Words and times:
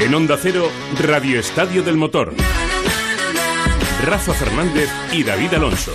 En 0.00 0.14
Onda 0.14 0.36
Cero, 0.40 0.70
Radio 1.00 1.40
Estadio 1.40 1.82
del 1.82 1.96
Motor. 1.96 2.34
Rafa 4.04 4.34
Fernández 4.34 4.90
y 5.10 5.22
David 5.22 5.54
Alonso. 5.54 5.92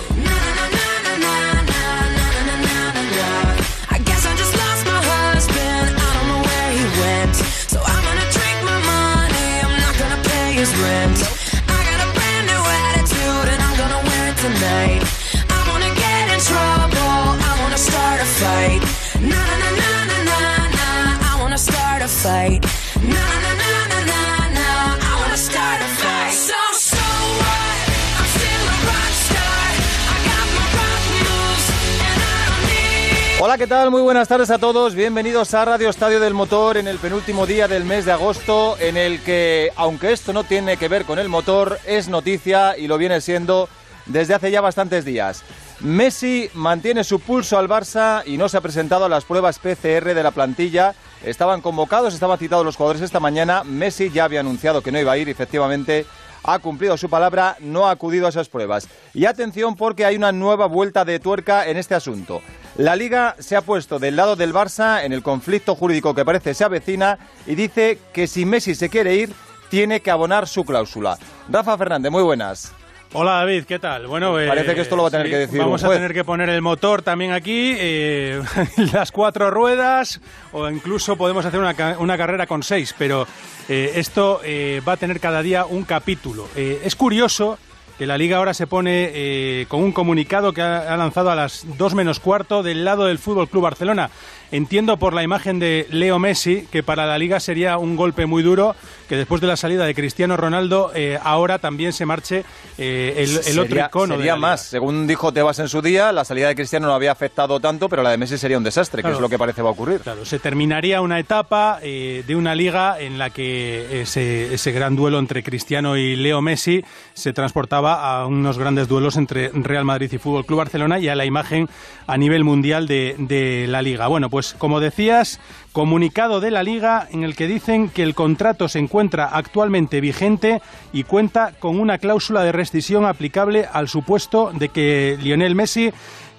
Hola, 33.44 33.58
¿qué 33.58 33.66
tal? 33.66 33.90
Muy 33.90 34.02
buenas 34.02 34.28
tardes 34.28 34.50
a 34.50 34.58
todos. 34.58 34.94
Bienvenidos 34.94 35.52
a 35.52 35.64
Radio 35.64 35.90
Estadio 35.90 36.20
del 36.20 36.32
Motor 36.32 36.76
en 36.76 36.86
el 36.86 36.98
penúltimo 36.98 37.44
día 37.44 37.66
del 37.66 37.84
mes 37.84 38.04
de 38.04 38.12
agosto, 38.12 38.76
en 38.78 38.96
el 38.96 39.20
que, 39.20 39.72
aunque 39.74 40.12
esto 40.12 40.32
no 40.32 40.44
tiene 40.44 40.76
que 40.76 40.86
ver 40.86 41.04
con 41.04 41.18
el 41.18 41.28
motor, 41.28 41.80
es 41.84 42.06
noticia 42.06 42.78
y 42.78 42.86
lo 42.86 42.98
viene 42.98 43.20
siendo 43.20 43.68
desde 44.06 44.34
hace 44.34 44.52
ya 44.52 44.60
bastantes 44.60 45.04
días. 45.04 45.42
Messi 45.80 46.50
mantiene 46.54 47.02
su 47.02 47.18
pulso 47.18 47.58
al 47.58 47.68
Barça 47.68 48.22
y 48.24 48.36
no 48.36 48.48
se 48.48 48.58
ha 48.58 48.60
presentado 48.60 49.06
a 49.06 49.08
las 49.08 49.24
pruebas 49.24 49.58
PCR 49.58 50.14
de 50.14 50.22
la 50.22 50.30
plantilla. 50.30 50.94
Estaban 51.24 51.62
convocados, 51.62 52.14
estaban 52.14 52.38
citados 52.38 52.64
los 52.64 52.76
jugadores 52.76 53.02
esta 53.02 53.18
mañana. 53.18 53.64
Messi 53.64 54.10
ya 54.10 54.22
había 54.22 54.38
anunciado 54.38 54.82
que 54.82 54.92
no 54.92 55.00
iba 55.00 55.10
a 55.10 55.18
ir, 55.18 55.28
efectivamente 55.28 56.06
ha 56.44 56.58
cumplido 56.58 56.96
su 56.96 57.08
palabra, 57.08 57.56
no 57.60 57.86
ha 57.86 57.90
acudido 57.90 58.26
a 58.26 58.30
esas 58.30 58.48
pruebas. 58.48 58.88
Y 59.14 59.26
atención 59.26 59.76
porque 59.76 60.04
hay 60.04 60.16
una 60.16 60.32
nueva 60.32 60.66
vuelta 60.66 61.04
de 61.04 61.20
tuerca 61.20 61.66
en 61.66 61.76
este 61.76 61.94
asunto. 61.94 62.42
La 62.76 62.96
Liga 62.96 63.36
se 63.38 63.56
ha 63.56 63.62
puesto 63.62 63.98
del 63.98 64.16
lado 64.16 64.36
del 64.36 64.54
Barça 64.54 65.04
en 65.04 65.12
el 65.12 65.22
conflicto 65.22 65.74
jurídico 65.74 66.14
que 66.14 66.24
parece 66.24 66.54
se 66.54 66.64
avecina 66.64 67.18
y 67.46 67.54
dice 67.54 67.98
que 68.12 68.26
si 68.26 68.44
Messi 68.44 68.74
se 68.74 68.88
quiere 68.88 69.14
ir, 69.14 69.32
tiene 69.68 70.00
que 70.00 70.10
abonar 70.10 70.48
su 70.48 70.64
cláusula. 70.64 71.18
Rafa 71.48 71.78
Fernández, 71.78 72.10
muy 72.10 72.22
buenas. 72.22 72.72
Hola 73.14 73.32
David, 73.32 73.64
¿qué 73.64 73.78
tal? 73.78 74.06
Bueno, 74.06 74.40
eh, 74.40 74.48
Parece 74.48 74.74
que 74.74 74.80
esto 74.80 74.96
lo 74.96 75.02
va 75.02 75.08
a 75.08 75.10
tener 75.10 75.28
que 75.28 75.36
decir 75.36 75.58
Vamos 75.58 75.82
un 75.82 75.90
a 75.90 75.92
tener 75.92 76.14
que 76.14 76.24
poner 76.24 76.48
el 76.48 76.62
motor 76.62 77.02
también 77.02 77.32
aquí, 77.32 77.74
eh, 77.76 78.40
las 78.94 79.12
cuatro 79.12 79.50
ruedas, 79.50 80.20
o 80.50 80.66
incluso 80.70 81.16
podemos 81.16 81.44
hacer 81.44 81.60
una, 81.60 81.74
una 81.98 82.16
carrera 82.16 82.46
con 82.46 82.62
seis, 82.62 82.94
pero 82.96 83.26
eh, 83.68 83.92
esto 83.96 84.40
eh, 84.44 84.80
va 84.88 84.92
a 84.92 84.96
tener 84.96 85.20
cada 85.20 85.42
día 85.42 85.66
un 85.66 85.84
capítulo. 85.84 86.48
Eh, 86.56 86.80
es 86.84 86.96
curioso 86.96 87.58
que 87.98 88.06
la 88.06 88.16
liga 88.16 88.38
ahora 88.38 88.54
se 88.54 88.66
pone 88.66 89.10
eh, 89.12 89.66
con 89.68 89.82
un 89.82 89.92
comunicado 89.92 90.54
que 90.54 90.62
ha, 90.62 90.92
ha 90.92 90.96
lanzado 90.96 91.30
a 91.30 91.34
las 91.34 91.66
dos 91.76 91.94
menos 91.94 92.18
cuarto 92.18 92.62
del 92.62 92.84
lado 92.86 93.04
del 93.04 93.18
Fútbol 93.18 93.48
Club 93.48 93.64
Barcelona. 93.64 94.08
Entiendo 94.50 94.96
por 94.96 95.12
la 95.12 95.22
imagen 95.22 95.58
de 95.58 95.86
Leo 95.90 96.18
Messi 96.18 96.66
que 96.72 96.82
para 96.82 97.06
la 97.06 97.18
liga 97.18 97.40
sería 97.40 97.76
un 97.76 97.96
golpe 97.96 98.24
muy 98.26 98.42
duro 98.42 98.74
que 99.12 99.18
después 99.18 99.42
de 99.42 99.46
la 99.46 99.58
salida 99.58 99.84
de 99.84 99.94
Cristiano 99.94 100.38
Ronaldo 100.38 100.90
eh, 100.94 101.18
ahora 101.22 101.58
también 101.58 101.92
se 101.92 102.06
marche 102.06 102.46
eh, 102.78 103.12
el, 103.18 103.40
el 103.46 103.58
otro 103.58 103.78
icono 103.78 104.16
sería 104.16 104.36
más. 104.36 104.62
Según 104.62 105.06
dijo 105.06 105.34
Tebas 105.34 105.58
en 105.58 105.68
su 105.68 105.82
día, 105.82 106.12
la 106.12 106.24
salida 106.24 106.48
de 106.48 106.54
Cristiano 106.54 106.86
no 106.86 106.94
había 106.94 107.12
afectado 107.12 107.60
tanto, 107.60 107.90
pero 107.90 108.02
la 108.02 108.08
de 108.08 108.16
Messi 108.16 108.38
sería 108.38 108.56
un 108.56 108.64
desastre, 108.64 109.02
que 109.02 109.10
es 109.10 109.20
lo 109.20 109.28
que 109.28 109.36
parece 109.36 109.60
va 109.60 109.68
a 109.68 109.72
ocurrir. 109.72 110.00
Claro, 110.00 110.24
se 110.24 110.38
terminaría 110.38 111.02
una 111.02 111.18
etapa 111.18 111.78
eh, 111.82 112.24
de 112.26 112.34
una 112.34 112.54
liga 112.54 112.98
en 112.98 113.18
la 113.18 113.28
que 113.28 114.00
ese, 114.00 114.54
ese 114.54 114.72
gran 114.72 114.96
duelo 114.96 115.18
entre 115.18 115.42
Cristiano 115.42 115.98
y 115.98 116.16
Leo 116.16 116.40
Messi 116.40 116.82
se 117.12 117.34
transportaba 117.34 118.16
a 118.16 118.26
unos 118.26 118.56
grandes 118.56 118.88
duelos 118.88 119.18
entre 119.18 119.50
Real 119.52 119.84
Madrid 119.84 120.10
y 120.10 120.16
Fútbol 120.16 120.46
Club 120.46 120.60
Barcelona 120.60 120.98
y 120.98 121.08
a 121.08 121.14
la 121.14 121.26
imagen 121.26 121.68
a 122.06 122.16
nivel 122.16 122.44
mundial 122.44 122.86
de, 122.86 123.14
de 123.18 123.66
la 123.68 123.82
liga. 123.82 124.06
Bueno, 124.06 124.30
pues 124.30 124.54
como 124.56 124.80
decías, 124.80 125.38
comunicado 125.72 126.40
de 126.40 126.50
la 126.50 126.62
liga 126.62 127.08
en 127.10 127.24
el 127.24 127.34
que 127.34 127.48
dicen 127.48 127.88
que 127.88 128.02
el 128.02 128.14
contrato 128.14 128.68
se 128.68 128.78
encuentra 128.78 129.26
actualmente 129.26 130.00
vigente 130.00 130.60
y 130.92 131.04
cuenta 131.04 131.52
con 131.58 131.80
una 131.80 131.98
cláusula 131.98 132.42
de 132.42 132.52
rescisión 132.52 133.06
aplicable 133.06 133.66
al 133.72 133.88
supuesto 133.88 134.52
de 134.54 134.68
que 134.68 135.18
Lionel 135.20 135.54
Messi 135.54 135.92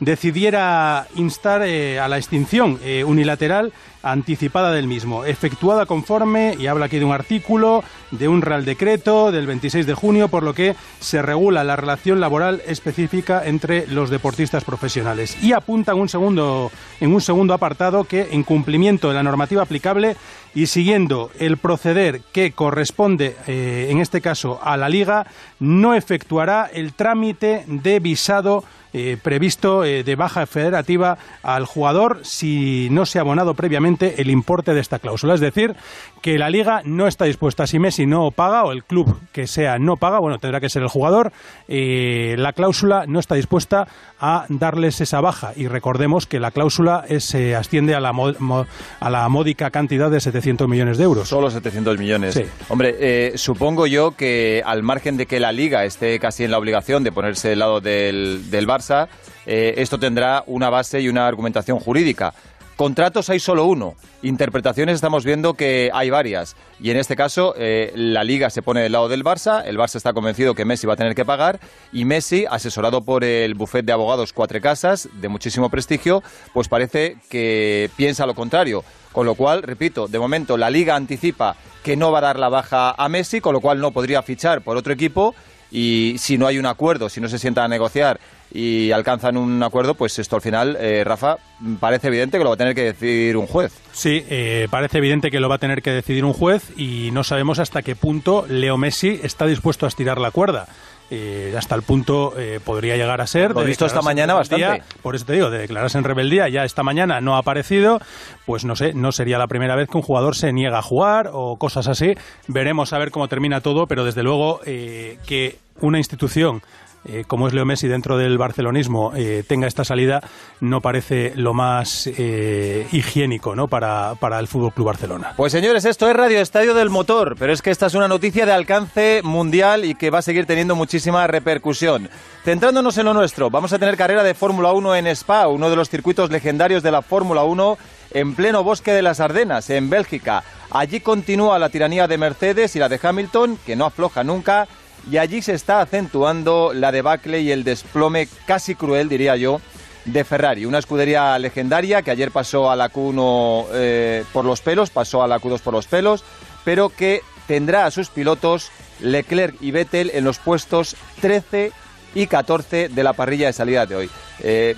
decidiera 0.05 1.07
instar 1.15 1.63
eh, 1.63 1.99
a 1.99 2.07
la 2.07 2.17
extinción 2.17 2.79
eh, 2.83 3.03
unilateral 3.03 3.73
anticipada 4.03 4.71
del 4.71 4.85
mismo, 4.85 5.23
efectuada 5.23 5.85
conforme, 5.85 6.55
y 6.59 6.67
habla 6.67 6.85
aquí 6.85 6.99
de 6.99 7.05
un 7.05 7.13
artículo, 7.13 7.83
de 8.11 8.27
un 8.27 8.41
Real 8.41 8.65
Decreto 8.65 9.31
del 9.31 9.47
26 9.47 9.87
de 9.87 9.93
junio, 9.93 10.27
por 10.27 10.43
lo 10.43 10.53
que 10.53 10.75
se 10.99 11.21
regula 11.21 11.63
la 11.63 11.77
relación 11.77 12.19
laboral 12.19 12.61
específica 12.67 13.41
entre 13.45 13.87
los 13.87 14.09
deportistas 14.09 14.65
profesionales. 14.65 15.37
Y 15.41 15.53
apunta 15.53 15.93
en 15.93 15.99
un 15.99 16.09
segundo, 16.09 16.69
en 16.99 17.13
un 17.13 17.21
segundo 17.21 17.53
apartado 17.53 18.03
que, 18.03 18.27
en 18.31 18.43
cumplimiento 18.43 19.07
de 19.07 19.15
la 19.15 19.23
normativa 19.23 19.63
aplicable 19.63 20.17
y 20.53 20.67
siguiendo 20.67 21.31
el 21.39 21.57
proceder 21.57 22.21
que 22.33 22.51
corresponde, 22.51 23.37
eh, 23.47 23.87
en 23.89 23.99
este 23.99 24.19
caso, 24.19 24.59
a 24.61 24.75
la 24.75 24.89
Liga, 24.89 25.25
no 25.59 25.95
efectuará 25.95 26.69
el 26.71 26.93
trámite 26.93 27.63
de 27.67 27.99
visado 28.01 28.65
eh, 28.93 29.17
previsto 29.21 29.83
eh, 29.83 30.03
de 30.03 30.15
baja 30.15 30.45
federativa 30.45 31.17
al 31.41 31.65
jugador 31.65 32.19
si 32.23 32.87
no 32.91 33.05
se 33.05 33.17
ha 33.17 33.21
abonado 33.21 33.53
previamente 33.55 34.21
el 34.21 34.29
importe 34.29 34.73
de 34.73 34.81
esta 34.81 34.99
cláusula. 34.99 35.33
Es 35.33 35.39
decir, 35.39 35.75
que 36.23 36.39
la 36.39 36.49
liga 36.49 36.81
no 36.85 37.05
está 37.05 37.25
dispuesta, 37.25 37.67
si 37.67 37.77
Messi 37.79 38.05
no 38.05 38.31
paga 38.31 38.63
o 38.63 38.71
el 38.71 38.83
club 38.85 39.19
que 39.33 39.45
sea 39.45 39.77
no 39.77 39.97
paga, 39.97 40.19
bueno, 40.19 40.39
tendrá 40.39 40.61
que 40.61 40.69
ser 40.69 40.81
el 40.81 40.87
jugador, 40.87 41.33
eh, 41.67 42.35
la 42.37 42.53
cláusula 42.53 43.05
no 43.07 43.19
está 43.19 43.35
dispuesta 43.35 43.87
a 44.19 44.45
darles 44.47 45.01
esa 45.01 45.19
baja. 45.19 45.51
Y 45.57 45.67
recordemos 45.67 46.25
que 46.25 46.39
la 46.39 46.51
cláusula 46.51 47.03
se 47.19 47.55
asciende 47.57 47.93
a 47.93 47.99
la, 47.99 48.13
mo- 48.13 48.33
mo- 48.39 48.65
a 49.01 49.09
la 49.09 49.27
módica 49.27 49.69
cantidad 49.69 50.09
de 50.09 50.21
700 50.21 50.67
millones 50.69 50.97
de 50.97 51.03
euros. 51.03 51.27
Solo 51.27 51.51
700 51.51 51.97
millones. 51.99 52.35
Sí. 52.35 52.45
Hombre, 52.69 52.95
eh, 52.99 53.33
supongo 53.35 53.85
yo 53.85 54.11
que 54.15 54.63
al 54.65 54.81
margen 54.81 55.17
de 55.17 55.25
que 55.25 55.41
la 55.41 55.51
Liga 55.51 55.83
esté 55.83 56.19
casi 56.19 56.45
en 56.45 56.51
la 56.51 56.57
obligación 56.57 57.03
de 57.03 57.11
ponerse 57.11 57.49
del 57.49 57.59
lado 57.59 57.81
del, 57.81 58.49
del 58.49 58.65
Barça, 58.65 59.09
eh, 59.45 59.73
esto 59.77 59.99
tendrá 59.99 60.43
una 60.47 60.69
base 60.69 61.01
y 61.01 61.09
una 61.09 61.27
argumentación 61.27 61.79
jurídica. 61.79 62.33
Contratos 62.83 63.29
hay 63.29 63.39
solo 63.39 63.63
uno. 63.63 63.95
Interpretaciones 64.23 64.95
estamos 64.95 65.23
viendo 65.23 65.53
que 65.53 65.89
hay 65.93 66.09
varias. 66.09 66.57
Y 66.81 66.91
en 66.91 66.97
este 66.97 67.15
caso, 67.15 67.55
eh, 67.57 67.93
la 67.95 68.25
Liga 68.25 68.49
se 68.49 68.61
pone 68.61 68.81
del 68.81 68.91
lado 68.91 69.07
del 69.07 69.23
Barça. 69.23 69.63
El 69.65 69.77
Barça 69.77 69.95
está 69.95 70.11
convencido 70.11 70.53
que 70.53 70.65
Messi 70.65 70.85
va 70.85 70.95
a 70.95 70.97
tener 70.97 71.15
que 71.15 71.23
pagar. 71.23 71.61
Y 71.93 72.03
Messi, 72.03 72.45
asesorado 72.45 73.05
por 73.05 73.23
el 73.23 73.53
bufet 73.53 73.85
de 73.85 73.93
abogados 73.93 74.33
Cuatro 74.33 74.59
Casas, 74.59 75.07
de 75.13 75.29
muchísimo 75.29 75.69
prestigio, 75.69 76.23
pues 76.53 76.67
parece 76.67 77.15
que 77.29 77.89
piensa 77.95 78.25
lo 78.25 78.35
contrario. 78.35 78.83
Con 79.13 79.25
lo 79.25 79.35
cual, 79.35 79.63
repito, 79.63 80.09
de 80.09 80.19
momento 80.19 80.57
la 80.57 80.69
Liga 80.69 80.97
anticipa 80.97 81.55
que 81.85 81.95
no 81.95 82.11
va 82.11 82.17
a 82.17 82.23
dar 82.23 82.37
la 82.37 82.49
baja 82.49 82.95
a 82.97 83.07
Messi, 83.07 83.39
con 83.39 83.53
lo 83.53 83.61
cual 83.61 83.79
no 83.79 83.91
podría 83.91 84.21
fichar 84.23 84.61
por 84.61 84.75
otro 84.75 84.91
equipo. 84.91 85.33
Y 85.71 86.15
si 86.19 86.37
no 86.37 86.47
hay 86.47 86.59
un 86.59 86.65
acuerdo, 86.65 87.07
si 87.07 87.21
no 87.21 87.29
se 87.29 87.39
sientan 87.39 87.63
a 87.63 87.67
negociar 87.69 88.19
y 88.53 88.91
alcanzan 88.91 89.35
un 89.35 89.61
acuerdo, 89.63 89.95
pues 89.95 90.19
esto 90.19 90.35
al 90.35 90.41
final, 90.41 90.77
eh, 90.79 91.03
Rafa, 91.03 91.37
parece 91.79 92.07
evidente 92.07 92.37
que 92.37 92.43
lo 92.43 92.51
va 92.51 92.55
a 92.55 92.57
tener 92.57 92.75
que 92.75 92.83
decidir 92.83 93.35
un 93.35 93.47
juez. 93.47 93.73
Sí, 93.91 94.23
eh, 94.29 94.67
parece 94.69 94.99
evidente 94.99 95.31
que 95.31 95.39
lo 95.39 95.49
va 95.49 95.55
a 95.55 95.59
tener 95.59 95.81
que 95.81 95.91
decidir 95.91 96.23
un 96.23 96.33
juez 96.33 96.71
y 96.77 97.09
no 97.11 97.23
sabemos 97.23 97.59
hasta 97.59 97.81
qué 97.81 97.95
punto 97.95 98.45
Leo 98.47 98.77
Messi 98.77 99.19
está 99.23 99.47
dispuesto 99.47 99.85
a 99.85 99.89
estirar 99.89 100.19
la 100.19 100.31
cuerda. 100.31 100.67
Eh, 101.15 101.53
hasta 101.55 101.75
el 101.75 101.83
punto 101.83 102.33
eh, 102.39 102.59
podría 102.63 102.95
llegar 102.95 103.21
a 103.21 103.27
ser. 103.27 103.51
Lo 103.51 103.61
de 103.61 103.67
visto 103.67 103.85
esta 103.85 104.01
mañana 104.01 104.33
bastante. 104.33 104.81
Por 105.01 105.15
eso 105.15 105.25
te 105.25 105.33
digo, 105.33 105.49
de 105.49 105.59
declararse 105.59 105.97
en 105.97 106.05
rebeldía, 106.05 106.49
ya 106.49 106.63
esta 106.63 106.81
mañana 106.81 107.21
no 107.21 107.35
ha 107.35 107.39
aparecido, 107.39 107.99
pues 108.45 108.65
no 108.65 108.75
sé, 108.75 108.93
no 108.93 109.11
sería 109.11 109.37
la 109.37 109.47
primera 109.47 109.75
vez 109.75 109.89
que 109.89 109.97
un 109.97 110.01
jugador 110.01 110.35
se 110.35 110.51
niega 110.53 110.79
a 110.79 110.81
jugar 110.81 111.29
o 111.31 111.57
cosas 111.57 111.87
así. 111.87 112.13
Veremos 112.47 112.93
a 112.93 112.97
ver 112.97 113.11
cómo 113.11 113.27
termina 113.27 113.61
todo, 113.61 113.85
pero 113.85 114.05
desde 114.05 114.23
luego 114.23 114.61
eh, 114.65 115.19
que 115.27 115.57
una 115.81 115.97
institución 115.99 116.61
eh, 117.05 117.23
como 117.27 117.47
es 117.47 117.53
Leo 117.53 117.65
Messi 117.65 117.87
dentro 117.87 118.17
del 118.17 118.37
barcelonismo 118.37 119.11
eh, 119.15 119.43
tenga 119.47 119.67
esta 119.67 119.83
salida 119.83 120.21
no 120.59 120.81
parece 120.81 121.33
lo 121.35 121.53
más 121.53 122.07
eh, 122.07 122.87
higiénico 122.91 123.55
¿no? 123.55 123.67
para, 123.67 124.15
para 124.15 124.39
el 124.39 124.47
Fútbol 124.47 124.73
Club 124.73 124.87
Barcelona. 124.87 125.33
Pues 125.35 125.51
señores, 125.51 125.85
esto 125.85 126.09
es 126.09 126.15
Radio 126.15 126.39
Estadio 126.39 126.73
del 126.73 126.89
Motor, 126.89 127.35
pero 127.37 127.51
es 127.51 127.61
que 127.61 127.71
esta 127.71 127.87
es 127.87 127.93
una 127.93 128.07
noticia 128.07 128.45
de 128.45 128.53
alcance 128.53 129.21
mundial 129.23 129.85
y 129.85 129.95
que 129.95 130.09
va 130.09 130.19
a 130.19 130.21
seguir 130.21 130.45
teniendo 130.45 130.75
muchísima 130.75 131.27
repercusión. 131.27 132.09
Centrándonos 132.43 132.97
en 132.97 133.05
lo 133.05 133.13
nuestro, 133.13 133.49
vamos 133.49 133.73
a 133.73 133.79
tener 133.79 133.97
carrera 133.97 134.23
de 134.23 134.33
Fórmula 134.33 134.71
1 134.71 134.95
en 134.95 135.07
Spa, 135.07 135.47
uno 135.47 135.69
de 135.69 135.75
los 135.75 135.89
circuitos 135.89 136.29
legendarios 136.29 136.83
de 136.83 136.91
la 136.91 137.01
Fórmula 137.01 137.43
1 137.43 137.77
en 138.13 138.35
pleno 138.35 138.63
bosque 138.63 138.91
de 138.91 139.01
las 139.01 139.19
Ardenas, 139.19 139.69
en 139.69 139.89
Bélgica. 139.89 140.43
Allí 140.71 140.99
continúa 140.99 141.59
la 141.59 141.69
tiranía 141.69 142.07
de 142.07 142.17
Mercedes 142.17 142.75
y 142.75 142.79
la 142.79 142.89
de 142.89 142.99
Hamilton, 143.01 143.57
que 143.65 143.75
no 143.75 143.85
afloja 143.85 144.23
nunca, 144.23 144.67
y 145.11 145.17
allí 145.17 145.41
se 145.41 145.53
está 145.53 145.81
acentuando 145.81 146.73
la 146.73 146.91
debacle 146.91 147.41
y 147.41 147.51
el 147.51 147.63
desplome 147.63 148.27
casi 148.45 148.75
cruel, 148.75 149.09
diría 149.09 149.35
yo, 149.35 149.59
de 150.05 150.23
Ferrari, 150.23 150.65
una 150.65 150.79
escudería 150.79 151.37
legendaria 151.39 152.01
que 152.01 152.11
ayer 152.11 152.31
pasó 152.31 152.69
a 152.69 152.75
la 152.75 152.91
Q1 152.91 153.67
eh, 153.73 154.25
por 154.33 154.45
los 154.45 154.61
pelos, 154.61 154.89
pasó 154.89 155.23
a 155.23 155.27
la 155.27 155.39
Q2 155.39 155.61
por 155.61 155.73
los 155.73 155.87
pelos, 155.87 156.23
pero 156.65 156.89
que 156.89 157.21
tendrá 157.47 157.85
a 157.85 157.91
sus 157.91 158.09
pilotos 158.09 158.69
Leclerc 158.99 159.55
y 159.61 159.71
Vettel 159.71 160.11
en 160.13 160.23
los 160.23 160.39
puestos 160.39 160.95
13 161.21 161.71
y 162.15 162.27
14 162.27 162.89
de 162.89 163.03
la 163.03 163.13
parrilla 163.13 163.47
de 163.47 163.53
salida 163.53 163.85
de 163.85 163.95
hoy. 163.95 164.09
Eh, 164.41 164.75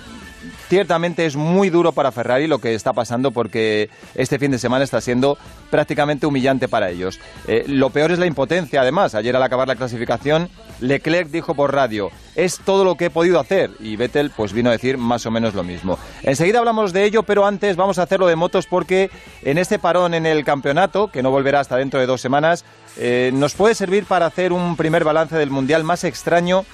ciertamente 0.68 1.26
es 1.26 1.36
muy 1.36 1.70
duro 1.70 1.92
para 1.92 2.12
Ferrari 2.12 2.46
lo 2.46 2.58
que 2.58 2.74
está 2.74 2.92
pasando 2.92 3.30
porque 3.30 3.90
este 4.14 4.38
fin 4.38 4.50
de 4.50 4.58
semana 4.58 4.84
está 4.84 5.00
siendo 5.00 5.38
prácticamente 5.70 6.26
humillante 6.26 6.68
para 6.68 6.90
ellos. 6.90 7.20
Eh, 7.46 7.64
lo 7.66 7.90
peor 7.90 8.12
es 8.12 8.18
la 8.18 8.26
impotencia, 8.26 8.80
además. 8.80 9.14
Ayer 9.14 9.34
al 9.34 9.42
acabar 9.42 9.68
la 9.68 9.76
clasificación, 9.76 10.48
Leclerc 10.80 11.28
dijo 11.28 11.54
por 11.54 11.74
radio, 11.74 12.10
es 12.34 12.58
todo 12.58 12.84
lo 12.84 12.96
que 12.96 13.06
he 13.06 13.10
podido 13.10 13.40
hacer. 13.40 13.70
Y 13.80 13.96
Vettel 13.96 14.30
pues 14.30 14.52
vino 14.52 14.70
a 14.70 14.72
decir 14.72 14.98
más 14.98 15.26
o 15.26 15.30
menos 15.30 15.54
lo 15.54 15.64
mismo. 15.64 15.98
Enseguida 16.22 16.58
hablamos 16.58 16.92
de 16.92 17.04
ello, 17.04 17.22
pero 17.22 17.46
antes 17.46 17.76
vamos 17.76 17.98
a 17.98 18.02
hacerlo 18.02 18.26
de 18.26 18.36
motos 18.36 18.66
porque 18.66 19.10
en 19.42 19.58
este 19.58 19.78
parón 19.78 20.14
en 20.14 20.26
el 20.26 20.44
campeonato, 20.44 21.08
que 21.08 21.22
no 21.22 21.30
volverá 21.30 21.60
hasta 21.60 21.76
dentro 21.76 22.00
de 22.00 22.06
dos 22.06 22.20
semanas, 22.20 22.64
eh, 22.98 23.30
nos 23.34 23.54
puede 23.54 23.74
servir 23.74 24.04
para 24.04 24.26
hacer 24.26 24.52
un 24.52 24.76
primer 24.76 25.04
balance 25.04 25.36
del 25.36 25.50
Mundial 25.50 25.84
más 25.84 26.04
extraño 26.04 26.64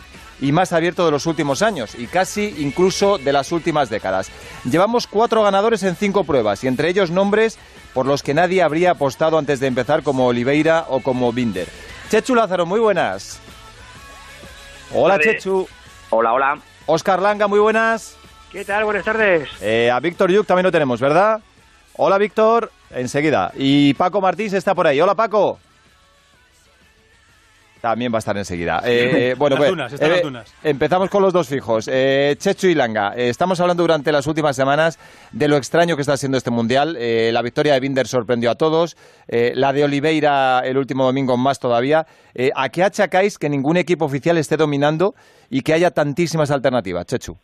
y 0.42 0.50
más 0.50 0.72
abierto 0.72 1.06
de 1.06 1.12
los 1.12 1.24
últimos 1.26 1.62
años 1.62 1.94
y 1.94 2.06
casi 2.08 2.54
incluso 2.58 3.16
de 3.16 3.32
las 3.32 3.52
últimas 3.52 3.88
décadas. 3.88 4.30
Llevamos 4.64 5.06
cuatro 5.06 5.42
ganadores 5.42 5.84
en 5.84 5.96
cinco 5.96 6.24
pruebas 6.24 6.62
y 6.64 6.66
entre 6.66 6.88
ellos 6.88 7.10
nombres 7.10 7.58
por 7.94 8.06
los 8.06 8.22
que 8.22 8.34
nadie 8.34 8.62
habría 8.62 8.90
apostado 8.90 9.38
antes 9.38 9.60
de 9.60 9.68
empezar 9.68 10.02
como 10.02 10.26
Oliveira 10.26 10.86
o 10.88 11.00
como 11.00 11.32
Binder. 11.32 11.68
Chechu 12.10 12.34
Lázaro, 12.34 12.66
muy 12.66 12.80
buenas. 12.80 13.40
Hola. 14.92 15.18
Chechu. 15.18 15.66
Hola, 16.10 16.32
hola. 16.32 16.58
Oscar 16.86 17.22
Langa, 17.22 17.46
muy 17.46 17.60
buenas. 17.60 18.16
¿Qué 18.50 18.64
tal? 18.64 18.84
Buenas 18.84 19.04
tardes. 19.04 19.48
Eh, 19.60 19.90
a 19.90 20.00
Víctor 20.00 20.30
Yuk 20.30 20.46
también 20.46 20.64
lo 20.64 20.72
tenemos, 20.72 21.00
¿verdad? 21.00 21.40
Hola 21.96 22.18
Víctor, 22.18 22.72
enseguida. 22.90 23.52
Y 23.54 23.94
Paco 23.94 24.20
Martínez 24.20 24.54
está 24.54 24.74
por 24.74 24.88
ahí. 24.88 25.00
Hola 25.00 25.14
Paco. 25.14 25.58
También 27.82 28.12
va 28.12 28.18
a 28.18 28.20
estar 28.20 28.36
enseguida. 28.38 28.80
Eh, 28.84 29.30
eh, 29.32 29.34
bueno, 29.36 29.54
Las 29.56 29.58
pues, 29.60 29.70
dunas, 29.70 29.92
están 29.92 30.10
las 30.10 30.22
dunas. 30.22 30.54
empezamos 30.62 31.10
con 31.10 31.20
los 31.20 31.32
dos 31.32 31.48
fijos. 31.48 31.90
Eh, 31.92 32.36
Chechu 32.38 32.68
y 32.68 32.74
Langa. 32.76 33.12
Eh, 33.16 33.28
estamos 33.28 33.60
hablando 33.60 33.82
durante 33.82 34.12
las 34.12 34.26
últimas 34.28 34.54
semanas 34.54 35.00
de 35.32 35.48
lo 35.48 35.56
extraño 35.56 35.96
que 35.96 36.02
está 36.02 36.16
siendo 36.16 36.38
este 36.38 36.52
mundial. 36.52 36.96
Eh, 36.96 37.30
la 37.32 37.42
victoria 37.42 37.74
de 37.74 37.80
Binder 37.80 38.06
sorprendió 38.06 38.52
a 38.52 38.54
todos. 38.54 38.96
Eh, 39.26 39.50
la 39.56 39.72
de 39.72 39.82
Oliveira 39.82 40.60
el 40.64 40.78
último 40.78 41.04
domingo 41.04 41.36
más 41.36 41.58
todavía. 41.58 42.06
Eh, 42.34 42.50
¿A 42.54 42.68
qué 42.68 42.84
achacáis 42.84 43.36
que 43.36 43.48
ningún 43.48 43.76
equipo 43.76 44.04
oficial 44.04 44.38
esté 44.38 44.56
dominando 44.56 45.14
y 45.50 45.62
que 45.62 45.72
haya 45.74 45.90
tantísimas 45.90 46.52
alternativas, 46.52 47.04
Chechu? 47.06 47.36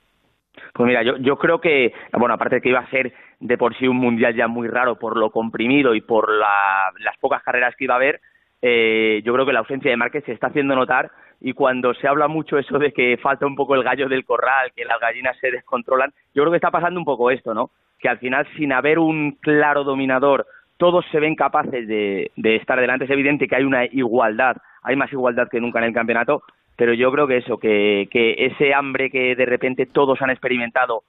Pues 0.73 0.87
mira, 0.87 1.03
yo, 1.05 1.17
yo 1.19 1.37
creo 1.37 1.61
que, 1.61 1.93
bueno, 2.13 2.35
aparte 2.35 2.57
de 2.57 2.61
que 2.63 2.69
iba 2.69 2.79
a 2.79 2.91
ser 2.91 3.13
de 3.41 3.59
por 3.59 3.77
sí 3.77 3.89
un 3.89 3.97
mundial 3.97 4.37
ya 4.37 4.47
muy 4.47 4.69
raro 4.69 4.97
por 5.01 5.17
lo 5.17 5.31
comprimido 5.31 5.97
y 5.97 6.01
por 6.01 6.31
la- 6.33 6.93
las 7.05 7.17
pocas 7.21 7.43
carreras 7.43 7.75
que 7.77 7.85
iba 7.87 7.95
a 7.95 7.97
haber, 7.97 8.21
eh, 8.63 9.23
yo 9.25 9.33
creo 9.33 9.47
que 9.47 9.53
la 9.53 9.61
ausencia 9.61 9.91
de 9.91 9.97
Márquez 9.97 10.25
se 10.25 10.33
está 10.33 10.49
haciendo 10.49 10.75
notar 10.75 11.11
y 11.41 11.53
cuando 11.53 11.95
se 11.95 12.09
habla 12.09 12.27
mucho 12.27 12.59
eso 12.59 12.79
de 12.79 12.93
que 12.93 13.17
falta 13.19 13.47
un 13.47 13.55
poco 13.55 13.75
el 13.75 13.85
gallo 13.85 14.09
del 14.09 14.25
corral, 14.25 14.73
que 14.75 14.85
las 14.85 14.99
gallinas 15.01 15.37
se 15.39 15.51
descontrolan, 15.51 16.13
yo 16.35 16.43
creo 16.43 16.51
que 16.51 16.57
está 16.57 16.71
pasando 16.71 16.99
un 16.99 17.07
poco 17.07 17.31
esto, 17.31 17.55
¿no? 17.55 17.71
Que 17.99 18.09
al 18.09 18.19
final, 18.19 18.47
sin 18.57 18.73
haber 18.73 18.99
un 18.99 19.33
claro 19.41 19.85
dominador, 19.85 20.47
todos 20.77 21.05
se 21.11 21.21
ven 21.21 21.35
capaces 21.35 21.87
de, 21.87 22.31
de 22.37 22.57
estar 22.57 22.81
delante. 22.81 23.05
Es 23.05 23.11
evidente 23.11 23.47
que 23.47 23.57
hay 23.57 23.65
una 23.65 23.85
igualdad, 23.85 24.57
hay 24.83 24.97
más 24.97 25.13
igualdad 25.13 25.49
que 25.49 25.61
nunca 25.61 25.79
en 25.79 25.87
el 25.87 25.95
campeonato, 25.95 26.43
pero 26.77 26.95
yo 26.95 27.11
creo 27.11 27.27
que 27.27 27.39
eso, 27.39 27.59
que, 27.59 28.09
que 28.11 28.35
ese 28.39 28.73
hambre 28.73 29.11
que 29.11 29.35
de 29.35 29.47
repente 29.47 29.87
todos 29.87 30.23
han 30.23 30.31
experimentado, 30.31 31.03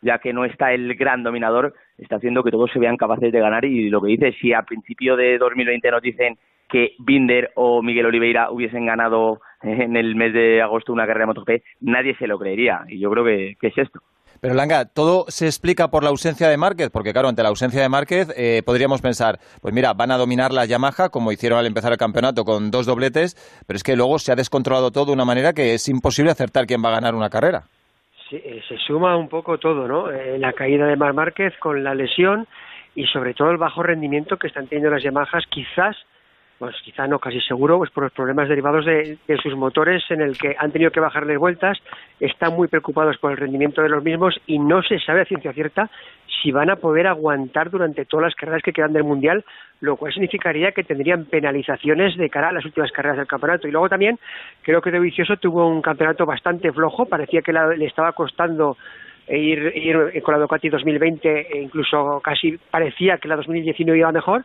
ya 0.00 0.18
que 0.18 0.32
no 0.32 0.44
está 0.44 0.72
el 0.72 0.94
gran 0.96 1.22
dominador, 1.22 1.74
está 1.96 2.16
haciendo 2.16 2.42
que 2.42 2.50
todos 2.50 2.70
se 2.72 2.80
vean 2.80 2.96
capaces 2.96 3.32
de 3.32 3.40
ganar. 3.40 3.64
Y 3.64 3.88
lo 3.88 4.00
que 4.00 4.08
dice, 4.08 4.32
si 4.40 4.52
a 4.52 4.62
principio 4.62 5.16
de 5.16 5.38
2020 5.38 5.90
nos 5.92 6.02
dicen 6.02 6.36
que 6.68 6.94
Binder 6.98 7.50
o 7.54 7.82
Miguel 7.82 8.06
Oliveira 8.06 8.50
hubiesen 8.50 8.86
ganado 8.86 9.40
en 9.62 9.96
el 9.96 10.16
mes 10.16 10.32
de 10.32 10.62
agosto 10.62 10.92
una 10.92 11.06
carrera 11.06 11.26
de 11.26 11.26
MotoGP, 11.26 11.64
nadie 11.80 12.16
se 12.16 12.26
lo 12.26 12.38
creería. 12.38 12.84
Y 12.88 12.98
yo 12.98 13.10
creo 13.10 13.24
que, 13.24 13.56
que 13.60 13.68
es 13.68 13.78
esto. 13.78 14.00
Pero 14.42 14.54
Langa, 14.54 14.86
todo 14.86 15.26
se 15.28 15.46
explica 15.46 15.88
por 15.88 16.02
la 16.02 16.10
ausencia 16.10 16.48
de 16.48 16.56
Márquez, 16.56 16.90
porque 16.90 17.12
claro, 17.12 17.28
ante 17.28 17.44
la 17.44 17.50
ausencia 17.50 17.80
de 17.80 17.88
Márquez 17.88 18.34
eh, 18.36 18.62
podríamos 18.66 19.00
pensar, 19.00 19.38
pues 19.60 19.72
mira, 19.72 19.92
van 19.92 20.10
a 20.10 20.16
dominar 20.16 20.52
la 20.52 20.64
Yamaha 20.64 21.10
como 21.10 21.30
hicieron 21.30 21.60
al 21.60 21.66
empezar 21.66 21.92
el 21.92 21.98
campeonato 21.98 22.44
con 22.44 22.72
dos 22.72 22.84
dobletes, 22.84 23.36
pero 23.68 23.76
es 23.76 23.84
que 23.84 23.94
luego 23.94 24.18
se 24.18 24.32
ha 24.32 24.34
descontrolado 24.34 24.90
todo 24.90 25.06
de 25.06 25.12
una 25.12 25.24
manera 25.24 25.52
que 25.52 25.74
es 25.74 25.88
imposible 25.88 26.32
acertar 26.32 26.66
quién 26.66 26.82
va 26.84 26.88
a 26.88 26.98
ganar 26.98 27.14
una 27.14 27.30
carrera. 27.30 27.62
Sí, 28.28 28.34
eh, 28.34 28.60
se 28.68 28.78
suma 28.78 29.16
un 29.16 29.28
poco 29.28 29.58
todo, 29.58 29.86
¿no? 29.86 30.10
Eh, 30.10 30.36
la 30.40 30.52
caída 30.54 30.86
de 30.88 30.96
Mar 30.96 31.14
Márquez 31.14 31.54
con 31.60 31.84
la 31.84 31.94
lesión 31.94 32.48
y 32.96 33.06
sobre 33.06 33.34
todo 33.34 33.52
el 33.52 33.58
bajo 33.58 33.84
rendimiento 33.84 34.38
que 34.38 34.48
están 34.48 34.66
teniendo 34.66 34.90
las 34.90 35.04
Yamahas, 35.04 35.44
quizás, 35.50 35.96
pues 36.62 36.76
quizá 36.84 37.08
no, 37.08 37.18
casi 37.18 37.40
seguro, 37.40 37.78
pues 37.78 37.90
por 37.90 38.04
los 38.04 38.12
problemas 38.12 38.48
derivados 38.48 38.84
de, 38.86 39.18
de 39.26 39.36
sus 39.38 39.56
motores 39.56 40.00
en 40.10 40.20
el 40.20 40.38
que 40.38 40.54
han 40.56 40.70
tenido 40.70 40.92
que 40.92 41.00
bajarles 41.00 41.36
vueltas, 41.36 41.76
están 42.20 42.54
muy 42.54 42.68
preocupados 42.68 43.18
por 43.18 43.32
el 43.32 43.36
rendimiento 43.36 43.82
de 43.82 43.88
los 43.88 44.04
mismos 44.04 44.40
y 44.46 44.60
no 44.60 44.80
se 44.84 45.00
sabe 45.00 45.22
a 45.22 45.24
ciencia 45.24 45.52
cierta 45.52 45.90
si 46.40 46.52
van 46.52 46.70
a 46.70 46.76
poder 46.76 47.08
aguantar 47.08 47.68
durante 47.68 48.04
todas 48.04 48.26
las 48.26 48.34
carreras 48.36 48.62
que 48.62 48.72
quedan 48.72 48.92
del 48.92 49.02
Mundial, 49.02 49.44
lo 49.80 49.96
cual 49.96 50.12
significaría 50.12 50.70
que 50.70 50.84
tendrían 50.84 51.24
penalizaciones 51.24 52.16
de 52.16 52.30
cara 52.30 52.50
a 52.50 52.52
las 52.52 52.64
últimas 52.64 52.92
carreras 52.92 53.18
del 53.18 53.26
campeonato. 53.26 53.66
Y 53.66 53.72
luego 53.72 53.88
también 53.88 54.20
creo 54.62 54.80
que 54.80 54.92
De 54.92 55.00
Vicioso 55.00 55.36
tuvo 55.38 55.66
un 55.66 55.82
campeonato 55.82 56.26
bastante 56.26 56.70
flojo, 56.70 57.06
parecía 57.06 57.42
que 57.42 57.52
la- 57.52 57.74
le 57.74 57.86
estaba 57.86 58.12
costando 58.12 58.76
ir, 59.28 59.72
ir 59.76 60.22
con 60.22 60.34
la 60.34 60.40
Ducati 60.40 60.68
2020 60.68 61.56
e 61.56 61.60
incluso 61.60 62.20
casi 62.22 62.56
parecía 62.70 63.18
que 63.18 63.26
la 63.26 63.34
2019 63.36 63.98
iba 63.98 64.12
mejor, 64.12 64.44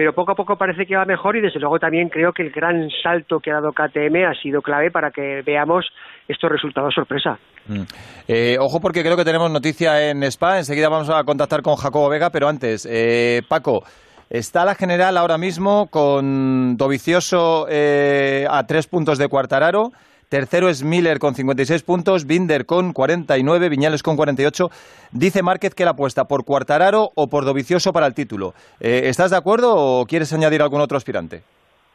pero 0.00 0.14
poco 0.14 0.32
a 0.32 0.34
poco 0.34 0.56
parece 0.56 0.86
que 0.86 0.96
va 0.96 1.04
mejor 1.04 1.36
y 1.36 1.42
desde 1.42 1.60
luego 1.60 1.78
también 1.78 2.08
creo 2.08 2.32
que 2.32 2.42
el 2.42 2.50
gran 2.50 2.88
salto 3.02 3.38
que 3.38 3.50
ha 3.50 3.60
dado 3.60 3.72
KTM 3.72 4.24
ha 4.24 4.34
sido 4.40 4.62
clave 4.62 4.90
para 4.90 5.10
que 5.10 5.42
veamos 5.44 5.84
estos 6.26 6.50
resultados 6.50 6.94
sorpresa. 6.94 7.38
Mm. 7.66 7.82
Eh, 8.26 8.56
ojo 8.58 8.80
porque 8.80 9.02
creo 9.02 9.14
que 9.14 9.26
tenemos 9.26 9.50
noticia 9.50 10.08
en 10.08 10.22
Spa, 10.22 10.56
enseguida 10.56 10.88
vamos 10.88 11.10
a 11.10 11.22
contactar 11.24 11.60
con 11.60 11.76
Jacobo 11.76 12.08
Vega, 12.08 12.30
pero 12.30 12.48
antes, 12.48 12.88
eh, 12.90 13.42
Paco, 13.46 13.82
está 14.30 14.64
la 14.64 14.74
general 14.74 15.18
ahora 15.18 15.36
mismo 15.36 15.88
con 15.88 16.78
Dovicioso 16.78 17.66
eh, 17.68 18.46
a 18.48 18.66
tres 18.66 18.86
puntos 18.86 19.18
de 19.18 19.28
Cuartararo, 19.28 19.92
tercero 20.30 20.68
es 20.70 20.82
Miller 20.82 21.18
con 21.18 21.34
56 21.34 21.82
puntos, 21.82 22.24
Binder 22.26 22.64
con 22.64 22.92
49, 22.94 23.68
Viñales 23.68 24.02
con 24.02 24.16
48. 24.16 24.70
Dice 25.12 25.42
Márquez 25.42 25.74
que 25.74 25.84
la 25.84 25.90
apuesta 25.90 26.24
por 26.24 26.44
Cuartararo 26.44 27.10
o 27.16 27.28
por 27.28 27.44
Dovicioso 27.44 27.92
para 27.92 28.06
el 28.06 28.14
título. 28.14 28.54
Eh, 28.80 29.02
¿Estás 29.04 29.32
de 29.32 29.36
acuerdo 29.36 29.74
o 29.76 30.06
quieres 30.06 30.32
añadir 30.32 30.62
algún 30.62 30.80
otro 30.80 30.96
aspirante? 30.96 31.42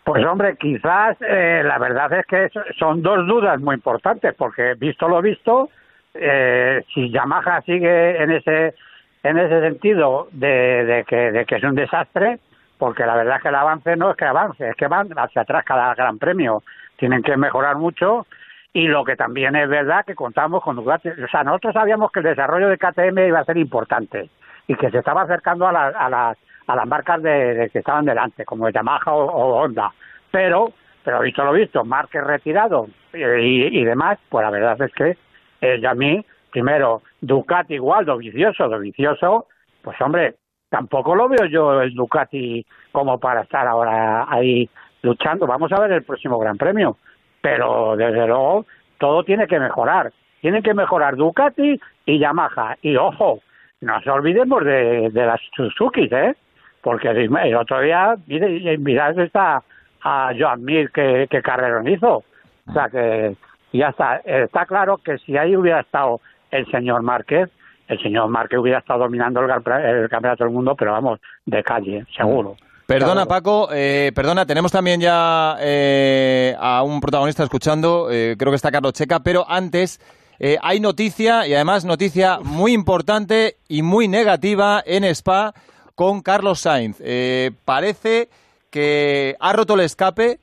Pues 0.03 0.23
hombre, 0.25 0.55
quizás 0.59 1.17
eh, 1.21 1.63
la 1.65 1.79
verdad 1.79 2.11
es 2.13 2.25
que 2.27 2.49
so- 2.49 2.61
son 2.77 3.01
dos 3.01 3.25
dudas 3.25 3.59
muy 3.59 3.73
importantes, 3.75 4.35
porque 4.37 4.75
visto 4.77 5.07
lo 5.07 5.19
visto, 5.21 5.69
eh, 6.13 6.83
si 6.93 7.09
Yamaha 7.09 7.61
sigue 7.61 8.21
en 8.21 8.31
ese 8.31 8.75
en 9.23 9.39
ese 9.39 9.59
sentido 9.61 10.27
de, 10.33 10.85
de 10.85 11.03
que, 11.05 11.15
de 11.31 11.45
que 11.45 11.55
es 11.55 11.63
un 11.63 11.73
desastre, 11.73 12.37
porque 12.77 13.03
la 13.07 13.15
verdad 13.15 13.37
es 13.37 13.41
que 13.41 13.47
el 13.49 13.55
avance 13.55 13.95
no 13.95 14.11
es 14.11 14.17
que 14.17 14.25
avance, 14.25 14.69
es 14.69 14.75
que 14.75 14.85
van 14.87 15.07
hacia 15.17 15.41
atrás 15.41 15.65
cada 15.65 15.95
gran 15.95 16.19
premio, 16.19 16.61
tienen 16.97 17.23
que 17.23 17.37
mejorar 17.37 17.75
mucho 17.77 18.25
y 18.73 18.87
lo 18.87 19.05
que 19.05 19.15
también 19.15 19.55
es 19.55 19.69
verdad 19.69 20.05
que 20.05 20.15
contamos 20.15 20.61
con 20.63 20.75
Ducati, 20.75 21.09
o 21.09 21.27
sea, 21.29 21.43
nosotros 21.43 21.73
sabíamos 21.73 22.11
que 22.11 22.19
el 22.19 22.25
desarrollo 22.25 22.67
de 22.67 22.77
KTM 22.77 23.19
iba 23.27 23.39
a 23.39 23.45
ser 23.45 23.57
importante 23.57 24.29
y 24.67 24.75
que 24.75 24.89
se 24.91 24.97
estaba 24.99 25.21
acercando 25.21 25.67
a, 25.67 25.71
la- 25.71 25.87
a 25.87 26.09
las 26.09 26.37
a 26.67 26.75
las 26.75 26.87
marcas 26.87 27.21
de, 27.21 27.69
que 27.71 27.77
estaban 27.79 28.05
delante, 28.05 28.43
como 28.43 28.67
Yamaha 28.69 29.13
o, 29.13 29.61
Honda, 29.61 29.93
pero 30.31 30.73
pero 31.03 31.21
visto 31.21 31.45
lo 31.45 31.51
visto, 31.53 31.85
Márquez 31.85 32.23
retirado 32.23 32.87
y, 33.13 33.83
demás, 33.85 34.17
pues 34.27 34.43
la 34.43 34.49
verdad 34.49 34.81
es 34.81 34.91
que 34.93 35.15
eh, 35.61 35.79
a 35.87 35.93
mí, 35.93 36.25
primero, 36.51 37.03
Ducati 37.21 37.75
igual, 37.75 38.05
Dovicioso, 38.05 38.67
Dovicioso, 38.67 39.45
pues 39.83 40.01
hombre, 40.01 40.35
tampoco 40.69 41.15
lo 41.15 41.29
veo 41.29 41.45
yo 41.45 41.81
el 41.83 41.93
Ducati 41.93 42.65
como 42.91 43.19
para 43.19 43.41
estar 43.41 43.67
ahora 43.67 44.25
ahí 44.27 44.67
luchando. 45.05 45.47
Vamos 45.47 45.71
a 45.71 45.79
ver 45.79 45.91
el 45.91 46.03
próximo 46.03 46.37
Gran 46.39 46.57
Premio, 46.57 46.97
pero 47.41 47.95
desde 47.95 48.27
luego 48.27 48.65
todo 48.97 49.23
tiene 49.23 49.47
que 49.47 49.59
mejorar. 49.59 50.11
Tienen 50.41 50.63
que 50.63 50.73
mejorar 50.73 51.15
Ducati 51.15 51.79
y 52.05 52.19
Yamaha. 52.19 52.75
Y 52.81 52.95
ojo, 52.97 53.39
no 53.81 53.93
nos 53.93 54.07
olvidemos 54.07 54.63
de, 54.65 55.09
las 55.13 55.39
Suzuki, 55.55 56.09
¿eh? 56.11 56.35
Porque 56.81 57.09
el 57.09 57.55
otro 57.55 57.81
día, 57.81 58.15
mirad 58.27 59.17
esta 59.17 59.63
a 60.03 60.31
Joan 60.37 60.63
Mir 60.63 60.91
que, 60.91 61.27
que 61.29 61.41
carrerón 61.41 61.87
hizo. 61.87 62.23
O 62.67 62.73
sea 62.73 62.89
que 62.89 63.35
ya 63.73 63.89
está. 63.89 64.17
Está 64.17 64.65
claro 64.65 64.97
que 64.97 65.17
si 65.19 65.35
ahí 65.37 65.55
hubiera 65.55 65.79
estado 65.79 66.21
el 66.51 66.65
señor 66.67 67.01
Márquez, 67.01 67.49
el 67.87 67.99
señor 67.99 68.29
Márquez 68.29 68.59
hubiera 68.59 68.79
estado 68.79 69.01
dominando 69.01 69.41
el, 69.41 69.49
el 69.49 70.09
campeonato 70.09 70.43
del 70.43 70.53
mundo, 70.53 70.75
pero 70.75 70.91
vamos, 70.91 71.19
de 71.45 71.63
calle, 71.63 72.05
seguro. 72.15 72.55
Perdona, 72.87 73.13
Claro. 73.25 73.27
Paco, 73.27 73.69
eh, 73.71 74.11
perdona, 74.13 74.45
tenemos 74.45 74.71
también 74.71 75.01
ya 75.01 75.57
eh, 75.59 76.55
a 76.59 76.83
un 76.83 77.01
protagonista 77.01 77.43
escuchando, 77.43 78.09
eh, 78.11 78.35
creo 78.37 78.51
que 78.51 78.57
está 78.57 78.71
Carlos 78.71 78.93
Checa, 78.93 79.21
pero 79.21 79.43
antes 79.49 79.99
eh, 80.37 80.57
hay 80.61 80.79
noticia, 80.79 81.47
y 81.47 81.53
además 81.55 81.83
noticia 81.83 82.39
muy 82.43 82.73
importante 82.73 83.57
y 83.67 83.81
muy 83.81 84.07
negativa 84.07 84.83
en 84.85 85.03
Spa 85.05 85.53
con 85.95 86.21
Carlos 86.21 86.59
Sainz. 86.59 86.97
Eh, 86.99 87.51
parece 87.63 88.29
que 88.69 89.35
ha 89.39 89.53
roto 89.53 89.73
el 89.75 89.79
escape 89.79 90.39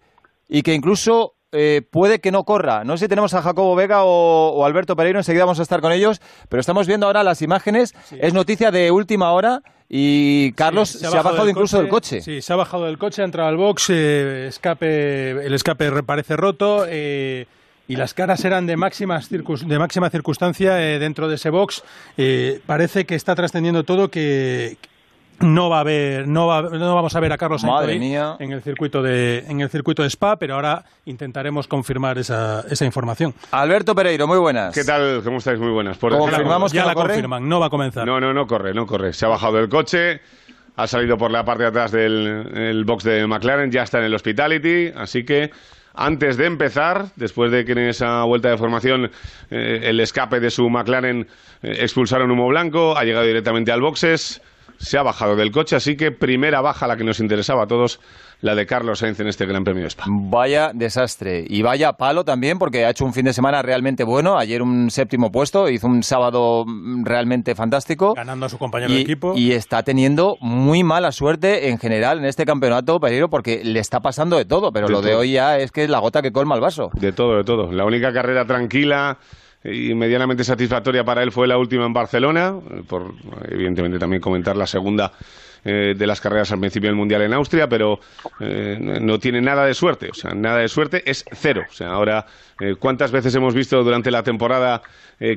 y 0.49 0.63
que 0.63 0.75
incluso 0.75 1.35
eh, 1.53 1.83
puede 1.91 2.21
que 2.21 2.33
no 2.33 2.45
corra. 2.45 2.83
No 2.85 2.97
sé 2.97 3.05
si 3.05 3.09
tenemos 3.09 3.35
a 3.35 3.43
Jacobo 3.43 3.75
Vega 3.77 4.05
o, 4.05 4.49
o 4.55 4.65
Alberto 4.65 4.97
Pereiro, 4.97 5.19
enseguida 5.21 5.45
vamos 5.45 5.61
a 5.61 5.63
estar 5.63 5.81
con 5.81 5.93
ellos, 5.93 6.21
pero 6.49 6.61
estamos 6.61 6.87
viendo 6.87 7.07
ahora 7.07 7.23
las 7.23 7.43
imágenes. 7.43 7.95
Es 8.19 8.35
noticia 8.35 8.71
de 8.71 8.91
última 8.91 9.33
hora 9.33 9.63
y 9.89 10.53
Carlos 10.53 10.89
Sí, 10.89 10.99
se, 10.99 11.07
ha 11.07 11.23
bajado, 11.23 11.49
incluso 11.49 11.79
del 11.79 11.89
coche. 11.89 12.21
Sí, 12.23 12.41
se 12.43 12.53
ha 12.53 12.57
bajado 12.57 12.87
del 12.87 12.99
coche, 12.99 13.23
ha 13.23 13.25
entrado 13.27 13.49
al 13.49 13.57
box, 13.57 13.91
eh, 13.91 14.47
escape, 14.49 15.31
el 15.47 15.53
escape 15.55 15.91
re- 15.91 16.03
parece 16.03 16.37
roto 16.37 16.87
eh, 16.89 17.47
y 17.89 17.97
las 17.97 18.15
caras 18.15 18.43
eran 18.47 18.67
de, 18.67 18.77
máximas 18.79 19.29
de 19.29 19.79
máxima 19.79 20.09
circunstancia 20.09 20.81
eh, 20.83 20.99
dentro 20.99 21.29
de 21.29 21.35
ese 21.35 21.51
box. 21.51 21.83
Eh, 22.17 22.61
parece 22.65 23.05
que 23.05 23.15
está 23.15 23.35
trascendiendo 23.35 23.85
todo 23.85 24.11
que 24.11 24.79
no 25.43 25.69
va 25.69 25.79
a 25.79 25.81
haber, 25.81 26.27
no, 26.29 26.47
va- 26.47 26.63
no 26.63 26.95
vamos 26.95 27.15
a 27.15 27.21
ver 27.21 27.33
a 27.33 27.39
Carlos 27.39 27.61
Sainz 27.61 27.73
Madre 27.75 27.93
hoy 27.93 27.99
mía. 27.99 28.37
en 28.39 28.53
el 28.53 28.63
circuito 28.63 29.03
de 29.03 29.45
en 29.49 29.61
el 29.61 29.69
circuito 29.71 30.03
de 30.03 30.09
Spa, 30.09 30.37
pero 30.37 30.55
ahora 30.55 30.85
intentaremos 31.05 31.67
confirmar 31.69 32.19
esa, 32.19 32.65
esa 32.71 32.85
información. 32.85 33.35
Alberto 33.51 33.95
Pereiro, 33.95 34.27
muy 34.27 34.39
buenas. 34.39 34.75
¿Qué 34.75 34.85
tal? 34.85 35.21
¿Cómo 35.25 35.39
estáis? 35.39 35.59
Muy 35.59 35.71
buenas. 35.71 35.99
Por 35.99 36.13
¿Cómo 36.13 36.25
ejemplo- 36.25 36.39
confirmamos 36.39 36.73
ya 36.73 36.83
que 36.83 36.87
la 36.87 36.93
no 36.95 37.01
corre? 37.01 37.09
confirman, 37.15 37.49
no 37.49 37.61
va 37.61 37.67
a 37.67 37.71
comenzar. 37.71 38.07
No, 38.07 38.21
no, 38.21 38.33
no 38.33 38.47
corre, 38.47 38.73
no 38.75 38.87
corre. 38.87 39.13
Se 39.13 39.27
ha 39.27 39.29
bajado 39.29 39.57
del 39.59 39.69
coche, 39.69 40.21
ha 40.77 40.87
salido 40.87 41.19
por 41.19 41.31
la 41.31 41.45
parte 41.45 41.65
de 41.65 41.69
atrás 41.69 41.93
del 41.93 42.49
el 42.57 42.85
box 42.85 43.05
de 43.05 43.27
McLaren, 43.27 43.71
ya 43.71 43.83
está 43.83 43.99
en 43.99 44.05
el 44.05 44.15
Hospitality, 44.15 44.93
así 44.97 45.25
que 45.25 45.51
antes 45.95 46.39
de 46.39 46.47
empezar, 46.47 47.07
después 47.17 47.51
de 47.53 47.67
que 47.67 47.73
en 47.73 47.79
esa 47.81 48.25
vuelta 48.25 48.49
de 48.49 48.57
formación 48.57 49.11
eh, 49.51 49.81
el 49.83 50.01
escape 50.01 50.41
de 50.41 50.51
su 50.51 50.71
McLaren 50.71 51.27
eh, 51.63 51.77
expulsaron 51.81 52.31
humo 52.31 52.49
blanco, 52.49 52.97
ha 52.97 53.05
llegado 53.05 53.27
directamente 53.27 53.71
al 53.73 53.83
boxes, 53.83 54.41
se 54.83 54.99
ha 54.99 55.03
bajado 55.03 55.37
del 55.37 55.53
coche, 55.53 55.77
así 55.77 55.97
que 55.97 56.11
primera 56.11 56.61
baja 56.61 56.89
la 56.89 56.97
que 56.97 57.05
nos 57.05 57.21
interesaba 57.21 57.63
a 57.63 57.67
todos, 57.69 58.01
la 58.41 58.57
de 58.57 58.67
Carlos 58.67 58.99
Sainz 58.99 59.21
en 59.21 59.29
este 59.29 59.47
Gran 59.47 59.63
Premio 59.63 59.83
de 59.85 59.89
Spa. 59.91 60.05
Vaya 60.09 60.73
desastre. 60.75 61.45
Y 61.49 61.63
vaya 61.63 61.93
palo 61.93 62.25
también, 62.25 62.59
porque 62.59 62.85
ha 62.85 62.91
hecho 62.91 63.05
un 63.05 63.15
fin 63.15 63.25
de 63.25 63.33
semana 63.33 63.63
realmente 63.63 64.03
bueno. 64.03 64.37
Ayer 64.37 64.61
un 64.61 64.91
séptimo 64.91 65.31
puesto, 65.31 65.69
hizo 65.69 65.87
un 65.87 66.03
sábado 66.03 66.65
mm, 66.67 67.05
realmente 67.05 67.55
fantástico. 67.55 68.15
Ganando 68.15 68.47
a 68.47 68.49
su 68.49 68.59
compañero 68.59 68.93
Y, 68.93 68.97
de 68.97 69.01
equipo. 69.03 69.35
y 69.37 69.53
está 69.53 69.85
teniendo 69.85 70.37
muy 70.41 70.83
mala 70.83 71.13
suerte 71.13 71.69
en 71.69 71.79
general 71.79 72.19
en 72.19 72.25
este 72.25 72.45
campeonato, 72.45 72.99
Pereiro, 72.99 73.31
porque 73.31 73.63
le 73.63 73.79
está 73.79 74.01
pasando 74.01 74.37
de 74.37 74.45
todo. 74.47 74.73
Pero 74.73 74.89
De 74.89 74.93
lo 74.93 75.01
de 75.01 75.15
hoy 75.15 75.33
ya 75.33 75.59
es 75.59 75.71
que 75.71 75.85
es 75.85 75.91
la 75.91 76.01
gota 76.01 76.21
que 76.23 76.33
colma 76.33 76.57
el 76.57 76.61
vaso. 76.61 76.91
De 76.95 77.13
todo, 77.13 77.37
de 77.37 77.45
todo. 77.45 77.71
La 77.71 77.85
única 77.85 78.13
carrera 78.13 78.45
tranquila 78.45 79.19
y 79.65 79.95
medianamente 79.95 80.45
satisfactoria 80.45 81.05
para 81.05 81.23
él 81.23 81.31
fue 81.31 81.47
la 81.47 81.57
última 81.57 81.87
en 81.87 81.93
Barcelona, 81.93 82.55
por 82.89 83.15
evidentemente 83.49 83.99
también 83.99 84.21
comentar 84.21 84.57
la 84.57 84.67
segunda 84.67 85.13
eh, 85.65 85.95
de 85.97 86.07
las 86.09 86.21
carreras 86.21 86.51
al 86.51 86.59
principio 86.59 86.89
del 86.89 86.97
Mundial 86.97 87.23
en 87.23 87.33
Austria, 87.33 87.69
pero 87.69 88.01
eh, 88.41 88.77
no 88.81 89.21
tiene 89.21 89.41
nada 89.41 89.65
de 89.65 89.75
suerte, 89.75 90.09
o 90.11 90.15
sea, 90.15 90.33
nada 90.35 90.59
de 90.59 90.67
suerte 90.67 91.09
es 91.09 91.25
cero. 91.31 91.63
O 91.71 91.73
sea, 91.73 91.91
ahora, 91.91 92.27
eh, 92.59 92.75
¿cuántas 92.77 93.13
veces 93.13 93.33
hemos 93.37 93.55
visto 93.55 93.81
durante 93.85 94.11
la 94.11 94.25
temporada 94.25 94.83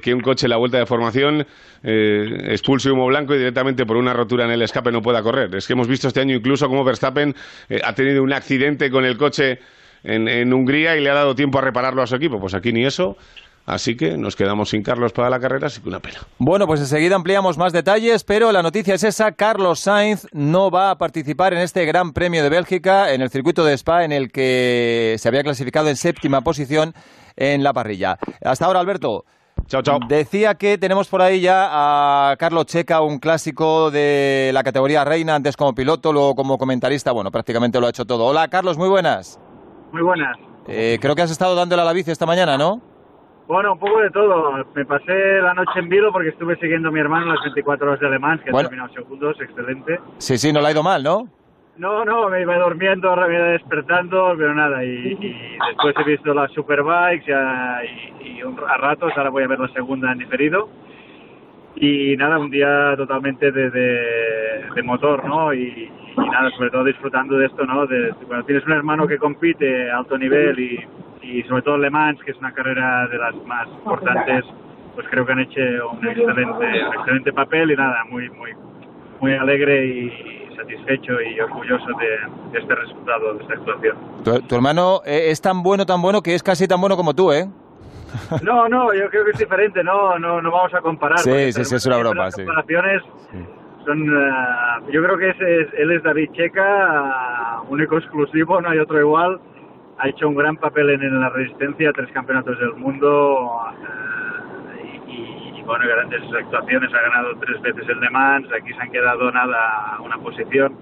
que 0.01 0.15
un 0.15 0.21
coche 0.21 0.47
en 0.47 0.49
la 0.49 0.57
vuelta 0.57 0.79
de 0.79 0.87
formación 0.87 1.45
expulse 1.83 2.89
humo 2.89 3.05
blanco 3.05 3.35
y 3.35 3.37
directamente 3.37 3.85
por 3.85 3.97
una 3.97 4.13
rotura 4.13 4.45
en 4.45 4.49
el 4.49 4.63
escape 4.63 4.91
no 4.91 5.03
pueda 5.03 5.21
correr? 5.21 5.53
Es 5.55 5.67
que 5.67 5.73
hemos 5.73 5.87
visto 5.87 6.07
este 6.07 6.21
año 6.21 6.35
incluso 6.35 6.67
cómo 6.67 6.83
Verstappen 6.83 7.35
ha 7.83 7.93
tenido 7.93 8.23
un 8.23 8.33
accidente 8.33 8.89
con 8.89 9.05
el 9.05 9.15
coche 9.15 9.59
en, 10.03 10.27
en 10.27 10.51
Hungría 10.51 10.97
y 10.97 11.01
le 11.01 11.11
ha 11.11 11.13
dado 11.13 11.35
tiempo 11.35 11.59
a 11.59 11.61
repararlo 11.61 12.01
a 12.01 12.07
su 12.07 12.15
equipo. 12.15 12.39
Pues 12.39 12.55
aquí 12.55 12.73
ni 12.73 12.83
eso. 12.83 13.15
Así 13.65 13.97
que 13.97 14.15
nos 14.15 14.35
quedamos 14.35 14.69
sin 14.69 14.83
Carlos 14.83 15.11
para 15.11 15.29
la 15.29 15.39
carrera, 15.39 15.67
así 15.67 15.81
que 15.81 15.89
una 15.89 15.99
pena. 15.99 16.19
Bueno, 16.37 16.67
pues 16.67 16.79
enseguida 16.79 17.15
ampliamos 17.15 17.57
más 17.57 17.73
detalles, 17.73 18.23
pero 18.23 18.51
la 18.51 18.61
noticia 18.61 18.93
es 18.93 19.03
esa. 19.03 19.31
Carlos 19.31 19.79
Sainz 19.79 20.27
no 20.33 20.69
va 20.69 20.91
a 20.91 20.97
participar 20.97 21.53
en 21.53 21.59
este 21.59 21.83
Gran 21.85 22.13
Premio 22.13 22.43
de 22.43 22.49
Bélgica 22.49 23.11
en 23.11 23.21
el 23.21 23.31
circuito 23.31 23.65
de 23.65 23.73
Spa, 23.73 24.03
en 24.03 24.11
el 24.11 24.31
que 24.31 25.15
se 25.17 25.27
había 25.27 25.41
clasificado 25.41 25.89
en 25.89 25.95
séptima 25.95 26.41
posición 26.41 26.93
en 27.35 27.63
la 27.63 27.73
parrilla. 27.73 28.19
Hasta 28.43 28.65
ahora, 28.65 28.79
Alberto. 28.81 29.25
Chao, 29.67 29.81
chao. 29.81 29.97
Decía 30.07 30.53
que 30.55 30.77
tenemos 30.77 31.07
por 31.07 31.23
ahí 31.23 31.41
ya 31.41 31.69
a 32.31 32.35
Carlos 32.37 32.67
Checa, 32.67 33.01
un 33.01 33.17
clásico 33.17 33.89
de 33.89 34.51
la 34.53 34.61
categoría 34.61 35.03
reina, 35.03 35.33
antes 35.33 35.57
como 35.57 35.73
piloto, 35.73 36.13
luego 36.13 36.35
como 36.35 36.59
comentarista. 36.59 37.11
Bueno, 37.13 37.31
prácticamente 37.31 37.79
lo 37.79 37.87
ha 37.87 37.89
hecho 37.89 38.05
todo. 38.05 38.25
Hola, 38.25 38.47
Carlos, 38.47 38.77
muy 38.77 38.89
buenas. 38.89 39.39
Muy 39.91 40.03
buenas. 40.03 40.37
Eh, 40.67 40.99
creo 41.01 41.15
que 41.15 41.23
has 41.23 41.31
estado 41.31 41.55
dándole 41.55 41.81
a 41.81 41.85
la 41.85 41.93
bici 41.93 42.11
esta 42.11 42.27
mañana, 42.27 42.59
¿no? 42.59 42.94
Bueno, 43.47 43.73
un 43.73 43.79
poco 43.79 44.01
de 44.01 44.09
todo. 44.09 44.65
Me 44.73 44.85
pasé 44.85 45.39
la 45.41 45.53
noche 45.53 45.79
en 45.79 45.89
vilo 45.89 46.11
porque 46.11 46.29
estuve 46.29 46.55
siguiendo 46.57 46.89
a 46.89 46.91
mi 46.91 46.99
hermano 46.99 47.27
las 47.27 47.41
24 47.43 47.87
horas 47.87 47.99
de 47.99 48.09
Le 48.09 48.19
Mans, 48.19 48.41
que 48.41 48.51
Bueno. 48.51 48.67
ha 48.67 48.69
terminado 48.69 48.93
segundos, 48.93 49.39
excelente. 49.39 49.99
Sí, 50.17 50.37
sí, 50.37 50.51
no 50.51 50.61
le 50.61 50.67
ha 50.67 50.71
ido 50.71 50.81
mal, 50.83 51.03
¿no? 51.03 51.27
No, 51.77 52.05
no, 52.05 52.29
me 52.29 52.41
iba 52.41 52.57
durmiendo, 52.57 53.09
ahora 53.09 53.27
me 53.27 53.35
iba 53.35 53.45
despertando, 53.47 54.33
pero 54.37 54.55
nada. 54.55 54.83
Y, 54.83 54.87
y 55.19 55.57
después 55.67 55.93
he 55.99 56.03
visto 56.09 56.33
las 56.33 56.49
Superbikes 56.53 57.25
ya, 57.27 57.81
y, 58.23 58.29
y 58.39 58.43
un- 58.43 58.57
a 58.65 58.77
ratos, 58.77 59.11
ahora 59.17 59.29
voy 59.29 59.43
a 59.43 59.47
ver 59.47 59.59
la 59.59 59.67
segunda 59.69 60.11
en 60.11 60.19
diferido. 60.19 60.69
Y 61.75 62.15
nada, 62.15 62.39
un 62.39 62.49
día 62.49 62.93
totalmente 62.95 63.51
de, 63.51 63.69
de, 63.69 64.63
de 64.73 64.83
motor, 64.83 65.25
¿no? 65.25 65.53
Y, 65.53 65.91
y 66.17 66.29
nada, 66.29 66.49
sobre 66.51 66.69
todo 66.69 66.85
disfrutando 66.85 67.37
de 67.37 67.47
esto, 67.47 67.65
¿no? 67.65 67.85
De, 67.85 68.13
cuando 68.25 68.45
tienes 68.45 68.65
un 68.65 68.71
hermano 68.71 69.05
que 69.05 69.17
compite 69.17 69.91
a 69.91 69.97
alto 69.97 70.17
nivel 70.17 70.57
y, 70.57 70.79
y 71.25 71.43
sobre 71.43 71.61
todo 71.63 71.77
Le 71.77 71.89
Mans, 71.89 72.21
que 72.23 72.31
es 72.31 72.37
una 72.37 72.51
carrera 72.53 73.07
de 73.07 73.17
las 73.17 73.35
más 73.45 73.67
importantes, 73.67 74.45
pues 74.93 75.07
creo 75.09 75.25
que 75.25 75.31
han 75.31 75.39
hecho 75.39 75.59
un 75.91 76.07
excelente, 76.07 76.85
un 76.87 76.93
excelente 76.93 77.33
papel 77.33 77.71
y 77.71 77.75
nada, 77.75 78.03
muy, 78.09 78.29
muy, 78.29 78.51
muy 79.19 79.33
alegre 79.33 79.85
y 79.85 80.55
satisfecho 80.55 81.21
y 81.21 81.39
orgulloso 81.39 81.87
de, 81.99 82.51
de 82.51 82.59
este 82.59 82.75
resultado, 82.75 83.33
de 83.33 83.41
esta 83.41 83.53
actuación. 83.55 83.97
Tu, 84.23 84.39
tu 84.41 84.55
hermano 84.55 85.01
eh, 85.05 85.31
es 85.31 85.41
tan 85.41 85.61
bueno, 85.63 85.85
tan 85.85 86.01
bueno, 86.01 86.21
que 86.21 86.33
es 86.35 86.43
casi 86.43 86.67
tan 86.67 86.79
bueno 86.79 86.95
como 86.95 87.13
tú, 87.13 87.31
¿eh? 87.31 87.45
No, 88.41 88.69
no, 88.69 88.93
yo 88.93 89.09
creo 89.09 89.25
que 89.25 89.31
es 89.31 89.37
diferente, 89.39 89.83
no, 89.83 90.17
no, 90.19 90.41
no 90.41 90.51
vamos 90.51 90.73
a 90.73 90.79
comparar. 90.79 91.19
Sí, 91.19 91.51
sí, 91.51 91.65
sí, 91.65 91.75
es 91.75 91.85
una 91.85 91.97
broma, 91.97 92.25
las 92.25 92.35
sí. 92.35 92.45
comparaciones 92.45 93.01
son, 93.85 94.01
eh, 94.01 94.91
yo 94.91 95.03
creo 95.03 95.17
que 95.17 95.29
ese 95.29 95.61
es- 95.61 95.73
él 95.77 95.91
es 95.91 96.01
David 96.03 96.29
Checa, 96.31 97.61
eh, 97.61 97.65
único 97.69 97.97
exclusivo, 97.97 98.61
no 98.61 98.69
hay 98.69 98.79
otro 98.79 98.99
igual. 98.99 99.39
Ha 99.97 100.09
hecho 100.09 100.27
un 100.27 100.35
gran 100.35 100.57
papel 100.57 100.89
en, 100.89 101.19
la 101.21 101.29
resistencia, 101.29 101.93
tres 101.93 102.11
campeonatos 102.11 102.59
del 102.59 102.73
mundo 102.73 103.49
eh, 103.81 105.01
y, 105.07 105.11
y, 105.11 105.59
y, 105.59 105.63
bueno, 105.63 105.85
grandes 105.87 106.21
actuaciones. 106.33 106.93
Ha 106.93 107.01
ganado 107.01 107.35
tres 107.39 107.61
veces 107.61 107.87
el 107.87 107.99
Le 108.01 108.09
Mans, 108.09 108.47
aquí 108.51 108.73
se 108.73 108.81
han 108.81 108.91
quedado 108.91 109.31
nada 109.31 109.97
una 110.03 110.17
posición. 110.17 110.77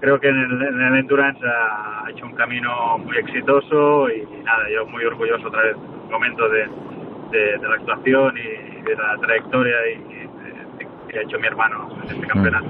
Creo 0.00 0.18
que 0.20 0.28
en 0.28 0.36
el, 0.38 0.62
en 0.62 0.80
el 0.80 0.96
Endurance 0.96 1.40
ha 1.46 2.04
hecho 2.10 2.24
un 2.26 2.34
camino 2.34 2.98
muy 2.98 3.16
exitoso 3.18 4.08
y, 4.10 4.26
nada, 4.42 4.68
yo 4.74 4.86
muy 4.86 5.04
orgulloso 5.04 5.48
otra 5.48 5.62
vez, 5.62 5.76
momento 6.10 6.48
de, 6.48 6.66
de, 7.32 7.58
de 7.58 7.68
la 7.68 7.74
actuación 7.74 8.36
y 8.38 8.82
de 8.82 8.94
la 8.96 9.16
trayectoria 9.18 9.76
y, 9.90 9.96
de- 9.98 10.25
que 11.16 11.20
ha 11.20 11.22
hecho 11.22 11.38
mi 11.38 11.46
hermano 11.46 11.88
en 12.04 12.14
este 12.14 12.26
campeonato. 12.26 12.66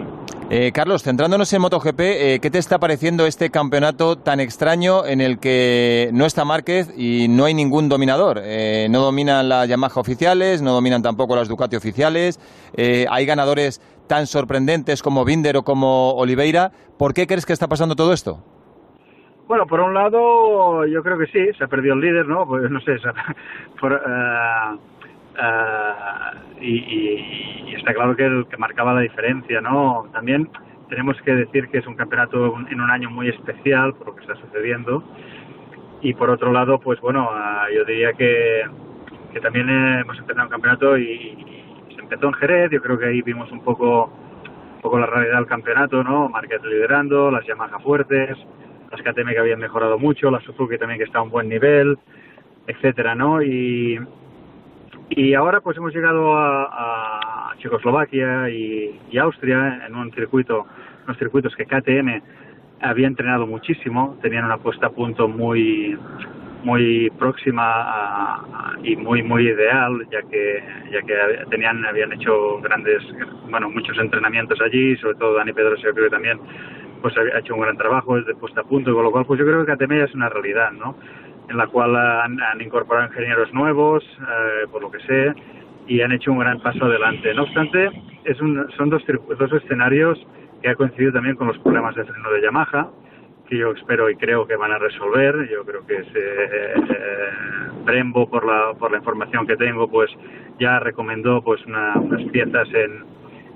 Eh, 0.49 0.71
Carlos, 0.73 1.03
centrándonos 1.03 1.53
en 1.53 1.61
MotoGP, 1.62 2.00
eh, 2.00 2.38
¿qué 2.41 2.50
te 2.50 2.59
está 2.59 2.79
pareciendo 2.79 3.26
este 3.26 3.50
campeonato 3.50 4.17
tan 4.17 4.38
extraño 4.38 5.05
en 5.05 5.21
el 5.21 5.38
que 5.41 6.11
no 6.12 6.25
está 6.25 6.45
Márquez 6.45 6.93
y 6.97 7.26
no 7.29 7.47
hay 7.47 7.55
ningún 7.55 7.88
dominador? 7.88 8.41
Eh, 8.43 8.87
no 8.91 9.00
dominan 9.00 9.49
las 9.49 9.69
Yamaha 9.69 9.99
oficiales, 10.00 10.62
no 10.62 10.73
dominan 10.73 11.03
tampoco 11.03 11.35
las 11.35 11.49
Ducati 11.49 11.75
oficiales, 11.75 12.38
eh, 12.76 13.07
hay 13.11 13.26
ganadores 13.26 13.81
tan 14.07 14.29
sorprendentes 14.29 15.03
como 15.03 15.25
Binder 15.25 15.57
o 15.57 15.62
como 15.65 16.12
Oliveira. 16.12 16.71
¿Por 16.97 17.12
qué 17.12 17.26
crees 17.26 17.45
que 17.45 17.53
está 17.53 17.67
pasando 17.67 17.97
todo 17.97 18.12
esto? 18.12 18.38
Bueno, 19.49 19.67
por 19.67 19.81
un 19.81 19.95
lado, 19.95 20.87
yo 20.87 21.03
creo 21.03 21.19
que 21.19 21.26
sí, 21.26 21.57
se 21.59 21.65
ha 21.65 21.69
perdido 21.69 21.95
el 21.95 22.00
líder, 22.00 22.26
¿no? 22.26 22.47
Pues 22.47 22.71
no 22.71 22.81
sé, 22.81 22.99
se 23.00 23.09
ha- 23.09 23.15
por, 23.81 24.00
eh, 25.38 26.38
y, 26.61 26.76
y- 26.76 27.64
y 27.71 27.75
está 27.75 27.93
claro 27.95 28.16
que 28.16 28.25
el 28.25 28.47
que 28.49 28.57
marcaba 28.57 28.95
la 28.95 29.00
diferencia, 29.00 29.61
¿no? 29.61 30.09
También 30.12 30.49
tenemos 30.88 31.21
que 31.23 31.35
decir 31.35 31.69
que 31.69 31.78
es 31.78 31.87
un 31.87 31.95
campeonato 31.97 32.55
en 32.71 32.81
un 32.81 32.90
año 32.90 33.11
muy 33.11 33.28
especial 33.28 33.95
por 33.95 34.09
lo 34.09 34.14
que 34.16 34.23
está 34.23 34.37
sucediendo. 34.37 35.02
Y 36.02 36.14
por 36.14 36.31
otro 36.31 36.52
lado, 36.52 36.78
pues 36.78 37.00
bueno, 37.00 37.28
ah, 37.33 37.66
yo 37.75 37.85
diría 37.85 38.12
que, 38.12 38.62
que 39.33 39.40
también 39.40 39.69
hemos 39.69 40.19
empezado 40.19 40.45
un 40.47 40.50
campeonato 40.50 40.97
y, 40.99 41.05
y 41.90 41.95
se 41.95 42.00
empezó 42.00 42.26
en 42.28 42.35
Jerez, 42.35 42.71
yo 42.71 42.81
creo 42.83 42.99
que 42.99 43.07
ahí 43.07 43.23
vimos 43.23 43.50
un 43.50 43.62
poco, 43.62 44.12
un 44.76 44.81
poco 44.83 44.99
la 44.99 45.07
realidad 45.07 45.37
del 45.38 45.47
campeonato, 45.47 46.05
¿no? 46.05 46.28
Marquez 46.28 46.62
liderando, 46.64 47.31
las 47.31 47.45
Yamaha 47.47 47.78
fuertes, 47.81 48.37
las 48.93 49.02
KTM 49.02 49.31
que 49.33 49.38
habían 49.38 49.59
mejorado 49.59 49.99
mucho, 49.99 50.31
la 50.31 50.40
Suzuki 50.40 50.78
también 50.78 50.99
que 50.99 51.05
está 51.05 51.19
a 51.19 51.23
un 51.23 51.31
buen 51.31 51.49
nivel, 51.49 51.99
etcétera, 52.69 53.14
¿no? 53.14 53.43
Y, 53.43 53.99
y 55.11 55.35
ahora 55.35 55.61
pues 55.61 55.77
hemos 55.77 55.95
llegado 55.95 56.37
a, 56.37 57.53
Checoslovaquia 57.59 58.51
y, 58.51 59.17
Austria 59.19 59.87
en 59.87 59.95
un 59.95 60.13
circuito, 60.13 60.67
unos 61.05 61.17
circuitos 61.19 61.57
que 61.57 61.65
KTM 61.65 62.21
había 62.83 63.07
entrenado 63.07 63.47
muchísimo, 63.47 64.19
tenían 64.21 64.45
una 64.45 64.59
puesta 64.59 64.89
a 64.89 64.91
punto 64.91 65.27
muy 65.27 65.99
muy 66.65 67.11
próxima 67.19 67.63
a- 67.65 68.75
y 68.83 68.97
muy 68.97 69.23
muy 69.23 69.49
ideal 69.49 70.07
ya 70.11 70.21
que 70.23 70.63
ya 70.91 71.01
que 71.03 71.15
tenían 71.49 71.85
habían 71.87 72.13
hecho 72.13 72.59
grandes 72.61 73.03
bueno 73.49 73.71
muchos 73.71 73.97
entrenamientos 73.99 74.61
allí 74.61 74.97
sobre 74.97 75.15
todo 75.17 75.35
Dani 75.35 75.53
Pedrosa 75.53 75.83
yo 75.85 75.93
creo 75.93 76.07
que 76.07 76.11
también 76.11 76.41
pues 77.03 77.15
ha 77.17 77.39
hecho 77.39 77.55
un 77.55 77.61
gran 77.61 77.77
trabajo 77.77 78.17
desde 78.17 78.35
puesta 78.35 78.63
a 78.63 78.65
punto, 78.65 78.93
con 78.95 79.05
lo 79.05 79.11
cual 79.13 79.27
pues 79.27 79.39
yo 79.39 79.47
creo 79.47 79.65
que 79.65 79.73
KTM 79.73 79.99
ya 79.99 80.05
es 80.05 80.15
una 80.15 80.29
realidad, 80.29 80.73
¿no? 80.73 80.97
En 81.49 81.57
la 81.57 81.67
cual 81.69 81.95
han, 81.97 82.38
incorporado 82.61 83.07
ingenieros 83.07 83.53
nuevos, 83.55 84.03
eh, 84.21 84.67
por 84.71 84.83
lo 84.83 84.91
que 84.91 84.99
sé, 85.00 85.33
y 85.87 86.00
han 86.00 86.11
hecho 86.12 86.33
un 86.33 86.41
gran 86.41 86.61
paso 86.61 86.85
adelante. 86.87 87.33
No 87.35 87.43
obstante, 87.45 87.91
es 88.25 88.41
un, 88.41 88.69
son 88.76 88.91
dos, 88.91 89.03
dos 89.38 89.53
escenarios 89.53 90.19
que 90.61 90.71
ha 90.71 90.75
coincidido 90.75 91.12
también 91.12 91.37
con 91.37 91.47
los 91.47 91.59
problemas 91.59 91.95
de 91.95 92.05
freno 92.05 92.31
de 92.33 92.43
Yamaha, 92.43 92.88
que 93.49 93.59
yo 93.59 93.71
espero 93.73 94.11
y 94.11 94.17
creo 94.17 94.47
que 94.47 94.57
van 94.57 94.73
a 94.73 94.79
resolver. 94.79 95.49
Yo 95.49 95.65
creo 95.65 95.87
que 95.87 95.99
ese, 95.99 96.11
eh, 96.15 96.75
Brembo, 97.85 98.29
por 98.29 98.45
la, 98.45 98.75
por 98.76 98.91
la 98.91 98.99
información 98.99 99.47
que 99.47 99.57
tengo, 99.57 99.88
pues 99.88 100.11
ya 100.59 100.81
recomendó 100.81 101.43
pues 101.43 101.65
una- 101.67 101.95
unas 101.97 102.25
piezas 102.33 102.69
en 102.75 103.05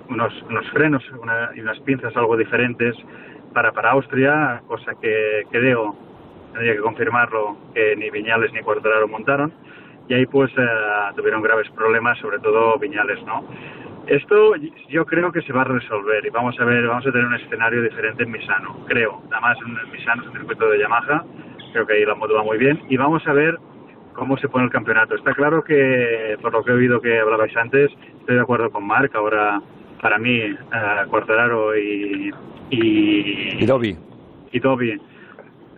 unos, 0.09 0.33
unos 0.49 0.69
frenos 0.71 1.03
y 1.57 1.61
unas 1.61 1.81
pinzas 1.81 2.17
algo 2.17 2.37
diferentes 2.37 2.95
para, 3.53 3.73
para 3.73 3.91
Austria, 3.93 4.63
cosa 4.69 4.93
que 5.01 5.43
creo, 5.51 5.97
tendría 6.53 6.75
que 6.75 6.81
confirmarlo, 6.81 7.57
que 7.75 7.97
ni 7.97 8.11
Viñales 8.11 8.53
ni 8.53 8.61
Cuartararo 8.61 9.09
montaron. 9.09 9.53
Y 10.09 10.15
ahí 10.15 10.27
pues 10.27 10.51
eh, 10.57 10.67
tuvieron 11.17 11.43
graves 11.43 11.69
problemas, 11.71 12.19
sobre 12.19 12.39
todo 12.41 12.79
Viñales, 12.79 13.23
¿no? 13.25 13.45
Esto 14.07 14.55
yo 14.89 15.07
creo 15.07 15.31
que 15.31 15.43
se 15.43 15.53
va 15.53 15.61
a 15.61 15.65
resolver 15.65 16.25
y 16.27 16.31
vamos 16.31 16.59
a 16.59 16.65
ver, 16.65 16.87
vamos 16.87 17.07
a 17.07 17.13
tener 17.13 17.27
un 17.27 17.35
escenario 17.35 17.83
diferente 17.83 18.25
en 18.25 18.33
Misano, 18.33 18.85
creo. 18.89 19.23
Además, 19.31 19.57
en 19.65 19.93
Misano 19.93 20.23
es 20.23 20.29
un 20.29 20.35
circuito 20.35 20.69
de 20.69 20.81
Yamaha, 20.81 21.25
creo 21.73 21.87
que 21.87 21.93
ahí 21.93 22.05
la 22.05 22.15
moto 22.17 22.35
va 22.35 22.43
muy 22.43 22.59
bien 22.59 22.81
y 22.89 22.97
vamos 22.97 23.25
a 23.29 23.33
ver 23.33 23.57
cómo 24.15 24.37
se 24.39 24.49
pone 24.49 24.65
el 24.65 24.71
campeonato. 24.71 25.15
Está 25.15 25.33
claro 25.35 25.63
que, 25.63 26.37
por 26.43 26.53
lo 26.53 26.65
que 26.65 26.73
he 26.73 26.75
oído 26.75 27.01
que 27.01 27.21
hablabais 27.21 27.57
antes, 27.57 27.91
estoy 28.21 28.35
de 28.35 28.41
acuerdo 28.41 28.71
con 28.71 28.85
Marc, 28.85 29.15
ahora 29.15 29.61
para 30.01 30.19
mí, 30.19 30.39
eh, 30.41 30.57
Quartararo 31.09 31.77
y, 31.77 32.33
y, 32.71 33.63
Y 33.63 33.67
Dobby. 33.67 33.97
y 34.51 34.61
Toby. 34.61 35.01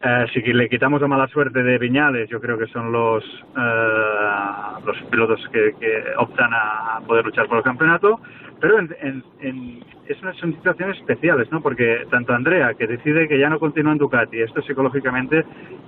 Eh, 0.05 0.27
si 0.35 0.41
le 0.53 0.69
quitamos 0.69 1.01
la 1.01 1.07
mala 1.07 1.29
suerte 1.29 1.63
de 1.63 1.79
Viñales, 1.79 2.29
yo 2.29 2.41
creo 2.41 2.59
que 2.59 2.67
son 2.67 2.91
los 2.91 3.23
eh, 3.57 4.85
los 4.85 4.97
pilotos 5.11 5.41
que, 5.53 5.75
que 5.79 6.03
optan 6.19 6.51
a 6.53 7.01
poder 7.07 7.25
luchar 7.25 7.47
por 7.47 7.59
el 7.59 7.63
campeonato, 7.63 8.21
pero 8.61 8.79
en, 8.81 8.95
en, 9.01 9.25
en- 9.41 9.85
es 10.09 10.21
una- 10.21 10.35
son 10.35 10.53
situaciones 10.55 10.99
especiales, 10.99 11.47
¿no? 11.53 11.61
Porque 11.63 12.05
tanto 12.11 12.33
Andrea, 12.33 12.75
que 12.75 12.87
decide 12.89 13.29
que 13.29 13.39
ya 13.39 13.49
no 13.49 13.61
continúa 13.61 13.93
en 13.93 13.99
Ducati, 13.99 14.41
esto 14.41 14.61
psicológicamente, 14.63 15.45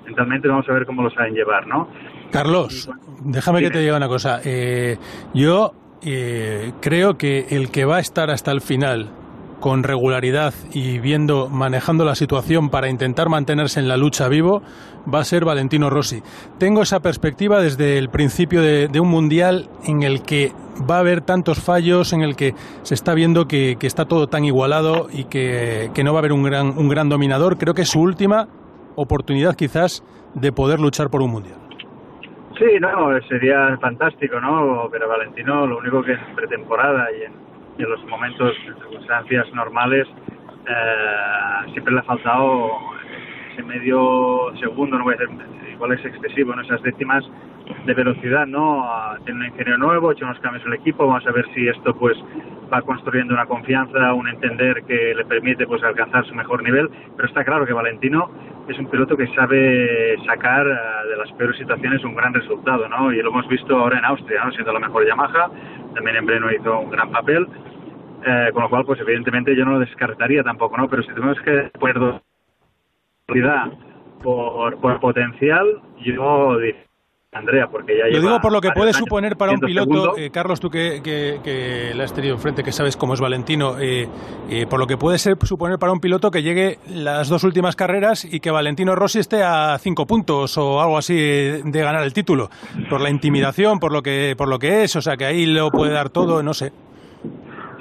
mentalmente 0.06 0.46
vamos 0.46 0.68
a 0.68 0.72
ver 0.72 0.86
cómo 0.86 1.02
lo 1.02 1.10
saben 1.10 1.34
llevar, 1.34 1.66
¿no? 1.66 1.88
Carlos, 2.30 2.88
déjame 3.24 3.60
que 3.62 3.70
te 3.70 3.80
diga 3.80 3.96
una 3.96 4.08
cosa. 4.08 4.40
Eh, 4.44 4.96
yo 5.34 5.72
eh, 6.06 6.72
creo 6.80 7.18
que 7.18 7.46
el 7.50 7.70
que 7.72 7.84
va 7.84 7.96
a 7.96 8.00
estar 8.00 8.30
hasta 8.30 8.52
el 8.52 8.60
final 8.60 9.10
con 9.64 9.82
regularidad 9.82 10.52
y 10.74 10.98
viendo, 10.98 11.48
manejando 11.48 12.04
la 12.04 12.14
situación 12.14 12.68
para 12.68 12.90
intentar 12.90 13.30
mantenerse 13.30 13.80
en 13.80 13.88
la 13.88 13.96
lucha 13.96 14.28
vivo, 14.28 14.60
va 15.08 15.20
a 15.20 15.24
ser 15.24 15.46
Valentino 15.46 15.88
Rossi. 15.88 16.20
Tengo 16.58 16.82
esa 16.82 17.00
perspectiva 17.00 17.62
desde 17.62 17.96
el 17.96 18.10
principio 18.10 18.60
de, 18.60 18.88
de 18.88 19.00
un 19.00 19.08
mundial 19.08 19.70
en 19.86 20.02
el 20.02 20.20
que 20.20 20.52
va 20.78 20.96
a 20.96 20.98
haber 20.98 21.22
tantos 21.22 21.64
fallos, 21.64 22.12
en 22.12 22.20
el 22.20 22.36
que 22.36 22.52
se 22.82 22.92
está 22.92 23.14
viendo 23.14 23.46
que, 23.46 23.78
está 23.80 24.04
todo 24.04 24.26
tan 24.26 24.44
igualado 24.44 25.06
y 25.10 25.24
que, 25.24 25.90
no 26.04 26.12
va 26.12 26.18
a 26.18 26.20
haber 26.20 26.34
un 26.34 26.42
gran, 26.42 26.76
un 26.76 26.90
gran 26.90 27.08
dominador. 27.08 27.56
Creo 27.56 27.72
que 27.72 27.82
es 27.82 27.88
su 27.88 28.02
última 28.02 28.46
oportunidad 28.96 29.54
quizás 29.54 30.04
de 30.34 30.52
poder 30.52 30.78
luchar 30.78 31.08
por 31.08 31.22
un 31.22 31.30
mundial. 31.30 31.56
Sí, 32.58 32.66
no, 32.82 33.18
sería 33.30 33.78
fantástico, 33.80 34.38
¿no? 34.42 34.90
Pero 34.92 35.08
Valentino, 35.08 35.66
lo 35.66 35.78
único 35.78 36.02
que 36.02 36.12
en 36.12 36.36
pretemporada 36.36 37.06
y 37.18 37.22
en, 37.22 37.32
en 37.82 37.90
los 37.90 38.04
momentos, 38.06 38.54
en 38.66 38.74
circunstancias 38.74 39.52
normales, 39.52 40.06
eh, 40.66 41.70
siempre 41.72 41.94
le 41.94 42.00
ha 42.00 42.04
faltado 42.04 42.70
ese 43.52 43.62
medio 43.62 44.52
segundo, 44.58 44.98
no 44.98 45.04
voy 45.04 45.14
a 45.14 45.16
decir, 45.18 45.36
igual 45.72 45.92
es 45.92 46.04
excesivo, 46.04 46.54
¿no? 46.54 46.62
Esas 46.62 46.82
décimas 46.82 47.24
de 47.86 47.94
velocidad, 47.94 48.46
¿no? 48.46 48.86
Tiene 49.24 49.40
un 49.40 49.46
ingeniero 49.46 49.78
nuevo, 49.78 50.10
ha 50.10 50.12
hecho 50.12 50.24
unos 50.24 50.38
cambios 50.40 50.64
en 50.64 50.72
el 50.72 50.78
equipo, 50.80 51.06
vamos 51.06 51.26
a 51.26 51.32
ver 51.32 51.46
si 51.54 51.68
esto 51.68 51.94
pues 51.94 52.16
va 52.72 52.82
construyendo 52.82 53.34
una 53.34 53.46
confianza, 53.46 54.12
un 54.12 54.28
entender 54.28 54.82
que 54.84 55.14
le 55.14 55.24
permite 55.24 55.66
pues 55.66 55.82
alcanzar 55.82 56.26
su 56.26 56.34
mejor 56.34 56.62
nivel, 56.62 56.88
pero 57.16 57.28
está 57.28 57.44
claro 57.44 57.66
que 57.66 57.72
Valentino 57.72 58.30
es 58.68 58.78
un 58.78 58.86
piloto 58.86 59.16
que 59.16 59.26
sabe 59.34 60.16
sacar 60.26 60.66
ah, 60.66 61.04
de 61.06 61.16
las 61.16 61.30
peores 61.32 61.56
situaciones 61.58 62.02
un 62.04 62.14
gran 62.14 62.32
resultado, 62.32 62.88
¿no? 62.88 63.12
Y 63.12 63.22
lo 63.22 63.30
hemos 63.30 63.46
visto 63.48 63.76
ahora 63.76 63.98
en 63.98 64.04
Austria, 64.04 64.44
¿no? 64.44 64.52
Siendo 64.52 64.72
la 64.72 64.80
mejor 64.80 65.06
Yamaha, 65.06 65.50
también 65.94 66.16
en 66.16 66.26
Breno 66.26 66.50
hizo 66.50 66.80
un 66.80 66.90
gran 66.90 67.10
papel, 67.10 67.46
eh, 68.26 68.50
con 68.52 68.62
lo 68.62 68.70
cual 68.70 68.84
pues 68.84 69.00
evidentemente 69.00 69.56
yo 69.56 69.64
no 69.64 69.72
lo 69.72 69.80
descartaría 69.80 70.42
tampoco, 70.42 70.76
¿no? 70.76 70.88
Pero 70.88 71.02
si 71.02 71.08
tenemos 71.08 71.38
que 71.40 71.70
calidad 73.26 73.72
por, 74.22 74.80
por 74.80 75.00
potencial, 75.00 75.80
yo 76.04 76.58
Andrea, 77.34 77.66
porque 77.66 77.98
ya 77.98 78.04
Lo 78.16 78.20
digo 78.20 78.40
por 78.40 78.52
lo 78.52 78.60
que 78.60 78.70
puede 78.70 78.90
años 78.90 78.98
suponer 78.98 79.36
para 79.36 79.52
un 79.52 79.58
piloto, 79.58 80.16
eh, 80.16 80.30
Carlos, 80.30 80.60
tú 80.60 80.70
que, 80.70 81.00
que, 81.02 81.40
que 81.42 81.92
le 81.92 82.04
has 82.04 82.14
tenido 82.14 82.34
enfrente, 82.34 82.62
que 82.62 82.70
sabes 82.70 82.96
cómo 82.96 83.14
es 83.14 83.20
Valentino, 83.20 83.76
eh, 83.80 84.08
eh, 84.48 84.66
por 84.68 84.78
lo 84.78 84.86
que 84.86 84.96
puede 84.96 85.18
ser 85.18 85.36
suponer 85.42 85.78
para 85.78 85.92
un 85.92 85.98
piloto 85.98 86.30
que 86.30 86.44
llegue 86.44 86.78
las 86.88 87.28
dos 87.28 87.42
últimas 87.42 87.74
carreras 87.74 88.24
y 88.24 88.38
que 88.38 88.52
Valentino 88.52 88.94
Rossi 88.94 89.18
esté 89.18 89.42
a 89.42 89.76
cinco 89.78 90.06
puntos 90.06 90.56
o 90.58 90.80
algo 90.80 90.96
así 90.96 91.16
de 91.16 91.80
ganar 91.82 92.04
el 92.04 92.12
título, 92.12 92.50
por 92.88 93.00
la 93.00 93.10
intimidación, 93.10 93.80
por 93.80 93.92
lo 93.92 94.00
que, 94.02 94.34
por 94.38 94.48
lo 94.48 94.60
que 94.60 94.84
es, 94.84 94.94
o 94.94 95.02
sea 95.02 95.16
que 95.16 95.24
ahí 95.24 95.44
lo 95.44 95.70
puede 95.70 95.92
dar 95.92 96.10
todo, 96.10 96.40
no 96.40 96.54
sé. 96.54 96.72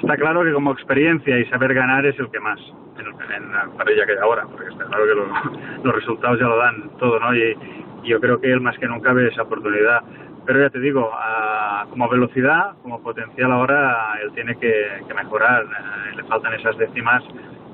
Está 0.04 0.16
claro 0.18 0.44
que 0.44 0.52
como 0.52 0.72
experiencia 0.72 1.38
y 1.38 1.46
saber 1.46 1.72
ganar 1.72 2.04
es 2.04 2.18
el 2.18 2.30
que 2.30 2.38
más 2.38 2.60
en, 2.98 3.06
en 3.06 3.52
la 3.52 3.66
parrilla 3.78 4.04
que 4.04 4.12
hay 4.12 4.18
ahora, 4.18 4.44
porque 4.50 4.68
está 4.68 4.84
claro 4.84 5.04
que 5.06 5.14
lo- 5.14 5.82
los 5.84 5.94
resultados 5.94 6.38
ya 6.38 6.46
lo 6.46 6.58
dan 6.58 6.90
todo, 6.98 7.18
¿no? 7.20 7.34
Y, 7.34 7.56
yo 8.04 8.20
creo 8.20 8.38
que 8.38 8.52
él 8.52 8.60
más 8.60 8.76
que 8.76 8.86
nunca 8.86 9.14
ve 9.14 9.28
esa 9.28 9.42
oportunidad. 9.44 10.02
Pero 10.44 10.60
ya 10.60 10.68
te 10.68 10.78
digo, 10.78 11.10
ah, 11.14 11.86
como 11.88 12.06
velocidad, 12.06 12.72
como 12.82 13.02
potencial 13.02 13.50
ahora, 13.50 14.18
él 14.22 14.30
tiene 14.34 14.56
que, 14.58 14.74
que 15.08 15.14
mejorar. 15.14 15.62
eh, 15.64 16.16
le 16.16 16.22
faltan 16.24 16.52
esas 16.52 16.76
décimas 16.76 17.24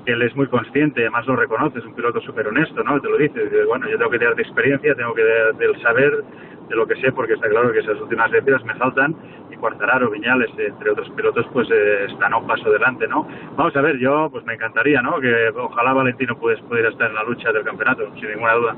que 0.05 0.13
él 0.13 0.21
es 0.21 0.33
muy 0.37 0.47
consciente, 0.47 1.01
además 1.01 1.27
lo 1.27 1.35
reconoce, 1.35 1.79
es 1.79 1.85
un 1.85 1.93
piloto 1.95 2.21
súper 2.21 2.47
honesto, 2.47 2.81
¿no? 2.81 3.01
Te 3.01 3.09
lo 3.09 3.17
dice, 3.17 3.41
bueno, 3.67 3.89
yo 3.89 3.97
tengo 3.97 4.09
que 4.09 4.19
tener 4.19 4.35
de 4.35 4.43
experiencia, 4.43 4.95
tengo 4.95 5.13
que 5.13 5.21
de- 5.21 5.51
del 5.59 5.81
saber 5.81 6.23
de 6.69 6.75
lo 6.77 6.87
que 6.87 6.95
sé, 7.01 7.11
porque 7.11 7.33
está 7.33 7.49
claro 7.49 7.73
que 7.73 7.79
esas 7.79 7.99
últimas 7.99 8.31
décimas 8.31 8.63
me 8.63 8.73
faltan, 8.75 9.13
Cuartararo, 9.61 10.09
Viñales, 10.09 10.49
entre 10.57 10.91
otros 10.91 11.09
pilotos, 11.11 11.45
pues 11.53 11.69
eh, 11.71 12.07
están 12.09 12.33
a 12.33 12.37
un 12.37 12.47
paso 12.47 12.69
delante, 12.69 13.07
¿no? 13.07 13.25
Vamos 13.55 13.73
a 13.75 13.81
ver, 13.81 13.97
yo 13.99 14.29
pues 14.29 14.43
me 14.43 14.55
encantaría, 14.55 15.01
¿no? 15.01 15.21
Que 15.21 15.49
ojalá 15.55 15.93
Valentino 15.93 16.37
pues, 16.37 16.59
pudiera 16.61 16.89
estar 16.89 17.09
en 17.09 17.15
la 17.15 17.23
lucha 17.23 17.53
del 17.53 17.63
campeonato, 17.63 18.03
sin 18.15 18.29
ninguna 18.29 18.53
duda. 18.55 18.75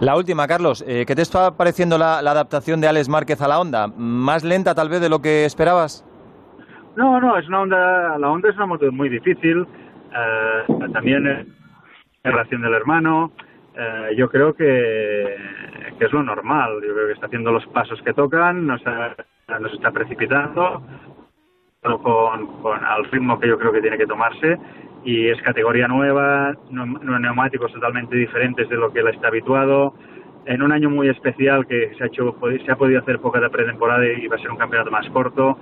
La 0.00 0.16
última, 0.16 0.46
Carlos, 0.46 0.84
eh, 0.86 1.04
¿qué 1.06 1.16
te 1.16 1.22
está 1.22 1.56
pareciendo 1.56 1.98
la, 1.98 2.22
la 2.22 2.30
adaptación 2.30 2.80
de 2.80 2.88
Alex 2.88 3.08
Márquez 3.08 3.40
a 3.40 3.48
la 3.48 3.58
Honda? 3.58 3.88
¿Más 3.88 4.44
lenta 4.44 4.74
tal 4.74 4.88
vez 4.88 5.00
de 5.00 5.08
lo 5.08 5.20
que 5.20 5.44
esperabas? 5.44 6.04
No, 6.96 7.20
no, 7.20 7.36
es 7.36 7.46
una 7.48 7.60
onda, 7.60 8.18
la 8.18 8.30
Honda 8.30 8.48
es 8.48 8.56
una 8.56 8.66
moto 8.66 8.90
muy 8.90 9.08
difícil, 9.08 9.66
eh, 10.14 10.88
también 10.92 11.26
es 11.26 11.46
la 12.24 12.30
relación 12.30 12.62
del 12.62 12.72
hermano, 12.72 13.32
eh, 13.76 14.14
yo 14.16 14.30
creo 14.30 14.54
que, 14.54 15.36
que 15.98 16.04
es 16.06 16.12
lo 16.12 16.22
normal, 16.22 16.80
yo 16.82 16.94
creo 16.94 17.06
que 17.06 17.12
está 17.12 17.26
haciendo 17.26 17.52
los 17.52 17.66
pasos 17.66 18.00
que 18.02 18.14
tocan, 18.14 18.66
no 18.66 18.76
está, 18.76 19.14
no 19.48 19.68
se 19.68 19.76
está 19.76 19.92
precipitando, 19.92 20.82
con, 21.80 22.46
con 22.62 22.84
al 22.84 23.04
ritmo 23.04 23.38
que 23.38 23.46
yo 23.46 23.56
creo 23.58 23.70
que 23.70 23.80
tiene 23.80 23.96
que 23.96 24.06
tomarse 24.06 24.58
y 25.04 25.28
es 25.28 25.40
categoría 25.42 25.86
nueva, 25.86 26.52
neumáticos 26.68 27.72
totalmente 27.72 28.16
diferentes 28.16 28.68
de 28.68 28.76
lo 28.76 28.92
que 28.92 29.00
él 29.00 29.08
está 29.08 29.28
habituado, 29.28 29.94
en 30.46 30.62
un 30.62 30.72
año 30.72 30.90
muy 30.90 31.08
especial 31.08 31.64
que 31.66 31.94
se 31.96 32.02
ha 32.02 32.06
hecho 32.08 32.36
se 32.64 32.72
ha 32.72 32.76
podido 32.76 33.00
hacer 33.00 33.20
poca 33.20 33.38
de 33.38 33.48
pretemporada 33.48 34.04
y 34.04 34.26
va 34.26 34.34
a 34.34 34.40
ser 34.40 34.50
un 34.50 34.56
campeonato 34.56 34.90
más 34.90 35.08
corto 35.10 35.58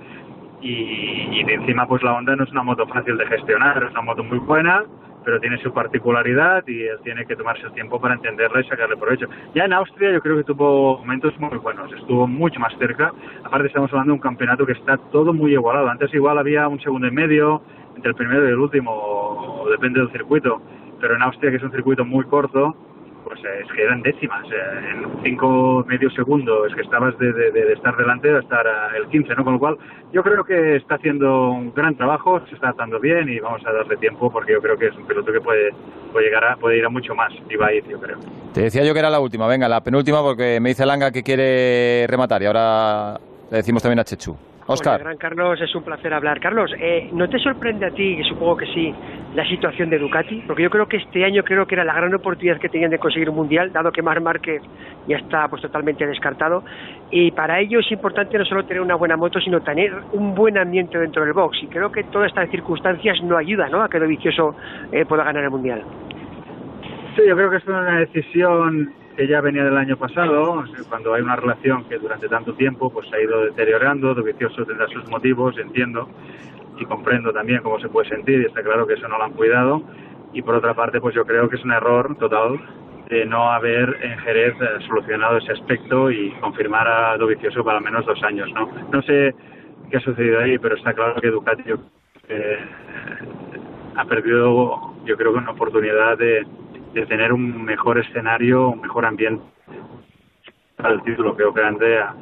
y, 0.61 1.39
y 1.39 1.43
de 1.43 1.53
encima 1.53 1.87
pues 1.87 2.01
la 2.01 2.13
Honda 2.13 2.35
no 2.35 2.43
es 2.43 2.51
una 2.51 2.63
moto 2.63 2.87
fácil 2.87 3.17
de 3.17 3.27
gestionar, 3.27 3.83
es 3.83 3.91
una 3.91 4.01
moto 4.01 4.23
muy 4.23 4.39
buena, 4.39 4.83
pero 5.25 5.39
tiene 5.39 5.57
su 5.57 5.73
particularidad 5.73 6.63
y 6.67 6.83
él 6.83 6.99
tiene 7.03 7.25
que 7.25 7.35
tomarse 7.35 7.65
el 7.65 7.73
tiempo 7.73 7.99
para 7.99 8.13
entenderla 8.13 8.61
y 8.61 8.63
sacarle 8.65 8.95
provecho. 8.95 9.27
Ya 9.55 9.65
en 9.65 9.73
Austria 9.73 10.11
yo 10.11 10.21
creo 10.21 10.37
que 10.37 10.43
tuvo 10.43 10.99
momentos 10.99 11.37
muy 11.39 11.57
buenos, 11.57 11.91
estuvo 11.93 12.27
mucho 12.27 12.59
más 12.59 12.73
cerca, 12.77 13.11
aparte 13.43 13.67
estamos 13.67 13.91
hablando 13.91 14.11
de 14.11 14.17
un 14.17 14.21
campeonato 14.21 14.65
que 14.65 14.73
está 14.73 14.97
todo 15.11 15.33
muy 15.33 15.53
igualado, 15.53 15.89
antes 15.89 16.13
igual 16.13 16.37
había 16.37 16.67
un 16.67 16.79
segundo 16.79 17.07
y 17.07 17.11
medio 17.11 17.61
entre 17.95 18.09
el 18.09 18.15
primero 18.15 18.45
y 18.45 18.51
el 18.51 18.59
último, 18.59 19.65
depende 19.71 19.99
del 19.99 20.11
circuito, 20.11 20.61
pero 21.01 21.15
en 21.15 21.23
Austria 21.23 21.49
que 21.49 21.57
es 21.57 21.63
un 21.63 21.71
circuito 21.71 22.05
muy 22.05 22.25
corto, 22.25 22.75
pues 23.25 23.39
eh, 23.43 23.61
es 23.65 23.71
que 23.73 23.83
eran 23.83 24.01
décimas, 24.01 24.45
eh, 24.45 24.91
en 24.93 25.23
cinco 25.23 25.83
medio 25.87 26.09
segundo 26.11 26.65
es 26.65 26.73
que 26.75 26.81
estabas 26.81 27.17
de, 27.17 27.33
de- 27.33 27.51
de 27.51 27.73
estar 27.73 27.97
delante 27.97 28.29
a 28.33 28.39
estar 28.39 28.65
el 28.95 29.07
15, 29.07 29.35
¿no? 29.35 29.43
Con 29.43 29.53
lo 29.53 29.59
cual 29.59 29.77
yo 30.13 30.23
creo 30.23 30.43
que 30.43 30.75
está 30.77 30.95
haciendo 30.95 31.49
un 31.49 31.73
gran 31.73 31.95
trabajo, 31.95 32.39
se 32.47 32.55
está 32.55 32.67
adaptando 32.67 32.99
bien 32.99 33.27
y 33.27 33.39
vamos 33.39 33.65
a 33.65 33.71
darle 33.73 33.97
tiempo 33.97 34.31
porque 34.31 34.53
yo 34.53 34.61
creo 34.61 34.77
que 34.77 34.87
es 34.87 34.95
un 34.95 35.05
piloto 35.07 35.33
que 35.33 35.41
puede, 35.41 35.71
puede 36.13 36.27
llegar 36.27 36.45
a, 36.45 36.55
puede 36.55 36.77
ir 36.77 36.85
a 36.85 36.89
mucho 36.89 37.15
más 37.15 37.33
y 37.49 37.55
va 37.55 37.67
a 37.67 37.73
ir, 37.73 37.83
yo 37.87 37.99
creo. 37.99 38.17
Te 38.53 38.61
decía 38.61 38.83
yo 38.83 38.93
que 38.93 38.99
era 38.99 39.09
la 39.09 39.19
última, 39.19 39.47
venga, 39.47 39.67
la 39.67 39.81
penúltima 39.81 40.21
porque 40.21 40.59
me 40.61 40.69
dice 40.69 40.85
Langa 40.85 41.11
que 41.11 41.23
quiere 41.23 42.05
rematar 42.07 42.41
y 42.41 42.45
ahora 42.45 43.19
le 43.51 43.57
decimos 43.57 43.81
también 43.81 43.99
a 43.99 44.03
Chechu. 44.03 44.31
Hola, 44.67 44.73
Oscar. 44.73 44.99
gran 44.99 45.17
Carlos, 45.17 45.61
es 45.61 45.75
un 45.75 45.83
placer 45.83 46.11
hablar. 46.11 46.39
Carlos, 46.39 46.71
eh, 46.79 47.09
¿no 47.13 47.29
te 47.29 47.37
sorprende 47.37 47.85
a 47.85 47.91
ti, 47.91 48.17
que 48.17 48.23
supongo 48.23 48.57
que 48.57 48.65
sí, 48.67 48.95
la 49.35 49.45
situación 49.45 49.89
de 49.89 49.99
Ducati, 49.99 50.43
porque 50.47 50.63
yo 50.63 50.69
creo 50.69 50.87
que 50.87 50.97
este 50.97 51.25
año 51.25 51.43
creo 51.43 51.67
que 51.67 51.75
era 51.75 51.83
la 51.83 51.93
gran 51.93 52.13
oportunidad 52.13 52.57
que 52.57 52.69
tenían 52.69 52.89
de 52.89 52.99
conseguir 52.99 53.29
un 53.29 53.35
mundial, 53.35 53.71
dado 53.71 53.91
que 53.91 54.01
Marc 54.01 54.21
Márquez 54.21 54.61
ya 55.07 55.17
está 55.17 55.47
pues 55.49 55.61
totalmente 55.61 56.07
descartado. 56.07 56.63
Y 57.11 57.31
para 57.31 57.59
ello 57.59 57.79
es 57.79 57.91
importante 57.91 58.37
no 58.37 58.45
solo 58.45 58.63
tener 58.65 58.81
una 58.81 58.95
buena 58.95 59.17
moto, 59.17 59.39
sino 59.41 59.61
tener 59.61 59.93
un 60.13 60.33
buen 60.33 60.57
ambiente 60.57 60.97
dentro 60.97 61.23
del 61.23 61.33
box. 61.33 61.61
Y 61.63 61.67
creo 61.67 61.91
que 61.91 62.05
todas 62.05 62.29
estas 62.29 62.49
circunstancias 62.49 63.21
no 63.23 63.37
ayudan 63.37 63.71
¿no? 63.71 63.81
a 63.81 63.89
que 63.89 63.99
Dovizioso 63.99 64.55
eh, 64.91 65.05
pueda 65.05 65.23
ganar 65.25 65.43
el 65.43 65.49
mundial. 65.49 65.83
Sí, 67.15 67.23
yo 67.27 67.35
creo 67.35 67.49
que 67.49 67.57
es 67.57 67.67
una 67.67 67.99
decisión 67.99 68.93
ya 69.17 69.41
venía 69.41 69.63
del 69.63 69.77
año 69.77 69.97
pasado, 69.97 70.63
cuando 70.89 71.13
hay 71.13 71.21
una 71.21 71.35
relación 71.35 71.85
que 71.85 71.97
durante 71.97 72.27
tanto 72.27 72.53
tiempo 72.53 72.91
pues 72.91 73.07
se 73.09 73.15
ha 73.15 73.21
ido 73.21 73.45
deteriorando, 73.45 74.13
Dovizioso 74.13 74.65
tendrá 74.65 74.87
sus 74.87 75.07
motivos, 75.09 75.57
entiendo, 75.57 76.09
y 76.77 76.85
comprendo 76.85 77.31
también 77.31 77.61
cómo 77.63 77.79
se 77.79 77.87
puede 77.87 78.09
sentir, 78.09 78.41
y 78.41 78.45
está 78.45 78.61
claro 78.61 78.85
que 78.85 78.95
eso 78.95 79.07
no 79.07 79.17
lo 79.17 79.23
han 79.23 79.33
cuidado, 79.33 79.81
y 80.33 80.41
por 80.41 80.55
otra 80.55 80.73
parte 80.73 80.99
pues 80.99 81.15
yo 81.15 81.25
creo 81.25 81.47
que 81.47 81.55
es 81.55 81.63
un 81.63 81.71
error 81.71 82.15
total 82.17 82.59
de 83.09 83.25
no 83.25 83.51
haber 83.51 83.97
en 84.03 84.17
Jerez 84.19 84.55
eh, 84.59 84.83
solucionado 84.87 85.37
ese 85.37 85.53
aspecto 85.53 86.11
y 86.11 86.31
confirmar 86.41 86.87
a 86.87 87.17
Dovizioso 87.17 87.63
para 87.63 87.77
al 87.77 87.83
menos 87.83 88.05
dos 88.05 88.21
años, 88.23 88.49
¿no? 88.53 88.69
No 88.91 89.01
sé 89.03 89.33
qué 89.89 89.97
ha 89.97 90.01
sucedido 90.01 90.39
ahí, 90.39 90.57
pero 90.57 90.75
está 90.75 90.93
claro 90.93 91.21
que 91.21 91.29
Ducati 91.29 91.63
eh, 92.27 92.57
ha 93.95 94.05
perdido, 94.05 94.93
yo 95.05 95.15
creo 95.15 95.31
que 95.31 95.39
una 95.39 95.51
oportunidad 95.51 96.17
de, 96.17 96.45
de 96.95 97.05
tener 97.05 97.33
un 97.33 97.65
mejor 97.65 97.99
escenario, 97.99 98.69
un 98.69 98.81
mejor 98.81 99.05
ambiente 99.05 99.43
para 100.77 100.93
el 100.93 101.03
título. 101.03 101.35
Creo 101.35 101.53
que 101.53 101.61
Andrea, 101.61 102.15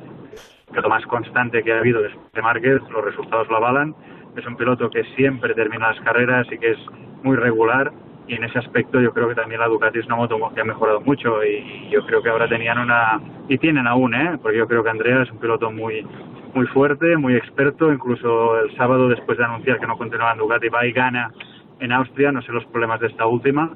que 0.73 0.81
lo 0.81 0.89
más 0.89 1.05
constante 1.05 1.63
que 1.63 1.71
ha 1.71 1.77
habido 1.77 2.01
de 2.01 2.41
Márquez, 2.41 2.81
los 2.89 3.05
resultados 3.05 3.47
lo 3.49 3.57
avalan. 3.57 3.95
Es 4.35 4.45
un 4.47 4.57
piloto 4.57 4.89
que 4.89 5.03
siempre 5.15 5.53
termina 5.53 5.91
las 5.91 6.01
carreras 6.01 6.47
y 6.51 6.57
que 6.57 6.71
es 6.71 6.79
muy 7.21 7.37
regular. 7.37 7.91
Y 8.27 8.33
en 8.33 8.45
ese 8.45 8.57
aspecto 8.57 8.99
yo 8.99 9.13
creo 9.13 9.27
que 9.27 9.35
también 9.35 9.59
la 9.59 9.67
Ducati 9.67 9.99
es 9.99 10.05
una 10.07 10.15
moto 10.15 10.39
que 10.55 10.61
ha 10.61 10.65
mejorado 10.65 11.01
mucho 11.01 11.43
y 11.43 11.89
yo 11.91 12.03
creo 12.05 12.23
que 12.23 12.29
ahora 12.29 12.47
tenían 12.47 12.79
una 12.79 13.21
y 13.49 13.57
tienen 13.57 13.85
aún, 13.85 14.15
¿eh? 14.15 14.39
porque 14.41 14.57
yo 14.57 14.67
creo 14.67 14.81
que 14.81 14.89
Andrea 14.89 15.21
es 15.21 15.29
un 15.29 15.39
piloto 15.39 15.69
muy 15.71 16.07
muy 16.53 16.65
fuerte, 16.67 17.17
muy 17.17 17.35
experto, 17.35 17.91
incluso 17.91 18.59
el 18.59 18.75
sábado 18.77 19.09
después 19.09 19.37
de 19.37 19.43
anunciar 19.43 19.79
que 19.79 19.87
no 19.87 19.97
continuaba 19.97 20.31
en 20.31 20.37
Ducati 20.37 20.69
va 20.69 20.85
y 20.85 20.93
gana 20.93 21.31
en 21.79 21.91
Austria, 21.91 22.31
no 22.31 22.41
sé 22.41 22.51
los 22.53 22.65
problemas 22.65 23.01
de 23.01 23.07
esta 23.07 23.25
última, 23.25 23.75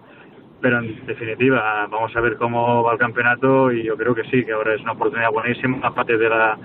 pero 0.62 0.80
en 0.80 1.06
definitiva 1.06 1.88
vamos 1.90 2.16
a 2.16 2.22
ver 2.22 2.38
cómo 2.38 2.84
va 2.84 2.94
el 2.94 3.00
campeonato 3.00 3.72
y 3.72 3.84
yo 3.84 3.96
creo 3.96 4.16
que 4.16 4.24
sí, 4.26 4.44
que 4.44 4.54
ahora 4.54 4.76
es 4.76 4.82
una 4.82 4.94
oportunidad 4.94 5.32
buenísima, 5.32 5.80
aparte 5.88 6.18
de 6.18 6.30
la... 6.30 6.58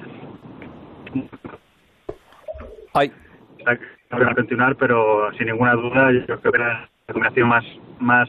Ay. 2.95 3.13
No 4.11 4.19
voy 4.19 4.27
a 4.29 4.35
continuar, 4.35 4.77
pero 4.77 5.33
sin 5.39 5.47
ninguna 5.47 5.75
duda 5.75 6.13
yo 6.13 6.25
creo 6.27 6.53
que 6.53 6.59
era 6.59 6.89
la 7.07 7.15
combinación 7.15 7.49
más, 7.49 7.65
más 7.99 8.29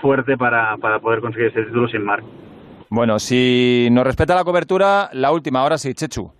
fuerte 0.00 0.36
para, 0.36 0.76
para 0.78 0.98
poder 0.98 1.20
conseguir 1.20 1.48
ese 1.48 1.64
título 1.64 1.88
sin 1.88 2.04
mar. 2.04 2.22
Bueno, 2.88 3.18
si 3.18 3.88
nos 3.90 4.04
respeta 4.04 4.34
la 4.34 4.44
cobertura, 4.44 5.08
la 5.12 5.32
última, 5.32 5.60
ahora 5.60 5.78
sí, 5.78 5.94
Chechu. 5.94 6.30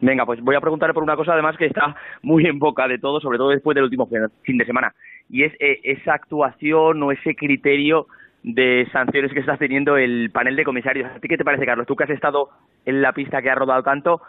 Venga, 0.00 0.24
pues 0.24 0.40
voy 0.40 0.56
a 0.56 0.60
preguntarle 0.60 0.94
por 0.94 1.02
una 1.02 1.14
cosa 1.14 1.34
además 1.34 1.56
que 1.56 1.66
está 1.66 1.94
muy 2.22 2.46
en 2.46 2.58
boca 2.58 2.88
de 2.88 2.98
todos, 2.98 3.22
sobre 3.22 3.38
todo 3.38 3.50
después 3.50 3.74
del 3.74 3.84
último 3.84 4.08
fin 4.42 4.58
de 4.58 4.64
semana, 4.64 4.94
y 5.30 5.44
es 5.44 5.52
eh, 5.60 5.80
esa 5.84 6.14
actuación 6.14 7.02
o 7.02 7.12
ese 7.12 7.34
criterio 7.34 8.06
de 8.42 8.88
sanciones 8.92 9.32
que 9.32 9.40
está 9.40 9.56
teniendo 9.56 9.96
el 9.96 10.30
panel 10.32 10.56
de 10.56 10.64
comisarios. 10.64 11.10
¿A 11.14 11.20
ti 11.20 11.28
qué 11.28 11.36
te 11.36 11.44
parece, 11.44 11.66
Carlos? 11.66 11.86
Tú 11.86 11.94
que 11.96 12.04
has 12.04 12.10
estado 12.10 12.48
en 12.86 13.02
la 13.02 13.12
pista 13.12 13.42
que 13.42 13.50
ha 13.50 13.54
rodado 13.54 13.82
tanto, 13.82 14.22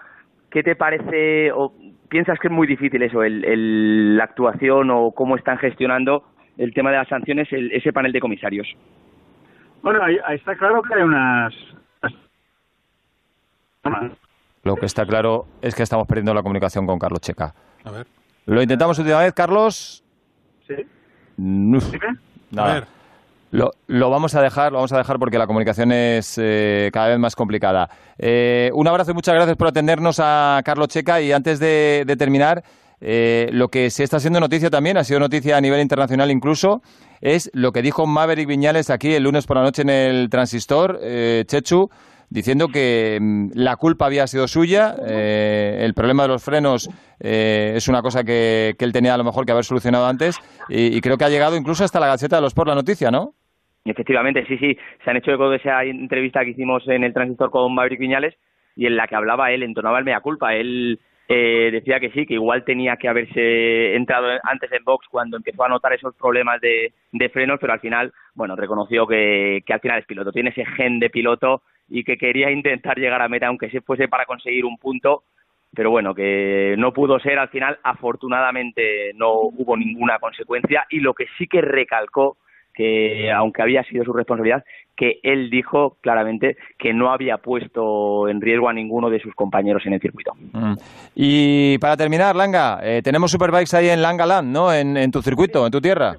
¿qué 0.50 0.64
te 0.64 0.76
parece 0.76 1.52
o 1.54 1.74
piensas 2.10 2.38
que 2.40 2.48
es 2.50 2.54
muy 2.54 2.68
difícil 2.68 3.02
eso, 3.04 3.24
el, 3.24 3.44
el- 3.46 4.18
la 4.18 4.26
actuación 4.26 4.90
o 4.92 5.12
cómo 5.12 5.38
están 5.38 5.58
gestionando 5.60 6.24
el 6.58 6.74
tema 6.74 6.92
de 6.92 6.98
las 6.98 7.08
sanciones 7.08 7.48
el- 7.54 7.72
ese 7.72 7.94
panel 7.94 8.12
de 8.12 8.20
comisarios? 8.20 8.68
Bueno, 9.82 10.04
ahí, 10.04 10.18
ahí 10.26 10.36
está 10.36 10.56
claro 10.56 10.82
que 10.84 10.94
hay 10.94 11.02
unas... 11.04 11.54
Lo 14.64 14.76
que 14.76 14.86
está 14.86 15.06
claro 15.06 15.46
es 15.62 15.74
que 15.74 15.82
estamos 15.84 16.06
perdiendo 16.08 16.34
la 16.34 16.44
comunicación 16.44 16.86
con 16.86 17.00
Carlos 17.00 17.22
Checa. 17.22 17.54
A 17.84 17.92
ver. 17.92 18.06
Lo 18.46 18.62
intentamos 18.62 19.00
última 19.00 19.20
vez, 19.20 19.34
Carlos. 19.34 20.01
Sí. 20.68 20.76
Uf, 21.38 21.94
nada. 22.52 22.72
A 22.72 22.74
ver. 22.76 22.88
Lo, 23.52 23.72
lo 23.88 24.10
vamos 24.10 24.34
a 24.36 24.42
dejar, 24.42 24.72
lo 24.72 24.78
vamos 24.78 24.94
a 24.94 24.98
dejar 24.98 25.20
porque 25.20 25.38
la 25.38 25.46
comunicación 25.46 25.92
es 25.92 26.38
eh, 26.42 26.90
cada 26.94 27.10
vez 27.10 27.20
más 27.20 27.36
complicada. 27.36 27.90
Eh, 28.18 28.72
un 28.74 28.88
abrazo 28.88 29.12
y 29.12 29.14
muchas 29.14 29.36
gracias 29.36 29.58
por 29.58 29.68
atendernos 29.68 30.20
a 30.22 30.62
Carlos 30.64 30.88
Checa. 30.88 31.20
Y 31.20 31.34
antes 31.34 31.60
de, 31.60 32.04
de 32.08 32.16
terminar, 32.16 32.64
eh, 33.02 33.50
lo 33.52 33.68
que 33.70 33.90
se 33.90 34.04
está 34.04 34.18
haciendo 34.18 34.40
noticia 34.40 34.70
también, 34.70 34.96
ha 34.96 35.04
sido 35.04 35.20
noticia 35.20 35.58
a 35.58 35.62
nivel 35.62 35.82
internacional 35.82 36.30
incluso, 36.30 36.82
es 37.20 37.50
lo 37.54 37.72
que 37.72 37.82
dijo 37.82 38.06
Maverick 38.06 38.48
Viñales 38.48 38.92
aquí 38.92 39.14
el 39.14 39.24
lunes 39.24 39.48
por 39.48 39.58
la 39.58 39.64
noche 39.64 39.82
en 39.82 39.90
el 39.90 40.30
transistor, 40.30 41.00
eh, 41.02 41.44
Chechu, 41.48 41.90
diciendo 42.32 42.70
que 42.70 43.20
mm, 43.22 43.52
la 43.54 43.76
culpa 43.76 44.08
había 44.08 44.26
sido 44.26 44.48
suya, 44.48 44.96
eh, 45.08 45.82
el 45.82 45.94
problema 45.94 46.24
de 46.24 46.30
los 46.30 46.44
frenos 46.44 46.90
eh, 47.20 47.74
es 47.76 47.88
una 47.88 48.02
cosa 48.02 48.24
que, 48.24 48.74
que 48.80 48.86
él 48.86 48.94
tenía 48.94 49.14
a 49.14 49.18
lo 49.18 49.24
mejor 49.24 49.46
que 49.46 49.52
haber 49.52 49.66
solucionado 49.66 50.08
antes 50.08 50.40
y, 50.70 51.00
creo 51.02 51.18
que 51.18 51.26
ha 51.26 51.30
llegado 51.30 51.58
incluso 51.58 51.84
hasta 51.84 52.00
la 52.00 52.08
Gaceta 52.08 52.38
de 52.38 52.42
los 52.42 52.54
Sport 52.54 52.70
la 52.70 52.76
noticia, 52.76 53.12
¿no? 53.12 53.34
Efectivamente, 53.84 54.46
sí, 54.48 54.58
sí. 54.58 54.78
Se 55.04 55.10
han 55.10 55.18
hecho 55.18 55.32
eco 55.32 55.50
de 55.50 55.58
esa 55.58 55.84
entrevista 55.84 56.44
que 56.44 56.52
hicimos 56.52 56.88
en 56.88 57.04
el 57.04 57.14
transistor 57.14 57.50
con 57.50 57.74
Maverick 57.74 58.00
Viñales 58.00 58.36
y 58.76 58.86
en 58.86 58.96
la 58.96 59.08
que 59.08 59.16
hablaba 59.16 59.52
él, 59.52 59.64
entonaba 59.64 60.00
el 60.00 60.06
mea 60.06 60.22
culpa. 60.22 60.54
Él 60.56 61.00
eh, 61.34 61.72
decía 61.72 62.00
que 62.00 62.12
sí, 62.12 62.26
que 62.26 62.34
igual 62.34 62.66
tenía 62.66 62.98
que 62.98 63.08
haberse 63.08 63.96
entrado 63.96 64.28
antes 64.44 64.70
en 64.72 64.84
box 64.84 65.08
cuando 65.10 65.38
empezó 65.38 65.64
a 65.64 65.70
notar 65.70 65.94
esos 65.94 66.14
problemas 66.16 66.60
de, 66.60 66.94
de 67.12 67.30
frenos, 67.30 67.58
pero 67.60 67.72
al 67.72 67.80
final, 67.80 68.12
bueno, 68.34 68.58
reconoció 68.58 69.08
que, 69.08 69.64
que 69.66 69.74
al 69.74 69.80
final 69.80 70.00
es 70.00 70.06
piloto, 70.06 70.34
tiene 70.34 70.50
ese 70.50 70.66
gen 70.66 71.00
de 71.00 71.10
piloto 71.10 71.62
y 71.88 72.04
que 72.04 72.18
quería 72.18 72.52
intentar 72.52 72.98
llegar 72.98 73.22
a 73.22 73.30
meta, 73.30 73.48
aunque 73.48 73.70
se 73.70 73.80
fuese 73.80 74.10
para 74.10 74.26
conseguir 74.26 74.66
un 74.66 74.78
punto, 74.78 75.24
pero 75.74 75.90
bueno, 75.90 76.14
que 76.14 76.76
no 76.78 76.92
pudo 76.92 77.18
ser 77.20 77.40
al 77.40 77.48
final, 77.48 77.80
afortunadamente 77.82 79.12
no 79.16 79.32
hubo 79.32 79.78
ninguna 79.78 80.20
consecuencia 80.20 80.86
y 80.90 81.00
lo 81.00 81.14
que 81.14 81.28
sí 81.38 81.48
que 81.48 81.62
recalcó 81.62 82.38
que 82.74 83.32
aunque 83.32 83.62
había 83.62 83.84
sido 83.84 84.04
su 84.04 84.14
responsabilidad, 84.14 84.64
que 84.96 85.20
él 85.24 85.50
dijo 85.50 85.98
claramente 86.02 86.58
que 86.78 86.94
no 86.94 87.12
había 87.12 87.38
puesto 87.38 88.28
en 88.28 88.40
riesgo 88.42 88.70
a 88.70 88.74
ninguno 88.74 89.10
de 89.10 89.20
sus 89.20 89.34
compañeros 89.34 89.84
en 89.86 89.94
el 89.94 90.02
circuito. 90.02 90.34
Mm. 90.54 90.74
Y 91.16 91.78
para 91.80 91.98
terminar, 91.98 92.36
Langa, 92.36 92.80
eh, 92.84 93.02
tenemos 93.04 93.32
Superbikes 93.32 93.76
ahí 93.76 93.90
en 93.90 94.02
Langaland, 94.02 94.52
¿no? 94.52 94.74
En, 94.74 94.98
en 94.98 95.12
tu 95.12 95.22
circuito, 95.22 95.66
en 95.66 95.72
tu 95.72 95.82
tierra. 95.82 96.18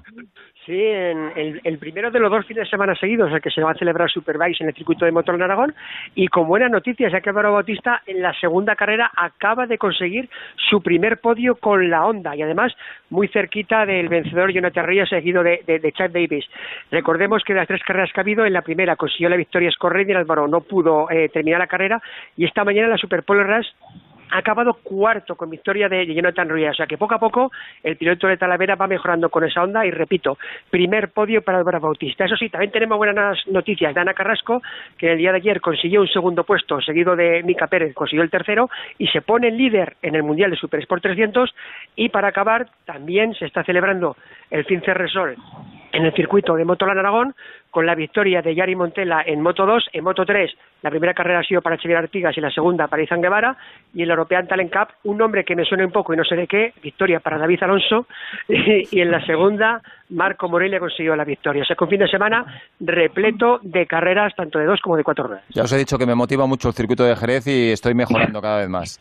Sí, 0.65 0.81
en 0.81 1.31
el, 1.35 1.61
el 1.65 1.77
primero 1.77 2.09
de 2.09 2.19
los 2.19 2.31
dos 2.31 2.45
fines 2.45 2.63
de 2.63 2.69
semana 2.69 2.95
seguidos, 2.95 3.29
el 3.33 3.41
que 3.41 3.49
se 3.49 3.61
va 3.61 3.71
a 3.71 3.75
celebrar 3.75 4.09
Superbikes 4.09 4.63
en 4.63 4.69
el 4.69 4.75
circuito 4.75 5.03
de 5.03 5.11
motor 5.11 5.35
en 5.35 5.41
Aragón. 5.41 5.75
Y 6.15 6.27
con 6.29 6.47
buenas 6.47 6.71
noticias, 6.71 7.11
ya 7.11 7.19
que 7.19 7.29
Álvaro 7.29 7.51
Bautista 7.51 8.01
en 8.05 8.21
la 8.21 8.33
segunda 8.39 8.75
carrera 8.75 9.11
acaba 9.13 9.67
de 9.67 9.77
conseguir 9.77 10.29
su 10.69 10.81
primer 10.81 11.17
podio 11.17 11.55
con 11.55 11.89
la 11.89 12.05
Honda 12.05 12.33
y 12.35 12.41
además 12.43 12.73
muy 13.09 13.27
cerquita 13.27 13.85
del 13.85 14.07
vencedor 14.07 14.53
Jonathan 14.53 14.85
Ríos, 14.85 15.09
seguido 15.09 15.43
de, 15.43 15.93
Chad 15.97 16.11
Davis. 16.11 16.45
Recordemos 16.91 17.43
que 17.43 17.53
de 17.53 17.59
las 17.59 17.67
tres 17.67 17.83
carreras 17.83 18.11
que 18.13 18.21
ha 18.21 18.23
habido, 18.23 18.45
en 18.45 18.53
la 18.53 18.61
primera 18.61 18.95
consiguió 18.95 19.27
la 19.27 19.35
victoria 19.35 19.69
Scorred 19.71 20.07
y 20.07 20.13
Álvaro 20.13 20.47
no 20.47 20.61
pudo 20.61 21.11
eh, 21.11 21.27
terminar 21.27 21.59
la 21.59 21.67
carrera. 21.67 22.01
Y 22.37 22.45
esta 22.45 22.63
mañana 22.63 22.85
en 22.85 22.91
la 22.91 22.97
Super 22.97 23.23
Pole 23.23 23.43
Rush 23.43 23.67
ha 24.33 24.39
acabado 24.39 24.73
cuarto 24.81 25.35
con 25.35 25.49
victoria 25.49 25.87
de 25.87 26.11
Jonathan 26.11 26.49
Ruiz. 26.49 26.71
O 26.71 26.73
sea 26.73 26.87
que 26.87 26.97
poco 26.97 27.13
a 27.13 27.19
poco 27.19 27.51
el 27.83 27.97
piloto 27.97 28.27
de 28.27 28.37
Talavera 28.37 28.75
va 28.75 28.87
mejorando 28.87 29.29
con 29.29 29.43
esa 29.43 29.61
onda 29.61 29.85
y 29.85 29.91
repito, 29.91 30.39
primer 30.71 31.09
podio 31.09 31.43
para 31.43 31.59
Álvaro 31.59 31.79
Bautista. 31.79 32.25
Eso 32.25 32.35
sí, 32.35 32.49
también 32.49 32.71
tenemos 32.71 32.97
buenas 32.97 33.37
noticias 33.47 33.93
de 33.93 34.01
Ana 34.01 34.15
Carrasco, 34.15 34.63
que 34.97 35.11
el 35.11 35.19
día 35.19 35.31
de 35.31 35.37
ayer 35.37 35.61
consiguió 35.61 36.01
un 36.01 36.07
segundo 36.07 36.43
puesto, 36.43 36.81
seguido 36.81 37.15
de 37.15 37.43
Mica 37.43 37.67
Pérez, 37.67 37.93
consiguió 37.93 38.23
el 38.23 38.31
tercero 38.31 38.71
y 38.97 39.07
se 39.07 39.21
pone 39.21 39.51
líder 39.51 39.97
en 40.01 40.15
el 40.15 40.23
Mundial 40.23 40.49
de 40.49 40.57
Super 40.57 40.79
Sport 40.79 41.03
300. 41.03 41.53
Y 41.95 42.09
para 42.09 42.29
acabar, 42.29 42.65
también 42.85 43.35
se 43.35 43.45
está 43.45 43.63
celebrando 43.63 44.17
el 44.49 44.65
Fince 44.65 44.95
Resol 44.95 45.35
en 45.91 46.05
el 46.05 46.13
circuito 46.13 46.55
de 46.55 46.65
Motoland 46.65 46.99
Aragón 46.99 47.35
con 47.69 47.85
la 47.85 47.93
victoria 47.93 48.41
de 48.41 48.55
Yari 48.55 48.75
Montella 48.75 49.21
en 49.23 49.41
Moto 49.41 49.67
2, 49.67 49.89
en 49.93 50.03
Moto 50.03 50.25
3 50.25 50.51
la 50.83 50.89
primera 50.89 51.13
carrera 51.13 51.39
ha 51.39 51.43
sido 51.43 51.61
para 51.61 51.77
Xavier 51.77 51.97
Artigas 51.97 52.37
y 52.37 52.41
la 52.41 52.51
segunda 52.51 52.87
para 52.87 53.01
Izan 53.01 53.21
Guevara. 53.21 53.55
Y 53.93 54.03
el 54.03 54.09
European 54.09 54.47
Talent 54.47 54.71
Cup 54.71 54.89
un 55.05 55.17
nombre 55.17 55.45
que 55.45 55.55
me 55.55 55.63
suena 55.63 55.85
un 55.85 55.91
poco 55.91 56.13
y 56.13 56.17
no 56.17 56.25
sé 56.25 56.35
de 56.35 56.45
qué, 56.45 56.73
victoria 56.83 57.21
para 57.21 57.37
David 57.37 57.63
Alonso. 57.63 58.05
Y, 58.49 58.97
y 58.97 59.01
en 59.01 59.11
la 59.11 59.25
segunda 59.25 59.81
Marco 60.13 60.47
Morelia 60.47 60.79
consiguió 60.79 61.15
la 61.15 61.23
victoria. 61.25 61.63
O 61.63 61.65
sea 61.65 61.75
que 61.75 61.83
un 61.83 61.89
fin 61.89 61.99
de 61.99 62.07
semana 62.07 62.45
repleto 62.79 63.59
de 63.63 63.85
carreras 63.85 64.33
tanto 64.35 64.59
de 64.59 64.65
dos 64.65 64.79
como 64.81 64.95
de 64.97 65.03
cuatro 65.03 65.25
ruedas. 65.27 65.43
Ya 65.49 65.63
os 65.63 65.71
he 65.73 65.77
dicho 65.77 65.97
que 65.97 66.05
me 66.05 66.15
motiva 66.15 66.45
mucho 66.45 66.67
el 66.69 66.73
circuito 66.73 67.03
de 67.03 67.15
Jerez 67.15 67.47
y 67.47 67.71
estoy 67.71 67.93
mejorando 67.93 68.41
cada 68.41 68.59
vez 68.59 68.69
más. 68.69 68.99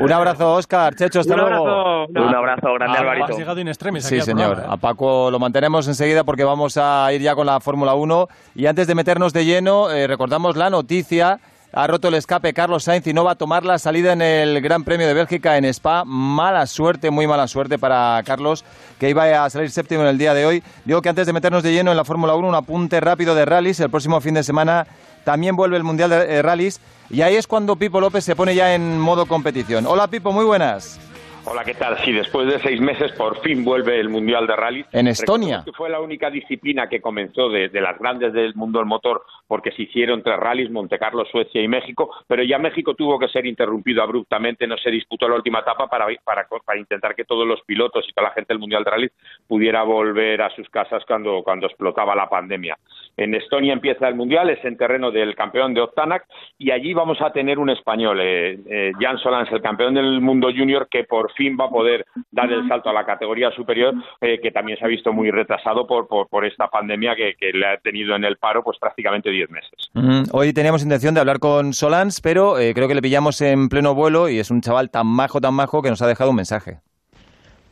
Un 0.00 0.12
abrazo, 0.12 0.54
Oscar. 0.54 0.94
Checho, 0.94 1.20
hasta 1.20 1.34
Un 1.34 1.40
luego. 1.40 1.68
abrazo. 1.68 2.06
Un 2.28 2.34
abrazo 2.34 2.74
grande, 2.74 2.96
Ah, 2.98 3.00
Alvarito. 3.00 3.24
Has 3.32 3.38
llegado 3.38 3.60
in 3.60 3.68
extremis 3.68 4.04
Sí, 4.04 4.20
señor. 4.20 4.46
programa, 4.52 4.72
¿eh? 4.72 4.74
A 4.74 4.76
Paco 4.76 5.30
lo 5.30 5.38
mantenemos 5.38 5.88
enseguida 5.88 6.24
porque 6.24 6.44
vamos 6.44 6.76
a 6.76 7.12
ir 7.12 7.20
ya 7.20 7.34
con 7.34 7.46
la 7.46 7.60
Fórmula 7.60 7.94
1. 7.94 8.28
Y 8.54 8.66
antes 8.66 8.86
de 8.86 8.94
meternos 8.94 9.32
de 9.32 9.44
lleno, 9.44 9.90
eh, 9.90 10.06
recordamos 10.06 10.56
la 10.56 10.70
noticia 10.70 11.38
ha 11.72 11.86
roto 11.86 12.08
el 12.08 12.14
escape 12.14 12.52
Carlos 12.52 12.84
Sainz 12.84 13.06
y 13.06 13.14
no 13.14 13.24
va 13.24 13.32
a 13.32 13.34
tomar 13.34 13.64
la 13.64 13.78
salida 13.78 14.12
en 14.12 14.20
el 14.20 14.60
Gran 14.60 14.84
Premio 14.84 15.06
de 15.06 15.14
Bélgica 15.14 15.56
en 15.56 15.64
Spa. 15.64 16.04
Mala 16.04 16.66
suerte, 16.66 17.10
muy 17.10 17.26
mala 17.26 17.48
suerte 17.48 17.78
para 17.78 18.22
Carlos, 18.24 18.64
que 18.98 19.08
iba 19.08 19.44
a 19.44 19.48
salir 19.48 19.70
séptimo 19.70 20.02
en 20.02 20.08
el 20.08 20.18
día 20.18 20.34
de 20.34 20.44
hoy. 20.44 20.62
Digo 20.84 21.00
que 21.00 21.08
antes 21.08 21.26
de 21.26 21.32
meternos 21.32 21.62
de 21.62 21.72
lleno 21.72 21.90
en 21.90 21.96
la 21.96 22.04
Fórmula 22.04 22.34
1, 22.34 22.46
un 22.46 22.54
apunte 22.54 23.00
rápido 23.00 23.34
de 23.34 23.44
rallies. 23.44 23.80
El 23.80 23.90
próximo 23.90 24.20
fin 24.20 24.34
de 24.34 24.42
semana 24.42 24.86
también 25.24 25.56
vuelve 25.56 25.76
el 25.76 25.84
Mundial 25.84 26.10
de 26.10 26.38
eh, 26.38 26.42
Rallies 26.42 26.80
y 27.08 27.22
ahí 27.22 27.36
es 27.36 27.46
cuando 27.46 27.76
Pipo 27.76 28.00
López 28.00 28.24
se 28.24 28.36
pone 28.36 28.54
ya 28.54 28.74
en 28.74 28.98
modo 28.98 29.26
competición. 29.26 29.86
Hola 29.86 30.08
Pipo, 30.08 30.32
muy 30.32 30.44
buenas. 30.44 30.98
Hola, 31.44 31.64
¿qué 31.64 31.74
tal? 31.74 31.98
Sí, 32.04 32.12
después 32.12 32.46
de 32.46 32.60
seis 32.60 32.80
meses 32.80 33.10
por 33.12 33.40
fin 33.40 33.64
vuelve 33.64 33.98
el 33.98 34.08
Mundial 34.08 34.46
de 34.46 34.54
Rallys. 34.54 34.86
En 34.92 35.08
Estonia. 35.08 35.62
Que 35.64 35.72
fue 35.72 35.90
la 35.90 36.00
única 36.00 36.30
disciplina 36.30 36.88
que 36.88 37.00
comenzó 37.00 37.48
de, 37.48 37.68
de 37.68 37.80
las 37.80 37.98
grandes 37.98 38.32
del 38.32 38.54
mundo 38.54 38.78
del 38.78 38.86
motor 38.86 39.24
porque 39.52 39.70
se 39.72 39.82
hicieron 39.82 40.22
tres 40.22 40.38
rallies, 40.38 40.70
Monte 40.70 40.98
Carlo, 40.98 41.26
Suecia 41.26 41.60
y 41.60 41.68
México, 41.68 42.10
pero 42.26 42.42
ya 42.42 42.58
México 42.58 42.94
tuvo 42.94 43.18
que 43.18 43.28
ser 43.28 43.44
interrumpido 43.44 44.02
abruptamente, 44.02 44.66
no 44.66 44.78
se 44.78 44.90
disputó 44.90 45.28
la 45.28 45.34
última 45.34 45.58
etapa 45.58 45.88
para, 45.88 46.06
para, 46.24 46.46
para 46.64 46.78
intentar 46.78 47.14
que 47.14 47.26
todos 47.26 47.46
los 47.46 47.60
pilotos 47.66 48.06
y 48.08 48.14
toda 48.14 48.28
la 48.28 48.34
gente 48.34 48.54
del 48.54 48.60
Mundial 48.60 48.82
de 48.82 48.90
Rallys 48.90 49.12
pudiera 49.46 49.82
volver 49.82 50.40
a 50.40 50.48
sus 50.56 50.70
casas 50.70 51.02
cuando, 51.06 51.42
cuando 51.42 51.66
explotaba 51.66 52.14
la 52.14 52.30
pandemia. 52.30 52.78
En 53.16 53.34
Estonia 53.34 53.72
empieza 53.72 54.08
el 54.08 54.14
Mundial, 54.14 54.50
es 54.50 54.64
en 54.64 54.76
terreno 54.76 55.10
del 55.10 55.34
campeón 55.34 55.74
de 55.74 55.82
Octanac 55.82 56.24
y 56.58 56.70
allí 56.70 56.94
vamos 56.94 57.20
a 57.20 57.30
tener 57.30 57.58
un 57.58 57.68
español, 57.68 58.18
eh, 58.20 58.58
eh, 58.68 58.92
Jan 58.98 59.18
Solans, 59.18 59.52
el 59.52 59.60
campeón 59.60 59.94
del 59.94 60.20
mundo 60.20 60.48
junior, 60.48 60.88
que 60.90 61.04
por 61.04 61.30
fin 61.32 61.56
va 61.60 61.66
a 61.66 61.70
poder 61.70 62.06
dar 62.30 62.50
el 62.50 62.66
salto 62.68 62.88
a 62.88 62.92
la 62.92 63.04
categoría 63.04 63.50
superior, 63.50 63.94
eh, 64.20 64.40
que 64.42 64.50
también 64.50 64.78
se 64.78 64.84
ha 64.84 64.88
visto 64.88 65.12
muy 65.12 65.30
retrasado 65.30 65.86
por, 65.86 66.08
por, 66.08 66.28
por 66.28 66.46
esta 66.46 66.68
pandemia 66.68 67.14
que, 67.14 67.34
que, 67.38 67.52
le 67.52 67.66
ha 67.66 67.76
tenido 67.78 68.16
en 68.16 68.24
el 68.24 68.36
paro 68.38 68.62
pues 68.62 68.78
prácticamente 68.78 69.30
10 69.30 69.50
meses. 69.50 69.90
Mm 69.92 70.00
-hmm. 70.00 70.28
Hoy 70.32 70.52
teníamos 70.52 70.82
intención 70.82 71.14
de 71.14 71.20
hablar 71.20 71.38
con 71.38 71.74
Solans, 71.74 72.20
pero 72.20 72.58
eh, 72.58 72.72
creo 72.74 72.88
que 72.88 72.94
le 72.94 73.02
pillamos 73.02 73.40
en 73.42 73.68
pleno 73.68 73.94
vuelo 73.94 74.28
y 74.28 74.38
es 74.38 74.50
un 74.50 74.60
chaval 74.62 74.90
tan 74.90 75.06
majo, 75.06 75.40
tan 75.40 75.54
majo 75.54 75.82
que 75.82 75.90
nos 75.90 76.00
ha 76.00 76.06
dejado 76.06 76.30
un 76.30 76.36
mensaje. 76.36 76.78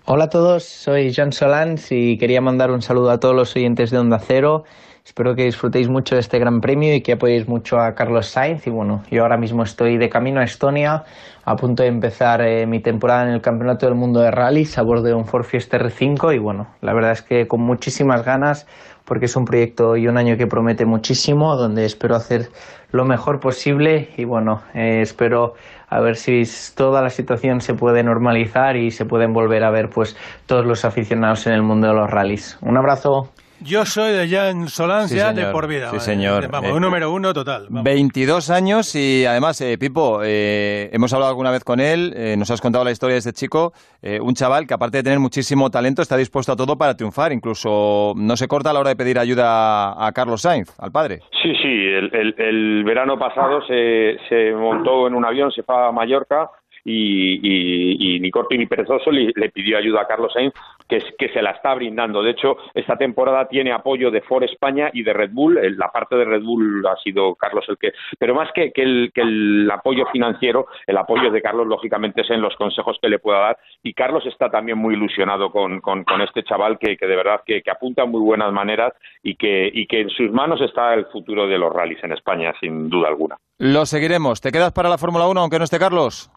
Hola 0.07 0.25
a 0.25 0.29
todos, 0.29 0.65
soy 0.65 1.13
Jan 1.13 1.33
Solans 1.33 1.93
y 1.93 2.19
quería 2.19 2.41
mandar 2.41 2.71
un 2.71 2.83
saludo 2.83 3.11
a 3.11 3.21
todos 3.21 3.35
los 3.35 3.55
oyentes 3.55 3.91
de 3.91 3.99
Onda 3.99 4.19
Cero. 4.19 4.65
Espero 5.11 5.35
que 5.35 5.43
disfrutéis 5.43 5.89
mucho 5.89 6.15
de 6.15 6.21
este 6.21 6.39
gran 6.39 6.61
premio 6.61 6.95
y 6.95 7.01
que 7.01 7.15
apoyéis 7.15 7.49
mucho 7.49 7.81
a 7.81 7.97
Carlos 7.97 8.29
Sainz. 8.29 8.69
Y 8.69 8.71
bueno, 8.71 9.03
yo 9.11 9.23
ahora 9.23 9.37
mismo 9.37 9.65
estoy 9.65 9.99
de 9.99 10.09
camino 10.09 10.39
a 10.39 10.45
Estonia, 10.45 11.03
a 11.45 11.57
punto 11.57 11.83
de 11.83 11.89
empezar 11.89 12.41
eh, 12.43 12.65
mi 12.65 12.81
temporada 12.81 13.25
en 13.25 13.31
el 13.31 13.41
Campeonato 13.41 13.87
del 13.87 13.97
Mundo 13.97 14.21
de 14.21 14.31
Rallys 14.31 14.79
a 14.79 14.83
bordo 14.83 15.03
de 15.03 15.15
un 15.15 15.25
Ford 15.25 15.43
Fiesta 15.43 15.79
R5. 15.79 16.33
Y 16.37 16.39
bueno, 16.39 16.69
la 16.81 16.95
verdad 16.95 17.11
es 17.11 17.23
que 17.23 17.49
con 17.49 17.61
muchísimas 17.61 18.25
ganas, 18.25 18.69
porque 19.05 19.25
es 19.25 19.35
un 19.35 19.47
proyecto 19.47 19.97
y 19.97 20.07
un 20.07 20.17
año 20.17 20.37
que 20.37 20.47
promete 20.47 20.87
muchísimo, 20.87 21.57
donde 21.57 21.87
espero 21.87 22.15
hacer 22.15 22.49
lo 22.93 23.05
mejor 23.05 23.41
posible. 23.41 24.11
Y 24.17 24.25
bueno, 24.25 24.63
eh, 24.75 25.01
espero 25.01 25.55
a 25.89 26.01
ver 26.01 26.15
si 26.15 26.45
toda 26.77 27.03
la 27.03 27.11
situación 27.11 27.61
se 27.61 27.75
puede 27.75 28.05
normalizar 28.05 28.77
y 28.77 28.93
se 28.93 29.07
pueden 29.07 29.33
volver 29.33 29.65
a 29.65 29.73
ver 29.73 29.89
pues 29.93 30.17
todos 30.47 30.65
los 30.65 30.85
aficionados 30.85 31.49
en 31.49 31.55
el 31.55 31.65
mundo 31.65 31.89
de 31.89 31.95
los 31.95 32.09
rallies. 32.09 32.59
Un 32.63 32.77
abrazo. 32.77 33.33
Yo 33.63 33.85
soy 33.85 34.13
de 34.13 34.29
Jan 34.29 34.69
Solans 34.69 35.11
Sí, 35.11 35.17
ya 35.17 35.29
señor. 35.31 35.47
de 35.47 35.53
por 35.53 35.67
vida. 35.69 35.87
Sí, 35.91 35.97
vale. 35.97 36.01
señor. 36.01 36.49
Vamos, 36.51 36.71
Eh, 36.71 36.73
un 36.73 36.81
número 36.81 37.13
uno 37.13 37.33
total. 37.35 37.67
vamos. 37.69 37.85
22 37.85 38.49
años 38.51 38.95
y 38.95 39.27
además, 39.27 39.61
eh, 39.61 39.77
Pipo, 39.79 40.21
eh, 40.25 40.89
hemos 40.93 41.13
hablado 41.13 41.31
alguna 41.31 41.51
vez 41.51 41.63
con 41.63 41.79
él, 41.79 42.13
eh, 42.17 42.37
nos 42.39 42.51
has 42.51 42.61
contado 42.61 42.85
la 42.85 42.91
historia 42.91 43.15
de 43.15 43.19
este 43.19 43.33
chico, 43.33 43.73
eh, 44.01 44.19
un 44.21 44.35
chaval 44.35 44.67
que 44.67 44.75
aparte 44.75 44.97
de 44.99 45.03
tener 45.03 45.19
muchísimo 45.19 45.71
talento 45.71 46.01
está 46.03 46.17
dispuesto 46.17 46.53
a 46.53 46.57
todo 46.57 46.79
para 46.79 46.97
triunfar, 46.97 47.33
incluso 47.33 48.15
no 48.17 48.37
se 48.37 48.49
corta 48.49 48.71
a 48.71 48.73
la 48.73 48.81
hora 48.81 48.91
de 48.91 48.97
pedir 48.97 49.19
ayuda 49.19 50.07
a 50.07 50.13
Carlos 50.13 50.43
Sainz, 50.43 50.73
al 50.79 50.91
padre. 50.91 51.21
Sí, 51.43 51.53
sí, 51.61 51.69
el, 51.69 52.11
el- 52.15 52.35
el 52.39 52.85
verano 52.85 53.19
pasado 53.19 53.61
se, 53.67 54.17
se 54.29 54.53
montó 54.55 55.07
en 55.07 55.15
un 55.15 55.25
avión, 55.25 55.51
se 55.53 55.63
fue 55.63 55.75
a 55.77 55.93
Mallorca 55.93 56.51
y, 56.85 58.19
ni 58.21 58.31
corto 58.31 58.55
ni 58.55 58.67
perezoso 58.67 59.11
le, 59.11 59.51
pidió 59.51 59.79
ayuda 59.79 60.03
a 60.03 60.07
Carlos 60.07 60.33
Sainz, 60.33 60.55
que, 60.89 61.29
se 61.29 61.43
la 61.43 61.51
está 61.51 61.75
brindando. 61.75 62.23
De 62.23 62.31
hecho, 62.31 62.57
esta 62.75 62.97
temporada 62.97 63.49
tiene 63.49 63.73
apoyo 63.73 64.11
de 64.11 64.23
Ford 64.23 64.45
España 64.45 64.91
y 64.93 65.03
de 65.03 65.13
Red 65.13 65.31
Bull. 65.33 65.59
La 65.77 65.89
parte 65.89 66.17
de 66.17 66.25
Red 66.25 66.43
Bull 66.43 66.85
ha 66.87 66.97
sido 66.97 67.35
Carlos 67.35 67.65
el 67.69 67.79
que... 67.79 67.93
Pero 68.19 68.35
más 68.35 68.51
que, 68.53 68.73
el, 68.75 69.71
apoyo 69.73 70.07
financiero, 70.13 70.67
el 70.87 70.97
apoyo 70.97 71.31
de 71.31 71.43
Carlos, 71.43 71.67
lógicamente, 71.67 72.23
es 72.23 72.31
en 72.31 72.41
los 72.41 72.57
consejos 72.57 72.99
que 73.01 73.09
le 73.09 73.19
pueda 73.19 73.41
dar. 73.41 73.59
Y 73.83 73.95
Carlos 73.95 74.25
está 74.27 74.51
también 74.51 74.79
muy 74.79 74.95
ilusionado 74.95 75.51
con, 75.51 75.81
este 76.23 76.43
chaval 76.43 76.79
que, 76.79 76.97
que 76.97 77.07
de 77.07 77.17
verdad 77.17 77.41
que, 77.45 77.63
que 77.63 77.71
apunta 77.71 78.05
muy 78.05 78.21
buenas 78.21 78.53
maneras 78.53 78.93
y 79.23 79.37
que, 79.37 79.71
y 79.73 79.87
que 79.87 80.01
en 80.01 80.11
sus 80.11 80.31
manos 80.31 80.61
está 80.61 80.95
el 80.95 81.07
futuro 81.07 81.47
de 81.47 81.59
los 81.59 81.73
rallies 81.73 82.03
en 82.05 82.13
España, 82.13 82.53
sin 82.61 82.89
duda 82.89 83.09
alguna. 83.09 83.37
Lo 83.59 83.87
seguiremos. 83.87 84.41
¿Te 84.41 84.53
quedas 84.53 84.73
para 84.73 84.89
la 84.89 84.99
Fórmula 84.99 85.27
1 85.27 85.41
aunque 85.41 85.59
no 85.59 85.65
esté 85.65 85.79
Carlos? 85.79 86.31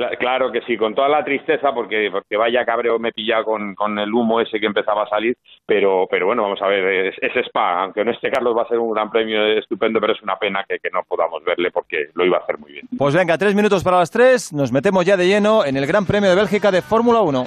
Cla- 0.00 0.16
Claro 0.18 0.50
que 0.50 0.62
sí, 0.62 0.76
con 0.76 0.94
toda 0.94 1.08
la 1.08 1.24
tristeza, 1.24 1.72
porque, 1.74 2.08
porque 2.10 2.36
vaya 2.36 2.64
cabreo 2.64 2.98
me 2.98 3.12
pilla 3.12 3.42
con, 3.44 3.74
con 3.74 3.98
el 3.98 4.12
humo 4.12 4.40
ese 4.40 4.58
que 4.58 4.66
empezaba 4.66 5.02
a 5.02 5.08
salir, 5.08 5.36
pero, 5.66 6.06
pero 6.10 6.26
bueno, 6.26 6.42
vamos 6.42 6.60
a 6.62 6.66
ver, 6.68 6.84
es, 7.08 7.14
es 7.20 7.46
Spa, 7.46 7.82
aunque 7.82 8.04
no 8.04 8.10
esté 8.12 8.30
Carlos 8.30 8.56
va 8.56 8.62
a 8.62 8.68
ser 8.68 8.78
un 8.78 8.92
gran 8.92 9.10
premio 9.10 9.44
estupendo, 9.58 10.00
pero 10.00 10.12
es 10.14 10.22
una 10.22 10.36
pena 10.36 10.64
que, 10.68 10.78
que 10.78 10.88
no 10.90 11.02
podamos 11.06 11.44
verle 11.44 11.70
porque 11.70 12.06
lo 12.14 12.24
iba 12.24 12.38
a 12.38 12.40
hacer 12.40 12.58
muy 12.58 12.72
bien. 12.72 12.86
Pues 12.96 13.14
venga, 13.14 13.36
tres 13.36 13.54
minutos 13.54 13.84
para 13.84 13.98
las 13.98 14.10
tres, 14.10 14.52
nos 14.52 14.72
metemos 14.72 15.04
ya 15.04 15.16
de 15.16 15.26
lleno 15.26 15.64
en 15.64 15.76
el 15.76 15.86
Gran 15.86 16.06
Premio 16.06 16.30
de 16.30 16.36
Bélgica 16.36 16.70
de 16.70 16.80
Fórmula 16.82 17.20
1. 17.20 17.44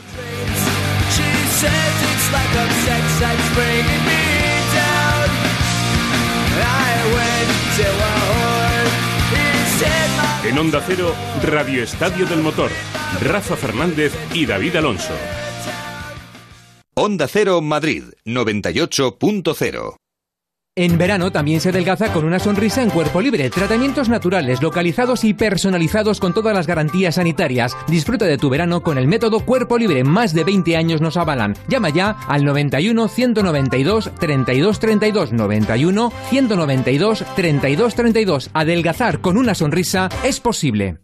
En 10.46 10.58
Onda 10.58 10.84
Cero, 10.86 11.16
Radio 11.42 11.84
Estadio 11.84 12.26
del 12.26 12.42
Motor. 12.42 12.70
Rafa 13.22 13.56
Fernández 13.56 14.14
y 14.34 14.46
David 14.46 14.76
Alonso. 14.76 15.14
Onda 16.96 17.30
Cero 17.30 17.62
Madrid 17.62 18.04
98.0. 18.26 19.96
En 20.76 20.98
verano 20.98 21.32
también 21.32 21.62
se 21.62 21.70
adelgaza 21.70 22.12
con 22.12 22.26
una 22.26 22.40
sonrisa 22.40 22.82
en 22.82 22.90
cuerpo 22.90 23.22
libre. 23.22 23.52
Tratamientos 23.52 24.10
naturales, 24.10 24.60
localizados 24.60 25.24
y 25.24 25.36
personalizados 25.36 26.20
con 26.20 26.34
todas 26.34 26.56
las 26.56 26.66
garantías 26.66 27.14
sanitarias. 27.14 27.78
Disfruta 27.88 28.26
de 28.26 28.40
tu 28.40 28.50
verano 28.50 28.82
con 28.82 28.98
el 28.98 29.08
método 29.08 29.42
Cuerpo 29.42 29.78
Libre. 29.78 30.04
Más 30.04 30.34
de 30.34 30.44
20 30.44 30.76
años 30.76 31.00
nos 31.00 31.16
avalan. 31.16 31.56
Llama 31.68 31.90
ya 31.90 32.18
al 32.28 32.44
91 32.44 33.08
192 33.08 34.10
32 34.20 34.80
32 34.80 35.32
91 35.32 36.12
192 36.32 37.24
32 37.36 37.96
32. 37.96 38.50
Adelgazar 38.54 39.22
con 39.22 39.38
una 39.38 39.54
sonrisa 39.54 40.10
es 40.24 40.40
posible. 40.40 41.03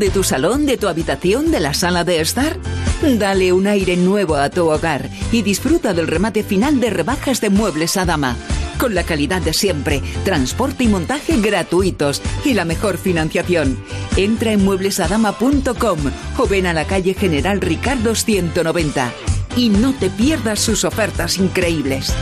De 0.00 0.10
tu 0.10 0.24
salón, 0.24 0.66
de 0.66 0.78
tu 0.78 0.88
habitación, 0.88 1.52
de 1.52 1.60
la 1.60 1.74
sala 1.74 2.02
de 2.04 2.20
estar? 2.20 2.56
Dale 3.02 3.52
un 3.52 3.66
aire 3.66 3.96
nuevo 3.96 4.34
a 4.34 4.48
tu 4.48 4.68
hogar 4.68 5.08
y 5.30 5.42
disfruta 5.42 5.92
del 5.92 6.08
remate 6.08 6.42
final 6.42 6.80
de 6.80 6.88
rebajas 6.88 7.40
de 7.40 7.50
muebles 7.50 7.98
a 7.98 8.06
dama. 8.06 8.36
Con 8.78 8.94
la 8.94 9.04
calidad 9.04 9.42
de 9.42 9.52
siempre, 9.52 10.02
transporte 10.24 10.84
y 10.84 10.88
montaje 10.88 11.38
gratuitos 11.38 12.22
y 12.46 12.54
la 12.54 12.64
mejor 12.64 12.96
financiación. 12.96 13.78
Entra 14.16 14.52
en 14.52 14.64
mueblesadama.com 14.64 15.98
o 16.38 16.46
ven 16.46 16.66
a 16.66 16.72
la 16.72 16.86
calle 16.86 17.12
General 17.12 17.60
Ricardo 17.60 18.14
190 18.14 19.12
y 19.56 19.68
no 19.68 19.92
te 19.92 20.08
pierdas 20.08 20.60
sus 20.60 20.84
ofertas 20.84 21.36
increíbles. 21.36 22.12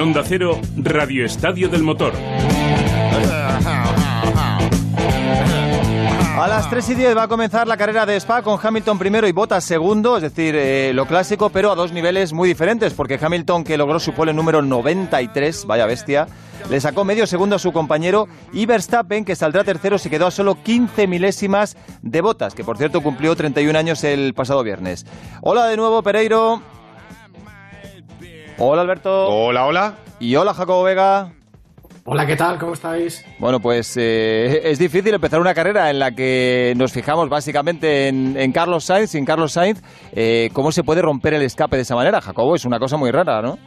Onda 0.00 0.22
Cero, 0.24 0.60
Radio 0.76 1.24
Estadio 1.24 1.68
del 1.68 1.82
Motor. 1.82 2.12
A 6.36 6.46
las 6.46 6.70
3 6.70 6.90
y 6.90 6.94
10 6.94 7.16
va 7.16 7.24
a 7.24 7.28
comenzar 7.28 7.66
la 7.66 7.76
carrera 7.76 8.06
de 8.06 8.14
Spa 8.14 8.42
con 8.42 8.60
Hamilton 8.62 8.96
primero 8.96 9.26
y 9.26 9.32
Bottas 9.32 9.64
segundo, 9.64 10.16
es 10.16 10.22
decir, 10.22 10.54
eh, 10.56 10.92
lo 10.94 11.06
clásico, 11.06 11.50
pero 11.50 11.72
a 11.72 11.74
dos 11.74 11.92
niveles 11.92 12.32
muy 12.32 12.48
diferentes, 12.48 12.94
porque 12.94 13.18
Hamilton, 13.20 13.64
que 13.64 13.76
logró 13.76 13.98
su 13.98 14.12
pole 14.12 14.32
número 14.32 14.62
93, 14.62 15.66
vaya 15.66 15.86
bestia, 15.86 16.28
le 16.70 16.80
sacó 16.80 17.04
medio 17.04 17.26
segundo 17.26 17.56
a 17.56 17.58
su 17.58 17.72
compañero 17.72 18.28
y 18.52 18.66
Verstappen, 18.66 19.24
que 19.24 19.34
saldrá 19.34 19.64
tercero, 19.64 19.98
se 19.98 20.10
quedó 20.10 20.28
a 20.28 20.30
solo 20.30 20.62
15 20.62 21.08
milésimas 21.08 21.76
de 22.02 22.20
Bottas, 22.20 22.54
que 22.54 22.62
por 22.62 22.78
cierto 22.78 23.00
cumplió 23.00 23.34
31 23.34 23.76
años 23.76 24.04
el 24.04 24.32
pasado 24.32 24.62
viernes. 24.62 25.06
Hola 25.40 25.66
de 25.66 25.76
nuevo, 25.76 26.04
Pereiro. 26.04 26.62
Hola, 28.60 28.82
Alberto. 28.82 29.28
Hola, 29.28 29.66
hola. 29.66 29.94
Y 30.18 30.34
hola, 30.34 30.52
Jacobo 30.52 30.82
Vega. 30.82 31.30
Hola, 32.04 32.26
¿qué 32.26 32.34
tal? 32.34 32.58
¿Cómo 32.58 32.72
estáis? 32.72 33.24
Bueno, 33.38 33.60
pues 33.60 33.96
eh, 33.96 34.62
es 34.64 34.80
difícil 34.80 35.14
empezar 35.14 35.40
una 35.40 35.54
carrera 35.54 35.90
en 35.90 36.00
la 36.00 36.10
que 36.10 36.74
nos 36.76 36.92
fijamos 36.92 37.28
básicamente 37.28 38.08
en, 38.08 38.36
en 38.36 38.50
Carlos 38.50 38.84
Sainz. 38.84 39.10
Sin 39.10 39.24
Carlos 39.24 39.52
Sainz, 39.52 39.80
eh, 40.12 40.48
¿cómo 40.54 40.72
se 40.72 40.82
puede 40.82 41.02
romper 41.02 41.34
el 41.34 41.42
escape 41.42 41.76
de 41.76 41.82
esa 41.82 41.94
manera, 41.94 42.20
Jacobo? 42.20 42.56
Es 42.56 42.64
una 42.64 42.80
cosa 42.80 42.96
muy 42.96 43.12
rara, 43.12 43.40
¿no? 43.42 43.58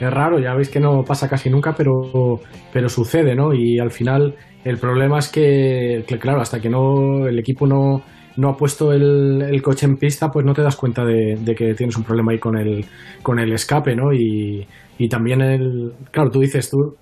es 0.00 0.10
raro, 0.10 0.38
ya 0.38 0.54
veis 0.54 0.70
que 0.70 0.80
no 0.80 1.04
pasa 1.04 1.28
casi 1.28 1.50
nunca, 1.50 1.74
pero, 1.76 2.40
pero 2.72 2.88
sucede, 2.88 3.34
¿no? 3.34 3.52
Y 3.52 3.78
al 3.78 3.90
final 3.90 4.36
el 4.64 4.78
problema 4.78 5.18
es 5.18 5.28
que, 5.28 6.04
que, 6.06 6.18
claro, 6.18 6.40
hasta 6.40 6.60
que 6.60 6.70
no 6.70 7.26
el 7.26 7.38
equipo 7.38 7.66
no, 7.66 8.02
no 8.36 8.50
ha 8.50 8.56
puesto 8.56 8.92
el, 8.92 9.60
coche 9.62 9.86
en 9.86 9.96
pista, 9.96 10.28
pues 10.30 10.44
no 10.44 10.54
te 10.54 10.62
das 10.62 10.76
cuenta 10.76 11.04
de, 11.04 11.54
que 11.56 11.74
tienes 11.74 11.96
un 11.96 12.04
problema 12.04 12.32
ahí 12.32 12.38
con 12.38 12.56
el, 12.56 12.84
con 13.22 13.38
el 13.38 13.52
escape, 13.52 13.94
¿no? 13.94 14.12
Y, 14.12 14.66
y 14.98 15.08
también 15.08 15.40
el, 15.40 15.92
claro, 16.10 16.30
tú 16.30 16.40
dices, 16.40 16.70
tú 16.70 16.96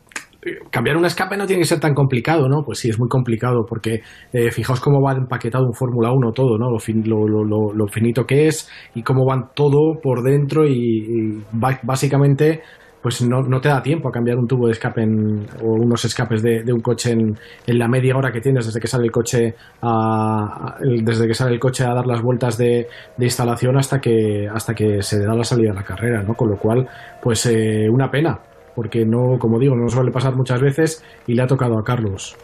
cambiar 0.70 0.96
un 0.96 1.04
escape 1.04 1.36
no 1.36 1.46
tiene 1.46 1.62
que 1.62 1.68
ser 1.68 1.80
tan 1.80 1.94
complicado, 1.94 2.48
¿no? 2.48 2.62
Pues 2.64 2.78
sí, 2.78 2.88
es 2.88 2.98
muy 2.98 3.08
complicado 3.08 3.64
porque 3.68 4.00
eh, 4.32 4.50
fijaos 4.50 4.80
cómo 4.80 5.02
va 5.02 5.12
empaquetado 5.12 5.66
un 5.66 5.74
Fórmula 5.74 6.12
1 6.12 6.32
todo, 6.32 6.58
¿no? 6.58 6.70
Lo, 6.70 6.78
fin, 6.78 7.02
lo, 7.06 7.26
lo, 7.26 7.44
lo, 7.44 7.86
finito 7.88 8.24
que 8.24 8.46
es 8.46 8.68
y 8.94 9.02
cómo 9.02 9.26
van 9.26 9.50
todo 9.54 10.00
por 10.02 10.22
dentro 10.22 10.66
y, 10.66 10.72
y 10.72 11.42
básicamente 11.82 12.62
pues 13.02 13.22
no, 13.22 13.40
no, 13.42 13.60
te 13.60 13.68
da 13.68 13.82
tiempo 13.82 14.08
a 14.08 14.12
cambiar 14.12 14.36
un 14.36 14.46
tubo 14.46 14.66
de 14.66 14.72
escape 14.72 15.02
en, 15.02 15.46
o 15.62 15.72
unos 15.72 16.04
escapes 16.04 16.42
de, 16.42 16.62
de 16.62 16.72
un 16.72 16.80
coche 16.80 17.12
en, 17.12 17.36
en, 17.66 17.78
la 17.78 17.88
media 17.88 18.16
hora 18.16 18.30
que 18.30 18.40
tienes 18.40 18.66
desde 18.66 18.80
que 18.80 18.86
sale 18.86 19.04
el 19.04 19.10
coche 19.10 19.54
a, 19.82 20.76
desde 20.80 21.26
que 21.26 21.34
sale 21.34 21.54
el 21.54 21.60
coche 21.60 21.84
a 21.84 21.94
dar 21.94 22.06
las 22.06 22.20
vueltas 22.22 22.58
de, 22.58 22.86
de, 23.16 23.24
instalación 23.24 23.78
hasta 23.78 24.00
que 24.00 24.48
hasta 24.52 24.74
que 24.74 25.02
se 25.02 25.20
da 25.24 25.34
la 25.34 25.44
salida 25.44 25.70
de 25.70 25.76
la 25.76 25.84
carrera, 25.84 26.22
¿no? 26.22 26.34
Con 26.34 26.50
lo 26.50 26.56
cual, 26.56 26.86
pues 27.22 27.46
eh, 27.46 27.88
una 27.90 28.10
pena, 28.10 28.38
porque 28.74 29.04
no, 29.06 29.38
como 29.38 29.58
digo, 29.58 29.74
no 29.74 29.88
suele 29.88 30.10
pasar 30.10 30.36
muchas 30.36 30.60
veces 30.60 31.02
y 31.26 31.34
le 31.34 31.42
ha 31.42 31.46
tocado 31.46 31.78
a 31.78 31.82
Carlos. 31.82 32.36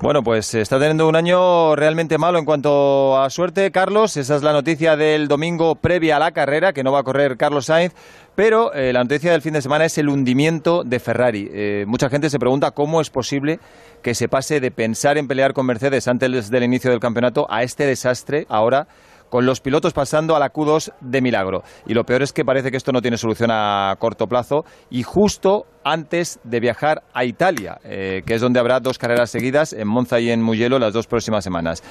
Bueno, 0.00 0.22
pues 0.22 0.54
está 0.54 0.78
teniendo 0.78 1.08
un 1.08 1.16
año 1.16 1.74
realmente 1.74 2.18
malo 2.18 2.38
en 2.38 2.44
cuanto 2.44 3.20
a 3.20 3.28
suerte, 3.30 3.72
Carlos. 3.72 4.16
Esa 4.16 4.36
es 4.36 4.44
la 4.44 4.52
noticia 4.52 4.96
del 4.96 5.26
domingo 5.26 5.74
previa 5.74 6.16
a 6.16 6.18
la 6.20 6.30
carrera, 6.30 6.72
que 6.72 6.84
no 6.84 6.92
va 6.92 7.00
a 7.00 7.02
correr 7.02 7.36
Carlos 7.36 7.66
Sainz. 7.66 7.94
Pero 8.38 8.72
eh, 8.72 8.92
la 8.92 9.02
noticia 9.02 9.32
del 9.32 9.42
fin 9.42 9.54
de 9.54 9.62
semana 9.62 9.84
es 9.84 9.98
el 9.98 10.08
hundimiento 10.08 10.84
de 10.84 11.00
Ferrari. 11.00 11.50
Eh, 11.52 11.84
mucha 11.88 12.08
gente 12.08 12.30
se 12.30 12.38
pregunta 12.38 12.70
cómo 12.70 13.00
es 13.00 13.10
posible 13.10 13.58
que 14.00 14.14
se 14.14 14.28
pase 14.28 14.60
de 14.60 14.70
pensar 14.70 15.18
en 15.18 15.26
pelear 15.26 15.54
con 15.54 15.66
Mercedes 15.66 16.06
antes 16.06 16.48
del 16.48 16.62
inicio 16.62 16.92
del 16.92 17.00
campeonato 17.00 17.48
a 17.50 17.64
este 17.64 17.84
desastre 17.84 18.46
ahora 18.48 18.86
con 19.30 19.46
los 19.46 19.60
pilotos 19.60 19.92
pasando 19.92 20.36
a 20.36 20.38
la 20.38 20.52
Q2 20.52 20.92
de 21.00 21.20
milagro. 21.20 21.62
Y 21.86 21.94
lo 21.94 22.04
peor 22.04 22.22
es 22.22 22.32
que 22.32 22.44
parece 22.44 22.70
que 22.70 22.76
esto 22.76 22.92
no 22.92 23.00
tiene 23.00 23.16
solución 23.16 23.50
a 23.52 23.94
corto 23.98 24.26
plazo 24.26 24.64
y 24.90 25.02
justo 25.02 25.66
antes 25.84 26.38
de 26.44 26.60
viajar 26.60 27.02
a 27.14 27.24
Italia, 27.24 27.78
eh, 27.84 28.22
que 28.26 28.34
es 28.34 28.40
donde 28.40 28.60
habrá 28.60 28.80
dos 28.80 28.98
carreras 28.98 29.30
seguidas, 29.30 29.72
en 29.72 29.88
Monza 29.88 30.20
y 30.20 30.30
en 30.30 30.42
Mugello, 30.42 30.78
las 30.78 30.92
dos 30.92 31.06
próximas 31.06 31.44
semanas. 31.44 31.82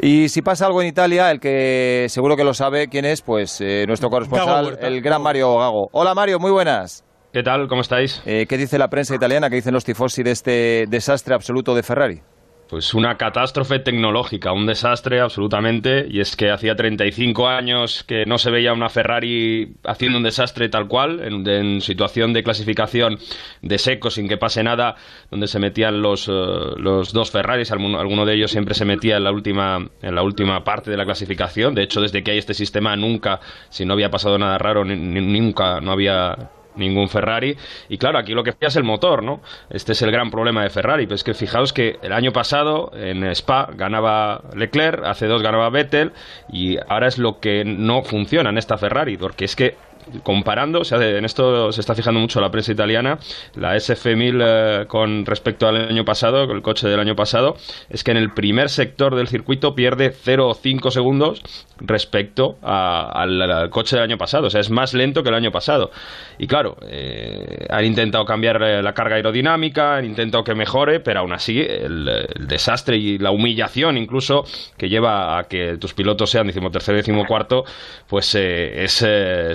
Y 0.00 0.28
si 0.28 0.42
pasa 0.42 0.66
algo 0.66 0.82
en 0.82 0.88
Italia, 0.88 1.30
el 1.30 1.40
que 1.40 2.06
seguro 2.08 2.36
que 2.36 2.44
lo 2.44 2.54
sabe 2.54 2.88
quién 2.88 3.04
es, 3.04 3.22
pues 3.22 3.60
eh, 3.60 3.84
nuestro 3.86 4.10
corresponsal, 4.10 4.78
el 4.80 5.00
gran 5.00 5.22
Mario 5.22 5.56
Gago. 5.58 5.88
Hola 5.92 6.14
Mario, 6.14 6.38
muy 6.38 6.50
buenas. 6.50 7.04
¿Qué 7.32 7.42
tal? 7.42 7.66
¿Cómo 7.66 7.80
estáis? 7.80 8.22
Eh, 8.26 8.46
¿Qué 8.48 8.56
dice 8.56 8.78
la 8.78 8.88
prensa 8.88 9.14
italiana? 9.14 9.50
¿Qué 9.50 9.56
dicen 9.56 9.74
los 9.74 9.84
tifosi 9.84 10.22
de 10.22 10.30
este 10.30 10.84
desastre 10.88 11.34
absoluto 11.34 11.74
de 11.74 11.82
Ferrari? 11.82 12.22
Pues 12.68 12.94
una 12.94 13.18
catástrofe 13.18 13.78
tecnológica, 13.78 14.52
un 14.52 14.64
desastre 14.64 15.20
absolutamente, 15.20 16.06
y 16.10 16.20
es 16.20 16.34
que 16.34 16.50
hacía 16.50 16.74
35 16.74 17.46
años 17.46 18.04
que 18.04 18.24
no 18.24 18.38
se 18.38 18.50
veía 18.50 18.72
una 18.72 18.88
Ferrari 18.88 19.74
haciendo 19.84 20.16
un 20.16 20.24
desastre 20.24 20.70
tal 20.70 20.88
cual, 20.88 21.20
en, 21.20 21.80
situación 21.82 22.32
de 22.32 22.42
clasificación 22.42 23.18
de 23.60 23.78
seco, 23.78 24.10
sin 24.10 24.28
que 24.28 24.38
pase 24.38 24.62
nada, 24.62 24.96
donde 25.30 25.46
se 25.46 25.58
metían 25.58 26.00
los, 26.00 26.26
uh, 26.28 26.74
los 26.78 27.12
dos 27.12 27.30
Ferraris, 27.30 27.70
alguno, 27.70 28.00
alguno, 28.00 28.24
de 28.24 28.34
ellos 28.34 28.50
siempre 28.50 28.74
se 28.74 28.86
metía 28.86 29.18
en 29.18 29.24
la, 29.24 29.32
última, 29.32 29.86
en 30.00 30.14
la 30.14 30.22
última 30.22 30.64
parte 30.64 30.90
de 30.90 30.96
la 30.96 31.04
clasificación, 31.04 31.74
de 31.74 31.82
hecho 31.82 32.00
desde 32.00 32.22
que 32.22 32.30
hay 32.30 32.38
este 32.38 32.54
sistema 32.54 32.96
nunca, 32.96 33.40
si 33.68 33.84
no 33.84 33.92
había 33.92 34.10
pasado 34.10 34.38
nada 34.38 34.56
raro, 34.56 34.84
ni, 34.84 34.96
ni, 34.96 35.20
nunca, 35.38 35.80
no 35.82 35.92
había 35.92 36.50
ningún 36.76 37.08
Ferrari. 37.08 37.56
Y 37.88 37.98
claro, 37.98 38.18
aquí 38.18 38.32
lo 38.32 38.42
que 38.42 38.52
falla 38.52 38.68
es 38.68 38.76
el 38.76 38.84
motor, 38.84 39.22
¿no? 39.22 39.40
Este 39.70 39.92
es 39.92 40.02
el 40.02 40.10
gran 40.10 40.30
problema 40.30 40.62
de 40.62 40.70
Ferrari. 40.70 41.06
Pues 41.06 41.24
que 41.24 41.34
fijaos 41.34 41.72
que 41.72 41.98
el 42.02 42.12
año 42.12 42.32
pasado 42.32 42.90
en 42.94 43.24
Spa 43.24 43.70
ganaba 43.74 44.42
Leclerc, 44.54 45.04
hace 45.04 45.26
dos 45.26 45.42
ganaba 45.42 45.70
Vettel, 45.70 46.12
y 46.52 46.76
ahora 46.88 47.08
es 47.08 47.18
lo 47.18 47.40
que 47.40 47.64
no 47.64 48.02
funciona 48.02 48.50
en 48.50 48.58
esta 48.58 48.78
Ferrari, 48.78 49.16
porque 49.16 49.44
es 49.44 49.56
que 49.56 49.76
comparando, 50.22 50.80
o 50.80 50.84
sea, 50.84 51.00
en 51.02 51.24
esto 51.24 51.72
se 51.72 51.80
está 51.80 51.94
fijando 51.94 52.20
mucho 52.20 52.40
la 52.40 52.50
prensa 52.50 52.72
italiana, 52.72 53.18
la 53.54 53.76
SF1000 53.76 54.42
eh, 54.42 54.86
con 54.86 55.24
respecto 55.26 55.66
al 55.66 55.88
año 55.88 56.04
pasado, 56.04 56.46
con 56.46 56.56
el 56.56 56.62
coche 56.62 56.88
del 56.88 57.00
año 57.00 57.16
pasado, 57.16 57.56
es 57.88 58.04
que 58.04 58.10
en 58.10 58.16
el 58.16 58.32
primer 58.32 58.68
sector 58.68 59.14
del 59.14 59.28
circuito 59.28 59.74
pierde 59.74 60.12
0,5 60.12 60.90
segundos 60.90 61.42
respecto 61.78 62.58
a, 62.62 63.10
al, 63.12 63.70
coche 63.70 63.96
del 63.96 64.04
año 64.04 64.18
pasado, 64.18 64.46
o 64.46 64.50
sea, 64.50 64.60
es 64.60 64.70
más 64.70 64.94
lento 64.94 65.22
que 65.22 65.28
el 65.30 65.34
año 65.34 65.50
pasado. 65.50 65.90
Y 66.38 66.46
claro, 66.46 66.76
eh, 66.82 67.66
han 67.70 67.84
intentado 67.84 68.24
cambiar 68.24 68.62
eh, 68.62 68.82
la 68.82 68.92
carga 68.92 69.16
aerodinámica, 69.16 69.96
han 69.96 70.04
intentado 70.04 70.44
que 70.44 70.54
mejore, 70.54 71.00
pero 71.00 71.20
aún 71.20 71.32
así 71.32 71.60
el, 71.60 72.08
el 72.08 72.46
desastre 72.46 72.96
y 72.96 73.18
la 73.18 73.30
humillación 73.30 73.96
incluso 73.96 74.44
que 74.76 74.88
lleva 74.88 75.38
a 75.38 75.44
que 75.44 75.76
tus 75.78 75.94
pilotos 75.94 76.30
sean 76.30 76.46
decimotercero 76.46 76.96
y 76.96 77.00
decimocuarto, 77.00 77.64
pues 78.06 78.34
eh, 78.34 78.84
es 78.84 79.04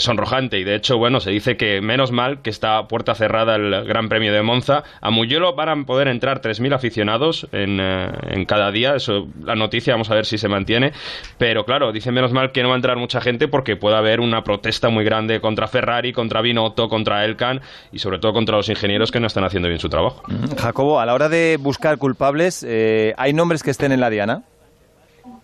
sonrojante 0.03 0.38
y 0.51 0.63
de 0.63 0.75
hecho, 0.75 0.97
bueno, 0.97 1.19
se 1.19 1.31
dice 1.31 1.57
que 1.57 1.81
menos 1.81 2.11
mal 2.11 2.41
que 2.41 2.49
está 2.49 2.87
puerta 2.87 3.15
cerrada 3.15 3.55
el 3.55 3.85
Gran 3.85 4.09
Premio 4.09 4.33
de 4.33 4.41
Monza. 4.41 4.83
A 5.01 5.09
Mugello 5.09 5.53
van 5.53 5.69
a 5.69 5.85
poder 5.85 6.07
entrar 6.07 6.41
3.000 6.41 6.73
aficionados 6.73 7.47
en, 7.51 7.79
en 7.79 8.45
cada 8.45 8.71
día, 8.71 8.95
eso 8.95 9.27
la 9.43 9.55
noticia, 9.55 9.93
vamos 9.93 10.09
a 10.11 10.15
ver 10.15 10.25
si 10.25 10.37
se 10.37 10.47
mantiene, 10.47 10.93
pero 11.37 11.65
claro, 11.65 11.91
dice 11.91 12.11
menos 12.11 12.31
mal 12.31 12.51
que 12.51 12.63
no 12.63 12.69
va 12.69 12.75
a 12.75 12.77
entrar 12.77 12.97
mucha 12.97 13.21
gente 13.21 13.47
porque 13.47 13.75
puede 13.75 13.95
haber 13.95 14.19
una 14.19 14.43
protesta 14.43 14.89
muy 14.89 15.03
grande 15.03 15.41
contra 15.41 15.67
Ferrari, 15.67 16.13
contra 16.13 16.41
Binotto, 16.41 16.89
contra 16.89 17.25
Elkan 17.25 17.61
y 17.91 17.99
sobre 17.99 18.19
todo 18.19 18.33
contra 18.33 18.57
los 18.57 18.69
ingenieros 18.69 19.11
que 19.11 19.19
no 19.19 19.27
están 19.27 19.43
haciendo 19.43 19.67
bien 19.67 19.79
su 19.79 19.89
trabajo. 19.89 20.23
Jacobo, 20.57 20.99
a 20.99 21.05
la 21.05 21.13
hora 21.13 21.29
de 21.29 21.57
buscar 21.59 21.97
culpables, 21.97 22.65
eh, 22.67 23.13
¿hay 23.17 23.33
nombres 23.33 23.63
que 23.63 23.71
estén 23.71 23.91
en 23.91 23.99
la 23.99 24.09
diana? 24.09 24.43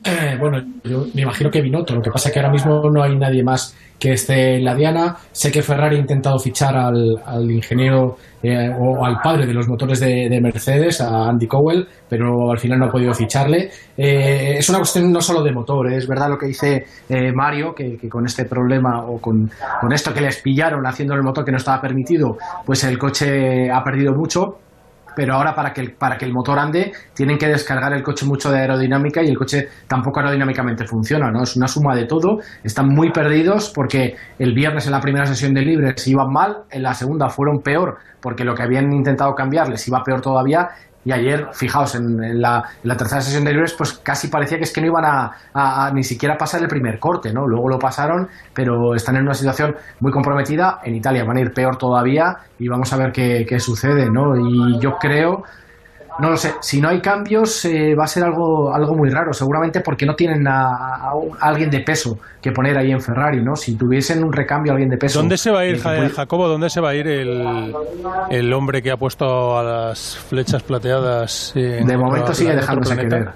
Eh, 0.06 0.38
bueno, 0.39 0.62
yo 0.84 1.06
me 1.15 1.24
imagino 1.24 1.50
que 1.50 1.62
Binotto, 1.62 1.96
lo 1.96 2.02
que 2.02 2.12
pasa 2.12 2.30
es 2.30 2.34
que 2.34 2.39
ahora 2.39 2.52
mismo 2.52 2.89
no 2.91 3.02
hay 3.02 3.18
nadie 3.18 3.44
más 3.44 3.76
que 4.00 4.13
esté 4.13 4.58
en 4.58 4.65
la 4.65 4.76
diana. 4.76 5.15
Sé 5.32 5.52
que 5.52 5.63
Ferrari 5.63 5.96
ha 5.96 6.00
intentado 6.00 6.38
fichar 6.38 6.76
al, 6.76 7.50
ingeniero 7.50 8.18
eh, 8.44 8.70
o 8.70 9.04
al 9.04 9.18
padre 9.24 9.48
de 9.48 9.54
los 9.54 9.68
motores 9.68 10.00
de, 10.00 10.28
de, 10.30 10.41
Mercedes, 10.41 11.02
a 11.02 11.28
Andy 11.30 11.48
Cowell, 11.48 11.88
pero 12.08 12.52
al 12.52 12.60
final 12.60 12.80
no 12.80 12.86
ha 12.86 12.91
podido 12.91 13.13
ficharle. 13.13 13.70
Eh, 13.98 14.58
es 14.58 14.70
una 14.70 14.80
cuestión 14.80 15.12
no 15.12 15.22
solo 15.22 15.41
de 15.41 15.52
motor, 15.52 15.91
es 15.91 16.08
verdad 16.08 16.30
lo 16.30 16.38
que 16.38 16.48
dice 16.48 16.86
eh, 17.10 17.32
Mario, 17.34 17.74
que, 17.74 17.98
con 18.08 18.26
este 18.26 18.46
problema 18.46 19.06
o 19.08 19.20
con 19.20 19.50
esto 19.91 20.13
que 20.13 20.22
les 20.22 20.41
pillaron 20.41 20.86
haciendo 20.86 21.15
el 21.15 21.24
motor 21.24 21.44
que 21.44 21.52
no 21.52 21.58
estaba 21.58 21.82
permitido, 21.82 22.38
pues 22.65 22.84
el 22.84 23.00
coche 23.00 23.72
ha 23.72 23.84
perdido 23.84 24.13
mucho 24.13 24.60
pero 25.15 25.36
ahora 25.36 25.54
para 25.56 25.73
que, 25.73 25.82
el, 25.82 25.93
para 25.93 26.17
que 26.17 26.25
el 26.25 26.34
motor 26.34 26.60
ande 26.60 26.91
tienen 27.13 27.38
que 27.38 27.47
descargar 27.47 27.93
el 27.93 28.04
coche 28.04 28.25
mucho 28.25 28.51
de 28.51 28.60
aerodinámica 28.60 29.23
y 29.23 29.28
el 29.28 29.38
coche 29.38 29.67
tampoco 29.88 30.19
aerodinámicamente 30.19 30.86
funciona, 30.86 31.32
¿no? 31.32 31.43
Es 31.43 31.56
una 31.56 31.67
suma 31.67 31.95
de 31.95 32.06
todo, 32.06 32.39
están 32.63 32.89
muy 32.89 33.12
perdidos 33.12 33.71
porque 33.73 34.15
el 34.39 34.54
viernes 34.54 34.86
en 34.86 34.91
la 34.91 34.99
primera 34.99 35.25
sesión 35.25 35.54
de 35.54 35.62
libres 35.62 36.08
iban 36.08 36.32
mal, 36.32 36.63
en 36.69 36.84
la 36.84 36.93
segunda 36.93 37.30
fueron 37.30 37.62
peor 37.62 37.97
porque 38.21 38.43
lo 38.43 38.56
que 38.56 38.63
habían 38.63 38.91
intentado 38.91 39.36
cambiar 39.36 39.69
les 39.69 39.88
iba 39.88 40.04
peor 40.04 40.19
todavía 40.19 40.69
y 41.06 41.12
ayer, 41.12 41.50
fijaos, 41.54 41.94
en, 41.94 42.22
en, 42.24 42.41
la, 42.41 42.63
en, 42.82 42.89
la, 42.89 42.98
tercera 42.98 43.22
sesión 43.22 43.46
de 43.46 43.54
libres, 43.54 43.74
pues 43.78 43.94
casi 43.94 44.28
parecía 44.28 44.58
que 44.58 44.63
es 44.63 44.74
que 44.74 44.82
no 44.82 44.88
iban 44.88 45.06
a, 45.06 45.32
a, 45.54 45.91
ni 45.94 46.04
siquiera 46.04 46.36
pasar 46.36 46.63
el 46.63 46.68
primer 46.68 46.98
corte, 46.98 47.32
¿no? 47.32 47.46
Luego 47.46 47.70
lo 47.70 47.78
pasaron, 47.78 48.28
pero 48.56 48.96
están 48.96 49.15
en 49.18 49.22
una 49.22 49.36
situación 49.36 49.76
muy 50.00 50.12
comprometida. 50.12 50.80
En 50.84 50.96
Italia 50.96 51.24
van 51.24 51.38
a 51.38 51.41
ir 51.41 51.54
peor 51.54 51.78
todavía 51.78 52.36
y 52.58 52.68
vamos 52.68 52.91
a 52.91 52.98
ver 52.98 53.12
qué, 53.12 53.46
qué 53.48 53.60
sucede, 53.60 54.10
¿no? 54.10 54.36
Y 54.36 54.80
yo 54.80 54.98
creo 55.00 55.44
no 56.19 56.30
lo 56.30 56.38
sé, 56.38 56.54
si 56.62 56.80
no 56.80 56.89
hay 56.89 57.01
cambios 57.01 57.65
eh, 57.65 57.93
va 57.95 58.06
a 58.06 58.08
ser 58.08 58.23
algo, 58.23 58.73
algo 58.73 58.95
muy 58.95 59.10
raro, 59.10 59.34
seguramente 59.34 59.82
porque 59.82 60.06
no 60.06 60.15
tienen 60.15 60.47
a, 60.47 60.67
a, 60.67 61.12
a, 61.12 61.47
alguien 61.47 61.69
de 61.69 61.82
peso 61.82 62.17
que 62.41 62.51
poner 62.51 62.78
ahí 62.78 62.91
en 62.91 63.01
Ferrari, 63.01 63.43
¿no? 63.43 63.56
Si 63.56 63.75
tuviesen 63.75 64.23
un 64.23 64.32
recambio 64.32 64.71
alguien 64.73 64.89
de 64.89 64.97
peso. 64.97 65.19
¿Dónde 65.19 65.38
se 65.38 65.51
va 65.51 65.62
a 65.62 65.65
ir, 65.65 65.82
eh, 65.86 66.10
Jacobo? 66.10 66.47
¿Dónde 66.47 66.69
se 66.69 66.80
va 66.80 66.89
a 66.89 66.95
ir 66.95 67.08
el, 67.08 67.73
el 68.30 68.54
hombre 68.54 68.82
que 68.82 68.91
ha 68.91 68.97
puesto 68.97 69.58
a 69.58 69.63
las 69.63 70.17
flechas 70.17 70.63
plateadas? 70.63 71.54
de 71.56 71.97
momento 71.97 72.34
sigue 72.34 72.56
dejándose 72.56 72.95
querer. 72.95 73.30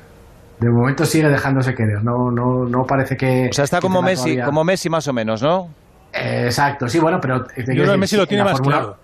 De 0.59 0.69
momento 0.69 1.05
sigue 1.05 1.29
dejándose 1.29 1.73
querer, 1.73 2.03
no, 2.03 2.29
no, 2.31 2.65
no 2.65 2.85
parece 2.85 3.15
que. 3.15 3.47
O 3.49 3.53
sea, 3.53 3.63
está 3.63 3.79
como 3.79 4.01
Messi, 4.01 4.23
todavía... 4.23 4.45
como 4.45 4.63
Messi 4.65 4.89
más 4.89 5.07
o 5.07 5.13
menos, 5.13 5.41
¿no? 5.41 5.69
Eh, 6.11 6.43
exacto, 6.45 6.87
sí, 6.87 6.99
bueno, 6.99 7.19
pero. 7.21 7.45
Yo 7.55 7.63
creo 7.63 7.91
que 7.91 7.97
Messi 7.97 8.17
lo 8.17 8.27
tiene 8.27 8.43
más 8.43 8.59
claro. 8.59 8.97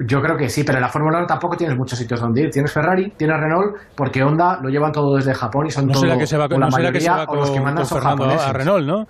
Yo 0.00 0.22
creo 0.22 0.36
que 0.36 0.48
sí, 0.48 0.64
pero 0.64 0.78
en 0.78 0.82
la 0.82 0.88
Fórmula 0.88 1.18
1 1.18 1.26
tampoco 1.26 1.56
tienes 1.56 1.76
muchos 1.76 1.98
sitios 1.98 2.18
donde 2.18 2.42
ir. 2.42 2.50
Tienes 2.50 2.72
Ferrari, 2.72 3.12
tienes 3.16 3.38
Renault, 3.38 3.76
porque 3.94 4.22
Honda 4.22 4.58
lo 4.62 4.70
llevan 4.70 4.90
todo 4.90 5.16
desde 5.16 5.34
Japón 5.34 5.66
y 5.66 5.70
son 5.70 5.86
no 5.86 5.92
todo, 5.92 6.02
será 6.02 6.16
que 6.16 6.26
se 6.26 6.38
va, 6.38 6.48
la 6.48 6.56
no 6.56 6.68
mayoría, 6.68 6.92
que 6.92 7.00
se 7.00 7.10
va 7.10 7.26
con, 7.26 7.38
o 7.38 7.40
los 7.42 7.50
que 7.50 7.60
mandan 7.60 7.84
son 7.84 7.98
Fernando 7.98 8.24
japoneses. 8.24 8.48
a 8.48 8.52
Renault, 8.54 8.86
¿no? 8.86 9.06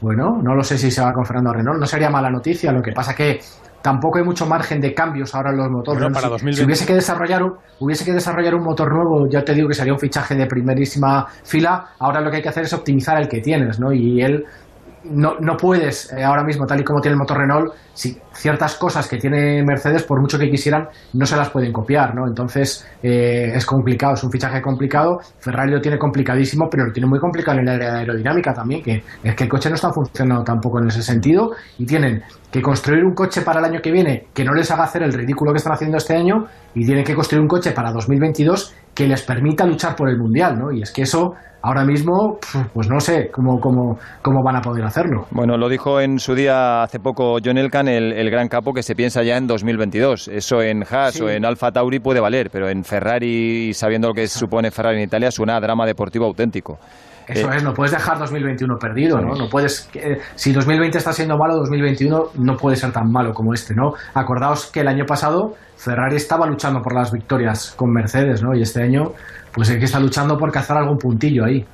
Bueno, 0.00 0.38
no 0.42 0.54
lo 0.54 0.62
sé 0.62 0.76
si 0.76 0.90
se 0.90 1.02
va 1.02 1.12
con 1.12 1.24
Fernando 1.24 1.50
a 1.50 1.54
Renault. 1.54 1.80
No 1.80 1.86
sería 1.86 2.10
mala 2.10 2.30
noticia. 2.30 2.72
Lo 2.72 2.82
que 2.82 2.92
pasa 2.92 3.14
que 3.14 3.40
tampoco 3.80 4.18
hay 4.18 4.24
mucho 4.24 4.46
margen 4.46 4.80
de 4.80 4.92
cambios 4.92 5.34
ahora 5.34 5.50
en 5.50 5.56
los 5.56 5.70
motores. 5.70 6.02
Bueno, 6.02 6.14
para 6.14 6.28
2020. 6.28 6.56
Si 6.58 6.64
hubiese 6.66 6.86
que 6.86 6.94
desarrollar 6.94 7.42
un, 7.42 7.54
hubiese 7.80 8.04
que 8.04 8.12
desarrollar 8.12 8.54
un 8.54 8.64
motor 8.64 8.92
nuevo, 8.92 9.28
ya 9.28 9.42
te 9.42 9.54
digo 9.54 9.68
que 9.68 9.74
sería 9.74 9.94
un 9.94 9.98
fichaje 9.98 10.34
de 10.34 10.46
primerísima 10.46 11.26
fila. 11.42 11.86
Ahora 11.98 12.20
lo 12.20 12.30
que 12.30 12.36
hay 12.36 12.42
que 12.42 12.50
hacer 12.50 12.64
es 12.64 12.72
optimizar 12.74 13.18
el 13.20 13.28
que 13.28 13.40
tienes, 13.40 13.80
¿no? 13.80 13.92
Y 13.92 14.20
él 14.20 14.44
no, 15.04 15.36
no 15.40 15.56
puedes 15.56 16.12
eh, 16.12 16.22
ahora 16.22 16.44
mismo, 16.44 16.66
tal 16.66 16.80
y 16.80 16.84
como 16.84 17.00
tiene 17.00 17.14
el 17.14 17.18
motor 17.18 17.38
Renault, 17.38 17.72
si 17.94 18.18
ciertas 18.32 18.76
cosas 18.76 19.08
que 19.08 19.18
tiene 19.18 19.62
Mercedes, 19.62 20.04
por 20.04 20.20
mucho 20.20 20.38
que 20.38 20.50
quisieran, 20.50 20.88
no 21.12 21.26
se 21.26 21.36
las 21.36 21.50
pueden 21.50 21.72
copiar, 21.72 22.14
¿no? 22.14 22.26
Entonces 22.26 22.86
eh, 23.02 23.52
es 23.54 23.66
complicado, 23.66 24.14
es 24.14 24.24
un 24.24 24.30
fichaje 24.30 24.60
complicado. 24.62 25.20
Ferrari 25.38 25.72
lo 25.72 25.80
tiene 25.80 25.98
complicadísimo, 25.98 26.68
pero 26.70 26.86
lo 26.86 26.92
tiene 26.92 27.08
muy 27.08 27.18
complicado 27.18 27.58
en 27.58 27.68
el 27.68 27.74
área 27.74 27.98
aerodinámica 27.98 28.52
también, 28.52 28.82
que 28.82 29.02
es 29.22 29.34
que 29.34 29.44
el 29.44 29.50
coche 29.50 29.68
no 29.68 29.74
está 29.74 29.92
funcionando 29.92 30.44
tampoco 30.44 30.78
en 30.80 30.88
ese 30.88 31.02
sentido 31.02 31.52
y 31.78 31.86
tienen 31.86 32.22
que 32.50 32.62
construir 32.62 33.04
un 33.04 33.14
coche 33.14 33.42
para 33.42 33.60
el 33.60 33.66
año 33.66 33.80
que 33.80 33.92
viene 33.92 34.26
que 34.34 34.44
no 34.44 34.52
les 34.52 34.70
haga 34.70 34.84
hacer 34.84 35.02
el 35.02 35.12
ridículo 35.12 35.52
que 35.52 35.58
están 35.58 35.72
haciendo 35.72 35.98
este 35.98 36.16
año 36.16 36.46
y 36.74 36.84
tienen 36.84 37.04
que 37.04 37.14
construir 37.14 37.40
un 37.42 37.48
coche 37.48 37.72
para 37.72 37.92
2022 37.92 38.74
que 39.00 39.06
les 39.08 39.22
permita 39.22 39.64
luchar 39.64 39.96
por 39.96 40.10
el 40.10 40.18
mundial, 40.18 40.58
¿no? 40.58 40.70
Y 40.70 40.82
es 40.82 40.92
que 40.92 41.02
eso 41.02 41.32
ahora 41.62 41.84
mismo, 41.86 42.38
pues 42.74 42.86
no 42.90 43.00
sé 43.00 43.30
cómo, 43.32 43.58
cómo, 43.58 43.98
cómo 44.20 44.42
van 44.44 44.56
a 44.56 44.60
poder 44.60 44.84
hacerlo. 44.84 45.24
Bueno, 45.30 45.56
lo 45.56 45.70
dijo 45.70 46.00
en 46.02 46.18
su 46.18 46.34
día 46.34 46.82
hace 46.82 46.98
poco 47.00 47.38
John 47.42 47.56
Elkan, 47.56 47.88
el, 47.88 48.12
el 48.12 48.30
gran 48.30 48.48
capo, 48.48 48.74
que 48.74 48.82
se 48.82 48.94
piensa 48.94 49.22
ya 49.22 49.38
en 49.38 49.46
2022. 49.46 50.28
Eso 50.28 50.60
en 50.60 50.82
Haas 50.82 51.14
Sí. 51.14 51.22
o 51.22 51.30
en 51.30 51.46
Alfa 51.46 51.70
Tauri 51.72 51.98
puede 51.98 52.20
valer, 52.20 52.50
pero 52.52 52.68
en 52.68 52.84
Ferrari, 52.84 53.72
sabiendo 53.72 54.08
lo 54.08 54.14
que 54.14 54.28
supone 54.28 54.70
Ferrari 54.70 54.98
en 54.98 55.04
Italia, 55.04 55.30
suena 55.30 55.56
a 55.56 55.60
drama 55.60 55.86
deportivo 55.86 56.26
auténtico. 56.26 56.78
Eso 57.32 57.50
Eh, 57.50 57.56
es, 57.56 57.64
no 57.64 57.72
puedes 57.72 57.92
dejar 57.92 58.18
2021 58.18 58.76
perdido, 58.78 59.20
¿no? 59.20 59.34
No 59.34 59.48
puedes, 59.48 59.88
eh, 59.94 60.18
si 60.34 60.52
2020 60.52 60.98
está 60.98 61.12
siendo 61.12 61.36
malo, 61.36 61.56
2021 61.56 62.30
no 62.38 62.56
puede 62.56 62.76
ser 62.76 62.92
tan 62.92 63.10
malo 63.10 63.32
como 63.32 63.54
este, 63.54 63.74
¿no? 63.74 63.92
Acordaos 64.14 64.70
que 64.70 64.80
el 64.80 64.88
año 64.88 65.04
pasado 65.06 65.54
Ferrari 65.76 66.16
estaba 66.16 66.46
luchando 66.46 66.80
por 66.82 66.94
las 66.94 67.10
victorias 67.10 67.74
con 67.76 67.90
Mercedes, 67.90 68.42
¿no? 68.42 68.54
Y 68.54 68.60
este 68.60 68.82
año, 68.82 69.12
pues 69.52 69.70
hay 69.70 69.78
que 69.78 69.86
estar 69.86 70.02
luchando 70.02 70.36
por 70.36 70.52
cazar 70.52 70.76
algún 70.76 70.98
puntillo 70.98 71.44
ahí. 71.44 71.64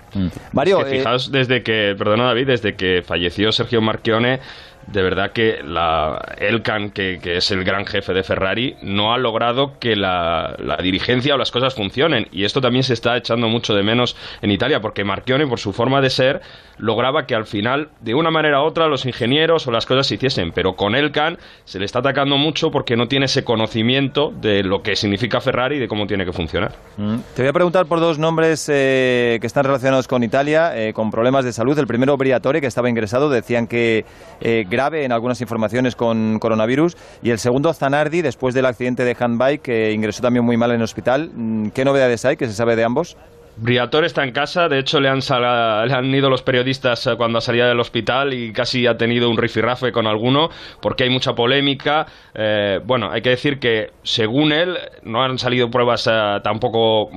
Mario, 0.52 0.78
Es 0.78 0.84
que 0.84 0.98
fijaos, 0.98 1.32
desde 1.32 1.62
que, 1.62 1.94
perdona 1.98 2.26
David, 2.26 2.46
desde 2.46 2.74
que 2.74 3.02
falleció 3.02 3.50
Sergio 3.50 3.80
Marchione, 3.80 4.38
de 4.86 5.02
verdad 5.02 5.32
que 5.32 5.60
la 5.64 6.34
Elkan, 6.38 6.90
que, 6.90 7.18
que 7.20 7.36
es 7.38 7.50
el 7.50 7.64
gran 7.64 7.86
jefe 7.86 8.12
de 8.12 8.22
Ferrari, 8.22 8.76
no 8.82 9.12
ha 9.12 9.18
logrado 9.18 9.78
que 9.78 9.96
la, 9.96 10.54
la 10.58 10.76
dirigencia 10.76 11.34
o 11.34 11.38
las 11.38 11.50
cosas 11.50 11.74
funcionen. 11.74 12.28
Y 12.32 12.44
esto 12.44 12.60
también 12.60 12.82
se 12.82 12.94
está 12.94 13.16
echando 13.16 13.48
mucho 13.48 13.74
de 13.74 13.82
menos 13.82 14.16
en 14.42 14.50
Italia, 14.50 14.80
porque 14.80 15.04
Marchione, 15.04 15.46
por 15.46 15.58
su 15.58 15.72
forma 15.72 16.00
de 16.00 16.10
ser, 16.10 16.40
lograba 16.78 17.26
que 17.26 17.34
al 17.34 17.46
final, 17.46 17.88
de 18.00 18.14
una 18.14 18.30
manera 18.30 18.62
u 18.62 18.64
otra, 18.64 18.86
los 18.86 19.06
ingenieros 19.06 19.66
o 19.66 19.70
las 19.70 19.86
cosas 19.86 20.06
se 20.06 20.16
hiciesen. 20.16 20.52
Pero 20.52 20.76
con 20.76 20.94
Elkan 20.94 21.38
se 21.64 21.78
le 21.78 21.84
está 21.84 22.00
atacando 22.00 22.36
mucho 22.36 22.70
porque 22.70 22.96
no 22.96 23.08
tiene 23.08 23.26
ese 23.26 23.44
conocimiento 23.44 24.32
de 24.40 24.62
lo 24.62 24.82
que 24.82 24.96
significa 24.96 25.40
Ferrari 25.40 25.76
y 25.76 25.78
de 25.80 25.88
cómo 25.88 26.06
tiene 26.06 26.24
que 26.24 26.32
funcionar. 26.32 26.72
Mm. 26.96 27.16
Te 27.34 27.42
voy 27.42 27.48
a 27.48 27.52
preguntar 27.52 27.86
por 27.86 28.00
dos 28.00 28.18
nombres 28.18 28.68
eh, 28.72 29.38
que 29.40 29.46
están 29.46 29.64
relacionados 29.64 30.06
con 30.08 30.22
Italia, 30.22 30.76
eh, 30.76 30.92
con 30.92 31.10
problemas 31.10 31.44
de 31.44 31.52
salud. 31.52 31.78
El 31.78 31.86
primero, 31.86 32.16
Briatore, 32.16 32.60
que 32.60 32.66
estaba 32.66 32.88
ingresado, 32.88 33.30
decían 33.30 33.66
que 33.66 34.04
eh, 34.40 34.64
grave 34.76 35.04
en 35.04 35.12
algunas 35.12 35.40
informaciones 35.40 35.96
con 35.96 36.38
coronavirus. 36.38 36.96
Y 37.22 37.30
el 37.30 37.38
segundo, 37.38 37.72
Zanardi, 37.72 38.22
después 38.22 38.54
del 38.54 38.66
accidente 38.66 39.04
de 39.04 39.16
handbike, 39.18 39.62
que 39.62 39.92
ingresó 39.92 40.22
también 40.22 40.44
muy 40.44 40.56
mal 40.56 40.70
en 40.70 40.76
el 40.76 40.82
hospital. 40.82 41.30
Mm, 41.34 41.68
¿Qué 41.70 41.84
novedades 41.84 42.24
hay? 42.24 42.36
¿Qué 42.36 42.46
se 42.46 42.52
sabe 42.52 42.76
de 42.76 42.84
ambos? 42.84 43.16
Briatore 43.58 44.06
está 44.06 44.22
en 44.22 44.32
casa, 44.32 44.68
de 44.68 44.78
hecho 44.78 45.00
le 45.00 45.08
han, 45.08 45.20
le 45.20 45.94
han 45.94 46.14
ido 46.14 46.28
los 46.28 46.42
periodistas 46.42 47.06
eh, 47.06 47.14
cuando 47.16 47.40
salía 47.40 47.66
del 47.66 47.80
hospital 47.80 48.34
y 48.34 48.52
casi 48.52 48.86
ha 48.86 48.98
tenido 48.98 49.30
un 49.30 49.38
rifirrafe 49.38 49.92
con 49.92 50.06
alguno 50.06 50.50
porque 50.82 51.04
hay 51.04 51.10
mucha 51.10 51.32
polémica. 51.32 52.04
Eh, 52.34 52.80
bueno, 52.84 53.10
hay 53.10 53.22
que 53.22 53.30
decir 53.30 53.58
que 53.58 53.92
según 54.02 54.52
él 54.52 54.76
no 55.04 55.22
han 55.22 55.38
salido 55.38 55.70
pruebas 55.70 56.06
eh, 56.06 56.40
tampoco 56.44 57.08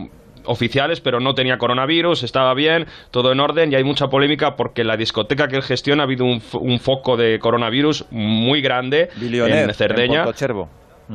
oficiales, 0.50 1.00
pero 1.00 1.20
no 1.20 1.36
tenía 1.36 1.58
coronavirus, 1.58 2.24
estaba 2.24 2.54
bien, 2.54 2.88
todo 3.12 3.32
en 3.32 3.40
orden 3.40 3.72
y 3.72 3.76
hay 3.76 3.84
mucha 3.84 4.10
polémica 4.10 4.56
porque 4.56 4.82
en 4.82 4.88
la 4.88 4.98
discoteca 4.98 5.48
que 5.48 5.56
él 5.56 5.64
gestiona 5.64 6.04
ha 6.04 6.06
habido 6.06 6.26
un, 6.26 6.80
foco 6.80 7.18
de 7.18 7.40
coronavirus 7.40 8.06
muy 8.10 8.62
grande 8.62 9.10
Billionaire, 9.16 9.64
en 9.64 9.74
Cerdeña. 9.74 10.24
en. 10.24 10.70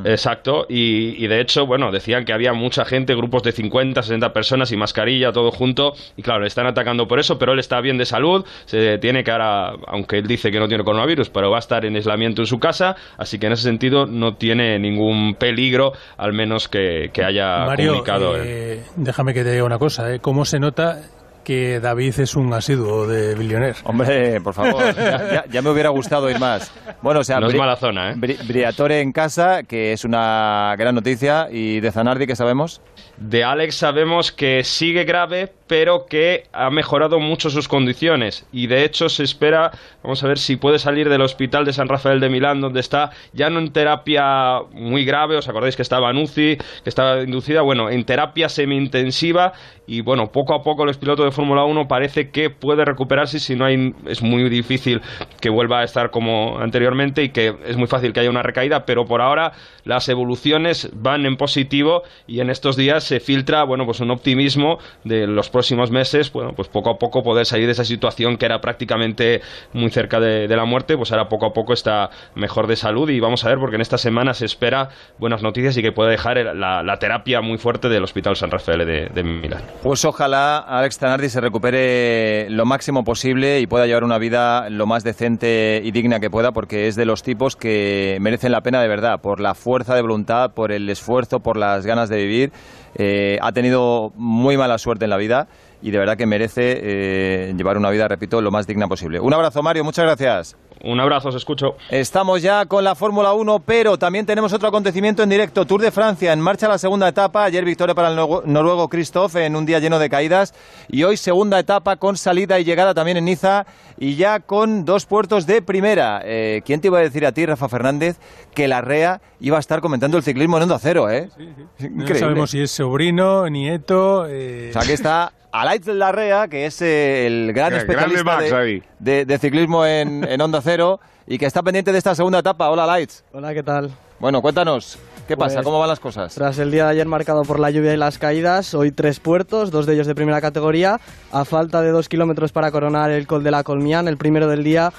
Exacto, 0.04 0.66
y, 0.68 1.22
y 1.24 1.28
de 1.28 1.40
hecho, 1.40 1.66
bueno, 1.66 1.92
decían 1.92 2.24
que 2.24 2.32
había 2.32 2.52
mucha 2.52 2.84
gente, 2.84 3.14
grupos 3.14 3.42
de 3.42 3.52
50, 3.52 4.02
60 4.02 4.32
personas 4.32 4.72
y 4.72 4.76
mascarilla, 4.76 5.30
todo 5.32 5.50
junto, 5.50 5.92
y 6.16 6.22
claro, 6.22 6.40
le 6.40 6.48
están 6.48 6.66
atacando 6.66 7.06
por 7.06 7.20
eso, 7.20 7.38
pero 7.38 7.52
él 7.52 7.58
está 7.58 7.80
bien 7.80 7.96
de 7.98 8.04
salud, 8.04 8.44
se 8.64 8.98
tiene 8.98 9.22
que 9.22 9.30
ahora, 9.30 9.72
aunque 9.86 10.18
él 10.18 10.26
dice 10.26 10.50
que 10.50 10.58
no 10.58 10.66
tiene 10.68 10.82
coronavirus, 10.84 11.30
pero 11.30 11.50
va 11.50 11.56
a 11.56 11.60
estar 11.60 11.84
en 11.84 11.94
aislamiento 11.96 12.42
en 12.42 12.46
su 12.46 12.58
casa, 12.58 12.96
así 13.18 13.38
que 13.38 13.46
en 13.46 13.52
ese 13.52 13.62
sentido 13.64 14.06
no 14.06 14.34
tiene 14.34 14.78
ningún 14.78 15.34
peligro, 15.34 15.92
al 16.16 16.32
menos 16.32 16.68
que, 16.68 17.10
que 17.12 17.24
haya 17.24 17.66
Mario, 17.66 17.90
comunicado. 17.90 18.36
él. 18.36 18.42
eh, 18.46 18.82
déjame 18.96 19.32
que 19.34 19.44
te 19.44 19.52
diga 19.52 19.64
una 19.64 19.78
cosa. 19.78 20.12
¿eh? 20.12 20.18
¿Cómo 20.20 20.44
se 20.44 20.58
nota 20.58 21.00
que 21.44 21.78
David 21.80 22.18
es 22.20 22.34
un 22.34 22.52
asiduo 22.52 23.06
de 23.06 23.34
Billionaire? 23.34 23.76
Hombre, 23.84 24.40
por 24.40 24.54
favor, 24.54 24.82
ya, 24.96 25.32
ya- 25.32 25.44
ya 25.48 25.62
me 25.62 25.70
hubiera 25.70 25.90
gustado 25.90 26.28
ir 26.30 26.38
más. 26.40 26.72
Bueno, 27.02 27.20
o 27.20 27.24
sea, 27.24 27.38
No 27.38 27.46
es 27.48 27.54
mala 27.54 27.76
zona, 27.76 28.10
¿eh? 28.10 28.14
Bri- 28.16 28.38
Briatore 28.46 29.00
en 29.00 29.12
casa, 29.12 29.62
que 29.62 29.92
es 29.92 30.04
una 30.04 30.74
gran 30.78 30.94
noticia. 30.94 31.48
¿Y 31.50 31.80
de 31.80 31.92
Zanardi 31.92 32.26
qué 32.26 32.34
sabemos? 32.34 32.80
De 33.18 33.44
Alex 33.44 33.76
sabemos 33.76 34.32
que 34.32 34.64
sigue 34.64 35.04
grave, 35.04 35.52
pero 35.68 36.06
que 36.06 36.44
ha 36.52 36.70
mejorado 36.70 37.20
mucho 37.20 37.48
sus 37.50 37.68
condiciones. 37.68 38.44
Y 38.50 38.66
de 38.66 38.84
hecho 38.84 39.08
se 39.08 39.22
espera, 39.22 39.70
vamos 40.02 40.24
a 40.24 40.26
ver 40.28 40.38
si 40.38 40.56
puede 40.56 40.78
salir 40.80 41.08
del 41.08 41.20
hospital 41.22 41.64
de 41.64 41.72
San 41.72 41.88
Rafael 41.88 42.18
de 42.20 42.28
Milán, 42.28 42.60
donde 42.60 42.80
está 42.80 43.10
ya 43.32 43.50
no 43.50 43.60
en 43.60 43.72
terapia 43.72 44.60
muy 44.72 45.04
grave, 45.04 45.36
os 45.36 45.48
acordáis 45.48 45.76
que 45.76 45.82
estaba 45.82 46.10
en 46.10 46.16
UCI, 46.18 46.56
que 46.56 46.88
estaba 46.88 47.20
inducida, 47.22 47.62
bueno, 47.62 47.88
en 47.90 48.04
terapia 48.04 48.48
semi-intensiva. 48.48 49.52
Y 49.86 50.00
bueno, 50.00 50.32
poco 50.32 50.54
a 50.54 50.62
poco 50.62 50.84
los 50.86 50.96
pilotos 50.96 51.26
de 51.26 51.30
Fórmula 51.34 51.64
1 51.64 51.88
parece 51.88 52.30
que 52.30 52.50
puede 52.50 52.84
recuperarse, 52.84 53.38
si 53.38 53.56
no 53.56 53.64
hay, 53.64 53.94
es 54.06 54.22
muy 54.22 54.48
difícil 54.48 55.02
que 55.40 55.50
vuelva 55.50 55.80
a 55.80 55.84
estar 55.84 56.10
como 56.10 56.58
anteriormente 56.58 57.22
y 57.22 57.28
que 57.30 57.54
es 57.66 57.76
muy 57.76 57.86
fácil 57.86 58.12
que 58.12 58.20
haya 58.20 58.30
una 58.30 58.42
recaída, 58.42 58.84
pero 58.86 59.04
por 59.04 59.20
ahora 59.20 59.52
las 59.84 60.08
evoluciones 60.08 60.90
van 60.94 61.26
en 61.26 61.36
positivo 61.36 62.02
y 62.26 62.40
en 62.40 62.50
estos 62.50 62.76
días 62.76 63.04
se 63.04 63.20
filtra, 63.20 63.64
bueno, 63.64 63.84
pues 63.84 64.00
un 64.00 64.10
optimismo 64.10 64.78
de 65.04 65.26
los 65.26 65.50
próximos 65.50 65.90
meses, 65.90 66.32
bueno, 66.32 66.52
pues 66.54 66.68
poco 66.68 66.90
a 66.90 66.98
poco 66.98 67.22
poder 67.22 67.46
salir 67.46 67.66
de 67.66 67.72
esa 67.72 67.84
situación 67.84 68.36
que 68.36 68.46
era 68.46 68.60
prácticamente 68.60 69.40
muy 69.72 69.90
cerca 69.90 70.20
de, 70.20 70.48
de 70.48 70.56
la 70.56 70.64
muerte, 70.64 70.96
pues 70.96 71.12
ahora 71.12 71.28
poco 71.28 71.46
a 71.46 71.52
poco 71.52 71.72
está 71.72 72.10
mejor 72.34 72.66
de 72.66 72.76
salud 72.76 73.08
y 73.10 73.20
vamos 73.20 73.44
a 73.44 73.48
ver 73.48 73.58
porque 73.58 73.76
en 73.76 73.82
esta 73.82 73.98
semana 73.98 74.34
se 74.34 74.46
espera 74.46 74.88
buenas 75.18 75.42
noticias 75.42 75.76
y 75.76 75.82
que 75.82 75.92
puede 75.92 76.10
dejar 76.10 76.36
la, 76.54 76.82
la 76.82 76.98
terapia 76.98 77.40
muy 77.40 77.58
fuerte 77.58 77.88
del 77.88 78.02
Hospital 78.04 78.36
San 78.36 78.50
Rafael 78.50 78.86
de, 78.86 79.08
de 79.12 79.22
Milán. 79.22 79.62
Pues 79.82 80.04
ojalá 80.04 80.58
Alex 80.58 80.98
Zanardi 81.24 81.28
se 81.30 81.40
recupere 81.40 82.50
lo 82.50 82.66
máximo 82.66 83.04
posible 83.04 83.60
y 83.60 83.66
pueda 83.66 83.86
llevar 83.86 84.04
una 84.04 84.18
vida 84.18 84.68
lo 84.68 84.86
más 84.86 85.04
decente 85.04 85.80
y 85.82 85.90
digna 85.90 86.20
que 86.20 86.30
pueda, 86.30 86.52
porque 86.52 86.88
es 86.88 86.96
de 86.96 87.04
los 87.04 87.22
tipos 87.22 87.56
que 87.56 88.18
merecen 88.20 88.52
la 88.52 88.62
pena 88.62 88.80
de 88.80 88.88
verdad, 88.88 89.20
por 89.20 89.40
la 89.40 89.54
fuerza 89.54 89.94
de 89.94 90.02
voluntad, 90.02 90.52
por 90.52 90.72
el 90.72 90.88
esfuerzo, 90.90 91.40
por 91.40 91.56
las 91.56 91.86
ganas 91.86 92.08
de 92.08 92.16
vivir. 92.16 92.52
Eh, 92.96 93.38
ha 93.40 93.52
tenido 93.52 94.12
muy 94.16 94.56
mala 94.56 94.78
suerte 94.78 95.04
en 95.04 95.10
la 95.10 95.16
vida 95.16 95.48
y 95.86 95.90
de 95.90 95.98
verdad 95.98 96.16
que 96.16 96.24
merece 96.24 96.78
eh, 96.82 97.54
llevar 97.54 97.76
una 97.76 97.90
vida, 97.90 98.08
repito, 98.08 98.40
lo 98.40 98.50
más 98.50 98.66
digna 98.66 98.88
posible. 98.88 99.20
Un 99.20 99.34
abrazo, 99.34 99.62
Mario, 99.62 99.84
muchas 99.84 100.06
gracias. 100.06 100.56
Un 100.82 100.98
abrazo, 101.00 101.28
os 101.28 101.34
escucho. 101.34 101.76
Estamos 101.90 102.42
ya 102.42 102.66
con 102.66 102.84
la 102.84 102.94
Fórmula 102.94 103.32
1, 103.32 103.60
pero 103.60 103.98
también 103.98 104.26
tenemos 104.26 104.52
otro 104.52 104.68
acontecimiento 104.68 105.22
en 105.22 105.28
directo. 105.30 105.66
Tour 105.66 105.80
de 105.82 105.90
Francia, 105.90 106.32
en 106.32 106.40
marcha 106.40 106.68
la 106.68 106.76
segunda 106.78 107.08
etapa. 107.08 107.44
Ayer 107.44 107.64
victoria 107.64 107.94
para 107.94 108.08
el 108.08 108.16
noruego- 108.16 108.88
Christoph 108.88 109.36
en 109.36 109.56
un 109.56 109.64
día 109.66 109.78
lleno 109.78 109.98
de 109.98 110.10
caídas. 110.10 110.52
Y 110.88 111.04
hoy 111.04 111.16
segunda 111.16 111.58
etapa 111.58 111.96
con 111.96 112.16
salida 112.18 112.58
y 112.58 112.64
llegada 112.64 112.92
también 112.94 113.16
en 113.18 113.24
Niza 113.26 113.64
y 113.98 114.16
ya 114.16 114.40
con 114.40 114.84
dos 114.84 115.06
puertos 115.06 115.46
de 115.46 115.62
primera. 115.62 116.20
Eh, 116.24 116.60
¿Quién 116.66 116.80
te 116.82 116.88
iba 116.88 116.98
a 116.98 117.02
decir 117.02 117.24
a 117.24 117.32
ti, 117.32 117.46
Rafa 117.46 117.68
Fernández, 117.68 118.18
que 118.54 118.68
la 118.68 118.82
REA 118.82 119.22
iba 119.40 119.56
a 119.56 119.60
estar 119.60 119.80
comentando 119.80 120.16
el 120.18 120.22
ciclismo 120.22 120.56
en 120.58 120.64
Onda 120.64 120.78
Cero, 120.78 121.08
eh? 121.10 121.28
No 121.38 121.44
Increíble. 121.86 122.18
sabemos 122.18 122.50
si 122.50 122.60
es 122.60 122.70
sobrino, 122.70 123.48
nieto. 123.48 124.26
eh, 124.28 124.68
O 124.70 124.72
sea, 124.74 124.82
aquí 124.82 124.92
está 124.92 125.32
Alaitz 125.54 125.86
Larrea, 125.86 126.48
que 126.48 126.66
es 126.66 126.82
eh, 126.82 127.28
el 127.28 127.52
gran 127.52 127.72
especialista 127.74 128.24
Max 128.24 128.50
de, 128.50 128.56
ahí. 128.56 128.82
de- 128.98 129.24
de 129.24 129.38
ciclismo 129.38 129.86
en, 129.86 130.24
en 130.28 130.40
Onda 130.40 130.60
Cero 130.60 130.98
y 131.28 131.38
que 131.38 131.46
está 131.46 131.62
pendiente 131.62 131.92
de 131.92 131.98
esta 131.98 132.12
segunda 132.16 132.40
etapa. 132.40 132.68
Hola, 132.70 132.82
Alaitz. 132.82 133.22
Hola, 133.32 133.54
¿qué 133.54 133.62
tal? 133.62 133.92
Bueno, 134.18 134.42
cuéntanos, 134.42 134.98
¿qué 135.28 135.36
pasa? 135.36 135.54
Pues, 135.58 135.64
¿Cómo 135.64 135.78
van 135.78 135.88
las 135.90 136.00
cosas? 136.00 136.34
Tras 136.34 136.58
el 136.58 136.72
día 136.72 136.86
de 136.86 136.90
ayer 136.90 137.06
marcado 137.06 137.42
por 137.42 137.60
la 137.60 137.70
lluvia 137.70 137.94
y 137.94 137.96
las 137.96 138.18
caídas, 138.18 138.74
hoy 138.74 138.90
tres 138.90 139.20
puertos, 139.20 139.70
dos 139.70 139.86
de 139.86 139.94
ellos 139.94 140.08
de 140.08 140.16
primera 140.16 140.40
categoría. 140.40 140.98
A 141.30 141.44
falta 141.44 141.82
de 141.82 141.90
dos 141.92 142.08
kilómetros 142.08 142.50
para 142.50 142.72
coronar 142.72 143.12
el 143.12 143.28
Col 143.28 143.44
de 143.44 143.52
la 143.52 143.62
Colmián, 143.62 144.08
el 144.08 144.16
primero 144.16 144.48
del 144.48 144.64
día, 144.64 144.92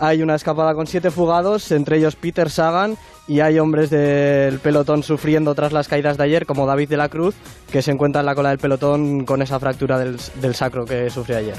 hay 0.00 0.22
una 0.24 0.34
escapada 0.34 0.74
con 0.74 0.88
siete 0.88 1.12
fugados, 1.12 1.70
entre 1.70 1.98
ellos 1.98 2.16
Peter 2.16 2.50
Sagan, 2.50 2.96
y 3.28 3.40
hay 3.40 3.58
hombres 3.58 3.90
del 3.90 4.58
pelotón 4.58 5.02
sufriendo 5.02 5.54
tras 5.54 5.72
las 5.72 5.86
caídas 5.88 6.16
de 6.16 6.24
ayer, 6.24 6.46
como 6.46 6.66
David 6.66 6.88
de 6.88 6.96
la 6.96 7.08
Cruz, 7.08 7.34
que 7.70 7.80
se 7.82 7.92
encuentra 7.92 8.20
en 8.20 8.26
la 8.26 8.34
cola 8.34 8.48
del 8.50 8.58
pelotón 8.58 9.24
con 9.24 9.40
esa 9.42 9.60
fractura 9.60 9.98
del, 9.98 10.16
del 10.40 10.54
sacro 10.54 10.84
que 10.84 11.10
sufrió 11.10 11.38
ayer. 11.38 11.54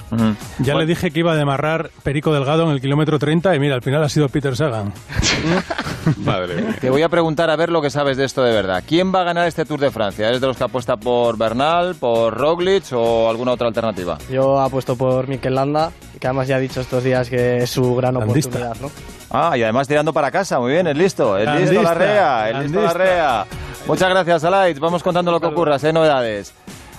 Ya 0.60 0.76
le 0.76 0.86
dije 0.86 1.12
que 1.12 1.20
iba 1.20 1.32
a 1.32 1.36
demarrar 1.36 1.90
Perico 2.04 2.34
Delgado 2.34 2.64
en 2.64 2.72
el 2.72 2.82
kilómetro 2.82 3.18
30 3.20 3.56
y 3.56 3.60
mira, 3.60 3.76
al 3.76 3.82
final 3.82 4.04
ha 4.04 4.10
sido 4.10 4.28
Peter 4.28 4.56
Sagan. 4.56 4.94
Madre 6.18 6.56
mía. 6.62 6.76
Te 6.82 6.90
voy 6.90 7.04
a 7.04 7.10
preguntar 7.10 7.50
a 7.50 7.56
ver 7.56 7.70
lo 7.70 7.82
que 7.82 7.90
sabes 7.90 8.18
de 8.18 8.26
esto 8.26 8.44
de 8.44 8.52
verdad. 8.54 8.84
¿Quién 8.86 9.14
va 9.14 9.22
a 9.22 9.24
ganar 9.24 9.48
este 9.48 9.66
Tour 9.66 9.80
de 9.80 9.92
Francia? 9.92 10.28
¿Eres 10.28 10.42
de 10.42 10.48
los 10.48 10.58
que 10.58 10.64
apuesta 10.64 10.98
por 10.98 11.38
Bernal, 11.38 11.96
por 11.96 12.36
Roglic 12.38 12.86
o 12.94 13.30
alguna 13.30 13.52
otra 13.54 13.68
alternativa? 13.68 14.18
Yo 14.30 14.60
apuesto 14.60 14.96
por 14.96 15.28
Mikel 15.28 15.56
Landa, 15.56 15.92
que 16.20 16.28
además 16.28 16.48
ya 16.48 16.56
ha 16.58 16.60
dicho 16.60 16.82
estos 16.82 17.04
días 17.04 17.30
que 17.30 17.58
es 17.60 17.70
su 17.70 17.96
gran 17.96 18.16
Landista. 18.16 18.50
oportunidad, 18.50 18.82
¿no? 18.82 18.92
Ah, 19.34 19.58
y 19.58 19.64
además 19.64 19.88
tirando 19.88 20.12
para 20.12 20.30
casa, 20.30 20.60
muy 20.60 20.74
bien, 20.74 20.88
es 20.88 20.98
listo, 20.98 21.38
es 21.38 21.46
listo 21.48 21.82
Landista, 21.82 21.84
la 21.84 21.94
rea, 21.94 22.50
es 22.50 22.56
listo 22.64 22.80
la 22.80 22.86
landista. 22.88 23.04
rea. 23.04 23.46
Muchas 23.88 24.10
gracias, 24.10 24.44
Alaitz, 24.44 24.80
vamos 24.80 25.02
contando 25.02 25.32
lo 25.32 25.40
que 25.40 25.48
ocurra, 25.48 25.78
hay 25.82 25.94
novedades. 25.94 26.54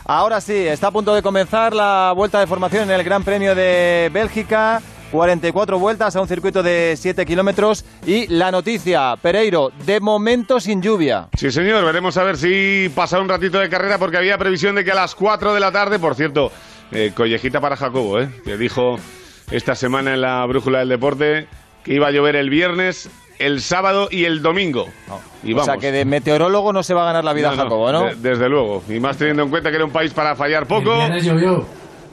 Ahora 0.04 0.40
sí, 0.40 0.54
está 0.66 0.88
a 0.88 0.90
punto 0.90 1.14
de 1.14 1.22
comenzar 1.22 1.74
la 1.74 2.12
vuelta 2.16 2.40
de 2.40 2.46
formación 2.46 2.84
en 2.84 2.90
el 2.92 3.04
Gran 3.04 3.22
Premio 3.22 3.54
de 3.54 4.10
Bélgica. 4.12 4.80
44 5.12 5.78
vueltas 5.78 6.16
a 6.16 6.22
un 6.22 6.26
circuito 6.26 6.62
de 6.62 6.94
7 6.98 7.26
kilómetros. 7.26 7.84
Y 8.06 8.26
la 8.28 8.50
noticia, 8.50 9.14
Pereiro, 9.20 9.70
de 9.84 10.00
momento 10.00 10.58
sin 10.58 10.80
lluvia. 10.80 11.28
Sí, 11.36 11.52
señor, 11.52 11.84
veremos 11.84 12.16
a 12.16 12.24
ver 12.24 12.38
si 12.38 12.90
pasa 12.94 13.20
un 13.20 13.28
ratito 13.28 13.58
de 13.58 13.68
carrera 13.68 13.98
porque 13.98 14.16
había 14.16 14.38
previsión 14.38 14.74
de 14.74 14.84
que 14.84 14.90
a 14.90 14.94
las 14.94 15.14
4 15.14 15.52
de 15.54 15.60
la 15.60 15.70
tarde, 15.70 15.98
por 15.98 16.14
cierto, 16.14 16.50
eh, 16.90 17.12
collejita 17.14 17.60
para 17.60 17.76
Jacobo, 17.76 18.20
¿eh? 18.20 18.30
que 18.42 18.56
dijo 18.56 18.96
esta 19.50 19.74
semana 19.74 20.14
en 20.14 20.22
la 20.22 20.44
Brújula 20.46 20.78
del 20.78 20.88
Deporte 20.88 21.46
que 21.84 21.94
iba 21.94 22.08
a 22.08 22.10
llover 22.10 22.36
el 22.36 22.50
viernes, 22.50 23.10
el 23.38 23.60
sábado 23.60 24.08
y 24.10 24.24
el 24.24 24.42
domingo. 24.42 24.86
Y 25.42 25.52
o 25.52 25.56
vamos. 25.56 25.66
sea 25.66 25.76
que 25.78 25.90
de 25.90 26.04
meteorólogo 26.04 26.72
no 26.72 26.82
se 26.82 26.94
va 26.94 27.02
a 27.02 27.06
ganar 27.06 27.24
la 27.24 27.32
vida 27.32 27.50
No, 27.50 27.56
no, 27.56 27.62
Jacobo, 27.64 27.92
¿no? 27.92 28.04
de- 28.04 28.14
desde 28.16 28.48
luego. 28.48 28.82
Y 28.88 29.00
más 29.00 29.16
teniendo 29.16 29.42
en 29.42 29.50
cuenta 29.50 29.70
que 29.70 29.76
era 29.76 29.84
un 29.84 29.90
país 29.90 30.12
para 30.12 30.36
fallar 30.36 30.66
poco. 30.66 30.94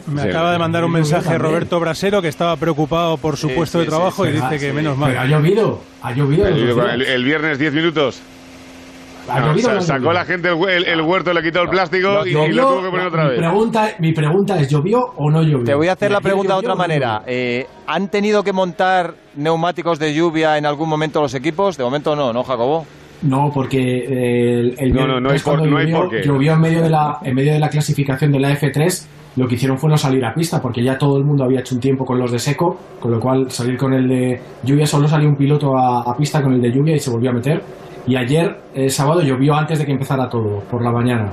Me 0.08 0.24
Sí. 0.24 0.30
acaba 0.30 0.52
de 0.54 0.58
mandar 0.58 0.84
un 0.86 0.92
mensaje. 0.92 1.38
Roberto 1.38 1.80
Brasero 1.80 2.22
que 2.22 2.30
estaba 2.30 2.56
preocupado 2.56 3.18
por 3.18 3.38
su 3.38 3.48
Sí, 3.50 3.54
puesto 3.56 3.78
sí, 3.80 3.84
de 3.86 3.90
trabajo 3.92 4.24
sí, 4.24 4.30
y 4.30 4.34
dice 4.34 4.46
Ah, 4.48 4.50
que 4.52 4.60
sí. 4.60 4.72
menos 4.72 4.98
mal. 4.98 5.10
Pero 5.12 5.22
ha 5.22 5.26
llovido, 5.28 5.82
ha 6.02 6.12
llovido. 6.14 6.48
El, 6.48 7.02
el- 7.02 7.02
el 7.04 7.24
viernes 7.24 7.60
10 7.60 7.74
minutos. 7.74 8.20
¿Ha 9.32 9.40
No, 9.40 9.48
llovido 9.48 9.68
o 9.68 9.72
sa- 9.72 9.74
no 9.74 9.80
ha 9.80 9.82
sacó 9.82 10.14
la 10.14 10.26
gente 10.26 10.50
el, 10.50 10.56
hue- 10.56 10.70
el- 10.72 10.86
el 10.86 11.02
huerto, 11.02 11.34
le 11.34 11.42
quitó 11.44 11.62
el 11.62 11.70
plástico 11.70 12.26
y, 12.26 12.30
y 12.30 12.54
lo 12.54 12.68
tuvo 12.70 12.84
que 12.84 12.90
poner 12.90 13.08
otra 13.08 13.24
mi 13.26 13.30
vez. 13.32 13.40
Pregunta, 13.40 13.88
mi 14.00 14.12
pregunta 14.14 14.60
es, 14.60 14.68
¿llovió 14.70 15.00
o 15.18 15.30
no 15.30 15.42
llovió? 15.42 15.64
Te 15.66 15.74
voy 15.76 15.88
a 15.88 15.94
hacer 15.94 16.12
¿Y 16.12 16.14
la 16.14 16.22
pregunta 16.22 16.54
de 16.54 16.60
otra 16.60 16.76
manera. 16.76 17.22
Eh, 17.28 17.66
¿Han 17.88 18.10
tenido 18.10 18.44
que 18.44 18.54
montar 18.54 19.14
neumáticos 19.36 20.00
de 20.00 20.14
lluvia 20.14 20.58
en 20.58 20.66
algún 20.66 20.90
momento 20.90 21.22
los 21.22 21.34
equipos? 21.34 21.78
De 21.78 21.84
momento 21.84 22.16
no, 22.16 22.32
¿no, 22.34 22.44
Jacobo? 22.44 22.86
No, 23.22 23.52
porque 23.54 23.80
eh, 23.80 24.60
el, 24.60 24.76
el 24.80 24.94
No, 24.94 25.02
no, 25.08 25.20
no 25.20 25.30
hay 25.30 25.36
viernes 25.38 25.44
por- 25.44 25.54
cuando 25.56 25.70
no 25.72 25.78
hay 25.78 25.86
llovió, 25.88 25.98
por 26.02 26.10
qué. 26.10 26.22
llovió 26.26 26.54
en 26.54 26.62
medio 26.62 26.82
de 26.82 26.90
la 26.90 27.18
en 27.24 27.36
medio 27.36 27.52
de 27.54 27.60
la 27.60 27.70
clasificación 27.70 28.32
de 28.32 28.40
la 28.40 28.52
F3, 28.52 29.08
lo 29.36 29.48
que 29.48 29.56
hicieron 29.56 29.78
fue 29.78 29.90
no 29.90 29.98
salir 29.98 30.24
a 30.26 30.34
pista 30.34 30.62
porque 30.62 30.82
ya 30.84 30.98
todo 30.98 31.18
el 31.18 31.26
mundo 31.26 31.44
había 31.44 31.60
hecho 31.60 31.76
un 31.76 31.82
tiempo 31.82 32.06
con 32.06 32.18
los 32.18 32.32
de 32.32 32.40
seco, 32.40 32.78
con 33.00 33.12
lo 33.12 33.20
cual 33.20 33.52
salir 33.52 33.78
con 33.78 33.94
el 33.94 34.08
de 34.08 34.42
lluvia 34.64 34.86
solo 34.86 35.08
salió 35.08 35.28
un 35.28 35.36
piloto 35.36 35.78
a, 35.78 36.02
a 36.10 36.16
pista 36.16 36.42
con 36.42 36.54
el 36.54 36.62
de 36.62 36.72
lluvia 36.72 36.96
y 36.96 37.00
se 37.00 37.10
volvió 37.10 37.30
a 37.32 37.34
meter. 37.34 37.62
Y 38.10 38.16
ayer, 38.16 38.60
el 38.74 38.90
sábado, 38.90 39.22
llovió 39.22 39.54
antes 39.54 39.78
de 39.78 39.86
que 39.86 39.92
empezara 39.92 40.28
todo, 40.28 40.62
por 40.72 40.82
la 40.84 40.90
mañana. 40.92 41.30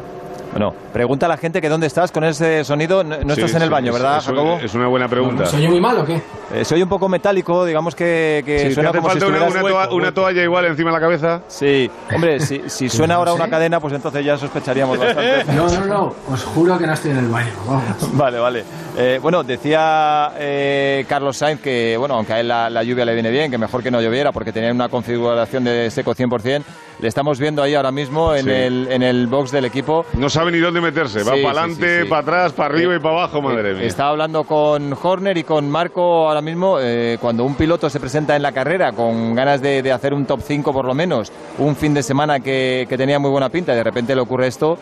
Bueno, 0.52 0.74
pregunta 0.92 1.24
a 1.26 1.28
la 1.30 1.36
gente 1.38 1.60
que 1.60 1.68
dónde 1.70 1.86
estás 1.86 2.12
con 2.12 2.22
ese 2.24 2.64
sonido. 2.64 3.02
No, 3.02 3.16
no 3.18 3.34
Sí, 3.34 3.40
estás 3.40 3.56
en 3.56 3.62
el 3.62 3.68
sí, 3.68 3.72
baño, 3.72 3.88
es- 3.88 3.92
¿verdad, 3.94 4.18
es- 4.18 4.24
Jacobo? 4.26 4.58
Es 4.62 4.74
una 4.74 4.86
buena 4.86 5.08
pregunta. 5.08 5.46
¿Se 5.46 5.56
oye 5.56 5.68
muy 5.68 5.80
mal 5.80 5.98
o 5.98 6.04
qué? 6.04 6.20
Eh, 6.54 6.64
soy 6.64 6.82
un 6.82 6.88
poco 6.88 7.08
metálico, 7.08 7.64
digamos 7.64 7.94
que, 7.94 8.42
que 8.46 8.58
Sí, 8.60 8.64
¿te 8.68 8.74
suena 8.74 8.90
hace 8.90 8.98
como 8.98 9.08
si 9.10 9.18
falta 9.18 9.26
una, 9.26 9.36
estuvieras 9.36 9.54
una 9.54 9.64
hueco, 9.64 9.76
toa- 9.88 9.94
una 9.96 10.04
hueco. 10.08 10.14
toalla 10.20 10.42
igual 10.42 10.64
encima 10.66 10.90
de 10.90 10.94
la 10.94 11.00
cabeza? 11.00 11.40
Sí, 11.48 11.90
hombre, 12.14 12.40
si, 12.40 12.62
si 12.68 12.88
suena 12.90 13.14
ahora 13.16 13.32
una 13.34 13.48
cadena, 13.48 13.80
pues 13.80 13.94
entonces 13.94 14.24
ya 14.24 14.36
sospecharíamos 14.38 14.98
bastante. 14.98 15.44
No, 15.54 15.66
no, 15.68 15.86
no, 15.86 16.14
os 16.30 16.44
juro 16.44 16.78
que 16.78 16.86
no 16.86 16.92
estoy 16.92 17.10
en 17.12 17.18
el 17.18 17.28
baño. 17.28 17.50
Vamos. 17.66 18.16
Vale, 18.16 18.38
vale. 18.38 18.64
Eh, 18.98 19.18
bueno, 19.20 19.42
decía 19.44 20.32
eh, 20.38 21.04
Carlos 21.06 21.36
Sainz 21.36 21.60
que, 21.60 21.96
bueno, 21.98 22.14
aunque 22.14 22.32
a 22.32 22.40
él 22.40 22.48
la, 22.48 22.70
la 22.70 22.82
lluvia 22.82 23.04
le 23.04 23.12
viene 23.12 23.30
bien, 23.30 23.50
que 23.50 23.58
mejor 23.58 23.82
que 23.82 23.90
no 23.90 24.00
lloviera 24.00 24.32
porque 24.32 24.52
tenía 24.52 24.72
una 24.72 24.88
configuración 24.88 25.64
de 25.64 25.90
seco 25.90 26.14
100%, 26.14 26.62
le 27.00 27.06
estamos 27.08 27.38
viendo 27.38 27.62
ahí 27.62 27.74
ahora 27.74 27.92
mismo 27.92 28.34
en, 28.34 28.44
Sí. 28.46 28.50
el, 28.50 28.88
en 28.90 29.02
el 29.02 29.26
box 29.26 29.50
del 29.50 29.66
equipo. 29.66 30.06
No 30.14 30.30
sabe 30.30 30.50
ni 30.50 30.60
dónde 30.60 30.80
meterse. 30.80 31.18
Va 31.24 31.34
Sí, 31.34 31.42
para 31.42 31.60
adelante, 31.60 32.02
sí, 32.04 32.08
para 32.08 32.22
atrás, 32.22 32.52
para 32.54 32.74
arriba 32.74 32.94
Eh, 32.94 32.96
y 32.96 33.00
para 33.00 33.14
abajo, 33.16 33.42
madre 33.42 33.74
mía. 33.74 33.82
Estaba 33.82 34.08
hablando 34.10 34.44
con 34.44 34.96
Horner 35.02 35.36
y 35.36 35.44
con 35.44 35.68
Marco 35.68 36.26
ahora 36.28 36.40
mismo. 36.40 36.78
eh, 36.80 37.18
cuando 37.20 37.44
un 37.44 37.54
piloto 37.54 37.90
se 37.90 38.00
presenta 38.00 38.34
en 38.34 38.40
la 38.40 38.52
carrera 38.52 38.92
con 38.92 39.34
ganas 39.34 39.60
de, 39.60 39.82
de 39.82 39.92
hacer 39.92 40.14
un 40.14 40.24
top 40.24 40.40
5 40.42 40.72
por 40.72 40.86
lo 40.86 40.94
menos, 40.94 41.30
un 41.58 41.76
fin 41.76 41.92
de 41.92 42.02
semana 42.02 42.40
que, 42.40 42.86
que 42.88 42.96
tenía 42.96 43.18
muy 43.18 43.30
buena 43.30 43.50
pinta 43.50 43.74
y 43.74 43.76
de 43.76 43.84
repente 43.84 44.14
le 44.14 44.22
ocurre 44.22 44.46
esto, 44.46 44.78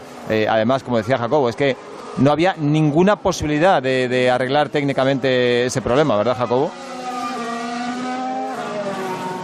además, 0.49 0.85
como 0.85 0.99
decía 0.99 1.19
Jacobo, 1.19 1.49
es 1.49 1.57
que 1.57 1.77
no 2.19 2.31
había 2.33 2.55
ninguna 2.59 3.17
posibilidad 3.17 3.83
de, 3.83 4.09
de 4.09 4.31
arreglar 4.31 4.69
técnicamente 4.69 5.67
ese 5.67 5.83
problema, 5.83 6.17
¿verdad, 6.17 6.37
Jacobo? 6.37 6.71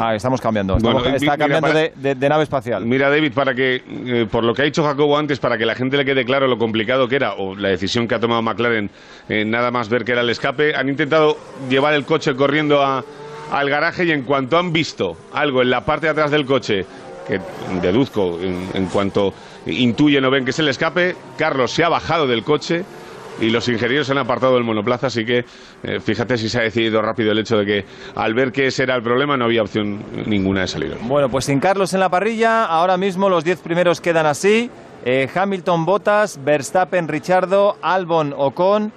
Ah, 0.03 0.15
estamos 0.15 0.41
cambiando. 0.41 0.79
Estamos- 0.79 1.03
Bueno, 1.03 1.15
está 1.17 1.25
mira, 1.25 1.37
cambiando 1.37 1.69
para- 1.69 1.79
de, 1.81 1.93
de- 1.95 2.15
de 2.15 2.29
nave 2.31 2.45
espacial. 2.45 2.87
Mira, 2.87 3.11
David, 3.11 3.35
para 3.35 3.55
que, 3.55 3.83
eh, 3.87 4.27
por 4.31 4.45
lo 4.45 4.55
que 4.55 4.63
ha 4.63 4.65
dicho 4.65 4.83
Jacobo 4.83 5.19
antes, 5.19 5.39
para 5.39 5.59
que 5.59 5.67
la 5.67 5.75
gente 5.75 5.99
le 5.99 6.07
quede 6.07 6.25
claro 6.25 6.47
lo 6.47 6.57
complicado 6.57 7.07
que 7.07 7.17
era, 7.17 7.35
o 7.35 7.55
la 7.55 7.69
decisión 7.69 8.09
que 8.09 8.15
ha 8.15 8.21
tomado 8.21 8.41
McLaren, 8.41 8.89
eh, 9.29 9.45
nada 9.45 9.71
más 9.71 9.91
ver 9.91 10.05
que 10.07 10.13
era 10.13 10.23
el 10.23 10.31
escape, 10.31 10.75
han 10.75 10.89
intentado 10.89 11.37
llevar 11.69 11.93
el 11.93 12.07
coche 12.07 12.35
corriendo 12.35 12.83
a- 12.83 13.05
al 13.53 13.69
garaje 13.69 14.07
y 14.07 14.13
en 14.13 14.23
cuanto 14.23 14.57
han 14.57 14.73
visto 14.73 15.19
algo 15.35 15.61
en 15.61 15.69
la 15.69 15.85
parte 15.85 16.07
de 16.07 16.13
atrás 16.13 16.31
del 16.31 16.47
coche, 16.47 16.87
que 17.29 17.39
deduzco 17.83 18.39
en, 18.41 18.71
en 18.73 18.87
cuanto 18.87 19.35
intuyen 19.67 20.25
o 20.25 20.31
ven 20.31 20.45
que 20.45 20.51
es 20.51 20.59
el 20.59 20.69
escape, 20.69 21.17
Carlos 21.37 21.71
se 21.71 21.85
ha 21.85 21.89
bajado 21.89 22.27
del 22.27 22.45
coche 22.45 22.85
y 23.41 23.51
los 23.51 23.69
ingenieros 23.69 24.11
han 24.11 24.19
apartado 24.19 24.55
del 24.55 24.65
monoplaza, 24.65 25.07
así 25.07 25.25
que 25.25 25.45
eh, 25.83 26.01
fíjate 26.01 26.37
si 26.37 26.49
se 26.49 26.59
ha 26.59 26.63
decidido 26.63 27.01
rápido 27.01 27.33
el 27.33 27.39
hecho 27.39 27.57
de 27.57 27.67
que 27.67 27.85
al 28.15 28.35
ver 28.35 28.53
que 28.53 28.67
ese 28.67 28.83
era 28.83 28.95
el 28.97 29.03
problema 29.03 29.37
no 29.37 29.47
había 29.47 29.63
opción 29.63 30.03
ninguna 30.27 30.63
de 30.63 30.69
salir. 30.69 30.97
Bueno, 31.03 31.31
pues 31.31 31.47
sin 31.47 31.61
Carlos 31.61 31.95
en 31.95 32.01
la 32.01 32.09
parrilla, 32.11 32.65
ahora 32.65 32.97
mismo 32.97 33.29
los 33.29 33.45
10 33.45 33.61
primeros 33.61 34.01
quedan 34.01 34.27
así. 34.27 34.71
Eh, 35.05 35.29
Hamilton, 35.35 35.87
Bottas, 35.87 36.39
Verstappen, 36.45 37.09
Richardo, 37.09 37.79
Albon, 37.81 38.35
Ocon, 38.37 38.93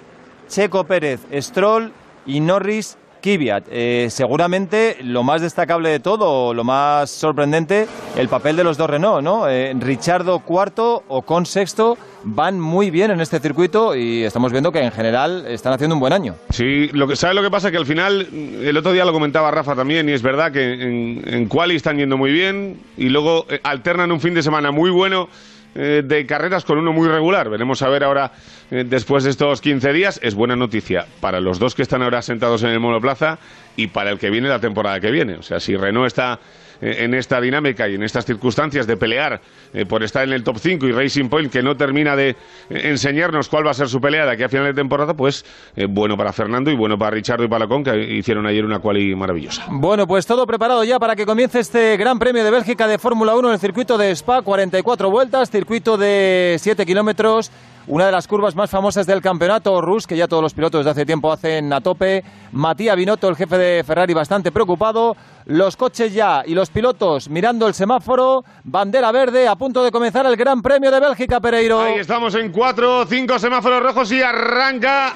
Checo 0.49 0.83
Pérez, 0.83 1.21
Stroll 1.33 1.93
y 2.25 2.41
Norris, 2.41 2.97
Kvyat. 3.23 3.63
Eh, 3.71 4.07
seguramente 4.09 4.97
lo 5.01 5.23
más 5.23 5.41
destacable 5.41 5.89
de 5.89 6.01
todo, 6.01 6.47
o 6.47 6.53
lo 6.53 6.65
más 6.65 7.09
sorprendente, 7.09 7.87
el 8.17 8.27
papel 8.27 8.57
de 8.57 8.65
los 8.65 8.77
dos 8.77 8.89
Renault, 8.89 9.23
¿no? 9.23 9.47
Eh, 9.47 9.73
Richardo 9.79 10.39
cuarto, 10.39 11.03
Ocon 11.07 11.45
sexto, 11.45 11.97
van 12.25 12.59
muy 12.59 12.91
bien 12.91 13.11
en 13.11 13.21
este 13.21 13.39
circuito 13.39 13.95
y 13.95 14.23
estamos 14.23 14.51
viendo 14.51 14.73
que 14.73 14.79
en 14.79 14.91
general 14.91 15.45
están 15.47 15.71
haciendo 15.71 15.95
un 15.95 16.01
buen 16.01 16.11
año. 16.11 16.35
Sí, 16.49 16.89
lo 16.91 17.07
que, 17.07 17.15
¿sabes 17.15 17.35
lo 17.35 17.41
que 17.41 17.49
pasa? 17.49 17.71
Que 17.71 17.77
al 17.77 17.85
final, 17.85 18.27
el 18.61 18.75
otro 18.75 18.91
día 18.91 19.05
lo 19.05 19.13
comentaba 19.13 19.51
Rafa 19.51 19.73
también, 19.73 20.09
y 20.09 20.11
es 20.11 20.21
verdad 20.21 20.51
que 20.51 20.73
en, 20.73 21.23
en 21.25 21.47
quali 21.47 21.75
están 21.75 21.97
yendo 21.97 22.17
muy 22.17 22.31
bien 22.31 22.77
y 22.97 23.07
luego 23.07 23.45
eh, 23.49 23.61
alternan 23.63 24.11
un 24.11 24.19
fin 24.19 24.33
de 24.33 24.43
semana 24.43 24.71
muy 24.71 24.89
bueno 24.89 25.29
eh, 25.75 26.03
de 26.05 26.25
carreras 26.25 26.65
con 26.65 26.77
uno 26.77 26.93
muy 26.93 27.07
regular. 27.07 27.49
Veremos 27.49 27.81
a 27.81 27.89
ver 27.89 28.03
ahora, 28.03 28.31
eh, 28.69 28.85
después 28.87 29.23
de 29.23 29.31
estos 29.31 29.61
15 29.61 29.93
días, 29.93 30.19
es 30.23 30.35
buena 30.35 30.55
noticia 30.55 31.07
para 31.19 31.39
los 31.39 31.59
dos 31.59 31.75
que 31.75 31.81
están 31.81 32.01
ahora 32.01 32.21
sentados 32.21 32.63
en 32.63 32.69
el 32.69 32.79
monoplaza 32.79 33.39
y 33.75 33.87
para 33.87 34.11
el 34.11 34.19
que 34.19 34.29
viene 34.29 34.49
la 34.49 34.59
temporada 34.59 34.99
que 34.99 35.11
viene. 35.11 35.35
O 35.35 35.41
sea, 35.41 35.59
si 35.59 35.75
Renault 35.75 36.07
está 36.07 36.39
en 36.83 37.13
esta 37.13 37.39
dinámica 37.39 37.87
y 37.87 37.95
en 37.95 38.03
estas 38.03 38.25
circunstancias 38.25 38.85
de 38.85 38.97
pelear 38.97 39.41
eh, 39.73 39.85
por 39.85 40.03
estar 40.03 40.23
en 40.23 40.33
el 40.33 40.43
top 40.43 40.57
5 40.57 40.85
y 40.85 40.91
Racing 40.91 41.29
Point 41.29 41.51
que 41.51 41.63
no 41.63 41.77
termina 41.77 42.15
de 42.15 42.29
eh, 42.29 42.35
enseñarnos 42.69 43.47
cuál 43.49 43.65
va 43.65 43.71
a 43.71 43.73
ser 43.73 43.87
su 43.87 44.01
pelea 44.01 44.25
de 44.25 44.31
aquí 44.31 44.43
a 44.43 44.49
final 44.49 44.65
de 44.65 44.73
temporada, 44.73 45.13
pues 45.13 45.45
eh, 45.75 45.87
bueno 45.89 46.17
para 46.17 46.33
Fernando 46.33 46.71
y 46.71 46.75
bueno 46.75 46.97
para 46.97 47.11
Richardo 47.11 47.43
y 47.43 47.47
para 47.47 47.65
Lacón 47.65 47.83
que 47.83 47.97
hicieron 47.97 48.45
ayer 48.45 48.65
una 48.65 48.79
quali 48.79 49.15
maravillosa. 49.15 49.65
Bueno, 49.69 50.05
pues 50.07 50.25
todo 50.25 50.45
preparado 50.45 50.83
ya 50.83 50.99
para 50.99 51.15
que 51.15 51.25
comience 51.25 51.59
este 51.59 51.97
Gran 51.97 52.19
Premio 52.19 52.43
de 52.43 52.51
Bélgica 52.51 52.87
de 52.87 52.97
Fórmula 52.97 53.35
1 53.35 53.47
en 53.47 53.53
el 53.53 53.59
circuito 53.59 53.97
de 53.97 54.11
Spa, 54.11 54.41
44 54.41 55.09
vueltas, 55.09 55.49
circuito 55.49 55.97
de 55.97 56.57
7 56.59 56.85
kilómetros, 56.85 57.51
una 57.87 58.05
de 58.05 58.11
las 58.11 58.27
curvas 58.27 58.55
más 58.55 58.69
famosas 58.69 59.05
del 59.05 59.21
campeonato, 59.21 59.81
Rus, 59.81 60.07
que 60.07 60.15
ya 60.15 60.27
todos 60.27 60.41
los 60.41 60.53
pilotos 60.53 60.85
de 60.85 60.91
hace 60.91 61.05
tiempo 61.05 61.31
hacen 61.31 61.71
a 61.73 61.81
tope, 61.81 62.23
Matías 62.51 62.95
Binotto, 62.95 63.27
el 63.27 63.35
jefe 63.35 63.57
de 63.57 63.83
Ferrari, 63.83 64.13
bastante 64.13 64.51
preocupado, 64.51 65.17
los 65.45 65.75
coches 65.75 66.13
ya 66.13 66.43
y 66.45 66.53
los 66.53 66.69
pilotos 66.69 67.29
mirando 67.29 67.67
el 67.67 67.73
semáforo, 67.73 68.45
bandera 68.63 69.11
verde, 69.11 69.47
a 69.47 69.55
punto 69.55 69.83
de 69.83 69.91
comenzar 69.91 70.25
el 70.25 70.37
Gran 70.37 70.61
Premio 70.61 70.91
de 70.91 70.99
Bélgica, 70.99 71.39
Pereiro. 71.39 71.81
Ahí 71.81 71.99
estamos 71.99 72.35
en 72.35 72.51
cuatro, 72.51 73.05
cinco 73.05 73.37
semáforos 73.37 73.83
rojos 73.83 74.11
y 74.11 74.21
arranca 74.21 75.13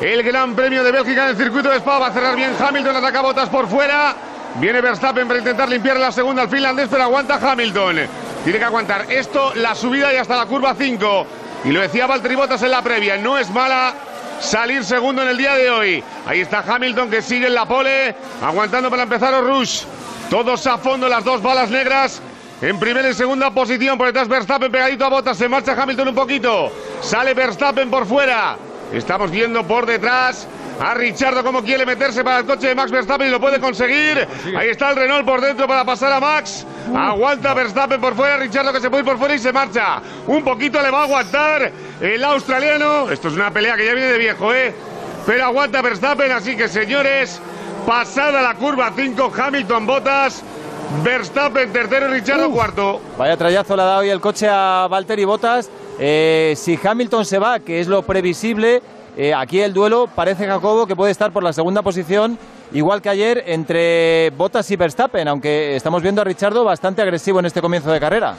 el 0.00 0.22
Gran 0.22 0.54
Premio 0.54 0.84
de 0.84 0.92
Bélgica 0.92 1.24
en 1.24 1.30
el 1.30 1.36
circuito 1.36 1.70
de 1.70 1.76
Spa. 1.78 1.98
Va 1.98 2.06
a 2.08 2.12
cerrar 2.12 2.36
bien 2.36 2.52
Hamilton, 2.58 2.96
ataca 2.96 3.22
botas 3.22 3.48
por 3.48 3.66
fuera. 3.66 4.14
Viene 4.56 4.80
Verstappen 4.80 5.26
para 5.26 5.38
intentar 5.38 5.68
limpiar 5.68 5.96
la 5.98 6.10
segunda 6.10 6.42
al 6.42 6.48
finlandés, 6.48 6.88
pero 6.90 7.04
aguanta 7.04 7.38
Hamilton. 7.40 7.96
Tiene 8.44 8.58
que 8.58 8.64
aguantar 8.64 9.06
esto, 9.10 9.52
la 9.54 9.74
subida 9.74 10.12
y 10.12 10.16
hasta 10.16 10.36
la 10.36 10.46
curva 10.46 10.74
5. 10.76 11.26
Y 11.64 11.72
lo 11.72 11.80
decía 11.80 12.06
Valtteri 12.06 12.34
Bottas 12.36 12.62
en 12.62 12.70
la 12.70 12.82
previa, 12.82 13.16
no 13.18 13.36
es 13.36 13.50
mala 13.50 13.94
salir 14.40 14.82
segundo 14.84 15.22
en 15.22 15.28
el 15.28 15.36
día 15.36 15.54
de 15.54 15.70
hoy. 15.70 16.04
Ahí 16.26 16.40
está 16.40 16.64
Hamilton 16.66 17.10
que 17.10 17.20
sigue 17.20 17.48
en 17.48 17.54
la 17.54 17.66
pole, 17.66 18.14
aguantando 18.42 18.88
para 18.88 19.02
empezar 19.02 19.34
Rush. 19.42 19.82
Todos 20.30 20.66
a 20.66 20.78
fondo, 20.78 21.08
las 21.08 21.24
dos 21.24 21.42
balas 21.42 21.70
negras. 21.70 22.22
En 22.62 22.78
primera 22.78 23.08
y 23.08 23.14
segunda 23.14 23.50
posición, 23.50 23.98
por 23.98 24.06
detrás 24.06 24.28
Verstappen 24.28 24.70
pegadito 24.70 25.04
a 25.04 25.08
Bottas, 25.08 25.36
se 25.36 25.48
marcha 25.48 25.72
Hamilton 25.72 26.08
un 26.08 26.14
poquito. 26.14 26.72
Sale 27.02 27.34
Verstappen 27.34 27.90
por 27.90 28.06
fuera. 28.06 28.56
Estamos 28.92 29.30
viendo 29.30 29.62
por 29.64 29.86
detrás 29.86 30.46
a 30.80 30.94
Richardo 30.94 31.44
cómo 31.44 31.62
quiere 31.62 31.84
meterse 31.84 32.24
para 32.24 32.38
el 32.38 32.46
coche 32.46 32.68
de 32.68 32.74
Max 32.74 32.90
Verstappen 32.90 33.28
y 33.28 33.30
lo 33.30 33.40
puede 33.40 33.60
conseguir. 33.60 34.26
Ahí 34.56 34.70
está 34.70 34.90
el 34.90 34.96
Renault 34.96 35.26
por 35.26 35.40
dentro 35.40 35.68
para 35.68 35.84
pasar 35.84 36.12
a 36.12 36.20
Max. 36.20 36.66
Aguanta 36.96 37.54
Verstappen 37.54 38.00
por 38.00 38.14
fuera, 38.14 38.38
Richardo 38.38 38.72
que 38.72 38.80
se 38.80 38.88
puede 38.88 39.02
ir 39.02 39.08
por 39.08 39.18
fuera 39.18 39.34
y 39.34 39.38
se 39.38 39.52
marcha. 39.52 40.00
Un 40.26 40.42
poquito 40.42 40.80
le 40.82 40.90
va 40.90 41.02
a 41.02 41.04
aguantar 41.04 41.70
el 42.00 42.24
australiano. 42.24 43.10
Esto 43.10 43.28
es 43.28 43.34
una 43.34 43.50
pelea 43.50 43.76
que 43.76 43.86
ya 43.86 43.94
viene 43.94 44.12
de 44.12 44.18
viejo, 44.18 44.52
¿eh? 44.54 44.74
Pero 45.26 45.44
aguanta 45.44 45.82
Verstappen, 45.82 46.32
así 46.32 46.56
que 46.56 46.66
señores, 46.66 47.40
Pasada 47.86 48.42
la 48.42 48.54
curva 48.54 48.92
5, 48.94 49.32
Hamilton 49.36 49.86
Botas. 49.86 50.42
Verstappen 51.02 51.72
tercero 51.72 52.08
y 52.08 52.20
Richardo 52.20 52.50
cuarto. 52.50 53.00
Vaya 53.16 53.36
trayazo 53.36 53.76
le 53.76 53.82
ha 53.82 53.84
dado 53.84 54.00
hoy 54.00 54.10
el 54.10 54.20
coche 54.20 54.48
a 54.50 54.86
Valtteri 54.90 55.24
Bottas. 55.24 55.70
Eh, 55.98 56.54
si 56.56 56.78
Hamilton 56.82 57.24
se 57.24 57.38
va, 57.38 57.60
que 57.60 57.80
es 57.80 57.86
lo 57.86 58.02
previsible, 58.02 58.82
eh, 59.22 59.34
aquí 59.34 59.60
el 59.60 59.74
duelo 59.74 60.06
parece 60.16 60.46
Jacobo 60.46 60.86
que 60.86 60.96
puede 60.96 61.12
estar 61.12 61.30
por 61.30 61.42
la 61.42 61.52
segunda 61.52 61.82
posición, 61.82 62.38
igual 62.72 63.02
que 63.02 63.10
ayer 63.10 63.42
entre 63.48 64.30
Bottas 64.30 64.70
y 64.70 64.76
Verstappen, 64.76 65.28
aunque 65.28 65.76
estamos 65.76 66.02
viendo 66.02 66.22
a 66.22 66.24
Richardo 66.24 66.64
bastante 66.64 67.02
agresivo 67.02 67.38
en 67.38 67.44
este 67.44 67.60
comienzo 67.60 67.92
de 67.92 68.00
carrera. 68.00 68.36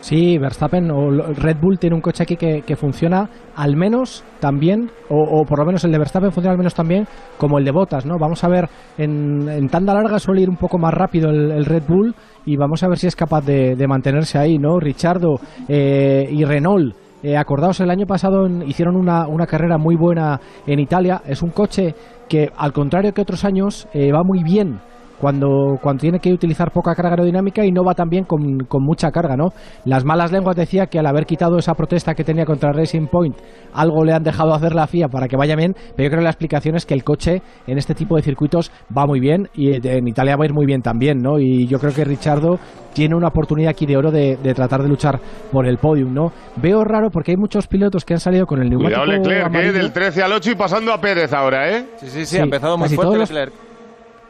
Sí, 0.00 0.38
Verstappen 0.38 0.88
o 0.92 1.10
Red 1.10 1.56
Bull 1.60 1.80
tiene 1.80 1.96
un 1.96 2.00
coche 2.00 2.22
aquí 2.22 2.36
que, 2.36 2.76
funciona 2.76 3.28
al 3.56 3.74
menos 3.74 4.22
también, 4.38 4.88
o, 5.08 5.16
o, 5.16 5.44
por 5.44 5.58
lo 5.58 5.64
menos 5.64 5.82
el 5.82 5.90
de 5.90 5.98
Verstappen 5.98 6.30
funciona 6.30 6.52
al 6.52 6.58
menos 6.58 6.76
también 6.76 7.08
como 7.36 7.58
el 7.58 7.64
de 7.64 7.72
Bottas, 7.72 8.06
¿no? 8.06 8.18
Vamos 8.20 8.44
a 8.44 8.48
ver, 8.48 8.68
en, 8.98 9.48
en 9.48 9.68
tanda 9.68 9.94
larga 9.94 10.20
suele 10.20 10.42
ir 10.42 10.48
un 10.48 10.58
poco 10.58 10.78
más 10.78 10.94
rápido 10.94 11.28
el, 11.30 11.64
Red 11.64 11.82
Bull 11.88 12.14
y 12.46 12.56
vamos 12.56 12.84
a 12.84 12.88
ver 12.88 12.98
si 12.98 13.08
es 13.08 13.16
capaz 13.16 13.44
de, 13.44 13.74
de 13.74 13.88
mantenerse 13.88 14.38
ahí, 14.38 14.58
¿no? 14.58 14.78
Richardo 14.78 15.40
eh, 15.66 16.28
y 16.30 16.44
Renault. 16.44 17.07
Eh, 17.22 17.36
acordaos, 17.36 17.80
el 17.80 17.90
año 17.90 18.06
pasado 18.06 18.46
en, 18.46 18.62
hicieron 18.62 18.94
una, 18.94 19.26
una, 19.26 19.46
carrera 19.46 19.76
muy 19.76 19.96
buena 19.96 20.40
en 20.66 20.78
Italia. 20.78 21.22
Es 21.26 21.42
un 21.42 21.50
coche 21.50 21.94
que, 22.28 22.52
al 22.56 22.72
contrario 22.72 23.12
que 23.12 23.22
otros 23.22 23.44
años, 23.44 23.88
eh, 23.92 24.12
va 24.12 24.22
muy 24.22 24.44
bien 24.44 24.80
cuando, 25.20 25.78
cuando 25.82 26.00
tiene 26.00 26.18
que 26.20 26.32
utilizar 26.32 26.70
poca 26.70 26.94
carga 26.94 27.10
aerodinámica 27.10 27.64
y 27.64 27.72
no 27.72 27.82
va 27.84 27.94
también 27.94 28.24
con, 28.24 28.58
con 28.68 28.82
mucha 28.84 29.10
carga, 29.10 29.36
¿no? 29.36 29.48
Las 29.84 30.04
malas 30.04 30.32
lenguas 30.32 30.56
decía 30.56 30.86
que 30.86 30.98
al 30.98 31.06
haber 31.06 31.26
quitado 31.26 31.56
esa 31.58 31.74
protesta 31.74 32.14
que 32.14 32.24
tenía 32.24 32.44
contra 32.44 32.72
Racing 32.72 33.06
Point, 33.06 33.36
algo 33.74 34.04
le 34.04 34.12
han 34.12 34.22
dejado 34.22 34.54
hacer 34.54 34.74
la 34.74 34.86
FIA 34.86 35.08
para 35.08 35.28
que 35.28 35.36
vaya 35.36 35.56
bien, 35.56 35.74
pero 35.96 36.04
yo 36.06 36.10
creo 36.10 36.18
que 36.20 36.24
la 36.24 36.30
explicación 36.30 36.76
es 36.76 36.86
que 36.86 36.94
el 36.94 37.04
coche 37.04 37.42
en 37.66 37.78
este 37.78 37.94
tipo 37.94 38.16
de 38.16 38.22
circuitos 38.22 38.70
va 38.96 39.06
muy 39.06 39.20
bien 39.20 39.48
y 39.54 39.74
en 39.86 40.06
Italia 40.08 40.36
va 40.36 40.44
a 40.44 40.46
ir 40.46 40.54
muy 40.54 40.66
bien 40.66 40.82
también, 40.82 41.18
¿no? 41.18 41.38
Y 41.38 41.66
yo 41.66 41.78
creo 41.78 41.92
que 41.92 42.04
Richardo 42.04 42.58
tiene 42.94 43.14
una 43.14 43.28
oportunidad 43.28 43.70
aquí 43.70 43.86
de 43.86 43.96
oro 43.96 44.10
de, 44.10 44.36
de 44.42 44.54
tratar 44.54 44.82
de 44.82 44.88
luchar 44.88 45.20
por 45.52 45.66
el 45.66 45.78
podium, 45.78 46.12
¿no? 46.12 46.32
Veo 46.56 46.82
raro 46.84 47.10
porque 47.10 47.32
hay 47.32 47.36
muchos 47.36 47.66
pilotos 47.66 48.04
que 48.04 48.14
han 48.14 48.20
salido 48.20 48.46
con 48.46 48.60
el 48.62 48.68
neumático 48.70 49.00
Cuidado 49.02 49.18
Leclerc, 49.18 49.46
amarillo. 49.46 49.70
¿eh? 49.70 49.72
del 49.78 49.92
13 49.92 50.22
al 50.22 50.32
8 50.32 50.50
y 50.52 50.54
pasando 50.54 50.92
a 50.92 51.00
Pérez 51.00 51.32
ahora, 51.32 51.70
¿eh? 51.76 51.86
Sí, 51.96 52.06
sí, 52.08 52.24
sí, 52.26 52.38
ha 52.38 52.42
empezado 52.42 52.76
muy 52.78 52.88
fuerte 52.88 53.02
todos 53.02 53.18
los- 53.18 53.30
Leclerc. 53.30 53.67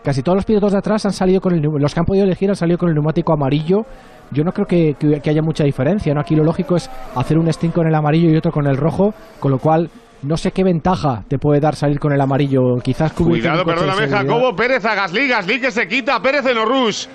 Casi 0.02 0.22
todos 0.22 0.36
los 0.36 0.44
pilotos 0.44 0.72
de 0.72 0.78
atrás 0.78 1.04
han 1.06 1.12
salido 1.12 1.40
con 1.40 1.52
el 1.54 1.60
los 1.60 1.92
que 1.92 2.00
han 2.00 2.06
podido 2.06 2.24
elegir 2.24 2.48
han 2.48 2.56
salido 2.56 2.78
con 2.78 2.88
el 2.88 2.94
neumático 2.94 3.32
amarillo. 3.32 3.84
Yo 4.30 4.44
no 4.44 4.52
creo 4.52 4.66
que, 4.66 4.94
que- 4.98 5.20
que 5.20 5.30
haya 5.30 5.42
mucha 5.42 5.64
diferencia, 5.64 6.14
¿no? 6.14 6.20
Aquí 6.20 6.34
lo 6.36 6.44
lógico 6.44 6.76
es 6.76 6.88
hacer 7.14 7.38
un 7.38 7.52
stint 7.52 7.74
con 7.74 7.86
el 7.86 7.94
amarillo 7.94 8.30
y 8.30 8.36
otro 8.36 8.52
con 8.52 8.66
el 8.66 8.76
rojo, 8.76 9.12
con 9.40 9.50
lo 9.50 9.58
cual 9.58 9.90
no 10.22 10.36
sé 10.36 10.50
qué 10.52 10.64
ventaja 10.64 11.24
te 11.28 11.38
puede 11.38 11.60
dar 11.60 11.74
salir 11.76 11.98
con 11.98 12.12
el 12.12 12.20
amarillo. 12.20 12.76
Quizás 12.82 13.12
Cuidado, 13.12 13.64
perdóname. 13.64 14.06
Jacobo 14.28 14.56
Pérez 14.56 14.84
a 14.84 14.94
Gasly, 14.94 15.28
Gasly 15.28 15.60
que 15.60 15.70
se 15.70 15.86
quita 15.88 16.16
a 16.16 16.22
Pérez 16.22 16.46
en 16.46 16.64
Rush. 16.64 17.06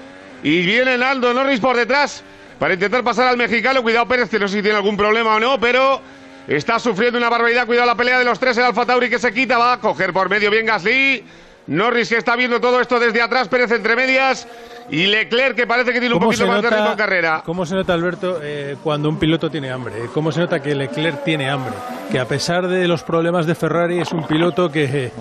Y 0.43 0.65
viene 0.65 0.97
Naldo 0.97 1.34
Norris 1.34 1.59
por 1.59 1.75
detrás 1.77 2.23
para 2.59 2.73
intentar 2.73 3.03
pasar 3.03 3.27
al 3.27 3.38
mexicano. 3.38 3.81
Cuidado 3.81 4.05
Pérez, 4.07 4.29
que 4.29 4.39
no 4.39 4.47
sé 4.47 4.57
si 4.57 4.61
tiene 4.61 4.77
algún 4.77 4.97
problema 4.97 5.36
o 5.36 5.39
no, 5.39 5.59
pero 5.59 5.99
está 6.47 6.79
sufriendo 6.79 7.17
una 7.17 7.29
barbaridad. 7.29 7.65
Cuidado 7.65 7.88
la 7.88 7.95
pelea 7.95 8.19
de 8.19 8.25
los 8.25 8.39
tres, 8.39 8.57
el 8.57 8.65
Alfa 8.65 8.86
Tauri 8.86 9.09
que 9.09 9.19
se 9.19 9.34
quita, 9.34 9.57
va 9.57 9.73
a 9.73 9.79
coger 9.79 10.11
por 10.13 10.29
medio 10.29 10.49
bien 10.51 10.65
Gasly. 10.65 11.23
Norris 11.68 12.09
que 12.09 12.18
está 12.18 12.36
viendo 12.36 12.59
todo 12.59 12.82
esto 12.82 12.99
desde 12.99 13.22
atrás, 13.22 13.47
Pérez 13.47 13.72
entre 13.72 13.95
medias. 13.95 14.47
Y 14.89 15.05
Leclerc 15.07 15.55
que 15.55 15.65
parece 15.67 15.91
que 15.93 15.99
tiene 15.99 16.13
un 16.15 16.19
¿Cómo 16.19 16.27
poquito 16.31 16.43
se 16.43 16.47
más 16.49 16.57
de 16.57 16.63
nota- 16.63 16.75
ritmo 16.75 16.91
en 16.91 16.97
carrera. 16.97 17.41
¿Cómo 17.45 17.65
se 17.65 17.75
nota, 17.75 17.93
Alberto, 17.93 18.39
eh, 18.41 18.75
cuando 18.84 19.09
un 19.09 19.17
piloto 19.17 19.49
tiene 19.49 19.71
hambre? 19.71 19.93
¿Cómo 20.13 20.31
se 20.31 20.39
nota 20.41 20.61
que 20.61 20.75
Leclerc 20.75 21.23
tiene 21.23 21.49
hambre? 21.49 21.73
Que 22.11 22.19
a 22.19 22.27
pesar 22.27 22.67
de 22.67 22.88
los 22.88 23.01
problemas 23.03 23.45
de 23.47 23.55
Ferrari 23.55 23.99
es 23.99 24.11
un 24.11 24.27
piloto 24.27 24.71
que, 24.71 25.11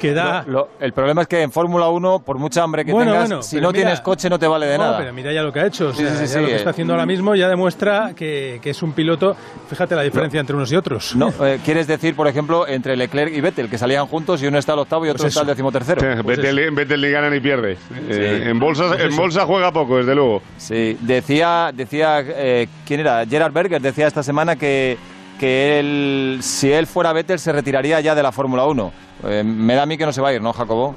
que 0.00 0.12
da... 0.12 0.42
Lo- 0.46 0.52
lo- 0.52 0.68
el 0.80 0.92
problema 0.92 1.22
es 1.22 1.28
que 1.28 1.40
en 1.40 1.50
Fórmula 1.52 1.88
1, 1.88 2.18
por 2.20 2.38
mucha 2.38 2.62
hambre 2.62 2.84
que 2.84 2.92
Bueno, 2.92 3.12
tengas, 3.12 3.28
bueno, 3.28 3.42
si 3.42 3.56
no 3.56 3.68
mira- 3.68 3.72
tienes 3.72 4.00
coche 4.00 4.28
no 4.28 4.38
te 4.38 4.46
vale 4.46 4.66
de 4.66 4.76
No, 4.76 4.84
nada. 4.84 4.98
pero 4.98 5.12
mira 5.12 5.32
ya 5.32 5.42
lo 5.42 5.52
que 5.52 5.60
ha 5.60 5.66
hecho. 5.66 5.88
O 5.88 5.92
Sí, 5.94 6.02
sea, 6.02 6.14
sí, 6.14 6.20
ya 6.22 6.26
sí, 6.26 6.40
lo 6.40 6.46
que 6.46 6.52
eh. 6.52 6.56
está 6.56 6.70
haciendo 6.70 6.92
ahora 6.92 7.06
mismo 7.06 7.34
ya 7.34 7.48
demuestra 7.48 8.12
que, 8.14 8.58
que 8.62 8.70
es 8.70 8.82
un 8.82 8.92
piloto. 8.92 9.34
Fíjate 9.70 9.94
la 9.94 10.02
diferencia 10.02 10.40
entre 10.40 10.54
unos 10.56 10.70
y 10.72 10.76
otros. 10.76 11.16
No, 11.16 11.32
eh, 11.46 11.58
quieres 11.64 11.86
decir, 11.86 12.14
por 12.14 12.26
ejemplo, 12.28 12.66
entre 12.68 12.96
Leclerc 12.96 13.32
y 13.34 13.40
Vettel, 13.40 13.70
que 13.70 13.78
salían 13.78 14.06
juntos 14.06 14.42
y 14.42 14.46
uno 14.46 14.58
está 14.58 14.72
al 14.74 14.80
octavo 14.80 15.06
y 15.06 15.08
otro 15.08 15.22
Pues 15.22 15.28
está 15.32 15.40
al 15.40 15.46
decimotercero. 15.46 16.00
Pues 16.22 16.38
Vettel, 16.38 16.70
Vettel 16.72 17.00
ni 17.00 17.10
gana 17.10 17.30
ni 17.30 17.40
pierde. 17.40 17.78
Eh, 18.08 18.44
en, 18.48 18.58
bolsa, 18.58 18.94
en 19.12 19.16
bolsa 19.16 19.44
juega 19.46 19.72
poco, 19.72 19.98
desde 19.98 20.14
luego. 20.14 20.42
Sí, 20.56 20.96
decía, 21.00 21.70
decía 21.74 22.20
eh, 22.26 22.68
¿quién 22.86 23.00
era? 23.00 23.24
Gerard 23.26 23.52
Berger 23.52 23.80
decía 23.80 24.06
esta 24.06 24.22
semana 24.22 24.56
que, 24.56 24.96
que 25.38 25.78
él, 25.80 26.38
si 26.42 26.72
él 26.72 26.86
fuera 26.86 27.12
Vettel 27.12 27.38
se 27.38 27.52
retiraría 27.52 28.00
ya 28.00 28.14
de 28.14 28.22
la 28.22 28.32
Fórmula 28.32 28.64
1. 28.66 28.92
Eh, 29.24 29.42
me 29.44 29.74
da 29.74 29.82
a 29.82 29.86
mí 29.86 29.96
que 29.96 30.06
no 30.06 30.12
se 30.12 30.20
va 30.20 30.28
a 30.30 30.34
ir, 30.34 30.42
¿no, 30.42 30.52
Jacobo? 30.52 30.94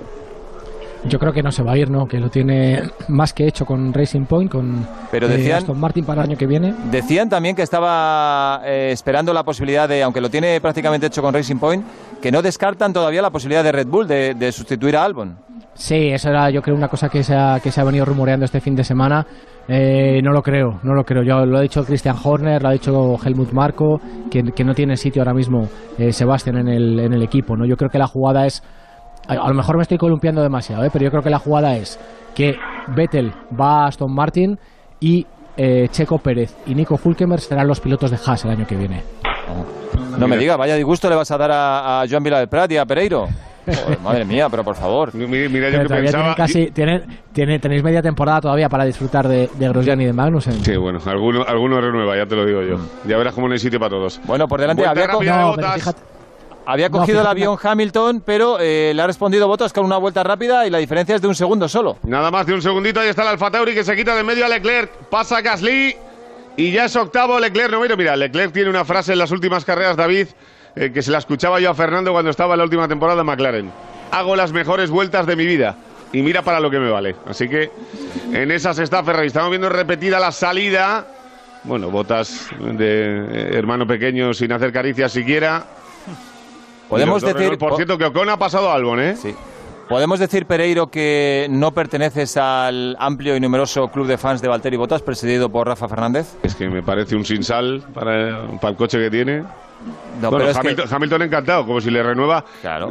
Yo 1.08 1.20
creo 1.20 1.32
que 1.32 1.44
no 1.44 1.52
se 1.52 1.62
va 1.62 1.74
a 1.74 1.78
ir, 1.78 1.92
¿no? 1.92 2.08
Que 2.08 2.20
lo 2.20 2.30
tiene 2.32 2.82
más 3.10 3.32
que 3.32 3.48
hecho 3.48 3.64
con 3.64 3.94
Racing 3.94 4.26
Point, 4.26 4.52
con 4.52 4.88
Pero 5.12 5.28
eh, 5.28 5.38
decían- 5.38 5.58
Aston 5.60 5.80
Martin 5.80 6.04
para 6.04 6.24
el 6.24 6.30
año 6.30 6.38
que 6.38 6.48
viene. 6.48 6.74
Decían 6.90 7.30
también 7.30 7.56
que 7.56 7.62
estaba 7.62 8.62
eh, 8.66 8.90
esperando 8.92 9.32
la 9.32 9.44
posibilidad 9.44 9.88
de, 9.88 10.02
aunque 10.02 10.20
lo 10.20 10.32
tiene 10.32 10.60
prácticamente 10.60 11.06
hecho 11.06 11.22
con 11.22 11.32
Racing 11.32 11.58
Point, 11.58 11.86
que 12.20 12.32
no 12.32 12.42
descartan 12.42 12.92
todavía 12.92 13.22
la 13.22 13.30
posibilidad 13.30 13.64
de 13.64 13.72
Red 13.72 13.86
Bull 13.88 14.08
de, 14.08 14.34
de 14.34 14.52
sustituir 14.52 14.98
a 14.98 15.04
Albon. 15.04 15.38
Sí, 15.76 16.08
eso 16.08 16.30
era 16.30 16.50
yo 16.50 16.62
creo 16.62 16.76
una 16.76 16.88
cosa 16.88 17.10
que 17.10 17.22
se 17.22 17.36
ha, 17.36 17.60
que 17.60 17.70
se 17.70 17.82
ha 17.82 17.84
venido 17.84 18.06
rumoreando 18.06 18.46
este 18.46 18.62
fin 18.62 18.76
de 18.76 18.84
semana. 18.84 19.26
Eh, 19.68 20.22
no 20.24 20.32
lo 20.32 20.42
creo, 20.42 20.80
no 20.84 20.94
lo 20.94 21.04
creo. 21.04 21.22
Yo 21.22 21.46
lo 21.46 21.58
ha 21.58 21.62
dicho 21.62 21.84
Christian 21.84 22.16
Horner, 22.24 22.64
lo 22.64 22.70
ha 22.70 22.72
dicho 22.72 23.18
Helmut 23.24 23.52
Marko, 23.52 24.00
que, 24.32 24.42
que 24.56 24.64
no 24.64 24.74
tiene 24.74 24.96
sitio 24.96 25.22
ahora 25.22 25.34
mismo 25.34 25.68
eh, 25.98 26.14
Sebastián 26.14 26.58
en 26.60 26.70
el, 26.70 27.00
en 27.00 27.14
el 27.14 27.22
equipo. 27.22 27.58
¿no? 27.58 27.66
Yo 27.66 27.76
creo 27.76 27.90
que 27.90 28.00
la 28.00 28.08
jugada 28.08 28.46
es, 28.46 28.64
a, 29.28 29.36
lo 29.36 29.54
mejor 29.54 29.76
me 29.76 29.82
estoy 29.82 29.98
columpiando 29.98 30.42
demasiado, 30.42 30.86
¿eh? 30.86 30.90
pero 30.94 31.04
yo 31.04 31.12
creo 31.12 31.22
que 31.22 31.30
la 31.30 31.40
jugada 31.40 31.76
es 31.76 32.00
que 32.34 32.56
Vettel 32.96 33.34
va 33.60 33.84
a 33.84 33.88
Aston 33.88 34.14
Martin 34.14 34.58
y 35.02 35.26
eh, 35.58 35.90
Checo 35.90 36.20
Pérez 36.20 36.56
y 36.66 36.74
Nico 36.74 36.98
Hulkenberg 37.04 37.42
serán 37.42 37.68
los 37.68 37.82
pilotos 37.82 38.12
de 38.12 38.18
Haas 38.26 38.46
el 38.46 38.52
año 38.52 38.66
que 38.66 38.78
viene. 38.78 39.04
No 40.18 40.28
me 40.30 40.38
diga, 40.38 40.56
vaya 40.56 40.76
disgusto 40.76 41.10
le 41.10 41.16
vas 41.16 41.32
a 41.32 41.38
dar 41.38 41.52
a, 41.52 42.02
a 42.02 42.06
Joan 42.10 42.24
Vila 42.24 42.40
del 42.40 42.48
Prat 42.48 42.72
y 42.72 42.78
a 42.78 42.86
Pereiro. 42.86 43.28
Joder, 43.66 44.00
madre 44.02 44.26
mía, 44.26 44.48
pero 44.50 44.64
por 44.64 44.76
favor. 44.76 45.14
Mira, 45.14 45.50
Pero 45.72 45.88
todavía 45.88 46.12
tienen 46.12 46.34
casi, 46.36 46.68
tienen- 46.72 47.04
tienen- 47.34 47.60
tenéis 47.62 47.84
media 47.84 48.02
temporada 48.02 48.42
todavía 48.42 48.70
para 48.70 48.86
disfrutar 48.86 49.28
de, 49.28 49.50
de 49.54 49.70
Grosjean 49.70 50.00
y 50.02 50.06
de 50.06 50.14
Magnussen. 50.14 50.64
Sí, 50.64 50.76
bueno, 50.76 51.00
alguno, 51.06 51.44
alguno 51.48 51.82
renueva, 51.82 52.16
ya 52.16 52.26
te 52.26 52.36
lo 52.36 52.46
digo 52.46 52.62
yo. 52.62 52.78
Ya 53.08 53.18
verás 53.18 53.34
cómo 53.34 53.48
no 53.48 53.54
hay 53.54 53.60
sitio 53.60 53.80
para 53.80 53.90
todos. 53.90 54.20
Bueno, 54.26 54.48
por 54.48 54.60
delante 54.62 54.86
había, 54.86 55.08
co- 55.08 55.20
de 55.20 55.26
No, 55.32 55.48
Bottas. 55.48 55.76
fíjate, 55.76 56.00
había 56.68 56.90
No, 56.90 56.98
cogido 57.00 57.20
el 57.20 57.24
fíjate- 57.26 57.32
avión 57.44 57.58
Hamilton, 57.62 58.24
pero 58.26 58.58
eh, 58.60 58.92
le 58.96 59.02
ha 59.02 59.08
respondido 59.08 59.48
Bottas 59.48 59.74
con 59.74 59.86
una 59.86 59.98
vuelta 59.98 60.24
rápida 60.24 60.66
y 60.68 60.70
la 60.70 60.78
diferencia 60.78 61.16
es 61.16 61.22
de 61.22 61.28
un 61.28 61.36
segundo 61.36 61.68
solo. 61.68 61.98
Nada 62.04 62.30
más 62.32 62.46
de 62.46 62.54
un 62.54 62.62
segundito, 62.62 63.00
ahí 63.00 63.10
está 63.10 63.24
el 63.24 63.30
Alfa 63.30 63.50
Tauri 63.52 63.74
que 63.74 63.84
se 63.84 63.96
quita 63.96 64.16
de 64.16 64.24
medio 64.24 64.46
a 64.46 64.50
Leclerc, 64.50 64.92
pasa 65.10 65.42
Gasly 65.42 65.96
y 66.58 66.72
ya 66.72 66.86
es 66.86 66.96
octavo 66.96 67.40
Leclerc 67.40 67.72
noveno. 67.72 67.98
Mira, 67.98 68.16
Leclerc 68.16 68.52
tiene 68.54 68.70
una 68.70 68.86
frase 68.86 69.14
en 69.14 69.20
las 69.20 69.32
últimas 69.32 69.66
carreras, 69.66 69.98
David, 69.98 70.28
eh, 70.76 70.92
que 70.92 71.02
se 71.02 71.12
la 71.12 71.18
escuchaba 71.20 71.60
yo 71.60 71.70
a 71.70 71.74
Fernando 71.76 72.12
cuando 72.12 72.32
estaba 72.32 72.54
en 72.54 72.58
la 72.60 72.64
última 72.64 72.88
temporada 72.88 73.22
en 73.22 73.28
McLaren. 73.28 73.72
Hago 74.12 74.36
las 74.36 74.52
mejores 74.52 74.90
vueltas 74.90 75.26
de 75.26 75.36
mi 75.36 75.46
vida 75.46 75.76
y 76.14 76.22
mira 76.22 76.42
para 76.42 76.60
lo 76.60 76.70
que 76.70 76.80
me 76.80 76.90
vale. 76.90 77.16
Así 77.28 77.48
que 77.50 77.72
en 78.32 78.52
esas 78.52 78.80
está 78.80 79.04
Ferrari. 79.04 79.28
Estamos 79.28 79.50
viendo 79.50 79.70
repetida 79.70 80.20
la 80.20 80.32
salida. 80.32 81.08
Bueno, 81.64 81.90
botas 81.90 82.48
de 82.60 83.26
eh, 83.26 83.50
hermano 83.58 83.88
pequeño 83.88 84.34
sin 84.34 84.52
hacer 84.52 84.72
caricias 84.72 85.12
siquiera. 85.12 85.66
Podemos 86.90 87.22
decir- 87.24 87.38
Renault, 87.38 87.60
por 87.60 87.76
cierto, 87.76 87.98
que 87.98 88.06
Ocon 88.06 88.30
ha 88.30 88.38
pasado 88.38 88.70
a 88.70 88.76
Albon, 88.76 89.00
¿eh? 89.00 89.16
Sí. 89.16 89.34
Podemos 89.90 90.20
decir, 90.20 90.46
Pereiro, 90.46 90.88
que 90.88 91.48
no 91.50 91.72
perteneces 91.72 92.38
al 92.38 92.96
amplio 93.00 93.36
y 93.36 93.40
numeroso 93.40 93.88
club 93.90 94.08
de 94.08 94.18
fans 94.18 94.42
de 94.42 94.48
Valtteri 94.48 94.78
Bottas, 94.78 95.02
presidido 95.04 95.50
por 95.50 95.68
Rafa 95.68 95.88
Fernández. 95.88 96.36
Es 96.42 96.56
que 96.56 96.68
me 96.68 96.82
parece 96.82 97.16
un 97.16 97.24
sinsal 97.26 97.84
para, 97.94 98.48
para 98.60 98.72
el 98.72 98.76
coche 98.78 98.98
que 99.00 99.12
tiene. 99.12 99.44
No, 100.22 100.30
bueno, 100.32 100.38
pero 100.46 100.50
es 100.52 100.58
que- 100.58 100.68
Hamilton, 100.68 100.88
Hamilton 100.94 101.22
encantado, 101.24 101.66
como 101.66 101.82
si 101.82 101.92
le 101.92 102.02
renueva 102.02 102.44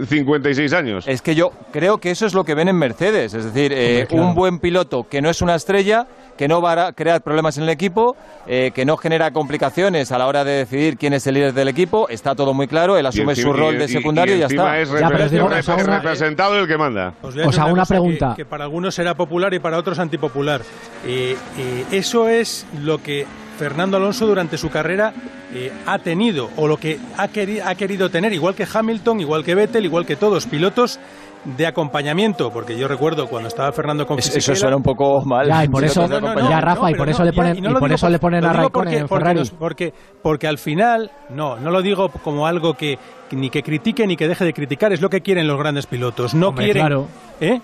56 0.07 0.73
años. 0.73 1.07
Es 1.09 1.23
que 1.23 1.35
yo 1.35 1.53
creo 1.73 1.99
que 1.99 2.11
eso 2.11 2.27
es 2.27 2.35
lo 2.35 2.45
que 2.45 2.55
ven 2.55 2.69
en 2.69 2.77
Mercedes, 2.77 3.35
es 3.35 3.45
decir, 3.45 3.73
eh, 3.73 4.03
Hombre, 4.03 4.07
claro. 4.09 4.25
un 4.27 4.35
buen 4.35 4.59
piloto 4.59 5.07
que 5.09 5.21
no 5.23 5.31
es 5.31 5.41
una 5.43 5.55
estrella, 5.55 6.07
que 6.37 6.49
no 6.49 6.61
va 6.61 6.89
a 6.89 6.93
crear 6.93 7.23
problemas 7.23 7.57
en 7.59 7.65
el 7.65 7.71
equipo, 7.71 8.17
eh, 8.47 8.73
que 8.75 8.85
no 8.85 8.97
genera 8.97 9.31
complicaciones 9.31 10.11
a 10.13 10.19
la 10.19 10.27
hora 10.27 10.45
de 10.45 10.53
decidir 10.53 10.97
quién 10.99 11.13
es 11.15 11.27
el 11.27 11.35
líder 11.35 11.55
del 11.55 11.69
equipo, 11.69 12.09
está 12.09 12.35
todo 12.35 12.53
muy 12.55 12.67
claro, 12.67 12.97
él 12.99 13.07
asume 13.07 13.35
su 13.37 13.53
rol 13.53 13.77
y- 13.77 13.79
de 13.79 13.89
secundario 13.89 14.35
y, 14.35 14.39
y 14.39 14.41
ya 14.41 14.47
encima 14.47 14.79
está. 14.79 14.97
es 14.97 15.03
repre- 15.03 15.31
repre- 15.31 15.85
representado 15.85 16.59
el 16.59 16.67
que 16.67 16.77
manda. 16.77 17.15
Os 17.23 17.35
voy 17.35 17.43
a 17.45 17.47
Os 17.47 17.53
decir 17.53 17.61
hago 17.63 17.73
una 17.73 17.83
que- 17.85 17.89
pregunta. 17.89 18.35
Que, 18.37 18.45
para 18.45 18.65
algunos 18.65 18.95
será 18.95 19.15
popular 19.15 19.55
y 19.55 19.59
para 19.61 19.79
otros 19.79 19.99
antipopular. 19.99 20.61
Eh, 21.07 21.37
eh, 21.59 21.85
eso 21.93 22.29
es 22.29 22.67
lo 22.83 22.99
que 23.03 23.27
Fernando 23.59 23.97
Alonso 23.97 24.27
durante 24.27 24.59
su 24.59 24.69
carrera 24.71 25.13
eh, 25.55 25.73
ha 25.87 25.99
tenido 25.99 26.51
o 26.57 26.67
lo 26.67 26.77
que 26.77 26.99
ha, 27.17 27.29
queri- 27.29 27.61
ha 27.65 27.75
querido 27.75 28.11
tener, 28.11 28.33
igual 28.33 28.55
que 28.55 28.67
Hamilton, 28.73 29.21
igual 29.21 29.45
que 29.45 29.55
Vettel, 29.55 29.85
igual 29.85 30.05
que 30.07 30.17
todos, 30.17 30.47
pilotos 30.47 30.99
de 31.45 31.67
acompañamiento, 31.67 32.51
porque 32.51 32.77
yo 32.79 32.89
recuerdo 32.89 33.27
cuando 33.29 33.49
estaba 33.49 33.71
Fernando 33.73 34.07
con 34.07 34.19
Es- 34.19 34.35
eso 34.35 34.55
suena 34.57 34.77
un 34.77 34.83
poco 34.83 35.23
mal. 35.27 35.47
Ya, 35.47 35.65
y 35.65 35.69
por 35.69 35.85
eso, 35.85 36.09
No, 36.09 36.19
no, 36.21 36.35
no, 36.35 36.49
ya 36.49 36.57
no, 36.57 36.61
Rafa, 36.63 36.91
y 36.91 36.95
por 36.95 37.09
eso 37.09 37.19
no, 37.19 37.25
le 37.27 37.31
ya, 37.33 37.37
ponen, 37.37 37.55
y 37.57 37.59
y 37.59 37.63
por 37.63 37.75
digo 37.75 37.87
eso 37.95 38.07
por- 38.07 38.11
le 38.13 38.19
ponen 38.19 38.45
a 38.47 38.53
Raikkonen 38.55 38.73
porque, 38.73 38.97
en 38.99 39.07
porque 39.09 39.25
Ferrari. 39.25 39.51
porque, 39.59 39.95
porque 40.23 40.47
al 40.49 40.57
final, 40.59 41.11
no, 41.29 41.57
no 41.59 41.71
lo 41.71 41.83
digo 41.83 42.09
como 42.09 42.47
algo 42.47 42.75
que 42.75 42.99
ni 43.33 43.51
que 43.51 43.63
critique 43.63 44.07
ni 44.07 44.17
que 44.17 44.27
deje 44.27 44.45
de 44.45 44.53
criticar, 44.55 44.93
es 44.95 45.01
lo 45.03 45.11
que 45.11 45.21
quieren 45.21 45.47
los 45.47 45.59
grandes 45.59 45.87
pilotos. 45.87 46.35
No 46.35 46.49
Hombre, 46.49 46.65
quieren. 46.65 46.81
claro. 46.83 47.07
¿Eh? 47.41 47.61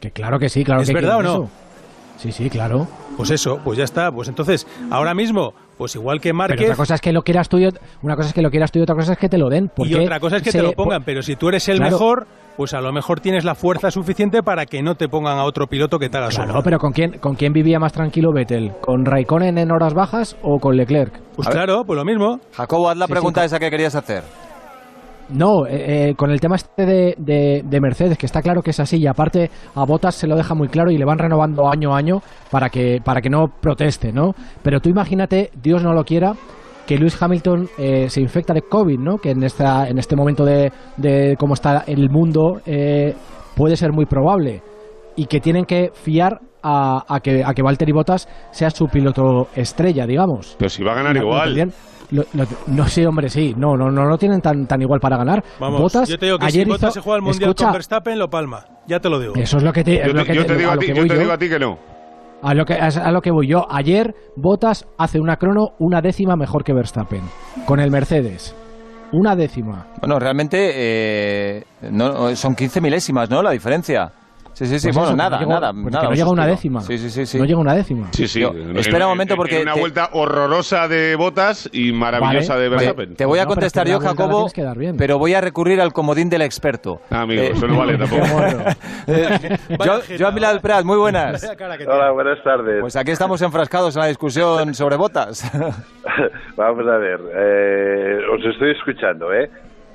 Que 0.00 0.10
claro 0.10 0.38
que 0.38 0.48
sí, 0.50 0.62
claro 0.62 0.82
¿Es 0.82 0.88
que 0.88 0.94
verdad 0.94 1.16
o 1.18 1.22
no? 1.22 1.32
eso. 1.32 1.50
Sí, 2.18 2.30
sí, 2.32 2.50
claro. 2.50 2.86
Pues 3.22 3.30
eso, 3.30 3.60
pues 3.62 3.78
ya 3.78 3.84
está. 3.84 4.10
Pues 4.10 4.28
entonces, 4.28 4.66
ahora 4.90 5.14
mismo, 5.14 5.54
pues 5.78 5.94
igual 5.94 6.20
que 6.20 6.32
Márquez. 6.32 6.56
Pero 6.58 6.70
otra 6.72 6.76
cosa 6.76 6.94
es 6.96 7.00
que 7.00 7.12
lo 7.12 7.22
quieras 7.22 7.48
tú 7.48 7.58
y 7.58 7.68
una 8.02 8.16
cosa 8.16 8.28
es 8.28 8.34
que 8.34 8.42
lo 8.42 8.50
quieras 8.50 8.72
tú 8.72 8.78
y 8.80 8.82
otra 8.82 8.94
cosa 8.96 9.12
es 9.12 9.18
que 9.18 9.28
te 9.28 9.38
lo 9.38 9.48
den. 9.48 9.70
Y 9.78 9.94
otra 9.94 10.18
cosa 10.20 10.38
es 10.38 10.42
que 10.42 10.50
te 10.50 10.62
lo 10.62 10.72
pongan, 10.72 11.04
pero 11.04 11.22
si 11.22 11.36
tú 11.36 11.48
eres 11.48 11.68
el 11.68 11.76
Claro. 11.76 11.92
mejor, 11.92 12.26
pues 12.56 12.74
a 12.74 12.80
lo 12.80 12.92
mejor 12.92 13.20
tienes 13.20 13.44
la 13.44 13.54
fuerza 13.54 13.90
suficiente 13.92 14.42
para 14.42 14.66
que 14.66 14.82
no 14.82 14.96
te 14.96 15.08
pongan 15.08 15.38
a 15.38 15.44
otro 15.44 15.68
piloto 15.68 15.98
que 15.98 16.08
te 16.08 16.18
haga 16.18 16.28
Claro, 16.28 16.44
sombra. 16.46 16.62
pero 16.64 16.78
¿con 16.78 16.92
quién, 16.92 17.12
¿con 17.18 17.34
quién 17.36 17.52
vivía 17.52 17.78
más 17.78 17.92
tranquilo 17.92 18.32
Vettel? 18.32 18.72
¿Con 18.80 19.04
Raikkonen 19.04 19.56
en 19.56 19.70
horas 19.70 19.94
bajas 19.94 20.36
o 20.42 20.58
con 20.58 20.76
Leclerc? 20.76 21.14
Pues 21.36 21.48
claro, 21.48 21.84
pues 21.86 21.96
lo 21.96 22.04
mismo. 22.04 22.40
Jacobo, 22.54 22.90
haz 22.90 22.96
la 22.96 23.06
Sí, 23.06 23.12
pregunta 23.12 23.40
sí. 23.40 23.46
esa 23.46 23.58
que 23.60 23.70
querías 23.70 23.94
hacer. 23.94 24.22
No, 25.32 25.66
eh, 25.66 26.10
eh, 26.10 26.14
con 26.14 26.30
el 26.30 26.40
tema 26.40 26.56
este 26.56 26.84
de, 26.84 27.14
de- 27.18 27.62
de 27.64 27.80
Mercedes, 27.80 28.18
que 28.18 28.26
está 28.26 28.42
claro 28.42 28.62
que 28.62 28.70
es 28.70 28.80
así, 28.80 28.98
y 28.98 29.06
aparte 29.06 29.50
a 29.74 29.84
Bottas 29.84 30.14
se 30.14 30.26
lo 30.26 30.36
deja 30.36 30.54
muy 30.54 30.68
claro 30.68 30.90
y 30.90 30.98
le 30.98 31.04
van 31.04 31.18
renovando 31.18 31.68
año 31.70 31.94
a 31.94 31.98
año 31.98 32.20
para 32.50 32.68
que, 32.68 32.98
para 33.04 33.20
que 33.20 33.30
no 33.30 33.46
proteste, 33.60 34.12
¿no? 34.12 34.32
Pero 34.62 34.80
tú 34.80 34.90
imagínate, 34.90 35.50
Dios 35.62 35.82
no 35.82 35.92
lo 35.94 36.04
quiera, 36.04 36.34
que 36.86 36.98
Lewis 36.98 37.20
Hamilton 37.22 37.68
eh, 37.78 38.10
se 38.10 38.20
infecta 38.20 38.52
de 38.52 38.62
COVID, 38.62 38.98
¿no? 38.98 39.16
Que 39.18 39.30
en, 39.30 39.42
esta, 39.44 39.88
en 39.88 39.98
este 39.98 40.16
momento 40.16 40.44
de, 40.44 40.72
de 40.96 41.36
cómo 41.38 41.54
está 41.54 41.84
el 41.86 42.10
mundo 42.10 42.60
eh, 42.66 43.14
puede 43.56 43.76
ser 43.76 43.92
muy 43.92 44.04
probable 44.06 44.62
y 45.16 45.26
que 45.26 45.40
tienen 45.40 45.64
que 45.64 45.90
fiar 45.94 46.40
a, 46.62 47.04
a 47.08 47.20
que, 47.20 47.42
a 47.44 47.52
que 47.54 47.62
Valtteri 47.62 47.92
Bottas 47.92 48.28
sea 48.50 48.70
su 48.70 48.86
piloto 48.86 49.48
estrella, 49.54 50.06
digamos. 50.06 50.56
Pero 50.58 50.68
si 50.68 50.82
va 50.82 50.92
a 50.92 50.96
ganar 50.96 51.14
¿Lo- 51.14 51.22
lo 51.22 51.26
igual. 51.28 51.72
Lo- 52.12 52.24
lo- 52.34 52.46
no 52.68 52.86
sé, 52.88 53.06
hombre, 53.06 53.28
sí. 53.28 53.54
No, 53.56 53.76
no, 53.76 53.90
no 53.90 54.04
lo 54.04 54.16
tienen 54.18 54.40
tan, 54.40 54.66
tan 54.66 54.80
igual 54.80 55.00
para 55.00 55.16
ganar. 55.16 55.42
Vamos, 55.58 55.80
Bottas, 55.80 56.08
yo 56.08 56.18
te 56.18 56.26
digo 56.26 56.38
que 56.38 56.44
ayer 56.46 56.64
si 56.64 56.70
Bottas 56.70 56.90
hizo- 56.90 56.94
se 56.94 57.00
juega 57.00 57.16
el 57.16 57.22
Mundial 57.22 57.50
Escucha, 57.50 57.64
con 57.64 57.72
Verstappen, 57.72 58.18
lo 58.18 58.30
palma. 58.30 58.64
Ya 58.86 59.00
te 59.00 59.08
lo 59.08 59.18
digo. 59.18 59.32
Eso 59.34 59.56
es 59.56 59.62
lo 59.64 59.72
que 59.72 59.82
te, 59.82 59.96
Yo 60.06 60.12
lo 60.12 60.20
te, 60.22 60.26
que 60.28 60.34
yo 60.36 60.46
te 60.46 60.56
digo 60.56 60.70
a 60.70 60.74
lo 60.76 60.80
ti, 60.80 60.86
que 60.86 60.94
yo 60.94 61.02
te 61.02 61.08
yo. 61.14 61.18
digo 61.20 61.32
a 61.32 61.38
ti 61.38 61.48
que 61.48 61.58
no. 61.58 61.78
A 62.42 62.54
lo 62.54 62.64
que, 62.64 62.74
a 62.74 62.86
a 62.88 63.12
lo 63.12 63.20
que 63.22 63.30
voy 63.30 63.46
yo. 63.46 63.66
Ayer 63.70 64.14
Bottas 64.36 64.86
hace 64.98 65.20
una 65.20 65.36
crono 65.36 65.70
una 65.78 66.00
décima 66.02 66.36
mejor 66.36 66.64
que 66.64 66.72
Verstappen. 66.72 67.22
Con 67.66 67.80
el 67.80 67.90
Mercedes. 67.90 68.54
Una 69.12 69.36
décima. 69.36 69.86
Bueno, 70.00 70.18
realmente 70.18 70.70
eh, 70.74 71.64
no, 71.90 72.34
son 72.34 72.54
15 72.54 72.80
milésimas, 72.80 73.28
¿no? 73.30 73.42
La 73.42 73.50
diferencia. 73.52 74.10
Sí, 74.54 74.66
sí, 74.66 74.78
sí. 74.78 74.88
Pues 74.88 74.96
bueno, 74.96 75.08
eso, 75.10 75.16
nada, 75.16 75.30
no 75.38 75.42
llega- 75.46 75.60
nada. 75.60 75.72
pues 75.72 75.84
que 75.86 75.90
nada, 75.92 76.08
no 76.08 76.14
llega 76.14 76.30
una 76.30 76.46
décima. 76.46 76.80
Sí, 76.82 76.98
sí, 76.98 77.08
sí. 77.10 77.24
sí. 77.26 77.38
No 77.38 77.44
llega 77.44 77.58
una 77.58 77.74
décima. 77.74 78.08
Sí, 78.12 78.28
sí. 78.28 78.40
Yo- 78.40 78.52
espera 78.76 78.98
un 78.98 79.02
en- 79.02 79.08
momento 79.08 79.34
en- 79.34 79.36
porque 79.38 79.56
en 79.56 79.62
una 79.62 79.74
te- 79.74 79.80
vuelta 79.80 80.08
horrorosa 80.12 80.88
de 80.88 81.16
botas 81.16 81.70
y 81.72 81.92
maravillosa 81.92 82.54
Vale, 82.54 82.62
de 82.64 82.68
vale. 82.68 82.80
Verstappen. 82.86 83.16
Te 83.16 83.24
voy 83.24 83.38
a 83.38 83.42
No, 83.42 83.48
pero 83.48 83.54
contestar 83.54 83.86
es 83.86 83.94
que 83.96 84.00
yo, 84.02 84.06
Jacobo, 84.08 84.36
tienes 84.36 84.52
que 84.52 84.62
dar 84.62 84.76
bien. 84.78 84.96
pero 84.96 85.18
voy 85.18 85.34
a 85.34 85.40
recurrir 85.40 85.80
al 85.80 85.92
comodín 85.92 86.28
del 86.28 86.42
experto. 86.42 87.00
Ah, 87.10 87.22
amigo, 87.22 87.42
Eh, 87.42 87.52
eso 87.54 87.66
no 87.66 87.78
vale 87.78 87.96
tampoco. 87.98 88.22
Eh, 89.06 89.58
yo, 89.84 90.00
Joan 90.18 90.34
Milà 90.34 90.50
del 90.50 90.60
Prat, 90.60 90.84
muy 90.84 90.96
buenas. 90.96 91.42
Hola, 91.88 92.10
buenas 92.12 92.42
tardes. 92.44 92.80
Pues 92.80 92.94
aquí 92.94 93.10
estamos 93.10 93.42
enfrascados 93.42 93.96
en 93.96 94.02
la 94.02 94.08
discusión 94.08 94.74
sobre 94.74 94.96
botas. 94.96 95.50
Vamos 96.56 96.86
a 96.86 96.96
ver, 96.98 97.20
eh, 97.34 98.18
os 98.32 98.44
estoy 98.44 98.72
escuchando, 98.72 99.32
¿eh? 99.32 99.50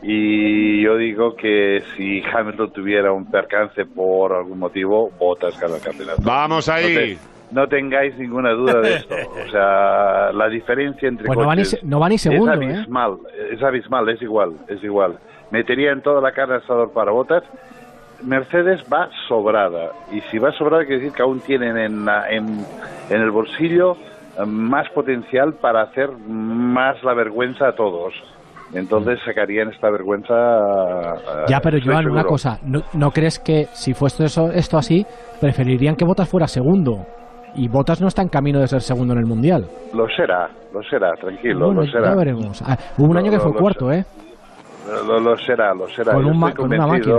Y 0.09 0.81
yo 0.83 0.95
digo 0.95 1.35
que 1.35 1.83
si 1.97 2.23
Hamilton 2.23 2.71
tuviera 2.71 3.11
un 3.11 3.25
percance 3.29 3.85
por 3.85 4.31
algún 4.31 4.57
motivo, 4.57 5.11
Bottas 5.19 5.59
gana 5.59 5.75
el 5.75 5.81
campeonato. 5.81 6.21
Vamos 6.23 6.69
ahí. 6.69 6.93
No, 6.93 6.99
te- 6.99 7.55
no 7.55 7.67
tengáis 7.67 8.17
ninguna 8.17 8.51
duda 8.51 8.79
de 8.79 8.95
esto. 8.95 9.15
O 9.45 9.51
sea, 9.51 10.31
la 10.31 10.47
diferencia 10.47 11.09
entre 11.09 11.25
Pues 11.27 11.37
no 11.37 11.45
va 11.45 11.55
ni 11.55 11.63
coches 11.63 11.79
se- 11.81 11.85
no 11.85 11.99
va 11.99 12.07
ni 12.07 12.17
segundo, 12.17 12.53
es 12.53 12.61
¿eh? 12.61 12.63
abismal, 12.73 13.17
es 13.51 13.61
abismal, 13.61 14.07
es 14.09 14.21
igual, 14.21 14.53
es 14.69 14.81
igual. 14.81 15.17
Metería 15.51 15.91
en 15.91 16.01
toda 16.01 16.21
la 16.21 16.31
carne 16.31 16.55
al 16.55 16.61
asador 16.61 16.91
para 16.93 17.11
Bottas. 17.11 17.43
Mercedes 18.23 18.81
va 18.91 19.09
sobrada 19.27 19.91
y 20.11 20.21
si 20.31 20.39
va 20.39 20.53
sobrada 20.53 20.85
quiere 20.85 21.01
decir 21.01 21.13
que 21.15 21.21
aún 21.21 21.41
tienen 21.41 21.77
en, 21.77 22.05
la- 22.05 22.29
en, 22.31 22.65
en 23.09 23.21
el 23.21 23.29
bolsillo 23.31 23.97
eh, 24.39 24.45
más 24.45 24.89
potencial 24.91 25.53
para 25.55 25.81
hacer 25.81 26.09
más 26.11 27.03
la 27.03 27.13
vergüenza 27.13 27.67
a 27.67 27.73
todos. 27.73 28.13
Entonces 28.74 29.20
sacarían 29.26 29.70
esta 29.70 29.89
vergüenza. 29.89 30.34
eh, 30.34 31.45
Ya, 31.47 31.59
pero 31.61 31.78
Joan, 31.84 32.09
una 32.09 32.24
cosa. 32.26 32.59
¿no, 32.63 32.82
no 32.93 33.11
crees 33.11 33.39
que 33.39 33.68
si 33.72 33.93
fuese 33.93 34.26
eso, 34.26 34.51
esto 34.51 34.78
así, 34.78 35.05
preferirían 35.39 35.95
que 35.95 36.05
Bottas 36.05 36.28
fuera 36.30 36.47
segundo? 36.47 37.05
Y 37.55 37.70
Bottas 37.70 38.01
no 38.01 38.07
está 38.07 38.22
en 38.22 38.28
camino 38.30 38.59
de 38.59 38.68
ser 38.68 38.82
segundo 38.82 39.13
en 39.13 39.20
el 39.20 39.26
Mundial. 39.26 39.65
Lo 39.93 40.05
será, 40.09 40.49
lo 40.74 40.84
será, 40.84 41.13
tranquilo, 41.13 41.68
Bueno, 41.68 41.82
lo 41.82 41.88
será. 41.88 42.09
ya 42.09 42.15
veremos. 42.15 42.61
Ah, 42.61 42.78
hubo 42.97 43.09
un 43.11 43.18
año 43.18 43.32
que 43.32 43.39
fue 43.39 43.53
cuarto, 43.53 43.91
¿eh? 43.91 44.03
Lo, 45.07 45.20
lo 45.20 45.38
será, 45.38 45.74
lo 45.74 45.88
será. 45.89 46.13
Con 46.13 46.24
Yo 46.26 46.30
un 46.32 46.39
ma- 46.39 46.49
estoy 46.49 46.63
con 46.65 46.74
una 46.74 46.88
máquina. 46.88 47.15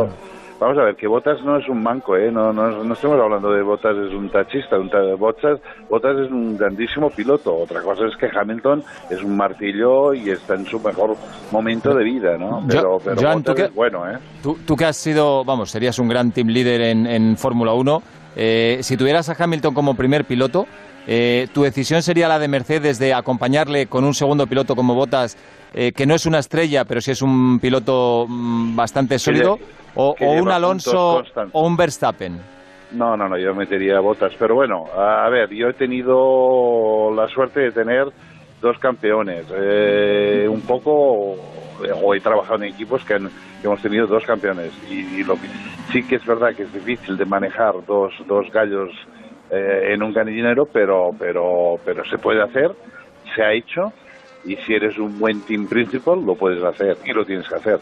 Vamos 0.61 0.77
a 0.77 0.83
ver, 0.85 0.97
que 0.97 1.07
Botas 1.07 1.41
no 1.45 1.57
es 1.57 1.69
un 1.69 1.81
manco, 1.83 2.17
¿eh? 2.17 2.33
No, 2.33 2.53
no, 2.53 2.83
no 2.83 2.95
estamos 2.95 3.21
hablando 3.21 3.53
de 3.53 3.63
Botas 3.63 3.97
es 3.97 4.13
un 4.13 4.29
tachista. 4.29 4.77
Un 4.79 4.91
ta- 4.91 5.15
Bottas, 5.17 5.61
Bottas 5.89 6.17
es 6.19 6.31
un 6.33 6.57
grandísimo 6.57 7.11
piloto. 7.11 7.55
Otra 7.57 7.81
cosa 7.81 8.07
es 8.07 8.17
que 8.17 8.27
Hamilton 8.37 8.83
es 9.09 9.23
un 9.23 9.37
martillo 9.37 10.13
y 10.15 10.31
está 10.31 10.55
en 10.57 10.67
su 10.67 10.81
mejor 10.81 11.15
momento 11.53 11.95
de 11.95 12.03
vida, 12.03 12.37
¿no? 12.37 12.65
Pero, 12.69 12.99
pero 13.05 13.21
Joan, 13.23 13.35
¿tú 13.45 13.51
Bottas 13.51 13.55
qué- 13.55 13.63
es 13.67 13.75
bueno, 13.75 14.11
¿eh? 14.11 14.19
Tú, 14.43 14.59
tú 14.67 14.75
que 14.75 14.85
has 14.87 14.97
sido, 14.97 15.45
vamos, 15.45 15.71
serías 15.71 15.97
un 16.01 16.09
gran 16.09 16.33
team 16.33 16.49
leader 16.49 16.81
en, 16.81 17.07
en 17.07 17.37
Fórmula 17.37 17.73
1. 17.75 18.03
eh, 18.37 18.79
si 18.83 18.97
tuvieras 18.97 19.29
a 19.29 19.37
Hamilton 19.43 19.75
como 19.75 19.95
primer 19.95 20.25
piloto, 20.25 20.67
eh, 21.07 21.47
¿tu 21.53 21.63
decisión 21.63 22.03
sería 22.03 22.29
la 22.29 22.39
de 22.39 22.49
Mercedes 22.49 22.99
de 22.99 23.15
acompañarle 23.15 23.87
con 23.87 24.05
un 24.05 24.15
segundo 24.15 24.47
piloto 24.47 24.75
como 24.77 24.95
Bottas, 24.95 25.37
eh, 25.75 25.93
que 25.93 26.07
no 26.07 26.15
es 26.15 26.27
una 26.27 26.39
estrella, 26.39 26.85
pero 26.85 27.01
sí 27.01 27.11
es 27.13 27.23
un 27.23 27.59
piloto 27.61 28.27
mm, 28.29 28.77
bastante 28.77 29.19
sólido? 29.19 29.59
o, 29.95 30.15
que 30.15 30.25
o 30.27 30.31
un 30.33 30.51
Alonso 30.51 31.23
o 31.53 31.67
un 31.67 31.77
Verstappen? 31.77 32.39
No, 32.93 33.17
no, 33.17 33.29
no, 33.29 33.37
yo 33.37 33.55
metería 33.55 34.01
botas. 34.01 34.33
Pero 34.39 34.55
bueno, 34.55 34.85
a 34.97 35.29
ver, 35.29 35.51
yo 35.51 35.69
he 35.69 35.75
tenido 35.75 37.11
la 37.15 37.29
suerte 37.29 37.61
de 37.61 37.73
tener 37.73 38.07
dos 38.63 38.79
campeones. 38.79 39.45
Eh, 39.55 40.47
un 40.49 40.63
poco, 40.63 41.37
o 42.03 42.15
he 42.15 42.21
trabajado 42.21 42.57
en 42.57 42.71
equipos 42.73 43.05
que, 43.05 43.15
han- 43.15 43.29
que 43.61 43.67
hemos 43.67 43.83
tenido 43.83 44.07
dos 44.07 44.25
campeones. 44.25 44.73
Y, 44.91 45.21
y 45.21 45.25
lo 45.25 45.35
que, 45.35 45.49
sí 45.93 46.03
que 46.03 46.17
es 46.17 46.25
verdad 46.25 46.55
que 46.55 46.63
es 46.63 46.73
difícil 46.73 47.17
de 47.17 47.25
manejar 47.27 47.75
dos, 47.87 48.13
dos 48.27 48.47
gallos 48.53 48.91
eh, 49.51 49.93
en 49.95 50.03
un 50.03 50.13
canillero, 50.13 50.67
pero, 50.67 51.11
pero, 51.19 51.77
pero 51.85 52.05
se 52.05 52.19
puede 52.19 52.43
hacer, 52.43 52.73
se 53.35 53.43
ha 53.43 53.53
hecho. 53.53 53.93
Y 54.45 54.57
si 54.57 54.75
eres 54.75 54.99
un 54.99 55.19
buen 55.19 55.41
team 55.43 55.67
principal, 55.67 56.25
lo 56.25 56.35
puedes 56.35 56.63
hacer 56.63 56.97
y 57.05 57.13
lo 57.13 57.25
tienes 57.25 57.47
que 57.49 57.57
hacer. 57.57 57.81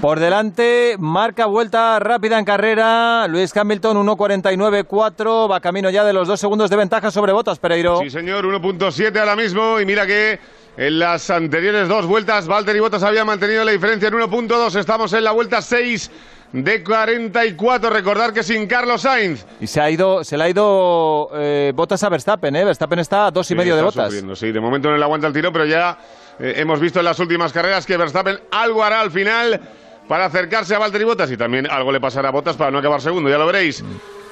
Por 0.00 0.20
delante, 0.20 0.96
marca 0.98 1.46
vuelta 1.46 1.98
rápida 1.98 2.38
en 2.38 2.44
carrera. 2.44 3.26
Luis 3.28 3.54
Hamilton 3.56 4.06
1.49.4. 4.06 5.50
Va 5.50 5.60
camino 5.60 5.90
ya 5.90 6.04
de 6.04 6.12
los 6.12 6.28
dos 6.28 6.38
segundos 6.38 6.70
de 6.70 6.76
ventaja 6.76 7.10
sobre 7.10 7.32
Botas, 7.32 7.58
Pereiro. 7.58 7.98
Sí, 7.98 8.10
señor, 8.10 8.44
1.7 8.44 9.18
ahora 9.18 9.36
mismo. 9.36 9.80
Y 9.80 9.86
mira 9.86 10.06
que 10.06 10.38
en 10.76 10.98
las 10.98 11.30
anteriores 11.30 11.88
dos 11.88 12.06
vueltas, 12.06 12.46
Valtteri 12.46 12.80
Bottas 12.80 13.02
había 13.02 13.24
mantenido 13.24 13.64
la 13.64 13.72
diferencia 13.72 14.08
en 14.08 14.14
1.2. 14.14 14.78
Estamos 14.78 15.12
en 15.14 15.24
la 15.24 15.32
vuelta 15.32 15.62
6 15.62 16.10
de 16.52 16.82
44. 16.82 17.90
Recordar 17.90 18.32
que 18.32 18.42
sin 18.42 18.66
Carlos 18.66 19.02
Sainz. 19.02 19.44
Y 19.60 19.66
se 19.66 19.80
ha 19.80 19.90
ido, 19.90 20.24
se 20.24 20.36
le 20.36 20.44
ha 20.44 20.48
ido 20.48 21.30
eh, 21.34 21.72
Botas 21.74 22.02
a 22.02 22.08
Verstappen, 22.08 22.54
¿eh? 22.56 22.64
Verstappen 22.64 22.98
está 22.98 23.26
a 23.26 23.30
dos 23.30 23.46
y 23.46 23.48
Sí, 23.48 23.54
medio 23.54 23.76
de 23.76 23.82
Botas. 23.82 24.06
sufriendo, 24.06 24.36
sí, 24.36 24.52
de 24.52 24.60
momento 24.60 24.90
no 24.90 24.96
le 24.96 25.02
aguanta 25.04 25.26
el 25.26 25.32
tiro, 25.32 25.52
pero 25.52 25.64
ya 25.66 25.98
eh, 26.38 26.54
hemos 26.56 26.80
visto 26.80 26.98
en 27.00 27.04
las 27.04 27.18
últimas 27.18 27.52
carreras 27.52 27.84
que 27.86 27.96
Verstappen 27.96 28.38
algo 28.50 28.82
hará 28.84 29.00
al 29.00 29.10
final 29.10 29.60
para 30.08 30.26
acercarse 30.26 30.74
a 30.74 30.78
Valtteri 30.78 31.04
Bottas 31.04 31.30
y 31.30 31.36
también 31.36 31.68
algo 31.70 31.90
le 31.90 32.00
pasará 32.00 32.28
a 32.28 32.32
Bottas 32.32 32.56
para 32.56 32.70
no 32.70 32.78
acabar 32.78 33.00
segundo, 33.00 33.28
ya 33.28 33.38
lo 33.38 33.46
veréis. 33.46 33.82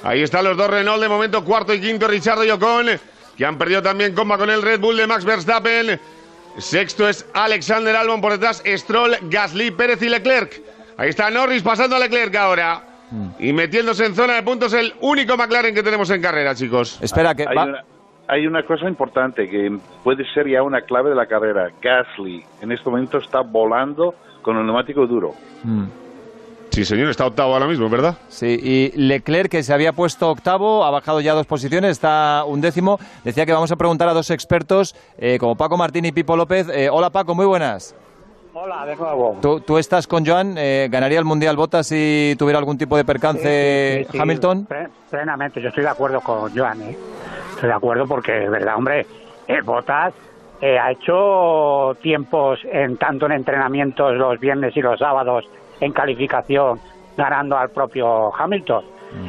Ahí 0.03 0.23
están 0.23 0.45
los 0.45 0.57
dos 0.57 0.69
Renault 0.71 1.03
de 1.03 1.09
momento, 1.09 1.45
cuarto 1.45 1.75
y 1.75 1.81
quinto 1.81 2.07
Richardo 2.07 2.45
y 2.45 2.51
Ocon, 2.51 2.87
que 3.37 3.45
han 3.45 3.59
perdido 3.59 3.83
también 3.83 4.15
comba 4.15 4.39
con 4.39 4.51
el 4.51 4.62
Red 4.62 4.81
Bull 4.81 4.97
de 4.97 5.07
Max 5.07 5.25
Verstappen. 5.25 5.99
Sexto 6.59 7.09
es 7.09 7.27
Alexander 7.35 7.97
Albon 7.97 8.21
por 8.21 8.31
detrás, 8.33 8.62
Stroll, 8.65 9.17
Gasly, 9.23 9.73
Pérez 9.73 10.01
y 10.03 10.09
Leclerc. 10.09 10.62
Ahí 10.97 11.09
está 11.09 11.30
Norris 11.30 11.62
pasando 11.62 11.97
a 11.97 11.99
Leclerc 11.99 12.34
ahora. 12.36 12.82
Y 13.38 13.53
metiéndose 13.53 14.07
en 14.07 14.14
zona 14.14 14.34
de 14.34 14.42
puntos 14.42 14.72
el 14.72 14.92
único 15.01 15.36
McLaren 15.36 15.74
que 15.74 15.82
tenemos 15.82 16.11
en 16.11 16.20
carrera, 16.20 16.55
chicos. 16.55 16.99
Espera, 17.01 17.34
que 17.34 17.45
hay, 17.47 17.57
una, 17.57 17.84
hay 18.26 18.47
una 18.47 18.64
cosa 18.64 18.88
importante 18.88 19.49
que 19.49 19.76
puede 20.03 20.24
ser 20.32 20.49
ya 20.49 20.62
una 20.62 20.80
clave 20.80 21.11
de 21.11 21.16
la 21.16 21.26
carrera. 21.26 21.70
Gasly 21.80 22.45
en 22.61 22.72
este 22.72 22.88
momento 22.88 23.18
está 23.18 23.40
volando 23.40 24.14
con 24.42 24.57
el 24.57 24.66
neumático 24.66 25.07
duro. 25.07 25.34
Sí, 26.70 26.84
señor, 26.84 27.09
está 27.09 27.26
octavo 27.26 27.53
ahora 27.53 27.66
mismo, 27.66 27.88
¿verdad? 27.88 28.18
Sí, 28.28 28.59
y 28.61 28.92
Leclerc, 28.97 29.49
que 29.49 29.62
se 29.62 29.72
había 29.72 29.92
puesto 29.92 30.28
octavo, 30.28 30.84
ha 30.84 30.90
bajado 30.90 31.20
ya 31.20 31.32
dos 31.34 31.47
posiciones, 31.47 31.92
está 31.92 32.42
un 32.45 32.61
décimo. 32.61 32.99
Decía 33.22 33.47
que 33.47 33.53
vamos 33.53 33.70
a 33.70 33.76
preguntar 33.76 34.09
a 34.09 34.12
dos 34.12 34.30
expertos, 34.30 34.97
eh, 35.18 35.38
como 35.38 35.55
Paco 35.55 35.76
Martín 35.76 36.05
y 36.05 36.11
Pipo 36.11 36.36
López. 36.36 36.68
Eh, 36.68 36.88
hola 36.90 37.11
Paco, 37.11 37.34
muy 37.36 37.47
buenas. 37.47 37.95
Hola, 38.57 38.87
de 38.87 38.95
nuevo. 38.95 39.37
¿Tú, 39.43 39.59
tú 39.61 39.79
estás 39.79 40.07
con 40.07 40.25
Joan? 40.25 40.55
Eh, 40.57 40.87
¿Ganaría 40.89 41.19
el 41.19 41.25
Mundial 41.25 41.57
Botas 41.57 41.89
si 41.89 42.37
tuviera 42.39 42.59
algún 42.61 42.79
tipo 42.79 42.97
de 42.97 43.05
percance 43.05 43.99
Sí, 43.99 44.05
sí, 44.05 44.13
sí, 44.13 44.19
Hamilton? 44.21 44.69
Plenamente, 45.11 45.61
yo 45.61 45.69
estoy 45.71 45.83
de 45.83 45.91
acuerdo 45.91 46.21
con 46.21 46.57
Joan, 46.57 46.81
¿eh? 46.83 46.97
Estoy 47.55 47.69
de 47.69 47.75
acuerdo 47.75 48.07
porque, 48.07 48.31
verdad, 48.49 48.77
hombre, 48.77 49.07
eh, 49.49 49.61
Botas 49.65 50.15
eh, 50.61 50.79
ha 50.79 50.93
hecho 50.93 51.97
tiempos 52.01 52.61
en 52.71 52.97
tanto 52.97 53.27
en 53.27 53.33
entrenamientos 53.33 54.15
los 54.15 54.39
viernes 54.39 54.77
y 54.77 54.83
los 54.83 55.01
sábados 55.01 55.45
en 55.81 55.93
calificación 55.93 56.79
ganando 57.17 57.59
al 57.59 57.71
propio 57.71 58.33
Hamilton. 58.37 58.85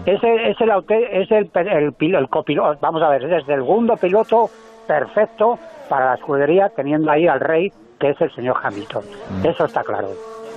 Es 0.05 0.23
el, 0.23 0.39
es 0.39 0.61
el, 0.61 0.71
es 1.11 1.31
el, 1.31 1.49
el, 1.67 1.93
pil- 1.93 2.15
el 2.17 2.29
copiloto, 2.29 2.77
vamos 2.79 3.01
a 3.01 3.09
ver, 3.09 3.23
es 3.23 3.31
el 3.31 3.45
segundo 3.47 3.97
piloto 3.97 4.49
perfecto 4.87 5.57
para 5.89 6.05
la 6.11 6.13
escudería 6.15 6.69
teniendo 6.75 7.09
ahí 7.11 7.27
al 7.27 7.39
rey 7.39 7.71
que 7.99 8.09
es 8.09 8.21
el 8.21 8.31
señor 8.33 8.57
Hamilton. 8.61 9.03
Eso 9.43 9.65
está 9.65 9.83
claro. 9.83 10.09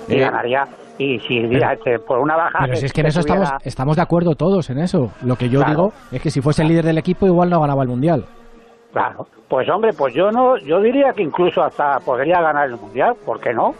Y 0.07 0.15
Eh, 0.15 0.19
ganaría, 0.19 0.67
y 0.97 1.19
si 1.19 1.37
este, 1.55 1.99
por 1.99 2.19
una 2.19 2.35
baja... 2.35 2.59
Pero 2.63 2.75
si 2.77 2.85
es 2.87 2.93
que 2.93 3.01
en 3.01 3.07
eso 3.07 3.21
tuviera- 3.21 3.43
estamos, 3.43 3.65
estamos 3.65 3.95
de 3.95 4.01
acuerdo 4.01 4.35
todos 4.35 4.69
en 4.69 4.79
eso. 4.79 5.11
Lo 5.23 5.35
que 5.35 5.49
yo 5.49 5.59
Claro. 5.59 5.71
digo 5.73 5.93
es 6.11 6.21
que 6.21 6.31
si 6.31 6.41
fuese 6.41 6.63
el 6.63 6.67
líder 6.69 6.85
del 6.85 6.97
equipo 6.97 7.25
igual 7.27 7.49
no 7.49 7.59
ganaba 7.61 7.83
el 7.83 7.89
Mundial. 7.89 8.25
Claro. 8.91 9.27
Pues 9.47 9.69
hombre, 9.69 9.93
pues 9.93 10.13
yo 10.13 10.31
no, 10.31 10.57
yo 10.57 10.79
diría 10.81 11.13
que 11.13 11.23
incluso 11.23 11.61
hasta 11.63 11.99
podría 11.99 12.41
ganar 12.41 12.67
el 12.69 12.77
mundial, 12.77 13.15
¿por 13.25 13.39
qué 13.39 13.53
no? 13.53 13.73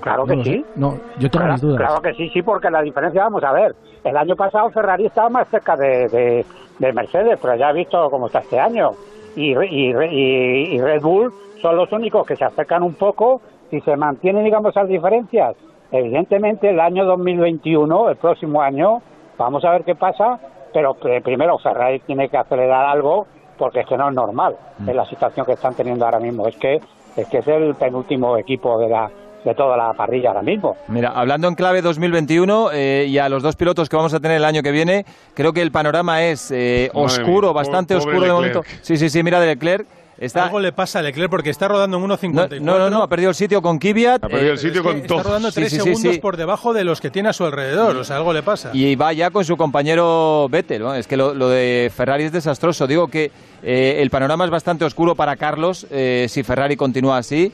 Claro 0.00 0.24
que 0.26 0.36
No 0.36 0.44
sí. 0.44 0.64
No, 0.76 0.94
yo 1.18 1.28
tengo 1.30 1.44
Claro, 1.44 1.52
mis 1.54 1.60
dudas. 1.62 1.78
claro 1.78 2.00
que 2.02 2.14
sí, 2.14 2.28
sí, 2.30 2.40
porque 2.42 2.70
la 2.70 2.82
diferencia, 2.82 3.24
vamos 3.24 3.42
a 3.44 3.52
ver, 3.52 3.74
el 4.04 4.16
año 4.16 4.36
pasado 4.36 4.70
Ferrari 4.70 5.06
estaba 5.06 5.28
más 5.28 5.48
cerca 5.48 5.76
de, 5.76 6.08
de- 6.08 6.46
de 6.78 6.92
Mercedes, 6.92 7.38
pero 7.42 7.56
ya 7.56 7.70
he 7.70 7.74
visto 7.74 8.08
cómo 8.10 8.26
está 8.26 8.38
este 8.40 8.58
año. 8.60 8.92
Y, 9.36 9.52
y, 9.54 9.90
y- 9.90 10.74
y 10.76 10.80
Red 10.80 11.00
Bull 11.02 11.32
son 11.62 11.76
los 11.76 11.90
únicos 11.92 12.26
que 12.26 12.36
se 12.36 12.44
acercan 12.44 12.82
un 12.82 12.94
poco 12.94 13.40
y 13.70 13.80
se 13.80 13.96
mantienen, 13.96 14.44
digamos, 14.44 14.74
las 14.74 14.88
diferencias. 14.88 15.54
Evidentemente, 15.90 16.70
el 16.70 16.80
año 16.80 17.04
2021, 17.04 18.10
el 18.10 18.16
próximo 18.16 18.60
año, 18.60 19.00
vamos 19.38 19.64
a 19.64 19.70
ver 19.70 19.84
qué 19.84 19.94
pasa, 19.94 20.38
pero 20.74 20.94
primero 20.94 21.58
Ferrari 21.58 22.00
tiene 22.00 22.28
que 22.28 22.36
acelerar 22.36 22.86
algo 22.86 23.26
porque 23.58 23.80
es 23.80 23.86
que 23.86 23.96
no 23.96 24.08
es 24.08 24.14
normal 24.14 24.56
en 24.86 24.96
la 24.96 25.04
situación 25.06 25.46
que 25.46 25.52
están 25.52 25.74
teniendo 25.74 26.04
ahora 26.04 26.18
mismo. 26.18 26.48
Es 26.48 26.56
que 26.56 26.80
es 27.16 27.28
que 27.28 27.38
es 27.38 27.48
el 27.48 27.74
penúltimo 27.74 28.36
equipo 28.38 28.78
de 28.78 28.88
la 28.88 29.10
de 29.44 29.54
toda 29.54 29.76
la 29.76 29.92
parrilla 29.92 30.28
ahora 30.28 30.42
mismo. 30.42 30.76
Mira, 30.86 31.10
hablando 31.10 31.48
en 31.48 31.56
clave 31.56 31.82
2021 31.82 32.70
eh, 32.72 33.06
y 33.08 33.18
a 33.18 33.28
los 33.28 33.42
dos 33.42 33.56
pilotos 33.56 33.88
que 33.88 33.96
vamos 33.96 34.14
a 34.14 34.20
tener 34.20 34.36
el 34.36 34.44
año 34.44 34.62
que 34.62 34.70
viene, 34.70 35.04
creo 35.34 35.52
que 35.52 35.62
el 35.62 35.72
panorama 35.72 36.22
es 36.22 36.52
eh, 36.52 36.90
oscuro, 36.94 37.48
mía, 37.48 37.52
bastante 37.52 37.96
pobre 37.96 38.08
oscuro 38.08 38.26
de 38.26 38.32
momento. 38.32 38.62
Sí, 38.82 38.96
sí, 38.96 39.10
sí, 39.10 39.22
mira 39.22 39.40
de 39.40 39.48
Leclerc. 39.48 39.86
Está, 40.18 40.44
Algo 40.44 40.60
le 40.60 40.72
pasa 40.72 41.00
a 41.00 41.02
Leclerc 41.02 41.30
porque 41.30 41.50
está 41.50 41.68
rodando 41.68 41.96
en 41.96 42.04
1.54. 42.04 42.60
no, 42.60 42.78
no, 42.78 42.90
no, 42.90 43.02
ha 43.02 43.08
perdido 43.08 43.30
el 43.30 43.34
sitio 43.34 43.60
con 43.60 43.78
Kvyat. 43.78 44.24
Ha 44.24 44.28
perdido 44.28 44.52
el 44.52 44.58
sitio 44.58 44.80
eh, 44.80 44.84
con 44.84 44.96
es 44.96 45.02
que 45.02 45.06
Está 45.08 45.22
rodando 45.22 45.50
Sí, 45.50 45.54
tres 45.54 45.70
sí, 45.70 45.76
sí, 45.78 45.82
segundos 45.82 46.14
sí. 46.14 46.20
por 46.20 46.36
debajo 46.36 46.72
de 46.72 46.84
los 46.84 47.00
que 47.00 47.10
tiene 47.10 47.30
a 47.30 47.32
su 47.32 47.44
alrededor. 47.44 47.96
O 47.96 48.04
sea, 48.04 48.16
algo 48.16 48.32
le 48.32 48.42
pasa. 48.42 48.70
Y 48.72 48.94
va 48.94 49.12
ya 49.12 49.30
con 49.30 49.44
su 49.44 49.56
compañero 49.56 50.48
Vettel. 50.50 50.82
¿no? 50.82 50.94
Es 50.94 51.06
que 51.06 51.16
lo, 51.16 51.34
lo 51.34 51.48
de 51.48 51.90
Ferrari 51.94 52.24
es 52.24 52.32
desastroso. 52.32 52.86
Digo 52.86 53.08
que 53.08 53.32
eh, 53.62 53.98
el 54.00 54.10
panorama 54.10 54.44
es 54.44 54.50
bastante 54.50 54.84
oscuro 54.84 55.14
para 55.14 55.36
Carlos 55.36 55.86
eh, 55.90 56.26
si 56.28 56.42
Ferrari 56.42 56.76
continúa 56.76 57.18
así. 57.18 57.52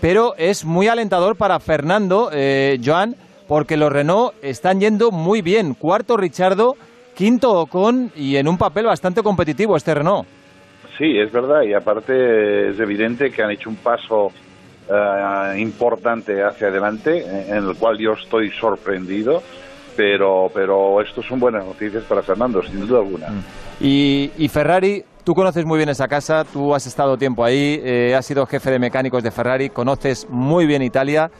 Pero 0.00 0.34
es 0.36 0.64
muy 0.64 0.88
alentador 0.88 1.36
para 1.36 1.58
Fernando, 1.58 2.30
eh, 2.32 2.80
Joan, 2.84 3.16
porque 3.48 3.76
los 3.76 3.92
Renault 3.92 4.32
están 4.42 4.80
yendo 4.80 5.10
muy 5.10 5.42
bien. 5.42 5.74
Cuarto 5.74 6.16
Richardo, 6.16 6.76
quinto 7.14 7.52
Ocon 7.52 8.12
y 8.14 8.36
en 8.36 8.46
un 8.46 8.58
papel 8.58 8.86
bastante 8.86 9.22
competitivo 9.22 9.76
este 9.76 9.94
Renault. 9.94 10.26
Sí, 10.98 11.16
es 11.16 11.30
verdad, 11.30 11.62
y 11.62 11.74
aparte 11.74 12.70
es 12.70 12.80
evidente 12.80 13.30
que 13.30 13.42
han 13.42 13.52
hecho 13.52 13.70
un 13.70 13.76
paso 13.76 14.32
eh, 14.90 15.58
importante 15.60 16.42
hacia 16.42 16.68
adelante, 16.68 17.24
en 17.24 17.56
en 17.56 17.68
el 17.68 17.76
cual 17.76 17.96
yo 17.98 18.12
estoy 18.12 18.50
sorprendido, 18.50 19.40
pero, 19.96 20.50
pero 20.52 21.00
esto 21.00 21.22
son 21.22 21.38
buenas 21.38 21.64
noticias 21.64 22.02
para 22.02 22.22
Fernando, 22.22 22.62
sin 22.62 22.86
duda 22.86 22.98
alguna. 22.98 23.28
Y, 23.80 24.32
y 24.36 24.48
Ferrari, 24.48 25.04
tú 25.24 25.34
conoces 25.34 25.64
muy 25.64 25.76
bien 25.76 25.88
esa 25.88 26.08
casa, 26.08 26.44
tú 26.44 26.74
has 26.74 26.86
estado 26.86 27.16
tiempo 27.16 27.44
ahí, 27.44 27.80
eh, 27.84 28.14
has 28.16 28.26
sido 28.26 28.44
jefe 28.46 28.70
de 28.70 28.78
mecánicos 28.78 29.22
de 29.22 29.30
Ferrari, 29.30 29.68
conoces 29.68 30.26
muy 30.28 30.66
bien 30.66 30.82
Italia. 30.82 31.30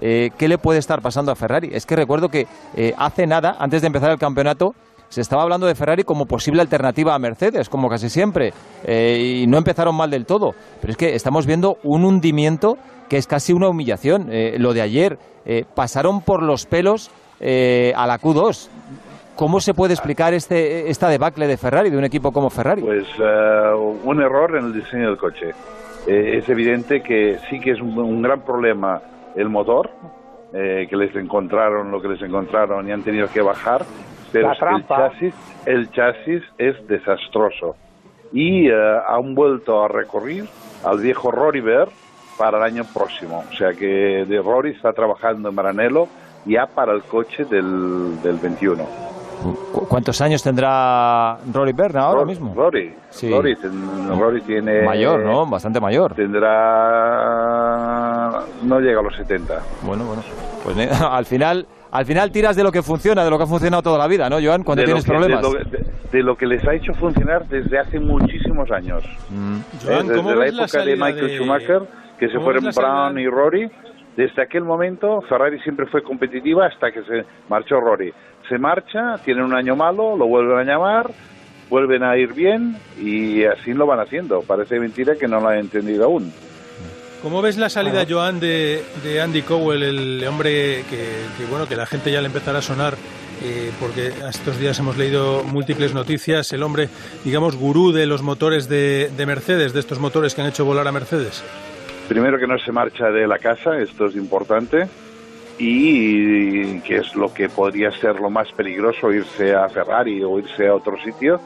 Eh, 0.00 0.30
¿Qué 0.36 0.48
le 0.48 0.58
puede 0.58 0.78
estar 0.78 1.00
pasando 1.00 1.32
a 1.32 1.34
Ferrari? 1.34 1.70
Es 1.72 1.86
que 1.86 1.96
recuerdo 1.96 2.28
que 2.28 2.46
eh, 2.76 2.94
hace 2.98 3.26
nada, 3.26 3.56
antes 3.58 3.80
de 3.80 3.86
empezar 3.86 4.10
el 4.10 4.18
campeonato, 4.18 4.74
se 5.08 5.20
estaba 5.20 5.42
hablando 5.42 5.66
de 5.66 5.74
Ferrari 5.74 6.04
como 6.04 6.26
posible 6.26 6.60
alternativa 6.60 7.14
a 7.14 7.18
Mercedes, 7.18 7.68
como 7.68 7.88
casi 7.88 8.08
siempre, 8.08 8.52
eh, 8.84 9.40
y 9.42 9.46
no 9.46 9.58
empezaron 9.58 9.94
mal 9.94 10.10
del 10.10 10.26
todo. 10.26 10.54
Pero 10.80 10.90
es 10.90 10.96
que 10.96 11.14
estamos 11.14 11.46
viendo 11.46 11.78
un 11.82 12.04
hundimiento 12.04 12.78
que 13.08 13.16
es 13.16 13.26
casi 13.26 13.52
una 13.52 13.68
humillación. 13.68 14.28
Eh, 14.30 14.56
lo 14.58 14.74
de 14.74 14.82
ayer, 14.82 15.18
eh, 15.46 15.64
pasaron 15.74 16.20
por 16.20 16.42
los 16.42 16.66
pelos 16.66 17.10
a 17.40 18.06
la 18.06 18.18
Q2. 18.18 18.68
¿Cómo 19.38 19.60
se 19.60 19.72
puede 19.72 19.94
explicar 19.94 20.34
este, 20.34 20.90
esta 20.90 21.08
debacle 21.08 21.46
de 21.46 21.56
Ferrari, 21.56 21.90
de 21.90 21.96
un 21.96 22.02
equipo 22.02 22.32
como 22.32 22.50
Ferrari? 22.50 22.82
Pues 22.82 23.06
eh, 23.20 23.72
un 24.02 24.20
error 24.20 24.56
en 24.56 24.64
el 24.64 24.72
diseño 24.72 25.06
del 25.06 25.16
coche. 25.16 25.52
Es 26.08 26.48
evidente 26.48 27.02
que 27.02 27.38
sí 27.48 27.60
que 27.60 27.70
es 27.70 27.80
un 27.80 28.20
gran 28.20 28.40
problema 28.40 29.00
el 29.36 29.48
motor, 29.48 29.90
eh, 30.52 30.86
que 30.88 30.96
les 30.96 31.14
encontraron 31.14 31.90
lo 31.90 32.00
que 32.00 32.08
les 32.08 32.22
encontraron 32.22 32.88
y 32.88 32.92
han 32.92 33.02
tenido 33.02 33.28
que 33.28 33.42
bajar, 33.42 33.84
pero 34.32 34.52
el 34.52 34.86
chasis, 34.86 35.34
el 35.66 35.90
chasis 35.90 36.42
es 36.58 36.86
desastroso. 36.86 37.76
Y 38.32 38.68
eh, 38.68 38.98
han 39.08 39.34
vuelto 39.34 39.82
a 39.82 39.88
recurrir 39.88 40.46
al 40.84 41.00
viejo 41.00 41.30
Rory 41.30 41.60
Ver 41.60 41.88
para 42.38 42.58
el 42.58 42.64
año 42.64 42.84
próximo. 42.84 43.44
O 43.50 43.54
sea 43.56 43.72
que 43.72 44.24
de 44.26 44.42
Rory 44.42 44.70
está 44.70 44.92
trabajando 44.92 45.48
en 45.48 45.54
Maranello 45.54 46.08
ya 46.44 46.66
para 46.66 46.92
el 46.92 47.02
coche 47.02 47.44
del, 47.44 48.20
del 48.22 48.36
21. 48.36 49.17
¿Cu- 49.42 49.86
¿Cuántos 49.88 50.20
años 50.20 50.42
tendrá 50.42 51.38
Rory 51.52 51.72
Berna 51.72 52.02
ahora 52.02 52.20
Rory, 52.20 52.28
mismo? 52.30 52.54
Rory, 52.54 52.94
Sí. 53.10 53.30
Rory, 53.30 54.40
tiene... 54.42 54.82
Mayor, 54.82 55.20
¿no? 55.24 55.46
Bastante 55.46 55.80
mayor. 55.80 56.14
Tendrá... 56.14 58.42
no 58.62 58.80
llega 58.80 59.00
a 59.00 59.02
los 59.02 59.16
70. 59.16 59.54
Bueno, 59.82 60.04
bueno. 60.04 60.22
Pues 60.64 60.76
al 61.02 61.24
final, 61.24 61.66
al 61.90 62.04
final 62.06 62.30
tiras 62.30 62.56
de 62.56 62.62
lo 62.64 62.72
que 62.72 62.82
funciona, 62.82 63.24
de 63.24 63.30
lo 63.30 63.38
que 63.38 63.44
ha 63.44 63.46
funcionado 63.46 63.82
toda 63.82 63.98
la 63.98 64.06
vida, 64.06 64.28
¿no, 64.28 64.36
Joan? 64.42 64.62
Cuando 64.64 64.82
De 64.82 64.86
tienes 64.86 65.04
que- 65.04 65.10
problemas. 65.12 65.42
De 65.42 65.48
lo, 65.48 65.54
de- 65.70 65.84
de 66.10 66.22
lo 66.22 66.36
que 66.36 66.46
les 66.46 66.66
ha 66.66 66.74
hecho 66.74 66.94
funcionar 66.94 67.46
desde 67.48 67.78
hace 67.78 68.00
muchísimos 68.00 68.70
años. 68.70 69.02
Mm. 69.30 69.58
Joan, 69.86 70.06
desde 70.06 70.16
¿cómo 70.16 70.30
la 70.30 70.36
ves 70.40 70.54
la 70.54 70.64
época 70.64 70.84
de 70.84 70.96
Michael 70.96 71.26
de- 71.28 71.36
Schumacher, 71.36 71.82
que 72.18 72.26
se 72.28 72.32
¿Cómo 72.34 72.44
fueron 72.46 72.64
Brown 72.74 73.18
y 73.18 73.28
Rory. 73.28 73.70
Desde 74.16 74.42
aquel 74.42 74.64
momento, 74.64 75.20
Ferrari 75.28 75.60
siempre 75.60 75.86
fue 75.86 76.02
competitiva 76.02 76.66
hasta 76.66 76.90
que 76.90 77.02
se 77.04 77.24
marchó 77.48 77.78
Rory. 77.78 78.12
Se 78.48 78.58
marcha, 78.58 79.18
tienen 79.24 79.44
un 79.44 79.54
año 79.54 79.76
malo, 79.76 80.16
lo 80.16 80.26
vuelven 80.26 80.58
a 80.58 80.64
llamar, 80.64 81.10
vuelven 81.68 82.02
a 82.02 82.16
ir 82.16 82.32
bien 82.32 82.76
y 83.00 83.44
así 83.44 83.72
lo 83.74 83.86
van 83.86 84.00
haciendo. 84.00 84.42
Parece 84.42 84.78
mentira 84.80 85.14
que 85.16 85.28
no 85.28 85.40
lo 85.40 85.48
han 85.48 85.58
entendido 85.58 86.04
aún. 86.04 86.32
¿Cómo 87.22 87.42
ves 87.42 87.58
la 87.58 87.68
salida, 87.68 88.04
Joan, 88.08 88.38
de, 88.38 88.82
de 89.02 89.20
Andy 89.20 89.42
Cowell, 89.42 89.82
el 89.82 90.24
hombre 90.28 90.84
que, 90.88 91.04
que, 91.36 91.44
bueno 91.50 91.66
que 91.66 91.74
la 91.74 91.84
gente 91.84 92.12
ya 92.12 92.20
le 92.20 92.28
empezará 92.28 92.60
a 92.60 92.62
sonar? 92.62 92.94
eh, 93.42 93.70
porque 93.80 94.08
estos 94.28 94.58
días 94.58 94.78
hemos 94.78 94.96
leído 94.96 95.44
múltiples 95.44 95.94
noticias, 95.94 96.52
el 96.52 96.62
hombre, 96.62 96.88
digamos, 97.24 97.56
gurú 97.56 97.92
de 97.92 98.06
los 98.06 98.22
motores 98.22 98.68
de, 98.68 99.10
de 99.16 99.26
Mercedes, 99.26 99.72
de 99.72 99.80
estos 99.80 99.98
motores 99.98 100.34
que 100.34 100.42
han 100.42 100.48
hecho 100.48 100.64
volar 100.64 100.86
a 100.88 100.92
Mercedes. 100.92 101.44
Primero 102.08 102.38
que 102.38 102.46
no 102.46 102.58
se 102.58 102.72
marcha 102.72 103.10
de 103.10 103.26
la 103.26 103.38
casa, 103.38 103.78
esto 103.78 104.06
es 104.06 104.16
importante, 104.16 104.88
y 105.58 106.80
que 106.80 106.96
es 106.96 107.14
lo 107.16 107.32
que 107.34 107.48
podría 107.48 107.90
ser 107.90 108.20
lo 108.20 108.30
más 108.30 108.50
peligroso, 108.52 109.12
irse 109.12 109.54
a 109.54 109.68
Ferrari 109.68 110.22
o 110.22 110.38
irse 110.38 110.68
a 110.68 110.74
otro 110.74 110.96
sitio. 111.02 111.40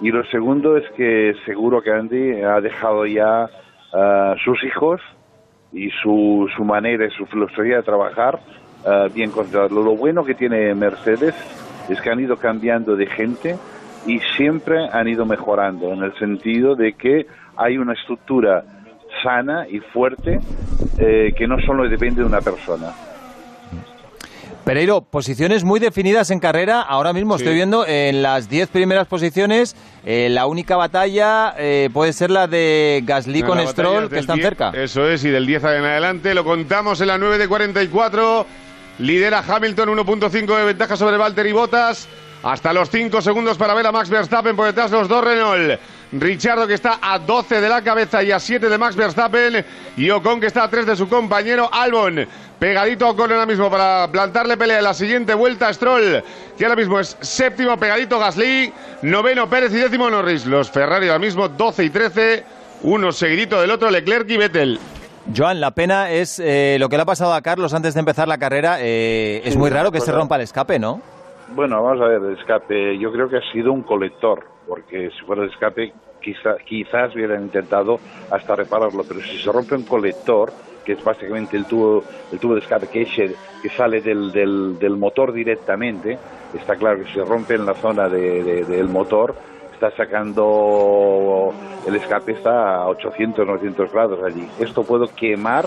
Y 0.00 0.10
lo 0.10 0.24
segundo 0.24 0.76
es 0.78 0.88
que 0.96 1.34
seguro 1.44 1.82
que 1.82 1.92
Andy 1.92 2.42
ha 2.42 2.60
dejado 2.60 3.04
ya 3.04 3.50
ah, 3.92 4.34
sus 4.42 4.64
hijos 4.64 5.00
y 5.72 5.90
su, 6.02 6.48
su 6.56 6.64
manera 6.64 7.06
y 7.06 7.10
su 7.10 7.26
filosofía 7.26 7.76
de 7.76 7.82
trabajar 7.82 8.40
ah, 8.86 9.08
bien 9.12 9.30
controlado. 9.30 9.82
Lo 9.82 9.94
bueno 9.94 10.24
que 10.24 10.34
tiene 10.34 10.74
Mercedes 10.74 11.34
es 11.88 12.00
que 12.00 12.10
han 12.10 12.20
ido 12.20 12.36
cambiando 12.36 12.96
de 12.96 13.06
gente 13.06 13.56
y 14.06 14.18
siempre 14.36 14.88
han 14.90 15.06
ido 15.06 15.26
mejorando 15.26 15.92
en 15.92 16.02
el 16.02 16.14
sentido 16.18 16.74
de 16.74 16.94
que 16.94 17.26
hay 17.56 17.76
una 17.76 17.92
estructura 17.92 18.64
sana 19.22 19.68
y 19.68 19.80
fuerte 19.80 20.40
eh, 20.98 21.32
que 21.36 21.46
no 21.46 21.60
solo 21.60 21.86
depende 21.88 22.22
de 22.22 22.26
una 22.26 22.40
persona. 22.40 22.92
Pereiro, 24.64 25.00
posiciones 25.00 25.64
muy 25.64 25.80
definidas 25.80 26.30
en 26.30 26.38
carrera. 26.38 26.80
Ahora 26.82 27.12
mismo 27.12 27.36
Sí. 27.36 27.42
estoy 27.44 27.54
viendo 27.54 27.86
en 27.86 28.22
las 28.22 28.48
10 28.48 28.68
primeras 28.68 29.06
posiciones. 29.06 29.74
eh, 30.04 30.28
la 30.30 30.46
única 30.46 30.76
batalla 30.76 31.54
eh, 31.58 31.90
puede 31.92 32.12
ser 32.14 32.30
la 32.30 32.46
de 32.46 33.02
Gasly 33.04 33.42
con 33.42 33.58
Stroll, 33.66 34.08
que 34.08 34.18
están 34.18 34.36
10, 34.36 34.46
cerca. 34.46 34.70
Eso 34.74 35.06
es, 35.08 35.22
y 35.24 35.28
del 35.28 35.44
10 35.46 35.62
en 35.64 35.84
adelante 35.84 36.32
lo 36.34 36.42
contamos 36.44 37.00
en 37.02 37.08
la 37.08 37.18
9 37.18 37.36
de 37.36 37.48
44. 37.48 38.46
Lidera 38.98 39.42
Hamilton 39.46 39.90
1.5 39.90 40.56
de 40.56 40.64
ventaja 40.64 40.96
sobre 40.96 41.16
Valtteri 41.18 41.52
Bottas. 41.52 42.08
Hasta 42.42 42.72
los 42.72 42.88
5 42.88 43.20
segundos 43.20 43.58
para 43.58 43.74
ver 43.74 43.86
a 43.86 43.92
Max 43.92 44.08
Verstappen 44.08 44.56
por 44.56 44.66
detrás 44.66 44.90
los 44.90 45.06
dos 45.08 45.22
Renault. 45.22 45.78
Richardo 46.12 46.66
que 46.66 46.74
está 46.74 46.98
a 47.02 47.18
12 47.18 47.60
de 47.60 47.68
la 47.68 47.82
cabeza 47.82 48.22
y 48.22 48.32
a 48.32 48.40
7 48.40 48.68
de 48.70 48.78
Max 48.78 48.96
Verstappen. 48.96 49.62
Y 49.98 50.08
Ocon 50.08 50.40
que 50.40 50.46
está 50.46 50.64
a 50.64 50.70
3 50.70 50.86
de 50.86 50.96
su 50.96 51.08
compañero 51.08 51.68
Albon. 51.70 52.26
Pegadito 52.60 53.06
a 53.06 53.10
Ocon 53.10 53.32
ahora 53.32 53.46
mismo 53.46 53.70
para 53.70 54.06
plantarle 54.12 54.56
pelea 54.58 54.78
en 54.78 54.84
la 54.84 54.92
siguiente 54.94 55.32
vuelta. 55.32 55.72
Stroll, 55.72 56.22
que 56.58 56.64
ahora 56.64 56.76
mismo 56.76 57.00
es 57.00 57.16
séptimo, 57.20 57.76
pegadito 57.78 58.18
Gasly. 58.18 58.70
Noveno 59.02 59.48
Pérez 59.48 59.72
y 59.72 59.76
décimo 59.76 60.10
Norris. 60.10 60.44
Los 60.44 60.70
Ferrari 60.70 61.06
ahora 61.08 61.18
mismo 61.18 61.48
12 61.48 61.84
y 61.84 61.90
13. 61.90 62.44
Uno 62.82 63.12
seguidito 63.12 63.60
del 63.60 63.70
otro, 63.70 63.90
Leclerc 63.90 64.28
y 64.30 64.36
Vettel. 64.36 64.78
Joan, 65.34 65.58
la 65.60 65.70
pena 65.70 66.10
es 66.10 66.38
eh, 66.38 66.76
lo 66.78 66.88
que 66.90 66.96
le 66.96 67.02
ha 67.02 67.06
pasado 67.06 67.32
a 67.32 67.40
Carlos 67.40 67.72
antes 67.72 67.94
de 67.94 68.00
empezar 68.00 68.28
la 68.28 68.36
carrera. 68.38 68.76
eh, 68.80 69.40
es 69.44 69.54
Sí, 69.54 69.58
muy 69.58 69.70
raro 69.70 69.90
que 69.90 70.00
se 70.00 70.12
rompa 70.12 70.36
el 70.36 70.42
escape, 70.42 70.78
¿no? 70.78 71.00
Bueno, 71.54 71.82
vamos 71.82 72.02
a 72.02 72.08
ver, 72.08 72.20
el 72.22 72.38
escape, 72.38 72.98
yo 72.98 73.10
creo 73.10 73.28
que 73.28 73.38
ha 73.38 73.52
sido 73.52 73.72
un 73.72 73.82
colector, 73.82 74.44
porque 74.68 75.10
si 75.18 75.24
fuera 75.24 75.42
el 75.44 75.50
escape 75.50 75.92
quizá, 76.22 76.56
quizás 76.66 77.14
hubieran 77.14 77.42
intentado 77.42 77.98
hasta 78.30 78.54
repararlo, 78.54 79.02
pero 79.04 79.20
si 79.20 79.38
se 79.38 79.50
rompe 79.50 79.74
un 79.74 79.82
colector, 79.82 80.52
que 80.84 80.92
es 80.92 81.04
básicamente 81.04 81.56
el 81.56 81.66
tubo, 81.66 82.02
el 82.32 82.38
tubo 82.38 82.54
de 82.54 82.60
escape 82.60 82.86
que, 82.88 83.04
que 83.62 83.68
sale 83.70 84.00
del, 84.00 84.32
del, 84.32 84.78
del 84.78 84.96
motor 84.96 85.32
directamente, 85.32 86.18
está 86.58 86.76
claro 86.76 86.98
que 87.04 87.12
se 87.12 87.24
rompe 87.24 87.54
en 87.54 87.66
la 87.66 87.74
zona 87.74 88.08
de- 88.08 88.42
de- 88.42 88.64
del 88.64 88.88
motor, 88.88 89.34
está 89.74 89.90
sacando 90.60 91.52
el 91.86 91.94
escape 91.96 92.32
está 92.32 92.76
a 92.76 92.88
800 92.88 93.46
900 93.46 93.92
grados 93.92 94.22
allí. 94.22 94.46
Esto 94.58 94.84
puede 94.84 95.08
quemar 95.08 95.66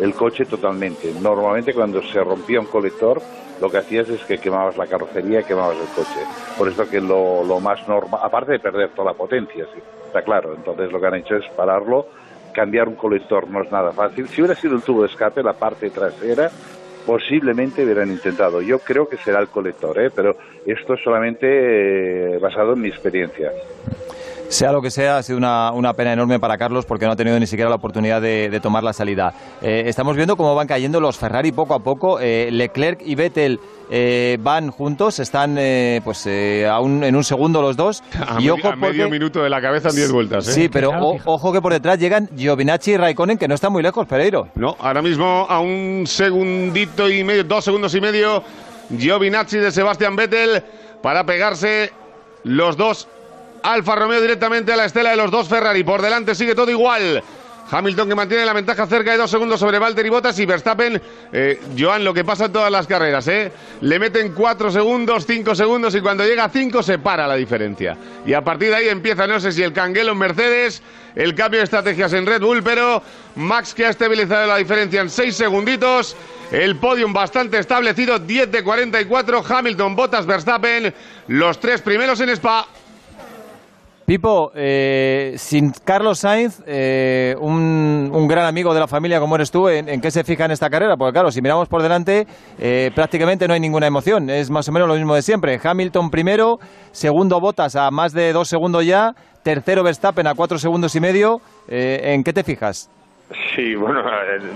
el 0.00 0.14
coche 0.14 0.44
totalmente. 0.44 1.12
Normalmente 1.20 1.72
cuando 1.72 2.02
se 2.02 2.22
rompía 2.22 2.60
un 2.60 2.66
colector 2.66 3.20
lo 3.60 3.70
que 3.70 3.78
hacías 3.78 4.08
es 4.08 4.22
que 4.24 4.38
quemabas 4.38 4.76
la 4.76 4.86
carrocería 4.86 5.42
quemabas 5.44 5.76
el 5.78 5.86
coche. 5.94 6.20
Por 6.58 6.68
eso 6.68 6.88
que 6.90 7.00
lo, 7.00 7.44
lo 7.44 7.60
más 7.60 7.86
normal 7.88 8.20
aparte 8.22 8.52
de 8.52 8.58
perder 8.58 8.90
toda 8.90 9.12
la 9.12 9.16
potencia 9.16 9.64
sí, 9.72 9.80
está 10.06 10.22
claro. 10.22 10.54
Entonces 10.54 10.90
lo 10.92 11.00
que 11.00 11.06
han 11.06 11.14
hecho 11.14 11.36
es 11.36 11.44
pararlo 11.56 12.06
cambiar 12.54 12.88
un 12.88 12.94
colector 12.94 13.50
no 13.50 13.62
es 13.62 13.70
nada 13.70 13.92
fácil 13.92 14.28
si 14.28 14.40
hubiera 14.40 14.58
sido 14.58 14.76
el 14.76 14.82
tubo 14.82 15.02
de 15.02 15.08
escape 15.08 15.42
la 15.42 15.52
parte 15.52 15.90
trasera 15.90 16.50
posiblemente 17.04 17.84
hubieran 17.84 18.10
intentado. 18.10 18.62
Yo 18.62 18.78
creo 18.78 19.08
que 19.08 19.16
será 19.18 19.40
el 19.40 19.48
colector, 19.48 20.00
¿eh? 20.00 20.10
pero 20.14 20.36
esto 20.66 20.94
es 20.94 21.02
solamente 21.02 22.34
eh, 22.34 22.38
basado 22.38 22.72
en 22.72 22.80
mi 22.80 22.88
experiencia. 22.88 23.52
Sea 24.48 24.70
lo 24.70 24.80
que 24.82 24.90
sea, 24.90 25.16
ha 25.18 25.22
sido 25.22 25.38
una, 25.38 25.72
una 25.72 25.94
pena 25.94 26.12
enorme 26.12 26.38
para 26.38 26.56
Carlos 26.56 26.84
porque 26.86 27.06
no 27.06 27.12
ha 27.12 27.16
tenido 27.16 27.38
ni 27.40 27.46
siquiera 27.46 27.68
la 27.70 27.76
oportunidad 27.76 28.22
de, 28.22 28.48
de 28.50 28.60
tomar 28.60 28.84
la 28.84 28.92
salida. 28.92 29.32
Eh, 29.60 29.84
estamos 29.86 30.14
viendo 30.16 30.36
cómo 30.36 30.54
van 30.54 30.68
cayendo 30.68 31.00
los 31.00 31.16
Ferrari 31.18 31.50
poco 31.50 31.74
a 31.74 31.80
poco. 31.80 32.20
Eh, 32.20 32.50
Leclerc 32.52 33.00
y 33.04 33.16
Vettel 33.16 33.58
eh, 33.90 34.38
van 34.40 34.70
juntos, 34.70 35.18
están 35.18 35.56
eh, 35.58 36.00
pues 36.04 36.24
eh, 36.26 36.68
a 36.68 36.78
un- 36.80 37.02
en 37.02 37.16
un 37.16 37.24
segundo 37.24 37.62
los 37.62 37.76
dos. 37.76 38.02
A, 38.14 38.36
y 38.40 38.44
medi- 38.44 38.50
ojo 38.52 38.68
a 38.68 38.76
medio 38.76 39.04
porque- 39.04 39.10
minuto 39.10 39.42
de 39.42 39.50
la 39.50 39.60
cabeza 39.60 39.88
en 39.88 39.96
10 39.96 40.12
vueltas. 40.12 40.46
¿eh? 40.48 40.52
Sí, 40.52 40.68
pero 40.68 40.90
o- 40.90 41.18
ojo 41.24 41.52
que 41.52 41.60
por 41.60 41.72
detrás 41.72 41.98
llegan 41.98 42.28
Giovinacci 42.36 42.92
y 42.92 42.96
Raikkonen, 42.96 43.38
que 43.38 43.48
no 43.48 43.54
están 43.56 43.72
muy 43.72 43.82
lejos, 43.82 44.06
Pereiro. 44.06 44.48
No, 44.54 44.76
ahora 44.78 45.02
mismo 45.02 45.46
a 45.48 45.58
un 45.58 46.04
segundito 46.06 47.10
y 47.10 47.24
medio, 47.24 47.42
dos 47.44 47.64
segundos 47.64 47.92
y 47.94 48.00
medio, 48.00 48.42
Giovinazzi 48.96 49.58
de 49.58 49.72
Sebastián 49.72 50.14
Vettel 50.14 50.62
para 51.02 51.24
pegarse 51.24 51.90
los 52.44 52.76
dos 52.76 53.08
Alfa 53.64 53.96
Romeo 53.96 54.20
directamente 54.20 54.74
a 54.74 54.76
la 54.76 54.84
estela 54.84 55.10
de 55.10 55.16
los 55.16 55.30
dos 55.30 55.48
Ferrari. 55.48 55.82
Por 55.82 56.02
delante 56.02 56.34
sigue 56.34 56.54
todo 56.54 56.70
igual. 56.70 57.22
Hamilton 57.70 58.08
que 58.10 58.14
mantiene 58.14 58.44
la 58.44 58.52
ventaja 58.52 58.86
cerca 58.86 59.12
de 59.12 59.16
dos 59.16 59.30
segundos 59.30 59.58
sobre 59.58 59.78
Valtteri 59.78 60.10
Bottas 60.10 60.38
y 60.38 60.44
Verstappen, 60.44 61.00
eh, 61.32 61.58
Joan, 61.76 62.04
lo 62.04 62.12
que 62.12 62.22
pasa 62.22 62.44
en 62.44 62.52
todas 62.52 62.70
las 62.70 62.86
carreras, 62.86 63.26
¿eh? 63.26 63.50
Le 63.80 63.98
meten 63.98 64.34
cuatro 64.34 64.70
segundos, 64.70 65.24
cinco 65.26 65.54
segundos 65.54 65.94
y 65.94 66.02
cuando 66.02 66.26
llega 66.26 66.44
a 66.44 66.50
cinco 66.50 66.82
se 66.82 66.98
para 66.98 67.26
la 67.26 67.36
diferencia. 67.36 67.96
Y 68.26 68.34
a 68.34 68.44
partir 68.44 68.68
de 68.68 68.76
ahí 68.76 68.88
empieza, 68.88 69.26
no 69.26 69.40
sé 69.40 69.50
si 69.50 69.62
el 69.62 69.72
canguelo 69.72 70.12
en 70.12 70.18
Mercedes, 70.18 70.82
el 71.16 71.34
cambio 71.34 71.60
de 71.60 71.64
estrategias 71.64 72.12
en 72.12 72.26
Red 72.26 72.42
Bull, 72.42 72.62
pero 72.62 73.02
Max 73.36 73.72
que 73.72 73.86
ha 73.86 73.90
estabilizado 73.90 74.46
la 74.46 74.58
diferencia 74.58 75.00
en 75.00 75.08
seis 75.08 75.34
segunditos. 75.34 76.14
El 76.52 76.76
podium 76.76 77.14
bastante 77.14 77.58
establecido, 77.58 78.18
10 78.18 78.52
de 78.52 78.62
44, 78.62 79.42
Hamilton, 79.48 79.96
Bottas, 79.96 80.26
Verstappen, 80.26 80.94
los 81.28 81.58
tres 81.58 81.80
primeros 81.80 82.20
en 82.20 82.28
Spa. 82.28 82.66
Pipo, 84.06 84.52
eh, 84.54 85.32
sin 85.38 85.70
Carlos 85.70 86.18
Sainz, 86.18 86.62
eh, 86.66 87.34
un, 87.40 88.10
un 88.12 88.28
gran 88.28 88.44
amigo 88.44 88.74
de 88.74 88.80
la 88.80 88.86
familia 88.86 89.18
como 89.18 89.34
eres 89.36 89.50
tú, 89.50 89.66
¿en, 89.68 89.98
qué 90.02 90.10
se 90.10 90.24
fija 90.24 90.44
en 90.44 90.50
esta 90.50 90.68
carrera? 90.68 90.96
Porque 90.98 91.14
claro, 91.14 91.30
si 91.30 91.40
miramos 91.40 91.68
por 91.68 91.82
delante, 91.82 92.26
eh, 92.58 92.90
prácticamente 92.94 93.48
no 93.48 93.54
hay 93.54 93.60
ninguna 93.60 93.86
emoción. 93.86 94.28
Es 94.28 94.50
más 94.50 94.68
o 94.68 94.72
menos 94.72 94.88
lo 94.88 94.94
mismo 94.94 95.14
de 95.14 95.22
siempre. 95.22 95.58
Hamilton 95.62 96.10
primero, 96.10 96.58
segundo 96.92 97.40
Bottas 97.40 97.76
a 97.76 97.90
más 97.90 98.12
de 98.12 98.34
dos 98.34 98.48
segundos 98.48 98.84
ya, 98.84 99.14
tercero 99.42 99.82
Verstappen 99.82 100.26
a 100.26 100.34
cuatro 100.34 100.58
segundos 100.58 100.94
y 100.96 101.00
medio. 101.00 101.40
Eh, 101.68 102.12
¿En 102.12 102.22
qué 102.24 102.34
te 102.34 102.44
fijas? 102.44 102.90
Sí, 103.54 103.74
bueno, 103.74 104.02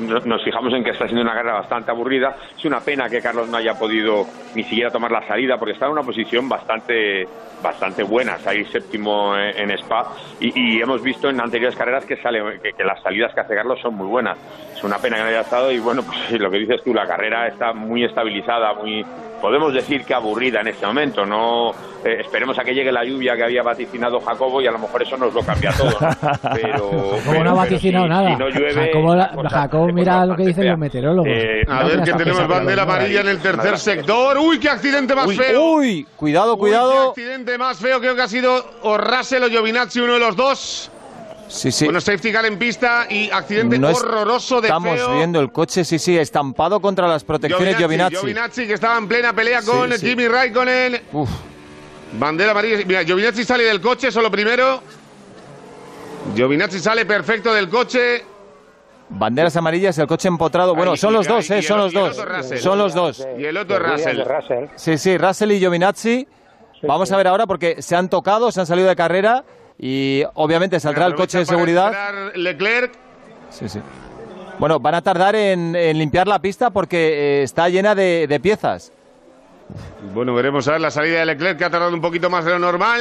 no- 0.01 0.21
nos 0.21 0.45
fijamos 0.45 0.73
en 0.75 0.85
que 0.85 0.91
está 0.91 1.07
siendo 1.07 1.23
una 1.23 1.33
carrera 1.33 1.55
bastante 1.61 1.91
aburrida. 1.91 2.37
Es 2.57 2.65
una 2.67 2.81
pena 2.81 3.09
que 3.09 3.23
Carlos 3.23 3.49
no 3.49 3.57
haya 3.57 3.75
podido 3.79 4.27
ni 4.55 4.63
siquiera 4.65 4.91
tomar 4.91 5.11
la 5.11 5.27
salida 5.27 5.57
porque 5.59 5.73
está 5.73 5.87
en 5.87 5.93
una 5.93 6.03
posición 6.03 6.49
bastante 6.49 7.27
bastante 7.63 8.05
buena, 8.05 8.37
está 8.37 8.51
ahí 8.51 8.65
séptimo 8.67 9.37
en, 9.37 9.71
Spa 9.73 10.13
y, 10.39 10.81
hemos 10.81 11.03
visto 11.03 11.29
en 11.29 11.41
anteriores 11.41 11.77
carreras 11.77 12.05
que 12.05 12.17
sale 12.19 12.61
que, 12.63 12.73
que 12.73 12.85
las 12.85 13.03
salidas 13.03 13.35
que 13.35 13.41
hace 13.41 13.55
Carlos 13.55 13.81
son 13.81 13.95
muy 13.95 14.07
buenas. 14.07 14.39
Es 14.73 14.85
una 14.85 14.99
pena 14.99 15.17
que 15.17 15.23
no 15.23 15.29
haya 15.29 15.41
estado 15.41 15.73
y 15.73 15.81
bueno, 15.81 16.03
pues 16.05 16.41
lo 16.41 16.51
que 16.51 16.59
dices 16.59 16.83
tú, 16.85 16.95
la 16.95 17.07
carrera 17.07 17.49
está 17.49 17.73
muy 17.73 18.05
estabilizada, 18.05 18.75
muy 18.75 19.05
podemos 19.41 19.73
decir 19.73 20.05
que 20.05 20.15
aburrida 20.15 20.61
en 20.61 20.69
este 20.69 20.87
momento. 20.87 21.25
No 21.27 21.71
eh, 22.05 22.21
esperemos 22.21 22.59
a 22.59 22.65
que 22.65 22.73
llegue 22.75 22.93
la 22.93 23.05
lluvia 23.05 23.35
que 23.37 23.45
había 23.45 23.63
vaticinado 23.63 24.21
Jacobo 24.21 24.61
y 24.61 24.67
a 24.67 24.71
lo 24.71 24.79
mejor 24.79 25.03
eso 25.03 25.17
nos 25.17 25.33
lo 25.35 25.43
cambia 25.43 25.73
todo. 25.73 25.91
¿no? 25.91 26.09
Pero, 26.55 26.79
Como 26.91 27.21
pero- 27.33 27.45
no 27.45 27.51
ha 27.51 27.55
vaticinado 27.55 28.05
si- 28.05 28.11
nada. 28.11 28.31
si 28.31 28.37
no 28.37 28.49
llueve, 28.49 28.87
Jacobo, 28.87 29.15
la- 29.15 29.31
cosa 29.33 29.49
Jacobo 29.51 29.87
mira 29.93 30.27
lo 30.27 30.37
que 30.37 30.43
dicen 30.47 30.63
fea. 30.63 30.71
los 30.73 30.81
meteorólogos. 30.81 31.29
Eh, 31.33 31.63
A 31.69 31.85
ver 31.85 32.03
que 32.03 32.13
tenemos 32.13 32.49
bandera 32.49 32.83
amarilla 32.83 33.21
en 33.21 33.29
el 33.29 33.39
tercer 33.41 33.79
sector. 33.79 34.39
¡Uy, 34.39 34.59
qué 34.61 34.69
accidente 34.69 35.15
más 35.15 35.27
Uy, 35.27 35.37
feo! 35.37 35.63
uy, 35.75 36.07
cuidado, 36.17 36.55
Uy, 36.55 36.59
cuidado. 36.61 36.93
qué 37.15 37.23
accidente 37.23 37.59
más 37.59 37.79
feo. 37.79 38.01
Creo 38.01 38.15
que 38.15 38.23
ha 38.23 38.29
sido 38.29 38.65
o 38.83 38.97
Russell 38.99 39.43
o 39.45 39.49
Giovinazzi, 39.49 40.01
uno 40.01 40.15
de 40.15 40.21
los 40.21 40.37
dos. 40.37 40.91
Sí, 41.49 41.73
sí. 41.73 41.85
Bueno, 41.87 42.01
safety 42.01 42.31
car 42.31 42.45
en 42.47 42.59
pista 42.59 43.07
y 43.09 43.31
accidente 43.31 43.79
No 43.79 43.89
es- 43.89 43.97
horroroso 44.03 44.61
de 44.61 44.69
Estamos 44.69 44.97
feo. 44.97 45.15
viendo 45.17 45.41
el 45.41 45.51
coche, 45.51 45.85
sí, 45.85 45.99
sí, 45.99 46.17
estampado 46.19 46.79
contra 46.81 47.09
las 47.09 47.25
protecciones 47.25 47.77
Giovinazzi. 47.77 48.17
Giovinazzi, 48.17 48.67
que 48.67 48.75
estaba 48.75 48.99
en 48.99 49.09
plena 49.09 49.33
pelea 49.33 49.63
con 49.63 49.91
Sí, 49.93 49.99
sí. 49.99 50.07
Kimi 50.11 50.29
Raikkonen. 50.29 51.01
Bandera 52.19 52.51
amarilla. 52.53 52.85
Mira, 52.87 53.03
Giovinazzi 53.03 53.45
sale 53.45 53.65
del 53.65 53.81
coche, 53.81 54.11
solo 54.13 54.31
primero. 54.31 54.81
Giovinazzi 56.35 56.79
sale 56.79 57.07
perfecto 57.07 57.53
del 57.53 57.69
coche. 57.69 58.25
Banderas 59.11 59.57
amarillas, 59.57 59.97
el 59.99 60.07
coche 60.07 60.29
empotrado. 60.29 60.75
Bueno, 60.75 60.93
Ahí, 60.93 60.97
son 60.99 61.13
y- 61.13 61.17
los 61.17 61.27
dos, 61.27 61.51
eh, 61.51 61.63
son 61.63 61.79
los 61.79 61.93
dos. 61.93 62.23
Russell. 62.25 62.59
Son 62.59 62.79
los 62.79 62.93
dos. 62.93 63.27
Y 63.39 63.45
el 63.45 63.57
otro 63.57 63.79
Russell. 63.79 64.21
Sí, 64.77 64.99
sí, 64.99 65.17
Russell 65.17 65.53
y 65.53 65.59
Giovinazzi. 65.61 66.29
Vamos 66.83 67.11
a 67.11 67.17
ver 67.17 67.27
ahora 67.27 67.47
porque 67.47 67.81
se 67.83 67.97
han 67.97 68.09
tocado, 68.09 68.53
se 68.53 68.61
han 68.61 68.67
salido 68.67 68.87
de 68.89 68.95
carrera 68.95 69.45
y 69.79 70.25
obviamente 70.35 70.81
saldrá 70.81 71.07
el 71.07 71.15
coche 71.15 71.39
de 71.39 71.47
seguridad. 71.47 71.93
Leclerc. 72.35 72.93
Sí, 73.51 73.69
sí. 73.69 73.81
Bueno, 74.59 74.81
van 74.81 74.95
a 74.97 75.03
tardar 75.03 75.37
en, 75.37 75.77
en 75.77 75.99
limpiar 75.99 76.27
la 76.27 76.41
pista 76.41 76.71
porque 76.71 77.41
eh, 77.41 77.43
está 77.45 77.69
llena 77.69 77.95
de, 77.95 78.27
de 78.27 78.41
piezas. 78.41 78.93
Bueno, 80.15 80.35
veremos 80.35 80.67
a 80.67 80.73
ver 80.73 80.81
la 80.81 80.91
salida 80.91 81.21
de 81.21 81.27
Leclerc, 81.27 81.59
que 81.59 81.65
ha 81.65 81.71
tardado 81.71 81.95
un 81.95 82.01
poquito 82.01 82.29
más 82.29 82.45
de 82.45 82.53
lo 82.53 82.59
normal. 82.59 83.01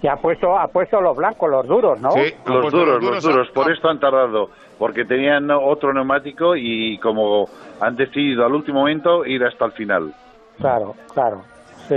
Que 0.00 0.08
ha 0.08 0.16
puesto, 0.16 0.58
ha 0.58 0.68
puesto 0.68 1.00
los 1.00 1.16
blancos, 1.16 1.50
los 1.50 1.66
duros, 1.66 2.00
¿no? 2.00 2.10
los 2.46 2.72
duros, 2.72 3.02
los 3.02 3.22
duros. 3.22 3.48
Por 3.52 3.70
esto 3.70 3.88
han 3.88 4.00
tardado, 4.00 4.50
porque 4.78 5.04
tenían 5.04 5.50
otro 5.50 5.92
neumático 5.92 6.56
y 6.56 6.98
como 6.98 7.48
han 7.80 7.96
decidido 7.96 8.46
al 8.46 8.54
último 8.54 8.80
momento 8.80 9.24
ir 9.26 9.44
hasta 9.44 9.66
el 9.66 9.72
final. 9.72 10.14
Claro, 10.58 10.94
claro. 11.12 11.42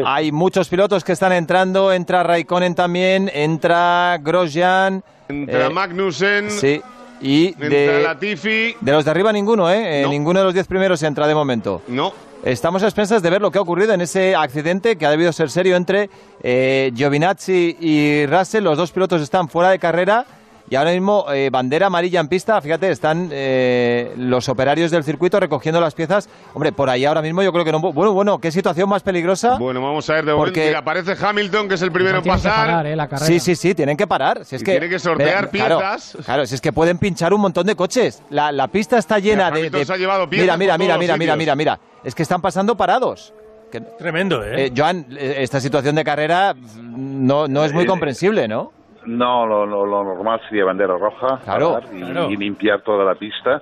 Hay 0.06 0.32
muchos 0.32 0.68
pilotos 0.70 1.04
que 1.04 1.12
están 1.12 1.32
entrando, 1.34 1.92
entra 1.92 2.24
Raikkonen 2.24 2.76
también, 2.76 3.30
entra 3.34 4.18
Grosjean. 4.22 5.04
Entra 5.30 5.68
eh, 5.68 5.70
Magnussen. 5.70 6.52
Sí, 6.52 6.82
y 7.22 7.48
Entra 7.48 7.70
de, 7.70 8.04
Latifi. 8.04 8.76
de 8.80 8.92
los 8.92 9.06
de 9.06 9.12
arriba 9.12 9.32
ninguno, 9.32 9.70
¿eh? 9.70 10.00
Eh, 10.00 10.04
No. 10.04 10.10
Ninguno 10.10 10.40
de 10.40 10.46
los 10.46 10.54
diez 10.54 10.68
primeros 10.68 11.02
entra 11.04 11.28
de 11.28 11.36
momento. 11.36 11.82
No. 11.88 12.14
Estamos 12.44 12.82
a 12.82 12.88
expensas 12.88 13.22
de 13.22 13.30
ver 13.30 13.40
lo 13.42 13.52
que 13.52 13.60
ha 13.60 13.62
ocurrido 13.62 13.94
en 13.94 14.02
ese 14.02 14.36
accidente 14.36 14.96
que 14.96 15.06
ha 15.06 15.12
debido 15.12 15.32
ser 15.32 15.52
serio 15.52 15.76
entre 15.76 16.10
eh, 16.42 16.92
Giovinazzi 16.96 17.78
y 17.80 18.26
Russell. 18.26 18.64
Los 18.64 18.78
dos 18.78 18.92
pilotos 18.92 19.22
están 19.22 19.48
fuera 19.48 19.70
de 19.70 19.78
carrera 19.78 20.26
y 20.72 20.76
ahora 20.78 20.92
mismo 20.92 21.26
eh, 21.34 21.50
bandera 21.52 21.88
amarilla 21.88 22.22
en 22.22 22.30
pista. 22.30 22.62
Fíjate, 22.62 22.90
están 22.92 23.28
eh, 23.30 24.14
los 24.16 24.48
operarios 24.48 24.90
del 24.90 25.04
circuito 25.04 25.38
recogiendo 25.38 25.82
las 25.82 25.94
piezas. 25.94 26.30
Hombre, 26.54 26.72
por 26.72 26.90
ahí 26.90 27.04
ahora 27.04 27.22
mismo 27.22 27.44
yo 27.44 27.52
creo 27.52 27.66
que 27.66 27.74
no. 27.74 27.82
Bueno, 27.82 28.14
bueno, 28.14 28.40
qué 28.40 28.52
situación 28.54 28.88
más 28.88 29.04
peligrosa. 29.04 29.58
Bueno, 29.58 29.82
vamos 29.82 30.10
a 30.10 30.14
ver 30.14 30.24
de 30.26 30.32
momento. 30.32 30.46
Porque- 30.54 30.68
Mira, 30.68 30.80
aparece 30.80 31.14
Hamilton, 31.22 31.68
que 31.68 31.76
es 31.76 31.82
el 31.82 31.92
primero 31.92 32.20
en 32.20 32.24
Tienen 32.24 32.40
que 32.42 32.48
pasar. 32.48 32.66
parar, 32.68 32.86
eh, 32.88 32.96
la 32.96 33.10
carrera. 33.10 33.26
Sí, 33.28 33.42
sí, 33.42 33.56
sí, 33.56 33.76
tienen 33.76 33.98
que 33.98 34.08
parar. 34.08 34.46
Si 34.46 34.56
es 34.56 34.64
que, 34.64 34.72
tiene 34.72 34.88
que 34.88 34.98
sortear 34.98 35.50
claro, 35.50 35.78
piezas. 35.78 36.18
Claro, 36.24 36.46
si 36.46 36.56
es 36.56 36.62
que 36.62 36.72
pueden 36.72 36.98
pinchar 36.98 37.34
un 37.34 37.42
montón 37.42 37.68
de 37.68 37.76
coches. 37.76 38.24
La, 38.30 38.54
la 38.54 38.70
pista 38.70 38.98
está 38.98 39.20
llena 39.20 39.36
Mira, 39.36 39.52
de, 39.52 39.60
Hamilton 39.60 39.80
de- 39.82 39.86
se 39.86 39.94
ha 39.94 39.98
llevado 39.98 40.30
piezas 40.30 40.44
Mira, 40.46 40.56
mira, 40.58 40.78
mira, 40.78 40.98
mira, 40.98 41.18
mira, 41.18 41.36
mira, 41.36 41.56
mira. 41.56 41.80
Es 42.02 42.16
que 42.16 42.24
están 42.24 42.40
pasando 42.42 42.78
parados. 42.78 43.34
Tremendo, 44.00 44.42
¿eh? 44.44 44.68
Eh, 44.68 44.74
Joan, 44.76 45.06
eh, 45.18 45.36
esta 45.40 45.60
situación 45.60 45.96
de 45.96 46.04
carrera 46.06 46.54
mm, 46.54 47.26
no, 47.28 47.48
no 47.50 47.66
es 47.66 47.74
muy 47.74 47.84
Eh, 47.84 47.88
comprensible, 47.88 48.48
¿no? 48.48 48.72
No, 49.06 49.46
lo, 49.48 49.66
lo- 49.66 49.86
lo 49.86 50.04
normal 50.04 50.40
sería 50.48 50.66
bandera 50.66 50.96
roja 50.98 51.40
Claro, 51.44 51.80
y, 51.94 52.00
claro. 52.02 52.30
y 52.30 52.38
limpiar 52.38 52.82
toda 52.82 53.04
la 53.04 53.16
pista. 53.16 53.62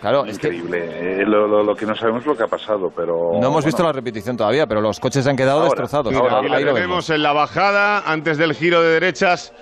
Claro, 0.00 0.24
es 0.24 0.38
que 0.38 0.46
Increíble. 0.48 1.20
Eh, 1.20 1.24
lo, 1.26 1.46
lo- 1.46 1.62
lo 1.62 1.76
que 1.76 1.84
no 1.84 1.94
sabemos 1.94 2.22
es 2.22 2.26
lo 2.26 2.34
que 2.36 2.42
ha 2.44 2.46
pasado, 2.48 2.90
pero... 2.94 3.32
no 3.38 3.48
hemos 3.48 3.64
visto 3.64 3.82
bueno, 3.82 3.88
la 3.90 3.92
repetición 3.92 4.36
todavía, 4.36 4.66
pero 4.66 4.80
los 4.80 4.98
coches 4.98 5.26
han 5.26 5.36
quedado 5.36 5.58
Ahora, 5.58 5.68
destrozados. 5.68 6.12
Mira, 6.12 6.38
Ahí 6.38 6.46
aquí 6.46 6.48
la 6.48 6.60
lo 6.60 6.74
vemos. 6.74 7.10
en 7.10 7.22
la 7.22 7.32
bajada, 7.34 8.10
antes 8.10 8.38
del 8.38 8.54
giro 8.54 8.80
de 8.80 8.88
derechas, 8.94 9.52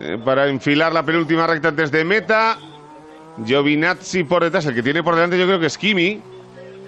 eh, 0.00 0.18
para 0.24 0.48
enfilar 0.48 0.94
la 0.94 1.02
penúltima 1.02 1.46
recta 1.46 1.68
antes 1.68 1.90
de 1.90 2.04
meta. 2.04 2.56
Giovinazzi 3.44 4.24
por 4.24 4.42
detrás, 4.44 4.64
el 4.64 4.74
que 4.74 4.82
tiene 4.82 5.02
por 5.02 5.14
delante 5.14 5.38
yo 5.38 5.44
creo 5.44 5.60
que 5.60 5.66
es 5.66 5.76
Kimi. 5.76 6.22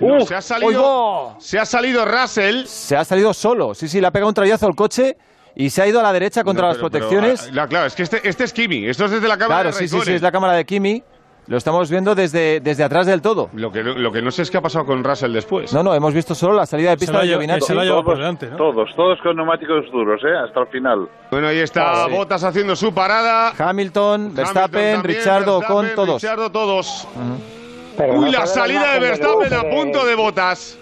No, 0.01 0.16
¡Uf! 0.22 0.28
se, 0.28 0.34
ha 0.36 0.41
salido, 0.41 1.34
se 1.39 1.59
ha 1.59 1.66
salido 1.66 2.07
Russell. 2.07 2.64
Se 2.64 2.97
ha 2.97 3.05
salido 3.05 3.34
solo. 3.34 3.74
Sí, 3.74 3.86
sí, 3.86 4.01
le 4.01 4.07
ha 4.07 4.11
pegado 4.11 4.28
un 4.28 4.34
trayazo 4.34 4.66
al 4.66 4.74
coche 4.74 5.18
y 5.59 5.69
se 5.71 5.83
ha 5.83 5.87
ido 5.87 6.01
a 6.01 6.03
la 6.03 6.13
derecha 6.15 6.43
contra 6.45 6.63
No, 6.63 6.69
las 6.69 6.77
pero- 6.79 6.89
pero, 6.91 7.09
protecciones. 7.09 7.49
ah, 7.49 7.55
la- 7.55 7.67
claro, 7.67 7.87
es 7.87 7.95
que 7.95 8.05
este, 8.05 8.27
este 8.27 8.45
es 8.45 8.53
Kimi, 8.55 8.87
esto 8.89 9.05
es 9.05 9.11
desde 9.11 9.29
la 9.29 9.37
cámara 9.37 9.63
claro, 9.63 9.69
de 9.69 9.73
sí, 9.75 9.81
sí, 9.81 9.89
sí, 9.89 9.95
Raikkonen. 9.97 10.15
es 10.17 10.23
la 10.23 10.33
cámara 10.33 10.53
de 10.55 10.65
Kimi. 10.65 11.03
Lo 11.49 11.57
estamos 11.57 11.91
viendo 11.91 12.15
desde, 12.15 12.61
desde 12.61 12.85
atrás 12.85 13.07
del 13.07 13.23
todo. 13.23 13.49
Lo 13.55 13.73
que, 13.73 13.83
no- 13.83 13.95
lo 13.95 14.13
que 14.13 14.21
no 14.21 14.31
sé 14.31 14.43
es 14.43 14.51
qué 14.51 14.59
ha 14.59 14.61
pasado 14.61 14.85
con 14.85 15.03
Russell 15.03 15.33
después. 15.33 15.73
No, 15.73 15.83
no, 15.83 15.95
hemos 15.95 16.13
visto 16.13 16.35
solo 16.35 16.53
la 16.53 16.67
salida 16.67 16.91
de 16.91 16.99
pista 16.99 17.21
de 17.21 17.27
Giovinazzi. 17.29 17.73
todos, 17.73 18.57
todos, 18.59 18.95
todos 18.95 19.19
con 19.23 19.35
neumáticos 19.35 19.91
duros, 19.91 20.21
¿eh? 20.25 20.37
Hasta 20.47 20.61
el 20.61 20.67
final. 20.69 21.09
Bueno, 21.31 21.49
ahí 21.49 21.59
está 21.61 22.03
Ah, 22.03 22.07
sí. 22.07 22.13
Bottas 22.15 22.45
haciendo 22.45 22.77
su 22.77 22.93
parada. 22.93 23.55
Hamilton, 23.59 24.35
Verstappen, 24.35 24.97
también, 24.97 25.05
Richardo, 25.05 25.59
Verstappen, 25.61 25.87
con 25.87 25.95
todos. 25.95 26.23
Richardo, 26.23 26.53
todos. 26.53 27.09
Pero 27.97 28.13
Uy, 28.15 28.27
no 28.27 28.39
la 28.41 28.47
se 28.47 28.55
salida 28.55 28.93
de 28.93 29.01
Verstappen 29.01 29.55
a 29.55 29.63
punto 29.63 30.05
de 30.05 30.15
Bottas. 30.15 30.79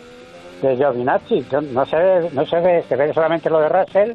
de 0.63 0.77
Giovinazzi. 0.77 1.47
No 1.73 1.87
se, 1.87 1.97
ve, 1.97 2.31
no 2.33 2.45
se 2.45 2.57
ve, 2.61 2.85
se 2.89 2.97
ve 2.97 3.15
solamente 3.15 3.49
lo 3.51 3.61
de 3.61 3.69
Russell, 3.69 4.13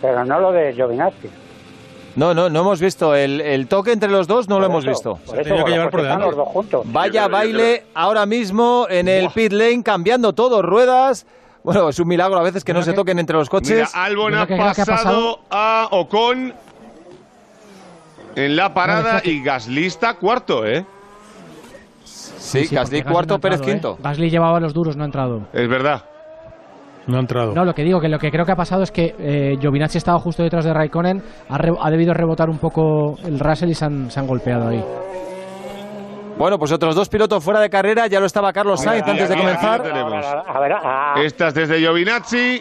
pero 0.00 0.24
no 0.24 0.40
lo 0.40 0.52
de 0.52 0.72
Giovinazzi. 0.74 1.28
No, 2.16 2.32
no, 2.32 2.48
no 2.48 2.60
hemos 2.60 2.80
visto. 2.80 3.14
El, 3.14 3.40
el 3.40 3.66
toque 3.66 3.90
entre 3.92 4.08
los 4.08 4.28
dos 4.28 4.48
no 4.48 4.60
lo 4.60 4.66
hemos 4.66 4.86
visto. 4.86 5.18
eso, 5.24 5.34
Tenía 5.42 5.64
que 5.64 5.70
llevar 5.72 5.90
por 5.90 6.02
delante. 6.02 6.26
los 6.26 6.36
dos 6.36 6.48
juntos. 6.48 6.82
Vaya 6.92 7.26
baile 7.26 7.86
ahora 7.94 8.24
mismo 8.24 8.86
en 8.88 9.08
el 9.08 9.30
pit 9.30 9.52
lane, 9.52 9.82
cambiando 9.82 10.32
todo, 10.32 10.62
ruedas. 10.62 11.26
Bueno, 11.64 11.88
es 11.88 11.98
un 11.98 12.06
milagro 12.06 12.38
a 12.38 12.42
veces 12.42 12.62
que 12.62 12.72
no 12.72 12.82
se 12.82 12.92
toquen 12.92 13.18
entre 13.18 13.36
los 13.36 13.48
coches. 13.50 13.70
Mira, 13.94 14.04
Albon 14.04 14.34
ha 14.34 14.46
pasado 14.46 15.40
a 15.50 15.88
Ocon 15.90 16.54
en 18.36 18.56
la 18.56 18.72
parada 18.74 19.20
y 19.24 19.42
Gasly 19.42 19.86
está 19.86 20.14
cuarto, 20.14 20.64
¿eh? 20.66 20.84
Sí, 22.04 22.66
Gasly 22.70 23.02
cuarto, 23.02 23.34
no 23.34 23.36
ha 23.36 23.40
Pérez 23.40 23.60
entrado, 23.60 23.72
quinto. 23.72 23.96
¿eh? 23.98 24.02
Gasly 24.04 24.30
llevaba 24.30 24.60
los 24.60 24.74
duros, 24.74 24.96
no 24.96 25.02
ha 25.02 25.06
entrado. 25.06 25.42
Es 25.52 25.68
verdad. 25.68 26.04
No 27.06 27.16
ha 27.18 27.20
entrado. 27.20 27.52
No, 27.54 27.64
lo 27.64 27.74
que 27.74 27.82
digo, 27.82 28.00
que 28.00 28.08
lo 28.08 28.18
que 28.18 28.30
creo 28.30 28.44
que 28.46 28.52
ha 28.52 28.56
pasado 28.56 28.82
es 28.82 28.90
que 28.90 29.14
eh, 29.18 29.56
Giovinazzi 29.60 29.98
estaba 29.98 30.18
justo 30.18 30.42
detrás 30.42 30.64
de 30.64 30.72
Raikkonen, 30.72 31.22
ha, 31.48 31.58
re- 31.58 31.72
ha 31.80 31.90
debido 31.90 32.14
rebotar 32.14 32.48
un 32.48 32.58
poco 32.58 33.16
el 33.24 33.38
Russell 33.38 33.70
y 33.70 33.74
se 33.74 33.84
han, 33.84 34.10
se 34.10 34.20
han 34.20 34.26
golpeado 34.26 34.68
ahí. 34.68 34.82
Bueno, 36.36 36.58
pues 36.58 36.72
otros 36.72 36.96
dos 36.96 37.08
pilotos 37.08 37.44
fuera 37.44 37.60
de 37.60 37.70
carrera. 37.70 38.08
Ya 38.08 38.18
lo 38.18 38.26
estaba 38.26 38.52
Carlos 38.52 38.80
Sainz 38.82 39.06
antes 39.06 39.28
de 39.28 39.36
comenzar. 39.36 39.82
ah, 40.82 41.14
Esta 41.22 41.48
es 41.48 41.54
desde 41.54 41.78
Giovinazzi. 41.78 42.60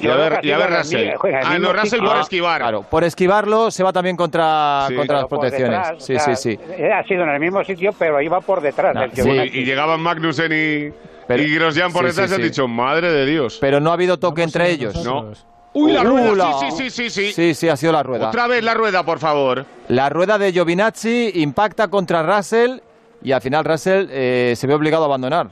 y 0.00 0.08
a 0.08 0.16
ver, 0.16 0.40
y 0.42 0.50
a 0.50 0.58
ver 0.58 0.70
Russell. 0.70 1.08
Ah, 1.44 1.56
no, 1.60 1.72
Russell 1.72 2.00
por 2.00 2.16
esquivar. 2.16 2.60
Claro, 2.60 2.82
por 2.82 3.04
esquivarlo 3.04 3.70
se 3.70 3.84
va 3.84 3.92
también 3.92 4.16
contra, 4.16 4.86
Sí. 4.88 4.96
contra 4.96 5.18
las 5.18 5.26
protecciones. 5.26 5.78
detrás, 5.78 6.04
sí, 6.04 6.14
o 6.14 6.18
sea, 6.18 6.34
sí, 6.34 6.56
sí. 6.56 6.72
eh, 6.78 6.90
Ha 6.92 7.04
sido 7.04 7.22
en 7.22 7.28
el 7.30 7.38
mismo 7.40 7.62
sitio, 7.62 7.90
pero 7.96 8.20
iba 8.20 8.40
por 8.40 8.60
detrás 8.60 8.92
del 8.94 9.12
sí. 9.12 9.30
Y 9.60 9.64
llegaban 9.64 10.00
Magnussen 10.00 10.50
y, 10.50 10.90
y 11.38 11.54
Grosjean 11.54 11.92
por 11.92 12.02
sí, 12.02 12.08
detrás 12.08 12.30
sí, 12.30 12.36
han 12.36 12.42
dicho, 12.42 12.66
madre 12.68 13.12
de 13.12 13.26
Dios. 13.26 13.58
Pero 13.60 13.78
no 13.80 13.90
ha 13.90 13.94
habido 13.94 14.18
toque 14.18 14.42
entre 14.42 14.70
ellos. 14.70 15.04
No. 15.04 15.32
Uy, 15.72 15.92
la 15.92 16.02
rueda. 16.02 16.32
Uh, 16.32 16.34
la- 16.34 16.52
Sí, 16.58 16.66
sí, 16.70 16.90
sí, 16.90 16.90
sí, 16.90 17.10
sí. 17.10 17.32
Sí, 17.32 17.54
sí, 17.54 17.68
ha 17.68 17.76
sido 17.76 17.92
la 17.92 18.02
rueda. 18.02 18.28
Otra 18.28 18.46
vez 18.48 18.64
la 18.64 18.74
rueda, 18.74 19.04
por 19.04 19.18
favor. 19.20 19.64
La 19.88 20.08
rueda 20.08 20.36
de 20.38 20.52
Giovinazzi 20.52 21.30
impacta 21.36 21.88
contra 21.88 22.22
Russell 22.24 22.78
y 23.22 23.30
al 23.32 23.40
final 23.40 23.64
Russell 23.64 24.06
eh, 24.10 24.54
se 24.56 24.66
ve 24.66 24.74
obligado 24.74 25.04
a 25.04 25.06
abandonar. 25.06 25.50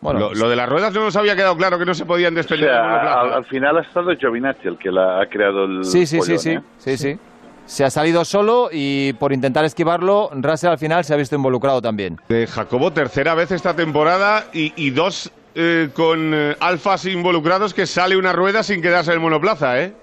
Bueno, 0.00 0.20
lo, 0.20 0.34
lo 0.34 0.48
de 0.50 0.56
las 0.56 0.68
ruedas 0.68 0.92
no 0.92 1.00
nos 1.04 1.16
había 1.16 1.34
quedado 1.34 1.56
claro 1.56 1.78
que 1.78 1.86
no 1.86 1.94
se 1.94 2.04
podían 2.04 2.36
O 2.36 2.42
sea, 2.42 2.56
monoplaza. 2.58 3.20
al, 3.20 3.32
al 3.32 3.44
final 3.46 3.78
ha 3.78 3.80
estado 3.80 4.14
Giovinazzi 4.14 4.68
el 4.68 4.76
que 4.78 4.90
la 4.92 5.22
ha 5.22 5.26
creado 5.26 5.64
el 5.64 5.84
sí, 5.84 6.06
sí, 6.06 6.06
sí, 6.06 6.18
follón, 6.18 6.38
sí, 6.38 6.50
¿eh? 6.50 6.60
sí, 6.76 6.96
sí. 6.98 7.18
Se 7.66 7.84
ha 7.84 7.90
salido 7.90 8.24
solo 8.24 8.68
y 8.70 9.14
por 9.14 9.32
intentar 9.32 9.64
esquivarlo, 9.64 10.30
Russell 10.34 10.70
al 10.70 10.78
final 10.78 11.02
se 11.04 11.14
ha 11.14 11.16
visto 11.16 11.34
involucrado 11.34 11.80
también. 11.80 12.18
De 12.28 12.46
Jacobo, 12.46 12.92
tercera 12.92 13.34
vez 13.34 13.50
esta 13.52 13.74
temporada 13.74 14.44
y, 14.52 14.72
y 14.76 14.90
dos 14.90 15.30
eh, 15.54 15.88
con 15.94 16.32
eh, 16.34 16.56
alfas 16.60 17.06
involucrados 17.06 17.72
que 17.72 17.86
sale 17.86 18.16
una 18.16 18.32
rueda 18.32 18.62
sin 18.62 18.82
quedarse 18.82 19.10
en 19.12 19.14
el 19.14 19.20
monoplaza, 19.20 19.80
¿eh? 19.80 19.94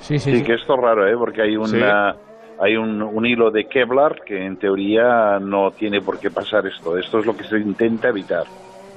Sí, 0.00 0.18
Sí, 0.18 0.42
que 0.42 0.54
esto 0.54 0.74
es 0.74 0.80
raro, 0.80 1.06
¿eh? 1.06 1.14
Porque 1.16 1.42
hay 1.42 1.56
una, 1.56 2.16
hay 2.60 2.76
un, 2.76 3.02
un 3.02 3.26
hilo 3.26 3.50
de 3.50 3.66
Kevlar 3.68 4.22
que 4.26 4.44
en 4.44 4.56
teoría 4.56 5.38
no 5.38 5.70
tiene 5.70 6.00
por 6.00 6.18
qué 6.18 6.30
pasar 6.30 6.66
esto. 6.66 6.96
Esto 6.98 7.18
es 7.20 7.26
lo 7.26 7.36
que 7.36 7.44
se 7.44 7.58
intenta 7.58 8.08
evitar. 8.08 8.44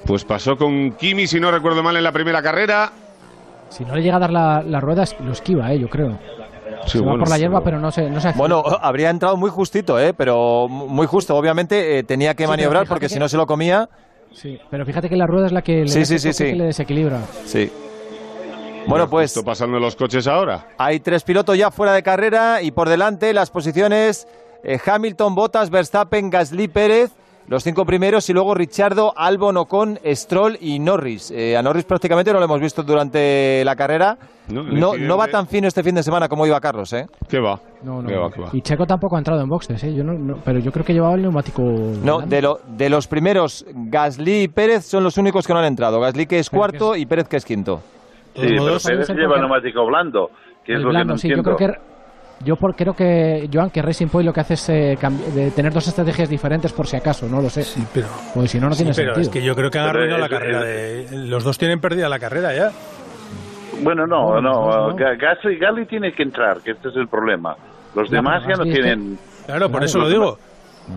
Pues 0.06 0.24
pasó 0.24 0.56
con 0.58 0.94
Kimi, 0.94 1.28
si 1.28 1.40
no 1.40 1.52
recuerdo 1.52 1.84
mal, 1.84 1.98
en 1.98 2.04
la 2.04 2.12
primera 2.12 2.42
carrera. 2.42 2.92
Si 3.70 3.84
no 3.84 3.96
le 3.96 4.02
llega 4.04 4.16
a 4.16 4.20
dar 4.20 4.32
la, 4.32 4.64
la 4.66 4.80
rueda, 4.80 5.04
lo 5.24 5.32
esquiva, 5.32 5.72
eh, 5.74 5.80
yo 5.80 5.90
creo. 5.90 6.18
Se 6.86 7.00
va 7.00 7.06
bueno, 7.06 7.20
por 7.20 7.30
la 7.30 7.38
hierba, 7.38 7.60
pero- 7.60 7.64
pero 7.78 7.80
no 7.80 7.92
se, 7.92 8.10
no 8.10 8.20
se 8.22 8.32
Bueno, 8.34 8.64
habría 8.82 9.10
entrado 9.10 9.38
muy 9.38 9.50
justito, 9.50 10.00
¿eh? 10.00 10.14
pero 10.14 10.68
muy 10.68 11.08
justo. 11.08 11.36
Obviamente 11.36 12.00
eh, 12.00 12.04
tenía 12.04 12.34
que 12.36 12.44
Sí, 12.44 12.50
maniobrar 12.50 12.88
porque 12.88 13.06
que- 13.06 13.14
si 13.14 13.20
no 13.20 13.28
se 13.30 13.38
lo 13.38 13.46
comía. 13.46 13.90
Sí, 14.34 14.60
pero 14.70 14.86
fíjate 14.86 15.08
que 15.10 15.16
la 15.16 15.28
rueda 15.28 15.46
es 15.48 15.52
la 15.52 15.62
que 15.62 15.84
le, 15.86 15.88
Sí, 16.06 16.34
que 16.38 16.56
le 16.56 16.66
desequilibra. 16.66 17.22
Sí. 17.46 17.72
Bueno, 18.88 19.10
pues 19.10 19.32
Esto 19.32 19.44
pasando 19.44 19.80
los 19.80 19.96
coches 19.96 20.28
ahora. 20.28 20.68
hay 20.78 21.00
tres 21.00 21.24
pilotos 21.24 21.58
ya 21.58 21.72
fuera 21.72 21.94
de 21.94 22.04
carrera 22.04 22.62
y 22.62 22.72
por 22.72 22.88
delante 22.90 23.34
las 23.34 23.50
posiciones 23.50 24.28
eh, 24.64 24.80
Hamilton, 24.86 25.34
Bottas, 25.36 25.70
Verstappen, 25.70 26.30
Gasly, 26.30 26.68
Pérez. 26.68 27.12
Los 27.48 27.64
cinco 27.64 27.86
primeros 27.86 28.28
y 28.30 28.34
luego 28.34 28.56
Richardo, 28.56 29.14
Albon, 29.16 29.58
Ocon, 29.58 30.00
Stroll 30.04 30.58
y 30.60 30.80
Norris. 30.80 31.30
Eh, 31.30 31.56
a 31.56 31.62
Norris 31.62 31.86
prácticamente 31.86 32.34
no 32.34 32.40
lo 32.40 32.46
hemos 32.46 32.60
visto 32.60 32.82
durante 32.82 33.64
la 33.64 33.76
carrera. 33.76 34.18
No, 34.50 34.64
No, 34.98 35.18
va 35.18 35.28
tan 35.28 35.46
fino 35.48 35.68
este 35.68 35.84
fin 35.84 35.94
de 35.94 36.02
semana 36.04 36.28
como 36.28 36.46
iba 36.48 36.60
Carlos, 36.60 36.92
¿eh? 36.94 37.06
¿Qué 37.30 37.40
va? 37.40 37.60
No, 37.84 38.02
no. 38.02 38.08
¿Qué 38.08 38.16
va, 38.16 38.32
qué 38.32 38.42
va? 38.42 38.50
Y 38.52 38.62
Checo 38.62 38.86
tampoco 38.88 39.16
ha 39.16 39.20
entrado 39.20 39.42
en 39.42 39.48
boxes, 39.50 39.84
¿eh? 39.84 39.94
Yo 39.94 40.04
no, 40.04 40.14
no- 40.14 40.38
pero 40.44 40.58
yo 40.60 40.72
creo 40.72 40.84
que 40.84 40.94
llevaba 40.94 41.14
el 41.16 41.22
neumático. 41.22 41.62
No, 41.62 42.22
de, 42.22 42.42
lo- 42.42 42.60
de 42.68 42.90
los 42.90 43.06
primeros, 43.08 43.64
Gasly 43.74 44.44
y 44.44 44.48
Pérez 44.48 44.86
son 44.86 45.04
los 45.04 45.18
únicos 45.18 45.46
que 45.46 45.54
no 45.54 45.60
han 45.60 45.66
entrado. 45.66 46.00
Gasly 46.00 46.26
que 46.26 46.40
es 46.40 46.50
cuarto 46.50 46.96
y 46.96 47.06
Pérez 47.06 47.28
que 47.28 47.38
es 47.38 47.46
quinto. 47.46 47.82
Sí, 48.36 48.42
pero 48.42 48.78
Pérez 48.84 49.10
lleva 49.10 49.38
neumático 49.38 49.86
blando, 49.86 50.30
que 50.64 50.74
es 50.74 50.80
lo 50.82 50.90
blando, 50.90 51.14
que 51.14 51.14
no 51.14 51.18
sí, 51.20 51.30
yo 51.30 51.44
creo 51.44 51.56
que. 51.58 51.95
Yo 52.46 52.56
por- 52.56 52.76
creo 52.76 52.94
que, 52.94 53.50
Joan, 53.52 53.72
que 53.72 53.82
Racing 53.82 54.08
Point 54.08 54.28
lo 54.28 54.32
que 54.34 54.40
hace 54.42 54.54
es 54.54 54.70
eh, 54.70 54.98
de 55.34 55.52
tener 55.52 55.74
dos 55.74 55.88
estrategias 55.88 56.30
diferentes 56.30 56.72
por 56.72 56.86
si 56.86 56.96
acaso, 56.96 57.28
no 57.28 57.42
lo 57.42 57.50
sé. 57.50 57.64
pero, 57.94 58.08
Porque 58.34 58.48
si 58.48 58.60
no, 58.60 58.68
no 58.68 58.74
Sí, 58.74 58.84
tiene 58.84 58.96
pero 58.96 59.16
sentido. 59.16 59.22
es 59.22 59.30
que 59.30 59.44
yo 59.46 59.56
creo 59.56 59.70
que 59.72 59.80
han 59.80 59.86
Pero 59.88 59.98
arruinado 60.00 60.22
la 60.22 60.30
carrera. 60.30 60.64
De, 60.64 61.08
los 61.28 61.44
dos 61.44 61.58
tienen 61.58 61.80
perdida 61.80 62.08
la 62.08 62.20
carrera 62.20 62.54
ya. 62.54 62.70
Bueno, 63.84 64.06
no, 64.08 64.36
No, 64.36 64.42
no, 64.42 64.68
no, 64.70 64.88
no. 64.90 64.96
Ga- 64.96 65.18
Gasly, 65.20 65.58
Gasly 65.58 65.86
tiene 65.88 66.14
que 66.14 66.24
entrar, 66.24 66.58
que 66.64 66.72
este 66.72 66.90
es 66.90 66.96
el 66.96 67.08
problema. 67.08 67.56
Los 67.96 68.10
Ya, 68.10 68.18
demás 68.18 68.44
pero 68.46 68.58
ya 68.58 68.64
no 68.64 68.64
que- 68.64 68.72
tienen... 68.72 69.18
Claro, 69.46 69.62
por 69.64 69.72
Claro, 69.72 69.86
eso 69.86 70.00
lo 70.00 70.10
digo. 70.10 70.38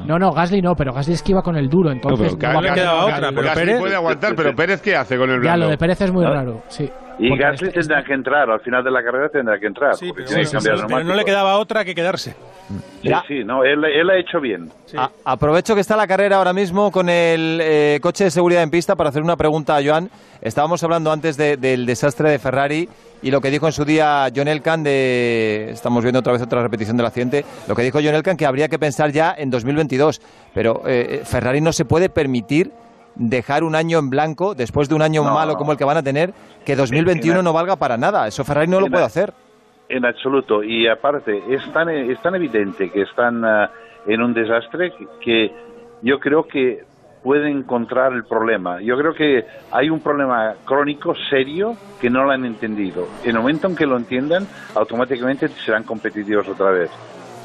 No, 0.06 0.18
no, 0.18 0.30
Gasly 0.32 0.60
no, 0.60 0.74
pero 0.76 0.92
Gasly 0.92 1.14
esquiva 1.14 1.40
con 1.42 1.56
el 1.56 1.68
duro, 1.68 1.90
entonces. 1.90 2.36
pero 2.38 2.52
no 2.52 2.58
poder- 2.60 2.72
Ga- 2.74 3.04
otra, 3.04 3.30
pero 3.30 3.42
Gasly 3.42 3.62
Pérez- 3.64 3.78
puede 3.80 3.94
aguantar, 3.96 4.34
pero 4.36 4.54
Pérez 4.54 4.82
¿qué 4.82 4.94
hace 4.96 5.16
con 5.16 5.30
el 5.30 5.36
Ya, 5.36 5.40
blando? 5.40 5.64
lo 5.64 5.70
de 5.70 5.78
Pérez 5.78 6.00
es 6.02 6.12
muy 6.12 6.24
¿No? 6.24 6.32
raro, 6.34 6.60
sí. 6.68 6.88
Y 7.18 7.28
Porque 7.30 7.42
Gasly 7.42 7.68
este- 7.68 7.80
tendrá 7.80 8.04
que 8.04 8.12
entrar, 8.12 8.48
al 8.50 8.60
final 8.60 8.84
de 8.84 8.90
la 8.92 9.02
carrera 9.02 9.28
tendrá 9.28 9.58
que 9.58 9.66
entrar. 9.66 9.96
Sí, 9.96 10.06
porque 10.08 10.22
pero, 10.22 10.28
tiene 10.28 10.42
que 10.42 10.46
sí, 10.48 10.52
cambiar 10.54 10.78
sí, 10.78 10.84
pero 10.88 11.04
no 11.04 11.14
le 11.14 11.24
quedaba 11.24 11.58
otra 11.58 11.84
que 11.84 11.94
quedarse. 11.94 12.36
Sí, 13.02 13.10
sí, 13.26 13.44
no, 13.44 13.64
él, 13.64 13.82
él 13.84 14.10
ha 14.10 14.16
hecho 14.18 14.40
bien. 14.40 14.70
A- 14.96 15.10
aprovecho 15.24 15.74
que 15.74 15.80
está 15.80 15.96
la 15.96 16.06
carrera 16.06 16.36
ahora 16.36 16.52
mismo 16.52 16.92
con 16.92 17.08
el 17.08 17.58
eh, 17.62 17.98
coche 18.02 18.24
de 18.24 18.30
seguridad 18.30 18.62
en 18.62 18.70
pista 18.70 18.94
para 18.94 19.08
hacer 19.10 19.22
una 19.22 19.36
pregunta 19.36 19.76
a 19.76 19.82
Joan. 19.84 20.10
Estábamos 20.42 20.82
hablando 20.84 21.10
antes 21.10 21.36
de- 21.36 21.56
del 21.56 21.86
desastre 21.86 22.30
de 22.30 22.38
Ferrari 22.38 22.88
y 23.22 23.30
lo 23.32 23.40
que 23.40 23.50
dijo 23.50 23.66
en 23.66 23.72
su 23.72 23.84
día 23.84 24.28
John 24.34 24.46
Elkan 24.46 24.84
de... 24.84 25.70
Estamos 25.72 26.04
viendo 26.04 26.20
otra 26.20 26.32
vez 26.34 26.42
otra 26.42 26.62
repetición 26.62 26.96
del 26.96 27.06
accidente. 27.06 27.44
Lo 27.66 27.74
que 27.74 27.82
dijo 27.82 27.98
John 28.02 28.14
Elkan 28.14 28.36
que 28.36 28.46
habría 28.46 28.68
que 28.68 28.78
pensar 28.78 29.10
ya 29.10 29.34
en 29.36 29.50
2022. 29.50 30.20
Pero 30.54 30.82
eh, 30.86 31.22
Ferrari 31.24 31.60
no 31.60 31.72
se 31.72 31.84
puede 31.84 32.10
permitir 32.10 32.70
dejar 33.18 33.64
un 33.64 33.74
año 33.74 33.98
en 33.98 34.08
blanco 34.10 34.54
después 34.54 34.88
de 34.88 34.94
un 34.94 35.02
año 35.02 35.22
No, 35.24 35.34
malo 35.34 35.54
como 35.56 35.72
el 35.72 35.78
que 35.78 35.84
van 35.84 35.96
a 35.98 36.02
tener, 36.02 36.32
que 36.64 36.76
2021 36.76 37.42
no 37.42 37.52
valga 37.52 37.76
para 37.76 37.96
nada. 37.96 38.26
Eso 38.28 38.44
Ferrari 38.44 38.68
no 38.68 38.80
lo 38.80 38.86
En- 38.86 38.92
puede 38.92 39.04
hacer. 39.04 39.32
En 39.90 40.04
absoluto. 40.04 40.62
Y 40.62 40.86
aparte, 40.86 41.42
es 41.48 41.62
tan, 41.72 41.88
es 41.88 42.20
tan 42.22 42.34
evidente 42.34 42.90
que 42.90 43.02
están 43.02 43.44
ah, 43.44 43.70
en 44.06 44.22
un 44.22 44.34
desastre 44.34 44.92
que 45.20 45.50
yo 46.02 46.18
creo 46.20 46.46
que 46.46 46.84
pueden 47.22 47.58
encontrar 47.58 48.12
el 48.12 48.24
problema. 48.24 48.80
Yo 48.80 48.96
creo 48.96 49.12
que 49.14 49.44
hay 49.72 49.90
un 49.90 50.00
problema 50.00 50.54
crónico 50.64 51.14
serio 51.30 51.74
que 52.00 52.08
no 52.10 52.22
lo 52.24 52.30
han 52.30 52.44
entendido. 52.44 53.08
En 53.24 53.30
el 53.30 53.38
momento 53.38 53.66
en 53.66 53.74
que 53.74 53.86
lo 53.86 53.96
entiendan, 53.96 54.46
automáticamente 54.74 55.48
serán 55.48 55.82
competitivos 55.82 56.46
otra 56.48 56.70
vez. 56.70 56.90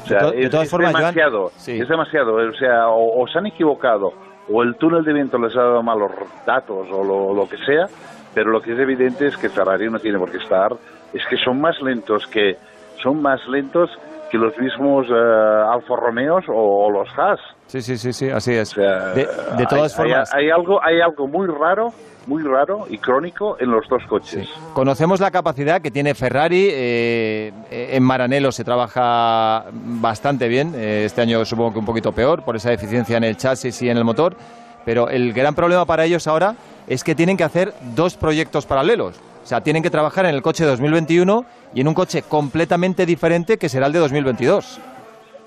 O 0.04 0.06
sea, 0.06 0.18
De 0.18 0.24
to- 0.26 0.30
de 0.32 0.42
es, 0.44 0.50
todas 0.50 0.64
es 0.66 0.70
formas, 0.70 0.92
Joan, 0.92 1.02
demasiado. 1.02 1.50
sí. 1.56 1.72
Es 1.80 1.88
demasiado. 1.88 2.34
O 2.34 2.54
sea, 2.54 2.88
o, 2.88 3.22
o 3.22 3.26
se 3.26 3.38
han 3.38 3.46
equivocado, 3.46 4.12
o 4.50 4.62
el 4.62 4.76
túnel 4.76 5.04
de 5.04 5.12
viento 5.12 5.38
les 5.38 5.56
ha 5.56 5.62
dado 5.62 5.82
malos 5.82 6.12
datos, 6.46 6.88
o 6.90 7.34
lo, 7.34 7.48
que 7.48 7.56
sea, 7.58 7.86
pero 8.34 8.50
lo 8.50 8.60
que 8.60 8.72
es 8.72 8.78
evidente 8.78 9.26
es 9.26 9.36
que 9.36 9.48
Ferrari 9.48 9.88
no 9.90 9.98
tiene 9.98 10.18
por 10.18 10.30
qué 10.30 10.38
estar. 10.38 10.72
Es 11.12 11.24
que 11.26 11.36
son 11.36 11.60
más 11.60 11.80
lentos 11.80 12.26
que 12.26 12.56
son 13.02 13.22
más 13.22 13.46
lentos 13.48 13.90
que 14.30 14.38
los 14.38 14.56
mismos 14.58 15.06
eh, 15.08 15.14
Alfa 15.14 15.96
Romeos 15.96 16.44
o, 16.48 16.86
o 16.86 16.90
los 16.90 17.08
Haas. 17.18 17.40
Sí, 17.66 17.82
sí, 17.82 17.96
sí, 17.98 18.12
sí, 18.12 18.28
así 18.30 18.52
es. 18.52 18.72
O 18.72 18.74
sea, 18.76 19.06
de, 19.14 19.26
de 19.56 19.66
todas 19.66 19.92
hay, 19.92 19.96
formas, 19.96 20.34
hay 20.34 20.50
algo, 20.50 20.82
hay 20.82 21.00
algo 21.00 21.26
muy 21.26 21.46
raro, 21.48 21.92
muy 22.26 22.42
raro 22.42 22.86
y 22.88 22.98
crónico 22.98 23.56
en 23.58 23.70
los 23.70 23.88
dos 23.88 24.02
coches. 24.08 24.48
conocemos 24.74 25.18
la 25.20 25.30
capacidad 25.30 25.80
que 25.80 25.90
tiene 25.90 26.14
Ferrari. 26.14 26.68
eh, 26.70 27.52
en 27.70 28.02
Maranello 28.02 28.52
se 28.52 28.64
trabaja 28.64 29.64
bastante 29.72 30.46
bien. 30.48 30.72
eh, 30.76 31.04
este 31.06 31.20
año 31.22 31.44
supongo 31.44 31.72
que 31.72 31.78
un 31.80 31.86
poquito 31.86 32.12
peor 32.12 32.44
por 32.44 32.54
esa 32.56 32.70
deficiencia 32.70 33.16
en 33.16 33.24
el 33.24 33.36
chasis 33.36 33.80
y 33.82 33.88
en 33.90 33.96
el 33.96 34.04
motor. 34.04 34.36
Pero 34.84 35.08
el 35.08 35.32
gran 35.32 35.54
problema 35.54 35.84
para 35.86 36.04
ellos 36.04 36.26
ahora 36.26 36.54
es 36.86 37.02
que 37.02 37.14
tienen 37.14 37.36
que 37.36 37.44
hacer 37.44 37.72
dos 37.94 38.16
proyectos 38.16 38.66
paralelos. 38.66 39.16
O 39.42 39.46
sea, 39.46 39.62
tienen 39.62 39.82
que 39.82 39.90
trabajar 39.90 40.26
en 40.26 40.34
el 40.34 40.42
coche 40.42 40.64
de 40.64 40.70
2021 40.70 41.44
y 41.74 41.80
en 41.80 41.88
un 41.88 41.94
coche 41.94 42.22
completamente 42.22 43.04
diferente 43.06 43.58
que 43.58 43.68
será 43.68 43.86
el 43.86 43.92
de 43.92 43.98
2022. 43.98 44.78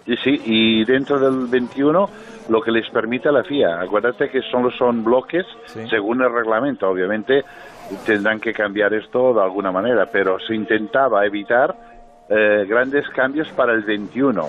Y 0.08 0.16
sí, 0.18 0.42
y 0.46 0.86
dentro 0.86 1.20
del 1.20 1.48
21 1.48 2.10
lo 2.50 2.62
que 2.62 2.72
les 2.72 2.90
permite 2.90 3.30
la 3.32 3.44
FIA. 3.44 3.82
Acuérdate 3.82 4.30
que 4.30 4.42
solo 4.42 4.72
son 4.72 5.04
bloques 5.04 5.46
según 5.90 6.22
el 6.22 6.32
reglamento. 6.34 6.90
Obviamente 6.90 7.44
tendrán 8.06 8.40
que 8.40 8.54
cambiar 8.54 8.94
esto 8.94 9.34
de 9.34 9.42
alguna 9.42 9.72
manera, 9.72 10.06
pero 10.12 10.40
se 10.40 10.56
intentaba 10.56 11.26
evitar 11.26 11.76
eh, 12.30 12.66
grandes 12.68 13.08
cambios 13.10 13.50
para 13.50 13.74
el 13.74 13.82
21. 13.84 14.48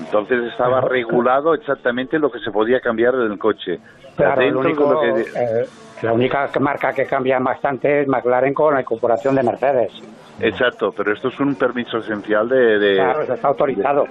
Entonces 0.00 0.42
estaba 0.50 0.80
regulado 0.80 1.54
exactamente 1.54 2.18
lo 2.18 2.30
que 2.30 2.40
se 2.40 2.50
podía 2.50 2.80
cambiar 2.80 3.14
en 3.14 3.32
el 3.32 3.38
coche. 3.38 3.78
Claro, 4.16 4.42
el 4.42 4.56
único, 4.56 4.92
lo 4.92 5.00
que- 5.00 5.20
eh, 5.36 5.66
la 6.02 6.12
única 6.12 6.50
marca 6.60 6.92
que 6.92 7.06
cambia 7.06 7.38
bastante 7.38 8.02
es 8.02 8.08
McLaren 8.08 8.54
con 8.54 8.74
la 8.74 8.80
incorporación 8.80 9.36
de 9.36 9.42
Mercedes. 9.44 9.92
Exacto, 10.40 10.92
pero 10.96 11.12
esto 11.12 11.28
es 11.28 11.38
un 11.40 11.54
permiso 11.54 11.98
esencial 11.98 12.48
de, 12.48 12.78
de, 12.78 12.94
Claro, 12.96 13.22
eso 13.22 13.34
está 13.34 13.48
autorizado. 13.48 14.04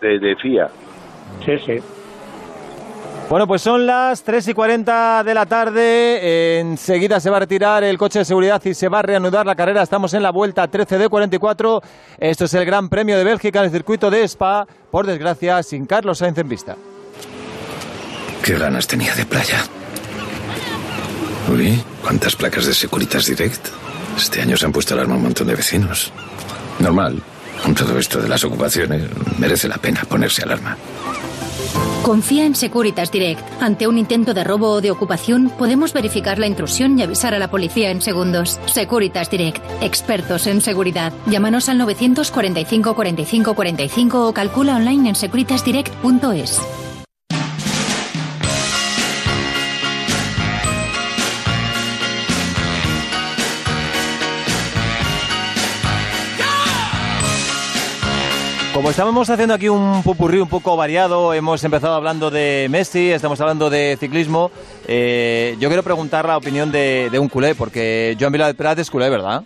de, 0.00 0.18
de 0.18 0.36
FIA. 0.36 0.68
Sí, 1.44 1.58
sí. 1.64 1.76
Bueno, 3.28 3.46
pues 3.46 3.62
son 3.62 3.86
las 3.86 4.24
3 4.24 4.48
y 4.48 4.54
40 4.54 5.22
de 5.22 5.34
la 5.34 5.46
tarde. 5.46 6.58
Enseguida 6.58 7.20
se 7.20 7.30
va 7.30 7.36
a 7.36 7.40
retirar 7.40 7.84
el 7.84 7.96
coche 7.96 8.18
de 8.18 8.24
seguridad 8.24 8.60
y 8.64 8.74
se 8.74 8.88
va 8.88 8.98
a 8.98 9.02
reanudar 9.02 9.46
la 9.46 9.54
carrera. 9.54 9.82
Estamos 9.82 10.12
en 10.14 10.24
la 10.24 10.32
vuelta 10.32 10.66
13 10.66 10.98
de 10.98 11.08
44. 11.08 11.80
Esto 12.18 12.44
es 12.46 12.54
el 12.54 12.64
Gran 12.64 12.88
Premio 12.88 13.16
de 13.16 13.22
Bélgica 13.22 13.60
en 13.60 13.66
el 13.66 13.70
circuito 13.70 14.10
de 14.10 14.24
Spa. 14.24 14.66
Por 14.90 15.06
desgracia, 15.06 15.62
sin 15.62 15.86
Carlos 15.86 16.18
Sainz 16.18 16.38
en 16.38 16.48
pista. 16.48 16.74
Qué 18.44 18.54
ganas 18.58 18.88
tenía 18.88 19.14
de 19.14 19.24
playa. 19.24 19.58
Uy, 21.52 21.80
¿cuántas 22.02 22.34
placas 22.34 22.66
de 22.66 22.74
Securitas 22.74 23.26
Direct? 23.26 23.68
Este 24.16 24.42
año 24.42 24.56
se 24.56 24.66
han 24.66 24.72
puesto 24.72 24.94
alarma 24.94 25.16
un 25.16 25.22
montón 25.22 25.46
de 25.46 25.54
vecinos. 25.54 26.12
Normal. 26.78 27.22
Con 27.62 27.74
todo 27.74 27.98
esto 27.98 28.20
de 28.20 28.28
las 28.28 28.42
ocupaciones, 28.44 29.02
merece 29.38 29.68
la 29.68 29.76
pena 29.76 30.02
ponerse 30.08 30.42
alarma. 30.42 30.76
Confía 32.02 32.46
en 32.46 32.54
Securitas 32.54 33.12
Direct. 33.12 33.42
Ante 33.60 33.86
un 33.86 33.98
intento 33.98 34.32
de 34.32 34.42
robo 34.42 34.70
o 34.70 34.80
de 34.80 34.90
ocupación, 34.90 35.52
podemos 35.58 35.92
verificar 35.92 36.38
la 36.38 36.46
intrusión 36.46 36.98
y 36.98 37.02
avisar 37.02 37.34
a 37.34 37.38
la 37.38 37.50
policía 37.50 37.90
en 37.90 38.00
segundos. 38.00 38.58
Securitas 38.66 39.30
Direct. 39.30 39.62
Expertos 39.82 40.46
en 40.46 40.62
seguridad. 40.62 41.12
Llámanos 41.26 41.68
al 41.68 41.78
945 41.78 42.94
45 42.94 43.54
45 43.54 44.28
o 44.28 44.32
calcula 44.32 44.76
online 44.76 45.10
en 45.10 45.14
securitasdirect.es. 45.14 46.60
Como 58.80 58.88
estábamos 58.88 59.28
haciendo 59.28 59.52
aquí 59.52 59.68
un 59.68 60.02
popurrí 60.02 60.38
un 60.38 60.48
poco 60.48 60.74
variado, 60.74 61.34
hemos 61.34 61.62
empezado 61.62 61.92
hablando 61.94 62.30
de 62.30 62.66
Messi, 62.70 63.10
estamos 63.10 63.38
hablando 63.42 63.68
de 63.68 63.98
ciclismo. 64.00 64.50
eh, 64.88 65.54
yo 65.60 65.68
quiero 65.68 65.82
preguntar 65.82 66.26
la 66.26 66.38
opinión 66.38 66.72
de, 66.72 67.10
de 67.12 67.18
un 67.18 67.28
culé, 67.28 67.54
porque 67.54 68.16
Joan 68.18 68.32
Vila 68.32 68.46
del 68.46 68.56
Prat 68.56 68.78
es 68.78 68.90
culé, 68.90 69.10
¿verdad? 69.10 69.42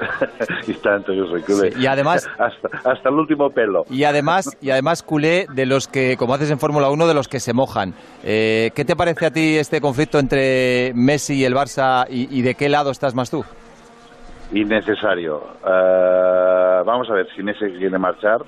y 0.66 0.72
tanto 0.72 1.12
yo 1.12 1.26
soy 1.26 1.42
culé. 1.42 1.72
Sí, 1.72 1.78
y 1.82 1.86
además- 1.86 2.26
hasta, 2.38 2.90
hasta 2.90 3.08
el 3.10 3.16
último 3.16 3.50
pelo. 3.50 3.84
Y 3.90 4.04
además, 4.04 4.56
y 4.62 4.70
además 4.70 5.02
culé 5.02 5.46
de 5.52 5.66
los 5.66 5.86
que, 5.86 6.16
como 6.16 6.32
haces 6.32 6.50
en 6.50 6.58
Fórmula 6.58 6.88
1, 6.88 7.06
de 7.06 7.12
los 7.12 7.28
que 7.28 7.40
se 7.40 7.52
mojan. 7.52 7.92
Eh, 8.22 8.70
¿Qué 8.74 8.86
te 8.86 8.96
parece 8.96 9.26
a 9.26 9.30
ti 9.30 9.58
este 9.58 9.82
conflicto 9.82 10.18
entre 10.18 10.92
Messi 10.94 11.34
y 11.34 11.44
el 11.44 11.54
Barça 11.54 12.06
y, 12.08 12.34
y 12.34 12.40
de 12.40 12.54
qué 12.54 12.70
lado 12.70 12.90
estás 12.92 13.14
más 13.14 13.28
tú? 13.28 13.44
Innecesario. 14.60 15.56
Eh, 15.64 16.82
vamos 16.84 17.08
a 17.10 17.14
ver, 17.14 17.28
si 17.34 17.42
Messi 17.42 17.66
quiere 17.78 17.98
marchar, 17.98 18.40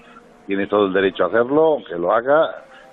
tiene 0.47 0.67
todo 0.67 0.87
el 0.87 0.93
derecho 0.93 1.25
a 1.25 1.27
hacerlo, 1.29 1.79
que 1.89 1.97
lo 1.97 2.13
haga, 2.13 2.49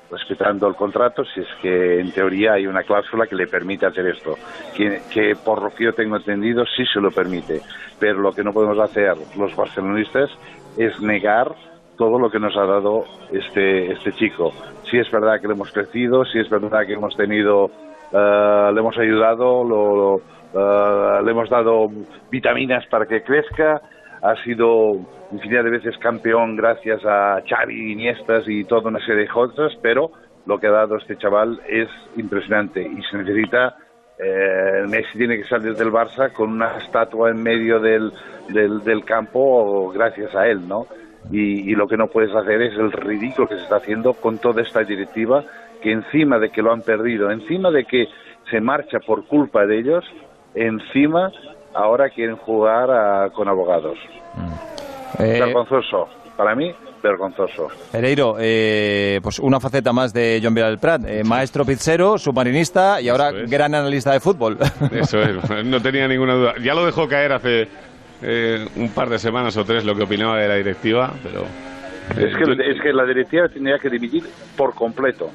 respetando 0.09 0.67
el 0.67 0.75
contrato, 0.75 1.23
si 1.25 1.41
es 1.41 1.47
que 1.61 1.99
en 1.99 2.11
teoría 2.11 2.53
hay 2.53 2.67
una 2.67 2.83
cláusula 2.83 3.27
que 3.27 3.35
le 3.35 3.47
permite 3.47 3.85
hacer 3.85 4.07
esto, 4.07 4.39
que, 4.75 5.35
por 5.43 5.61
lo 5.61 5.71
que 5.71 5.85
yo 5.85 5.93
tengo 5.93 6.17
entendido 6.17 6.65
sí 6.75 6.85
se 6.93 6.99
lo 6.99 7.11
permite, 7.11 7.61
pero 7.99 8.19
lo 8.19 8.33
que 8.33 8.43
no 8.43 8.53
podemos 8.53 8.79
hacer 8.79 9.15
los 9.35 9.55
barcelonistas 9.55 10.29
es 10.75 10.99
negar 10.99 11.53
todo 11.97 12.19
lo 12.19 12.29
que 12.29 12.39
nos 12.39 12.55
ha 12.57 12.65
dado 12.65 13.05
este, 13.31 13.91
este 13.91 14.13
chico. 14.13 14.53
Si 14.89 14.97
es 14.97 15.09
verdad 15.11 15.39
que 15.39 15.47
le 15.47 15.53
hemos 15.53 15.71
crecido, 15.71 16.25
si 16.25 16.39
es 16.39 16.49
verdad 16.49 16.85
que 16.85 16.93
hemos 16.93 17.15
tenido, 17.15 17.69
eh, 18.11 18.71
le 18.73 18.79
hemos 18.79 18.97
ayudado, 18.97 19.63
lo, 19.63 19.95
lo- 19.95 20.21
eh, 20.53 21.19
le 21.23 21.31
hemos 21.31 21.49
dado 21.49 21.89
vitaminas 22.29 22.85
para 22.87 23.05
que 23.05 23.23
crezca, 23.23 23.81
ha 24.21 24.35
sido 24.43 24.99
infinidad 25.31 25.63
de 25.63 25.71
veces 25.71 25.97
campeón 25.97 26.55
gracias 26.55 27.03
a 27.05 27.41
Xavi, 27.47 27.91
Iniestas 27.91 28.43
y 28.47 28.63
toda 28.63 28.89
una 28.89 28.99
serie 28.99 29.23
de 29.23 29.27
cosas, 29.27 29.73
pero 29.81 30.11
lo 30.45 30.59
que 30.59 30.67
ha 30.67 30.71
dado 30.71 30.97
este 30.97 31.17
chaval 31.17 31.61
es 31.67 31.89
impresionante 32.15 32.81
y 32.81 33.01
se 33.03 33.17
necesita 33.17 33.75
eh, 34.17 34.85
Messi 34.87 35.17
tiene 35.17 35.37
que 35.37 35.43
salir 35.45 35.75
del 35.75 35.91
Barça 35.91 36.31
con 36.31 36.51
una 36.51 36.77
estatua 36.77 37.31
en 37.31 37.41
medio 37.41 37.79
del, 37.79 38.11
del, 38.49 38.83
del 38.83 39.03
campo 39.03 39.91
gracias 39.91 40.35
a 40.35 40.47
él, 40.47 40.67
¿no? 40.67 40.87
Y, 41.31 41.71
y 41.71 41.75
lo 41.75 41.87
que 41.87 41.97
no 41.97 42.07
puedes 42.07 42.33
hacer 42.35 42.61
es 42.61 42.73
el 42.75 42.91
ridículo 42.91 43.47
que 43.47 43.55
se 43.55 43.63
está 43.63 43.77
haciendo 43.77 44.13
con 44.13 44.37
toda 44.37 44.61
esta 44.61 44.83
directiva, 44.83 45.43
que 45.81 45.91
encima 45.91 46.37
de 46.37 46.49
que 46.49 46.61
lo 46.61 46.71
han 46.71 46.81
perdido, 46.81 47.31
encima 47.31 47.71
de 47.71 47.85
que 47.85 48.07
se 48.51 48.61
marcha 48.61 48.99
por 48.99 49.25
culpa 49.25 49.65
de 49.65 49.79
ellos, 49.79 50.05
encima 50.55 51.31
ahora 51.73 52.09
quieren 52.09 52.35
jugar 52.37 52.89
a- 52.91 53.29
con 53.31 53.47
abogados. 53.47 53.97
Eh, 55.19 55.39
Vergonzoso, 55.39 56.07
para 56.35 56.55
mí, 56.55 56.73
vergonzoso. 57.01 57.67
Pereiro, 57.91 58.35
eh, 58.39 59.19
pues 59.21 59.39
una 59.39 59.59
faceta 59.59 59.93
más 59.93 60.11
de 60.13 60.39
Joan 60.41 60.53
Vila 60.55 60.67
del 60.67 60.79
Prat, 60.79 61.03
eh, 61.07 61.23
maestro 61.23 61.65
pizzero, 61.65 62.17
submarinista 62.17 62.99
y 63.01 63.09
ahora 63.09 63.31
gran 63.31 63.75
analista 63.75 64.11
de 64.11 64.19
fútbol. 64.19 64.57
Eso 64.91 65.19
es, 65.21 65.65
no 65.65 65.81
tenía 65.81 66.07
ninguna 66.07 66.33
duda. 66.33 66.53
Ya 66.63 66.73
lo 66.73 66.85
dejó 66.85 67.07
caer 67.07 67.33
hace 67.33 67.67
eh, 68.21 68.65
un 68.75 68.89
par 68.89 69.09
de 69.09 69.19
semanas 69.19 69.55
o 69.57 69.65
tres 69.65 69.83
lo 69.85 69.95
que 69.95 70.03
opinaba 70.03 70.37
de 70.37 70.47
la 70.47 70.55
directiva, 70.55 71.13
pero... 71.21 71.41
eh, 71.41 72.29
Es 72.31 72.35
que, 72.37 72.71
es 72.71 72.81
que 72.81 72.93
la 72.93 73.05
directiva 73.05 73.47
tendría 73.49 73.77
que 73.77 73.89
dimitir 73.89 74.23
por 74.57 74.73
completo. 74.73 75.29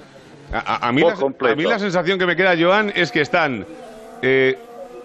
A, 0.52 0.88
a 0.88 0.92
mí 0.92 1.02
Por 1.02 1.12
la, 1.12 1.18
completo. 1.20 1.52
a 1.52 1.56
mí 1.56 1.64
la 1.64 1.78
sensación 1.78 2.18
que 2.18 2.24
me 2.26 2.34
queda, 2.34 2.54
Joan, 2.58 2.90
es 2.96 3.12
que 3.12 3.20
están 3.20 3.66
eh, 4.22 4.58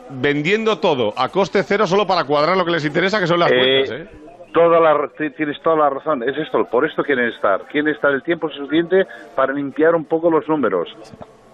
vendiendo 0.09 0.79
todo 0.79 1.13
a 1.17 1.29
coste 1.29 1.63
cero 1.63 1.87
solo 1.87 2.05
para 2.07 2.23
cuadrar 2.25 2.55
lo 2.57 2.65
que 2.65 2.71
les 2.71 2.85
interesa, 2.85 3.19
que 3.19 3.27
son 3.27 3.39
las 3.39 3.51
Eh, 3.51 3.85
cuentas, 3.85 3.91
¿eh? 3.91 4.19
Toda 4.53 4.79
la, 4.79 5.07
ti- 5.17 5.31
tienes 5.31 5.59
toda 5.63 5.77
la 5.77 5.89
razón. 5.89 6.21
Es 6.27 6.37
esto, 6.37 6.63
por 6.65 6.85
esto 6.85 7.03
quieren 7.03 7.29
estar. 7.29 7.63
Quieren 7.71 7.91
estar 7.93 8.11
el 8.11 8.21
tiempo 8.21 8.49
suficiente 8.49 9.07
para 9.35 9.51
limpiar 9.51 9.95
un 9.95 10.05
poco 10.05 10.29
los 10.29 10.47
números. 10.47 10.89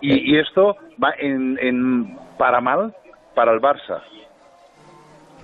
Y, 0.02 0.36
y 0.36 0.38
esto 0.40 0.76
va 1.02 1.12
en, 1.18 1.58
en 1.62 2.18
para 2.38 2.60
mal 2.60 2.94
para 3.36 3.54
el 3.54 3.62
Barça. 3.62 4.02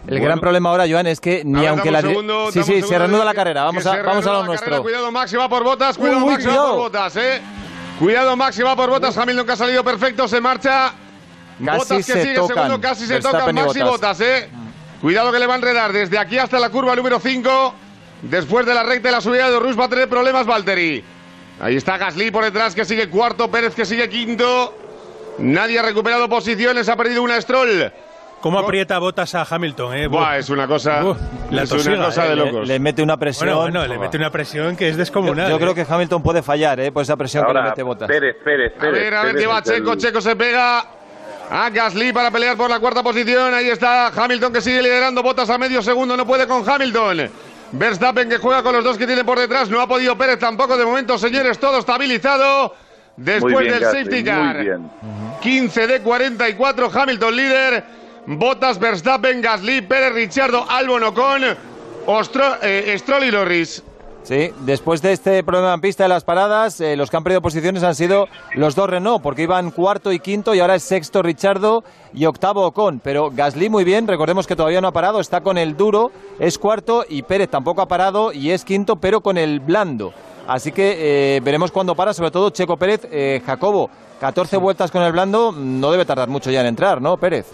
El 0.07 0.19
gran 0.19 0.39
problema 0.39 0.69
ahora, 0.69 0.83
Joan, 0.87 1.07
es 1.07 1.19
que 1.21 1.43
ni 1.45 1.61
ver, 1.61 1.69
aunque 1.69 1.91
la... 1.91 1.99
un 1.99 2.05
segundo, 2.05 2.51
sí, 2.51 2.61
sí, 2.63 2.81
se 2.81 2.99
reanuda 2.99 3.23
la 3.25 3.33
carrera. 3.33 3.63
Vamos 3.63 3.85
a, 3.87 4.01
vamos 4.03 4.27
a 4.27 4.33
lo 4.33 4.43
nuestro. 4.43 4.65
carrera. 4.65 4.83
Cuidado, 4.83 5.11
Maxi 5.11 5.37
va 5.37 5.47
por 5.49 5.63
botas, 5.63 5.97
cuidado, 5.97 6.17
Uy, 6.19 6.23
uy, 6.25 6.29
Maxi 6.31 6.47
va 6.47 6.55
por 6.67 6.75
botas, 6.77 7.15
eh. 7.17 7.41
Cuidado, 7.97 8.35
Maxi 8.35 8.61
va 8.63 8.75
por 8.75 8.89
botas, 8.89 9.17
Hamilton 9.17 9.45
que 9.45 9.51
ha 9.53 9.55
salido 9.55 9.83
perfecto, 9.83 10.27
se 10.27 10.41
marcha. 10.41 10.91
Casi 11.63 11.77
botas 11.77 11.97
que 11.97 12.03
se 12.03 12.21
sigue 12.21 12.35
tocan, 12.35 12.55
segundo, 12.57 12.81
casi 12.81 13.05
se 13.05 13.13
Verstappen 13.13 13.39
tocan 13.39 13.57
y 13.57 13.61
Maxi 13.61 13.79
Bottas. 13.79 13.91
botas, 14.17 14.21
eh. 14.21 14.49
Cuidado 15.01 15.31
que 15.31 15.39
le 15.39 15.47
va 15.47 15.53
a 15.53 15.57
enredar 15.57 15.93
desde 15.93 16.17
aquí 16.17 16.37
hasta 16.37 16.59
la 16.59 16.69
curva 16.69 16.95
número 16.95 17.19
5. 17.19 17.75
Después 18.23 18.65
de 18.65 18.73
la 18.73 18.83
recta 18.83 19.09
de 19.09 19.11
la 19.13 19.21
subida 19.21 19.49
de 19.51 19.59
Rus 19.59 19.79
va 19.79 19.85
a 19.85 19.89
tener 19.89 20.09
problemas 20.09 20.45
Valtteri. 20.47 21.03
Ahí 21.61 21.75
está 21.75 21.97
Gasly 21.97 22.31
por 22.31 22.43
detrás 22.43 22.73
que 22.75 22.83
sigue 22.85 23.09
cuarto, 23.09 23.49
Pérez 23.49 23.75
que 23.75 23.85
sigue 23.85 24.09
quinto. 24.09 24.75
Nadie 25.37 25.79
ha 25.79 25.83
recuperado 25.83 26.27
posiciones, 26.27 26.89
ha 26.89 26.95
perdido 26.95 27.21
una 27.21 27.39
Stroll. 27.39 27.91
¿Cómo 28.41 28.59
aprieta 28.59 28.99
botas 28.99 29.33
a 29.35 29.45
Hamilton? 29.49 29.95
Eh? 29.95 30.07
Buah, 30.07 30.37
es 30.37 30.49
una 30.49 30.67
cosa, 30.67 31.01
la 31.49 31.63
es 31.63 31.71
una 31.71 31.77
tosiga, 31.83 32.05
cosa 32.05 32.25
eh. 32.25 32.29
de 32.29 32.35
Le, 32.35 32.45
locos. 32.45 32.67
le 32.67 32.79
mete 32.79 33.01
una 33.01 33.17
presión. 33.17 33.49
Bueno, 33.49 33.61
bueno, 33.61 33.87
le 33.87 33.97
mete 33.97 34.17
una 34.17 34.29
presión 34.29 34.75
que 34.75 34.87
es 34.89 34.93
Yo, 34.93 34.99
descomunal. 34.99 35.49
yo 35.49 35.55
eh. 35.55 35.59
creo 35.59 35.73
que 35.73 35.85
Hamilton 35.87 36.21
puede 36.21 36.43
fallar, 36.43 36.79
¿eh? 36.79 36.91
Por 36.91 37.01
esa 37.03 37.15
presión 37.17 37.43
que 37.45 37.53
le 37.53 37.59
Ahora, 37.59 37.69
mete 37.71 37.83
botas. 37.83 38.07
Pérez, 38.07 38.35
Pérez, 38.43 38.73
A 38.77 38.81
Pérez. 38.81 38.93
ver, 39.01 39.13
a 39.15 39.23
ver 39.23 39.31
Pérez 39.33 39.41
qué 39.47 39.47
va 39.51 39.61
Checo. 39.63 39.95
Checo 39.95 40.21
se 40.21 40.35
pega 40.35 40.85
a 41.49 41.69
Gasly 41.69 42.13
para 42.13 42.31
pelear 42.31 42.57
por 42.57 42.69
la 42.69 42.79
cuarta 42.79 43.03
posición. 43.03 43.53
Ahí 43.53 43.69
está 43.69 44.07
Hamilton 44.07 44.53
que 44.53 44.61
sigue 44.61 44.81
liderando. 44.81 45.21
Botas 45.21 45.49
a 45.49 45.57
medio 45.57 45.81
segundo. 45.81 46.17
No 46.17 46.25
puede 46.25 46.47
con 46.47 46.67
Hamilton. 46.67 47.29
Verstappen 47.71 48.29
que 48.29 48.37
juega 48.37 48.63
con 48.63 48.73
los 48.75 48.83
dos 48.83 48.97
que 48.97 49.07
tiene 49.07 49.23
por 49.23 49.39
detrás. 49.39 49.69
No 49.69 49.81
ha 49.81 49.87
podido 49.87 50.17
Pérez 50.17 50.39
tampoco 50.39 50.77
de 50.77 50.85
momento, 50.85 51.17
señores. 51.17 51.59
Todo 51.59 51.79
estabilizado. 51.79 52.73
Después 53.17 53.59
bien, 53.59 53.73
del 53.73 53.81
Gasly, 53.81 54.03
safety 54.03 54.23
car. 54.23 54.55
Muy 54.55 54.65
bien. 54.65 54.91
15 55.41 55.87
de 55.87 56.01
44. 56.01 56.91
Hamilton 56.93 57.35
líder. 57.35 57.83
Bottas, 58.27 58.79
Verstappen, 58.79 59.41
Gasly, 59.41 59.81
Pérez, 59.81 60.13
Richardo, 60.13 60.65
Albon, 60.67 61.03
Ocon, 61.03 61.43
Ostro, 62.07 62.57
eh, 62.61 62.95
Stroll 62.97 63.25
y 63.25 63.31
Norris. 63.31 63.83
Sí, 64.25 64.49
después 64.61 65.03
de 65.03 65.11
este 65.11 65.43
problema 65.43 65.75
en 65.75 65.81
pista 65.81 66.01
de 66.01 66.09
las 66.09 66.23
paradas, 66.23 66.81
eh, 66.81 66.95
los 66.95 67.11
que 67.11 67.17
han 67.17 67.23
perdido 67.23 67.43
posiciones 67.43 67.83
han 67.83 67.93
sido 67.93 68.27
los 68.55 68.73
dos 68.73 68.89
Renault, 68.89 69.21
porque 69.21 69.43
iban 69.43 69.69
cuarto 69.69 70.11
y 70.11 70.17
quinto 70.17 70.55
y 70.55 70.61
ahora 70.61 70.73
es 70.73 70.81
sexto 70.81 71.21
Richardo 71.21 71.83
y 72.11 72.25
octavo 72.25 72.65
Ocon. 72.65 72.99
Pero 73.03 73.29
Gasly 73.29 73.69
muy 73.69 73.83
bien, 73.83 74.07
recordemos 74.07 74.47
que 74.47 74.55
todavía 74.55 74.81
no 74.81 74.87
ha 74.87 74.91
parado, 74.91 75.19
está 75.19 75.41
con 75.41 75.59
el 75.59 75.77
duro, 75.77 76.11
es 76.39 76.57
cuarto 76.57 77.05
y 77.07 77.21
Pérez 77.21 77.51
tampoco 77.51 77.83
ha 77.83 77.87
parado 77.87 78.33
y 78.33 78.49
es 78.49 78.65
quinto, 78.65 78.95
pero 78.95 79.21
con 79.21 79.37
el 79.37 79.59
blando. 79.59 80.11
Así 80.47 80.71
que 80.71 81.35
eh, 81.37 81.39
veremos 81.41 81.69
cuándo 81.71 81.93
para, 81.93 82.11
sobre 82.11 82.31
todo 82.31 82.49
Checo 82.49 82.77
Pérez, 82.77 83.07
eh, 83.11 83.43
Jacobo. 83.45 83.91
14 84.19 84.57
vueltas 84.57 84.89
con 84.89 85.03
el 85.03 85.11
blando, 85.11 85.51
no 85.51 85.91
debe 85.91 86.05
tardar 86.05 86.29
mucho 86.29 86.49
ya 86.49 86.61
en 86.61 86.67
entrar, 86.67 86.99
¿no, 86.99 87.17
Pérez? 87.17 87.45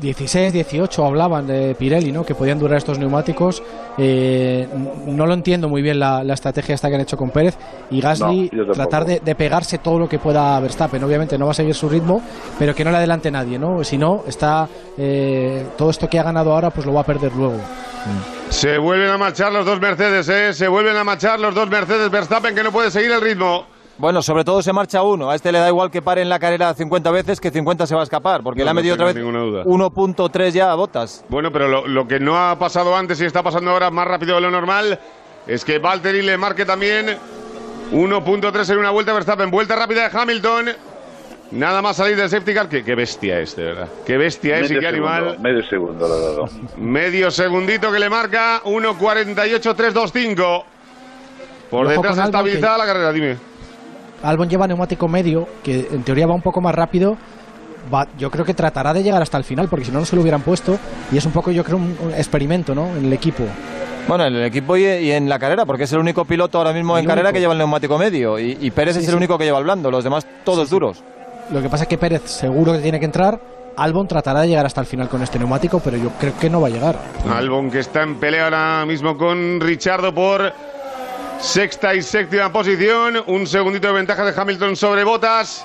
16, 0.00 0.52
18 0.52 1.04
hablaban 1.04 1.46
de 1.46 1.74
Pirelli, 1.74 2.12
¿no? 2.12 2.24
Que 2.24 2.34
podían 2.34 2.58
durar 2.58 2.78
estos 2.78 2.98
neumáticos. 2.98 3.62
Eh, 3.96 4.68
no 5.06 5.26
lo 5.26 5.34
entiendo 5.34 5.68
muy 5.68 5.82
bien 5.82 5.98
la, 5.98 6.22
la 6.24 6.34
estrategia 6.34 6.74
esta 6.74 6.88
que 6.88 6.94
han 6.94 7.00
hecho 7.00 7.16
con 7.16 7.30
Pérez 7.30 7.56
y 7.90 8.00
Gasly 8.00 8.50
No, 8.52 8.72
tratar 8.72 9.04
de, 9.04 9.20
de 9.20 9.34
pegarse 9.34 9.78
todo 9.78 9.98
lo 9.98 10.08
que 10.08 10.18
pueda 10.18 10.56
a 10.56 10.60
Verstappen. 10.60 11.02
Obviamente 11.02 11.36
no 11.38 11.46
va 11.46 11.52
a 11.52 11.54
seguir 11.54 11.74
su 11.74 11.88
ritmo, 11.88 12.22
pero 12.58 12.74
que 12.74 12.84
no 12.84 12.90
le 12.90 12.98
adelante 12.98 13.30
nadie, 13.30 13.58
¿no? 13.58 13.82
Si 13.84 13.98
no, 13.98 14.24
está 14.26 14.68
eh, 14.96 15.66
todo 15.76 15.90
esto 15.90 16.08
que 16.08 16.18
ha 16.18 16.22
ganado 16.22 16.52
ahora, 16.52 16.70
pues 16.70 16.86
lo 16.86 16.92
va 16.92 17.00
a 17.00 17.06
perder 17.06 17.32
luego. 17.34 17.58
Se 18.50 18.78
vuelven 18.78 19.10
a 19.10 19.18
marchar 19.18 19.52
los 19.52 19.66
dos 19.66 19.80
Mercedes, 19.80 20.28
¿eh? 20.28 20.52
Se 20.54 20.68
vuelven 20.68 20.96
a 20.96 21.04
marchar 21.04 21.38
los 21.40 21.54
dos 21.54 21.68
Mercedes. 21.68 22.10
Verstappen 22.10 22.54
que 22.54 22.62
no 22.62 22.72
puede 22.72 22.90
seguir 22.90 23.10
el 23.10 23.20
ritmo. 23.20 23.66
Bueno, 23.98 24.22
sobre 24.22 24.44
todo 24.44 24.62
se 24.62 24.72
marcha 24.72 25.02
uno. 25.02 25.28
A 25.30 25.34
este 25.34 25.50
le 25.50 25.58
da 25.58 25.66
igual 25.68 25.90
que 25.90 26.00
pare 26.02 26.22
en 26.22 26.28
la 26.28 26.38
carrera 26.38 26.72
50 26.72 27.10
veces 27.10 27.40
que 27.40 27.50
50 27.50 27.84
se 27.86 27.94
va 27.96 28.02
a 28.02 28.04
escapar, 28.04 28.42
porque 28.44 28.60
No, 28.60 28.66
le 28.66 28.70
ha 28.70 28.74
no 28.74 28.76
metido 28.76 28.94
otra 28.94 29.06
vez 29.06 29.14
tengo 29.16 29.32
ninguna 29.32 29.44
duda. 29.44 29.64
1.3 29.64 30.50
ya 30.52 30.70
a 30.70 30.74
botas. 30.76 31.24
Bueno, 31.28 31.50
pero 31.50 31.66
lo, 31.66 31.86
lo 31.88 32.06
que 32.06 32.20
no 32.20 32.38
ha 32.38 32.56
pasado 32.58 32.96
antes 32.96 33.20
y 33.20 33.24
está 33.24 33.42
pasando 33.42 33.72
ahora 33.72 33.90
más 33.90 34.06
rápido 34.06 34.36
de 34.36 34.40
lo 34.42 34.52
normal 34.52 35.00
es 35.48 35.64
que 35.64 35.78
Valtteri 35.80 36.22
le 36.22 36.38
marque 36.38 36.64
también 36.64 37.16
1.3 37.92 38.70
en 38.72 38.78
una 38.78 38.90
vuelta 38.90 39.12
Verstappen. 39.12 39.50
Vuelta 39.50 39.74
rápida 39.74 40.08
de 40.08 40.16
Hamilton. 40.16 40.66
Nada 41.50 41.82
más 41.82 41.96
salir 41.96 42.14
del 42.16 42.28
safety 42.30 42.54
car. 42.54 42.68
Qué, 42.68 42.84
qué 42.84 42.94
bestia 42.94 43.40
es, 43.40 43.56
de 43.56 43.64
verdad. 43.64 43.88
Qué 44.06 44.16
bestia 44.16 44.60
es 44.60 44.70
y 44.70 44.78
qué 44.78 44.86
animal. 44.86 45.38
medio 45.40 45.64
segundo 45.64 46.06
le 46.06 46.14
ha 46.14 46.18
dado. 46.18 46.44
Medio 46.76 47.30
segundito 47.32 47.90
que 47.90 47.98
le 47.98 48.08
marca 48.10 48.62
1.48.325. 48.64 50.62
Por 51.70 51.86
Y 51.86 51.88
ojo 51.88 52.02
detrás 52.02 52.18
estabilizada 52.26 52.74
que- 52.74 52.78
la 52.78 52.86
carrera, 52.86 53.10
dime. 53.12 53.36
Albon 54.22 54.48
lleva 54.48 54.66
neumático 54.66 55.06
medio, 55.08 55.46
que 55.62 55.88
en 55.92 56.02
teoría 56.02 56.26
va 56.26 56.34
un 56.34 56.42
poco 56.42 56.60
más 56.60 56.74
rápido. 56.74 57.16
Va, 57.92 58.06
yo 58.18 58.30
creo 58.30 58.44
que 58.44 58.52
tratará 58.54 58.92
de 58.92 59.02
llegar 59.02 59.22
hasta 59.22 59.38
el 59.38 59.44
final, 59.44 59.68
porque 59.68 59.86
si 59.86 59.92
no, 59.92 60.00
no 60.00 60.04
se 60.04 60.14
lo 60.16 60.22
hubieran 60.22 60.42
puesto. 60.42 60.78
Y 61.12 61.16
es 61.16 61.24
un 61.24 61.32
poco, 61.32 61.50
yo 61.50 61.64
creo, 61.64 61.76
un, 61.78 61.96
un 62.04 62.12
experimento, 62.12 62.74
¿no? 62.74 62.88
En 62.96 63.06
el 63.06 63.12
equipo. 63.12 63.44
Bueno, 64.06 64.24
en 64.26 64.34
el 64.34 64.44
equipo 64.44 64.76
y, 64.76 64.84
y 64.84 65.10
en 65.12 65.28
la 65.28 65.38
carrera, 65.38 65.64
porque 65.66 65.84
es 65.84 65.92
el 65.92 65.98
único 65.98 66.24
piloto 66.24 66.58
ahora 66.58 66.72
mismo 66.72 66.96
El 66.96 67.02
en 67.04 67.08
carrera 67.08 67.28
único. 67.28 67.34
que 67.34 67.40
lleva 67.40 67.52
el 67.52 67.58
neumático 67.58 67.96
medio. 67.98 68.38
Y, 68.38 68.58
y 68.60 68.70
Pérez 68.70 68.94
Sí, 68.96 69.00
es 69.02 69.06
el 69.08 69.12
sí. 69.12 69.16
único 69.16 69.38
que 69.38 69.44
lleva 69.44 69.58
el 69.58 69.64
blando, 69.64 69.90
los 69.90 70.02
demás 70.04 70.26
todos 70.44 70.68
duros. 70.70 71.02
Lo 71.50 71.62
que 71.62 71.68
pasa 71.68 71.84
es 71.84 71.88
que 71.88 71.96
Pérez 71.98 72.22
seguro 72.24 72.72
que 72.72 72.78
tiene 72.80 72.98
que 72.98 73.06
entrar. 73.06 73.40
Albon 73.76 74.08
tratará 74.08 74.40
de 74.40 74.48
llegar 74.48 74.66
hasta 74.66 74.80
el 74.80 74.86
final 74.88 75.08
con 75.08 75.22
este 75.22 75.38
neumático, 75.38 75.78
pero 75.80 75.96
yo 75.96 76.10
creo 76.18 76.32
que 76.38 76.50
no 76.50 76.60
va 76.60 76.66
a 76.66 76.70
llegar. 76.70 76.96
Albon 77.32 77.70
que 77.70 77.78
está 77.78 78.02
en 78.02 78.16
pelea 78.16 78.44
ahora 78.44 78.84
mismo 78.86 79.16
con 79.16 79.60
Richardo 79.60 80.12
por 80.12 80.52
sexta 81.40 81.94
y 81.94 82.02
séptima 82.02 82.52
posición. 82.52 83.22
Un 83.26 83.46
segundito 83.46 83.88
de 83.88 83.94
ventaja 83.94 84.24
de 84.24 84.38
Hamilton 84.38 84.76
sobre 84.76 85.04
Botas. 85.04 85.64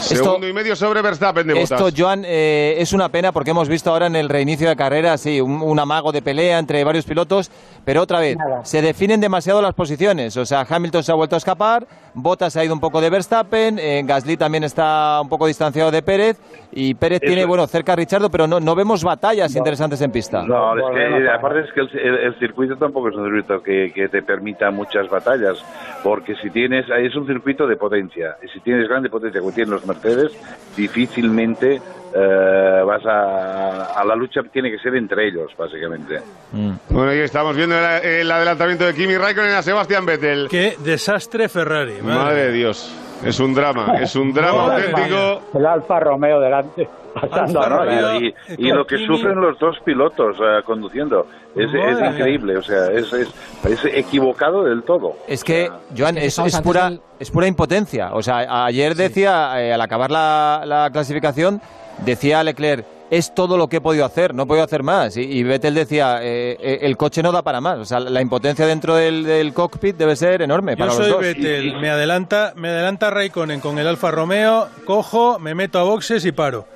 Segundo 0.00 0.46
y 0.46 0.52
medio 0.52 0.76
sobre 0.76 1.00
Verstappen 1.00 1.46
de 1.46 1.54
Botas. 1.54 1.80
Esto, 1.80 1.90
Joan, 1.96 2.24
eh, 2.26 2.74
es 2.78 2.92
una 2.92 3.08
pena 3.08 3.32
porque 3.32 3.52
hemos 3.52 3.68
visto 3.68 3.90
ahora 3.90 4.06
en 4.06 4.16
el 4.16 4.28
reinicio 4.28 4.68
de 4.68 4.76
carrera, 4.76 5.16
sí, 5.16 5.40
un, 5.40 5.62
un 5.62 5.78
amago 5.78 6.12
de 6.12 6.20
pelea 6.20 6.58
entre 6.58 6.82
varios 6.84 7.04
pilotos, 7.04 7.50
pero 7.84 8.02
otra 8.02 8.20
vez, 8.20 8.36
se 8.62 8.80
definen 8.82 9.20
demasiado 9.20 9.60
las 9.62 9.74
posiciones. 9.74 10.36
O 10.36 10.44
sea, 10.46 10.66
Hamilton 10.68 11.02
se 11.02 11.12
ha 11.12 11.14
vuelto 11.14 11.34
a 11.36 11.38
escapar, 11.38 11.86
Bottas 12.14 12.52
se 12.52 12.60
ha 12.60 12.64
ido 12.64 12.72
un 12.74 12.80
poco 12.80 13.00
de 13.00 13.10
Verstappen, 13.10 13.78
eh, 13.78 14.02
Gasly 14.04 14.36
también 14.36 14.62
está 14.64 15.20
un 15.20 15.28
poco 15.28 15.46
distanciado 15.46 15.90
de 15.90 16.00
Pérez, 16.02 16.38
y 16.72 16.94
Pérez 16.94 17.20
Eso- 17.22 17.26
tiene, 17.30 17.44
bueno, 17.44 17.66
cerca 17.66 17.92
a 17.92 17.96
Richardo, 17.96 18.30
pero 18.30 18.46
no, 18.46 18.60
no 18.60 18.74
vemos 18.74 19.02
batallas 19.04 19.54
interesantes 19.56 20.00
en 20.00 20.10
pista. 20.12 20.42
No, 20.42 20.76
es 20.78 20.84
que 20.94 21.28
aparte 21.28 21.60
es 21.60 21.72
que 21.72 21.80
el, 21.80 21.98
el- 21.98 22.18
el 22.26 22.38
circuito 22.38 22.76
tampoco 22.76 23.08
es 23.08 23.16
un 23.16 23.24
circuito 23.24 23.62
que, 23.62 23.92
que 23.94 24.08
te 24.08 24.22
permita 24.22 24.70
muchas 24.70 25.08
batallas, 25.10 25.58
porque 26.02 26.34
si 26.36 26.50
tienes, 26.50 26.86
es 26.88 27.14
un 27.16 27.26
circuito 27.26 27.66
de 27.66 27.76
potencia, 27.76 28.36
y 28.44 28.48
si 28.48 28.60
tienes 28.60 28.88
grande 28.88 29.10
potencia 29.10 29.40
como 29.40 29.52
tienen 29.52 29.72
los 29.72 29.84
Mercedes, 29.86 30.32
difícilmente 30.76 31.80
eh, 32.16 32.82
vas 32.86 33.04
a, 33.06 34.00
a 34.00 34.04
la 34.04 34.14
lucha 34.14 34.40
tiene 34.52 34.70
que 34.70 34.78
ser 34.78 34.94
entre 34.94 35.28
ellos, 35.28 35.50
básicamente. 35.58 36.20
Bueno, 36.88 37.10
ahí 37.10 37.18
estamos 37.20 37.56
viendo 37.56 37.76
el, 37.76 38.04
el 38.04 38.30
adelantamiento 38.30 38.84
de 38.84 38.94
Kimi 38.94 39.16
Raikkonen 39.16 39.54
a 39.54 39.62
Sebastián 39.62 40.06
Vettel. 40.06 40.46
Qué 40.48 40.76
desastre 40.84 41.48
Ferrari. 41.48 42.00
Madre 42.02 42.46
de 42.46 42.52
Dios. 42.52 42.94
Es 43.24 43.40
un 43.40 43.54
drama, 43.54 43.94
es 44.00 44.14
un 44.16 44.32
drama 44.34 44.66
Madre 44.66 44.88
auténtico. 44.90 45.42
El 45.58 45.66
Alfa 45.66 46.00
Romeo 46.00 46.40
delante. 46.40 46.88
pasando, 47.14 47.60
No, 47.60 47.68
no, 47.68 47.84
¿no? 47.84 48.20
y, 48.20 48.26
y- 48.58 48.68
y 48.68 48.72
lo 48.72 48.84
que 48.86 48.98
sufren 49.06 49.40
los 49.40 49.56
dos 49.58 49.76
pilotos 49.84 50.36
eh, 50.40 50.62
conduciendo 50.64 51.26
es, 51.54 51.72
es 51.72 51.98
Madre 51.98 52.08
increíble, 52.08 52.56
o 52.56 52.62
sea, 52.62 52.90
es, 52.90 53.12
es, 53.12 53.28
es 53.64 53.84
equivocado 53.86 54.64
del 54.64 54.82
todo. 54.82 55.14
Es 55.28 55.44
que, 55.44 55.70
Joan, 55.96 56.18
es, 56.18 56.36
es 56.40 56.60
pura, 56.60 56.90
del- 56.90 57.00
es 57.20 57.30
pura 57.30 57.46
impotencia. 57.46 58.10
O 58.12 58.20
sea, 58.22 58.66
ayer 58.66 58.94
decía, 58.96 59.52
eh, 59.62 59.72
al 59.72 59.80
acabar 59.80 60.10
la, 60.10 60.62
la 60.66 60.90
clasificación, 60.92 61.62
decía 61.98 62.42
Leclerc, 62.42 62.84
es 63.10 63.34
todo 63.34 63.56
lo 63.56 63.68
que 63.68 63.76
he 63.76 63.80
podido 63.80 64.04
hacer, 64.04 64.34
no 64.34 64.44
he 64.44 64.46
podido 64.46 64.64
hacer 64.64 64.82
más. 64.82 65.16
Y, 65.16 65.22
y 65.22 65.42
Vettel 65.42 65.74
decía, 65.74 66.20
eh, 66.22 66.56
eh, 66.60 66.78
el 66.82 66.96
coche 66.96 67.22
no 67.22 67.32
da 67.32 67.42
para 67.42 67.60
más. 67.60 67.78
O 67.78 67.84
sea, 67.84 68.00
la 68.00 68.20
impotencia 68.20 68.66
dentro 68.66 68.94
del, 68.96 69.24
del 69.24 69.52
cockpit 69.52 69.96
debe 69.96 70.16
ser 70.16 70.42
enorme 70.42 70.72
Yo 70.72 70.78
para 70.78 70.90
soy 70.92 71.06
los 71.06 71.14
dos. 71.14 71.20
Vettel, 71.20 71.80
me 71.80 71.90
adelanta, 71.90 72.52
me 72.56 72.68
adelanta 72.68 73.10
Raikkonen 73.10 73.60
con 73.60 73.78
el 73.78 73.86
Alfa 73.86 74.10
Romeo, 74.10 74.68
cojo, 74.84 75.38
me 75.38 75.54
meto 75.54 75.78
a 75.78 75.84
boxes 75.84 76.24
y 76.24 76.32
paro. 76.32 76.66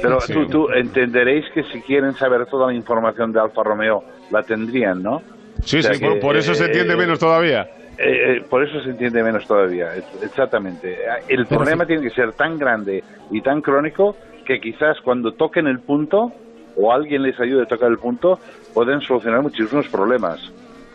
Pero 0.00 0.18
tú, 0.32 0.46
tú 0.46 0.68
entenderéis 0.70 1.44
que 1.54 1.64
si 1.64 1.80
quieren 1.80 2.14
saber 2.14 2.46
toda 2.46 2.68
la 2.68 2.74
información 2.74 3.32
de 3.32 3.40
Alfa 3.40 3.62
Romeo, 3.64 4.04
la 4.30 4.42
tendrían, 4.42 5.02
¿no? 5.02 5.22
Sí, 5.64 5.78
O 5.78 5.82
sea 5.82 5.94
sí, 5.94 6.00
que, 6.00 6.06
por, 6.06 6.20
por 6.20 6.36
eso 6.36 6.54
se 6.54 6.66
entiende 6.66 6.94
eh, 6.94 6.96
menos 6.96 7.18
todavía. 7.18 7.68
Eh, 7.98 8.36
eh, 8.36 8.44
por 8.48 8.62
eso 8.62 8.80
se 8.82 8.90
entiende 8.90 9.22
menos 9.22 9.46
todavía, 9.46 9.88
exactamente. 10.22 10.98
El 11.28 11.46
Pero 11.46 11.60
problema 11.60 11.84
sí. 11.84 11.88
tiene 11.88 12.02
que 12.02 12.10
ser 12.14 12.32
tan 12.32 12.58
grande 12.58 13.02
y 13.30 13.40
tan 13.40 13.60
crónico 13.60 14.16
que 14.44 14.60
quizás 14.60 14.96
cuando 15.04 15.32
toquen 15.32 15.66
el 15.66 15.80
punto 15.80 16.32
o 16.76 16.92
alguien 16.92 17.22
les 17.22 17.38
ayude 17.40 17.62
a 17.62 17.66
tocar 17.66 17.90
el 17.90 17.98
punto, 17.98 18.38
pueden 18.74 19.00
solucionar 19.02 19.42
muchísimos 19.42 19.86
problemas. 19.88 20.40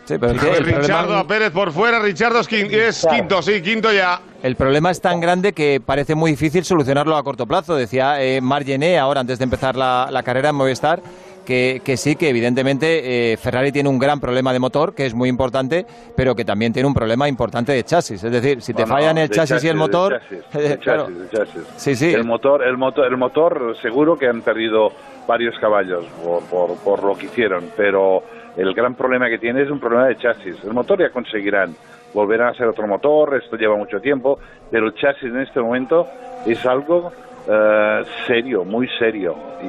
Sí, 0.06 0.16
pero 0.18 0.32
es 0.32 0.40
que 0.40 0.50
el 0.56 0.64
Richardo 0.64 1.26
Pérez 1.26 1.50
por 1.50 1.70
fuera, 1.70 1.98
Richardo 2.00 2.40
es, 2.40 2.48
quin- 2.50 2.72
es 2.72 3.06
quinto, 3.10 3.42
sí, 3.42 3.60
quinto 3.60 3.92
ya. 3.92 4.20
El 4.42 4.56
problema 4.56 4.90
es 4.90 5.02
tan 5.02 5.20
grande 5.20 5.52
que 5.52 5.82
parece 5.84 6.14
muy 6.14 6.30
difícil 6.30 6.64
solucionarlo 6.64 7.14
a 7.14 7.22
corto 7.22 7.46
plazo. 7.46 7.76
Decía 7.76 8.22
eh, 8.22 8.40
Margené 8.40 8.98
ahora, 8.98 9.20
antes 9.20 9.38
de 9.38 9.44
empezar 9.44 9.76
la, 9.76 10.08
la 10.10 10.22
carrera 10.22 10.48
en 10.48 10.54
Movistar, 10.54 11.00
que, 11.48 11.80
que 11.82 11.96
sí, 11.96 12.14
que 12.14 12.28
evidentemente 12.28 13.32
eh, 13.32 13.36
Ferrari 13.38 13.72
tiene 13.72 13.88
un 13.88 13.98
gran 13.98 14.20
problema 14.20 14.52
de 14.52 14.58
motor, 14.58 14.94
que 14.94 15.06
es 15.06 15.14
muy 15.14 15.30
importante, 15.30 15.86
pero 16.14 16.34
que 16.34 16.44
también 16.44 16.74
tiene 16.74 16.86
un 16.86 16.92
problema 16.92 17.26
importante 17.26 17.72
de 17.72 17.82
chasis. 17.84 18.22
Es 18.22 18.30
decir, 18.30 18.60
si 18.60 18.74
te 18.74 18.82
No, 18.82 18.88
no, 18.88 18.94
fallan 18.94 19.16
el 19.16 19.28
de 19.30 19.34
chasis, 19.34 19.64
y 19.64 19.68
el 19.68 19.72
de 19.72 19.78
motor... 19.78 20.20
chasis, 20.20 20.44
de 20.52 20.78
claro. 20.84 21.04
chasis, 21.06 21.18
de 21.20 21.28
chasis. 21.38 21.62
Sí, 21.78 21.96
sí. 21.96 22.12
El 22.12 22.24
motor, 22.26 22.62
el 22.62 22.76
motor, 22.76 23.06
el 23.06 23.16
motor, 23.16 23.74
seguro 23.80 24.18
que 24.18 24.26
han 24.28 24.42
perdido 24.42 24.92
varios 25.26 25.58
caballos 25.58 26.04
por, 26.22 26.42
por, 26.44 26.76
por 26.84 27.02
lo 27.02 27.16
que 27.16 27.24
hicieron, 27.24 27.70
pero 27.74 28.22
el 28.58 28.74
gran 28.74 28.94
problema 28.94 29.30
que 29.30 29.38
tiene 29.38 29.62
es 29.62 29.70
un 29.70 29.80
problema 29.80 30.06
de 30.08 30.16
chasis. 30.18 30.62
El 30.64 30.74
motor 30.74 31.00
ya 31.00 31.08
conseguirán, 31.08 31.74
volverán 32.12 32.48
a 32.48 32.54
ser 32.58 32.66
otro 32.66 32.86
motor, 32.86 33.40
esto 33.42 33.56
lleva 33.56 33.74
mucho 33.74 34.00
tiempo, 34.02 34.38
pero 34.70 34.86
el 34.88 34.92
chasis 34.94 35.24
en 35.30 35.40
este 35.40 35.60
momento 35.60 36.06
es 36.44 36.66
algo 36.66 37.10
eh, 37.50 38.02
serio, 38.26 38.66
muy 38.66 38.86
serio. 38.98 39.34
Y, 39.62 39.66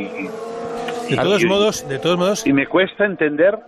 y- 0.00 0.30
De 1.08 1.16
todos 1.16 1.44
modos, 1.44 1.88
de 1.88 1.98
todos 1.98 2.18
modos, 2.18 2.46
y 2.46 2.52
me 2.52 2.66
cuesta 2.66 3.04
entender 3.04 3.58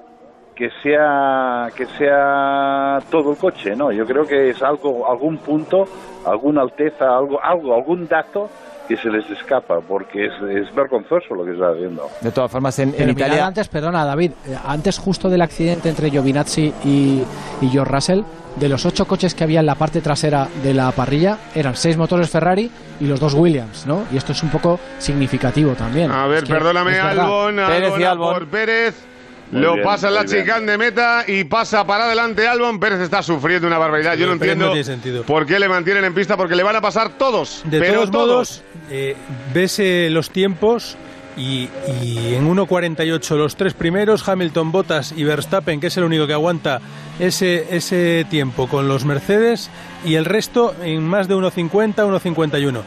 que 0.54 0.70
sea 0.82 1.68
que 1.76 1.86
sea 1.98 2.98
todo 3.10 3.32
el 3.32 3.36
coche, 3.36 3.76
¿no? 3.76 3.92
Yo 3.92 4.06
creo 4.06 4.26
que 4.26 4.50
es 4.50 4.62
algo 4.62 5.08
algún 5.08 5.38
punto, 5.38 5.84
alguna 6.24 6.62
alteza, 6.62 7.16
algo 7.16 7.42
algo 7.42 7.74
algún 7.74 8.08
dato 8.08 8.48
que 8.88 8.96
se 8.96 9.08
les 9.08 9.28
escapa 9.30 9.80
porque 9.80 10.26
es, 10.26 10.32
es 10.50 10.74
vergonzoso 10.74 11.34
lo 11.34 11.44
que 11.44 11.52
está 11.52 11.70
haciendo. 11.70 12.08
De 12.20 12.30
todas 12.30 12.50
formas, 12.50 12.78
en, 12.78 12.94
en 12.96 13.10
Italia... 13.10 13.46
antes, 13.46 13.68
perdona 13.68 14.04
David, 14.04 14.32
eh, 14.46 14.56
antes 14.64 14.98
justo 14.98 15.28
del 15.28 15.42
accidente 15.42 15.88
entre 15.88 16.10
Giovinazzi 16.10 16.72
y, 16.84 17.22
y 17.60 17.68
George 17.68 17.92
Russell, 17.92 18.22
de 18.56 18.68
los 18.68 18.86
ocho 18.86 19.06
coches 19.06 19.34
que 19.34 19.44
había 19.44 19.60
en 19.60 19.66
la 19.66 19.74
parte 19.74 20.00
trasera 20.00 20.48
de 20.62 20.72
la 20.72 20.90
parrilla, 20.92 21.36
eran 21.54 21.76
seis 21.76 21.96
motores 21.96 22.30
Ferrari 22.30 22.70
y 23.00 23.04
los 23.06 23.20
dos 23.20 23.34
Williams, 23.34 23.86
¿no? 23.86 24.04
Y 24.10 24.16
esto 24.16 24.32
es 24.32 24.42
un 24.42 24.48
poco 24.48 24.80
significativo 24.98 25.72
también. 25.72 26.10
A 26.10 26.26
ver, 26.26 26.38
Es 26.38 26.44
que 26.44 26.54
perdóname, 26.54 26.92
verdad. 26.92 27.18
Albon, 27.20 27.56
Pérez 27.56 27.92
y 27.98 28.02
Albon 28.02 28.04
a 28.04 28.10
Albon. 28.10 28.34
por 28.34 28.46
Pérez. 28.48 29.04
Muy 29.50 29.62
lo 29.62 29.74
bien, 29.74 29.84
pasa 29.84 30.08
en 30.08 30.14
la 30.14 30.24
chicane 30.24 30.70
de 30.72 30.78
meta 30.78 31.24
y 31.26 31.44
pasa 31.44 31.86
para 31.86 32.04
adelante 32.04 32.46
Albon. 32.46 32.80
Pérez 32.80 33.00
está 33.00 33.22
sufriendo 33.22 33.66
una 33.66 33.78
barbaridad. 33.78 34.16
Yo 34.16 34.26
no 34.26 34.32
entiendo 34.32 34.66
no 34.66 34.72
tiene 34.72 34.84
sentido. 34.84 35.22
por 35.22 35.46
qué 35.46 35.58
le 35.58 35.68
mantienen 35.68 36.04
en 36.04 36.14
pista, 36.14 36.36
porque 36.36 36.56
le 36.56 36.62
van 36.62 36.76
a 36.76 36.80
pasar 36.80 37.10
todos. 37.10 37.62
De 37.64 37.78
pero 37.78 38.00
todos 38.00 38.10
modos, 38.10 38.62
eh, 38.90 39.16
ves 39.54 39.78
eh, 39.78 40.08
los 40.10 40.30
tiempos 40.30 40.96
y, 41.36 41.68
y 42.02 42.34
en 42.34 42.48
1.48 42.48 43.36
los 43.36 43.56
tres 43.56 43.74
primeros, 43.74 44.26
Hamilton, 44.28 44.72
Bottas 44.72 45.12
y 45.16 45.24
Verstappen, 45.24 45.80
que 45.80 45.88
es 45.88 45.96
el 45.96 46.04
único 46.04 46.26
que 46.26 46.32
aguanta 46.32 46.80
ese, 47.18 47.76
ese 47.76 48.26
tiempo 48.28 48.68
con 48.68 48.88
los 48.88 49.04
Mercedes, 49.04 49.70
y 50.04 50.14
el 50.14 50.24
resto 50.24 50.74
en 50.82 51.06
más 51.06 51.28
de 51.28 51.34
1.50, 51.34 51.94
1.51. 51.94 52.82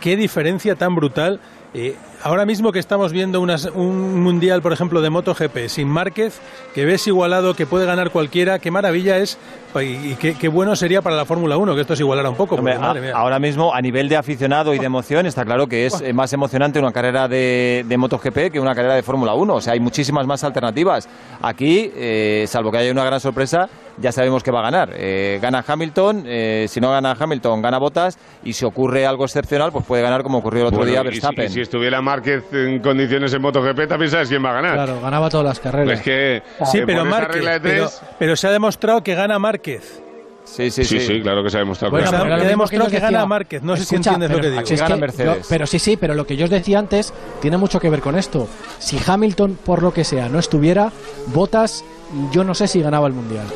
Qué 0.00 0.16
diferencia 0.16 0.74
tan 0.76 0.94
brutal. 0.94 1.40
Eh, 1.72 1.96
ahora 2.24 2.46
mismo 2.46 2.72
que 2.72 2.78
estamos 2.78 3.12
viendo 3.12 3.40
un 3.40 4.22
mundial, 4.22 4.62
por 4.62 4.72
ejemplo, 4.72 5.02
de 5.02 5.10
MotoGP 5.10 5.68
sin 5.68 5.88
Márquez, 5.88 6.40
que 6.74 6.86
ves 6.86 7.06
igualado, 7.06 7.54
que 7.54 7.66
puede 7.66 7.84
ganar 7.84 8.10
cualquiera, 8.10 8.58
qué 8.58 8.70
maravilla 8.70 9.18
es 9.18 9.38
y, 9.82 10.12
y 10.12 10.16
qué, 10.20 10.34
qué 10.34 10.48
bueno 10.48 10.76
sería 10.76 11.02
para 11.02 11.16
la 11.16 11.24
Fórmula 11.24 11.56
1 11.56 11.74
que 11.74 11.80
esto 11.80 11.96
se 11.96 12.02
igualara 12.02 12.30
un 12.30 12.36
poco. 12.36 12.54
Hombre, 12.56 12.74
porque, 12.74 12.86
madre 12.86 12.98
a- 13.00 13.02
mía. 13.02 13.12
ahora 13.16 13.38
mismo, 13.38 13.74
a 13.74 13.80
nivel 13.80 14.08
de 14.08 14.16
aficionado 14.16 14.74
y 14.74 14.78
de 14.78 14.86
emoción, 14.86 15.26
está 15.26 15.44
claro 15.44 15.66
que 15.66 15.86
es 15.86 16.14
más 16.14 16.32
emocionante 16.32 16.78
una 16.78 16.92
carrera 16.92 17.28
de, 17.28 17.84
de 17.86 17.96
MotoGP 17.96 18.50
que 18.52 18.60
una 18.60 18.74
carrera 18.74 18.94
de 18.94 19.02
Fórmula 19.02 19.34
1. 19.34 19.54
O 19.54 19.60
sea, 19.60 19.72
hay 19.74 19.80
muchísimas 19.80 20.26
más 20.26 20.44
alternativas. 20.44 21.08
Aquí, 21.42 21.90
eh, 21.96 22.44
salvo 22.48 22.70
que 22.70 22.78
haya 22.78 22.92
una 22.92 23.04
gran 23.04 23.20
sorpresa, 23.20 23.68
ya 23.98 24.10
sabemos 24.12 24.42
que 24.42 24.50
va 24.50 24.60
a 24.60 24.62
ganar. 24.62 24.90
Eh, 24.94 25.38
gana 25.40 25.64
Hamilton, 25.66 26.24
eh, 26.26 26.66
si 26.68 26.80
no 26.80 26.90
gana 26.90 27.16
Hamilton, 27.18 27.62
gana 27.62 27.78
Bottas, 27.78 28.18
y 28.44 28.52
si 28.52 28.64
ocurre 28.64 29.06
algo 29.06 29.24
excepcional, 29.24 29.70
pues 29.72 29.84
puede 29.84 30.02
ganar 30.02 30.22
como 30.22 30.38
ocurrió 30.38 30.62
el 30.62 30.66
otro 30.68 30.78
Bueno, 30.78 30.90
día 30.92 31.00
y 31.00 31.04
si- 31.04 31.10
Verstappen. 31.10 31.44
y 31.46 31.48
si 31.48 31.60
estuviera 31.60 32.00
Márquez 32.02 32.42
en 32.52 32.80
condiciones 32.80 33.32
en 33.34 33.42
MotoGP, 33.42 33.86
también 33.88 34.10
sabes 34.10 34.28
quién 34.28 34.44
va 34.44 34.50
a 34.50 34.54
ganar. 34.54 34.74
Claro, 34.74 35.00
ganaba 35.00 35.28
todas 35.30 35.46
las 35.46 35.60
carreras. 35.60 35.98
Es 35.98 36.04
que 36.04 36.42
Sí, 36.72 36.80
pero 36.84 37.04
Márquez, 37.04 37.34
regla 37.36 37.52
de 37.52 37.60
pero, 37.60 37.84
tres- 37.86 38.02
pero 38.18 38.36
se 38.36 38.46
ha 38.48 38.50
demostrado 38.50 39.02
que 39.02 39.14
gana 39.14 39.38
Márquez. 39.38 39.63
Sí, 40.44 40.70
sí, 40.70 40.84
sí, 40.84 41.22
claro 41.22 41.42
que 41.42 41.48
se 41.50 41.56
ha 41.56 41.60
demostrado. 41.60 41.90
Bueno, 41.90 42.10
claro. 42.10 42.24
pero 42.24 42.40
yo 42.84 42.90
que 42.90 42.96
os 42.96 43.02
gana 43.02 43.06
decía- 43.18 43.26
Márquez. 43.26 43.62
No 43.62 43.76
sé 43.76 43.84
si 43.84 43.94
Escucha, 43.94 44.10
entiendes 44.12 44.30
lo 44.36 44.42
que 44.42 44.50
digo. 44.50 44.66
si 44.66 44.74
es 44.74 44.82
que 44.82 45.24
yo- 45.24 45.36
pero 45.48 45.66
sí, 45.66 45.78
sí, 45.78 45.96
pero 45.96 46.14
lo 46.14 46.26
que 46.26 46.36
yo 46.36 46.44
os 46.44 46.50
decía 46.50 46.78
antes 46.78 47.12
tiene 47.40 47.56
mucho 47.56 47.80
que 47.80 47.88
ver 47.88 48.00
con 48.00 48.16
esto. 48.16 48.46
Si 48.78 48.98
Hamilton, 49.04 49.58
por 49.64 49.82
lo 49.82 49.92
que 49.94 50.04
sea, 50.04 50.28
no 50.28 50.38
estuviera, 50.38 50.92
Botas, 51.28 51.82
yo 52.30 52.44
no 52.44 52.54
sé 52.54 52.68
si 52.68 52.82
ganaba 52.82 53.06
el 53.06 53.14
Mundial. 53.14 53.46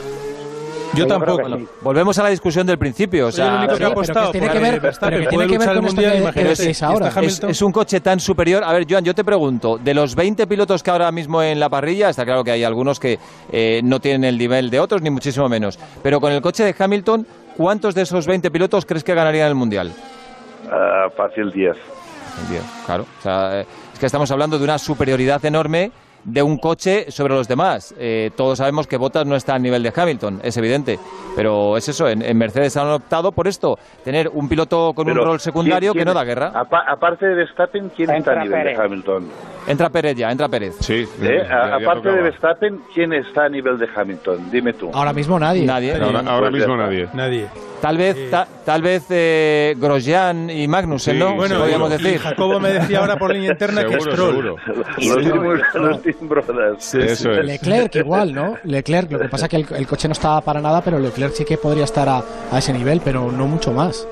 Yo 0.94 1.06
tampoco. 1.06 1.42
Bueno, 1.42 1.66
volvemos 1.80 2.18
a 2.18 2.22
la 2.22 2.28
discusión 2.30 2.66
del 2.66 2.78
principio. 2.78 3.26
O 3.28 3.32
sea, 3.32 3.58
único 3.58 3.66
que 3.66 3.74
ha 3.74 3.76
pero 3.76 3.88
que 3.88 3.92
apostado 3.92 4.30
tiene 4.32 4.48
que 4.50 4.58
ver- 4.58 4.80
pero 4.80 5.20
que 5.20 5.26
tiene 5.26 5.46
que 5.46 5.58
ver 5.58 5.68
con 5.68 5.84
esto 5.84 6.02
mundial, 6.02 6.32
que- 6.34 6.44
decís 6.44 6.82
ahora. 6.82 7.08
Es, 7.08 7.16
Hamilton. 7.16 7.50
es 7.50 7.62
un 7.62 7.72
coche 7.72 8.00
tan 8.00 8.20
superior. 8.20 8.64
A 8.64 8.72
ver, 8.72 8.86
Joan, 8.88 9.04
yo 9.04 9.14
te 9.14 9.24
pregunto, 9.24 9.78
de 9.78 9.94
los 9.94 10.14
20 10.14 10.46
pilotos 10.46 10.82
que 10.82 10.90
ahora 10.90 11.10
mismo 11.12 11.42
en 11.42 11.60
la 11.60 11.68
parrilla, 11.68 12.08
está 12.08 12.24
claro 12.24 12.42
que 12.44 12.50
hay 12.52 12.64
algunos 12.64 12.98
que 12.98 13.18
eh, 13.52 13.80
no 13.84 14.00
tienen 14.00 14.24
el 14.24 14.38
nivel 14.38 14.70
de 14.70 14.80
otros, 14.80 15.02
ni 15.02 15.10
muchísimo 15.10 15.48
menos. 15.48 15.78
Pero 16.02 16.20
con 16.20 16.32
el 16.32 16.40
coche 16.40 16.64
de 16.64 16.74
Hamilton, 16.78 17.26
¿cuántos 17.56 17.94
de 17.94 18.02
esos 18.02 18.26
20 18.26 18.50
pilotos 18.50 18.86
crees 18.86 19.04
que 19.04 19.14
ganarían 19.14 19.48
el 19.48 19.54
Mundial? 19.54 19.92
Ah, 20.70 21.08
fácil 21.16 21.50
10. 21.52 21.76
Bien, 22.48 22.62
claro. 22.86 23.04
O 23.18 23.22
sea, 23.22 23.60
eh, 23.60 23.66
es 23.92 23.98
que 23.98 24.06
estamos 24.06 24.30
hablando 24.30 24.58
de 24.58 24.64
una 24.64 24.78
superioridad 24.78 25.44
enorme 25.44 25.90
de 26.24 26.42
un 26.42 26.58
coche 26.58 27.10
sobre 27.10 27.34
los 27.34 27.48
demás. 27.48 27.94
Eh, 27.98 28.30
todos 28.36 28.58
sabemos 28.58 28.86
que 28.86 28.96
Bottas 28.96 29.24
no 29.26 29.34
está 29.36 29.54
al 29.54 29.62
nivel 29.62 29.82
de 29.82 29.92
Hamilton, 29.94 30.40
es 30.42 30.56
evidente. 30.56 30.98
Pero 31.36 31.76
es 31.76 31.88
eso, 31.88 32.08
en, 32.08 32.22
en 32.22 32.36
Mercedes 32.36 32.76
han 32.76 32.88
optado 32.88 33.32
por 33.32 33.46
esto, 33.48 33.78
tener 34.04 34.28
un 34.32 34.48
piloto 34.48 34.92
con 34.94 35.06
Pero, 35.06 35.20
un 35.22 35.26
rol 35.28 35.40
secundario 35.40 35.92
¿quién- 35.92 36.02
que 36.02 36.04
no 36.06 36.14
da 36.14 36.24
guerra. 36.24 36.52
apa- 36.54 36.84
aparte 36.88 37.26
de 37.26 37.34
Verstappen, 37.34 37.90
¿quién 37.96 38.10
está 38.10 38.32
a 38.32 38.34
Entra 38.34 38.44
nivel 38.44 38.62
Pérez. 38.62 38.78
de 38.78 38.84
Hamilton? 38.84 39.28
Entra 39.66 39.90
Pérez 39.90 40.16
ya, 40.16 40.30
entra 40.30 40.48
Pérez. 40.48 40.76
Sí, 40.80 41.06
¿Eh? 41.22 41.46
Aparte 41.50 42.10
de 42.10 42.22
Verstappen, 42.22 42.80
¿quién 42.94 43.12
está 43.12 43.44
a 43.44 43.48
nivel 43.48 43.78
de 43.78 43.86
Hamilton? 43.94 44.50
Dime 44.50 44.72
tú. 44.72 44.90
Ahora 44.92 45.12
mismo 45.12 45.38
nadie. 45.38 45.64
Nadie. 45.64 45.94
Ahora, 45.94 46.20
ahora 46.20 46.50
Pues 46.50 46.52
mismo 46.62 46.76
nadie. 46.76 47.08
Nadie. 47.14 47.46
Tal 47.80 47.96
vez, 47.96 48.30
ta- 48.30 48.48
tal 48.64 48.82
vez 48.82 49.04
eh, 49.10 49.74
Grosjean 49.78 50.50
y 50.50 50.66
Magnussen, 50.66 51.14
Sí, 51.14 51.18
¿no? 51.20 51.34
Bueno, 51.36 51.58
podríamos 51.58 51.88
y 51.90 52.02
decir. 52.02 52.18
Jacobo 52.20 52.58
me 52.58 52.72
decía 52.72 52.98
ahora 52.98 53.16
por 53.16 53.32
línea 53.32 53.52
interna 53.52 53.82
que 53.84 53.92
Seguro, 54.00 54.12
Stroll. 54.12 54.32
seguro. 54.34 54.56
Los, 54.96 55.24
Team- 55.24 55.80
los 55.82 56.02
Team 56.02 56.16
Brothers. 56.28 56.94
Eso 56.94 57.30
es. 57.32 57.44
Leclerc 57.44 57.94
igual, 57.96 58.34
¿no? 58.34 58.56
Leclerc, 58.64 59.12
lo 59.12 59.20
que 59.20 59.28
pasa 59.28 59.46
es 59.46 59.50
que 59.50 59.56
el, 59.58 59.66
el 59.76 59.86
coche 59.86 60.08
no 60.08 60.12
estaba 60.12 60.40
para 60.40 60.60
nada, 60.60 60.82
pero 60.82 60.98
Leclerc 60.98 61.34
sí 61.34 61.44
que 61.44 61.56
podría 61.56 61.84
estar 61.84 62.08
a, 62.08 62.22
a 62.50 62.58
ese 62.58 62.72
nivel, 62.72 63.00
pero 63.04 63.30
no 63.30 63.46
mucho 63.46 63.70
más. 63.72 64.06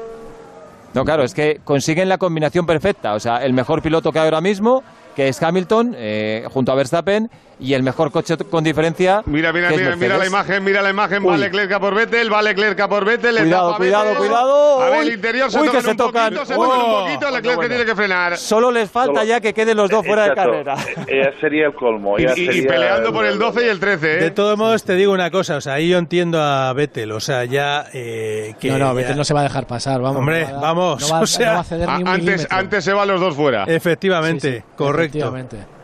No, 0.94 1.04
claro, 1.04 1.24
es 1.24 1.34
que 1.34 1.60
consiguen 1.64 2.08
la 2.08 2.18
combinación 2.18 2.64
perfecta. 2.66 3.14
O 3.14 3.20
sea, 3.20 3.44
el 3.44 3.52
mejor 3.52 3.82
piloto 3.82 4.12
que 4.12 4.18
hay 4.20 4.24
ahora 4.26 4.40
mismo, 4.40 4.82
que 5.14 5.28
es 5.28 5.42
Hamilton, 5.42 5.94
eh, 5.98 6.44
junto 6.50 6.72
a 6.72 6.74
Verstappen, 6.74 7.28
y 7.58 7.72
el 7.74 7.82
mejor 7.82 8.10
coche 8.10 8.36
con 8.36 8.62
diferencia. 8.64 9.22
Mira, 9.26 9.52
mira, 9.52 9.68
que 9.68 9.74
es 9.76 9.80
mira, 9.80 9.96
mira 9.96 10.18
la 10.18 10.26
imagen, 10.26 10.62
mira 10.62 10.82
la 10.82 10.90
imagen, 10.90 11.22
Uy. 11.24 11.30
va 11.30 11.36
Leclerc 11.38 11.72
a 11.72 11.80
por 11.80 11.94
Vettel, 11.94 12.30
va 12.32 12.42
Leclerc 12.42 12.78
a 12.80 12.88
por 12.88 13.04
Vettel, 13.04 13.36
Cuidado, 13.38 13.76
cuidado, 13.76 14.04
Vettel. 14.04 14.18
cuidado. 14.18 14.82
A 14.82 14.90
ver, 14.90 15.02
el 15.04 15.12
interior 15.14 15.50
se 15.50 15.58
uy, 15.58 15.62
que 15.62 15.68
tocan 15.68 15.82
se 15.84 15.90
un 15.90 15.96
tocan. 15.96 16.24
poquito, 16.34 16.46
se 16.46 16.54
tocan 16.54 16.78
un 16.78 16.84
Oh. 16.86 17.00
poquito, 17.00 17.26
Bueno, 17.30 17.60
que 17.60 17.68
tiene 17.68 17.84
que 17.86 17.94
frenar. 17.96 18.36
Solo 18.36 18.70
les 18.70 18.90
falta 18.90 19.20
Solo- 19.20 19.24
ya 19.24 19.40
que 19.40 19.54
queden 19.54 19.76
los 19.76 19.88
dos 19.90 20.04
fuera 20.04 20.28
de 20.28 20.34
carrera. 20.34 20.76
Eh, 21.06 21.22
Ya 21.32 21.40
sería 21.40 21.66
el 21.68 21.74
colmo. 21.74 22.18
Y, 22.18 22.22
ya 22.24 22.32
y- 22.36 22.40
y 22.42 22.46
sería 22.46 22.68
peleando 22.68 23.08
el- 23.08 23.14
por 23.14 23.24
el 23.26 23.38
12 23.38 23.64
y 23.64 23.68
el 23.68 23.80
13, 23.80 24.18
¿eh? 24.18 24.20
De 24.20 24.30
todos 24.32 24.58
modos, 24.58 24.84
te 24.84 24.94
digo 24.94 25.12
una 25.12 25.30
cosa, 25.30 25.56
o 25.56 25.60
sea, 25.60 25.74
ahí 25.74 25.88
yo 25.88 25.98
entiendo 25.98 26.42
a 26.42 26.72
Vettel, 26.74 27.12
o 27.12 27.20
sea, 27.20 27.44
ya 27.46 27.86
eh, 27.94 28.54
que... 28.60 28.68
no, 28.70 28.78
no, 28.78 28.86
ya- 28.88 28.92
Vettel 28.92 29.16
no 29.16 29.24
se 29.24 29.32
va 29.34 29.40
a 29.40 29.44
dejar 29.44 29.66
pasar, 29.66 30.00
vamos. 30.02 30.18
Hombre, 30.18 30.46
no 30.46 30.54
va 30.56 30.60
vamos, 30.60 31.00
no 31.00 31.08
va, 31.08 31.20
o 31.22 31.26
sea, 31.26 31.46
no 31.48 31.54
va 31.54 31.60
a 31.60 31.64
ceder 31.64 31.88
A- 31.88 31.96
ni 31.96 32.02
un 32.02 32.08
antes, 32.08 32.24
milímetro. 32.24 32.56
antes 32.58 32.84
se 32.84 32.92
van 32.92 33.08
los 33.08 33.20
dos 33.20 33.34
fuera. 33.34 33.64
Efectivamente, 33.64 34.52
Sí, 34.52 34.58
sí, 34.58 34.64
correcto. 34.76 35.18
efectivamente. 35.18 35.75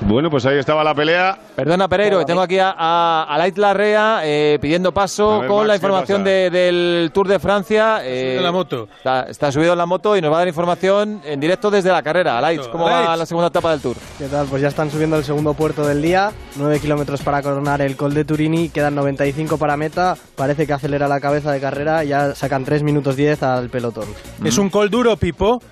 Bueno, 0.00 0.28
pues 0.28 0.44
ahí 0.44 0.58
estaba 0.58 0.84
la 0.84 0.94
pelea. 0.94 1.38
Perdona, 1.56 1.88
Pereiro, 1.88 2.18
que 2.18 2.24
tengo 2.26 2.42
aquí 2.42 2.58
a, 2.58 2.74
a, 2.76 3.24
a 3.28 3.38
Light 3.38 3.56
Larrea 3.56 4.20
eh, 4.24 4.58
pidiendo 4.60 4.92
paso 4.92 5.40
ver, 5.40 5.48
con 5.48 5.58
Max, 5.58 5.68
la 5.68 5.72
¿qué 5.74 5.76
información 5.78 6.24
de- 6.24 6.50
del 6.50 7.10
Tour 7.14 7.26
de 7.28 7.38
Francia. 7.38 8.00
eh, 8.02 8.20
subido 8.20 8.38
en 8.38 8.42
la 8.44 8.52
moto. 8.52 8.88
Está, 8.98 9.22
está 9.22 9.50
subido 9.52 9.72
en 9.72 9.78
la 9.78 9.86
moto 9.86 10.14
y 10.16 10.20
nos 10.20 10.30
va 10.30 10.36
a 10.36 10.38
dar 10.40 10.48
información 10.48 11.22
en 11.24 11.40
directo 11.40 11.70
desde 11.70 11.90
la 11.90 12.02
carrera. 12.02 12.38
Light, 12.40 12.60
¿cómo 12.70 12.84
va 12.84 13.16
la 13.16 13.24
segunda 13.24 13.48
etapa 13.48 13.70
del 13.70 13.80
Tour? 13.80 13.96
¿Qué 14.18 14.26
tal? 14.26 14.46
Pues 14.46 14.60
ya 14.60 14.68
están 14.68 14.90
subiendo 14.90 15.16
el 15.16 15.24
segundo 15.24 15.54
puerto 15.54 15.86
del 15.86 16.02
día, 16.02 16.32
9 16.56 16.80
kilómetros 16.80 17.22
para 17.22 17.40
coronar 17.40 17.80
el 17.80 17.96
Col 17.96 18.12
de 18.12 18.24
Turini, 18.26 18.68
quedan 18.68 18.94
95 18.96 19.56
para 19.56 19.76
meta, 19.78 20.16
parece 20.36 20.66
que 20.66 20.72
acelera 20.74 21.08
la 21.08 21.20
cabeza 21.20 21.50
de 21.50 21.60
carrera, 21.60 22.04
ya 22.04 22.34
sacan 22.34 22.64
3 22.64 22.82
minutos 22.82 23.16
10 23.16 23.42
al 23.42 23.70
pelotón. 23.70 24.06
Es 24.44 24.58
un 24.58 24.68
col 24.68 24.90
duro, 24.90 25.16
Pipo. 25.16 25.62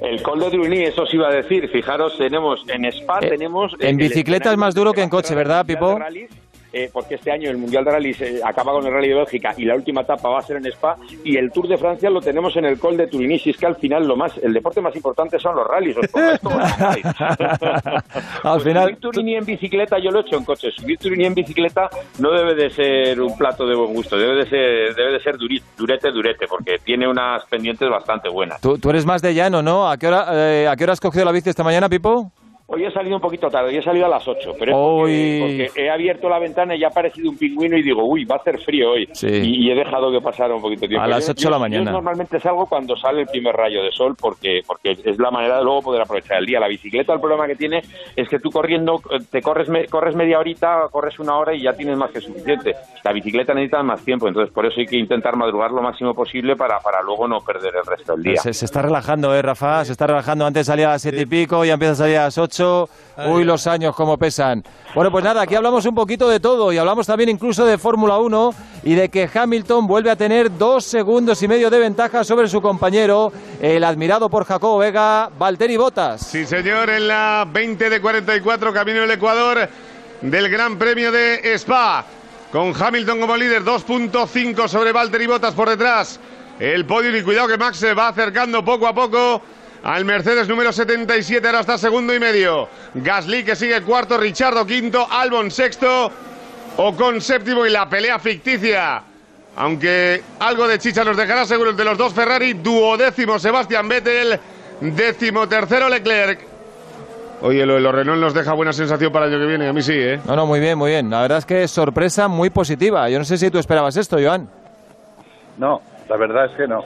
El 0.00 0.22
Col 0.22 0.40
de 0.40 0.50
Druny, 0.50 0.82
eso 0.84 1.02
os 1.02 1.12
iba 1.12 1.28
a 1.28 1.32
decir. 1.32 1.68
Fijaros, 1.70 2.16
tenemos 2.16 2.64
en 2.68 2.84
Spa, 2.86 3.18
Eh, 3.20 3.28
tenemos. 3.28 3.72
en 3.80 3.96
bicicleta 3.96 4.50
es 4.50 4.56
más 4.56 4.74
duro 4.74 4.92
que 4.92 5.02
en 5.02 5.10
coche, 5.10 5.34
¿verdad, 5.34 5.66
Pipo? 5.66 5.98
Eh, 6.72 6.88
porque 6.92 7.16
este 7.16 7.30
año 7.32 7.50
el 7.50 7.56
Mundial 7.56 7.84
de 7.84 7.90
Rallys 7.90 8.20
eh, 8.20 8.40
acaba 8.44 8.72
con 8.72 8.86
el 8.86 8.92
Rally 8.92 9.08
de 9.08 9.14
Bélgica 9.14 9.54
y 9.56 9.64
la 9.64 9.74
última 9.74 10.02
etapa 10.02 10.28
va 10.28 10.38
a 10.38 10.42
ser 10.42 10.56
en 10.58 10.66
Spa 10.66 10.96
y 11.24 11.36
el 11.36 11.50
Tour 11.50 11.68
de 11.68 11.76
Francia 11.78 12.10
lo 12.10 12.20
tenemos 12.20 12.56
en 12.56 12.64
el 12.64 12.78
Col 12.78 12.96
de 12.96 13.06
Turini. 13.06 13.38
Si 13.38 13.50
es 13.50 13.56
que 13.56 13.66
al 13.66 13.76
final 13.76 14.06
lo 14.06 14.16
más, 14.16 14.36
el 14.38 14.52
deporte 14.52 14.80
más 14.80 14.94
importante 14.96 15.38
son 15.38 15.56
los 15.56 15.66
rallies. 15.66 15.96
Os 15.98 16.08
pongáis 16.08 16.40
como. 16.40 16.58
Al 16.60 18.02
Pues 18.42 18.62
final, 18.64 18.84
Subir 18.88 19.00
Turini 19.00 19.34
en 19.36 19.44
bicicleta, 19.44 19.98
yo 19.98 20.10
lo 20.10 20.18
he 20.20 20.22
hecho 20.22 20.36
en 20.36 20.44
coche. 20.44 20.68
Subir 20.70 20.98
Turini 20.98 21.24
en 21.26 21.34
bicicleta 21.34 21.88
no 22.18 22.30
debe 22.30 22.54
de 22.54 22.70
ser 22.70 23.20
un 23.20 23.36
plato 23.36 23.66
de 23.66 23.74
buen 23.74 23.92
gusto, 23.94 24.16
debe 24.16 24.36
de 24.36 24.48
ser, 24.48 24.94
debe 24.94 25.12
de 25.12 25.20
ser 25.20 25.36
duri- 25.36 25.62
durete, 25.76 26.10
durete, 26.10 26.46
porque 26.46 26.78
tiene 26.84 27.08
unas 27.08 27.44
pendientes 27.46 27.88
bastante 27.88 28.28
buenas. 28.28 28.60
tú, 28.60 28.78
tú 28.78 28.90
eres 28.90 29.04
más 29.06 29.22
de 29.22 29.34
llano, 29.34 29.62
¿no? 29.62 29.88
¿A 29.90 29.96
qué, 29.98 30.06
hora, 30.08 30.26
eh, 30.32 30.68
¿A 30.68 30.76
qué 30.76 30.84
hora 30.84 30.92
has 30.92 31.00
cogido 31.00 31.24
la 31.24 31.32
bici 31.32 31.50
esta 31.50 31.64
mañana, 31.64 31.88
Pipo? 31.88 32.32
Hoy 32.72 32.84
he 32.84 32.90
salido 32.92 33.16
un 33.16 33.20
poquito 33.20 33.48
tarde, 33.48 33.70
hoy 33.70 33.78
he 33.78 33.82
salido 33.82 34.06
a 34.06 34.08
las 34.08 34.26
8, 34.28 34.52
pero 34.56 34.70
es 34.70 34.76
porque, 34.76 35.02
Uy. 35.02 35.40
porque 35.66 35.82
he 35.82 35.90
abierto 35.90 36.28
la 36.28 36.38
ventana 36.38 36.76
y 36.76 36.78
ya 36.78 36.86
ha 36.86 36.90
parecido 36.90 37.28
un 37.30 37.36
pingüino 37.36 37.76
y 37.76 37.82
digo, 37.82 38.04
uy, 38.04 38.24
va 38.24 38.36
a 38.36 38.38
hacer 38.38 38.60
frío 38.60 38.92
hoy. 38.92 39.08
Sí. 39.12 39.26
Y, 39.26 39.66
y 39.66 39.70
he 39.72 39.74
dejado 39.74 40.12
que 40.12 40.20
pasara 40.20 40.54
un 40.54 40.62
poquito 40.62 40.82
de 40.82 40.88
tiempo. 40.90 41.04
A 41.04 41.08
las 41.08 41.26
Yo- 41.26 41.32
8 41.32 41.48
de 41.48 41.50
la 41.50 41.58
mañana. 41.58 41.84
Yo 41.86 41.90
normalmente 41.90 42.38
salgo 42.38 42.66
cuando 42.66 42.96
sale 42.96 43.22
el 43.22 43.26
primer 43.26 43.56
rayo 43.56 43.82
de 43.82 43.90
sol 43.90 44.14
porque, 44.16 44.60
porque 44.64 44.92
es 45.04 45.18
la 45.18 45.32
manera 45.32 45.58
de 45.58 45.64
luego 45.64 45.82
poder 45.82 46.02
aprovechar 46.02 46.38
el 46.38 46.46
día. 46.46 46.60
La 46.60 46.68
bicicleta, 46.68 47.12
el 47.12 47.18
problema 47.20 47.48
que 47.48 47.56
tiene 47.56 47.82
es 48.14 48.28
que 48.28 48.38
tú 48.38 48.50
corriendo, 48.50 49.00
eh, 49.10 49.18
te 49.28 49.42
corres, 49.42 49.68
me- 49.68 49.86
corres 49.86 50.14
media 50.14 50.38
horita, 50.38 50.86
corres 50.92 51.18
una 51.18 51.36
hora 51.38 51.52
y 51.52 51.62
ya 51.62 51.72
tienes 51.72 51.96
más 51.96 52.12
que 52.12 52.20
suficiente. 52.20 52.74
La 53.02 53.12
bicicleta 53.12 53.52
necesita 53.52 53.82
más 53.82 54.04
tiempo, 54.04 54.28
entonces 54.28 54.54
por 54.54 54.64
eso 54.64 54.78
hay 54.78 54.86
que 54.86 54.96
intentar 54.96 55.34
madrugar 55.34 55.72
lo 55.72 55.82
máximo 55.82 56.14
posible 56.14 56.54
para, 56.54 56.78
para 56.78 57.02
luego 57.02 57.26
no 57.26 57.40
perder 57.40 57.72
el 57.74 57.84
resto 57.84 58.12
del 58.14 58.22
día. 58.22 58.36
Se, 58.40 58.52
se 58.54 58.64
está 58.64 58.80
relajando, 58.80 59.34
¿eh, 59.34 59.42
Rafa? 59.42 59.84
Se 59.84 59.90
está 59.90 60.06
relajando. 60.06 60.46
Antes 60.46 60.68
salía 60.68 60.90
a 60.90 60.92
las 60.92 61.02
siete 61.02 61.22
y 61.22 61.26
pico, 61.26 61.64
ya 61.64 61.72
empieza 61.72 61.92
a 61.92 61.96
salir 61.96 62.16
a 62.18 62.24
las 62.26 62.38
8. 62.38 62.59
Uy, 63.26 63.44
los 63.44 63.66
años 63.66 63.94
cómo 63.94 64.16
pesan. 64.16 64.64
Bueno, 64.94 65.10
pues 65.10 65.24
nada, 65.24 65.42
aquí 65.42 65.54
hablamos 65.54 65.84
un 65.84 65.94
poquito 65.94 66.28
de 66.28 66.40
todo 66.40 66.72
y 66.72 66.78
hablamos 66.78 67.06
también 67.06 67.28
incluso 67.28 67.64
de 67.64 67.78
Fórmula 67.78 68.18
1 68.18 68.54
y 68.84 68.94
de 68.94 69.08
que 69.08 69.28
Hamilton 69.32 69.86
vuelve 69.86 70.10
a 70.10 70.16
tener 70.16 70.56
dos 70.56 70.84
segundos 70.84 71.42
y 71.42 71.48
medio 71.48 71.70
de 71.70 71.78
ventaja 71.78 72.24
sobre 72.24 72.48
su 72.48 72.62
compañero, 72.62 73.32
el 73.60 73.84
admirado 73.84 74.30
por 74.30 74.44
Jacobo 74.44 74.78
Vega, 74.78 75.30
Valtteri 75.38 75.76
Bottas. 75.76 76.26
Sí, 76.26 76.46
señor, 76.46 76.88
en 76.90 77.08
la 77.08 77.46
20 77.50 77.90
de 77.90 78.00
44, 78.00 78.72
camino 78.72 79.00
del 79.02 79.10
Ecuador 79.10 79.68
del 80.22 80.48
Gran 80.48 80.78
Premio 80.78 81.12
de 81.12 81.40
Spa. 81.54 82.04
Con 82.50 82.74
Hamilton 82.78 83.20
como 83.20 83.36
líder, 83.36 83.62
2.5 83.62 84.66
sobre 84.66 84.92
Valtteri 84.92 85.26
Bottas 85.26 85.54
por 85.54 85.68
detrás. 85.68 86.18
El 86.58 86.84
podio 86.84 87.16
y 87.16 87.22
cuidado 87.22 87.48
que 87.48 87.56
Max 87.56 87.78
se 87.78 87.94
va 87.94 88.08
acercando 88.08 88.64
poco 88.64 88.86
a 88.86 88.94
poco 88.94 89.40
al 89.82 90.04
Mercedes 90.04 90.48
número 90.48 90.72
77, 90.72 91.46
ahora 91.46 91.60
está 91.60 91.78
segundo 91.78 92.14
y 92.14 92.20
medio. 92.20 92.68
Gasly 92.94 93.44
que 93.44 93.56
sigue 93.56 93.80
cuarto, 93.82 94.18
Richardo 94.18 94.66
quinto, 94.66 95.06
Albon 95.10 95.50
sexto, 95.50 96.10
Ocon 96.76 97.20
séptimo 97.20 97.66
y 97.66 97.70
la 97.70 97.88
pelea 97.88 98.18
ficticia. 98.18 99.02
Aunque 99.56 100.22
algo 100.38 100.68
de 100.68 100.78
chicha 100.78 101.02
nos 101.04 101.16
dejará 101.16 101.44
seguro 101.44 101.72
de 101.72 101.84
los 101.84 101.98
dos 101.98 102.14
Ferrari, 102.14 102.54
duodécimo 102.54 103.38
Sebastián 103.38 103.88
Vettel, 103.88 104.38
décimo 104.80 105.48
tercero 105.48 105.88
Leclerc. 105.88 106.46
Oye, 107.42 107.64
lo 107.64 107.74
de 107.74 107.80
los 107.80 107.94
Renault 107.94 108.20
nos 108.20 108.34
deja 108.34 108.52
buena 108.52 108.72
sensación 108.72 109.10
para 109.10 109.24
el 109.26 109.32
año 109.32 109.40
que 109.40 109.46
viene, 109.48 109.66
a 109.68 109.72
mí 109.72 109.80
sí, 109.80 109.94
¿eh? 109.94 110.20
No, 110.26 110.36
no, 110.36 110.44
muy 110.46 110.60
bien, 110.60 110.76
muy 110.76 110.90
bien. 110.90 111.08
La 111.08 111.22
verdad 111.22 111.38
es 111.38 111.46
que 111.46 111.62
es 111.62 111.70
sorpresa 111.70 112.28
muy 112.28 112.50
positiva. 112.50 113.08
Yo 113.08 113.18
no 113.18 113.24
sé 113.24 113.38
si 113.38 113.50
tú 113.50 113.58
esperabas 113.58 113.96
esto, 113.96 114.18
Joan. 114.22 114.46
No, 115.56 115.80
la 116.08 116.16
verdad 116.16 116.46
es 116.46 116.56
que 116.56 116.68
no. 116.68 116.84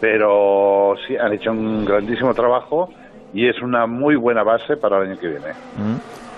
Pero 0.00 0.94
sí, 1.06 1.16
han 1.16 1.32
hecho 1.32 1.50
un 1.50 1.84
grandísimo 1.84 2.32
trabajo 2.34 2.88
y 3.34 3.48
es 3.48 3.60
una 3.62 3.86
muy 3.86 4.16
buena 4.16 4.42
base 4.42 4.76
para 4.76 4.98
el 4.98 5.10
año 5.10 5.20
que 5.20 5.28
viene. 5.28 5.46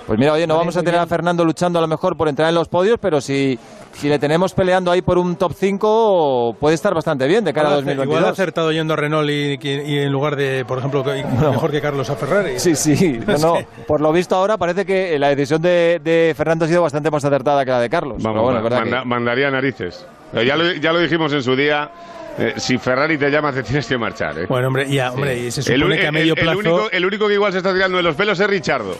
Pues 0.06 0.18
mira, 0.18 0.32
oye, 0.32 0.48
no 0.48 0.56
vamos 0.56 0.76
a 0.76 0.82
tener 0.82 0.98
a 0.98 1.06
Fernando 1.06 1.44
luchando 1.44 1.78
a 1.78 1.82
lo 1.82 1.86
mejor 1.88 2.16
por 2.16 2.28
entrar 2.28 2.48
en 2.48 2.56
los 2.56 2.66
podios, 2.68 2.98
pero 3.00 3.20
si, 3.20 3.56
si 3.92 4.08
le 4.08 4.18
tenemos 4.18 4.52
peleando 4.52 4.90
ahí 4.90 5.00
por 5.00 5.16
un 5.16 5.36
top 5.36 5.52
5, 5.54 6.56
puede 6.58 6.74
estar 6.74 6.92
bastante 6.92 7.28
bien 7.28 7.44
de 7.44 7.52
cara 7.52 7.68
a 7.68 7.78
Igual 7.78 7.84
ha- 7.84 7.86
2022. 7.86 8.06
Igual 8.18 8.24
ha 8.28 8.32
acertado 8.32 8.72
yendo 8.72 8.94
a 8.94 8.96
Renault 8.96 9.30
y, 9.30 9.58
y 9.64 9.98
en 10.00 10.10
lugar 10.10 10.34
de, 10.34 10.64
por 10.66 10.78
ejemplo, 10.78 11.04
que- 11.04 11.22
mejor 11.24 11.70
que 11.70 11.80
Carlos 11.80 12.10
a 12.10 12.16
Ferrari. 12.16 12.58
Sí, 12.58 12.74
sí, 12.74 13.20
no, 13.26 13.38
no. 13.38 13.54
Por 13.86 14.00
lo 14.00 14.10
visto 14.12 14.34
ahora 14.34 14.58
parece 14.58 14.84
que 14.84 15.16
la 15.20 15.28
decisión 15.28 15.62
de, 15.62 16.00
de 16.02 16.34
Fernando 16.36 16.64
ha 16.64 16.68
sido 16.68 16.82
bastante 16.82 17.08
más 17.08 17.24
acertada 17.24 17.64
que 17.64 17.70
la 17.70 17.80
de 17.80 17.88
Carlos. 17.88 18.20
Vamos, 18.20 18.42
Pero 18.42 18.60
bueno, 18.60 18.76
manda- 18.82 19.02
que- 19.02 19.06
mandaría 19.08 19.50
narices. 19.52 20.04
Ya 20.32 20.56
lo, 20.56 20.72
ya 20.72 20.92
lo 20.92 20.98
dijimos 20.98 21.32
en 21.32 21.42
su 21.44 21.54
día. 21.54 21.90
Eh, 22.38 22.54
si 22.56 22.78
Ferrari 22.78 23.18
te 23.18 23.30
llama, 23.30 23.52
te 23.52 23.62
tienes 23.62 23.86
que 23.86 23.96
marchar. 23.98 24.38
¿eh? 24.38 24.46
Bueno, 24.48 24.68
hombre, 24.68 24.88
ya, 24.88 25.12
hombre, 25.12 25.38
y 25.38 25.50
se 25.50 25.62
supone 25.62 25.94
el, 25.96 26.00
que 26.00 26.06
a 26.06 26.12
medio 26.12 26.34
el- 26.34 26.48
el 26.48 26.56
único, 26.56 26.90
el 26.90 27.04
único 27.06 27.28
que 27.28 27.34
igual 27.34 27.52
se 27.52 27.58
está 27.58 27.72
tirando 27.72 27.96
de 27.98 28.02
los 28.02 28.14
pelos 28.16 28.38
es 28.40 28.46
Richardo. 28.46 28.96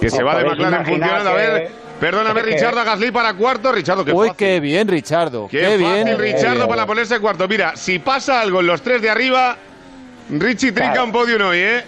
Que 0.00 0.10
se 0.10 0.22
¿Os 0.22 0.28
va 0.28 0.38
de 0.38 0.44
McLaren 0.44 0.84
funcionando. 0.84 1.30
A 1.30 1.36
que- 1.36 1.40
ver, 1.40 1.70
perdóname, 1.98 2.42
Richardo 2.42 2.80
a 2.80 2.84
Gasly 2.84 3.10
para 3.10 3.32
cuarto. 3.34 3.72
Richardo, 3.72 4.04
qué 4.04 4.12
Uy, 4.12 4.28
fácil. 4.28 4.36
qué 4.36 4.60
bien, 4.60 4.86
Richardo. 4.88 5.48
Qué, 5.48 5.58
Qué, 5.60 5.64
fácil, 5.64 6.04
bien. 6.04 6.18
Richardo, 6.18 6.68
para 6.68 6.84
ponerse 6.86 7.18
cuarto. 7.20 7.48
Mira, 7.48 7.74
si 7.76 7.98
pasa 8.00 8.40
algo 8.40 8.60
en 8.60 8.66
los 8.66 8.82
tres 8.82 9.00
de 9.00 9.08
arriba, 9.08 9.56
Richie 10.30 10.72
trinca 10.72 10.92
Claro. 10.92 11.04
un 11.06 11.12
podium 11.12 11.42
hoy, 11.42 11.58
¿eh? 11.58 11.84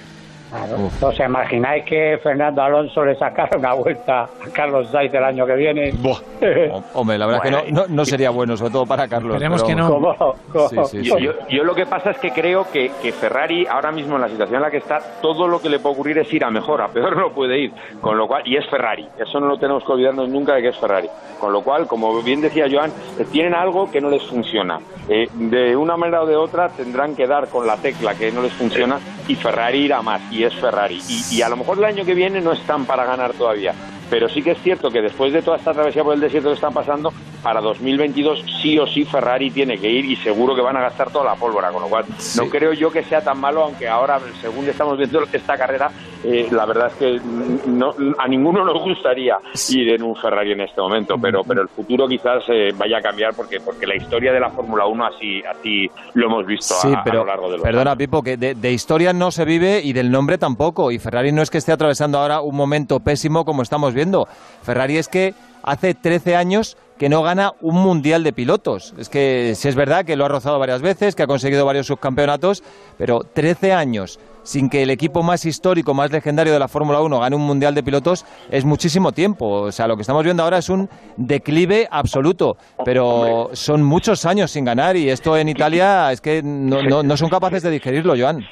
Claro. 0.50 0.90
¿Os 1.00 1.18
imagináis 1.20 1.84
que 1.84 2.18
Fernando 2.22 2.62
Alonso 2.62 3.04
le 3.04 3.14
sacara 3.16 3.58
una 3.58 3.72
vuelta 3.74 4.22
a 4.22 4.28
Carlos 4.52 4.88
Sainz 4.90 5.12
el 5.14 5.24
año 5.24 5.46
que 5.46 5.54
viene? 5.54 5.92
Hombre, 6.94 7.18
la 7.18 7.26
verdad 7.26 7.40
Bueno, 7.42 7.62
que 7.64 7.72
no, 7.72 7.80
no, 7.82 7.86
no 7.88 8.04
sería 8.04 8.30
bueno, 8.30 8.56
sobre 8.56 8.72
todo 8.72 8.86
para 8.86 9.08
Carlos. 9.08 9.34
Esperemos 9.34 9.62
pero 9.62 9.68
que 9.68 9.82
no. 9.82 9.90
vamos. 10.00 10.16
¿Cómo? 10.16 10.34
¿Cómo? 10.52 10.68
Sí, 10.86 11.02
sí, 11.02 11.02
Yo, 11.08 11.16
sí. 11.16 11.22
yo- 11.24 11.32
yo 11.48 11.64
lo 11.64 11.74
que 11.74 11.86
pasa 11.86 12.10
es 12.12 12.18
que 12.18 12.30
creo 12.30 12.66
que, 12.72 12.90
que 13.02 13.12
Ferrari 13.12 13.66
ahora 13.66 13.90
mismo 13.92 14.16
en 14.16 14.22
la 14.22 14.28
situación 14.28 14.56
en 14.56 14.62
la 14.62 14.70
que 14.70 14.78
está, 14.78 15.00
todo 15.20 15.48
lo 15.48 15.60
que 15.60 15.68
le 15.68 15.78
puede 15.78 15.94
ocurrir 15.94 16.18
es 16.18 16.32
ir 16.32 16.44
a 16.44 16.50
mejor, 16.50 16.80
a 16.82 16.88
peor 16.88 17.16
no 17.18 17.30
puede 17.30 17.58
ir. 17.58 17.72
Con 18.00 18.16
lo 18.16 18.26
cual, 18.26 18.42
y 18.46 18.56
es 18.56 18.66
Ferrari, 18.68 19.06
eso 19.18 19.40
no 19.40 19.46
lo 19.46 19.58
tenemos 19.58 19.84
que 19.84 19.92
olvidarnos 19.92 20.28
nunca 20.28 20.54
de 20.54 20.62
que 20.62 20.68
es 20.68 20.76
Ferrari. 20.78 21.08
Con 21.40 21.52
lo 21.52 21.62
cual, 21.62 21.86
como 21.86 22.22
bien 22.22 22.40
decía 22.40 22.66
Joan, 22.70 22.90
eh, 23.18 23.26
tienen 23.30 23.54
algo 23.54 23.90
que 23.90 24.00
no 24.00 24.08
les 24.10 24.22
funciona. 24.22 24.78
Eh, 25.08 25.28
de 25.34 25.76
una 25.76 25.96
manera 25.96 26.22
o 26.22 26.26
de 26.26 26.36
otra 26.36 26.68
tendrán 26.70 27.14
que 27.14 27.26
dar 27.26 27.48
con 27.48 27.66
la 27.66 27.76
tecla 27.76 28.14
que 28.14 28.32
no 28.32 28.42
les 28.42 28.52
funciona 28.52 28.98
y 29.28 29.34
Ferrari 29.36 29.84
irá 29.84 30.02
más, 30.02 30.20
y 30.36 30.44
es 30.44 30.54
Ferrari. 30.54 31.00
Y, 31.08 31.36
y 31.36 31.42
a 31.42 31.48
lo 31.48 31.56
mejor 31.56 31.78
el 31.78 31.84
año 31.84 32.04
que 32.04 32.14
viene 32.14 32.40
no 32.40 32.52
están 32.52 32.84
para 32.84 33.04
ganar 33.04 33.32
todavía. 33.32 33.74
Pero 34.08 34.28
sí 34.28 34.42
que 34.42 34.52
es 34.52 34.58
cierto 34.62 34.90
que 34.90 35.02
después 35.02 35.32
de 35.32 35.42
toda 35.42 35.56
esta 35.56 35.72
travesía 35.72 36.04
por 36.04 36.14
el 36.14 36.20
desierto 36.20 36.48
que 36.50 36.54
están 36.54 36.72
pasando, 36.72 37.12
para 37.42 37.60
2022 37.60 38.44
sí 38.62 38.78
o 38.78 38.86
sí 38.86 39.04
Ferrari 39.04 39.50
tiene 39.50 39.78
que 39.78 39.88
ir 39.90 40.04
y 40.04 40.16
seguro 40.16 40.54
que 40.54 40.62
van 40.62 40.76
a 40.76 40.80
gastar 40.80 41.10
toda 41.10 41.24
la 41.24 41.34
pólvora, 41.34 41.70
con 41.70 41.82
lo 41.82 41.88
cual 41.88 42.04
no 42.36 42.46
creo 42.48 42.72
yo 42.72 42.90
que 42.90 43.02
sea 43.04 43.20
tan 43.20 43.38
malo, 43.40 43.62
aunque 43.64 43.88
ahora, 43.88 44.18
según 44.40 44.68
estamos 44.68 44.96
viendo 44.98 45.22
esta 45.32 45.56
carrera, 45.56 45.90
eh, 46.24 46.48
la 46.50 46.66
verdad 46.66 46.88
es 46.88 46.94
que 46.94 47.20
no, 47.68 47.94
a 48.18 48.26
ninguno 48.28 48.64
nos 48.64 48.80
gustaría 48.82 49.36
ir 49.70 49.90
en 49.90 50.02
un 50.02 50.16
Ferrari 50.16 50.52
en 50.52 50.60
este 50.62 50.80
momento, 50.80 51.16
pero, 51.20 51.42
pero 51.44 51.62
el 51.62 51.68
futuro 51.68 52.08
quizás 52.08 52.42
eh, 52.48 52.70
vaya 52.76 52.98
a 52.98 53.02
cambiar 53.02 53.34
porque, 53.34 53.60
porque 53.60 53.86
la 53.86 53.96
historia 53.96 54.32
de 54.32 54.40
la 54.40 54.50
Fórmula 54.50 54.86
1 54.86 55.06
así, 55.06 55.42
así 55.44 55.90
lo 56.14 56.26
hemos 56.26 56.46
visto 56.46 56.74
a- 56.74 56.80
Sí, 56.80 56.92
a, 56.94 57.02
pero 57.04 57.18
lo 57.18 57.26
largo 57.26 57.50
de 57.50 57.56
los 57.58 57.62
perdona, 57.62 57.96
Pipo, 57.96 58.22
que 58.22 58.36
de, 58.36 58.54
de 58.54 58.72
historia 58.72 59.12
no 59.12 59.30
se 59.30 59.44
vive 59.44 59.80
y 59.82 59.92
del 59.92 60.10
nombre 60.10 60.38
tampoco. 60.38 60.90
Y 60.90 60.98
Ferrari 60.98 61.32
no 61.32 61.42
es 61.42 61.50
que 61.50 61.58
esté 61.58 61.72
atravesando 61.72 62.18
ahora 62.18 62.40
un 62.40 62.56
momento 62.56 63.00
pésimo 63.00 63.44
como 63.44 63.62
estamos 63.62 63.94
viendo. 63.96 64.28
Ferrari 64.62 64.98
es 64.98 65.08
que 65.08 65.34
hace 65.64 65.94
13 65.94 66.36
años 66.36 66.76
que 66.98 67.08
no 67.08 67.22
gana 67.22 67.52
un 67.60 67.74
mundial 67.74 68.22
de 68.22 68.32
pilotos. 68.32 68.94
Es 68.98 69.08
que 69.08 69.54
si 69.54 69.68
es 69.68 69.74
verdad 69.74 70.04
que 70.04 70.16
lo 70.16 70.24
ha 70.24 70.28
rozado 70.28 70.58
varias 70.58 70.80
veces, 70.80 71.14
que 71.14 71.22
ha 71.22 71.26
conseguido 71.26 71.66
varios 71.66 71.88
subcampeonatos, 71.88 72.62
pero 72.96 73.20
13 73.20 73.72
años 73.72 74.18
sin 74.46 74.70
que 74.70 74.84
el 74.84 74.90
equipo 74.90 75.24
más 75.24 75.44
histórico, 75.44 75.92
más 75.92 76.12
legendario 76.12 76.52
de 76.52 76.58
la 76.60 76.68
Fórmula 76.68 77.00
1 77.00 77.18
gane 77.18 77.34
un 77.34 77.42
mundial 77.42 77.74
de 77.74 77.82
pilotos 77.82 78.24
es 78.48 78.64
muchísimo 78.64 79.10
tiempo. 79.10 79.62
O 79.62 79.72
sea, 79.72 79.88
lo 79.88 79.96
que 79.96 80.02
estamos 80.02 80.22
viendo 80.22 80.44
ahora 80.44 80.58
es 80.58 80.68
un 80.68 80.88
declive 81.16 81.88
absoluto, 81.90 82.56
pero 82.84 83.50
son 83.52 83.82
muchos 83.82 84.24
años 84.24 84.52
sin 84.52 84.64
ganar 84.64 84.96
y 84.96 85.10
esto 85.10 85.36
en 85.36 85.48
Italia 85.48 86.12
es 86.12 86.20
que 86.20 86.42
no, 86.44 86.80
no, 86.82 87.02
no 87.02 87.16
son 87.16 87.28
capaces 87.28 87.64
de 87.64 87.70
digerirlo, 87.70 88.14
Joan. 88.16 88.46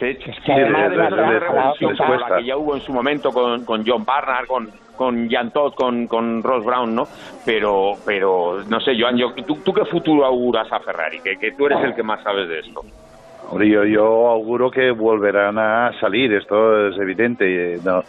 Sí, 0.00 0.12
sí, 0.24 0.32
que 0.44 0.52
además 0.52 0.90
de- 0.90 0.96
la- 0.96 1.04
de- 1.04 1.10
la- 1.10 1.22
de 1.28 1.32
la- 1.34 1.38
revolución 1.40 1.92
la- 1.92 1.96
como 1.98 2.14
la- 2.18 2.28
la 2.28 2.36
que 2.36 2.44
ya 2.44 2.56
hubo 2.56 2.74
en 2.74 2.80
su 2.82 2.92
momento 2.92 3.32
con, 3.32 3.64
con 3.64 3.84
John 3.86 4.04
Barnard, 4.04 4.46
con, 4.46 4.68
con 4.96 5.28
Jan 5.30 5.50
Todd, 5.52 5.74
con, 5.74 6.06
con 6.08 6.42
Ross 6.42 6.64
Brown, 6.64 6.94
¿no? 6.94 7.08
Pero, 7.44 7.98
pero 8.04 8.64
no 8.66 8.80
sé, 8.80 8.92
Joan, 8.98 9.16
yo, 9.16 9.32
¿tú, 9.46 9.56
tú 9.64 9.72
qué 9.72 9.84
futuro 9.84 10.24
auguras 10.24 10.66
a 10.72 10.80
Ferrari? 10.80 11.20
Que, 11.20 11.36
que 11.38 11.52
tú 11.52 11.66
eres 11.66 11.78
el 11.84 11.94
que 11.94 12.02
más 12.02 12.22
sabes 12.22 12.48
de 12.48 12.60
esto. 12.60 12.82
Hombre, 13.46 13.68
yo, 13.68 13.84
yo 13.84 14.04
auguro 14.28 14.70
que 14.70 14.90
volverán 14.90 15.58
a 15.58 15.92
salir, 16.00 16.32
esto 16.32 16.88
es 16.88 16.98
evidente. 16.98 17.74
eh, 17.74 17.78
No, 17.82 18.02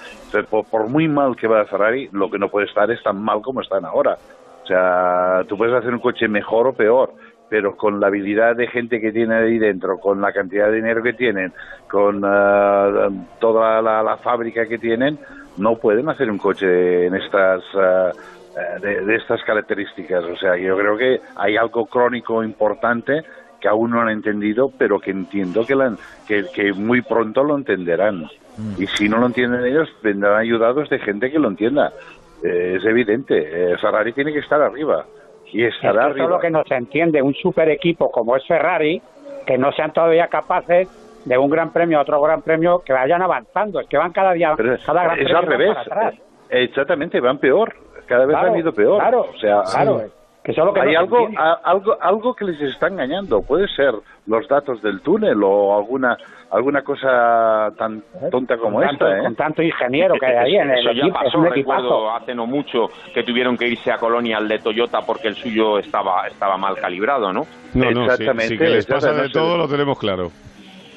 por, 0.49 0.65
por 0.69 0.87
muy 0.87 1.07
mal 1.07 1.35
que 1.35 1.47
va 1.47 1.65
Ferrari, 1.65 2.07
lo 2.13 2.29
que 2.31 2.39
no 2.39 2.49
puede 2.49 2.67
estar 2.67 2.89
es 2.89 3.03
tan 3.03 3.21
mal 3.21 3.41
como 3.41 3.61
están 3.61 3.83
ahora. 3.85 4.17
O 4.63 4.67
sea, 4.67 5.43
tú 5.47 5.57
puedes 5.57 5.75
hacer 5.75 5.93
un 5.93 5.99
coche 5.99 6.27
mejor 6.27 6.67
o 6.67 6.73
peor, 6.73 7.11
pero 7.49 7.75
con 7.77 7.99
la 7.99 8.07
habilidad 8.07 8.55
de 8.55 8.67
gente 8.67 8.99
que 8.99 9.11
tiene 9.11 9.35
ahí 9.35 9.57
dentro, 9.59 9.97
con 9.99 10.19
la 10.21 10.31
cantidad 10.31 10.67
de 10.69 10.77
dinero 10.77 11.03
que 11.03 11.13
tienen, 11.13 11.53
con 11.89 12.21
ah, 12.25 13.09
toda 13.39 13.81
la, 13.81 14.01
la 14.03 14.17
fábrica 14.17 14.65
que 14.65 14.77
tienen, 14.77 15.17
no 15.57 15.75
pueden 15.77 16.09
hacer 16.09 16.29
un 16.29 16.37
coche 16.37 17.05
en 17.05 17.15
estas 17.15 17.61
eh, 17.75 18.11
de, 18.81 19.01
de 19.05 19.15
estas 19.15 19.41
características. 19.43 20.23
O 20.25 20.35
sea, 20.37 20.57
yo 20.57 20.77
creo 20.77 20.97
que 20.97 21.21
hay 21.35 21.55
algo 21.57 21.85
crónico 21.85 22.43
importante 22.43 23.21
que 23.59 23.67
aún 23.67 23.91
no 23.91 24.01
han 24.01 24.09
entendido, 24.09 24.71
pero 24.77 24.99
que 24.99 25.11
entiendo 25.11 25.65
que, 25.65 25.75
la- 25.75 25.95
que, 26.27 26.45
que 26.53 26.73
muy 26.73 27.01
pronto 27.01 27.43
lo 27.43 27.55
entenderán. 27.55 28.25
Y 28.77 28.87
si 28.87 29.09
no 29.09 29.17
lo 29.17 29.25
entienden 29.25 29.65
ellos, 29.65 29.89
vendrán 30.01 30.37
ayudados 30.39 30.89
de 30.89 30.99
gente 30.99 31.29
que 31.29 31.39
lo 31.39 31.49
entienda. 31.49 31.91
Eh, 32.43 32.75
es 32.77 32.85
evidente, 32.85 33.33
eh, 33.73 33.77
Ferrari 33.79 34.13
tiene 34.13 34.31
que 34.31 34.39
estar 34.39 34.61
arriba. 34.61 35.05
Y 35.51 35.65
estará 35.65 36.07
eso 36.09 36.23
es 36.23 36.29
lo 36.29 36.39
que 36.39 36.49
no 36.49 36.63
se 36.63 36.75
entiende, 36.75 37.21
un 37.21 37.33
super 37.33 37.69
equipo 37.69 38.11
como 38.11 38.35
es 38.35 38.45
Ferrari, 38.47 39.01
que 39.45 39.57
no 39.57 39.71
sean 39.71 39.93
todavía 39.93 40.27
capaces 40.27 40.89
de 41.25 41.37
un 41.37 41.49
gran 41.49 41.71
premio 41.71 41.97
a 41.97 42.01
otro 42.01 42.21
gran 42.21 42.41
premio 42.41 42.79
que 42.85 42.93
vayan 42.93 43.21
avanzando, 43.21 43.79
es 43.79 43.87
que 43.87 43.97
van 43.97 44.11
cada 44.11 44.33
día, 44.33 44.53
Pero 44.57 44.75
cada 44.85 45.03
gran 45.03 45.19
es 45.19 45.23
premio 45.25 45.37
al 45.39 45.45
revés. 45.45 45.69
para 45.75 45.81
atrás. 45.81 46.13
Exactamente, 46.49 47.19
van 47.19 47.37
peor. 47.39 47.73
Cada 48.07 48.25
vez 48.25 48.35
Claro, 48.35 48.51
han 48.53 48.59
ido 48.59 48.71
peor. 48.73 48.99
claro, 48.99 49.21
o 49.33 49.37
sea, 49.39 49.61
claro, 49.63 49.99
sí. 50.05 50.11
Que 50.45 50.51
eso 50.51 50.61
es 50.61 50.65
lo 50.67 50.73
que 50.73 50.79
hay 50.81 50.93
no 50.93 50.99
algo, 50.99 51.27
a- 51.37 51.59
algo, 51.63 51.97
algo 51.99 52.33
que 52.35 52.45
les 52.45 52.61
está 52.61 52.87
engañando. 52.87 53.41
Puede 53.41 53.67
ser 53.69 53.93
los 54.27 54.47
datos 54.47 54.81
del 54.81 55.01
túnel 55.01 55.41
o 55.43 55.75
alguna 55.77 56.15
alguna 56.51 56.83
cosa 56.83 57.71
tan 57.77 58.01
tonta 58.31 58.55
como 58.57 58.77
con, 58.77 58.87
tanto, 58.87 59.07
esta. 59.07 59.17
¿eh? 59.19 59.23
con 59.23 59.35
tanto 59.35 59.61
ingeniero 59.63 60.13
que 60.19 60.25
hay 60.27 60.35
ahí 60.35 60.55
en 60.55 60.69
el 60.71 60.79
Eso 60.79 60.91
ya 60.93 61.01
equipo, 61.01 61.17
es 61.17 61.23
pasó, 61.25 61.37
un 61.39 61.45
recuerdo 61.45 61.83
equipazo. 61.87 62.11
hace 62.11 62.35
no 62.35 62.45
mucho 62.45 62.87
que 63.13 63.23
tuvieron 63.23 63.57
que 63.57 63.67
irse 63.67 63.91
a 63.91 63.97
Colonia 63.97 64.37
al 64.37 64.47
de 64.47 64.59
Toyota 64.59 65.01
porque 65.01 65.27
el 65.27 65.35
suyo 65.35 65.79
estaba, 65.79 66.27
estaba 66.27 66.55
mal 66.57 66.75
calibrado, 66.75 67.33
¿no? 67.33 67.41
No, 67.73 67.91
no, 67.91 68.03
Exactamente, 68.03 68.47
sí 68.49 68.57
que 68.57 68.69
les 68.69 68.85
pasa 68.85 69.07
de 69.07 69.25
exactamente. 69.25 69.33
todo, 69.39 69.57
lo 69.57 69.67
tenemos 69.67 69.97
claro. 69.99 70.29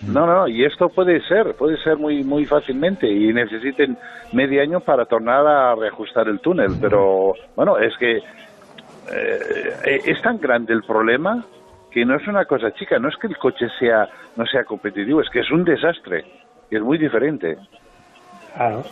No, 0.07 0.27
no, 0.27 0.47
y 0.47 0.65
esto 0.65 0.91
puede 0.91 1.21
ser, 1.23 1.55
puede 1.57 1.77
ser 1.79 1.97
muy 1.97 2.23
muy 2.23 2.45
fácilmente 2.45 3.09
y 3.11 3.33
necesiten 3.33 3.97
medio 4.33 4.63
año 4.63 4.79
para 4.79 5.07
tornar 5.07 5.45
a 5.45 5.75
reajustar 5.75 6.29
el 6.29 6.39
túnel, 6.39 6.73
pero 6.81 7.33
bueno, 7.57 7.79
es 7.79 7.97
que 7.99 8.21
eh, 9.13 10.01
es 10.07 10.21
tan 10.23 10.39
grande 10.39 10.73
el 10.73 10.83
problema 10.83 11.45
que 11.91 12.05
no 12.05 12.17
es 12.17 12.27
una 12.29 12.45
cosa 12.45 12.73
chica, 12.75 12.99
no 12.99 13.09
es 13.09 13.17
que 13.17 13.27
el 13.29 13.37
coche 13.39 13.67
sea 13.79 14.09
no 14.37 14.47
sea 14.47 14.65
competitivo, 14.65 15.21
es 15.21 15.29
que 15.31 15.41
es 15.41 15.51
un 15.51 15.65
desastre, 15.65 16.25
y 16.71 16.77
es 16.77 16.83
muy 16.83 16.99
diferente. 16.99 17.57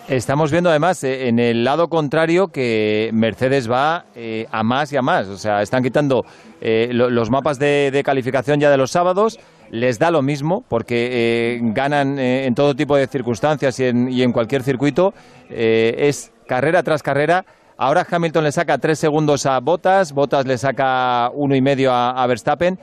Estamos 0.09 0.53
viendo 0.53 0.71
además 0.71 1.03
eh, 1.03 1.29
en 1.29 1.39
el 1.41 1.65
lado 1.65 1.89
contrario 1.89 2.49
que 2.49 3.11
Mercedes 3.13 3.69
va 3.71 4.05
eh, 4.15 4.47
a 4.53 4.63
más 4.63 4.93
y 4.93 4.97
a 4.97 5.03
más. 5.03 5.27
O 5.29 5.37
sea, 5.37 5.61
están 5.63 5.83
quitando 5.83 6.25
eh, 6.61 6.91
lo- 6.93 7.11
los 7.11 7.31
mapas 7.31 7.59
de, 7.59 7.91
de 7.91 8.03
calificación 8.05 8.61
ya 8.61 8.71
de 8.71 8.77
los 8.77 8.93
sábados. 8.93 9.41
Les 9.71 9.99
da 9.99 10.13
lo 10.13 10.23
mismo 10.23 10.63
porque 10.69 11.09
eh, 11.57 11.61
ganan 11.63 12.19
eh, 12.21 12.47
en 12.47 12.55
todo 12.55 12.77
tipo 12.77 12.97
de 12.97 13.09
circunstancias 13.09 13.81
y 13.81 13.87
en, 13.87 14.09
y 14.09 14.23
en 14.23 14.31
cualquier 14.31 14.63
circuito. 14.63 15.13
Eh, 15.51 15.95
es 15.99 16.33
carrera 16.47 16.85
tras 16.85 17.03
carrera. 17.03 17.45
Ahora 17.79 18.07
Hamilton 18.11 18.45
le 18.45 18.53
saca 18.53 18.79
tres 18.79 18.99
segundos 18.99 19.45
a 19.45 19.61
Bottas, 19.61 20.15
Bottas 20.15 20.47
le 20.47 20.57
saca 20.57 21.31
uno 21.35 21.55
y 21.55 21.61
medio 21.61 21.93
a, 21.93 22.27
Verstappen. 22.27 22.79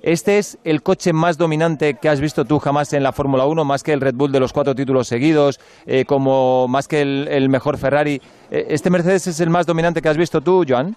¿Este 0.00 0.38
es 0.38 0.58
el 0.64 0.82
coche 0.82 1.12
más 1.12 1.36
dominante 1.36 1.98
que 2.00 2.08
has 2.08 2.20
visto 2.20 2.46
tú 2.46 2.58
jamás 2.58 2.92
en 2.94 3.02
la 3.02 3.12
Fórmula 3.12 3.44
1, 3.44 3.64
más 3.66 3.82
que 3.82 3.92
el 3.92 4.00
Red 4.00 4.14
Bull 4.14 4.32
de 4.32 4.40
los 4.40 4.54
cuatro 4.54 4.74
títulos 4.74 5.06
seguidos, 5.06 5.60
eh, 5.86 6.04
como 6.06 6.66
más 6.66 6.88
que 6.88 7.02
el, 7.02 7.48
mejor 7.50 7.76
Ferrari? 7.76 8.22
Eh, 8.50 8.66
¿Este 8.70 8.88
Mercedes 8.88 9.26
es 9.26 9.38
el 9.40 9.50
más 9.50 9.66
dominante 9.66 10.00
que 10.00 10.08
has 10.08 10.16
visto 10.16 10.40
tú, 10.40 10.64
Joan? 10.66 10.96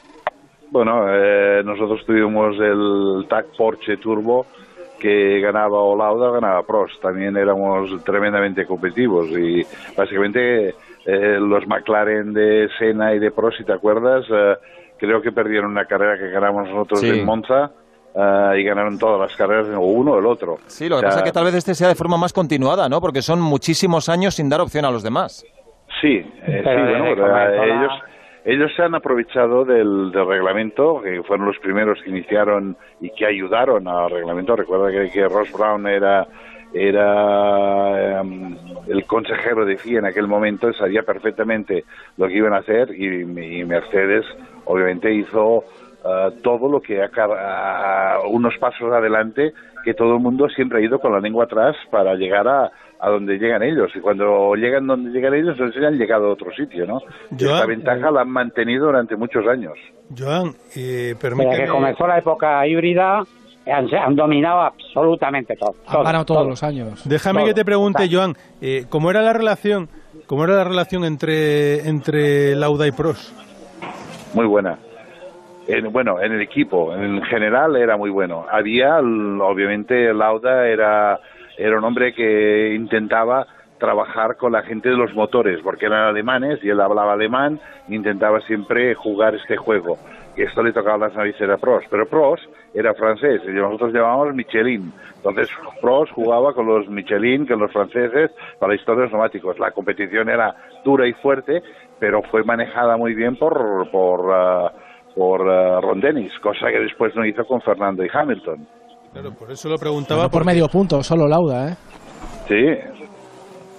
Bueno, 0.69 1.07
eh, 1.09 1.61
nosotros 1.65 2.05
tuvimos 2.05 2.55
el 2.57 3.25
TAC 3.27 3.47
Porsche 3.57 3.97
Turbo 3.97 4.45
que 4.97 5.41
ganaba 5.41 5.79
o 5.79 5.97
Lauda 5.97 6.29
o 6.29 6.31
ganaba 6.31 6.63
Prost. 6.63 7.01
También 7.01 7.35
éramos 7.35 8.01
tremendamente 8.05 8.65
competitivos 8.65 9.27
y 9.31 9.65
básicamente 9.97 10.75
eh, 11.05 11.37
los 11.39 11.65
McLaren 11.67 12.33
de 12.33 12.69
Senna 12.77 13.13
y 13.13 13.19
de 13.19 13.31
Prost, 13.31 13.57
si 13.57 13.63
te 13.63 13.73
acuerdas, 13.73 14.25
eh, 14.31 14.55
creo 14.97 15.21
que 15.21 15.31
perdieron 15.31 15.71
una 15.71 15.85
carrera 15.85 16.17
que 16.17 16.29
ganamos 16.29 16.67
nosotros 16.69 16.99
Sí. 16.99 17.09
en 17.09 17.25
Monza 17.25 17.71
eh, 18.13 18.59
y 18.59 18.63
ganaron 18.63 18.99
todas 18.99 19.19
las 19.19 19.35
carreras, 19.37 19.67
o 19.75 19.79
uno 19.81 20.11
o 20.11 20.19
el 20.19 20.25
otro. 20.25 20.57
Sí, 20.67 20.87
lo 20.89 20.95
que 20.95 20.97
O 20.97 20.99
sea, 20.99 21.09
pasa 21.09 21.19
es 21.19 21.25
que 21.25 21.31
tal 21.31 21.45
vez 21.45 21.55
este 21.55 21.73
sea 21.73 21.87
de 21.87 21.95
forma 21.95 22.17
más 22.17 22.33
continuada, 22.33 22.87
¿no? 22.89 22.99
Porque 23.01 23.21
son 23.21 23.39
muchísimos 23.41 24.09
años 24.09 24.35
sin 24.35 24.49
dar 24.49 24.61
opción 24.61 24.85
a 24.85 24.91
los 24.91 25.01
demás. 25.03 25.45
Sí, 26.01 26.17
eh, 26.17 26.25
sí, 26.45 26.61
bueno, 26.63 27.05
pero, 27.15 27.37
eh, 27.37 27.65
ellos, 27.65 27.91
ellos 28.45 28.71
se 28.75 28.81
han 28.83 28.95
aprovechado 28.95 29.65
del, 29.65 30.11
del 30.11 30.25
reglamento, 30.27 31.01
que 31.01 31.21
fueron 31.23 31.45
los 31.47 31.57
primeros 31.59 31.99
que 32.03 32.09
iniciaron 32.09 32.75
y 32.99 33.09
que 33.11 33.25
ayudaron 33.25 33.87
al 33.87 34.09
reglamento. 34.09 34.55
Recuerda 34.55 34.91
que, 34.91 35.09
que 35.11 35.27
Ross 35.27 35.51
Brown 35.51 35.87
era 35.87 36.27
era 36.73 38.19
em, 38.21 38.55
el 38.87 39.05
consejero 39.05 39.65
de 39.65 39.77
FIA 39.77 39.99
en 39.99 40.05
aquel 40.05 40.27
momento, 40.27 40.71
sabía 40.73 41.03
perfectamente 41.03 41.85
lo 42.17 42.27
que 42.27 42.35
iban 42.37 42.53
a 42.53 42.57
hacer 42.57 42.89
y, 42.95 43.21
y 43.21 43.65
Mercedes 43.65 44.25
obviamente 44.65 45.13
hizo 45.13 45.63
eh, 46.05 46.29
todo 46.43 46.69
lo 46.69 46.81
que 46.81 47.01
ha 47.01 47.09
car- 47.09 47.31
a- 47.31 48.15
a 48.15 48.19
unos 48.27 48.57
pasos 48.57 48.91
adelante 48.93 49.53
que 49.83 49.93
todo 49.93 50.13
el 50.15 50.19
mundo 50.21 50.47
siempre 50.49 50.79
ha 50.79 50.81
ido 50.81 50.99
con 50.99 51.11
la 51.11 51.19
lengua 51.19 51.45
atrás 51.45 51.75
para 51.89 52.13
llegar 52.15 52.47
a, 52.47 52.71
a 52.99 53.09
donde 53.09 53.37
llegan 53.39 53.63
ellos 53.63 53.91
y 53.95 53.99
cuando 53.99 54.53
llegan 54.55 54.85
donde 54.85 55.09
llegan 55.09 55.33
ellos 55.33 55.49
entonces 55.53 55.81
ya 55.81 55.87
han 55.87 55.97
llegado 55.97 56.27
a 56.27 56.33
otro 56.33 56.51
sitio 56.53 56.85
¿no? 56.85 56.99
Joan, 56.99 57.53
esta 57.55 57.65
ventaja 57.65 58.11
la 58.11 58.21
han 58.21 58.29
mantenido 58.29 58.85
durante 58.85 59.15
muchos 59.15 59.47
años 59.47 59.73
Joan, 60.15 60.49
eh, 60.75 61.13
Desde 61.13 61.15
permíteme... 61.15 61.57
que 61.65 61.67
comenzó 61.67 62.05
la 62.05 62.19
época 62.19 62.67
híbrida, 62.67 63.23
han, 63.67 63.93
han 63.93 64.15
dominado 64.15 64.61
absolutamente 64.61 65.55
todo. 65.55 65.75
todo, 65.91 66.03
ganado 66.03 66.25
todos 66.25 66.41
todo. 66.41 66.49
los 66.49 66.63
años. 66.63 67.07
Déjame 67.07 67.39
Todo. 67.41 67.47
que 67.49 67.53
te 67.53 67.65
pregunte, 67.65 68.07
Joan, 68.11 68.35
eh, 68.61 68.85
¿cómo 68.89 69.11
era 69.11 69.21
la 69.21 69.33
relación, 69.33 69.89
cómo 70.27 70.43
era 70.45 70.55
la 70.55 70.63
relación 70.63 71.03
entre 71.05 71.87
entre 71.87 72.55
Lauda 72.55 72.87
y 72.87 72.91
Prost? 72.91 73.31
muy 74.33 74.45
buena. 74.45 74.77
En- 75.67 75.91
bueno, 75.91 76.19
en 76.21 76.31
el 76.31 76.41
equipo, 76.41 76.95
en 76.95 77.21
general 77.23 77.75
era 77.75 77.97
muy 77.97 78.09
bueno. 78.09 78.45
Había, 78.51 78.97
obviamente, 78.99 80.13
Lauda 80.13 80.67
era, 80.67 81.19
era 81.57 81.77
un 81.77 81.83
hombre 81.83 82.13
que 82.13 82.73
intentaba 82.75 83.45
trabajar 83.77 84.37
con 84.37 84.51
la 84.53 84.61
gente 84.63 84.89
de 84.89 84.95
los 84.95 85.13
motores, 85.13 85.59
porque 85.63 85.85
eran 85.87 86.07
alemanes 86.07 86.59
y 86.63 86.69
él 86.69 86.79
hablaba 86.81 87.13
alemán, 87.13 87.59
e 87.89 87.95
intentaba 87.95 88.39
siempre 88.41 88.93
jugar 88.95 89.35
este 89.35 89.57
juego. 89.57 89.97
Y 90.35 90.43
esto 90.43 90.63
le 90.63 90.71
tocaba 90.71 90.97
las 90.97 91.15
narices 91.15 91.49
a 91.49 91.57
Prost, 91.57 91.87
pero 91.89 92.07
Prost 92.07 92.43
era 92.73 92.93
francés 92.93 93.41
y 93.45 93.51
nosotros 93.51 93.93
llamábamos 93.93 94.33
Michelin. 94.33 94.93
Entonces 95.17 95.49
Prost 95.81 96.13
jugaba 96.13 96.53
con 96.53 96.67
los 96.67 96.87
Michelin, 96.87 97.45
con 97.45 97.59
los 97.59 97.71
franceses, 97.71 98.31
para 98.59 98.73
la 98.73 98.79
historia 98.79 99.01
de 99.01 99.05
los 99.07 99.11
neumáticos. 99.13 99.59
La 99.59 99.71
competición 99.71 100.29
era 100.29 100.55
dura 100.85 101.05
y 101.07 101.13
fuerte, 101.13 101.61
pero 101.99 102.21
fue 102.23 102.43
manejada 102.43 102.95
muy 102.97 103.13
bien 103.13 103.35
por, 103.35 103.91
por, 103.91 104.31
ah, 104.33 104.71
por 105.15 105.49
ah, 105.49 105.81
Ron 105.81 105.99
Dennis, 105.99 106.31
cosa 106.41 106.67
que 106.71 106.79
después 106.79 107.13
no 107.15 107.25
hizo 107.25 107.43
con 107.45 107.61
Fernando 107.61 108.03
y 108.03 108.09
Hamilton. 108.11 108.65
Claro, 109.11 109.31
por 109.33 109.51
eso 109.51 109.67
lo 109.67 109.77
preguntaba. 109.77 110.23
No 110.23 110.29
por 110.29 110.45
medio 110.45 110.67
punto, 110.69 111.03
solo 111.03 111.27
Lauda, 111.27 111.69
¿eh? 111.69 111.75
Sí. 112.47 113.01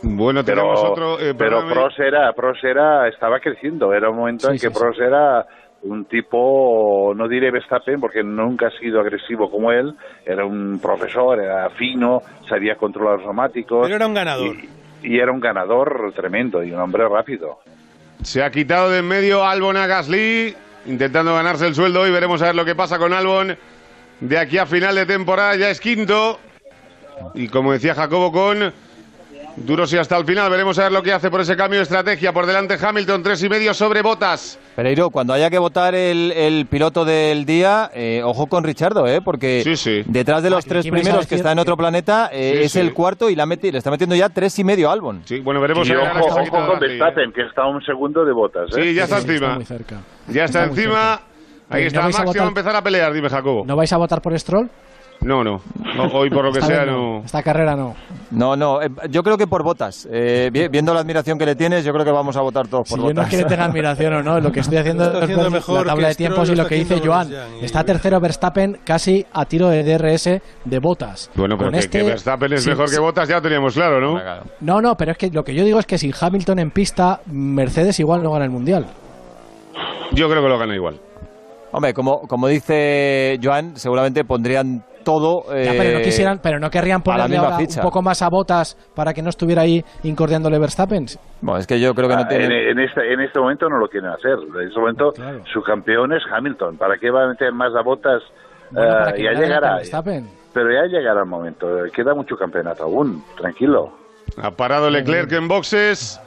Bueno, 0.05 0.43
pero, 0.45 0.63
tenemos 0.63 0.85
otro, 0.85 1.19
eh, 1.21 1.35
pero. 1.37 1.67
Prost 1.69 1.99
era, 2.01 2.33
Prost 2.33 2.65
era, 2.65 3.09
estaba 3.09 3.39
creciendo. 3.41 3.93
Era 3.95 4.11
un 4.11 4.17
momento 4.17 4.49
Sí, 4.49 4.53
en 4.53 4.55
que 4.55 4.69
sí, 4.69 4.75
sí. 4.75 4.81
Prost 4.81 5.01
era 5.01 5.47
un 5.83 6.05
tipo, 6.05 7.13
no 7.17 7.29
diré 7.29 7.51
Verstappen, 7.51 8.01
porque 8.01 8.23
nunca 8.23 8.69
ha 8.69 8.79
sido 8.79 9.01
agresivo 9.01 9.51
como 9.51 9.73
él. 9.73 9.95
Era 10.25 10.45
un 10.45 10.79
profesor, 10.81 11.41
era 11.41 11.69
fino, 11.71 12.23
sabía 12.49 12.77
controlar 12.77 13.17
los 13.17 13.25
neumáticos. 13.25 13.83
Pero 13.85 13.97
era 13.97 14.07
un 14.07 14.15
ganador. 14.15 14.57
Y, 15.03 15.15
y 15.15 15.19
era 15.19 15.33
un 15.33 15.41
ganador 15.41 16.13
tremendo 16.15 16.63
y 16.63 16.73
un 16.73 16.81
hombre 16.81 17.09
rápido. 17.09 17.59
Se 18.23 18.43
ha 18.43 18.51
quitado 18.51 18.91
de 18.91 19.01
en 19.01 19.09
medio 19.09 19.45
Albon 19.45 19.77
a 19.77 19.87
Gasly, 19.87 20.55
intentando 20.87 21.35
ganarse 21.35 21.67
el 21.67 21.75
sueldo 21.75 22.07
y 22.07 22.13
veremos 22.13 22.41
a 22.43 22.47
ver 22.47 22.55
lo 22.55 22.65
que 22.65 22.77
pasa 22.77 22.99
con 22.99 23.13
Albon. 23.13 23.57
De 24.21 24.39
aquí 24.39 24.59
a 24.59 24.67
final 24.67 24.95
de 24.95 25.07
temporada 25.07 25.57
ya 25.57 25.71
es 25.71 25.81
quinto. 25.81 26.39
Y 27.35 27.49
como 27.49 27.73
decía 27.73 27.95
Jacobo 27.95 28.31
con 28.31 28.73
duros 29.57 29.93
y 29.93 29.99
hasta 29.99 30.17
el 30.17 30.25
final, 30.25 30.51
veremos 30.51 30.79
a 30.79 30.85
ver 30.85 30.93
lo 30.93 31.03
que 31.03 31.13
hace 31.13 31.31
por 31.31 31.41
ese 31.41 31.57
cambio 31.57 31.79
de 31.79 31.85
estrategia. 31.85 32.33
Por 32.33 32.47
delante 32.47 32.77
Hamilton, 32.81 33.23
tres 33.23 33.43
y 33.43 33.49
medio 33.49 33.75
sobre 33.75 34.03
botas. 34.03 34.59
Pereiro, 34.77 35.11
cuando 35.11 35.33
haya 35.33 35.51
que 35.51 35.59
votar 35.59 35.95
el, 35.95 36.33
el 36.33 36.67
piloto 36.67 37.05
del 37.05 37.45
día, 37.45 37.91
eh, 37.95 38.23
ojo 38.25 38.47
con 38.47 38.65
Richardo, 38.65 39.07
¿eh? 39.07 39.21
Porque 39.23 39.63
detrás 40.07 40.43
de 40.43 40.51
los 40.51 40.65
Ah, 40.65 40.69
tres 40.69 40.83
¿qué 40.83 40.89
ibais 40.89 41.03
a 41.03 41.05
primeros 41.05 41.27
que 41.27 41.35
está 41.35 41.53
en 41.53 41.59
otro 41.59 41.77
planeta, 41.77 42.31
eh, 42.33 42.55
Sí, 42.59 42.63
es 42.65 42.73
sí. 42.73 42.79
el 42.81 42.95
cuarto 42.95 43.29
y 43.31 43.37
la 43.37 43.47
meti- 43.47 43.71
le 43.71 43.79
está 43.79 43.91
metiendo 43.91 44.17
ya 44.17 44.29
tres 44.29 44.59
y 44.59 44.65
medio 44.65 44.89
a 44.89 44.93
Albon. 44.93 45.23
Sí, 45.25 45.41
bueno, 45.41 45.61
veremos 45.61 45.89
y 45.89 45.93
a 45.93 45.97
ver 45.97 46.09
ojo, 46.09 46.39
ha 46.39 46.43
ojo 46.43 46.51
con 46.51 46.77
¿eh? 46.77 46.79
Verstappen, 46.81 47.33
que 47.33 47.43
está 47.43 47.63
a 47.63 47.69
un 47.69 47.83
segundo 47.85 48.25
de 48.25 48.33
botas. 48.33 48.71
¿eh? 48.77 48.83
Sí, 48.83 48.95
ya 48.95 49.05
está 49.05 49.19
encima. 49.19 49.59
Ya 50.29 50.45
está, 50.45 50.67
muy 50.67 50.79
encima. 50.79 51.21
Ahí 51.69 51.85
Eh, 51.85 51.87
está 51.87 52.01
¿no 52.01 52.07
a 52.07 52.11
va 52.11 52.25
votar- 52.25 52.43
a 52.45 52.49
empezar 52.49 52.77
a 52.77 52.83
pelear, 52.83 53.13
dime 53.13 53.29
Jacobo. 53.31 53.65
¿No 53.67 53.77
vais 53.77 53.93
a 53.93 53.97
votar 53.97 54.21
por 54.21 54.39
Stroll? 54.39 54.69
No, 55.23 55.45
no. 55.45 55.61
No, 55.97 56.05
hoy 56.13 56.31
por 56.31 56.45
lo 56.45 56.53
que 56.53 56.61
sea 56.63 56.85
no. 56.85 57.23
Esta 57.25 57.43
carrera 57.43 57.77
no. 57.77 57.95
No, 58.33 58.57
no, 58.57 58.81
eh, 58.83 58.91
yo 59.11 59.23
creo 59.23 59.37
que 59.37 59.47
por 59.47 59.63
botas. 59.63 60.09
Eh, 60.11 60.49
vi- 60.53 60.69
viendo 60.69 60.93
la 60.95 61.01
admiración 61.01 61.39
que 61.39 61.45
le 61.47 61.55
tienes, 61.55 61.85
yo 61.85 61.93
creo 61.93 62.05
que 62.05 62.11
vamos 62.11 62.37
a 62.37 62.41
votar 62.41 62.67
todos 62.67 62.89
por 62.89 62.99
Si 62.99 63.03
yo 63.07 63.09
no 63.13 63.21
botas. 63.21 63.25
es 63.27 63.31
que 63.31 63.37
le 63.43 63.49
tenga 63.49 63.65
admiración 63.67 64.15
o 64.15 64.23
no, 64.23 64.41
lo 64.41 64.51
que 64.51 64.61
estoy 64.61 64.79
haciendo 64.79 65.05
Está 65.05 65.19
es 65.19 65.23
haciendo 65.25 65.45
ver 65.45 65.53
mejor 65.53 65.87
la 65.87 65.93
tabla 65.93 66.09
de 66.09 66.15
tiempos 66.15 66.49
y 66.49 66.57
lo 66.57 66.67
que 66.67 66.75
dice 66.77 67.01
Joan. 67.05 67.31
Está 67.61 67.85
tercero 67.85 68.19
Verstappen 68.21 68.79
casi 68.85 69.25
a 69.33 69.45
tiro 69.45 69.69
de 69.69 69.85
DRS 69.85 70.41
de 70.65 70.79
botas. 70.79 71.31
Bueno, 71.35 71.57
pero 71.57 71.69
Con 71.71 71.75
que, 71.75 71.85
este- 71.85 71.99
que 71.99 72.05
Verstappen 72.05 72.53
es 72.55 72.63
sí, 72.65 72.71
mejor 72.71 72.89
sí. 72.89 72.95
que 72.97 73.01
Botas 73.01 73.29
ya 73.29 73.37
lo 73.37 73.43
teníamos 73.43 73.75
claro, 73.75 74.01
¿no? 74.01 74.21
No, 74.61 74.81
no, 74.81 74.97
pero 74.97 75.13
es 75.13 75.19
que 75.19 75.31
lo 75.31 75.45
que 75.45 75.55
yo 75.55 75.65
digo 75.65 75.79
es 75.79 75.87
que 75.87 75.99
sin 75.99 76.13
Hamilton 76.19 76.59
en 76.59 76.71
pista, 76.71 77.21
Mercedes 77.27 78.01
igual 78.01 78.23
no 78.23 78.33
gana 78.33 78.45
el 78.47 78.51
Mundial. 78.51 78.87
Yo 80.13 80.29
creo 80.29 80.43
que 80.43 80.49
lo 80.49 80.59
gana 80.59 80.75
igual. 80.75 80.99
Hombre, 81.75 81.95
como, 81.95 82.21
como 82.29 82.49
dice 82.49 83.39
Joan, 83.43 83.77
seguramente 83.77 84.25
pondrían 84.25 84.85
todo. 85.05 85.43
Ya, 85.49 85.73
pero 85.77 85.93
no 85.93 85.99
eh, 85.99 86.03
quisieran, 86.03 86.41
pero 86.43 86.59
no 86.59 86.71
querrían 86.71 86.97
a 86.97 86.99
la 86.99 87.05
ponerle 87.05 87.29
misma 87.37 87.45
ahora 87.47 87.59
ficha. 87.59 87.81
un 87.81 87.85
poco 87.87 88.03
más 88.03 88.23
a 88.23 88.29
botas 88.29 88.77
para 88.95 89.13
que 89.13 89.23
no 89.23 89.29
estuviera 89.31 89.63
ahí 89.63 89.85
incordiándole 90.03 90.59
Verstappen. 90.59 91.07
Bueno, 91.41 91.59
es 91.61 91.67
que 91.67 91.81
yo 91.81 91.95
creo 91.95 92.09
que 92.09 92.17
no 92.17 92.23
Ah, 92.23 92.29
tiene. 92.29 92.45
en, 92.45 92.53
en 92.53 92.81
este, 92.81 93.13
en 93.13 93.21
este 93.21 93.39
momento 93.41 93.69
no 93.69 93.79
lo 93.79 93.89
quieren 93.89 94.11
hacer. 94.11 94.33
En 94.33 94.69
este 94.69 94.79
momento 94.81 95.13
su 95.53 95.61
campeón 95.63 96.13
es 96.13 96.23
Hamilton. 96.33 96.77
¿Para 96.77 96.97
qué 96.99 97.11
va 97.11 97.25
a 97.25 97.29
meter 97.29 97.53
más 97.53 97.75
a 97.79 97.83
botas? 97.83 98.23
Bueno, 98.71 98.91
para 98.91 99.13
que 99.13 99.23
ya 99.25 99.33
no 99.33 99.41
le 99.41 99.47
llegará. 99.47 99.79
Pero 100.55 100.69
ya 100.71 100.83
llegará 100.87 101.21
el 101.21 101.29
momento. 101.29 101.67
Queda 101.95 102.15
mucho 102.15 102.37
campeonato 102.37 102.85
aún. 102.85 103.23
Tranquilo. 103.37 103.93
Ha 104.43 104.51
parado 104.51 104.89
Leclerc 104.91 105.31
en 105.33 105.49
boxes 105.49 106.21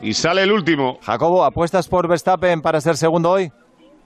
y 0.00 0.12
sale 0.12 0.42
el 0.42 0.52
último. 0.52 0.98
Jacobo, 1.02 1.44
¿apuestas 1.44 1.88
por 1.88 2.08
Verstappen 2.08 2.60
para 2.62 2.80
ser 2.80 2.96
segundo 2.96 3.30
hoy? 3.30 3.50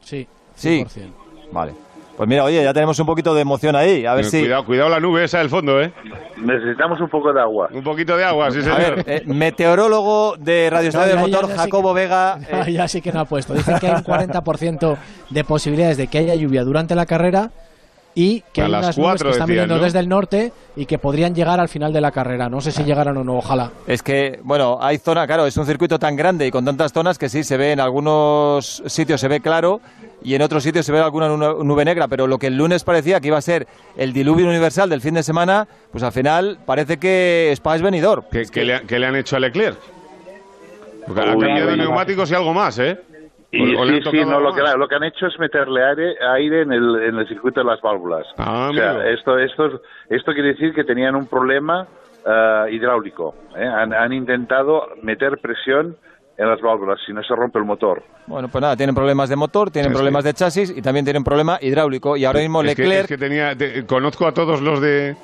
Sí. 0.00 0.26
Sí. 0.54 0.84
100%. 0.84 1.12
Vale. 1.52 1.72
Pues 2.18 2.28
mira, 2.28 2.42
oye, 2.44 2.62
ya 2.64 2.74
tenemos 2.74 2.98
un 2.98 3.06
poquito 3.06 3.32
de 3.32 3.40
emoción 3.42 3.74
ahí. 3.76 4.04
A 4.04 4.12
ver 4.14 4.24
Eh, 4.26 4.28
si. 4.28 4.40
Cuidado, 4.40 4.64
cuidado 4.66 4.88
la 4.90 4.98
nube 5.00 5.22
esa 5.24 5.38
del 5.38 5.48
fondo, 5.48 5.80
¿eh? 5.80 5.92
Necesitamos 6.36 7.00
un 7.00 7.08
poco 7.08 7.32
de 7.32 7.40
agua. 7.40 7.68
Un 7.72 7.82
poquito 7.84 8.16
de 8.16 8.24
agua, 8.24 8.50
sí, 8.50 8.58
A 8.58 8.62
señor. 8.62 8.78
ver, 8.78 9.04
eh, 9.06 9.22
meteorólogo 9.24 10.36
de 10.36 10.68
Radio 10.68 10.88
Estadio 10.88 11.14
No, 11.14 11.22
del 11.22 11.30
Motor, 11.30 11.48
ya- 11.48 11.54
ya 11.54 11.62
sí 11.62 11.70
Jacobo 11.70 11.94
que- 11.94 12.00
Vega. 12.00 12.38
No, 12.50 12.62
eh, 12.66 12.72
ya 12.72 12.88
sí 12.88 13.00
que 13.00 13.12
no 13.12 13.20
ha 13.20 13.24
puesto. 13.24 13.54
Dice 13.54 13.72
que 13.80 13.86
hay 13.86 13.94
un 13.94 14.02
40% 14.02 14.96
de 15.30 15.44
posibilidades 15.44 15.96
de 15.96 16.08
que 16.08 16.18
haya 16.18 16.34
lluvia 16.34 16.64
durante 16.64 16.94
la 16.94 17.06
carrera 17.06 17.50
y 18.20 18.42
que 18.52 18.62
A 18.62 18.64
hay 18.64 18.70
las 18.72 18.82
unas 18.82 18.98
nubes 18.98 19.06
cuatro 19.10 19.26
que 19.28 19.30
están 19.32 19.46
decían, 19.46 19.62
viniendo 19.64 19.76
¿no? 19.76 19.84
desde 19.84 19.98
el 20.00 20.08
norte 20.08 20.52
y 20.74 20.86
que 20.86 20.98
podrían 20.98 21.36
llegar 21.36 21.60
al 21.60 21.68
final 21.68 21.92
de 21.92 22.00
la 22.00 22.10
carrera. 22.10 22.48
No 22.48 22.60
sé 22.60 22.72
si 22.72 22.82
llegarán 22.82 23.16
o 23.16 23.22
no, 23.22 23.36
ojalá. 23.38 23.70
Es 23.86 24.02
que, 24.02 24.40
bueno, 24.42 24.78
hay 24.80 24.98
zona, 24.98 25.24
claro, 25.28 25.46
es 25.46 25.56
un 25.56 25.66
circuito 25.66 26.00
tan 26.00 26.16
grande 26.16 26.44
y 26.44 26.50
con 26.50 26.64
tantas 26.64 26.92
zonas 26.92 27.16
que 27.16 27.28
sí, 27.28 27.44
se 27.44 27.56
ve 27.56 27.70
en 27.70 27.78
algunos 27.80 28.82
sitios 28.86 29.20
se 29.20 29.28
ve 29.28 29.38
claro 29.40 29.80
y 30.20 30.34
en 30.34 30.42
otros 30.42 30.64
sitios 30.64 30.84
se 30.84 30.90
ve 30.90 30.98
alguna 30.98 31.28
nu- 31.28 31.62
nube 31.62 31.84
negra, 31.84 32.08
pero 32.08 32.26
lo 32.26 32.38
que 32.38 32.48
el 32.48 32.56
lunes 32.56 32.82
parecía 32.82 33.20
que 33.20 33.28
iba 33.28 33.38
a 33.38 33.42
ser 33.42 33.68
el 33.96 34.12
diluvio 34.12 34.48
universal 34.48 34.90
del 34.90 35.00
fin 35.00 35.14
de 35.14 35.22
semana, 35.22 35.68
pues 35.92 36.02
al 36.02 36.10
final 36.10 36.58
parece 36.66 36.96
que 36.96 37.50
Spa 37.52 37.76
es 37.76 37.82
venidor. 37.82 38.24
¿Qué, 38.32 38.42
qué 38.50 38.64
le, 38.64 38.74
ha- 38.74 38.80
qué 38.80 38.98
le 38.98 39.06
han 39.06 39.14
hecho 39.14 39.36
a 39.36 39.38
Leclerc? 39.38 39.76
Porque 41.06 41.20
ha 41.22 41.24
cambiado 41.24 41.70
de 41.70 41.76
neumáticos 41.76 42.30
y 42.30 42.34
algo 42.34 42.52
más, 42.52 42.78
¿eh? 42.80 42.98
Y 43.50 43.74
O- 43.74 43.80
o 43.80 43.86
sí, 43.86 44.00
sí, 44.10 44.20
no, 44.26 44.40
lo 44.40 44.52
que, 44.52 44.60
lo 44.76 44.86
que 44.88 44.94
han 44.94 45.04
hecho 45.04 45.26
es 45.26 45.38
meterle 45.38 45.82
aire, 45.82 46.14
aire 46.34 46.62
en, 46.62 46.72
el, 46.72 47.02
en 47.02 47.16
el 47.18 47.26
circuito 47.28 47.60
de 47.60 47.66
las 47.66 47.80
válvulas. 47.80 48.26
Ah, 48.36 48.68
o 48.70 48.74
sea, 48.74 48.90
amigo. 48.90 49.04
esto, 49.04 49.38
esto, 49.38 49.80
esto 50.10 50.32
quiere 50.34 50.48
decir 50.50 50.74
que 50.74 50.84
tenían 50.84 51.14
un 51.16 51.26
problema 51.26 51.86
eh, 52.26 52.64
hidráulico. 52.72 53.34
¿eh? 53.56 53.64
Han, 53.66 53.94
han 53.94 54.12
intentado 54.12 54.88
meter 55.02 55.38
presión 55.38 55.96
en 56.36 56.48
las 56.48 56.60
válvulas, 56.60 57.00
si 57.06 57.12
no 57.12 57.22
se 57.22 57.34
rompe 57.34 57.58
el 57.58 57.64
motor. 57.64 58.02
Bueno, 58.26 58.48
pues 58.48 58.60
nada, 58.62 58.76
tienen 58.76 58.94
problemas 58.94 59.28
de 59.30 59.36
motor, 59.36 59.70
tienen 59.70 59.92
problemas 59.92 60.22
de 60.24 60.34
chasis 60.34 60.72
y 60.76 60.82
también 60.82 61.04
tienen 61.06 61.24
problema 61.24 61.58
hidráulico. 61.60 62.16
Y 62.18 62.26
ahora 62.26 62.40
mismo 62.40 62.60
Es 62.62 62.74
que- 62.76 62.82
Leclerc, 62.82 63.04
es 63.04 63.08
que 63.08 63.18
tenía, 63.18 63.56
te- 63.56 63.86
conozco 63.86 64.26
a 64.26 64.32
todos 64.32 64.60
los 64.60 64.80
de 64.80 65.16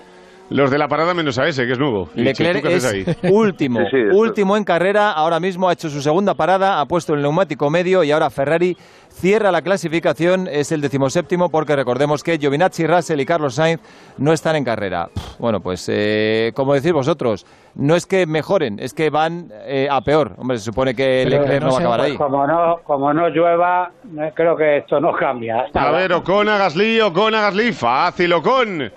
los 0.50 0.70
de 0.70 0.78
la 0.78 0.88
parada 0.88 1.14
menos 1.14 1.38
a 1.38 1.48
ese, 1.48 1.66
que 1.66 1.72
es 1.72 1.78
nuevo. 1.78 2.08
Leclerc 2.14 2.62
¿tú 2.62 2.68
qué 2.68 2.74
haces 2.74 2.92
es 2.94 3.22
ahí? 3.22 3.30
último, 3.32 3.80
Sí, 3.80 3.86
sí, 3.90 3.96
esto- 3.98 4.16
último 4.16 4.56
en 4.56 4.64
carrera. 4.64 5.10
Ahora 5.12 5.40
mismo 5.40 5.68
ha 5.68 5.72
hecho 5.72 5.88
su 5.88 6.00
segunda 6.02 6.34
parada, 6.34 6.80
ha 6.80 6.86
puesto 6.86 7.14
el 7.14 7.22
neumático 7.22 7.70
medio 7.70 8.04
y 8.04 8.12
ahora 8.12 8.30
Ferrari 8.30 8.76
cierra 9.10 9.50
la 9.50 9.62
clasificación. 9.62 10.48
Es 10.50 10.70
el 10.72 10.80
decimoséptimo 10.80 11.48
porque 11.48 11.74
recordemos 11.76 12.22
que 12.22 12.38
Giovinazzi, 12.38 12.86
Russell 12.86 13.20
y 13.20 13.26
Carlos 13.26 13.54
Sainz 13.54 13.80
no 14.18 14.32
están 14.32 14.56
en 14.56 14.64
carrera. 14.64 15.08
Bueno, 15.38 15.60
pues 15.60 15.88
eh, 15.90 16.52
como 16.54 16.74
decís 16.74 16.92
vosotros, 16.92 17.46
no 17.74 17.96
es 17.96 18.06
que 18.06 18.26
mejoren, 18.26 18.78
es 18.78 18.92
que 18.94 19.10
van 19.10 19.50
eh, 19.64 19.88
a 19.90 20.00
peor. 20.02 20.34
Hombre, 20.36 20.58
se 20.58 20.64
supone 20.64 20.94
que 20.94 21.24
Pero 21.28 21.42
Leclerc 21.42 21.62
no, 21.64 21.70
va 21.70 21.74
a 21.76 21.78
acabar 21.80 22.00
pues 22.00 22.10
ahí. 22.12 22.16
Como 22.16 22.46
no, 22.46 22.80
como 22.84 23.12
no 23.14 23.28
llueva, 23.28 23.90
eh, 24.20 24.32
creo 24.34 24.56
que 24.56 24.78
esto 24.78 25.00
no 25.00 25.12
cambia. 25.14 25.66
A 25.74 25.90
ver, 25.90 26.12
Ocon 26.12 26.48
a 26.48 26.58
Gasly, 26.58 27.00
Ocon 27.00 27.34
a 27.34 27.40
Gasly, 27.40 27.72
fácil 27.72 28.32
Ocon. 28.34 28.92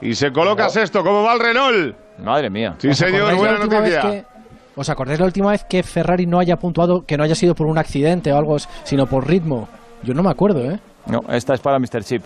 Y 0.00 0.14
se 0.14 0.30
coloca 0.32 0.68
sexto, 0.68 1.02
¿cómo 1.02 1.22
va 1.22 1.34
el 1.34 1.40
Renault? 1.40 1.96
Madre 2.18 2.50
mía. 2.50 2.74
Sí, 2.78 2.88
¿Os 2.88 2.96
señor, 2.98 3.32
acordáis 3.32 3.36
la 3.42 3.48
buena 3.48 3.64
última 3.64 3.80
vez 3.80 3.94
noticia. 3.96 4.10
que- 4.22 4.34
¿Os 4.76 4.88
acordáis 4.90 5.20
la 5.20 5.26
última 5.26 5.50
vez 5.52 5.64
que 5.64 5.82
Ferrari 5.82 6.26
no 6.26 6.40
haya 6.40 6.56
puntuado, 6.56 7.02
que 7.06 7.16
no 7.16 7.22
haya 7.24 7.34
sido 7.36 7.54
por 7.54 7.66
un 7.68 7.78
accidente 7.78 8.32
o 8.32 8.36
algo, 8.36 8.56
sino 8.82 9.06
por 9.06 9.26
ritmo? 9.28 9.68
Yo 10.02 10.14
no 10.14 10.22
me 10.22 10.30
acuerdo, 10.30 10.60
¿eh? 10.70 10.80
No, 11.06 11.20
esta 11.30 11.54
es 11.54 11.60
para 11.60 11.78
Mr. 11.78 12.02
Chip. 12.02 12.22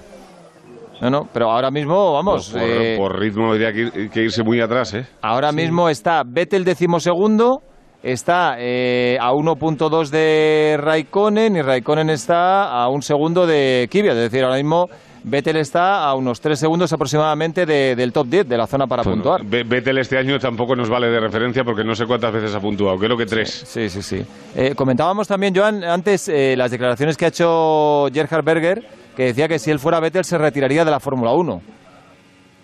No, 1.01 1.11
no, 1.11 1.29
pero 1.33 1.51
ahora 1.51 1.71
mismo, 1.71 2.15
vamos. 2.15 2.49
Por, 2.51 2.61
eh, 2.63 2.97
por 2.97 3.19
ritmo 3.19 3.51
habría 3.53 3.73
que, 3.73 3.87
ir- 3.87 4.11
que 4.11 4.23
irse 4.23 4.43
muy 4.43 4.61
atrás, 4.61 4.95
¿eh? 4.95 5.07
Ahora 5.23 5.53
mismo 5.53 5.89
está 5.89 6.23
Vettel 6.27 6.65
decimosegundo, 6.65 7.63
está 8.03 8.57
eh, 8.59 9.19
a 9.21 9.33
1.2 9.33 10.09
de 10.11 10.77
Raikkonen 10.81 11.57
y 11.57 11.63
Raikkonen 11.63 12.11
está 12.11 12.71
a 12.71 12.89
un 12.89 13.03
segundo 13.03 13.47
de 13.47 13.89
Kvyat. 13.91 14.17
Es 14.17 14.31
decir, 14.31 14.45
ahora 14.45 14.57
mismo 14.57 14.89
Vettel 15.25 15.57
está 15.57 16.05
a 16.05 16.15
unos 16.15 16.41
3 16.41 16.59
segundos 16.59 16.93
aproximadamente 16.93 17.67
de- 17.67 17.97
del 17.97 18.13
top 18.13 18.29
10 18.29 18.49
de 18.49 18.57
la 18.57 18.67
zona 18.69 18.87
para 18.87 19.03
Bueno, 19.03 19.17
puntuar. 19.17 19.45
Ve- 19.45 19.65
Vettel 19.65 19.99
este 19.99 20.17
año 20.17 20.39
tampoco 20.39 20.77
nos 20.77 20.89
vale 20.89 21.09
de 21.09 21.19
referencia 21.21 21.65
porque 21.65 21.83
no 21.85 21.95
sé 21.95 22.07
cuántas 22.07 22.33
veces 22.33 22.55
ha 22.55 22.61
puntuado, 22.61 22.97
creo 22.99 23.17
que 23.17 23.27
tres. 23.27 23.51
Sí, 23.67 23.91
sí, 23.91 24.01
sí. 24.01 24.25
Eh, 24.55 24.75
comentábamos 24.77 25.27
también, 25.27 25.55
Joan, 25.55 25.83
antes 25.83 26.29
eh, 26.29 26.55
las 26.57 26.71
declaraciones 26.71 27.17
que 27.17 27.25
ha 27.25 27.29
hecho 27.29 28.07
Gerhard 28.15 28.45
Berger, 28.45 28.85
que 29.17 29.25
decía 29.25 29.49
que 29.49 29.59
si 29.59 29.71
él 29.73 29.81
fuera 29.81 29.99
Vettel 30.01 30.25
se 30.25 30.39
retiraría 30.39 30.85
de 30.85 30.91
la 30.93 31.01
Fórmula 31.01 31.33
1. 31.33 31.61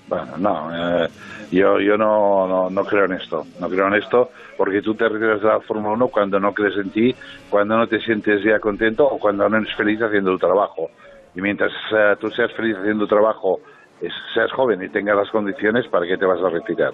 Bueno, 0.06 0.36
no, 0.38 1.04
eh, 1.04 1.08
yo, 1.50 1.80
yo 1.80 1.96
no, 1.96 2.46
no, 2.48 2.70
no 2.70 2.84
creo 2.84 3.04
en 3.06 3.12
esto, 3.12 3.46
no 3.60 3.68
creo 3.68 3.86
en 3.88 3.94
esto, 3.94 4.30
porque 4.56 4.82
tú 4.82 4.94
te 4.94 5.08
retiras 5.08 5.40
de 5.40 5.48
la 5.48 5.60
Fórmula 5.60 5.94
1 5.94 6.08
cuando 6.08 6.38
no 6.40 6.52
crees 6.54 6.76
en 6.76 6.90
ti, 6.90 7.14
cuando 7.50 7.76
no 7.76 7.86
te 7.86 8.00
sientes 8.00 8.42
ya 8.44 8.58
contento 8.60 9.04
o 9.06 9.18
cuando 9.18 9.48
no 9.48 9.56
eres 9.58 9.74
feliz 9.76 10.00
haciendo 10.02 10.32
tu 10.32 10.38
trabajo. 10.38 10.90
Y 11.34 11.40
mientras 11.40 11.72
eh, 11.96 12.14
tú 12.20 12.30
seas 12.30 12.52
feliz 12.52 12.76
haciendo 12.76 13.04
tu 13.06 13.08
trabajo, 13.14 13.60
es- 14.00 14.12
seas 14.34 14.50
joven 14.52 14.82
y 14.82 14.88
tengas 14.88 15.16
las 15.16 15.30
condiciones, 15.30 15.86
¿para 15.88 16.06
qué 16.06 16.16
te 16.16 16.24
vas 16.26 16.40
a 16.42 16.48
retirar? 16.48 16.92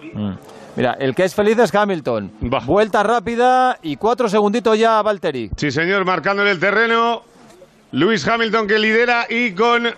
Mira, 0.77 0.93
el 0.99 1.15
que 1.15 1.25
es 1.25 1.35
feliz 1.35 1.59
es 1.59 1.75
Hamilton. 1.75 2.31
Vuelta 2.67 3.03
rápida 3.03 3.79
y 3.83 3.97
cuatro 3.97 4.29
segunditos 4.29 4.79
ya 4.79 4.99
a 4.99 5.03
Valtteri. 5.03 5.51
Sí, 5.57 5.71
señor, 5.71 6.05
marcándole 6.05 6.51
el 6.53 6.61
terreno. 6.61 7.23
Luis 7.93 8.27
Hamilton 8.29 8.67
que 8.69 8.79
lidera 8.79 9.27
y 9.29 9.53
con 9.53 9.89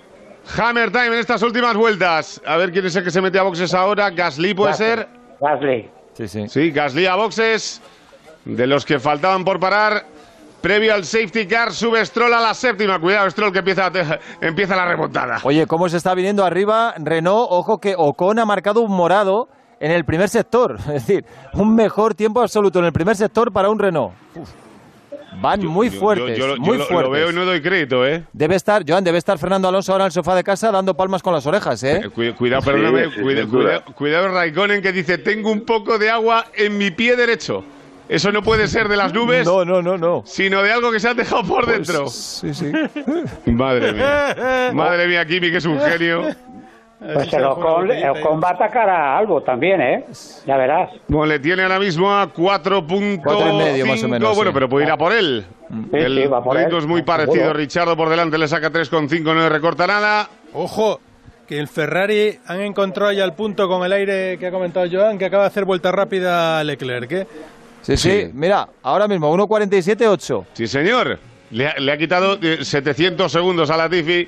Hammer 0.58 0.90
Time 0.90 1.06
en 1.08 1.14
estas 1.14 1.42
últimas 1.42 1.76
vueltas. 1.76 2.40
A 2.46 2.56
ver 2.56 2.72
quién 2.72 2.86
es 2.86 2.96
el 2.96 3.04
que 3.04 3.10
se 3.10 3.20
mete 3.20 3.38
a 3.38 3.42
boxes 3.42 3.72
ahora. 3.74 4.10
Gasly 4.10 4.54
puede 4.54 4.70
Gasly. 4.72 4.86
ser. 4.86 5.08
Gasly. 5.40 5.90
Sí, 6.14 6.28
sí. 6.28 6.48
Sí, 6.48 6.70
Gasly 6.70 7.06
a 7.06 7.14
boxes. 7.16 7.80
De 8.44 8.66
los 8.66 8.84
que 8.84 8.98
faltaban 8.98 9.44
por 9.44 9.60
parar. 9.60 10.04
Previo 10.60 10.94
al 10.94 11.04
safety 11.04 11.46
car, 11.48 11.72
sube 11.72 12.04
Stroll 12.06 12.32
a 12.34 12.40
la 12.40 12.54
séptima. 12.54 13.00
Cuidado, 13.00 13.28
Stroll 13.30 13.52
que 13.52 13.58
empieza, 13.60 13.90
empieza 14.40 14.76
la 14.76 14.84
remontada. 14.86 15.38
Oye, 15.42 15.66
¿cómo 15.66 15.88
se 15.88 15.96
está 15.96 16.14
viniendo 16.14 16.44
arriba 16.44 16.94
Renault? 16.98 17.48
Ojo 17.50 17.78
que 17.78 17.94
Ocon 17.96 18.38
ha 18.38 18.44
marcado 18.44 18.80
un 18.82 18.92
morado 18.92 19.48
en 19.80 19.90
el 19.90 20.04
primer 20.04 20.28
sector. 20.28 20.76
Es 20.86 21.06
decir, 21.06 21.24
un 21.54 21.74
mejor 21.74 22.14
tiempo 22.14 22.40
absoluto 22.40 22.78
en 22.78 22.84
el 22.84 22.92
primer 22.92 23.16
sector 23.16 23.52
para 23.52 23.70
un 23.70 23.78
Renault. 23.78 24.12
Uf. 24.36 24.50
Van 25.40 25.64
muy 25.64 25.90
Yo- 25.90 25.98
fuertes, 25.98 26.36
yo, 26.38 26.46
yo 26.46 26.46
lo- 26.48 26.56
muy 26.58 26.68
yo 26.68 26.74
lo- 26.74 26.86
fuertes. 26.86 27.04
Lo 27.04 27.10
veo 27.10 27.30
y 27.30 27.34
no 27.34 27.44
doy 27.44 27.60
crédito, 27.62 28.06
¿eh? 28.06 28.24
Debe 28.32 28.54
estar, 28.56 28.84
Joan, 28.86 29.02
debe 29.02 29.18
estar 29.18 29.38
Fernando 29.38 29.68
Alonso 29.68 29.92
ahora 29.92 30.04
en 30.04 30.06
el 30.06 30.12
sofá 30.12 30.34
de 30.34 30.44
casa 30.44 30.70
dando 30.70 30.94
palmas 30.96 31.22
con 31.22 31.32
las 31.32 31.46
orejas, 31.46 31.82
¿eh? 31.82 32.02
Cu- 32.14 32.34
Cuidado, 32.36 32.62
perdóname, 32.62 33.04
Sí, 33.06 33.10
sí, 33.16 33.20
cuida- 33.22 33.40
sin 33.42 33.50
duda. 33.50 33.62
cuidado, 33.64 33.84
cuidado 33.94 34.28
Raikkonen 34.28 34.82
que 34.82 34.92
dice, 34.92 35.18
tengo 35.18 35.50
un 35.50 35.62
poco 35.64 35.98
de 35.98 36.10
agua 36.10 36.46
en 36.54 36.76
mi 36.78 36.90
pie 36.90 37.16
derecho. 37.16 37.64
Eso 38.08 38.30
no 38.30 38.42
puede 38.42 38.68
ser 38.68 38.88
de 38.88 38.96
las 38.96 39.14
nubes. 39.14 39.46
No, 39.46 39.64
no, 39.64 39.80
no, 39.80 39.96
no. 39.96 40.22
Sino 40.26 40.60
de 40.62 40.70
algo 40.70 40.92
que 40.92 41.00
se 41.00 41.08
ha 41.08 41.14
dejado 41.14 41.44
por 41.44 41.64
Pues, 41.64 41.86
dentro. 41.86 42.08
Sí, 42.08 42.52
sí. 42.52 42.70
Madre 43.50 43.92
mía. 43.94 44.70
Madre 44.74 45.06
mía, 45.08 45.24
Kimi, 45.24 45.50
que 45.50 45.56
es 45.58 45.64
un 45.64 45.80
genio. 45.80 46.26
Pues 47.14 47.32
el 47.32 47.44
Ocon, 47.44 47.90
el 47.90 48.10
Ocon 48.10 48.40
va 48.42 48.50
a 48.50 48.52
atacar 48.52 48.88
a 48.88 49.18
algo 49.18 49.42
también, 49.42 49.80
¿eh? 49.80 50.04
Ya 50.46 50.56
verás. 50.56 50.90
Bueno, 51.08 51.26
le 51.26 51.38
tiene 51.40 51.62
ahora 51.62 51.78
mismo 51.78 52.10
a 52.12 52.32
4.5. 52.32 53.20
Cuatro 53.22 53.50
y 53.50 53.56
medio, 53.56 53.86
más 53.86 54.02
o 54.04 54.08
menos, 54.08 54.36
Bueno, 54.36 54.50
sí. 54.50 54.54
pero 54.54 54.68
puede 54.68 54.86
ir 54.86 54.90
a 54.92 54.96
por 54.96 55.12
él. 55.12 55.44
el 55.92 56.22
sí, 56.22 56.28
va 56.28 56.42
por 56.44 56.56
ritmo 56.56 56.70
él, 56.72 56.78
es 56.78 56.86
muy 56.86 57.00
seguro. 57.00 57.04
parecido. 57.04 57.52
Richardo 57.52 57.96
por 57.96 58.08
delante 58.08 58.38
le 58.38 58.46
saca 58.46 58.70
3.5, 58.70 59.22
no 59.22 59.34
le 59.34 59.48
recorta 59.48 59.86
nada. 59.86 60.28
Ojo, 60.54 61.00
que 61.48 61.58
el 61.58 61.66
Ferrari 61.68 62.38
han 62.46 62.60
encontrado 62.60 63.10
ya 63.12 63.24
el 63.24 63.32
punto 63.32 63.66
con 63.68 63.84
el 63.84 63.92
aire 63.92 64.38
que 64.38 64.46
ha 64.46 64.50
comentado 64.50 64.86
Joan, 64.90 65.18
que 65.18 65.24
acaba 65.26 65.42
de 65.42 65.48
hacer 65.48 65.64
vuelta 65.64 65.90
rápida 65.90 66.60
a 66.60 66.64
Leclerc. 66.64 67.10
¿eh? 67.12 67.26
Sí, 67.82 67.96
sí, 67.96 68.30
mira, 68.32 68.68
ahora 68.82 69.08
mismo 69.08 69.34
1.47.8. 69.36 70.44
Sí, 70.52 70.66
señor. 70.68 71.18
Le 71.52 71.68
ha, 71.68 71.74
le 71.78 71.92
ha 71.92 71.96
quitado 71.98 72.38
eh, 72.42 72.64
700 72.64 73.30
segundos 73.30 73.70
a 73.70 73.76
Latifi 73.76 74.26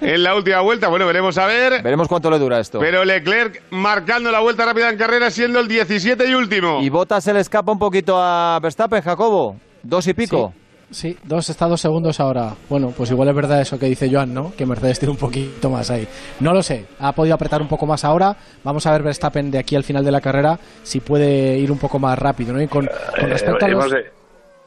en 0.00 0.22
la 0.22 0.34
última 0.34 0.60
vuelta. 0.60 0.88
Bueno, 0.88 1.06
veremos 1.06 1.36
a 1.36 1.46
ver. 1.46 1.82
Veremos 1.82 2.08
cuánto 2.08 2.30
le 2.30 2.38
dura 2.38 2.60
esto. 2.60 2.78
Pero 2.78 3.04
Leclerc 3.04 3.60
marcando 3.70 4.30
la 4.30 4.40
vuelta 4.40 4.64
rápida 4.64 4.88
en 4.90 4.96
carrera, 4.96 5.30
siendo 5.30 5.58
el 5.60 5.68
17 5.68 6.28
y 6.28 6.34
último. 6.34 6.80
Y 6.80 6.88
Bottas 6.90 7.24
se 7.24 7.32
le 7.34 7.40
escapa 7.40 7.72
un 7.72 7.78
poquito 7.78 8.16
a 8.16 8.58
Verstappen, 8.62 9.02
Jacobo. 9.02 9.56
Dos 9.82 10.06
y 10.06 10.14
pico. 10.14 10.54
Sí, 10.90 11.16
dos 11.24 11.48
está 11.50 11.66
dos 11.66 11.80
segundos 11.80 12.20
ahora. 12.20 12.52
Bueno, 12.68 12.92
pues 12.96 13.10
igual 13.10 13.28
es 13.28 13.34
verdad 13.34 13.60
eso 13.60 13.76
que 13.78 13.86
dice 13.86 14.08
Joan, 14.12 14.32
¿no? 14.32 14.52
Que 14.56 14.64
Mercedes 14.64 15.00
tiene 15.00 15.10
un 15.10 15.16
poquito 15.18 15.68
más 15.70 15.90
ahí. 15.90 16.06
No 16.38 16.52
lo 16.52 16.62
sé. 16.62 16.84
Ha 17.00 17.10
podido 17.12 17.34
apretar 17.34 17.60
un 17.60 17.66
poco 17.68 17.84
más 17.84 18.04
ahora. 18.04 18.36
Vamos 18.62 18.86
a 18.86 18.92
ver 18.92 19.02
Verstappen 19.02 19.50
de 19.50 19.58
aquí 19.58 19.74
al 19.74 19.82
final 19.82 20.04
de 20.04 20.12
la 20.12 20.20
carrera 20.20 20.56
si 20.84 21.00
puede 21.00 21.58
ir 21.58 21.72
un 21.72 21.78
poco 21.78 21.98
más 21.98 22.16
rápido, 22.16 22.52
¿no? 22.52 22.62
Y 22.62 22.68
con, 22.68 22.88
con 23.18 23.28
respecto 23.28 23.66
Eh, 23.66 23.70
a 23.70 23.72
los... 23.72 23.84
hemos, 23.86 23.90
de, 23.90 24.10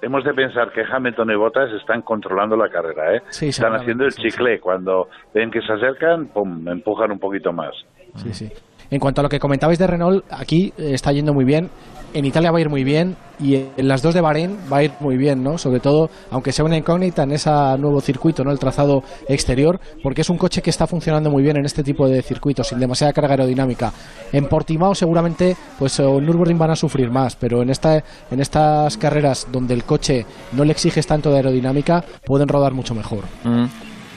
hemos 0.02 0.24
de 0.24 0.34
pensar 0.34 0.72
que 0.72 0.82
Hamilton 0.82 1.32
y 1.32 1.36
Bottas 1.36 1.72
están 1.74 2.02
controlando 2.02 2.56
la 2.56 2.70
carrera, 2.70 3.16
¿eh? 3.16 3.22
Sí, 3.30 3.48
están 3.50 3.74
haciendo 3.76 4.06
el 4.06 4.12
sí, 4.12 4.24
chicle. 4.24 4.60
Cuando 4.60 5.10
ven 5.34 5.52
que 5.52 5.62
se 5.62 5.74
acercan, 5.74 6.28
pum, 6.28 6.68
empujan 6.68 7.12
un 7.12 7.20
poquito 7.20 7.52
más. 7.52 7.74
Sí, 8.16 8.34
sí. 8.34 8.52
En 8.90 9.00
cuanto 9.00 9.22
a 9.22 9.24
lo 9.24 9.30
que 9.30 9.40
comentabais 9.40 9.78
de 9.78 9.88
Renault, 9.88 10.26
aquí 10.32 10.74
eh, 10.78 10.94
está 10.94 11.12
yendo 11.12 11.34
muy 11.34 11.46
bien. 11.46 11.70
En 12.18 12.26
Italia 12.26 12.50
va 12.50 12.58
a 12.58 12.62
ir 12.62 12.70
muy 12.70 12.84
bien 12.84 13.16
y 13.40 13.54
en 13.54 13.88
las 13.88 14.02
dos 14.02 14.16
de 14.16 14.22
Bahrein 14.22 14.58
va 14.74 14.78
a 14.78 14.84
ir 14.84 14.92
muy 15.00 15.18
bien, 15.18 15.44
¿no? 15.44 15.60
Sobre 15.60 15.80
todo, 15.80 16.10
aunque 16.32 16.52
sea 16.52 16.66
una 16.66 16.76
incógnita 16.76 17.22
en 17.22 17.32
ese 17.32 17.52
nuevo 17.78 18.02
circuito, 18.02 18.44
¿no? 18.44 18.50
El 18.50 18.58
trazado 18.58 19.04
exterior, 19.28 19.80
porque 20.02 20.22
es 20.22 20.30
un 20.32 20.38
coche 20.40 20.64
que 20.64 20.72
está 20.72 20.88
funcionando 20.88 21.30
muy 21.30 21.44
bien 21.44 21.58
en 21.58 21.66
este 21.66 21.84
tipo 21.84 22.08
de 22.08 22.24
circuitos, 22.24 22.70
sin 22.70 22.80
demasiada 22.80 23.14
carga 23.14 23.34
aerodinámica. 23.34 23.94
En 24.32 24.48
Portimao 24.48 24.96
seguramente, 24.96 25.56
pues 25.78 26.00
o 26.00 26.18
en 26.18 26.26
Nürburgring 26.26 26.58
van 26.58 26.72
a 26.72 26.76
sufrir 26.76 27.12
más, 27.12 27.36
pero 27.36 27.62
en 27.62 27.70
esta, 27.70 28.04
en 28.32 28.42
estas 28.42 28.98
carreras 28.98 29.48
donde 29.52 29.76
el 29.76 29.84
coche 29.84 30.26
no 30.54 30.64
le 30.64 30.72
exiges 30.72 31.06
tanto 31.06 31.30
de 31.30 31.36
aerodinámica, 31.36 32.04
pueden 32.26 32.48
rodar 32.48 32.74
mucho 32.74 32.96
mejor. 32.96 33.26
Mm. 33.44 33.66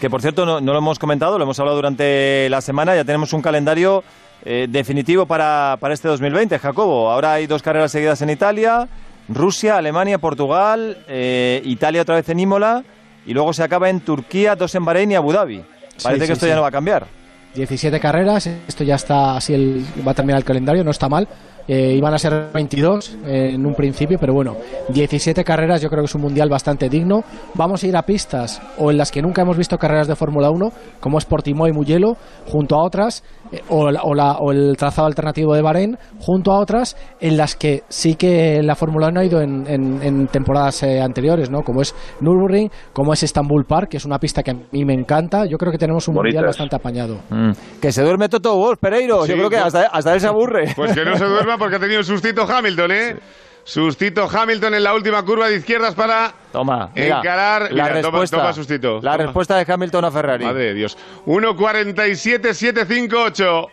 Que 0.00 0.08
por 0.08 0.22
cierto, 0.22 0.46
no 0.46 0.72
lo 0.72 0.78
hemos 0.78 0.98
comentado, 0.98 1.36
lo 1.36 1.44
hemos 1.44 1.60
hablado 1.60 1.76
durante 1.76 2.48
la 2.48 2.62
semana, 2.62 2.96
ya 2.96 3.04
tenemos 3.04 3.34
un 3.34 3.42
calendario 3.42 4.02
eh, 4.44 4.66
definitivo 4.68 5.26
para, 5.26 5.76
para 5.80 5.94
este 5.94 6.08
2020, 6.08 6.58
Jacobo. 6.58 7.10
Ahora 7.10 7.34
hay 7.34 7.46
dos 7.46 7.62
carreras 7.62 7.92
seguidas 7.92 8.20
en 8.22 8.30
Italia, 8.30 8.88
Rusia, 9.28 9.76
Alemania, 9.76 10.18
Portugal, 10.18 10.98
eh, 11.08 11.60
Italia 11.64 12.02
otra 12.02 12.16
vez 12.16 12.28
en 12.28 12.40
Imola 12.40 12.84
y 13.26 13.32
luego 13.34 13.52
se 13.52 13.62
acaba 13.62 13.88
en 13.90 14.00
Turquía, 14.00 14.56
dos 14.56 14.74
en 14.74 14.84
Bahrein 14.84 15.12
y 15.12 15.14
Abu 15.14 15.32
Dhabi. 15.32 15.62
Parece 16.02 16.22
Sí, 16.22 16.26
que 16.28 16.32
esto 16.32 16.46
sí. 16.46 16.50
ya 16.50 16.56
no 16.56 16.62
va 16.62 16.68
a 16.68 16.72
cambiar. 16.72 17.06
17 17.54 17.98
carreras, 18.00 18.46
esto 18.46 18.84
ya 18.84 18.94
está 18.94 19.36
así, 19.36 19.52
el, 19.54 19.84
va 20.06 20.12
a 20.12 20.14
terminar 20.14 20.38
el 20.38 20.44
calendario, 20.44 20.84
no 20.84 20.90
está 20.92 21.08
mal. 21.08 21.26
Eh, 21.68 21.94
iban 21.96 22.12
a 22.14 22.18
ser 22.18 22.48
22 22.52 23.16
eh, 23.26 23.50
en 23.54 23.64
un 23.64 23.74
principio, 23.74 24.18
pero 24.18 24.34
bueno, 24.34 24.56
17 24.88 25.44
carreras 25.44 25.80
yo 25.80 25.88
creo 25.88 26.02
que 26.02 26.06
es 26.06 26.14
un 26.14 26.22
mundial 26.22 26.48
bastante 26.48 26.88
digno. 26.88 27.22
Vamos 27.54 27.82
a 27.82 27.86
ir 27.86 27.96
a 27.96 28.02
pistas 28.02 28.60
o 28.78 28.90
en 28.90 28.98
las 28.98 29.10
que 29.12 29.22
nunca 29.22 29.42
hemos 29.42 29.56
visto 29.56 29.78
carreras 29.78 30.08
de 30.08 30.16
Fórmula 30.16 30.50
1, 30.50 30.70
como 31.00 31.18
es 31.18 31.24
Portimao 31.24 31.68
y 31.68 31.72
Mugello, 31.72 32.16
junto 32.46 32.74
a 32.76 32.82
otras, 32.84 33.22
eh, 33.52 33.60
o, 33.68 33.90
la- 33.90 34.02
o 34.02 34.14
la- 34.14 34.38
o 34.38 34.50
el 34.52 34.76
trazado 34.76 35.06
alternativo 35.06 35.54
de 35.54 35.62
Bahrein, 35.62 35.96
junto 36.18 36.52
a 36.52 36.58
otras 36.60 36.96
en 37.20 37.36
las 37.36 37.54
que 37.56 37.82
sí 37.88 38.14
que 38.16 38.62
la 38.62 38.74
Fórmula 38.74 39.08
1 39.08 39.20
ha 39.20 39.24
ido 39.24 39.40
en, 39.40 39.66
en- 39.68 40.02
en 40.02 40.26
temporadas 40.26 40.82
eh, 40.82 41.00
anteriores, 41.00 41.50
¿no? 41.50 41.62
como 41.62 41.82
es 41.82 41.94
Nürburgring, 42.20 42.70
como 42.92 43.12
es 43.12 43.22
Istanbul 43.22 43.64
Park, 43.64 43.90
que 43.90 43.96
es 43.98 44.04
una 44.04 44.18
pista 44.18 44.42
que 44.42 44.50
a 44.50 44.54
mí 44.72 44.84
me 44.84 44.94
encanta. 44.94 45.44
Yo 45.46 45.56
creo 45.58 45.70
que 45.70 45.78
tenemos 45.78 46.08
un 46.08 46.14
mundial 46.14 46.44
bastante 46.46 46.76
apañado. 46.76 47.18
Mm. 47.30 47.50
Que 47.80 47.92
se 47.92 48.02
duerme 48.02 48.28
Toto 48.28 48.56
Wolf, 48.56 48.78
Pereiro. 48.80 49.24
Sí, 49.24 49.30
Yo 49.32 49.36
creo 49.36 49.50
que 49.50 49.56
hasta, 49.58 49.82
hasta 49.86 50.14
él 50.14 50.20
se 50.20 50.26
aburre. 50.26 50.72
Pues 50.76 50.94
que 50.94 51.04
no 51.04 51.16
se 51.16 51.24
porque 51.58 51.76
ha 51.76 51.78
tenido 51.78 52.00
el 52.00 52.06
sustito 52.06 52.42
Hamilton, 52.42 52.90
¿eh? 52.92 53.16
Sustito 53.62 54.28
Hamilton 54.28 54.74
en 54.74 54.82
la 54.82 54.94
última 54.94 55.22
curva 55.24 55.48
de 55.48 55.56
izquierdas 55.56 55.94
para 55.94 56.32
Toma, 56.50 56.90
mira, 56.94 57.18
encarar. 57.18 57.62
la 57.72 57.84
Mira, 57.84 57.86
toma- 57.86 58.00
respuesta, 58.00 58.36
toma, 58.38 58.52
sustito. 58.52 58.94
la 59.02 59.12
Toma. 59.12 59.24
respuesta 59.24 59.56
de 59.62 59.72
Hamilton 59.72 60.04
a 60.06 60.10
Ferrari. 60.10 60.44
Madre 60.44 60.64
de 60.64 60.74
Dios. 60.74 60.98
1.47.758. 61.26 63.68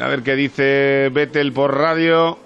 A 0.00 0.06
ver 0.08 0.22
qué 0.22 0.34
dice 0.36 1.10
Vettel 1.12 1.52
por 1.52 1.76
radio. 1.76 2.38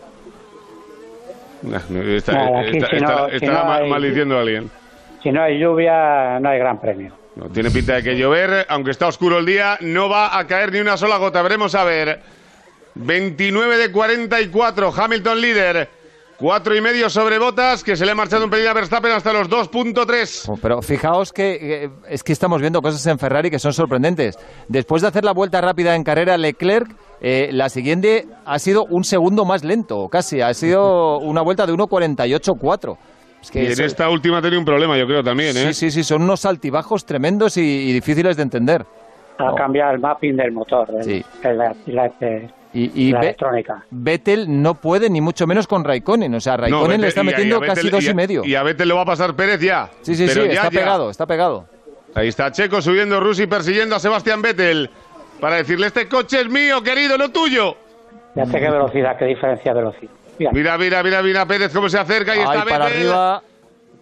Nah, 1.62 1.78
Está, 2.16 2.32
Nada, 2.32 2.60
aquí 2.60 2.76
está- 2.78 2.90
si 2.90 2.96
no- 3.00 3.08
está- 3.08 3.28
si 3.30 3.36
estará 3.36 3.58
no 3.60 3.64
ma- 3.64 3.76
hay- 3.76 3.88
maldiciendo 3.90 4.36
a 4.36 4.40
alguien. 4.40 4.70
Si 5.22 5.30
no 5.32 5.42
hay 5.42 5.58
lluvia, 5.58 6.38
no 6.40 6.48
hay 6.48 6.58
gran 6.58 6.80
premio. 6.80 7.12
No, 7.36 7.48
tiene 7.50 7.70
pinta 7.70 7.94
de 7.96 8.02
que 8.02 8.16
llover, 8.16 8.64
aunque 8.68 8.90
está 8.92 9.06
oscuro 9.08 9.38
el 9.38 9.46
día, 9.46 9.76
no 9.80 10.08
va 10.08 10.38
a 10.38 10.46
caer 10.46 10.72
ni 10.72 10.80
una 10.80 10.96
sola 10.96 11.16
gota. 11.18 11.42
Veremos 11.42 11.74
a 11.74 11.84
ver. 11.84 12.20
29 12.96 13.76
de 13.78 13.92
44, 13.92 14.92
Hamilton 14.96 15.40
líder. 15.40 15.88
Cuatro 16.38 16.76
y 16.76 16.82
medio 16.82 17.08
sobre 17.08 17.38
botas, 17.38 17.82
que 17.82 17.96
se 17.96 18.04
le 18.04 18.12
ha 18.12 18.14
marchado 18.14 18.44
un 18.44 18.50
pelín 18.50 18.66
a 18.68 18.74
Verstappen 18.74 19.10
hasta 19.10 19.32
los 19.32 19.48
2.3. 19.48 20.44
Oh, 20.50 20.58
Pero 20.60 20.82
fijaos 20.82 21.32
que 21.32 21.84
eh, 21.84 21.90
es 22.10 22.22
que 22.22 22.32
estamos 22.34 22.60
viendo 22.60 22.82
cosas 22.82 23.06
en 23.06 23.18
Ferrari 23.18 23.50
que 23.50 23.58
son 23.58 23.72
sorprendentes. 23.72 24.38
Después 24.68 25.00
de 25.00 25.08
hacer 25.08 25.24
la 25.24 25.32
vuelta 25.32 25.62
rápida 25.62 25.94
en 25.94 26.04
carrera 26.04 26.36
Leclerc, 26.36 26.94
eh, 27.22 27.48
la 27.52 27.70
siguiente 27.70 28.26
ha 28.44 28.58
sido 28.58 28.84
un 28.84 29.04
segundo 29.04 29.46
más 29.46 29.64
lento, 29.64 30.08
casi. 30.10 30.42
Ha 30.42 30.52
sido 30.52 31.18
una 31.20 31.40
vuelta 31.40 31.64
de 31.66 31.72
1.48.4. 31.72 32.98
Es 33.40 33.50
que 33.50 33.62
y 33.62 33.66
en 33.66 33.72
eso- 33.72 33.84
esta 33.84 34.10
última 34.10 34.36
ha 34.38 34.42
tenido 34.42 34.58
un 34.60 34.66
problema, 34.66 34.98
yo 34.98 35.06
creo 35.06 35.24
también, 35.24 35.56
¿eh? 35.56 35.72
Sí, 35.72 35.86
sí, 35.86 35.90
sí, 35.90 36.04
son 36.04 36.20
unos 36.22 36.44
altibajos 36.44 37.06
tremendos 37.06 37.56
y, 37.56 37.62
y 37.62 37.92
difíciles 37.94 38.36
de 38.36 38.42
entender. 38.42 38.84
Ha 39.38 39.54
cambiado 39.54 39.92
el 39.92 40.00
mapping 40.00 40.36
del 40.36 40.52
motor, 40.52 40.86
el- 40.98 41.04
Sí. 41.04 41.24
el- 41.44 41.56
la, 41.58 41.74
la- 41.86 42.12
eh, 42.20 42.48
Y, 42.78 42.90
y 42.94 43.12
la 43.12 43.20
electrónica. 43.20 43.84
Vettel 43.90 44.60
no 44.62 44.74
puede 44.74 45.08
ni 45.08 45.20
mucho 45.22 45.46
menos 45.46 45.66
con 45.66 45.82
Raikkonen. 45.84 46.34
O 46.34 46.40
sea, 46.40 46.56
Raikkonen 46.58 46.82
No, 46.88 46.92
Vettel- 46.94 47.00
le 47.00 47.08
está 47.08 47.22
metiendo 47.22 47.60
Vettel- 47.60 47.66
casi 47.74 47.88
dos 47.90 48.04
y 48.04 48.08
a- 48.08 48.10
y 48.10 48.14
medio. 48.14 48.44
Y 48.44 48.54
a 48.54 48.62
Vettel 48.62 48.88
lo 48.88 48.96
va 48.96 49.02
a 49.02 49.06
pasar 49.06 49.34
Pérez 49.34 49.60
ya. 49.60 49.88
Sí, 50.02 50.14
sí, 50.14 50.26
Pero 50.26 50.42
sí, 50.42 50.48
ya, 50.48 50.54
está 50.54 50.70
ya. 50.70 50.78
pegado, 50.80 51.10
está 51.10 51.26
pegado. 51.26 51.66
Ahí 52.14 52.28
está 52.28 52.50
Checo 52.52 52.82
subiendo, 52.82 53.18
Rusi 53.20 53.46
persiguiendo 53.46 53.96
a 53.96 53.98
Sebastián 54.00 54.42
Vettel 54.42 54.90
para 55.40 55.56
decirle, 55.56 55.86
este 55.86 56.08
coche 56.08 56.40
es 56.42 56.48
mío, 56.48 56.82
querido, 56.82 57.16
no 57.16 57.30
tuyo. 57.30 57.76
Fíjate 58.34 58.60
qué 58.60 58.70
velocidad, 58.70 59.16
qué 59.18 59.24
diferencia 59.26 59.72
de 59.72 59.80
velocidad. 59.80 60.10
Mira, 60.38 60.50
Mira, 60.52 60.76
mira, 60.78 61.02
mira, 61.02 61.22
mira 61.22 61.46
Pérez 61.46 61.72
cómo 61.72 61.88
se 61.88 61.98
acerca 61.98 62.34
y 62.36 62.40
Ahí 62.40 62.44
está 62.44 62.64
para 62.64 62.84
Vettel. 62.86 63.00
arriba. 63.02 63.42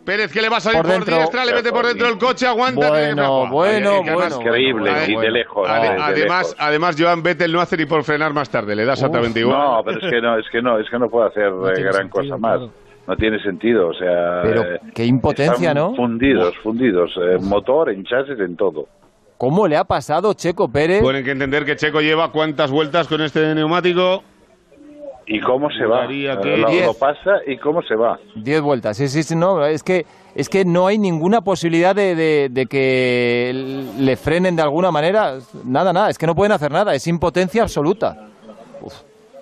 Pérez 0.05 0.33
que 0.33 0.43
le 0.43 0.49
va 0.49 0.59
a 0.59 0.61
salir 0.61 0.79
Por 0.83 0.87
por, 0.87 0.95
dentro. 0.97 1.17
diestra, 1.17 1.45
le 1.45 1.55
mete 1.55 1.71
por 1.71 1.87
dentro 1.87 2.09
el 2.09 2.19
coche, 2.19 2.47
aguanta. 2.47 2.89
Bueno, 2.89 3.49
bueno, 3.51 3.91
además- 4.05 4.15
bueno, 4.15 4.41
Increíble, 4.41 4.91
bueno, 4.91 5.21
y 5.21 5.23
de 5.25 5.31
lejos. 5.31 5.69
Ade- 5.69 5.81
de- 5.89 5.95
de 5.95 6.03
además, 6.03 6.43
lejos. 6.49 6.57
además, 6.59 6.97
Joan 6.99 7.23
Vettel 7.23 7.53
no 7.53 7.61
hace 7.61 7.77
ni 7.77 7.87
por 7.87 8.05
frenar 8.05 8.33
más 8.35 8.51
tarde, 8.51 8.77
le 8.77 8.85
da 8.85 8.93
exactamente 8.93 9.41
igual. 9.41 9.59
No, 9.59 9.83
pero 9.85 9.99
es 9.99 10.11
que 10.11 10.21
no, 10.21 10.39
es 10.39 10.45
que 10.51 10.63
no, 10.63 10.79
es 10.79 10.91
que 10.91 10.99
no 10.99 11.09
puede 11.09 11.29
hacer 11.29 11.45
eh, 11.47 11.73
tiene 11.75 11.91
gran 11.91 11.95
sentido, 12.11 12.23
cosa 12.23 12.37
más. 12.39 12.61
No 13.07 13.17
tiene 13.17 13.39
sentido, 13.43 13.89
o 13.89 13.95
sea. 13.95 14.41
Pero 14.43 14.63
eh, 14.63 14.81
qué 14.95 15.05
impotencia, 15.05 15.69
están 15.71 15.75
¿no? 15.91 15.95
Fundidos, 15.95 16.55
fundidos, 16.63 17.11
eh, 17.19 17.37
en 17.39 17.49
motor, 17.49 17.91
en 17.91 18.05
chasis, 18.05 18.39
en 18.41 18.57
todo. 18.57 18.87
¿Cómo 19.37 19.67
le 19.69 19.77
ha 19.77 19.85
pasado 19.85 20.33
Checo 20.33 20.71
Pérez? 20.71 21.03
Bueno, 21.03 21.19
hay 21.19 21.25
que 21.25 21.33
entender 21.33 21.65
que 21.65 21.77
Checo 21.77 22.01
lleva 22.01 22.31
cuántas 22.31 22.71
vueltas 22.71 23.09
con 23.09 23.21
este 23.21 23.55
neumático. 23.55 24.23
¿Y 25.27 25.41
cómo 25.41 25.71
se 25.71 25.87
va? 25.87 26.05
Eh, 26.05 26.37
que 26.43 26.57
Lo, 26.59 26.69
diez. 26.71 26.87
lo 26.87 26.95
pasa 26.95 27.37
y 27.47 27.57
cómo 27.57 27.83
se 27.83 27.95
va. 27.95 28.19
Diez 28.35 28.61
vueltas, 28.61 28.97
sí, 28.97 29.09
sí, 29.09 29.23
sí, 29.23 29.35
no, 29.35 29.65
es 29.65 29.83
que, 29.83 30.05
es 30.35 30.49
que 30.51 30.65
no 30.67 30.87
hay 30.87 30.99
ninguna 30.99 31.41
posibilidad 31.41 31.95
de, 31.95 32.15
de- 32.15 32.49
de 32.51 32.67
que 32.67 33.85
le 33.99 34.17
frenen 34.17 34.55
de 34.57 34.63
alguna 34.63 34.91
manera, 34.91 35.39
nada, 35.65 35.93
nada, 35.93 36.11
es 36.11 36.19
que 36.19 36.27
no 36.27 36.35
pueden 36.35 36.53
hacer 36.53 36.71
nada, 36.71 36.95
es 36.95 37.07
impotencia 37.07 37.63
absoluta. 37.63 38.29
Uf, 38.83 38.93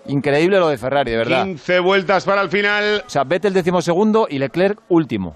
increíble 0.07 0.59
lo 0.61 0.69
de 0.69 0.79
Ferrari, 0.79 1.11
de 1.11 1.17
verdad. 1.17 1.45
15 1.45 1.81
vueltas 1.81 2.25
para 2.25 2.43
el 2.43 2.49
final. 2.49 3.03
O 3.05 3.11
sea, 3.11 3.25
Vettel 3.25 3.53
decimosegundo 3.53 4.29
y 4.31 4.39
Leclerc 4.39 4.79
último. 4.89 5.35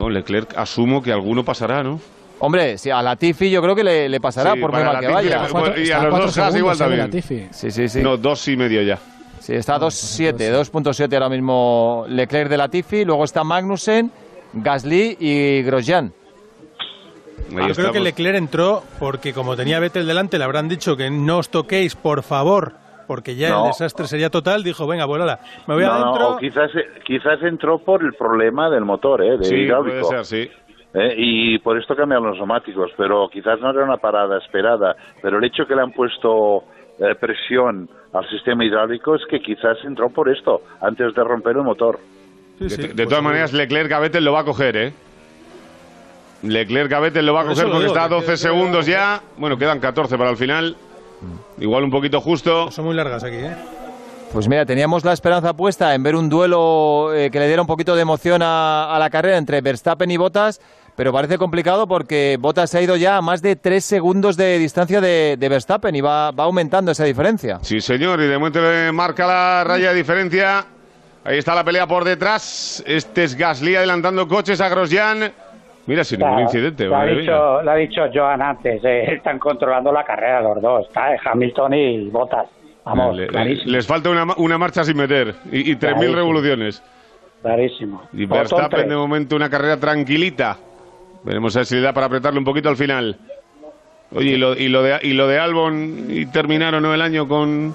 No, 0.00 0.08
Leclerc 0.08 0.56
asumo 0.56 1.02
que 1.02 1.12
alguno 1.12 1.44
pasará, 1.44 1.82
¿no? 1.82 2.00
Hombre, 2.38 2.76
si 2.76 2.90
a 2.90 3.00
Latifi 3.02 3.50
yo 3.50 3.62
creo 3.62 3.74
que 3.74 3.82
le, 3.82 4.08
le 4.10 4.20
pasará 4.20 4.52
Sí, 4.52 4.60
por 4.60 4.70
muy 4.72 4.82
mal 4.82 5.00
que 5.00 5.08
vaya. 5.08 5.48
y 5.78 5.90
a 5.90 6.02
los 6.04 6.34
dos 6.34 6.56
igual 6.56 6.76
también. 6.76 7.10
Sí, 7.50 7.70
sí, 7.70 7.88
sí. 7.88 8.02
No, 8.02 8.16
dos 8.18 8.46
y 8.48 8.56
medio 8.58 8.82
ya. 8.82 8.98
Sí, 9.46 9.54
está 9.54 9.78
2.7, 9.78 10.34
2.7 10.50 11.14
ahora 11.14 11.28
mismo 11.28 12.04
Leclerc 12.08 12.50
de 12.50 12.56
Latifi, 12.56 13.04
luego 13.04 13.22
está 13.22 13.44
Magnussen, 13.44 14.10
Gasly 14.54 15.16
y 15.20 15.62
Grosjean. 15.62 16.12
Yo 17.50 17.74
creo 17.76 17.92
que 17.92 18.00
Leclerc 18.00 18.36
entró 18.36 18.82
porque 18.98 19.32
como 19.32 19.54
tenía 19.54 19.78
Vettel 19.78 20.04
delante 20.04 20.36
le 20.36 20.42
habrán 20.42 20.68
dicho 20.68 20.96
que 20.96 21.10
no 21.10 21.38
os 21.38 21.48
toquéis, 21.48 21.94
por 21.94 22.24
favor, 22.24 22.72
porque 23.06 23.36
ya 23.36 23.50
No. 23.50 23.60
el 23.62 23.66
desastre 23.68 24.06
sería 24.08 24.30
total. 24.30 24.64
Dijo, 24.64 24.84
venga, 24.88 25.06
pues 25.06 25.20
nada, 25.20 25.38
me 25.68 25.74
voy 25.74 25.84
No, 25.84 25.90
no, 25.96 26.04
adentro. 26.06 26.28
o 26.32 26.38
quizás, 26.38 26.70
quizás 27.04 27.40
entró 27.42 27.78
por 27.78 28.02
el 28.02 28.14
problema 28.14 28.68
del 28.68 28.84
motor, 28.84 29.22
¿eh? 29.22 29.38
De 29.38 29.44
Sí, 29.44 29.54
hidráulico. 29.54 30.08
puede 30.08 30.24
ser, 30.24 30.48
sí. 30.48 30.50
Eh, 30.92 31.14
y 31.18 31.58
por 31.60 31.78
esto 31.78 31.94
cambian 31.94 32.24
los 32.24 32.36
neumáticos, 32.36 32.90
pero 32.96 33.28
quizás 33.28 33.60
no 33.60 33.70
era 33.70 33.84
una 33.84 33.98
parada 33.98 34.38
esperada. 34.38 34.96
Pero 35.22 35.38
el 35.38 35.44
hecho 35.44 35.66
que 35.68 35.76
le 35.76 35.82
han 35.82 35.92
puesto 35.92 36.64
eh, 36.98 37.14
presión 37.20 37.88
al 38.18 38.28
sistema 38.30 38.64
hidráulico 38.64 39.14
es 39.14 39.22
que 39.30 39.40
quizás 39.40 39.76
entró 39.84 40.08
por 40.10 40.28
esto, 40.28 40.62
antes 40.80 41.14
de 41.14 41.22
romper 41.24 41.56
el 41.56 41.62
motor. 41.62 41.98
De, 42.58 42.68
de 42.68 43.06
todas 43.06 43.22
maneras, 43.22 43.52
Leclerc 43.52 43.92
a 43.92 43.98
Vettel 44.00 44.24
lo 44.24 44.32
va 44.32 44.40
a 44.40 44.44
coger, 44.44 44.76
¿eh? 44.76 44.92
Leclerc 46.42 46.92
a 46.92 47.00
Vettel 47.00 47.26
lo 47.26 47.34
va 47.34 47.40
a 47.40 47.44
Por 47.44 47.52
coger 47.52 47.64
porque 47.66 47.78
digo, 47.80 47.92
está 47.94 48.04
a 48.04 48.08
que- 48.08 48.14
12 48.14 48.26
que- 48.32 48.36
segundos 48.36 48.86
ya. 48.86 49.20
Bueno, 49.36 49.56
quedan 49.58 49.80
14 49.80 50.16
para 50.18 50.30
el 50.30 50.36
final. 50.36 50.76
Igual 51.58 51.84
un 51.84 51.90
poquito 51.90 52.20
justo. 52.20 52.70
Son 52.70 52.84
muy 52.84 52.94
largas 52.94 53.24
aquí, 53.24 53.36
¿eh? 53.36 53.54
Pues 54.32 54.48
mira, 54.48 54.66
teníamos 54.66 55.04
la 55.04 55.12
esperanza 55.12 55.54
puesta 55.54 55.94
en 55.94 56.02
ver 56.02 56.14
un 56.14 56.28
duelo 56.28 57.14
eh, 57.14 57.30
que 57.30 57.38
le 57.38 57.46
diera 57.46 57.62
un 57.62 57.66
poquito 57.68 57.94
de 57.94 58.02
emoción 58.02 58.42
a, 58.42 58.94
a 58.94 58.98
la 58.98 59.08
carrera 59.08 59.38
entre 59.38 59.60
Verstappen 59.60 60.10
y 60.10 60.16
Bottas, 60.16 60.60
pero 60.96 61.12
parece 61.12 61.38
complicado 61.38 61.86
porque 61.86 62.36
Bottas 62.40 62.70
se 62.70 62.78
ha 62.78 62.82
ido 62.82 62.96
ya 62.96 63.18
a 63.18 63.22
más 63.22 63.42
de 63.42 63.54
3 63.56 63.84
segundos 63.84 64.36
de 64.36 64.58
distancia 64.58 65.00
de, 65.00 65.36
de 65.38 65.48
Verstappen 65.48 65.94
y 65.94 66.00
va, 66.00 66.30
va 66.32 66.44
aumentando 66.44 66.90
esa 66.90 67.04
diferencia. 67.04 67.58
Sí, 67.62 67.80
señor, 67.80 68.20
y 68.20 68.26
de 68.26 68.38
momento 68.38 68.60
le 68.60 68.90
marca 68.92 69.26
la 69.26 69.62
raya 69.64 69.90
de 69.90 69.94
diferencia. 69.96 70.64
Ahí 71.24 71.38
está 71.38 71.54
la 71.54 71.64
pelea 71.64 71.86
por 71.86 72.04
detrás. 72.04 72.82
Este 72.86 73.24
es 73.24 73.34
Gasly 73.36 73.76
adelantando 73.76 74.26
coches 74.26 74.60
a 74.60 74.68
Grosjean. 74.68 75.30
Mira, 75.86 76.02
sin 76.02 76.18
ningún 76.18 76.34
Claro, 76.34 76.44
incidente. 76.48 76.84
lo, 76.86 76.94
ha 76.94 76.98
madre 76.98 77.12
mía. 77.12 77.20
dicho, 77.20 77.62
lo 77.62 77.70
ha 77.70 77.74
dicho 77.76 78.00
Joan 78.12 78.42
antes, 78.42 78.80
eh, 78.84 79.14
están 79.14 79.38
controlando 79.38 79.92
la 79.92 80.02
carrera 80.04 80.40
los 80.40 80.60
dos, 80.60 80.86
está 80.88 81.14
eh, 81.14 81.18
Hamilton 81.24 81.74
y 81.74 82.08
Bottas. 82.10 82.46
Vamos, 82.84 83.16
Le- 83.16 83.26
clarísimo, 83.28 83.70
les 83.72 83.86
falta 83.86 84.10
una, 84.10 84.24
una 84.36 84.58
marcha 84.58 84.82
sin 84.84 84.96
meter 84.96 85.34
y, 85.52 85.70
y 85.70 85.74
3.000 85.74 85.78
Clarísimo. 85.78 86.14
revoluciones. 86.16 86.82
clarísimo. 87.42 88.02
Y 88.12 88.26
Verstappen 88.26 88.68
tres. 88.70 88.88
de 88.88 88.96
momento 88.96 89.36
una 89.36 89.48
carrera 89.50 89.76
tranquilita. 89.76 90.56
Veremos 91.26 91.56
a 91.56 91.60
ver 91.60 91.66
si 91.66 91.74
le 91.74 91.80
da 91.80 91.92
para 91.92 92.06
apretarle 92.06 92.38
un 92.38 92.44
poquito 92.44 92.68
al 92.68 92.76
final. 92.76 93.16
Oye, 94.14 94.30
y 94.30 94.36
lo, 94.36 94.54
y 94.56 94.68
lo 94.68 94.82
de 94.84 95.00
y 95.02 95.12
lo 95.12 95.26
de 95.26 95.38
Albon 95.40 96.06
y 96.08 96.26
terminaron 96.26 96.80
¿no? 96.84 96.94
el 96.94 97.02
año 97.02 97.26
con, 97.26 97.74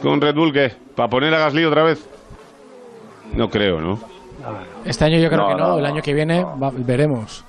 con 0.00 0.20
Red 0.20 0.36
Bull, 0.36 0.52
¿qué? 0.52 0.70
¿Para 0.94 1.08
poner 1.10 1.34
a 1.34 1.38
Gasly 1.40 1.64
otra 1.64 1.82
vez? 1.82 2.08
No 3.34 3.50
creo, 3.50 3.80
¿no? 3.80 3.98
Este 4.84 5.04
año 5.04 5.18
yo 5.18 5.28
creo 5.28 5.40
No, 5.42 5.48
que 5.48 5.54
no, 5.56 5.68
no, 5.72 5.78
el 5.80 5.86
año 5.86 6.00
que 6.00 6.14
viene 6.14 6.44
va- 6.44 6.70
veremos. 6.72 7.44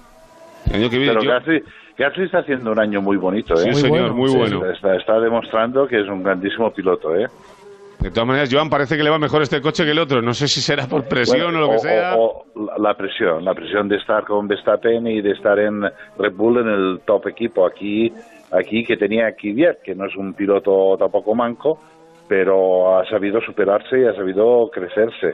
El 0.65 0.77
año 0.77 0.89
que 0.89 0.97
viene 0.97 1.13
Pero 1.13 1.23
yo- 1.23 1.29
Gasly, 1.31 1.63
Gasly 1.99 2.25
está 2.25 2.39
haciendo 2.39 2.71
un 2.71 2.79
año 2.79 2.99
muy 3.03 3.17
bonito, 3.17 3.53
¿eh? 3.53 3.65
Sí, 3.65 3.69
Muy 3.69 3.81
señor, 3.81 3.99
bueno, 3.99 4.15
muy 4.15 4.29
sí, 4.31 4.37
bueno. 4.37 4.65
Está, 4.71 4.95
está 4.95 5.19
demostrando 5.19 5.87
que 5.87 6.01
es 6.01 6.07
un 6.09 6.23
grandísimo 6.23 6.71
piloto, 6.73 7.15
¿eh? 7.15 7.27
De 7.99 8.11
todas 8.11 8.27
maneras, 8.27 8.49
Joan, 8.51 8.69
parece 8.69 8.95
que 8.95 9.03
le 9.03 9.09
va 9.09 9.17
mejor 9.17 9.41
este 9.41 9.59
coche 9.59 9.83
que 9.83 9.91
el 9.91 9.99
otro. 9.99 10.21
No 10.21 10.33
sé 10.33 10.47
si 10.47 10.61
será 10.61 10.85
por 10.87 11.05
presión 11.05 11.51
Bueno, 11.51 11.57
o 11.57 11.61
lo 11.61 11.71
que 11.71 11.79
sea. 11.79 12.15
o 12.15 12.45
la- 12.55 12.77
la 12.89 12.93
presión, 12.95 13.43
la 13.43 13.53
presión 13.55 13.89
de 13.89 13.97
estar 13.97 14.23
con 14.23 14.47
Verstappen 14.47 15.07
y 15.07 15.21
de 15.21 15.31
estar 15.31 15.57
en 15.57 15.81
Red 16.17 16.33
Bull 16.33 16.59
en 16.59 16.67
el 16.67 17.01
top 17.05 17.27
equipo. 17.27 17.65
Aquí, 17.65 18.13
aquí 18.51 18.83
que 18.85 18.97
tenía 18.97 19.31
Kvyat, 19.35 19.81
que 19.83 19.95
no 19.95 20.05
es 20.05 20.15
un 20.15 20.33
piloto 20.35 20.95
tampoco 20.97 21.33
manco, 21.33 21.79
pero 22.27 22.99
ha 22.99 23.05
sabido 23.09 23.41
superarse 23.41 23.99
y 23.99 24.05
ha 24.05 24.13
sabido 24.13 24.69
crecerse. 24.71 25.33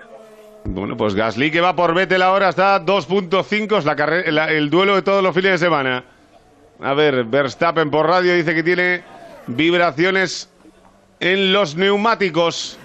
Bueno, 0.66 0.96
pues 0.96 1.16
Gasly 1.16 1.52
que 1.52 1.60
va 1.60 1.76
por 1.76 1.94
Vettel 1.94 2.22
ahora 2.22 2.48
está 2.48 2.80
2.5, 2.80 3.78
es 3.80 4.50
el 4.52 4.70
duelo 4.70 4.96
de 4.96 5.02
todos 5.02 5.22
los 5.22 5.36
fines 5.36 5.52
de 5.52 5.58
semana. 5.58 6.04
A 6.80 6.94
ver, 6.94 7.26
Verstappen 7.26 7.92
por 7.92 8.08
radio 8.08 8.34
dice 8.34 8.56
que 8.56 8.64
tiene 8.64 9.02
vibraciones 9.48 10.53
en 11.24 11.54
los 11.54 11.76
neumáticos. 11.76 12.78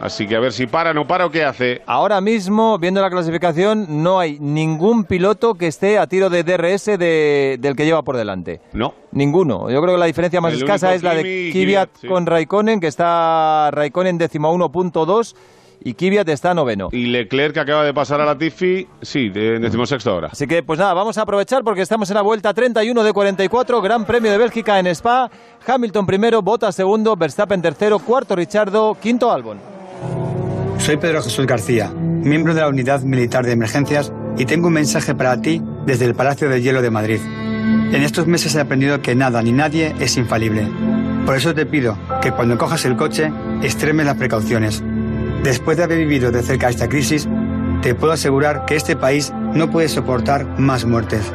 Así 0.00 0.26
que 0.26 0.34
a 0.34 0.40
ver 0.40 0.52
si 0.52 0.66
para, 0.66 0.94
no 0.94 1.06
para 1.06 1.26
o 1.26 1.30
qué 1.30 1.44
hace. 1.44 1.82
Ahora 1.84 2.22
mismo, 2.22 2.78
viendo 2.78 3.02
la 3.02 3.10
clasificación, 3.10 4.02
no 4.02 4.18
hay 4.18 4.38
ningún 4.40 5.04
piloto 5.04 5.56
que 5.56 5.66
esté 5.66 5.98
a 5.98 6.06
tiro 6.06 6.30
de 6.30 6.42
DRS 6.42 6.96
de- 6.96 7.58
del 7.60 7.76
que 7.76 7.84
lleva 7.84 8.00
por 8.02 8.16
delante. 8.16 8.60
No. 8.72 8.94
Ninguno. 9.12 9.68
Yo 9.70 9.82
creo 9.82 9.94
que 9.96 10.00
la 10.00 10.06
diferencia 10.06 10.40
más 10.40 10.54
El 10.54 10.60
escasa 10.60 10.94
es 10.94 11.02
la 11.02 11.14
de 11.14 11.50
Kvyat 11.52 11.52
Kvyat, 11.52 11.90
sí. 12.00 12.06
con 12.08 12.24
Raikkonen, 12.24 12.80
que 12.80 12.86
está 12.86 13.70
Raikkonen 13.72 14.16
décimo 14.16 14.50
1.2 14.54 15.34
y 15.82 15.94
Kvyat 15.94 16.28
está 16.28 16.54
noveno. 16.54 16.88
Y 16.92 17.06
Leclerc 17.06 17.54
que 17.54 17.60
acaba 17.60 17.84
de 17.84 17.94
pasar 17.94 18.20
a 18.20 18.24
la 18.24 18.36
Tiffy, 18.36 18.86
sí, 19.02 19.28
de 19.28 19.58
decimosexto 19.58 20.10
ahora. 20.10 20.28
Así 20.32 20.46
que, 20.46 20.62
pues 20.62 20.78
nada, 20.78 20.94
vamos 20.94 21.18
a 21.18 21.22
aprovechar 21.22 21.64
porque 21.64 21.82
estamos 21.82 22.10
en 22.10 22.14
la 22.14 22.22
vuelta 22.22 22.52
31 22.52 23.02
de 23.02 23.12
44, 23.12 23.80
Gran 23.80 24.04
Premio 24.04 24.30
de 24.30 24.38
Bélgica 24.38 24.78
en 24.78 24.86
Spa. 24.88 25.30
Hamilton 25.66 26.06
primero, 26.06 26.42
Bottas 26.42 26.74
segundo, 26.74 27.16
Verstappen 27.16 27.62
tercero, 27.62 27.98
cuarto 27.98 28.36
Richardo, 28.36 28.96
quinto 29.00 29.30
Albon. 29.30 29.58
Soy 30.78 30.96
Pedro 30.96 31.22
Jesús 31.22 31.46
García 31.46 31.92
miembro 32.22 32.54
de 32.54 32.60
la 32.60 32.68
Unidad 32.68 33.02
Militar 33.02 33.44
de 33.46 33.52
Emergencias, 33.52 34.12
y 34.36 34.44
tengo 34.44 34.68
un 34.68 34.74
mensaje 34.74 35.14
para 35.14 35.40
ti 35.40 35.62
desde 35.86 36.04
el 36.04 36.14
Palacio 36.14 36.48
de 36.48 36.60
Hielo 36.62 36.82
de 36.82 36.90
Madrid. 36.90 37.20
En 37.92 38.02
estos 38.02 38.26
meses 38.26 38.54
he 38.54 38.60
aprendido 38.60 39.02
que 39.02 39.14
nada 39.14 39.42
ni 39.42 39.52
nadie 39.52 39.94
es 39.98 40.16
infalible. 40.16 40.68
Por 41.26 41.36
eso 41.36 41.54
te 41.54 41.66
pido 41.66 41.98
que 42.22 42.32
cuando 42.32 42.58
cojas 42.58 42.84
el 42.84 42.96
coche, 42.96 43.32
extremes 43.62 44.06
las 44.06 44.16
precauciones. 44.16 44.82
Después 45.42 45.78
de 45.78 45.84
haber 45.84 45.98
vivido 45.98 46.30
de 46.30 46.42
cerca 46.42 46.68
esta 46.68 46.88
crisis, 46.88 47.26
te 47.82 47.94
puedo 47.94 48.12
asegurar 48.12 48.66
que 48.66 48.76
este 48.76 48.94
país 48.94 49.32
no 49.54 49.70
puede 49.70 49.88
soportar 49.88 50.44
más 50.58 50.84
muertes. 50.84 51.32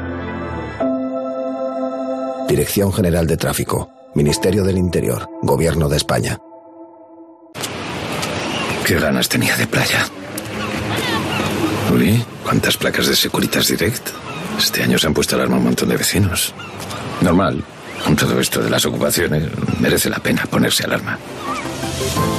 Dirección 2.48 2.94
General 2.94 3.26
de 3.26 3.38
Tráfico, 3.38 3.90
Ministerio 4.14 4.64
del 4.64 4.78
Interior, 4.78 5.28
Gobierno 5.42 5.90
de 5.90 5.98
España. 5.98 6.38
Qué 8.86 9.00
ganas 9.00 9.28
tenía 9.28 9.58
de 9.58 9.66
playa. 9.66 10.06
Uy, 11.92 12.24
¿cuántas 12.44 12.78
placas 12.78 13.08
de 13.08 13.16
Securitas 13.16 13.68
Direct? 13.68 14.10
Este 14.60 14.84
año 14.84 15.00
se 15.00 15.08
han 15.08 15.16
puesto 15.16 15.36
alarma 15.36 15.58
un 15.58 15.64
montón 15.64 15.90
de 15.90 15.98
vecinos. 15.98 16.54
Normal. 17.22 17.64
Con 18.04 18.16
todo 18.16 18.40
esto 18.40 18.62
de 18.62 18.70
las 18.70 18.86
ocupaciones, 18.86 19.50
merece 19.80 20.12
la 20.12 20.20
pena 20.20 20.46
ponerse 20.46 20.84
alarma. 20.84 21.18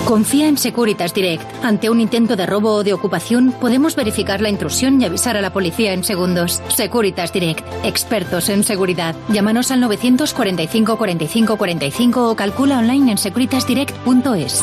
Confía 0.07 0.49
en 0.49 0.57
Securitas 0.57 1.15
Direct. 1.15 1.45
Ante 1.65 1.91
un 1.91 2.01
intento 2.01 2.37
de 2.37 2.47
robo 2.47 2.75
o 2.75 2.85
de 2.85 2.93
ocupación, 2.93 3.53
podemos 3.61 3.97
verificar 3.97 4.41
la 4.41 4.49
intrusión 4.49 5.01
y 5.01 5.05
avisar 5.05 5.37
a 5.37 5.41
la 5.41 5.53
policía 5.53 5.93
en 5.93 6.05
segundos. 6.05 6.63
Securitas 6.69 7.33
Direct. 7.33 7.67
Expertos 7.85 8.49
en 8.49 8.63
seguridad. 8.63 9.17
Llámanos 9.29 9.71
al 9.71 9.81
945 9.81 10.97
45 10.97 11.57
45 11.57 12.31
o 12.31 12.37
calcula 12.37 12.79
online 12.79 13.13
en 13.13 13.19
securitasdirect.es. 13.19 14.63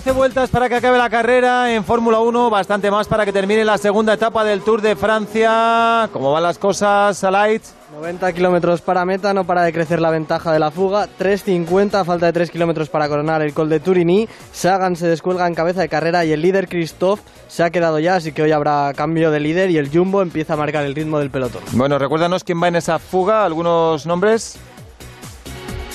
12 0.00 0.12
vueltas 0.12 0.48
para 0.48 0.66
que 0.70 0.76
acabe 0.76 0.96
la 0.96 1.10
carrera 1.10 1.74
en 1.74 1.84
Fórmula 1.84 2.20
1, 2.20 2.48
bastante 2.48 2.90
más 2.90 3.06
para 3.06 3.26
que 3.26 3.34
termine 3.34 3.66
la 3.66 3.76
segunda 3.76 4.14
etapa 4.14 4.44
del 4.44 4.62
Tour 4.62 4.80
de 4.80 4.96
Francia. 4.96 6.08
¿Cómo 6.10 6.32
van 6.32 6.42
las 6.42 6.56
cosas, 6.56 7.22
Alight? 7.22 7.62
90 7.92 8.32
kilómetros 8.32 8.80
para 8.80 9.04
meta, 9.04 9.34
no 9.34 9.44
para 9.44 9.60
de 9.60 9.74
crecer 9.74 10.00
la 10.00 10.08
ventaja 10.08 10.54
de 10.54 10.58
la 10.58 10.70
fuga. 10.70 11.06
3.50, 11.18 12.02
falta 12.06 12.24
de 12.24 12.32
3 12.32 12.50
kilómetros 12.50 12.88
para 12.88 13.10
coronar 13.10 13.42
el 13.42 13.52
Col 13.52 13.68
de 13.68 13.78
Turini. 13.78 14.26
Sagan 14.52 14.96
se 14.96 15.06
descuelga 15.06 15.46
en 15.46 15.54
cabeza 15.54 15.82
de 15.82 15.90
carrera 15.90 16.24
y 16.24 16.32
el 16.32 16.40
líder 16.40 16.66
Christoph 16.66 17.20
se 17.46 17.62
ha 17.62 17.68
quedado 17.68 17.98
ya, 17.98 18.14
así 18.14 18.32
que 18.32 18.40
hoy 18.40 18.52
habrá 18.52 18.94
cambio 18.96 19.30
de 19.30 19.40
líder 19.40 19.70
y 19.70 19.76
el 19.76 19.90
Jumbo 19.90 20.22
empieza 20.22 20.54
a 20.54 20.56
marcar 20.56 20.86
el 20.86 20.94
ritmo 20.94 21.18
del 21.18 21.28
pelotón. 21.28 21.62
Bueno, 21.72 21.98
recuérdanos 21.98 22.42
quién 22.42 22.62
va 22.62 22.68
en 22.68 22.76
esa 22.76 22.98
fuga, 22.98 23.44
algunos 23.44 24.06
nombres. 24.06 24.58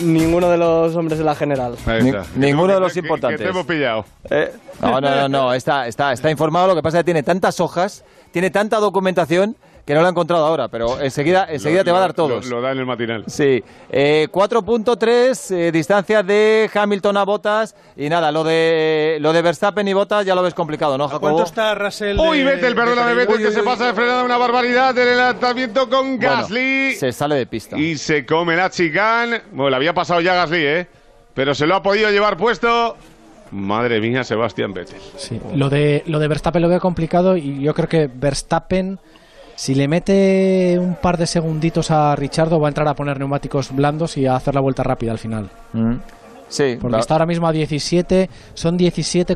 Ninguno 0.01 0.49
de 0.49 0.57
los 0.57 0.95
hombres 0.95 1.17
de 1.19 1.25
la 1.25 1.35
general. 1.35 1.75
Ni- 2.01 2.11
ninguno 2.35 2.73
de 2.73 2.79
los 2.79 2.95
importantes. 2.97 3.37
Que 3.39 3.43
te 3.45 3.49
hemos 3.49 3.65
pillado. 3.65 4.05
Eh, 4.29 4.51
no, 4.81 4.99
no, 4.99 5.15
no, 5.15 5.29
no, 5.29 5.53
está, 5.53 5.87
está, 5.87 6.11
está 6.11 6.29
informado. 6.29 6.67
Lo 6.67 6.75
que 6.75 6.81
pasa 6.83 6.97
es 6.97 7.01
que 7.01 7.05
tiene 7.05 7.23
tantas 7.23 7.59
hojas, 7.59 8.03
tiene 8.31 8.49
tanta 8.49 8.77
documentación 8.77 9.55
que 9.85 9.93
no 9.93 10.01
lo 10.01 10.07
ha 10.07 10.09
encontrado 10.09 10.45
ahora, 10.45 10.67
pero 10.67 10.99
enseguida, 10.99 11.45
enseguida 11.49 11.83
te 11.83 11.91
va 11.91 11.97
a 11.97 12.01
dar 12.01 12.13
todos. 12.13 12.45
Lo, 12.47 12.55
lo 12.57 12.61
da 12.63 12.71
en 12.71 12.79
el 12.79 12.85
matinal. 12.87 13.23
Sí, 13.27 13.63
eh, 13.89 14.27
4.3 14.31 15.55
eh, 15.55 15.71
distancia 15.71 16.23
de 16.23 16.69
Hamilton 16.73 17.17
a 17.17 17.23
Bottas 17.23 17.75
y 17.95 18.09
nada, 18.09 18.31
lo 18.31 18.43
de 18.43 19.17
lo 19.21 19.31
de 19.31 19.41
Verstappen 19.41 19.87
y 19.87 19.93
Bottas 19.93 20.25
ya 20.25 20.33
lo 20.35 20.41
ves 20.41 20.53
complicado, 20.53 20.97
¿no, 20.97 21.05
¿A 21.05 21.07
Jacobo? 21.09 21.21
cuánto 21.21 21.43
está 21.43 21.75
Russell? 21.75 22.17
Uy, 22.19 22.43
Vettel, 22.43 22.73
de 22.75 22.81
Ferrari? 22.81 23.15
Vettel, 23.15 23.35
Uy, 23.35 23.41
que 23.41 23.47
uy, 23.49 23.53
se 23.53 23.59
uy. 23.59 23.65
pasa 23.65 23.87
de 23.87 23.93
frenada 23.93 24.23
una 24.23 24.37
barbaridad 24.37 24.97
en 24.97 25.07
el 25.07 25.17
lanzamiento 25.17 25.89
con 25.89 26.17
Bueno, 26.17 26.31
Gasly. 26.41 26.95
se 26.95 27.11
sale 27.11 27.35
de 27.35 27.45
pista. 27.45 27.77
Y 27.77 27.97
se 27.97 28.25
come 28.25 28.55
la 28.55 28.69
chicane. 28.69 29.41
Bueno, 29.51 29.69
le 29.69 29.75
había 29.75 29.93
pasado 29.93 30.19
ya 30.21 30.33
Gasly, 30.35 30.65
¿eh? 30.65 30.87
Pero 31.33 31.53
se 31.53 31.67
lo 31.67 31.75
ha 31.75 31.83
podido 31.83 32.09
llevar 32.09 32.37
puesto. 32.37 32.95
Madre 33.51 34.01
mía, 34.01 34.23
Sebastián 34.23 34.73
Vettel. 34.73 34.99
Sí, 35.17 35.39
lo 35.53 35.69
de, 35.69 36.03
lo 36.07 36.17
de 36.19 36.27
Verstappen 36.27 36.61
lo 36.61 36.67
veo 36.69 36.79
complicado 36.79 37.37
y 37.37 37.61
yo 37.61 37.73
creo 37.73 37.87
que 37.87 38.09
Verstappen, 38.11 38.99
si 39.55 39.73
le 39.73 39.87
mete 39.87 40.77
un 40.79 40.95
par 40.95 41.17
de 41.17 41.25
segunditos 41.25 41.89
a 41.91 42.15
Richardo, 42.15 42.59
va 42.59 42.67
a 42.67 42.69
entrar 42.69 42.87
a 42.87 42.93
poner 42.93 43.17
neumáticos 43.19 43.73
blandos 43.73 44.17
y 44.17 44.25
a 44.25 44.35
hacer 44.35 44.53
la 44.53 44.61
vuelta 44.61 44.83
rápida 44.83 45.11
al 45.11 45.17
final. 45.17 45.49
Mm. 45.73 45.95
Sí, 46.47 46.77
Porque 46.79 46.99
está 46.99 47.15
ahora 47.15 47.25
mismo 47.25 47.47
a 47.47 47.51
17, 47.51 48.29
son 48.53 48.77
17,4, 48.77 49.35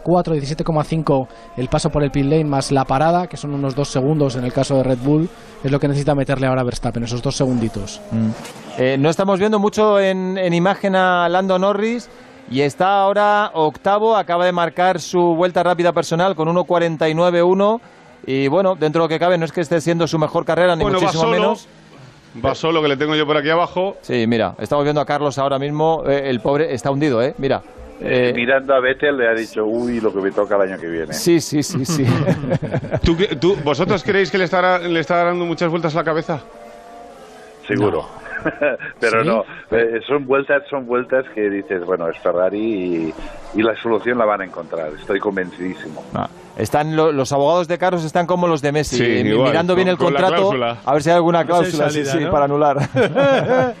17,5 0.00 1.26
el 1.58 1.68
paso 1.68 1.90
por 1.90 2.02
el 2.02 2.10
pit 2.10 2.24
lane 2.24 2.44
más 2.44 2.72
la 2.72 2.84
parada, 2.84 3.26
que 3.26 3.36
son 3.36 3.52
unos 3.52 3.74
dos 3.74 3.88
segundos 3.88 4.36
en 4.36 4.44
el 4.44 4.52
caso 4.52 4.76
de 4.76 4.82
Red 4.82 4.98
Bull, 5.04 5.28
es 5.62 5.70
lo 5.70 5.78
que 5.78 5.88
necesita 5.88 6.14
meterle 6.14 6.46
ahora 6.46 6.62
a 6.62 6.64
Verstappen, 6.64 7.04
esos 7.04 7.20
dos 7.22 7.36
segunditos. 7.36 8.00
Mm. 8.10 8.30
Eh, 8.78 8.96
no 8.98 9.10
estamos 9.10 9.38
viendo 9.38 9.58
mucho 9.58 10.00
en, 10.00 10.38
en 10.38 10.54
imagen 10.54 10.96
a 10.96 11.28
Lando 11.28 11.58
Norris 11.58 12.08
y 12.50 12.62
está 12.62 13.02
ahora 13.02 13.50
octavo, 13.54 14.16
acaba 14.16 14.46
de 14.46 14.52
marcar 14.52 15.00
su 15.00 15.34
vuelta 15.36 15.62
rápida 15.62 15.92
personal 15.92 16.34
con 16.34 16.48
1.49.1 16.48 17.80
y 18.26 18.48
bueno, 18.48 18.74
dentro 18.74 19.02
de 19.02 19.04
lo 19.04 19.08
que 19.08 19.18
cabe 19.18 19.36
no 19.38 19.44
es 19.44 19.52
que 19.52 19.60
esté 19.60 19.80
siendo 19.80 20.06
su 20.06 20.18
mejor 20.18 20.44
carrera 20.44 20.76
ni 20.76 20.82
Bueno, 20.82 20.98
va 20.98 21.02
muchísimo 21.02 21.24
solo. 21.24 21.38
menos. 21.40 21.68
Va 22.44 22.54
solo, 22.54 22.80
que 22.80 22.88
le 22.88 22.96
tengo 22.96 23.14
yo 23.14 23.26
por 23.26 23.36
aquí 23.36 23.50
abajo. 23.50 23.96
Sí, 24.00 24.26
mira, 24.26 24.54
estamos 24.58 24.84
viendo 24.84 25.00
a 25.00 25.04
Carlos 25.06 25.36
ahora 25.38 25.58
mismo, 25.58 26.02
eh, 26.06 26.30
el 26.30 26.40
pobre 26.40 26.72
está 26.72 26.90
hundido, 26.90 27.20
¿eh? 27.22 27.34
Mira. 27.38 27.62
Eh, 28.00 28.32
Mirando 28.34 28.74
a 28.74 28.80
Vettel 28.80 29.16
le 29.16 29.28
ha 29.28 29.34
dicho, 29.34 29.64
uy, 29.64 30.00
lo 30.00 30.12
que 30.12 30.20
me 30.20 30.30
toca 30.32 30.56
el 30.56 30.62
año 30.62 30.80
que 30.80 30.88
viene. 30.88 31.12
sí, 31.12 31.40
sí, 31.40 31.62
sí, 31.62 31.84
sí. 31.84 32.04
¿Tú, 33.04 33.16
tú- 33.38 33.56
¿Vosotros 33.62 34.02
creéis 34.02 34.30
que 34.30 34.38
le 34.38 34.44
está, 34.44 34.78
le 34.78 34.98
está 34.98 35.22
dando 35.24 35.44
muchas 35.44 35.70
vueltas 35.70 35.94
a 35.94 35.98
la 35.98 36.04
cabeza? 36.04 36.40
Seguro. 37.66 38.06
Pero 39.00 39.22
¿Sí? 39.22 39.28
no, 39.28 39.44
eh, 39.70 40.00
son 40.06 40.26
vueltas, 40.26 40.62
son 40.68 40.86
vueltas 40.86 41.24
que 41.34 41.48
dices, 41.50 41.84
bueno, 41.84 42.08
es 42.08 42.18
Ferrari 42.18 42.58
y, 42.58 43.14
y 43.58 43.62
la 43.62 43.74
solución 43.80 44.18
la 44.18 44.24
van 44.24 44.40
a 44.40 44.44
encontrar, 44.44 44.90
estoy 44.98 45.20
convencidísimo. 45.20 46.04
Ah, 46.14 46.28
Están 46.56 46.94
lo- 46.96 47.12
los 47.12 47.32
abogados 47.32 47.68
de 47.68 47.78
Carlos 47.78 48.04
están 48.04 48.26
como 48.26 48.46
los 48.46 48.60
de 48.62 48.72
Messi, 48.72 48.96
Sí, 48.96 49.04
eh, 49.04 49.20
igual, 49.20 49.48
mirando 49.50 49.74
bien 49.74 49.86
con- 49.88 49.92
el 49.92 49.98
con 49.98 50.14
la 50.14 50.20
contrato, 50.20 50.80
a 50.84 50.92
ver 50.92 51.02
si 51.02 51.10
hay 51.10 51.16
alguna 51.16 51.44
cláusula, 51.44 51.88
sí, 51.90 52.04
salida, 52.04 52.12
sí, 52.12 52.24
¿no? 52.24 52.30
para 52.30 52.44
anular. 52.44 52.76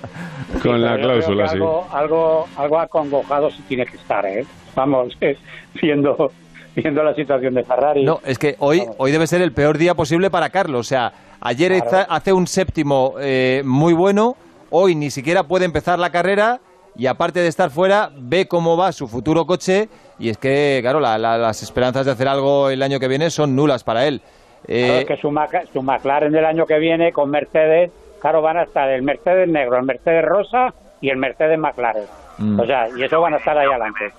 Con 0.62 0.82
la 0.82 0.96
cláusula, 0.98 1.44
que 1.44 1.48
sí. 1.50 1.54
Algo, 1.56 1.86
algo, 1.92 2.46
algo 2.56 2.78
acongojado 2.78 3.50
sí 3.50 3.62
tiene 3.68 3.86
que 3.86 3.96
estar, 3.96 4.24
¿eh? 4.26 4.44
Vamos, 4.74 5.16
eh, 5.20 5.38
viendo, 5.80 6.30
viendo 6.76 7.02
la 7.02 7.14
situación 7.14 7.54
de 7.54 7.64
Ferrari. 7.64 8.04
No, 8.04 8.20
es 8.24 8.38
que 8.38 8.56
hoy, 8.58 8.84
hoy 8.98 9.12
debe 9.12 9.26
ser 9.26 9.40
el 9.42 9.52
peor 9.52 9.78
día 9.78 9.94
posible 9.94 10.30
para 10.30 10.50
Carlos. 10.50 10.80
O 10.80 10.88
sea, 10.88 11.12
ayer 11.40 11.72
Claro. 11.88 12.06
hace 12.10 12.32
un 12.32 12.46
séptimo 12.46 13.14
eh, 13.18 13.62
muy 13.64 13.94
bueno, 13.94 14.36
hoy 14.72 14.96
ni 14.96 15.10
siquiera 15.12 15.44
puede 15.44 15.64
empezar 15.66 15.98
la 16.00 16.10
carrera 16.10 16.58
y 16.96 17.06
aparte 17.06 17.38
de 17.40 17.46
estar 17.48 17.70
fuera, 17.70 18.10
ve 18.18 18.48
cómo 18.48 18.76
va 18.76 18.90
su 18.92 19.06
futuro 19.06 19.46
coche 19.46 19.88
y 20.18 20.28
es 20.28 20.36
que, 20.38 20.78
claro, 20.82 20.98
la- 20.98 21.16
la- 21.18 21.38
las 21.38 21.62
esperanzas 21.62 22.04
de 22.06 22.12
hacer 22.12 22.26
algo 22.26 22.68
el 22.70 22.82
año 22.82 22.98
que 22.98 23.06
viene 23.08 23.30
son 23.30 23.54
nulas 23.54 23.84
para 23.84 24.06
él. 24.06 24.20
Claro, 24.20 24.34
Eh, 24.66 24.98
es 25.00 25.06
que 25.06 25.16
su, 25.16 25.30
Mac- 25.30 25.68
su 25.72 25.82
McLaren 25.82 26.32
del 26.32 26.44
año 26.44 26.66
que 26.66 26.78
viene 26.78 27.12
con 27.12 27.30
Mercedes, 27.30 27.90
claro, 28.20 28.42
van 28.42 28.56
a 28.58 28.62
estar 28.64 28.88
el 28.90 29.02
Mercedes 29.02 29.48
negro, 29.48 29.76
el 29.78 29.84
Mercedes 29.84 30.24
rosa 30.24 30.74
y 31.00 31.08
el 31.10 31.16
Mercedes 31.16 31.58
McLaren. 31.58 32.04
Mm. 32.38 32.60
O 32.60 32.66
sea, 32.66 32.88
y 32.96 33.02
eso 33.02 33.20
van 33.20 33.34
a 33.34 33.36
estar 33.38 33.56
ahí 33.58 33.66
adelante. 33.68 34.12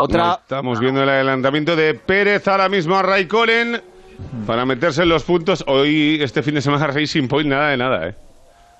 Otra- 0.00 0.38
Estamos 0.42 0.78
viendo 0.78 1.02
el 1.02 1.08
adelantamiento 1.08 1.74
de 1.74 1.94
Pérez 1.94 2.46
ahora 2.46 2.68
mismo 2.68 2.96
a 2.96 3.02
Raikkonen 3.02 3.80
para 4.46 4.64
meterse 4.64 5.02
en 5.02 5.08
los 5.08 5.24
puntos. 5.24 5.64
Hoy, 5.66 6.18
este 6.22 6.42
fin 6.42 6.54
de 6.54 6.60
semana, 6.60 6.86
Racing 6.86 7.26
Point, 7.26 7.48
nada 7.50 7.68
de 7.70 7.76
nada, 7.76 8.08
¿eh? 8.08 8.14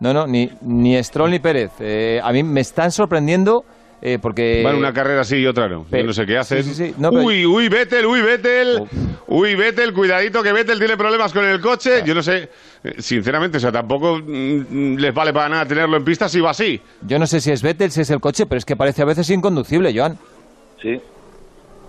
No, 0.00 0.12
no, 0.14 0.26
ni, 0.26 0.50
ni 0.62 1.02
Stroll 1.02 1.30
ni 1.30 1.38
Pérez. 1.38 1.72
Eh, 1.80 2.20
a 2.22 2.32
mí 2.32 2.42
me 2.42 2.60
están 2.60 2.90
sorprendiendo 2.92 3.64
eh, 4.00 4.18
porque... 4.20 4.62
Van 4.64 4.76
una 4.76 4.92
carrera 4.92 5.24
sí 5.24 5.36
y 5.36 5.46
otra 5.46 5.68
no. 5.68 5.84
Yo 5.90 6.04
no 6.04 6.12
sé 6.12 6.24
qué 6.24 6.38
hacen. 6.38 6.62
Sí, 6.62 6.74
sí, 6.74 6.86
sí. 6.88 6.94
No, 6.98 7.10
pero- 7.10 7.22
Uy, 7.22 7.44
uy, 7.44 7.68
Vettel, 7.68 8.06
uy, 8.06 8.22
Vettel. 8.22 8.84
Uy, 9.26 9.54
Vettel, 9.56 9.92
cuidadito 9.92 10.42
que 10.42 10.52
Vettel 10.52 10.78
tiene 10.78 10.96
problemas 10.96 11.32
con 11.32 11.44
el 11.44 11.60
coche. 11.60 12.02
Yo 12.04 12.14
no 12.14 12.22
sé, 12.22 12.48
eh, 12.84 12.94
sinceramente, 12.98 13.56
o 13.58 13.60
sea, 13.60 13.72
tampoco 13.72 14.18
mm, 14.24 14.96
les 14.98 15.12
vale 15.12 15.32
para 15.32 15.48
nada 15.48 15.66
tenerlo 15.66 15.96
en 15.96 16.04
pista 16.04 16.28
si 16.28 16.40
va 16.40 16.50
así. 16.50 16.80
Yo 17.02 17.18
no 17.18 17.26
sé 17.26 17.40
si 17.40 17.50
es 17.50 17.60
Vettel, 17.62 17.90
si 17.90 18.02
es 18.02 18.10
el 18.10 18.20
coche, 18.20 18.46
pero 18.46 18.58
es 18.58 18.64
que 18.64 18.76
parece 18.76 19.02
a 19.02 19.04
veces 19.04 19.28
inconducible, 19.30 19.92
Joan. 19.94 20.16
Sí, 20.80 21.00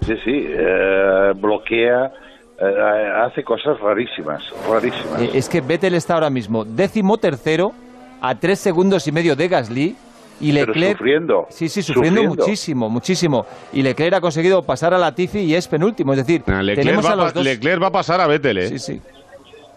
sí, 0.06 0.14
sí, 0.26 0.45
eh, 0.49 1.31
bloquea, 1.36 2.11
eh, 2.60 3.11
hace 3.23 3.44
cosas 3.44 3.80
rarísimas, 3.80 4.41
rarísimas. 4.68 5.22
Eh, 5.22 5.30
es 5.36 5.48
que 5.48 5.61
Vettel 5.61 5.94
está 5.94 6.15
ahora 6.15 6.31
mismo 6.31 6.65
décimo 6.65 7.18
tercero 7.19 7.72
a 8.22 8.36
tres 8.36 8.60
segundos 8.60 9.08
y 9.08 9.12
medio 9.12 9.36
de 9.36 9.48
Gasly 9.48 9.96
y 10.41 10.54
Pero 10.54 10.68
Leclerc 10.68 10.98
sufriendo, 10.98 11.46
sí 11.50 11.68
sí 11.70 11.82
sufriendo, 11.82 12.22
sufriendo. 12.22 12.44
muchísimo 12.46 12.90
muchísimo 12.90 13.46
y 13.74 13.82
Leclerc 13.82 14.14
ha 14.16 14.22
conseguido 14.22 14.62
pasar 14.64 14.94
a 14.94 14.98
Latifi 14.98 15.40
y 15.40 15.54
es 15.56 15.68
penúltimo 15.68 16.14
es 16.14 16.20
decir 16.20 16.41
Leclerc 16.48 16.76
tenemos 16.82 17.06
va, 17.06 17.12
a 17.12 17.16
los 17.16 17.26
pa- 17.26 17.32
dos 17.34 17.44
Leclerc 17.44 17.82
va 17.84 17.88
a 17.88 17.91
pasar 17.91 18.22
a 18.22 18.28
Vettel, 18.28 18.58
¿eh? 18.58 18.68
Sí, 18.70 18.80
sí. 18.80 19.02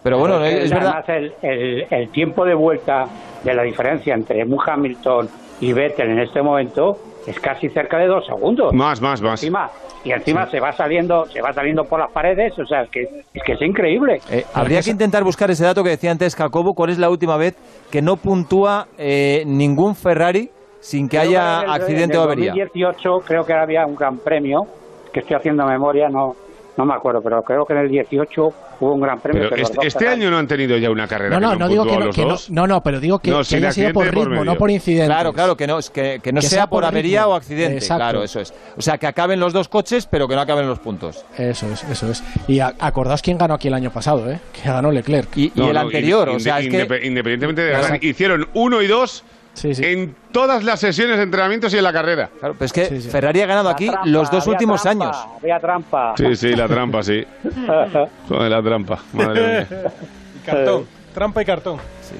pero 0.01 0.17
bueno 0.19 0.39
Pero 0.39 0.57
es, 0.57 0.69
que 0.69 0.75
verdad 0.75 1.03
además 1.07 1.33
el, 1.43 1.49
el- 1.49 1.85
el 1.89 2.09
tiempo 2.11 2.45
de 2.45 2.53
vuelta 2.55 3.05
de 3.43 3.53
la 3.53 3.63
diferencia 3.63 4.13
entre 4.13 4.41
Hamilton 4.65 5.29
y 5.59 5.73
Vettel 5.73 6.09
en 6.11 6.19
este 6.19 6.41
momento 6.41 6.97
es 7.27 7.39
casi 7.39 7.69
cerca 7.69 7.97
de 7.97 8.07
dos 8.07 8.25
segundos. 8.25 8.73
Más, 8.73 9.01
más, 9.01 9.21
más. 9.21 9.41
Encima, 9.43 9.69
y 10.03 10.11
encima 10.11 10.45
se 10.49 10.59
va 10.59 10.71
saliendo, 10.73 11.25
se 11.27 11.41
va 11.41 11.53
saliendo 11.53 11.85
por 11.85 11.99
las 11.99 12.11
paredes, 12.11 12.57
o 12.59 12.65
sea, 12.65 12.81
es 12.83 12.89
que 12.89 13.03
es, 13.33 13.43
que 13.43 13.53
es 13.53 13.61
increíble. 13.61 14.19
Eh, 14.29 14.45
habría 14.53 14.81
que 14.81 14.89
intentar 14.89 15.23
buscar 15.23 15.49
ese 15.51 15.63
dato 15.63 15.83
que 15.83 15.91
decía 15.91 16.11
antes 16.11 16.35
Jacobo 16.35 16.73
cuál 16.73 16.89
es 16.89 16.97
la 16.99 17.09
última 17.09 17.37
vez 17.37 17.55
que 17.89 18.01
no 18.01 18.17
puntúa 18.17 18.87
eh, 18.97 19.43
ningún 19.45 19.95
Ferrari 19.95 20.49
sin 20.81 21.07
que 21.07 21.17
Creo 21.17 21.29
haya 21.29 21.57
en 21.59 21.63
el- 21.69 21.71
accidente 21.71 22.15
en 22.15 22.19
o 22.19 22.23
avería. 22.23 22.51
2018 22.51 23.19
creo 23.25 23.45
que 23.45 23.53
había 23.53 23.85
un 23.85 23.95
gran 23.95 24.17
premio, 24.17 24.67
que 25.13 25.21
estoy 25.21 25.37
haciendo 25.37 25.65
memoria, 25.65 26.09
no 26.09 26.35
no 26.77 26.85
me 26.85 26.93
acuerdo, 26.95 27.21
pero 27.21 27.43
creo 27.43 27.65
que 27.65 27.73
en 27.73 27.79
el 27.79 27.89
18 27.89 28.53
hubo 28.79 28.93
un 28.93 29.01
gran 29.01 29.19
premio. 29.19 29.43
Pero 29.43 29.55
que 29.55 29.61
este, 29.61 29.87
este 29.87 30.07
año 30.07 30.31
no 30.31 30.37
han 30.37 30.47
tenido 30.47 30.75
ya 30.77 30.89
una 30.89 31.07
carrera 31.07 31.39
No, 31.39 31.47
no, 31.47 31.51
que 31.53 31.59
no 31.59 31.67
digo 31.69 31.83
que 31.85 31.97
no, 31.97 32.09
que 32.11 32.25
no, 32.25 32.35
no, 32.49 32.67
no, 32.67 32.81
pero 32.83 32.99
digo 32.99 33.19
que, 33.19 33.29
No, 33.31 33.43
que 33.43 33.55
haya 33.57 33.71
sido 33.71 33.93
por 33.93 34.03
accidente 34.03 34.19
por 34.25 34.29
ritmo, 34.29 34.43
no 34.45 34.55
por 34.55 34.71
incidente. 34.71 35.05
Claro, 35.07 35.33
claro, 35.33 35.55
que 35.55 35.67
no, 35.67 35.77
que, 35.93 36.19
que 36.23 36.31
no 36.33 36.41
Que 36.41 36.47
sea, 36.47 36.57
sea 36.57 36.67
por 36.67 36.77
por 36.77 36.85
avería 36.85 37.21
ritmo. 37.21 37.33
o 37.33 37.35
accidente. 37.35 37.77
Exacto. 37.77 37.99
Claro, 38.03 38.23
eso 38.23 38.39
es. 38.39 38.53
O 38.77 38.81
sea, 38.81 38.97
que 38.97 39.07
acaben 39.07 39.39
los 39.39 39.53
dos 39.53 39.67
coches, 39.67 40.07
pero 40.07 40.27
que 40.27 40.35
no 40.35 40.41
acaben 40.41 40.67
los 40.67 40.79
puntos. 40.79 41.23
Eso 41.37 41.67
es, 41.71 41.83
eso 41.83 42.09
es. 42.11 42.23
Y 42.47 42.59
a- 42.59 42.73
acordaos 42.79 43.21
quién 43.21 43.37
ganó 43.37 43.53
aquí 43.53 43.67
el 43.67 43.73
año 43.75 43.91
pasado, 43.91 44.29
¿eh? 44.31 44.39
Que 44.51 44.67
ganó 44.69 44.91
Leclerc. 44.91 45.29
Y, 45.37 45.51
No, 45.55 45.71
no, 45.71 45.89
inde- 45.91 46.01
indepe- 46.01 47.03
Independientemente 47.05 47.61
de 47.61 47.71
ganar, 47.71 48.03
hicieron 48.03 48.47
uno 48.53 48.81
y 48.81 48.87
dos 48.87 49.23
en 49.63 50.15
todas 50.31 50.63
las 50.63 50.79
sesiones 50.79 51.17
de 51.17 51.23
entrenamientos 51.23 51.73
y 51.73 51.77
en 51.77 51.83
la 51.83 51.93
carrera. 51.93 52.29
Claro, 52.39 52.55
pero 52.55 52.65
es 52.65 52.73
que 52.73 52.85
Ferrari 52.85 53.41
ha 53.41 53.45
ganado 53.45 53.69
aquí 53.69 53.87
Trampa, 53.87 54.07
los 54.07 54.31
dos 54.31 54.47
últimos 54.47 54.81
trampa, 54.81 55.05
años. 55.05 55.17
Había 55.41 55.59
trampa. 55.59 56.13
Sí, 56.17 56.35
sí, 56.35 56.55
la 56.55 56.67
trampa, 56.67 57.03
sí. 57.03 57.25
Joder, 58.29 58.51
la 58.51 58.63
trampa. 58.63 58.99
Madre 59.13 59.67
mía. 59.69 59.91
Cartón. 60.45 60.85
Trampa 61.13 61.43
y 61.43 61.45
cartón. 61.45 61.77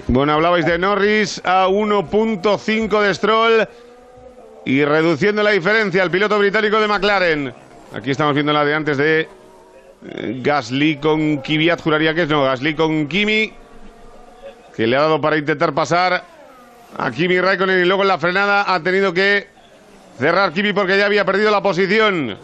Bueno, 0.08 0.34
hablabais 0.34 0.66
de 0.66 0.78
Norris 0.78 1.42
a 1.44 1.68
1.5 1.68 3.02
de 3.02 3.14
Stroll 3.14 3.68
y 4.66 4.86
reduciendo 4.86 5.42
la 5.42 5.50
diferencia 5.50 6.04
al 6.04 6.12
piloto 6.12 6.38
británico 6.38 6.80
de 6.80 6.88
McLaren. 6.88 7.54
Aquí 7.96 8.12
estamos 8.12 8.36
viendo 8.36 8.54
la 8.54 8.64
de 8.64 8.74
antes 8.76 8.98
de 8.98 9.28
eh, 10.06 10.40
Gasly 10.44 10.98
con 10.98 11.38
Kvyat, 11.38 11.82
juraría 11.82 12.14
que 12.14 12.24
es 12.24 12.30
no, 12.30 12.44
Gasly 12.44 12.76
con 12.76 13.08
Kimi, 13.08 13.52
que 14.76 14.86
le 14.86 14.96
ha 14.96 15.02
dado 15.02 15.20
para 15.20 15.38
intentar 15.38 15.74
pasar 15.74 16.24
a 16.98 17.12
Kimi 17.12 17.40
Raikkonen 17.40 17.82
y 17.82 17.86
luego 17.86 18.04
en 18.04 18.08
la 18.08 18.18
frenada 18.18 18.74
ha 18.74 18.80
tenido 18.82 19.14
que 19.14 19.48
cerrar 20.18 20.54
Kimi 20.54 20.74
porque 20.74 20.98
ya 20.98 21.06
había 21.06 21.26
perdido 21.26 21.52
la 21.52 21.62
posición. 21.62 22.38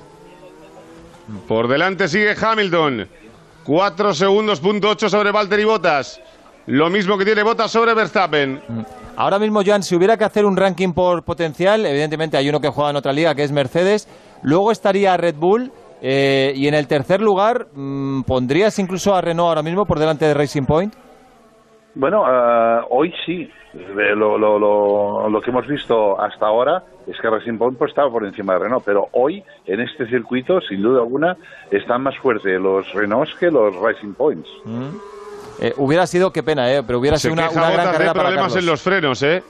Por 1.47 1.67
delante 1.67 2.07
sigue 2.07 2.35
Hamilton. 2.39 3.07
4 3.65 4.13
segundos, 4.13 4.59
punto 4.59 4.89
8 4.89 5.09
sobre 5.09 5.31
Valtteri 5.31 5.63
Bottas. 5.63 6.19
Lo 6.65 6.89
mismo 6.89 7.17
que 7.17 7.25
tiene 7.25 7.43
Bottas 7.43 7.71
sobre 7.71 7.93
Verstappen. 7.93 8.61
Ahora 9.15 9.37
mismo, 9.37 9.61
Joan, 9.65 9.83
si 9.83 9.95
hubiera 9.95 10.17
que 10.17 10.23
hacer 10.23 10.45
un 10.45 10.55
ranking 10.55 10.93
por 10.93 11.23
potencial, 11.23 11.85
evidentemente 11.85 12.37
hay 12.37 12.49
uno 12.49 12.59
que 12.59 12.69
juega 12.69 12.91
en 12.91 12.95
otra 12.95 13.11
liga, 13.11 13.35
que 13.35 13.43
es 13.43 13.51
Mercedes. 13.51 14.07
Luego 14.43 14.71
estaría 14.71 15.17
Red 15.17 15.35
Bull. 15.35 15.71
eh, 16.01 16.53
y 16.55 16.69
en 16.69 16.75
el 16.75 16.87
tercer 16.87 17.19
lugar, 17.19 17.67
mm, 17.73 18.21
¿pondrías 18.21 18.79
incluso 18.79 19.13
a 19.13 19.19
Renault 19.19 19.49
ahora 19.49 19.63
mismo 19.63 19.85
por 19.85 19.99
delante 19.99 20.23
de 20.23 20.33
Racing 20.33 20.63
Point? 20.63 20.93
Bueno, 21.93 22.23
eh, 22.25 22.81
hoy 22.89 23.13
sí. 23.25 23.49
Lo, 23.73 24.37
lo, 24.37 24.57
lo, 24.57 25.29
lo 25.29 25.41
que 25.41 25.51
hemos 25.51 25.67
visto 25.67 26.19
hasta 26.19 26.47
ahora 26.47 26.83
es 27.05 27.15
que 27.21 27.29
Racing 27.29 27.57
Point 27.57 27.77
pues, 27.77 27.89
estaba 27.89 28.09
por 28.09 28.25
encima 28.25 28.53
de 28.53 28.59
Renault, 28.59 28.83
pero 28.83 29.09
hoy 29.11 29.43
en 29.67 29.79
este 29.81 30.07
circuito, 30.07 30.59
sin 30.61 30.81
duda 30.81 31.01
alguna, 31.01 31.37
están 31.69 32.01
más 32.01 32.17
fuertes 32.17 32.59
los 32.59 32.91
Renaults 32.93 33.35
que 33.35 33.51
los 33.51 33.75
Racing 33.75 34.13
Points. 34.13 34.49
Eh, 35.61 35.73
hubiera 35.77 36.07
sido, 36.07 36.31
qué 36.33 36.41
pena, 36.41 36.71
eh, 36.73 36.81
pero 36.85 36.97
hubiera 36.99 37.17
Se 37.17 37.23
sido 37.29 37.33
una, 37.33 37.49
una 37.51 37.69
gran 37.71 37.91
carrera 37.91 38.13
para 38.13 38.29
problemas 38.29 38.53
Carlos. 38.53 38.63
en 38.63 38.65
los 38.71 38.81
frenos, 38.81 39.23
¿eh? 39.23 39.43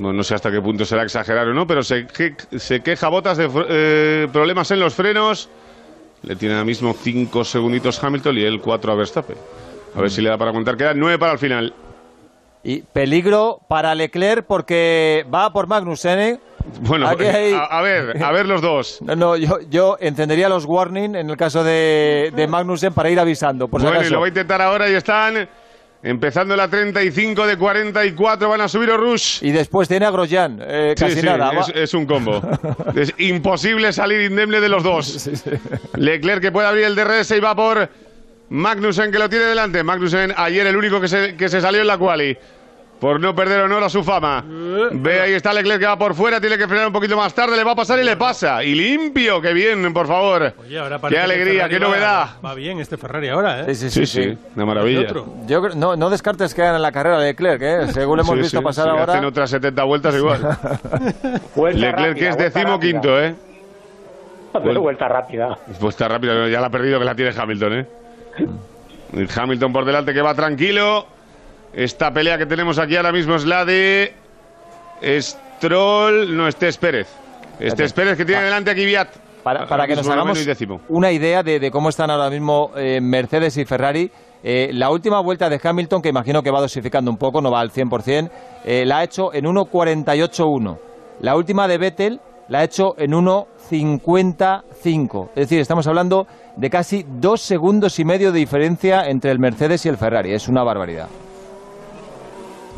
No, 0.00 0.12
no 0.12 0.22
sé 0.22 0.34
hasta 0.34 0.50
qué 0.50 0.60
punto 0.60 0.84
será 0.84 1.02
exagerar 1.02 1.48
o 1.48 1.54
no, 1.54 1.66
pero 1.66 1.82
se, 1.82 2.06
que- 2.06 2.34
se 2.58 2.82
queja 2.82 3.08
Botas 3.08 3.36
de 3.38 3.48
fr- 3.48 3.66
eh, 3.68 4.28
problemas 4.32 4.70
en 4.70 4.80
los 4.80 4.94
frenos. 4.94 5.48
Le 6.22 6.36
tiene 6.36 6.54
ahora 6.54 6.64
mismo 6.64 6.92
5 6.92 7.44
segunditos 7.44 8.02
Hamilton 8.02 8.36
y 8.38 8.42
él 8.42 8.60
4 8.60 8.92
a 8.92 8.94
Verstappen. 8.94 9.36
A 9.96 10.00
ver 10.00 10.10
si 10.10 10.20
le 10.20 10.28
da 10.28 10.36
para 10.36 10.52
contar. 10.52 10.76
Quedan 10.76 10.98
9 10.98 11.18
para 11.18 11.32
el 11.32 11.38
final. 11.38 11.72
Y 12.68 12.82
peligro 12.82 13.60
para 13.66 13.94
Leclerc 13.94 14.44
porque 14.46 15.24
va 15.32 15.50
por 15.54 15.66
Magnussen. 15.68 16.18
¿eh? 16.18 16.38
Bueno, 16.82 17.08
hay- 17.08 17.54
a, 17.54 17.64
a 17.64 17.80
ver, 17.80 18.22
a 18.22 18.30
ver 18.30 18.44
los 18.44 18.60
dos. 18.60 18.98
No, 19.02 19.16
no, 19.16 19.36
yo, 19.36 19.58
yo 19.70 19.96
encendería 20.00 20.50
los 20.50 20.66
warning 20.66 21.14
en 21.14 21.30
el 21.30 21.36
caso 21.38 21.64
de, 21.64 22.30
de 22.36 22.46
Magnussen 22.46 22.92
para 22.92 23.08
ir 23.08 23.18
avisando, 23.18 23.68
por 23.68 23.80
si 23.80 23.86
bueno, 23.86 24.02
y 24.06 24.10
lo 24.10 24.18
voy 24.18 24.26
a 24.26 24.28
intentar 24.28 24.60
ahora 24.60 24.86
y 24.90 24.92
están 24.94 25.48
empezando 26.02 26.54
la 26.56 26.68
35 26.68 27.46
de 27.46 27.56
44. 27.56 28.48
Van 28.50 28.60
a 28.60 28.68
subir 28.68 28.90
o 28.90 28.98
Rush. 28.98 29.42
Y 29.42 29.50
después 29.50 29.88
tiene 29.88 30.04
a 30.04 30.10
Grosjean, 30.10 30.58
eh, 30.62 30.92
Sí, 30.94 31.04
casi 31.06 31.20
sí, 31.20 31.26
nada. 31.26 31.50
es, 31.60 31.68
es 31.74 31.94
un 31.94 32.04
combo. 32.04 32.42
es 32.94 33.14
imposible 33.16 33.94
salir 33.94 34.20
indemne 34.30 34.60
de 34.60 34.68
los 34.68 34.82
dos. 34.82 35.30
Leclerc 35.96 36.42
que 36.42 36.52
puede 36.52 36.68
abrir 36.68 36.84
el 36.84 36.94
DRS 36.94 37.30
y 37.30 37.40
va 37.40 37.54
por 37.56 37.88
Magnussen 38.50 39.10
que 39.10 39.18
lo 39.18 39.28
tiene 39.30 39.46
delante. 39.46 39.82
Magnussen 39.82 40.34
ayer 40.36 40.66
el 40.66 40.76
único 40.76 41.00
que 41.00 41.08
se, 41.08 41.34
que 41.34 41.48
se 41.48 41.60
salió 41.62 41.80
en 41.80 41.86
la 41.86 41.96
quali. 41.98 42.36
Por 43.00 43.20
no 43.20 43.32
perder 43.32 43.60
honor 43.60 43.84
a 43.84 43.88
su 43.88 44.02
fama. 44.02 44.44
Ve, 44.90 45.20
ahí 45.20 45.32
está 45.32 45.52
Leclerc 45.52 45.78
que 45.78 45.86
va 45.86 45.96
por 45.96 46.14
fuera, 46.14 46.40
tiene 46.40 46.58
que 46.58 46.66
frenar 46.66 46.88
un 46.88 46.92
poquito 46.92 47.16
más 47.16 47.32
tarde, 47.32 47.56
le 47.56 47.62
va 47.62 47.70
a 47.72 47.76
pasar 47.76 47.96
y 48.00 48.02
le 48.02 48.16
pasa. 48.16 48.64
Y 48.64 48.74
limpio, 48.74 49.40
qué 49.40 49.52
bien, 49.52 49.92
por 49.94 50.08
favor. 50.08 50.52
Oye, 50.58 50.78
ahora 50.80 50.98
qué 51.08 51.16
alegría, 51.16 51.68
qué 51.68 51.78
novedad. 51.78 52.30
Va, 52.44 52.54
bien 52.54 52.80
este 52.80 52.96
Ferrari 52.96 53.28
ahora, 53.28 53.60
¿eh? 53.60 53.74
Sí, 53.76 53.88
sí, 53.88 54.04
sí, 54.04 54.22
sí. 54.24 54.38
una 54.56 54.66
maravilla. 54.66 55.02
otro. 55.02 55.26
Yo 55.46 55.62
creo- 55.62 55.76
no, 55.76 55.94
no 55.94 56.10
descartes 56.10 56.52
que 56.54 56.62
hagan 56.62 56.82
la 56.82 56.90
carrera 56.90 57.18
de 57.20 57.26
Leclerc, 57.28 57.62
¿eh? 57.62 57.86
según 57.92 58.18
hemos 58.18 58.34
Sí, 58.34 58.40
visto 58.40 58.58
sí, 58.58 58.64
pasar 58.64 58.86
sí, 58.86 58.90
ahora. 58.90 59.12
Hacen 59.12 59.24
otras 59.26 59.50
70 59.50 59.84
vueltas 59.84 60.14
igual. 60.16 60.40
Vuelta 61.54 61.78
Leclerc 61.78 61.96
rápida, 61.98 62.14
que 62.14 62.28
es 62.28 62.36
vuelta 62.36 62.42
decimo 62.58 62.72
rápida. 62.74 62.90
quinto, 62.90 63.20
¿eh? 63.22 63.34
Pero 64.64 64.80
vuelta 64.80 65.06
rápida. 65.06 65.56
Pues 65.78 65.94
está 65.94 66.08
rápido, 66.08 66.48
ya 66.48 66.60
la 66.60 66.66
ha 66.66 66.70
perdido 66.70 66.98
que 66.98 67.04
la 67.04 67.14
tiene 67.14 67.32
Hamilton, 67.38 67.72
¿eh? 67.74 67.86
Hamilton 69.36 69.72
por 69.72 69.84
delante 69.84 70.12
que 70.12 70.20
va 70.20 70.34
tranquilo. 70.34 71.06
Esta 71.72 72.12
pelea 72.12 72.38
que 72.38 72.46
tenemos 72.46 72.78
aquí 72.78 72.96
ahora 72.96 73.12
mismo 73.12 73.34
es 73.34 73.44
la 73.44 73.64
de 73.64 74.14
Stroll, 75.02 76.36
no, 76.36 76.46
este 76.48 76.68
es 76.68 76.78
Pérez. 76.78 77.08
Este 77.60 77.84
es 77.84 77.92
Pérez 77.92 78.16
que 78.16 78.24
tiene 78.24 78.42
delante 78.42 78.70
a 78.70 78.74
Kvyat. 78.74 79.08
Para, 79.42 79.66
para 79.66 79.86
que 79.86 79.96
nos 79.96 80.08
hagamos 80.08 80.38
una 80.88 81.12
idea 81.12 81.42
de, 81.42 81.60
de 81.60 81.70
cómo 81.70 81.88
están 81.88 82.10
ahora 82.10 82.28
mismo 82.28 82.72
eh, 82.76 83.00
Mercedes 83.00 83.56
y 83.56 83.64
Ferrari, 83.64 84.10
eh, 84.42 84.68
la 84.72 84.90
última 84.90 85.20
vuelta 85.20 85.48
de 85.48 85.58
Hamilton, 85.62 86.02
que 86.02 86.10
imagino 86.10 86.42
que 86.42 86.50
va 86.50 86.60
dosificando 86.60 87.10
un 87.10 87.16
poco, 87.16 87.40
no 87.40 87.50
va 87.50 87.60
al 87.60 87.70
100%, 87.70 88.30
eh, 88.64 88.84
la 88.84 88.98
ha 88.98 89.04
hecho 89.04 89.32
en 89.32 89.46
1.48.1. 89.46 90.78
La 91.20 91.34
última 91.36 91.66
de 91.66 91.78
Vettel 91.78 92.20
la 92.48 92.58
ha 92.60 92.64
hecho 92.64 92.94
en 92.98 93.12
1.55. 93.12 95.28
Es 95.30 95.48
decir, 95.48 95.60
estamos 95.60 95.86
hablando 95.86 96.26
de 96.56 96.70
casi 96.70 97.06
dos 97.08 97.40
segundos 97.40 97.98
y 97.98 98.04
medio 98.04 98.32
de 98.32 98.38
diferencia 98.38 99.08
entre 99.08 99.30
el 99.30 99.38
Mercedes 99.38 99.86
y 99.86 99.88
el 99.88 99.96
Ferrari. 99.96 100.32
Es 100.32 100.48
una 100.48 100.62
barbaridad. 100.62 101.08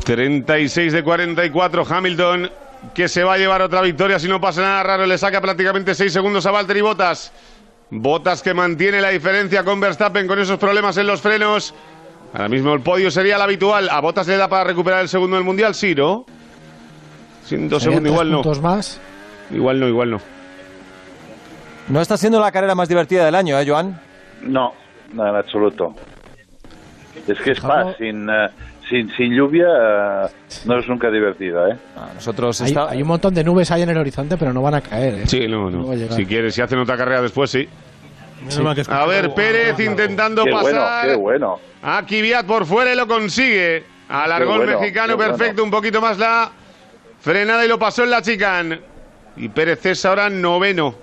36 0.03 0.93
de 0.93 1.03
44 1.03 1.85
Hamilton 1.89 2.49
que 2.93 3.07
se 3.07 3.23
va 3.23 3.33
a 3.33 3.37
llevar 3.37 3.61
otra 3.61 3.81
victoria 3.81 4.19
si 4.19 4.27
no 4.27 4.41
pasa 4.41 4.61
nada 4.61 4.83
raro. 4.83 5.05
Le 5.05 5.17
saca 5.17 5.41
prácticamente 5.41 5.95
6 5.95 6.11
segundos 6.11 6.45
a 6.45 6.51
Valtteri 6.51 6.81
Bottas. 6.81 7.31
Bottas 7.89 8.41
que 8.41 8.53
mantiene 8.53 9.01
la 9.01 9.09
diferencia 9.09 9.63
con 9.63 9.79
Verstappen 9.79 10.27
con 10.27 10.39
esos 10.39 10.57
problemas 10.57 10.97
en 10.97 11.07
los 11.07 11.21
frenos. 11.21 11.73
Ahora 12.33 12.47
mismo 12.47 12.73
el 12.73 12.81
podio 12.81 13.11
sería 13.11 13.35
el 13.35 13.41
habitual. 13.41 13.89
¿A 13.89 13.99
Bottas 13.99 14.27
le 14.27 14.37
da 14.37 14.47
para 14.47 14.63
recuperar 14.63 15.01
el 15.01 15.09
segundo 15.09 15.35
del 15.35 15.45
Mundial? 15.45 15.75
Sí, 15.75 15.93
¿no? 15.93 16.25
Sin 17.43 17.67
dos 17.69 17.83
segundos 17.83 18.11
igual 18.11 18.31
no. 18.31 18.41
más. 18.61 18.99
Igual 19.51 19.79
no, 19.79 19.87
igual 19.87 20.11
no. 20.11 20.21
No 21.89 21.99
está 21.99 22.15
siendo 22.15 22.39
la 22.39 22.51
carrera 22.51 22.73
más 22.73 22.87
divertida 22.87 23.25
del 23.25 23.35
año, 23.35 23.59
¿eh, 23.59 23.65
Joan? 23.67 23.99
No, 24.43 24.71
no, 25.13 25.27
en 25.27 25.35
absoluto. 25.35 25.93
Es 27.27 27.37
que 27.41 27.51
Spa 27.51 27.93
sin, 27.97 28.29
eh, 28.29 28.47
sin, 28.91 29.09
sin 29.15 29.33
lluvia 29.33 29.65
eh, 29.65 30.27
no 30.65 30.77
es 30.77 30.87
nunca 30.87 31.09
divertida, 31.09 31.69
¿eh? 31.69 31.77
nosotros 32.13 32.61
Hay, 32.61 32.75
hay 32.89 33.01
un 33.01 33.07
montón 33.07 33.33
de 33.33 33.43
nubes 33.43 33.71
ahí 33.71 33.81
en 33.81 33.89
el 33.89 33.97
horizonte, 33.97 34.37
pero 34.37 34.53
no 34.53 34.61
van 34.61 34.75
a 34.75 34.81
caer. 34.81 35.15
¿eh? 35.15 35.27
Sí, 35.27 35.47
no, 35.47 35.71
No. 35.71 35.93
Si 36.09 36.25
quieres, 36.25 36.53
si 36.53 36.61
hacen 36.61 36.77
otra 36.77 36.97
carrera 36.97 37.21
después, 37.21 37.49
sí. 37.49 37.67
A 38.89 39.05
ver, 39.05 39.33
Pérez 39.33 39.79
intentando 39.79 40.43
Qué 40.43 40.51
bueno, 40.51 40.79
pasar. 40.79 41.07
qué 41.09 41.15
bueno. 41.15 41.59
A 41.83 42.03
Kvyat 42.05 42.45
por 42.45 42.65
fuera 42.65 42.93
y 42.93 42.95
lo 42.95 43.07
consigue. 43.07 43.83
Alargó 44.09 44.61
el 44.61 44.67
mexicano 44.67 45.17
perfecto, 45.17 45.63
un 45.63 45.71
poquito 45.71 46.01
más 46.01 46.17
la 46.17 46.51
frenada 47.19 47.63
y 47.63 47.67
lo 47.67 47.79
pasó 47.79 48.03
en 48.03 48.09
la 48.11 48.21
chicane. 48.21 48.81
Y 49.37 49.47
Pérez 49.49 49.85
es 49.85 50.05
ahora 50.05 50.29
noveno. 50.29 50.95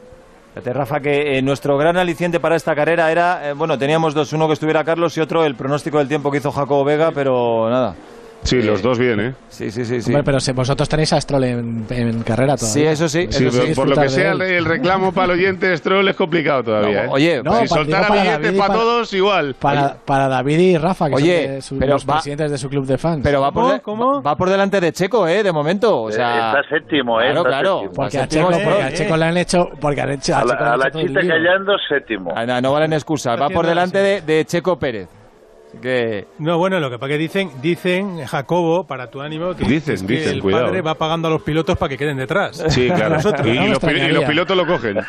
Fíjate, 0.59 0.73
Rafa, 0.73 0.99
que 0.99 1.39
eh, 1.39 1.41
nuestro 1.41 1.79
gran 1.79 1.97
aliciente 1.97 2.41
para 2.41 2.57
esta 2.57 2.75
carrera 2.75 3.13
era, 3.13 3.49
eh, 3.49 3.53
bueno, 3.53 3.79
teníamos 3.79 4.13
dos, 4.13 4.33
uno 4.33 4.49
que 4.49 4.55
estuviera 4.55 4.83
Carlos 4.83 5.17
y 5.17 5.21
otro 5.21 5.45
el 5.45 5.55
pronóstico 5.55 5.99
del 5.99 6.09
tiempo 6.09 6.33
que 6.33 6.39
hizo 6.39 6.51
Jacobo 6.51 6.83
Vega, 6.83 7.13
pero 7.13 7.71
nada. 7.71 7.95
Sí, 8.45 8.63
los 8.63 8.81
dos 8.81 8.99
bien, 8.99 9.21
¿eh? 9.21 9.35
Sí, 9.49 9.71
sí, 9.71 9.85
sí. 9.85 10.01
sí. 10.01 10.11
Hombre, 10.11 10.23
pero 10.25 10.41
si 10.41 10.53
vosotros 10.53 10.89
tenéis 10.89 11.13
a 11.13 11.21
Stroll 11.21 11.45
en, 11.45 11.87
en 11.91 12.23
carrera 12.23 12.57
todavía. 12.57 12.73
Sí, 12.73 12.87
eso 12.87 13.09
sí. 13.09 13.27
Sí, 13.31 13.45
eso 13.47 13.59
pero 13.59 13.67
sí, 13.67 13.75
por 13.75 13.89
lo 13.89 13.97
que 13.97 14.09
sea, 14.09 14.33
el, 14.33 14.41
él. 14.41 14.53
el 14.59 14.65
reclamo 14.65 15.13
para 15.13 15.27
el 15.35 15.39
oyente 15.41 15.69
de 15.69 15.77
Stroll 15.77 16.09
es 16.09 16.17
complicado 16.17 16.63
todavía. 16.65 17.03
No, 17.05 17.09
¿eh? 17.09 17.13
oye, 17.13 17.43
No, 17.43 17.67
si 17.67 17.79
digo 17.85 17.91
para 18.01 18.23
billetes 18.23 18.53
para 18.53 18.69
para- 18.69 18.81
todos, 18.81 19.13
igual. 19.13 19.55
Para, 19.59 19.97
para 20.05 20.29
David 20.29 20.59
y 20.61 20.79
Rafa, 20.79 21.09
que 21.09 21.15
Oye, 21.17 21.45
son 21.47 21.55
de 21.57 21.63
su- 21.63 21.79
pero 21.79 21.93
los 21.95 22.09
va- 22.09 22.15
presidentes 22.15 22.51
de 22.53 22.59
su 22.59 22.69
club 22.71 22.87
de 22.87 22.97
fans. 22.97 23.21
Pero 23.23 23.41
va 23.43 23.53
por, 23.53 23.67
de- 23.73 24.23
va 24.27 24.37
por 24.37 24.49
delante 24.49 24.81
de 24.81 24.93
Checo, 24.93 25.27
¿eh? 25.29 25.43
De 25.43 25.53
momento. 25.53 26.03
O 26.03 26.11
sea, 26.13 26.53
está 26.57 26.69
séptimo, 26.71 27.21
¿eh? 27.21 27.25
Claro, 27.33 27.39
Está 27.41 27.49
claro. 27.51 27.81
séptimo. 27.81 27.95
Porque 27.95 28.19
a 28.19 28.29
Checo, 28.29 28.47
porque 28.47 28.83
a 28.83 28.89
eh, 28.89 28.95
Checo 28.95 29.17
le 29.17 29.25
han 29.27 29.37
hecho. 29.37 29.69
Porque 29.81 30.01
han 30.01 30.11
hecho 30.13 30.37
A 30.37 30.45
la, 30.45 30.55
a 30.87 30.91
chita 30.91 31.21
callando, 31.21 31.73
séptimo. 31.89 32.33
Ah, 32.35 32.47
no, 32.47 32.61
no 32.61 32.73
valen 32.73 32.93
excusas. 32.95 33.39
Va 33.39 33.51
por 33.51 33.67
delante 33.67 33.99
de, 33.99 34.21
de 34.23 34.45
Checo 34.47 34.79
Pérez. 34.79 35.09
Que... 35.81 36.27
No, 36.39 36.59
bueno, 36.59 36.81
lo 36.81 36.91
que 36.91 36.99
pasa 36.99 37.09
que 37.09 37.19
dicen, 37.19 37.51
dicen, 37.63 38.25
Jacobo, 38.27 38.85
para 38.87 39.09
tu 39.09 39.21
ánimo, 39.21 39.55
que, 39.55 39.65
Dicen, 39.65 39.95
es 39.95 40.03
que 40.03 40.13
dicen, 40.15 40.35
el 40.35 40.43
cuidado. 40.43 40.67
padre 40.67 40.83
va 40.83 40.95
pagando 40.95 41.29
a 41.29 41.31
los 41.31 41.43
pilotos 41.43 41.77
para 41.79 41.89
que 41.91 41.97
queden 41.97 42.17
detrás. 42.17 42.63
Sí, 42.69 42.89
claro. 42.89 43.17
Nosotros. 43.17 43.47
y, 43.47 43.55
los, 43.55 43.83
y 43.83 44.27
pilotos 44.27 44.57
lo 44.57 44.67
cogen. 44.67 44.99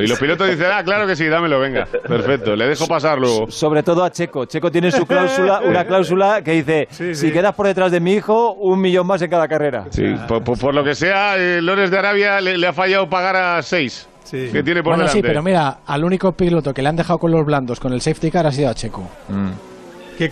Y 0.00 0.06
los 0.06 0.18
pilotos 0.18 0.48
dicen, 0.48 0.66
ah, 0.72 0.82
claro 0.84 1.06
que 1.06 1.16
sí, 1.16 1.26
dámelo, 1.26 1.60
venga. 1.60 1.86
Perfecto, 1.86 2.54
le 2.56 2.66
dejo 2.68 2.86
pasar 2.86 3.18
luego. 3.18 3.50
Sobre 3.50 3.82
todo 3.82 4.04
a 4.04 4.10
Checo. 4.10 4.44
Checo 4.46 4.70
tiene 4.70 4.90
su 4.90 5.06
cláusula, 5.06 5.60
una 5.64 5.84
cláusula 5.84 6.42
que 6.42 6.52
dice, 6.52 6.88
si 7.14 7.30
quedas 7.32 7.54
por 7.54 7.66
detrás 7.66 7.90
de 7.92 8.00
mi 8.00 8.14
hijo, 8.14 8.52
un 8.54 8.80
millón 8.80 9.06
más 9.06 9.22
en 9.22 9.30
cada 9.30 9.48
carrera. 9.48 9.86
Sí, 9.90 10.04
por, 10.26 10.42
por- 10.44 10.58
por 10.58 10.74
lo 10.74 10.84
que 10.84 10.94
sea, 10.94 11.36
eh, 11.36 11.60
Lores 11.62 11.90
de 11.90 11.98
Arabia 11.98 12.40
le, 12.40 12.58
le 12.58 12.66
ha 12.66 12.72
fallado 12.72 13.08
pagar 13.08 13.36
a 13.36 13.62
seis. 13.62 14.08
Que 14.30 14.62
tiene 14.62 14.82
por 14.82 14.92
bueno, 14.92 15.04
delante. 15.04 15.12
sí, 15.12 15.22
pero 15.22 15.42
mira, 15.42 15.78
al 15.86 16.04
único 16.04 16.32
piloto 16.32 16.72
que 16.74 16.82
le 16.82 16.88
han 16.88 16.96
dejado 16.96 17.18
con 17.18 17.30
los 17.30 17.44
blandos 17.44 17.80
con 17.80 17.92
el 17.92 18.00
safety 18.00 18.30
car 18.30 18.46
ha 18.46 18.52
sido 18.52 18.68
a 18.70 18.74
Checo. 18.74 19.08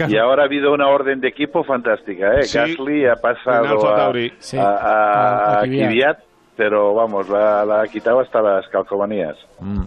Y 0.08 0.16
ahora 0.16 0.42
ha 0.42 0.46
habido 0.46 0.72
una 0.72 0.88
orden 0.88 1.20
de 1.20 1.28
equipo 1.28 1.62
fantástica, 1.62 2.34
¿eh? 2.40 2.42
Sí. 2.42 2.58
Gasly 2.58 3.06
ha 3.06 3.14
pasado 3.16 3.88
a, 3.88 3.96
Tauri. 3.96 4.32
a- 4.54 4.60
a- 4.60 5.58
A 5.58 5.60
a 5.60 5.62
Kvyat. 5.62 6.18
Pero 6.56 6.94
vamos, 6.94 7.28
la, 7.28 7.66
la 7.66 7.82
ha 7.82 7.86
quitado 7.86 8.18
hasta 8.20 8.40
las 8.40 8.66
calcomanías. 8.68 9.36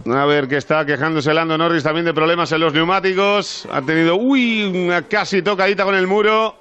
A 0.06 0.24
ver, 0.26 0.46
que 0.46 0.56
está 0.56 0.86
quejándose 0.86 1.34
Lando 1.34 1.58
Norris 1.58 1.82
también 1.82 2.06
de 2.06 2.14
problemas 2.14 2.52
en 2.52 2.60
los 2.60 2.72
neumáticos. 2.72 3.68
Ha 3.72 3.82
tenido, 3.82 4.14
uy, 4.14 4.86
una 4.86 5.02
casi 5.02 5.42
tocadita 5.42 5.82
con 5.84 5.96
el 5.96 6.06
muro. 6.06 6.54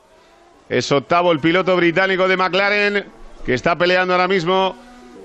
Es 0.67 0.91
octavo 0.91 1.31
el 1.31 1.39
piloto 1.39 1.75
británico 1.77 2.27
de 2.27 2.37
McLaren, 2.37 3.05
que 3.45 3.53
está 3.53 3.75
peleando 3.77 4.15
ahora 4.15 4.27
mismo 4.27 4.75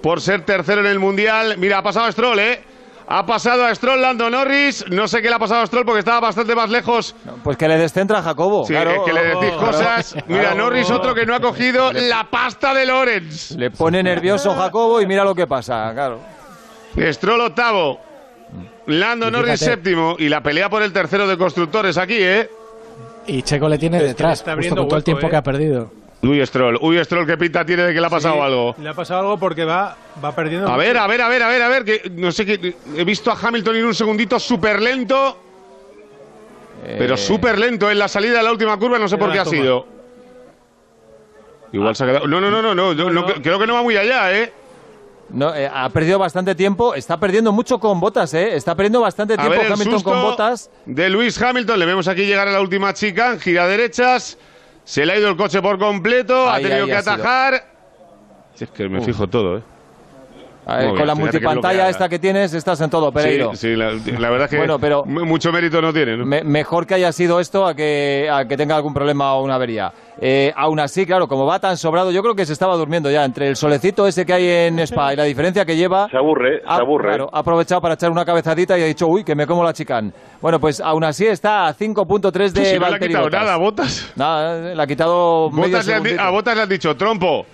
por 0.05 0.21
ser 0.21 0.43
tercero 0.43 0.83
en 0.83 0.87
el 0.89 0.99
Mundial. 0.99 1.55
Mira, 1.57 1.79
ha 1.79 1.83
pasado 1.83 2.05
a 2.05 2.13
Stroll, 2.13 2.39
¿eh? 2.39 2.61
Ha 3.09 3.25
pasado 3.25 3.65
a 3.65 3.75
Stroll 3.75 4.03
Lando 4.03 4.29
Norris. 4.29 4.85
No 4.91 5.09
sé 5.09 5.23
qué 5.23 5.31
le 5.31 5.37
ha 5.37 5.39
pasado 5.39 5.63
a 5.63 5.67
Stroll 5.67 5.87
porque 5.87 6.01
estaba 6.01 6.21
bastante 6.21 6.55
más 6.55 6.69
lejos. 6.69 7.17
Pues 7.43 7.57
que 7.57 7.67
le 7.67 7.79
descentra 7.79 8.19
a 8.19 8.23
Jacobo. 8.23 8.67
Sí, 8.67 8.75
claro. 8.75 8.91
es 8.91 8.99
que 9.07 9.13
le 9.15 9.25
decís 9.25 9.49
Claro. 9.49 9.67
cosas. 9.67 10.15
Mira, 10.27 10.41
Claro. 10.43 10.57
Norris 10.57 10.91
otro 10.91 11.15
que 11.15 11.25
no 11.25 11.35
ha 11.35 11.41
cogido 11.41 11.91
la 11.91 12.29
pasta 12.31 12.75
de 12.75 12.85
Lorenz. 12.85 13.53
Le 13.53 13.71
pone 13.71 14.03
nervioso 14.03 14.55
Jacobo 14.55 15.01
y 15.01 15.07
mira 15.07 15.25
lo 15.25 15.35
que 15.35 15.47
pasa, 15.47 15.91
claro. 15.95 16.21
Stroll 17.11 17.41
octavo. 17.41 17.99
Lando 18.89 19.31
Norris 19.31 19.59
séptimo. 19.59 20.17
Y 20.19 20.29
la 20.29 20.43
pelea 20.43 20.69
por 20.69 20.83
el 20.83 20.93
tercero 20.93 21.27
de 21.27 21.39
constructores 21.39 21.97
aquí, 21.97 22.19
¿eh? 22.19 22.51
Y 23.27 23.41
Checo 23.41 23.71
le 23.71 23.79
tiene 23.79 24.03
detrás, 24.03 24.41
está 24.41 24.51
justo 24.51 24.51
abriendo 24.53 24.81
con 24.83 24.89
todo 24.89 24.99
el 24.99 25.05
tiempo 25.05 25.27
¿eh? 25.27 25.31
que 25.31 25.37
ha 25.37 25.43
perdido. 25.43 26.04
Uy, 26.29 26.45
Stroll. 26.47 26.79
Uy, 26.81 27.03
Stroll, 27.05 27.27
¿qué 27.27 27.37
pinta 27.37 27.65
tiene 27.65 27.83
de 27.85 27.95
que 27.95 28.01
le 28.01 28.07
ha 28.07 28.11
pasado 28.11 28.35
Sí, 28.35 28.41
algo? 28.41 28.75
Le 28.79 28.89
ha 28.89 28.95
pasado 28.95 29.21
algo 29.21 29.39
porque 29.39 29.65
va, 29.65 29.97
va 30.25 30.35
perdiendo. 30.35 30.69
A 30.69 30.77
ver, 30.77 30.97
a 30.97 31.07
ver, 31.07 31.21
a 31.23 31.29
ver, 31.29 31.43
a 31.43 31.49
ver, 31.49 31.63
a 31.63 31.69
ver, 31.69 31.85
que 31.85 32.11
no 32.15 32.33
sé 32.33 32.47
qué. 32.47 32.75
He 32.97 33.05
visto 33.05 33.31
a 33.31 33.39
Hamilton 33.41 33.77
en 33.77 33.85
un 33.87 33.95
segundito 33.95 34.39
súper 34.39 34.81
lento. 34.81 35.39
Pero 36.99 37.17
súper 37.17 37.59
lento 37.59 37.91
en 37.91 37.99
la 37.99 38.09
salida 38.09 38.39
de 38.39 38.43
la 38.43 38.53
última 38.53 38.77
curva, 38.79 38.99
no 38.99 39.09
sé 39.09 39.17
por 39.17 39.33
qué 39.33 39.39
ha 39.39 39.45
sido. 39.45 39.87
Igual 41.73 41.97
se 41.97 42.05
ha 42.05 42.07
quedado. 42.07 42.27
No, 42.27 42.41
no, 42.41 42.51
no, 42.51 42.63
no, 42.63 42.75
no, 42.75 42.93
yo 42.93 43.11
no- 43.11 43.27
creo 43.27 43.59
que 43.59 43.67
no 43.67 43.75
va 43.75 43.83
muy 43.83 43.97
allá, 43.97 44.33
¿eh? 44.39 44.53
No, 45.31 45.55
eh, 45.55 45.69
ha 45.73 45.89
perdido 45.89 46.19
bastante 46.19 46.55
tiempo, 46.55 46.95
está 46.95 47.19
perdiendo 47.19 47.51
mucho 47.51 47.79
con 47.81 47.99
botas, 47.99 48.35
¿eh? 48.35 48.55
Está 48.55 48.75
perdiendo 48.77 49.01
bastante 49.01 49.35
A 49.35 49.37
tiempo 49.39 49.53
ver 49.57 49.67
el 49.67 49.73
Hamilton 49.73 49.93
susto 49.95 50.11
con 50.11 50.23
botas. 50.23 50.71
de 50.85 51.09
Luis 51.09 51.41
Hamilton. 51.41 51.79
Le 51.79 51.87
vemos 51.87 52.07
aquí 52.07 52.27
llegar 52.27 52.47
a 52.47 52.53
la 52.53 52.61
última 52.61 52.93
chica, 52.93 53.39
gira 53.39 53.67
derechas. 53.67 54.37
Se 54.85 55.05
le 55.05 55.15
ha 55.15 55.19
ido 55.19 55.29
el 55.29 55.37
coche 55.37 55.61
por 55.63 55.79
completo, 55.79 56.49
ha 56.49 56.57
tenido 56.57 56.85
ahí 56.85 56.87
que 56.87 56.97
atajar. 56.97 57.65
Si 58.55 58.65
es 58.65 58.71
que 58.71 58.89
me 58.89 59.01
fijo 59.01 59.27
todo, 59.27 59.59
¿eh? 59.59 59.63
Ver, 60.67 60.89
con 60.95 61.07
la 61.07 61.13
que 61.15 61.21
multipantalla 61.21 61.61
bloqueada. 61.73 61.91
esta 61.91 62.09
que 62.09 62.19
tienes, 62.19 62.55
estás 62.55 62.81
en 62.81 62.89
todo, 62.91 63.13
Pereiro. 63.13 63.51
Sí, 63.53 63.57
sí, 63.69 63.77
la, 63.77 63.91
la 64.19 64.31
verdad 64.31 64.45
es 64.47 64.51
que 64.51 64.57
Bueno, 64.57 64.79
pero- 64.79 65.05
mu- 65.05 65.25
mucho 65.27 65.53
mérito 65.53 65.83
no 65.83 65.93
tiene, 65.93 66.17
¿no? 66.17 66.25
Me- 66.25 66.43
mejor 66.43 66.87
que 66.87 66.95
haya 66.95 67.13
sido 67.13 67.39
esto 67.41 67.67
a 67.67 67.75
que, 67.75 68.29
a 68.33 68.47
que 68.47 68.57
tenga 68.57 68.75
algún 68.77 68.95
problema 68.95 69.35
o 69.35 69.43
una 69.45 69.57
avería. 69.57 69.93
Eh, 70.21 70.53
aún 70.57 70.81
así, 70.81 71.05
claro, 71.05 71.27
como 71.29 71.45
va 71.45 71.59
tan 71.59 71.77
sobrado, 71.77 72.11
yo 72.13 72.23
creo 72.23 72.35
que 72.35 72.47
se 72.47 72.53
estaba 72.55 72.77
durmiendo 72.77 73.11
ya. 73.11 73.25
Entre 73.25 73.49
el 73.49 73.57
solecito 73.57 74.07
ese 74.07 74.25
que 74.25 74.33
hay 74.33 74.47
en 74.49 74.79
Spa 74.79 75.13
y 75.13 75.17
la 75.17 75.25
diferencia 75.25 75.65
que 75.67 75.77
lleva. 75.77 76.09
Se 76.09 76.17
aburre, 76.17 76.63
ha, 76.67 76.77
se 76.77 76.83
aburre. 76.83 77.09
claro, 77.09 77.29
ha 77.33 77.41
aprovechado 77.41 77.81
para 77.83 77.95
echar 77.95 78.11
una 78.11 78.25
cabezadita 78.25 78.79
y 78.79 78.83
ha 78.83 78.87
dicho, 78.87 79.07
uy, 79.07 79.25
que 79.25 79.35
me 79.35 79.47
como 79.47 79.65
la 79.65 79.73
chicán. 79.75 80.15
Bueno, 80.41 80.61
pues 80.61 80.81
aún 80.81 81.05
así 81.05 81.27
está 81.27 81.67
a 81.67 81.75
5.3 81.75 82.53
de 82.53 82.65
si 82.65 82.79
no 82.79 82.89
le 82.89 82.97
ha 82.97 82.99
quitado 82.99 83.25
Bottas. 83.25 83.41
nada, 83.43 83.57
Botas. 83.57 84.13
Nada, 84.17 84.75
le 84.75 84.83
ha 84.83 84.87
quitado 84.87 85.51
medio 85.51 85.65
Botas 85.73 85.87
le 85.87 85.95
han 85.95 86.03
di- 86.03 86.09
segundito. 86.11 86.23
a 86.23 86.31
Botas 86.31 86.57
le 86.57 86.63
han 86.63 86.69
dicho 86.69 86.97
trompo. 86.97 87.45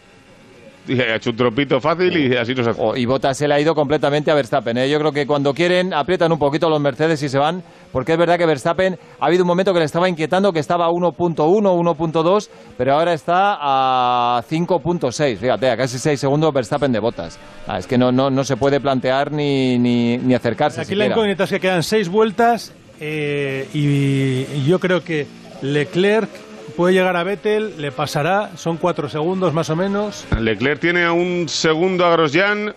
Y 0.91 1.01
ha 1.01 1.15
hecho 1.15 1.31
un 1.31 1.37
trompito 1.37 1.81
fácil 1.81 2.17
y 2.17 2.37
así 2.37 2.53
nos 2.53 2.67
hace. 2.67 2.81
Oh, 2.83 2.97
y 2.97 3.07
Bottas 3.07 3.39
se 3.39 3.47
le 3.47 3.55
ha 3.55 3.61
ido 3.61 3.77
completamente 3.77 4.29
a 4.33 4.35
Verstappen. 4.35 4.77
¿eh? 4.77 4.91
Yo 4.91 4.99
creo 4.99 5.13
que 5.13 5.25
cuando 5.25 5.55
quieren 5.55 5.95
aprietan 5.95 6.33
un 6.33 6.39
poquito 6.39 6.69
los 6.69 6.81
Mercedes 6.81 7.23
y 7.23 7.29
se 7.29 7.39
van, 7.39 7.63
porque 7.93 8.13
es 8.13 8.19
verdad 8.19 8.37
que 8.37 8.45
Verstappen 8.45 8.99
ha 9.21 9.27
habido 9.27 9.45
un 9.45 9.47
momento 9.47 9.73
que 9.73 9.79
le 9.79 9.85
estaba 9.85 10.09
inquietando, 10.09 10.53
que 10.53 10.59
estaba 10.59 10.87
a 10.87 10.91
1.1, 10.91 11.37
1.2, 11.37 12.51
pero 12.77 12.95
ahora 12.95 13.13
está 13.13 13.57
a 13.61 14.43
5.6. 14.43 15.37
Fíjate, 15.37 15.71
a 15.71 15.77
casi 15.77 15.97
6 15.97 16.19
segundos 16.19 16.53
Verstappen 16.53 16.91
de 16.91 16.99
Bottas. 16.99 17.39
Ah, 17.69 17.79
es 17.79 17.87
que 17.87 17.97
no, 17.97 18.11
no, 18.11 18.29
no 18.29 18.43
se 18.43 18.57
puede 18.57 18.81
plantear 18.81 19.31
ni, 19.31 19.79
ni, 19.79 20.19
ni 20.19 20.35
acercarse. 20.35 20.81
Aquí 20.81 20.97
la 20.97 21.05
siquiera. 21.05 21.15
incógnita 21.15 21.45
es 21.45 21.51
que 21.51 21.61
quedan 21.61 21.85
seis 21.85 22.09
vueltas 22.09 22.75
eh, 22.99 23.69
y, 23.73 24.59
y 24.59 24.65
yo 24.67 24.81
creo 24.81 25.05
que 25.05 25.29
Leclerc 25.63 26.50
puede 26.81 26.95
llegar 26.95 27.15
a 27.15 27.25
Vettel, 27.25 27.75
le 27.77 27.93
pasará, 27.93 28.53
son 28.57 28.79
cuatro 28.79 29.11
segundos 29.11 29.53
más 29.53 29.69
o 29.69 29.77
menos, 29.77 30.25
Leclerc 30.41 30.81
tiene 30.81 31.05
a 31.05 31.13
un 31.13 31.47
segundo 31.47 32.07
a 32.07 32.11
Grosjean 32.13 32.75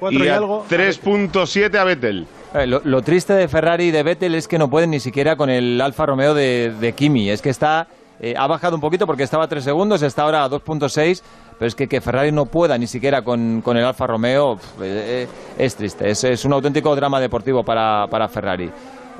cuatro 0.00 0.24
y, 0.24 0.26
a 0.26 0.38
algo. 0.38 0.66
3.7 0.68 1.72
a 1.76 1.84
Vettel. 1.84 2.26
Eh, 2.52 2.66
Lo, 2.66 2.80
lo 2.82 3.00
triste 3.02 3.32
de 3.34 3.46
Ferrari 3.46 3.84
y 3.84 3.90
de 3.92 4.02
Vettel 4.02 4.34
es 4.34 4.48
que 4.48 4.58
no 4.58 4.68
pueden 4.68 4.90
ni 4.90 4.98
siquiera 4.98 5.36
con 5.36 5.50
el 5.50 5.80
Alfa 5.80 6.04
Romeo 6.04 6.34
de, 6.34 6.74
de 6.80 6.92
Kimi. 6.94 7.30
Es 7.30 7.40
que 7.40 7.50
está 7.50 7.86
eh, 8.20 8.34
ha 8.36 8.48
bajado 8.48 8.74
un 8.74 8.80
poquito 8.80 9.06
porque 9.06 9.22
estaba 9.22 9.44
a 9.44 9.48
3 9.48 9.62
segundos, 9.62 10.02
está 10.02 10.22
ahora 10.22 10.42
a 10.42 10.50
2.6, 10.50 11.22
pero 11.58 11.68
es 11.68 11.76
que 11.76 11.88
que 11.88 12.00
Ferrari 12.00 12.32
no 12.32 12.46
pueda 12.46 12.76
ni 12.76 12.88
siquiera 12.88 13.22
con, 13.22 13.62
con 13.62 13.76
el 13.76 13.84
Alfa 13.84 14.06
Romeo 14.08 14.56
pf, 14.56 14.84
eh, 14.84 15.22
eh, 15.22 15.28
es 15.58 15.76
triste. 15.76 16.10
Es, 16.10 16.24
es 16.24 16.44
un 16.44 16.52
auténtico 16.52 16.94
drama 16.96 17.20
deportivo 17.20 17.64
para, 17.64 18.08
para 18.10 18.28
Ferrari. 18.28 18.68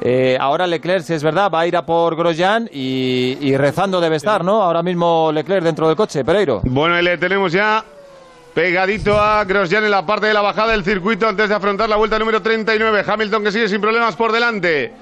Eh, 0.04 0.36
ahora 0.40 0.66
Leclerc, 0.66 1.04
si 1.04 1.14
es 1.14 1.22
verdad, 1.22 1.48
va 1.48 1.60
a 1.60 1.66
ir 1.66 1.76
a 1.76 1.86
por 1.86 2.16
Grosjean 2.16 2.68
y, 2.72 3.38
y 3.40 3.56
rezando 3.56 4.00
debe 4.00 4.16
estar, 4.16 4.44
¿no? 4.44 4.60
Ahora 4.60 4.82
mismo 4.82 5.30
Leclerc 5.32 5.62
dentro 5.62 5.86
del 5.86 5.96
coche, 5.96 6.24
Pereiro. 6.24 6.60
Bueno, 6.64 6.98
y 6.98 7.02
le 7.04 7.16
tenemos 7.18 7.52
ya 7.52 7.84
pegadito 8.52 9.18
a 9.18 9.44
Grosjean 9.44 9.84
en 9.84 9.92
la 9.92 10.04
parte 10.04 10.26
de 10.26 10.34
la 10.34 10.40
bajada 10.42 10.72
del 10.72 10.82
circuito 10.84 11.28
antes 11.28 11.48
de 11.48 11.54
afrontar 11.54 11.88
la 11.88 11.96
vuelta 11.96 12.18
número 12.18 12.42
39. 12.42 13.04
Hamilton 13.06 13.44
que 13.44 13.52
sigue 13.52 13.68
sin 13.68 13.80
problemas 13.80 14.16
por 14.16 14.32
delante. 14.32 14.92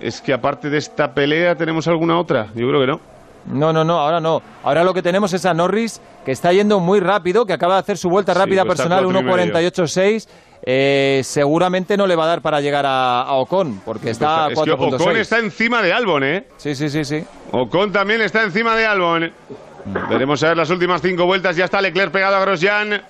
Es 0.00 0.20
que 0.20 0.34
aparte 0.34 0.68
de 0.68 0.76
esta 0.78 1.14
pelea, 1.14 1.54
¿tenemos 1.54 1.88
alguna 1.88 2.18
otra? 2.18 2.48
Yo 2.54 2.68
creo 2.68 2.80
que 2.80 2.86
no. 2.86 3.00
No, 3.46 3.72
no, 3.72 3.84
no, 3.84 3.98
ahora 3.98 4.20
no. 4.20 4.42
Ahora 4.62 4.84
lo 4.84 4.92
que 4.92 5.02
tenemos 5.02 5.32
es 5.32 5.44
a 5.46 5.54
Norris, 5.54 6.00
que 6.24 6.32
está 6.32 6.52
yendo 6.52 6.80
muy 6.80 7.00
rápido, 7.00 7.46
que 7.46 7.52
acaba 7.52 7.74
de 7.74 7.80
hacer 7.80 7.98
su 7.98 8.08
vuelta 8.10 8.32
Sí, 8.32 8.38
rápida 8.38 8.64
pues 8.64 8.76
personal, 8.76 9.04
cuatro 9.04 9.20
y 9.20 9.24
medio. 9.24 9.70
1.48.6. 9.70 10.28
Eh, 10.66 11.20
seguramente 11.24 11.96
no 11.96 12.06
le 12.06 12.16
va 12.16 12.24
a 12.24 12.28
dar 12.28 12.40
para 12.40 12.60
llegar 12.60 12.86
a, 12.86 13.20
a 13.22 13.34
Ocon, 13.34 13.80
porque 13.84 14.08
está 14.10 14.44
a 14.44 14.48
Ocon 14.48 14.68
4.6. 14.98 15.16
está 15.16 15.38
encima 15.38 15.82
de 15.82 15.92
Albon, 15.92 16.24
¿eh? 16.24 16.46
Sí, 16.56 16.74
sí, 16.74 16.88
sí, 16.88 17.04
sí. 17.04 17.22
Ocon 17.52 17.92
también 17.92 18.22
está 18.22 18.42
encima 18.42 18.74
de 18.74 18.86
Albon. 18.86 19.30
Veremos 20.08 20.42
a 20.42 20.48
ver 20.48 20.56
las 20.56 20.70
últimas 20.70 21.02
cinco 21.02 21.26
vueltas. 21.26 21.56
Ya 21.56 21.66
está 21.66 21.80
Leclerc 21.82 22.10
pegado 22.10 22.36
a 22.36 22.40
Grosjean. 22.40 23.02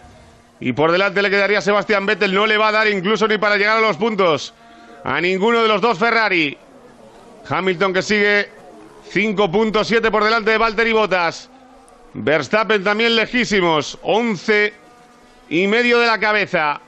Y 0.59 0.73
por 0.73 0.91
delante 0.91 1.23
le 1.23 1.31
quedaría 1.31 1.61
Sebastián 1.61 2.07
Vettel. 2.07 2.35
No 2.35 2.47
le 2.47 2.57
va 2.57 2.69
a 2.69 2.73
dar 2.73 2.89
incluso 2.89 3.29
ni 3.29 3.39
para 3.39 3.57
llegar 3.57 3.77
a 3.77 3.81
los 3.81 3.97
puntos. 3.97 4.53
A 5.05 5.21
ninguno 5.21 5.63
de 5.63 5.69
los 5.69 5.81
dos 5.81 5.99
Ferrari. 5.99 6.59
Hamilton 7.49 7.93
que 7.93 8.03
sigue 8.03 8.49
5.7 9.13 10.11
por 10.11 10.25
delante 10.25 10.51
de 10.51 10.59
Valtteri 10.59 10.93
Bottas. 10.93 11.51
Verstappen 12.15 12.83
también 12.83 13.15
lejísimos. 13.15 13.99
11 14.03 14.73
y 15.51 15.67
medio 15.69 16.01
de 16.01 16.07
la 16.07 16.19
cabeza. 16.19 16.81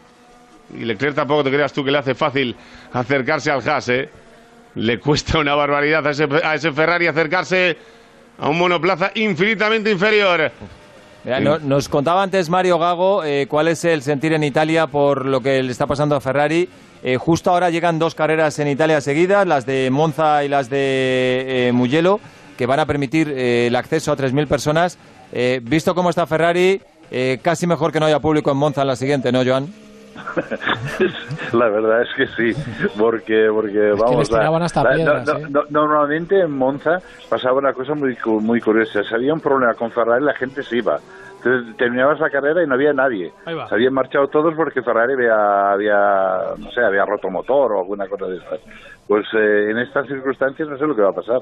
Y 0.74 0.84
Leclerc 0.84 1.14
tampoco 1.14 1.44
te 1.44 1.50
creas 1.50 1.72
tú 1.72 1.84
que 1.84 1.90
le 1.90 1.98
hace 1.98 2.14
fácil 2.14 2.54
acercarse 2.92 3.50
al 3.50 3.66
Haas, 3.68 3.88
¿eh? 3.88 4.08
Le 4.74 4.98
cuesta 4.98 5.38
una 5.38 5.54
barbaridad 5.54 6.06
a 6.06 6.10
ese, 6.10 6.28
a 6.42 6.54
ese 6.54 6.72
Ferrari 6.72 7.06
acercarse 7.06 7.76
a 8.38 8.48
un 8.48 8.58
monoplaza 8.58 9.10
infinitamente 9.14 9.90
inferior. 9.90 10.50
Nos 11.62 11.88
contaba 11.88 12.22
antes 12.22 12.48
Mario 12.48 12.78
Gago 12.78 13.24
eh, 13.24 13.46
cuál 13.48 13.68
es 13.68 13.84
el 13.84 14.02
sentir 14.02 14.32
en 14.32 14.44
Italia 14.44 14.86
por 14.86 15.26
lo 15.26 15.40
que 15.40 15.62
le 15.62 15.72
está 15.72 15.86
pasando 15.86 16.14
a 16.14 16.20
Ferrari. 16.20 16.68
Eh, 17.02 17.16
justo 17.16 17.50
ahora 17.50 17.70
llegan 17.70 17.98
dos 17.98 18.14
carreras 18.14 18.58
en 18.58 18.68
Italia 18.68 19.00
seguidas, 19.00 19.46
las 19.46 19.66
de 19.66 19.90
Monza 19.90 20.44
y 20.44 20.48
las 20.48 20.70
de 20.70 21.68
eh, 21.68 21.72
Mugello, 21.72 22.20
que 22.56 22.66
van 22.66 22.80
a 22.80 22.86
permitir 22.86 23.28
eh, 23.28 23.66
el 23.66 23.76
acceso 23.76 24.12
a 24.12 24.16
3.000 24.16 24.46
personas. 24.46 24.98
Visto 25.62 25.94
cómo 25.94 26.10
está 26.10 26.24
Ferrari, 26.24 26.80
casi 27.42 27.66
mejor 27.66 27.92
que 27.92 27.98
no 27.98 28.06
haya 28.06 28.20
público 28.20 28.52
en 28.52 28.56
Monza 28.56 28.82
en 28.82 28.86
la 28.86 28.96
siguiente, 28.96 29.32
¿no, 29.32 29.44
Joan? 29.44 29.85
La 31.52 31.68
verdad 31.68 32.02
es 32.02 32.08
que 32.16 32.26
sí, 32.28 32.52
porque, 32.98 33.48
porque 33.52 33.90
vamos 33.92 34.18
les 34.18 34.28
tiraban 34.28 34.62
hasta 34.62 34.82
la- 34.84 34.94
piedras, 34.94 35.26
no- 35.26 35.32
no- 35.34 35.38
¿eh? 35.38 35.48
no- 35.50 35.64
normalmente 35.70 36.40
en 36.40 36.50
Monza 36.56 36.98
pasaba 37.28 37.58
una 37.58 37.72
cosa 37.72 37.94
muy, 37.94 38.16
cu- 38.16 38.40
muy 38.40 38.60
curiosa. 38.60 39.02
Si 39.02 39.14
había 39.14 39.32
un 39.34 39.40
problema 39.40 39.74
con 39.74 39.90
Ferrari, 39.90 40.24
la 40.24 40.34
gente 40.34 40.62
se 40.62 40.76
iba. 40.78 40.98
Entonces 41.36 41.76
terminabas 41.76 42.18
la 42.18 42.30
carrera 42.30 42.62
y 42.62 42.66
no 42.66 42.74
había 42.74 42.92
nadie. 42.92 43.32
Se 43.68 43.74
habían 43.76 43.94
marchado 43.94 44.26
todos 44.28 44.54
porque 44.54 44.82
Ferrari 44.82 45.12
había, 45.14 45.70
había 45.72 46.40
no 46.58 46.70
sé, 46.72 46.80
había 46.80 47.04
roto 47.04 47.30
motor 47.30 47.72
o 47.72 47.80
alguna 47.80 48.08
cosa 48.08 48.26
de 48.26 48.38
esas. 48.38 48.58
Pues 49.06 49.26
eh, 49.34 49.70
en 49.70 49.78
estas 49.78 50.06
circunstancias 50.08 50.68
no 50.68 50.76
sé 50.76 50.86
lo 50.86 50.96
que 50.96 51.02
va 51.02 51.10
a 51.10 51.12
pasar. 51.12 51.40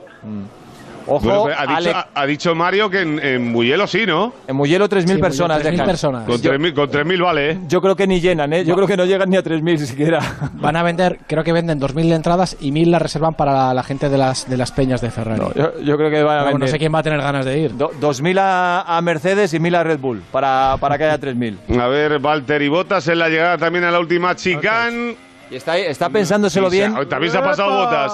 Ojo, 1.06 1.20
Bueno, 1.20 1.42
pues 1.44 1.56
ha, 1.58 1.62
dicho, 1.62 1.74
Ale- 1.76 1.90
ha, 1.92 2.08
ha 2.14 2.26
dicho 2.26 2.54
Mario 2.54 2.90
que 2.90 3.00
en, 3.00 3.18
en 3.18 3.52
Mugello 3.52 3.86
sí, 3.86 4.06
¿no? 4.06 4.32
En 4.46 4.56
Mugello 4.56 4.88
3.000 4.88 5.20
personas. 5.20 5.58
dejan. 5.62 5.86
Con 6.26 6.40
3.000 6.40 6.74
con 6.74 6.90
3.000 6.90 7.22
vale, 7.22 7.50
¿eh? 7.52 7.58
Yo 7.68 7.80
creo 7.82 7.94
que 7.96 8.06
ni 8.06 8.20
llenan, 8.20 8.52
¿eh? 8.52 8.64
Yo 8.64 8.74
creo 8.74 8.86
que 8.86 8.96
no 8.96 9.04
llegan 9.04 9.28
ni 9.30 9.36
a 9.36 9.42
3.000 9.44 9.76
siquiera. 9.78 10.20
Van 10.54 10.76
a 10.76 10.82
vender, 10.82 11.18
creo 11.26 11.44
que 11.44 11.52
venden 11.52 11.80
2.000 11.80 12.12
entradas 12.14 12.56
y 12.60 12.70
1.000 12.70 12.86
las 12.90 13.02
reservan 13.02 13.34
para 13.34 13.72
la 13.74 13.82
gente 13.82 14.08
de 14.08 14.18
las, 14.18 14.48
de 14.48 14.56
las 14.56 14.72
peñas 14.72 15.00
de 15.00 15.10
Ferrari. 15.10 15.40
yo, 15.54 15.80
yo 15.80 15.96
creo 15.96 16.10
que 16.10 16.22
van 16.22 16.38
a 16.38 16.44
vender. 16.44 16.60
no 16.60 16.66
sé 16.68 16.78
quién 16.78 16.94
va 16.94 17.00
a 17.00 17.02
tener 17.02 17.20
ganas 17.20 17.44
de 17.44 17.58
ir. 17.58 17.76
Do- 17.76 17.92
2.000 18.00 18.38
a, 18.40 18.96
a 18.96 19.00
Mercedes 19.02 19.52
y 19.54 19.58
1.000 19.58 19.76
a 19.76 19.84
Red 19.84 19.98
Bull 19.98 20.22
para, 20.32 20.76
para 20.80 20.96
que 20.98 21.04
haya 21.04 21.18
3.000. 21.20 21.78
A 21.80 21.88
ver, 21.88 22.18
Walter 22.20 22.62
y 22.62 22.68
Botas 22.68 23.06
en 23.08 23.18
la 23.18 23.28
llegada 23.28 23.58
también 23.58 23.84
a 23.84 23.90
la 23.90 24.00
última 24.00 24.34
chicane. 24.34 25.16
Y 25.50 25.56
está, 25.56 25.76
está 25.78 26.08
pensándoselo 26.08 26.70
bien. 26.70 26.96
ha- 26.96 27.06
también 27.06 27.30
se 27.32 27.38
ha 27.38 27.42
pasado 27.42 27.70
Botas. 27.84 28.12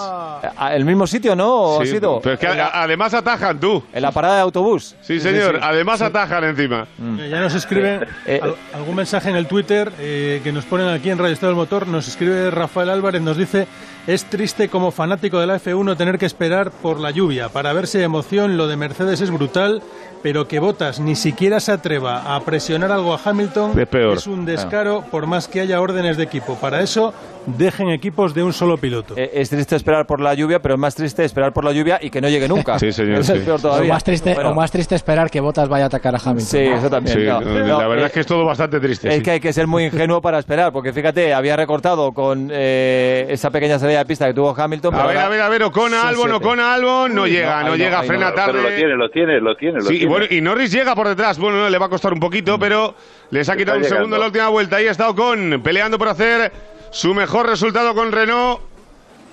¿A- 0.57 0.75
¿El 0.75 0.85
mismo 0.85 1.07
sitio, 1.07 1.37
no? 1.37 1.49
¿O 1.55 1.83
ha 1.83 1.87
sido? 1.87 2.21
pero 2.23 2.35
es 2.35 2.41
que 2.41 2.47
En 2.47 2.57
la- 2.57 2.67
a- 2.67 2.83
además 2.85 3.13
atajan 3.15 3.59
tú. 3.61 3.83
En 3.93 4.03
la 4.03 4.11
parada 4.11 4.37
de 4.37 4.41
autobús. 4.43 4.95
Sí, 5.03 5.21
señor. 5.21 5.59
Además 5.63 6.01
atajan 6.03 6.45
encima. 6.45 6.87
Eh, 7.19 7.29
Ya 7.31 7.41
nos 7.41 7.55
escriben 7.55 8.07
Eh, 8.27 8.41
al- 8.43 8.55
algún 8.75 8.97
mensaje 8.97 9.31
en 9.31 9.37
el 9.37 9.47
Twitter 9.47 9.93
eh, 9.99 10.41
que 10.43 10.53
nos 10.53 10.65
ponen 10.65 10.89
aquí 10.89 11.11
en 11.11 11.19
Radio 11.19 11.33
Estado 11.35 11.53
del 11.53 11.57
Motor. 11.57 11.87
Nos 11.89 12.09
escribe 12.09 12.51
Rafael 12.51 12.91
Álvarez, 12.91 13.21
nos 13.23 13.37
dice: 13.37 13.67
Es 14.07 14.25
triste 14.25 14.69
como 14.69 14.91
fanático 14.91 15.39
de 15.39 15.47
la 15.47 15.57
F1 15.61 15.97
tener 15.97 16.19
que 16.19 16.27
esperar 16.27 16.71
por 16.71 16.99
la 16.99 17.11
lluvia. 17.11 17.49
Para 17.49 17.73
verse 17.73 17.99
de 17.99 18.05
emoción, 18.05 18.57
lo 18.57 18.67
de 18.67 18.77
Mercedes 18.77 19.21
es 19.21 19.31
brutal, 19.31 19.83
pero 20.23 20.49
que 20.49 20.59
Botas 20.59 21.01
ni 21.01 21.15
siquiera 21.17 21.61
se 21.61 21.73
atreva 21.73 22.35
a 22.35 22.41
presionar 22.41 22.93
algo 22.93 23.15
a 23.15 23.21
Hamilton 23.25 23.79
Es 23.79 23.89
peor. 23.89 24.19
un 24.27 24.45
descaro, 24.45 25.05
por 25.11 25.27
más 25.27 25.49
que 25.49 25.61
haya 25.61 25.81
órdenes 25.81 26.17
de 26.17 26.25
equipo. 26.25 26.57
Para 26.57 26.81
eso, 26.81 27.15
dejen 27.47 27.89
equipos 27.91 28.35
de 28.35 28.43
un 28.43 28.53
solo 28.53 28.77
piloto. 28.79 29.15
Eh, 29.17 29.31
Es 29.35 29.49
triste 29.51 29.77
esperar 29.77 30.07
por 30.07 30.21
la 30.21 30.35
lluvia, 30.35 30.61
pero 30.61 30.75
es 30.75 30.81
más 30.81 30.95
triste 30.95 31.25
esperar 31.25 31.53
por 31.53 31.65
la 31.65 31.73
lluvia 31.73 31.99
y 32.03 32.11
que 32.11 32.21
no 32.21 32.29
llegue 32.29 32.49
nunca. 32.49 32.79
Sí, 32.79 32.93
señor, 32.93 33.21
Eso 33.21 33.35
es 33.35 33.45
peor 33.45 33.59
O 33.59 33.63
todavía. 33.63 33.93
más, 33.93 34.05
triste, 34.05 34.35
Bueno, 34.35 34.51
o 34.51 34.55
más 34.55 34.71
triste 34.71 34.95
esperar 34.95 35.31
que 35.31 35.41
Bottas 35.41 35.69
vaya 35.69 35.85
a 35.85 35.87
atacar 35.87 36.15
a 36.15 36.19
Hamilton. 36.19 36.47
Sí, 36.47 36.59
eso 36.59 36.91
también. 36.91 37.17
Sí, 37.17 37.25
no. 37.25 37.41
la 37.41 37.89
verdad 37.89 38.05
eh, 38.05 38.07
es 38.09 38.13
que 38.13 38.21
es 38.21 38.27
todo 38.27 38.45
bastante 38.45 38.81
triste. 38.81 39.09
Es 39.09 39.15
sí. 39.17 39.23
que 39.23 39.31
hay 39.33 39.41
que 39.41 39.53
ser 39.53 39.67
muy 39.67 39.85
ingenuo 39.85 40.21
para 40.21 40.39
esperar, 40.39 40.73
porque 40.73 40.93
fíjate, 40.93 41.33
había 41.33 41.57
recortado 41.57 42.13
con 42.13 42.51
eh, 42.53 43.27
esa 43.31 43.51
pequeña 43.51 43.79
salida 43.79 44.00
de 44.01 44.07
pista 44.07 44.27
que 44.27 44.35
tuvo 44.35 44.55
Hamilton. 44.57 44.95
A 44.95 45.07
ver, 45.07 45.17
ahora 45.17 45.27
a 45.27 45.29
ver, 45.29 45.41
a 45.41 45.49
ver, 45.49 45.63
Ocon 45.63 45.95
a 45.95 46.01
son 46.01 46.09
Albon, 46.09 46.29
siete. 46.31 46.45
Ocon 46.45 46.61
a 46.61 46.75
Albon, 46.75 47.15
no 47.15 47.27
llega, 47.27 47.47
no, 47.47 47.69
no, 47.69 47.73
ahí 47.73 47.79
no, 47.79 47.85
llega, 47.85 48.03
frena 48.03 48.31
no. 48.31 48.35
tarde. 48.35 48.53
Pero 48.53 48.69
lo 48.69 48.77
tiene, 48.77 48.97
lo 48.97 49.11
tiene, 49.11 49.41
lo 49.41 49.57
tiene. 49.57 49.81
Sí, 49.83 50.07
bueno, 50.07 50.27
y 50.29 50.41
Norris 50.41 50.73
llega 50.73 50.95
por 50.95 51.09
detrás. 51.09 51.39
Bueno, 51.39 51.59
no, 51.59 51.71
le 51.71 51.79
va 51.79 51.87
a 51.87 51.89
costar 51.89 52.13
un 52.13 52.21
poquito, 52.21 52.59
pero 52.59 52.95
les 53.31 53.49
ha 53.49 53.57
quitado 53.57 53.79
un 53.79 53.85
segundo 53.85 54.17
en 54.17 54.21
la 54.21 54.27
última 54.27 54.49
vuelta. 54.49 54.77
Ahí 54.77 54.87
está 54.87 55.09
Ocon, 55.09 55.61
peleando 55.63 55.99
por 55.99 56.09
hacer 56.09 56.53
su 56.91 57.15
mejor 57.15 57.47
resultado 57.47 57.95
con 57.95 58.13
Renault. 58.13 58.70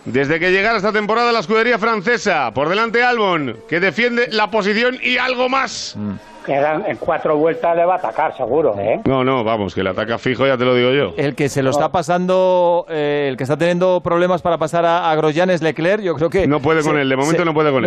Desde 0.08 0.40
que 0.40 0.52
llegara 0.52 0.78
esta 0.78 0.94
temporada 0.94 1.34
la 1.34 1.40
escudería 1.40 1.78
francesa, 1.78 2.52
por 2.54 2.70
delante 2.70 3.04
Albon, 3.04 3.58
que 3.68 3.82
defiende 3.82 4.30
la 4.32 4.50
posición 4.50 4.98
y 5.04 5.18
algo 5.18 5.50
más. 5.50 5.98
Quedan 6.46 6.86
en 6.88 6.96
cuatro 6.96 7.36
vueltas 7.36 7.76
le 7.76 7.84
va 7.84 7.96
a 7.96 7.98
atacar, 7.98 8.36
seguro, 8.38 8.74
¿eh? 8.80 9.02
No, 9.04 9.26
no, 9.26 9.44
vamos, 9.44 9.76
que 9.76 9.82
el 9.82 9.88
ataca 9.88 10.18
fijo, 10.18 10.48
ya 10.48 10.58
te 10.58 10.64
lo 10.64 10.76
digo 10.76 10.92
yo. 10.92 11.14
El 11.18 11.36
que 11.36 11.50
se 11.50 11.62
lo 11.62 11.72
está 11.72 11.92
pasando, 11.92 12.86
eh, 12.90 13.28
el 13.30 13.36
que 13.36 13.44
está 13.44 13.58
teniendo 13.58 14.00
problemas 14.00 14.42
para 14.42 14.58
pasar 14.58 14.86
a, 14.86 15.12
a 15.12 15.16
Grosjean 15.18 15.50
es 15.50 15.62
Leclerc. 15.62 16.02
Yo 16.02 16.16
creo 16.16 16.30
que 16.30 16.48
No 16.48 16.62
puede 16.62 16.84
con 16.84 16.98
él, 16.98 17.10
de 17.10 17.18
momento 17.18 17.44
no 17.44 17.54
puede 17.54 17.70
con 17.70 17.84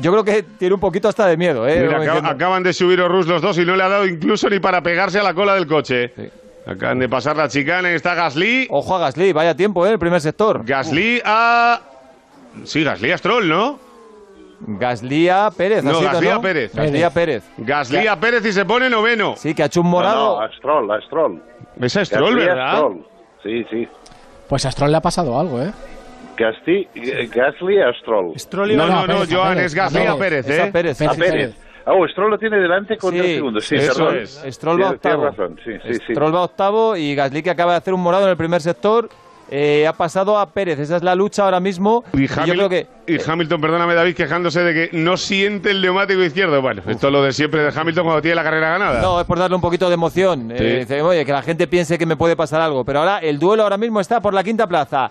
Yo 0.00 0.10
creo 0.12 0.24
que 0.24 0.42
tiene 0.42 0.72
un 0.74 0.80
poquito 0.80 1.06
hasta 1.06 1.26
de 1.26 1.36
miedo. 1.36 1.68
¿eh? 1.68 1.82
Mira, 1.82 2.30
acaban 2.30 2.62
de 2.62 2.72
subir 2.72 2.98
Rus 2.98 3.26
los 3.26 3.42
dos 3.42 3.58
y 3.58 3.66
no 3.66 3.76
le 3.76 3.82
ha 3.82 3.88
dado 3.90 4.06
incluso 4.06 4.48
ni 4.48 4.58
para 4.58 4.82
pegarse 4.82 5.18
a 5.18 5.22
la 5.22 5.34
cola 5.34 5.54
del 5.54 5.66
coche. 5.66 6.10
Acaban 6.68 6.98
de 6.98 7.08
pasar 7.08 7.34
la 7.36 7.48
chicana 7.48 7.90
y 7.90 7.94
está 7.94 8.14
Gasly. 8.14 8.66
Ojo 8.70 8.94
a 8.94 8.98
Gasly, 8.98 9.32
vaya 9.32 9.54
tiempo, 9.56 9.86
¿eh? 9.86 9.92
El 9.92 9.98
primer 9.98 10.20
sector. 10.20 10.62
Gasly 10.64 11.22
a. 11.24 11.80
Sí, 12.64 12.84
Gasly 12.84 13.10
a 13.10 13.16
Stroll, 13.18 13.48
¿no? 13.48 13.78
Gasly 14.60 15.28
a 15.28 15.50
Pérez. 15.56 15.82
No, 15.82 16.00
Gasly 16.00 16.28
a 16.28 16.34
¿no? 16.34 16.42
Pérez. 16.42 16.74
Gasly 16.74 17.02
a 17.02 17.10
Pérez. 17.10 17.44
Gasly 17.56 18.06
a 18.06 18.20
Pérez 18.20 18.44
y 18.44 18.52
se 18.52 18.64
pone 18.66 18.90
noveno. 18.90 19.34
Sí, 19.36 19.54
que 19.54 19.62
ha 19.62 19.66
hecho 19.66 19.80
un 19.80 19.86
No, 19.86 19.92
morado. 19.92 20.36
no, 20.36 20.42
a 20.44 20.52
Stroll, 20.52 20.90
a 20.90 21.00
Stroll. 21.02 21.42
Es 21.80 21.96
a 21.96 22.04
Stroll, 22.04 22.34
Gasly 22.34 22.42
a 22.42 22.46
¿verdad? 22.54 22.72
Stroll. 22.74 23.06
Sí, 23.42 23.64
sí. 23.70 23.88
Pues 24.48 24.66
a 24.66 24.70
Stroll 24.70 24.90
le 24.90 24.96
ha 24.98 25.00
pasado 25.00 25.38
algo, 25.40 25.62
¿eh? 25.62 25.70
Gasly, 26.36 26.88
Gasly 27.34 27.80
a 27.80 27.92
Stroll. 28.00 28.38
Stroll 28.38 28.76
No, 28.76 28.86
iba- 28.86 28.94
no, 28.94 29.06
no, 29.06 29.14
Pérez, 29.14 29.32
a 29.32 29.34
Joan, 29.36 29.48
Pérez. 29.54 29.64
es 29.66 29.74
Gasly 29.74 30.04
No, 30.04 30.12
a 30.12 30.18
Pérez, 30.18 30.46
Es 30.48 30.58
¿eh? 30.58 30.62
a 30.62 30.72
Pérez. 30.72 31.02
A 31.02 31.14
Pérez. 31.14 31.54
Sí. 31.88 31.94
Oh, 32.02 32.06
Stroll 32.08 32.30
lo 32.30 32.38
tiene 32.38 32.58
delante 32.58 32.96
con 32.96 33.12
Sí, 33.12 33.18
tres 33.20 33.34
segundos. 33.36 33.64
Sí, 33.64 33.74
eso 33.76 33.94
perdón. 33.94 34.18
es. 34.18 34.44
Stroll 34.50 34.82
va 34.82 34.90
octavo. 34.90 35.24
razón, 35.24 35.60
sí, 35.64 35.72
sí, 35.86 35.94
sí. 36.06 36.12
Stroll 36.12 36.34
va 36.34 36.42
octavo 36.42 36.96
y 36.96 37.14
Gasly 37.14 37.42
que 37.42 37.50
acaba 37.50 37.72
de 37.72 37.78
hacer 37.78 37.94
un 37.94 38.00
morado 38.02 38.24
en 38.24 38.30
el 38.30 38.36
primer 38.36 38.60
sector. 38.60 39.08
eh, 39.50 39.86
ha 39.86 39.94
pasado 39.94 40.38
a 40.38 40.50
Pérez. 40.52 40.78
Esa 40.78 40.96
es 40.96 41.02
la 41.02 41.14
lucha 41.14 41.44
ahora 41.44 41.58
mismo. 41.58 42.04
Y, 42.12 42.26
yo 42.26 42.34
Hamil- 42.34 42.52
creo 42.52 42.68
que 42.68 42.86
y 43.06 43.16
Hamilton, 43.18 43.60
perdóname 43.62 43.94
David, 43.94 44.14
quejándose 44.14 44.60
de 44.62 44.74
que 44.90 44.96
no 44.98 45.16
siente 45.16 45.70
el 45.70 45.80
neumático 45.80 46.20
izquierdo. 46.22 46.60
Bueno, 46.60 46.82
esto 46.86 47.06
es 47.06 47.12
lo 47.14 47.22
de 47.22 47.32
siempre 47.32 47.62
de 47.62 47.72
Hamilton 47.74 48.04
cuando 48.04 48.20
tiene 48.20 48.34
la 48.34 48.42
carrera 48.42 48.68
ganada. 48.72 49.00
No, 49.00 49.18
es 49.18 49.26
por 49.26 49.38
darle 49.38 49.54
un 49.56 49.62
poquito 49.62 49.88
de 49.88 49.94
emoción. 49.94 50.50
Eh, 50.54 50.80
dice, 50.80 51.00
oye, 51.00 51.24
que 51.24 51.32
la 51.32 51.40
gente 51.40 51.66
piense 51.66 51.96
que 51.96 52.04
me 52.04 52.16
puede 52.16 52.36
pasar 52.36 52.60
algo. 52.60 52.84
Pero 52.84 52.98
ahora 52.98 53.20
el 53.20 53.38
duelo 53.38 53.62
ahora 53.62 53.78
mismo 53.78 54.00
está 54.00 54.20
por 54.20 54.34
la 54.34 54.44
quinta 54.44 54.66
plaza. 54.66 55.10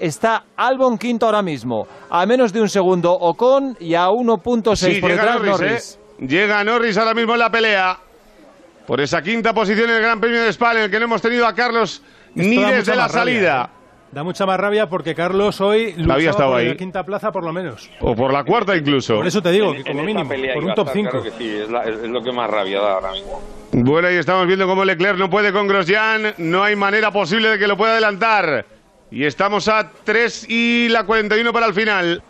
Está 0.00 0.42
Albon 0.56 0.98
quinto 0.98 1.26
ahora 1.26 1.42
mismo. 1.42 1.86
A 2.10 2.26
menos 2.26 2.52
de 2.52 2.60
un 2.60 2.68
segundo 2.68 3.12
Ocon 3.12 3.76
y 3.78 3.94
a 3.94 4.08
1.6 4.08 4.76
Sí, 4.94 5.00
por 5.00 5.10
detrás 5.12 5.36
Norris, 5.36 5.50
Norris. 5.52 6.00
Llega 6.18 6.62
Norris 6.64 6.96
ahora 6.98 7.14
mismo 7.14 7.34
en 7.34 7.38
la 7.40 7.50
pelea. 7.50 7.98
Por 8.86 9.00
esa 9.00 9.22
quinta 9.22 9.52
posición 9.52 9.90
en 9.90 9.96
el 9.96 10.02
Gran 10.02 10.20
Premio 10.20 10.42
de 10.42 10.48
Spa, 10.52 10.72
en 10.72 10.78
el 10.84 10.90
que 10.90 10.98
no 10.98 11.04
hemos 11.04 11.20
tenido 11.22 11.46
a 11.46 11.54
Carlos 11.54 12.02
ni 12.34 12.50
Esto 12.56 12.60
da 12.62 12.70
desde 12.72 12.96
la 12.96 13.02
rabia, 13.08 13.12
salida. 13.18 13.70
¿eh? 13.72 13.78
Da 14.10 14.22
mucha 14.24 14.46
más 14.46 14.58
rabia 14.58 14.88
porque 14.88 15.14
Carlos 15.14 15.60
hoy 15.60 15.92
luchaba 15.98 16.18
estado 16.22 16.50
por 16.52 16.60
ahí. 16.60 16.68
la 16.68 16.76
quinta 16.76 17.04
plaza 17.04 17.30
por 17.30 17.44
lo 17.44 17.52
menos. 17.52 17.90
O 18.00 18.16
por 18.16 18.32
la 18.32 18.42
cuarta 18.44 18.74
incluso. 18.74 19.16
Por 19.16 19.26
eso 19.26 19.42
te 19.42 19.50
digo 19.52 19.74
que 19.74 19.84
como 19.84 20.02
mínimo, 20.02 20.26
por 20.54 20.64
un 20.64 20.74
top 20.74 20.88
estar, 20.88 20.94
5. 20.94 21.10
Claro 21.10 21.22
que 21.24 21.30
sí, 21.32 21.56
es, 21.62 21.68
la- 21.70 21.82
es- 21.84 21.98
es 21.98 22.08
lo 22.08 22.22
que 22.22 22.32
más 22.32 22.48
rabia 22.48 22.80
da 22.80 22.92
ahora 22.94 23.12
mismo. 23.12 23.42
Bueno, 23.72 24.08
ahí 24.08 24.16
estamos 24.16 24.46
viendo 24.46 24.66
cómo 24.66 24.82
Leclerc 24.86 25.18
no 25.18 25.28
puede 25.28 25.52
con 25.52 25.68
Grosjean. 25.68 26.32
No 26.38 26.64
hay 26.64 26.74
manera 26.74 27.10
posible 27.10 27.50
de 27.50 27.58
que 27.58 27.66
lo 27.66 27.76
pueda 27.76 27.92
adelantar. 27.92 28.64
Y 29.10 29.24
estamos 29.26 29.68
a 29.68 29.90
3 30.04 30.46
y 30.48 30.88
la 30.88 31.04
41 31.04 31.52
para 31.52 31.66
el 31.66 31.74
final. 31.74 32.22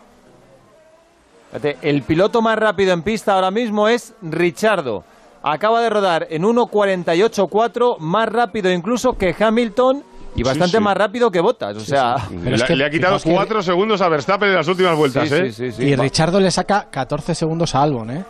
Fíjate, 1.51 1.77
el 1.81 2.03
piloto 2.03 2.41
más 2.41 2.57
rápido 2.57 2.93
en 2.93 3.01
pista 3.01 3.33
ahora 3.33 3.51
mismo 3.51 3.87
es 3.87 4.13
Richardo. 4.21 5.03
Acaba 5.41 5.81
de 5.81 5.89
rodar 5.89 6.27
en 6.29 6.43
1.48.4, 6.43 7.97
más 7.99 8.29
rápido 8.29 8.71
incluso 8.71 9.13
que 9.13 9.35
Hamilton 9.39 10.03
y 10.35 10.43
bastante 10.43 10.77
sí. 10.77 10.83
más 10.83 10.95
rápido 10.95 11.31
que 11.31 11.39
Bottas. 11.41 11.75
O 11.77 11.79
sea, 11.79 12.15
es 12.45 12.59
Le- 12.61 12.65
que- 12.67 12.75
le 12.75 12.85
ha 12.85 12.89
quitado 12.89 13.17
que- 13.19 13.31
4 13.33 13.63
segundos 13.63 14.01
a 14.01 14.09
Verstappen 14.09 14.49
en 14.49 14.55
las 14.55 14.67
últimas 14.67 14.95
vueltas, 14.95 15.27
sí, 15.27 15.35
¿eh? 15.35 15.51
sí, 15.51 15.71
sí, 15.71 15.71
sí. 15.71 15.83
Y 15.83 15.95
Va- 15.95 16.03
Richardo 16.03 16.39
le 16.39 16.51
saca 16.51 16.87
14 16.91 17.33
segundos 17.33 17.73
a 17.73 17.81
Albon, 17.83 18.11
¿eh? 18.11 18.23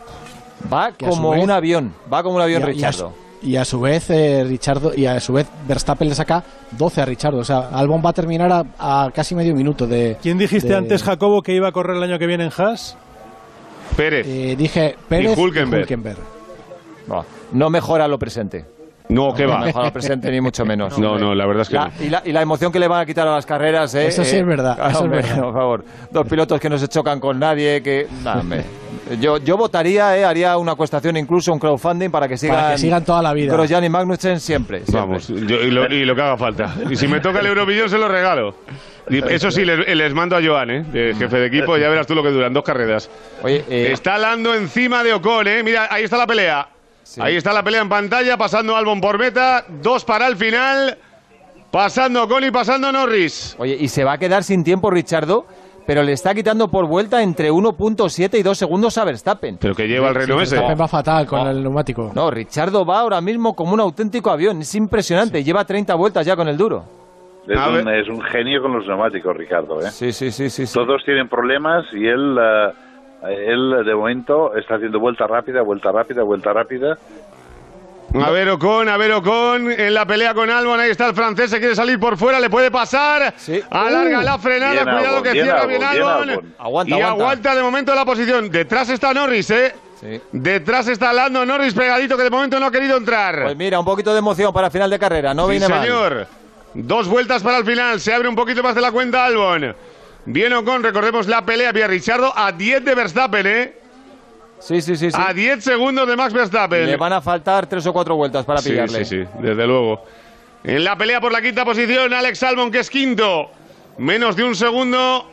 Va 0.72 0.92
que 0.92 1.06
como 1.06 1.30
vez- 1.32 1.42
un 1.44 1.50
avión, 1.50 1.94
va 2.12 2.22
como 2.22 2.36
un 2.36 2.42
avión 2.42 2.62
Y 2.62 2.64
a- 2.64 2.66
y 2.66 2.70
a 2.70 2.72
Richardo. 2.74 3.08
su- 3.10 3.30
Y 3.46 3.56
a 3.56 3.64
su 3.64 3.80
vez 3.80 4.10
eh, 4.10 4.44
Richardo 4.46 4.92
y 4.94 5.06
a 5.06 5.18
su 5.18 5.32
vez 5.32 5.48
Verstappen 5.66 6.08
le 6.10 6.14
saca 6.14 6.44
12 6.72 7.00
a 7.00 7.06
Richardo, 7.06 7.38
o 7.38 7.44
sea, 7.44 7.70
Albon 7.72 8.02
va 8.04 8.10
a 8.10 8.12
terminar 8.12 8.52
a, 8.52 8.64
a 9.06 9.10
casi 9.14 9.34
medio 9.34 9.54
minuto 9.54 9.86
de 9.86 10.18
¿Quién 10.22 10.36
dijiste 10.36 10.68
de- 10.68 10.76
antes, 10.76 11.02
Jacobo, 11.02 11.40
que 11.42 11.54
iba 11.54 11.68
a 11.68 11.72
correr 11.72 11.96
el 11.96 12.02
año 12.02 12.18
que 12.18 12.26
viene 12.26 12.44
en 12.44 12.52
Haas? 12.56 12.98
Pérez. 13.96 14.26
eh, 14.28 14.54
dije 14.56 14.96
Pérez 15.08 15.36
Y 15.36 15.40
Hülkenberg. 15.40 15.82
Hülkenberg. 15.82 16.18
No, 17.06 17.24
no 17.52 17.70
mejora 17.70 18.06
lo 18.08 18.18
presente. 18.18 18.64
No, 19.08 19.34
¿qué 19.34 19.44
No 19.44 19.50
va? 19.54 19.60
mejora 19.60 19.86
lo 19.86 19.92
presente 19.92 20.30
ni 20.30 20.40
mucho 20.40 20.64
menos. 20.64 20.96
No, 20.98 21.18
no, 21.18 21.34
la 21.34 21.44
verdad 21.46 21.62
es 21.62 21.68
que 21.68 21.74
La- 21.74 21.86
no. 21.86 21.92
y, 22.04 22.08
la, 22.10 22.22
y 22.24 22.32
la 22.32 22.42
emoción 22.42 22.70
que 22.70 22.78
le 22.78 22.86
van 22.88 23.00
a 23.00 23.06
quitar 23.06 23.26
a 23.26 23.32
las 23.32 23.44
carreras, 23.46 23.92
¿eh? 23.96 24.06
Eso 24.06 24.24
sí 24.24 24.36
es 24.36 24.46
verdad, 24.46 24.76
claro, 24.76 24.90
eso 24.92 25.04
es 25.06 25.10
verdad. 25.10 25.40
Por 25.42 25.54
favor, 25.54 25.84
dos 26.12 26.26
pilotos 26.28 26.60
que 26.60 26.68
no 26.70 26.78
se 26.78 26.86
chocan 26.88 27.18
con 27.18 27.38
nadie, 27.38 27.82
que... 27.82 28.06
nah, 28.22 28.38
hombre. 28.38 28.64
Yo, 29.18 29.38
yo 29.38 29.56
votaría, 29.56 30.16
¿eh? 30.16 30.24
haría 30.24 30.56
una 30.56 30.74
cuestación, 30.74 31.16
incluso 31.16 31.52
un 31.52 31.58
crowdfunding 31.58 32.10
para 32.10 32.28
que 32.28 32.36
sigan, 32.36 32.56
Para 32.56 32.72
que 32.72 32.78
sigan 32.78 33.04
toda 33.04 33.22
la 33.22 33.32
vida. 33.32 33.52
Grosjean 33.52 33.82
y 33.84 33.88
Magnussen 33.88 34.38
siempre. 34.38 34.84
siempre. 34.84 35.00
Vamos, 35.00 35.28
yo- 35.28 35.62
y, 35.62 35.70
lo, 35.70 35.86
y 35.92 36.04
lo 36.04 36.14
que 36.14 36.22
haga 36.22 36.36
falta. 36.36 36.74
Y 36.88 36.94
si 36.96 37.08
me 37.08 37.20
toca 37.20 37.40
el 37.40 37.46
Euromillón 37.46 37.88
se 37.90 37.98
lo 37.98 38.06
regalo. 38.08 38.54
Y 39.08 39.18
eso 39.32 39.50
sí, 39.50 39.64
les, 39.64 39.88
les 39.96 40.14
mando 40.14 40.36
a 40.36 40.40
Joan, 40.44 40.70
¿eh? 40.70 40.82
de 40.84 41.14
jefe 41.18 41.36
de 41.38 41.46
equipo, 41.46 41.76
ya 41.76 41.88
verás 41.88 42.06
tú 42.06 42.14
lo 42.14 42.22
que 42.22 42.30
duran, 42.30 42.52
dos 42.52 42.62
carreras. 42.62 43.10
Oye, 43.42 43.64
eh, 43.68 43.90
Está 43.92 44.16
Lando 44.18 44.54
encima 44.54 45.02
de 45.02 45.12
Ocon, 45.14 45.48
¿eh? 45.48 45.62
Mira, 45.64 45.88
ahí 45.90 46.04
está 46.04 46.16
la 46.16 46.26
pelea. 46.26 46.68
Ahí 47.18 47.34
está 47.34 47.52
la 47.52 47.64
pelea 47.64 47.80
en 47.82 47.88
pantalla, 47.88 48.36
pasando 48.36 48.76
Albon 48.76 49.00
por 49.00 49.18
meta, 49.18 49.64
dos 49.82 50.04
para 50.04 50.28
el 50.28 50.36
final, 50.36 50.96
pasando 51.72 52.22
Ocon 52.24 52.44
y 52.44 52.50
pasando 52.52 52.92
Norris. 52.92 53.56
Oye, 53.58 53.76
y 53.80 53.88
se 53.88 54.04
va 54.04 54.12
a 54.12 54.18
quedar 54.18 54.44
sin 54.44 54.62
tiempo 54.62 54.90
Richardo, 54.90 55.46
pero 55.86 56.02
le 56.02 56.12
está 56.12 56.34
quitando 56.34 56.68
por 56.68 56.86
vuelta 56.86 57.22
entre 57.22 57.50
1.7 57.50 58.38
y 58.38 58.42
2 58.42 58.58
segundos 58.58 58.98
a 58.98 59.04
Verstappen. 59.04 59.58
Pero 59.60 59.74
que 59.74 59.88
lleva 59.88 60.08
el 60.08 60.14
Renault 60.14 60.42
ese. 60.42 60.56
Verstappen 60.56 60.80
va 60.80 60.88
fatal 60.88 61.26
con 61.26 61.46
el 61.46 61.62
neumático. 61.62 62.12
No, 62.14 62.30
Richardo 62.30 62.84
va 62.84 63.00
ahora 63.00 63.20
mismo 63.20 63.54
como 63.54 63.74
un 63.74 63.80
auténtico 63.80 64.30
avión. 64.30 64.60
Es 64.60 64.74
impresionante. 64.74 65.42
Lleva 65.42 65.64
30 65.64 65.94
vueltas 65.94 66.26
ya 66.26 66.36
con 66.36 66.48
el 66.48 66.56
duro. 66.56 66.84
Es 67.48 67.58
un, 67.58 67.88
es 67.88 68.08
un 68.08 68.20
genio 68.22 68.62
con 68.62 68.72
los 68.72 68.86
neumáticos, 68.86 69.36
Ricardo. 69.36 69.80
¿eh? 69.80 69.90
Sí, 69.90 70.12
sí, 70.12 70.30
sí, 70.30 70.50
sí. 70.50 70.66
sí. 70.66 70.74
Todos 70.74 71.02
tienen 71.04 71.28
problemas 71.28 71.84
y 71.92 72.06
él, 72.06 72.38
eh, 72.38 72.72
él 73.48 73.84
de 73.84 73.94
momento 73.94 74.54
está 74.56 74.76
haciendo 74.76 75.00
vuelta 75.00 75.26
rápida, 75.26 75.62
vuelta 75.62 75.90
rápida, 75.90 76.22
vuelta 76.22 76.52
rápida. 76.52 76.96
A 78.12 78.30
ver 78.30 78.48
Ocon, 78.50 78.88
a 78.88 78.96
ver 78.96 79.12
Ocon, 79.12 79.70
en 79.70 79.94
la 79.94 80.04
pelea 80.06 80.34
con 80.34 80.50
Albon, 80.50 80.80
ahí 80.80 80.90
está 80.90 81.06
el 81.08 81.14
francés, 81.14 81.50
se 81.50 81.58
quiere 81.60 81.76
salir 81.76 81.98
por 82.00 82.16
fuera, 82.16 82.40
le 82.40 82.50
puede 82.50 82.70
pasar, 82.70 83.34
alarga 83.70 84.18
Uh, 84.18 84.22
la 84.22 84.38
frenada, 84.38 84.72
bien 84.72 84.84
cuidado 84.84 85.06
Albon, 85.18 85.22
que 85.22 85.32
bien 85.32 85.44
cierra 85.44 85.60
Albon, 85.60 85.68
bien 85.68 85.80
bien 85.80 86.02
Albon, 86.02 86.28
Albon. 86.30 86.54
Aguanta, 86.58 86.90
y 86.90 87.00
aguanta. 87.00 87.22
aguanta 87.22 87.54
de 87.54 87.62
momento 87.62 87.94
la 87.94 88.04
posición, 88.04 88.50
detrás 88.50 88.88
está 88.88 89.14
Norris, 89.14 89.50
eh, 89.50 89.74
detrás 90.32 90.88
está 90.88 91.12
Lando 91.12 91.46
Norris 91.46 91.72
pegadito 91.74 92.16
que 92.16 92.24
de 92.24 92.30
momento 92.30 92.58
no 92.58 92.66
ha 92.66 92.72
querido 92.72 92.96
entrar. 92.96 93.42
Pues 93.44 93.56
mira, 93.56 93.78
un 93.78 93.84
poquito 93.84 94.12
de 94.12 94.18
emoción 94.18 94.52
para 94.52 94.70
final 94.70 94.90
de 94.90 94.98
carrera, 94.98 95.32
no 95.32 95.44
Sí, 95.46 95.52
viene 95.52 95.68
mal. 95.68 95.82
señor. 95.82 96.26
Dos 96.74 97.06
vueltas 97.08 97.42
para 97.42 97.58
el 97.58 97.64
final. 97.64 98.00
Se 98.00 98.12
abre 98.14 98.28
un 98.28 98.34
poquito 98.36 98.62
más 98.62 98.74
de 98.74 98.80
la 98.80 98.90
cuenta 98.92 99.24
Albon. 99.24 99.74
Bien 100.24 100.52
Ocon, 100.52 100.82
recordemos 100.82 101.26
la 101.28 101.44
pelea. 101.44 101.72
Pierre 101.72 101.88
Richardo 101.92 102.32
a 102.36 102.52
10 102.52 102.84
de 102.84 102.94
Verstappen, 102.94 103.46
¿eh? 103.46 103.79
Sí, 104.60 104.80
sí, 104.82 104.94
sí. 104.96 105.10
sí. 105.10 105.16
A 105.20 105.32
10 105.32 105.64
segundos 105.64 106.06
de 106.06 106.16
Max 106.16 106.32
Verstappen. 106.32 106.86
Le 106.86 106.96
van 106.96 107.12
a 107.14 107.20
faltar 107.20 107.66
tres 107.66 107.86
o 107.86 107.92
cuatro 107.92 108.14
vueltas 108.16 108.44
para 108.44 108.60
Sí, 108.60 108.70
pillarle. 108.70 109.04
Sí, 109.04 109.22
sí, 109.24 109.28
desde 109.40 109.66
luego. 109.66 110.04
En 110.62 110.84
la 110.84 110.96
pelea 110.96 111.20
por 111.20 111.32
la 111.32 111.40
quinta 111.40 111.64
posición, 111.64 112.12
Alex 112.12 112.42
Albon, 112.42 112.70
que 112.70 112.80
es 112.80 112.90
quinto. 112.90 113.50
Menos 113.98 114.36
de 114.36 114.44
un 114.44 114.54
segundo 114.54 115.26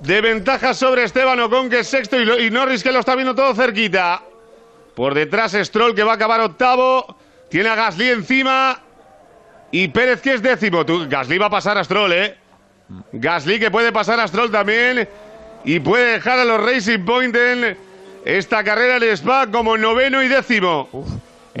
de 0.00 0.20
ventaja 0.20 0.74
sobre 0.74 1.04
Esteban 1.04 1.40
Ocon, 1.40 1.68
que 1.68 1.80
es 1.80 1.88
sexto, 1.88 2.18
y, 2.18 2.24
lo- 2.24 2.38
y 2.40 2.50
Norris, 2.50 2.82
que 2.82 2.92
lo 2.92 3.00
está 3.00 3.14
viendo 3.14 3.34
todo 3.34 3.54
cerquita. 3.54 4.22
Por 4.94 5.14
detrás, 5.14 5.52
Stroll, 5.52 5.94
que 5.94 6.02
va 6.04 6.12
a 6.12 6.14
acabar 6.14 6.40
octavo. 6.40 7.16
Tiene 7.48 7.68
a 7.68 7.74
Gasly 7.74 8.08
encima. 8.10 8.80
Y 9.70 9.88
Pérez, 9.88 10.20
que 10.22 10.34
es 10.34 10.42
décimo. 10.42 10.84
Tú- 10.86 11.06
Gasly 11.08 11.38
va 11.38 11.46
a 11.46 11.50
pasar 11.50 11.76
a 11.78 11.84
Stroll, 11.84 12.12
¿eh? 12.12 12.36
Gasly, 13.12 13.58
que 13.60 13.70
puede 13.70 13.92
pasar 13.92 14.18
a 14.20 14.26
Stroll 14.26 14.50
también. 14.50 15.08
Y 15.64 15.80
puede 15.80 16.12
dejar 16.12 16.38
a 16.38 16.44
los 16.44 16.60
Racing 16.64 17.04
Point 17.04 17.34
en 17.36 17.76
esta 18.24 18.64
carrera 18.64 18.96
en 18.96 19.02
Spa 19.16 19.46
como 19.50 19.76
noveno 19.76 20.22
y 20.22 20.28
décimo. 20.28 20.88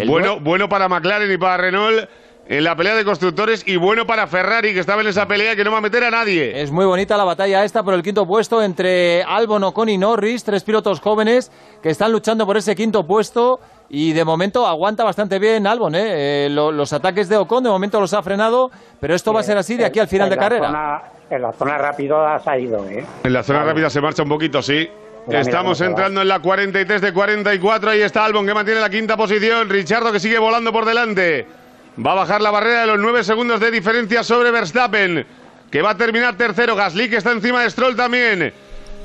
bueno, 0.06 0.40
bueno 0.40 0.68
para 0.68 0.88
McLaren 0.88 1.30
y 1.30 1.36
para 1.36 1.56
Renault 1.58 2.08
en 2.50 2.64
la 2.64 2.74
pelea 2.74 2.94
de 2.94 3.04
constructores 3.04 3.62
y 3.66 3.76
bueno 3.76 4.06
para 4.06 4.26
Ferrari 4.26 4.72
que 4.72 4.80
estaba 4.80 5.02
en 5.02 5.08
esa 5.08 5.28
pelea 5.28 5.54
que 5.54 5.64
no 5.64 5.70
va 5.72 5.78
a 5.78 5.82
meter 5.82 6.02
a 6.04 6.10
nadie. 6.10 6.62
Es 6.62 6.70
muy 6.70 6.86
bonita 6.86 7.16
la 7.18 7.24
batalla 7.24 7.62
esta 7.64 7.82
por 7.82 7.92
el 7.92 8.02
quinto 8.02 8.26
puesto 8.26 8.62
entre 8.62 9.22
Albon, 9.22 9.64
Ocon 9.64 9.90
y 9.90 9.98
Norris, 9.98 10.44
tres 10.44 10.62
pilotos 10.64 11.00
jóvenes 11.00 11.50
que 11.82 11.90
están 11.90 12.10
luchando 12.10 12.46
por 12.46 12.56
ese 12.56 12.74
quinto 12.74 13.06
puesto 13.06 13.60
y 13.90 14.12
de 14.14 14.24
momento 14.24 14.66
aguanta 14.66 15.04
bastante 15.04 15.38
bien 15.38 15.66
Albon. 15.66 15.94
¿eh? 15.94 16.46
Eh, 16.46 16.48
lo- 16.50 16.72
los 16.72 16.92
ataques 16.94 17.28
de 17.28 17.36
Ocon 17.36 17.64
de 17.64 17.70
momento 17.70 18.00
los 18.00 18.14
ha 18.14 18.22
frenado, 18.22 18.70
pero 19.00 19.14
esto 19.14 19.34
va 19.34 19.40
a 19.40 19.42
ser 19.42 19.58
así 19.58 19.76
de 19.76 19.84
aquí 19.84 19.98
al 19.98 20.08
final 20.08 20.30
de 20.30 20.36
carrera. 20.38 21.12
En 21.30 21.42
la 21.42 21.52
zona 21.52 21.78
rápido 21.78 22.26
ha 22.26 22.58
ido, 22.58 22.88
¿eh? 22.88 23.04
En 23.24 23.32
la 23.32 23.42
zona 23.42 23.64
rápida 23.64 23.90
se 23.90 24.00
marcha 24.00 24.22
un 24.22 24.28
poquito, 24.28 24.62
sí. 24.62 24.88
mira 25.26 25.40
Estamos 25.40 25.78
se 25.78 25.84
va. 25.84 25.90
entrando 25.90 26.22
en 26.22 26.28
la 26.28 26.40
43 26.40 27.00
de 27.00 27.12
44. 27.12 27.90
Ahí 27.90 28.02
está 28.02 28.24
Albon 28.24 28.46
que 28.46 28.54
mantiene 28.54 28.80
la 28.80 28.90
quinta 28.90 29.16
posición. 29.16 29.68
Richardo 29.68 30.12
que 30.12 30.20
sigue 30.20 30.38
volando 30.38 30.72
por 30.72 30.84
delante. 30.84 31.46
Va 32.04 32.12
a 32.12 32.16
bajar 32.16 32.40
la 32.40 32.50
barrera 32.50 32.82
de 32.82 32.86
los 32.86 32.98
9 32.98 33.24
segundos 33.24 33.60
de 33.60 33.70
diferencia 33.70 34.22
sobre 34.22 34.50
Verstappen. 34.50 35.26
Que 35.70 35.82
va 35.82 35.90
a 35.90 35.96
terminar 35.96 36.36
tercero. 36.36 36.74
Gasly 36.74 37.10
que 37.10 37.16
está 37.16 37.32
encima 37.32 37.62
de 37.62 37.70
Stroll 37.70 37.96
también. 37.96 38.52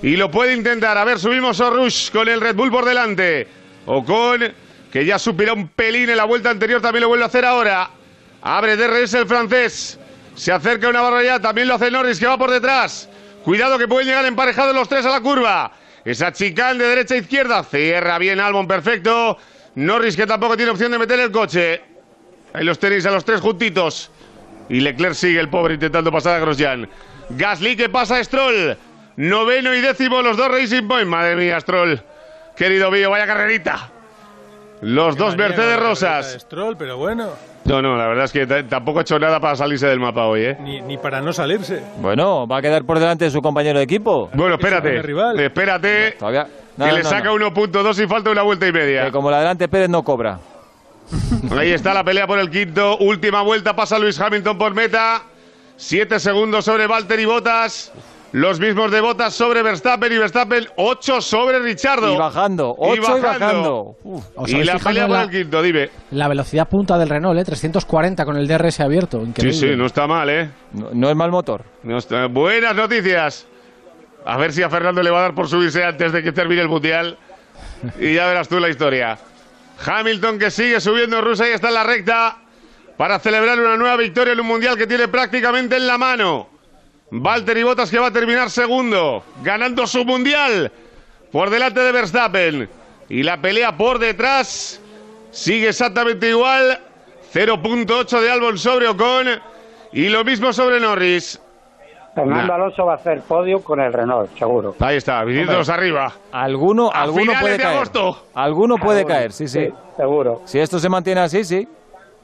Y 0.01 0.15
lo 0.15 0.29
puede 0.31 0.53
intentar. 0.53 0.97
A 0.97 1.03
ver, 1.03 1.19
subimos 1.19 1.59
a 1.59 1.69
Rush 1.69 2.11
con 2.11 2.29
el 2.29 2.39
Red 2.39 2.55
Bull 2.55 2.71
por 2.71 2.85
delante. 2.85 3.47
Ocon 3.85 4.53
que 4.91 5.05
ya 5.05 5.17
supirá 5.17 5.53
un 5.53 5.67
pelín 5.69 6.09
en 6.09 6.17
la 6.17 6.25
vuelta 6.25 6.51
anterior. 6.51 6.79
También 6.81 7.01
lo 7.01 7.07
vuelve 7.09 7.23
a 7.23 7.27
hacer 7.27 7.43
ahora. 7.45 7.89
Abre 8.43 8.75
DRS 8.77 9.13
el 9.15 9.25
francés. 9.25 9.99
Se 10.35 10.51
acerca 10.51 10.89
una 10.89 11.01
barra 11.01 11.23
ya. 11.23 11.39
También 11.39 11.67
lo 11.67 11.75
hace 11.75 11.91
Norris 11.91 12.19
que 12.19 12.27
va 12.27 12.37
por 12.37 12.51
detrás. 12.51 13.09
Cuidado 13.43 13.77
que 13.77 13.87
pueden 13.87 14.07
llegar 14.07 14.25
emparejados 14.25 14.75
los 14.75 14.87
tres 14.87 15.05
a 15.05 15.09
la 15.09 15.21
curva. 15.21 15.71
Esa 16.05 16.31
chicane 16.31 16.79
de 16.79 16.89
derecha 16.89 17.15
a 17.15 17.17
izquierda. 17.17 17.63
Cierra 17.63 18.17
bien 18.17 18.39
Albon, 18.39 18.67
perfecto. 18.67 19.37
Norris 19.75 20.15
que 20.15 20.27
tampoco 20.27 20.55
tiene 20.55 20.71
opción 20.71 20.91
de 20.91 20.99
meter 20.99 21.19
el 21.19 21.31
coche. 21.31 21.81
Ahí 22.53 22.63
los 22.63 22.79
tenéis 22.79 23.05
a 23.05 23.11
los 23.11 23.25
tres 23.25 23.41
juntitos. 23.41 24.11
Y 24.69 24.79
Leclerc 24.79 25.15
sigue 25.15 25.39
el 25.39 25.49
pobre 25.49 25.75
intentando 25.75 26.11
pasar 26.11 26.35
a 26.35 26.39
Grosjean. 26.39 26.87
Gasly 27.29 27.75
que 27.75 27.89
pasa 27.89 28.17
a 28.17 28.23
Stroll. 28.23 28.77
Noveno 29.15 29.73
y 29.73 29.81
décimo 29.81 30.21
los 30.21 30.37
dos 30.37 30.49
Racing 30.49 30.87
Point. 30.87 31.07
Madre 31.07 31.35
mía, 31.35 31.59
Stroll. 31.59 32.01
Querido 32.55 32.91
mío, 32.91 33.09
vaya 33.09 33.25
carrerita. 33.25 33.89
Los 34.81 35.15
dos 35.15 35.35
Mercedes 35.35 35.79
Rosas. 35.79 36.37
Stroll, 36.41 36.77
pero 36.77 36.97
bueno, 36.97 37.33
No, 37.65 37.81
no, 37.81 37.95
la 37.95 38.07
verdad 38.07 38.25
es 38.25 38.31
que 38.31 38.45
tampoco 38.63 38.99
ha 38.99 39.01
hecho 39.03 39.17
nada 39.17 39.39
para 39.39 39.55
salirse 39.55 39.87
del 39.87 39.99
mapa 39.99 40.25
hoy, 40.25 40.45
¿eh? 40.45 40.57
ni, 40.59 40.81
ni 40.81 40.97
para 40.97 41.21
no 41.21 41.31
salirse. 41.31 41.81
Bueno, 42.01 42.45
va 42.45 42.57
a 42.57 42.61
quedar 42.61 42.83
por 42.83 42.99
delante 42.99 43.25
de 43.25 43.31
su 43.31 43.41
compañero 43.41 43.79
de 43.79 43.85
equipo. 43.85 44.29
Bueno, 44.33 44.55
espérate. 44.55 45.01
Espérate. 45.45 46.11
Todavía. 46.11 46.47
No, 46.75 46.85
que 46.85 46.91
no, 46.91 46.97
le 46.97 47.03
no, 47.03 47.09
saca 47.09 47.29
no. 47.29 47.35
1.2 47.35 48.03
y 48.03 48.07
falta 48.07 48.31
una 48.31 48.41
vuelta 48.41 48.67
y 48.67 48.71
media. 48.73 49.05
Que 49.05 49.11
como 49.11 49.31
la 49.31 49.39
delante 49.39 49.67
Pérez 49.67 49.89
no 49.89 50.03
cobra. 50.03 50.39
Ahí 51.57 51.71
está 51.71 51.93
la 51.93 52.03
pelea 52.03 52.27
por 52.27 52.39
el 52.39 52.49
quinto. 52.49 52.97
Última 52.97 53.41
vuelta 53.41 53.75
pasa 53.75 53.97
Luis 53.99 54.19
Hamilton 54.19 54.57
por 54.57 54.73
meta. 54.73 55.23
Siete 55.77 56.19
segundos 56.19 56.65
sobre 56.65 56.87
Valtteri 56.87 57.25
Bottas. 57.25 57.91
Los 58.33 58.59
mismos 58.59 58.89
de 58.91 58.99
Bottas 58.99 59.33
sobre 59.35 59.61
Verstappen 59.61 60.11
y 60.11 60.17
Verstappen 60.17 60.65
8 60.75 61.21
sobre 61.21 61.59
Richardo. 61.59 62.13
Y 62.13 62.17
bajando, 62.17 62.75
Y 62.79 62.83
8 62.83 62.95
y 62.95 62.99
bajando. 62.99 63.27
bajando. 63.27 63.95
Uf. 64.03 64.25
¿Os 64.35 64.49
Y 64.49 64.63
la 64.63 64.79
pelea 64.79 65.07
por 65.07 65.15
la- 65.15 65.23
el 65.23 65.29
quinto, 65.29 65.61
dime. 65.61 65.89
La 66.11 66.27
velocidad 66.27 66.67
punta 66.67 66.97
del 66.97 67.09
Renault, 67.09 67.39
¿eh? 67.39 67.45
340 67.45 68.25
con 68.25 68.35
el 68.35 68.47
DRS 68.47 68.79
abierto. 68.81 69.19
Sí, 69.21 69.27
Increíble. 69.27 69.53
sí, 69.71 69.75
no 69.75 69.85
está 69.85 70.07
mal, 70.07 70.29
¿eh? 70.31 70.49
No, 70.71 70.89
no 70.93 71.09
es 71.11 71.15
mal 71.15 71.29
motor. 71.29 71.63
No 71.83 71.97
está- 71.99 72.25
Buenas 72.25 72.75
noticias. 72.75 73.45
A 74.25 74.37
ver 74.37 74.51
si 74.51 74.63
a 74.63 74.69
Fernando 74.69 75.03
le 75.03 75.11
va 75.11 75.19
a 75.19 75.21
dar 75.23 75.35
por 75.35 75.47
subirse 75.47 75.83
antes 75.83 76.11
de 76.11 76.23
que 76.23 76.31
termine 76.31 76.61
el 76.61 76.69
Mundial. 76.69 77.17
Y 77.99 78.15
ya 78.15 78.25
verás 78.25 78.47
tú 78.49 78.59
la 78.59 78.69
historia. 78.69 79.17
Hamilton 79.85 80.39
que 80.39 80.49
sigue 80.49 80.79
subiendo 80.79 81.21
Rusia 81.21 81.49
y 81.49 81.51
está 81.53 81.67
en 81.67 81.73
la 81.75 81.83
recta 81.83 82.37
para 82.97 83.19
celebrar 83.19 83.59
una 83.59 83.77
nueva 83.77 83.97
victoria 83.97 84.33
en 84.33 84.39
un 84.39 84.47
Mundial 84.47 84.75
que 84.77 84.87
tiene 84.87 85.07
prácticamente 85.07 85.75
en 85.75 85.85
la 85.85 85.97
mano. 85.99 86.47
Valtteri 87.15 87.61
Bottas 87.61 87.91
que 87.91 87.99
va 87.99 88.07
a 88.07 88.11
terminar 88.11 88.49
segundo, 88.49 89.23
ganando 89.43 89.85
su 89.85 90.03
Mundial 90.03 90.71
por 91.31 91.49
delante 91.51 91.79
de 91.81 91.91
Verstappen. 91.91 92.69
Y 93.07 93.21
la 93.21 93.39
pelea 93.39 93.77
por 93.77 93.99
detrás 93.99 94.81
sigue 95.31 95.69
exactamente 95.69 96.29
igual. 96.29 96.79
0.8 97.31 98.19
de 98.19 98.31
Albon 98.31 98.57
sobre 98.57 98.87
Ocon 98.87 99.27
y 99.91 100.09
lo 100.09 100.23
mismo 100.23 100.51
sobre 100.53 100.79
Norris. 100.79 101.39
Fernando 102.15 102.47
Nah. 102.47 102.55
Alonso 102.55 102.85
va 102.85 102.93
a 102.93 102.95
hacer 102.95 103.21
podio 103.21 103.63
con 103.63 103.79
el 103.79 103.91
Renault, 103.93 104.35
seguro. 104.37 104.75
Ahí 104.79 104.97
está, 104.97 105.23
viniéndonos 105.23 105.67
arriba. 105.69 106.11
Alguno, 106.31 106.91
A 106.93 107.01
alguno 107.03 107.21
finales 107.21 107.41
puede 107.41 107.53
de 107.57 107.63
caer. 107.63 107.75
agosto. 107.77 108.25
Alguno 108.35 108.77
puede 108.77 108.99
Seguro. 108.99 109.15
caer, 109.15 109.31
sí, 109.31 109.47
sí. 109.47 109.65
Sí, 109.67 109.73
seguro. 109.97 110.41
Si 110.45 110.59
esto 110.59 110.77
se 110.79 110.89
mantiene 110.89 111.21
así, 111.21 111.43
sí. 111.43 111.67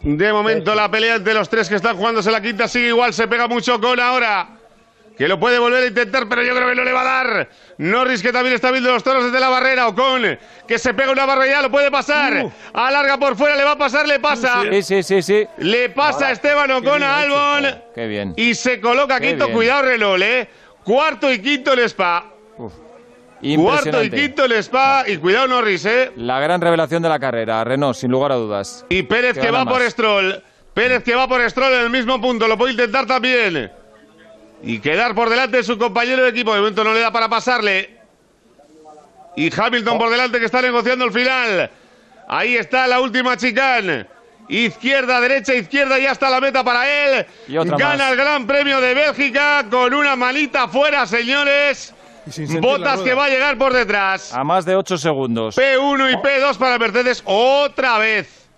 De 0.01 0.31
momento 0.33 0.73
la 0.75 0.89
pelea 0.89 1.15
entre 1.15 1.33
los 1.33 1.47
tres 1.49 1.67
que 1.69 1.75
están 1.75 1.95
jugándose 1.97 2.31
la 2.31 2.39
quinta 2.41 2.67
sigue 2.67 2.87
igual, 2.89 3.13
se 3.13 3.27
pega 3.27 3.47
mucho 3.47 3.79
con 3.81 3.99
ahora. 3.99 4.47
Que 5.19 5.27
lo 5.27 5.37
puede 5.37 5.59
volver 5.59 5.83
a 5.83 5.87
intentar, 5.87 6.29
pero 6.29 6.41
yo 6.43 6.55
creo 6.55 6.69
que 6.69 6.75
no 6.75 6.85
le 6.85 6.93
va 6.93 7.01
a 7.01 7.03
dar. 7.25 7.49
Norris 7.77 8.21
que 8.21 8.31
también 8.31 8.55
está 8.55 8.71
viendo 8.71 8.89
los 8.89 9.03
toros 9.03 9.25
desde 9.25 9.37
la 9.37 9.49
barrera. 9.49 9.89
Ocon 9.89 10.39
que 10.65 10.79
se 10.79 10.93
pega 10.93 11.11
una 11.11 11.25
barra 11.25 11.45
ya, 11.45 11.61
lo 11.61 11.69
puede 11.69 11.91
pasar. 11.91 12.49
Alarga 12.73 13.17
por 13.17 13.35
fuera, 13.35 13.57
le 13.57 13.65
va 13.65 13.71
a 13.71 13.77
pasar, 13.77 14.07
le 14.07 14.21
pasa. 14.21 14.61
Sí, 14.71 14.81
sí, 14.81 15.03
sí, 15.03 15.21
sí. 15.21 15.45
Le 15.57 15.89
pasa 15.89 16.27
a 16.27 16.31
Esteban 16.31 16.71
Ocon 16.71 17.03
a 17.03 17.17
Albon. 17.19 17.81
Qué 17.93 18.07
bien. 18.07 18.33
Y 18.37 18.55
se 18.55 18.79
coloca 18.79 19.19
Qué 19.19 19.27
quinto, 19.27 19.47
bien. 19.47 19.57
cuidado 19.57 19.81
Renault, 19.81 20.23
eh. 20.23 20.47
Cuarto 20.85 21.29
y 21.29 21.39
quinto 21.39 21.73
el 21.73 21.79
Spa. 21.79 22.25
Cuarto 23.57 24.01
y 24.01 24.09
quinto 24.09 24.45
el 24.45 24.53
Spa. 24.53 25.03
Y 25.05 25.17
cuidado 25.17 25.49
Norris, 25.49 25.85
eh. 25.85 26.13
La 26.15 26.39
gran 26.39 26.61
revelación 26.61 27.03
de 27.03 27.09
la 27.09 27.19
carrera, 27.19 27.61
Renault, 27.65 27.97
sin 27.97 28.09
lugar 28.09 28.31
a 28.31 28.35
dudas. 28.35 28.85
Y 28.87 29.03
Pérez 29.03 29.33
Que 29.33 29.51
va 29.51 29.59
gana 29.59 29.69
por 29.69 29.81
más. 29.81 29.91
Stroll. 29.91 30.41
Pérez 30.73 31.03
que 31.03 31.13
va 31.13 31.27
por 31.27 31.41
Stroll 31.49 31.73
en 31.73 31.81
el 31.81 31.89
mismo 31.89 32.21
punto. 32.21 32.47
Lo 32.47 32.57
puede 32.57 32.71
intentar 32.71 33.05
también. 33.05 33.69
Y 34.61 34.79
quedar 34.79 35.15
por 35.15 35.29
delante 35.29 35.57
de 35.57 35.63
su 35.63 35.77
compañero 35.77 36.23
de 36.23 36.29
equipo. 36.29 36.53
De 36.53 36.59
momento 36.59 36.83
no 36.83 36.93
le 36.93 36.99
da 36.99 37.11
para 37.11 37.29
pasarle. 37.29 37.97
Y 39.35 39.49
Hamilton 39.57 39.97
por 39.97 40.09
delante 40.09 40.39
que 40.39 40.45
está 40.45 40.61
negociando 40.61 41.05
el 41.05 41.11
final. 41.11 41.71
Ahí 42.27 42.55
está 42.55 42.87
la 42.87 42.99
última 42.99 43.37
chicane. 43.37 44.05
Izquierda, 44.49 45.21
derecha, 45.21 45.53
izquierda, 45.53 45.99
ya 45.99 46.11
está 46.11 46.29
la 46.29 46.41
meta 46.41 46.63
para 46.63 46.89
él. 46.89 47.25
Y 47.47 47.57
otra 47.57 47.77
Gana 47.77 47.97
más. 47.97 48.11
el 48.11 48.17
Gran 48.17 48.47
Premio 48.47 48.81
de 48.81 48.95
Bélgica 48.95 49.65
con 49.69 49.93
una 49.93 50.15
manita 50.15 50.67
fuera, 50.67 51.05
señores. 51.05 51.93
Botas 52.59 53.01
que 53.01 53.13
va 53.13 53.25
a 53.25 53.29
llegar 53.29 53.57
por 53.57 53.73
detrás. 53.73 54.33
A 54.33 54.43
más 54.43 54.65
de 54.65 54.75
8 54.75 54.97
segundos. 54.97 55.57
P1 55.57 56.11
y 56.11 56.15
P2 56.15 56.57
para 56.57 56.77
Mercedes 56.77 57.21
otra 57.25 57.97
vez. 57.99 58.48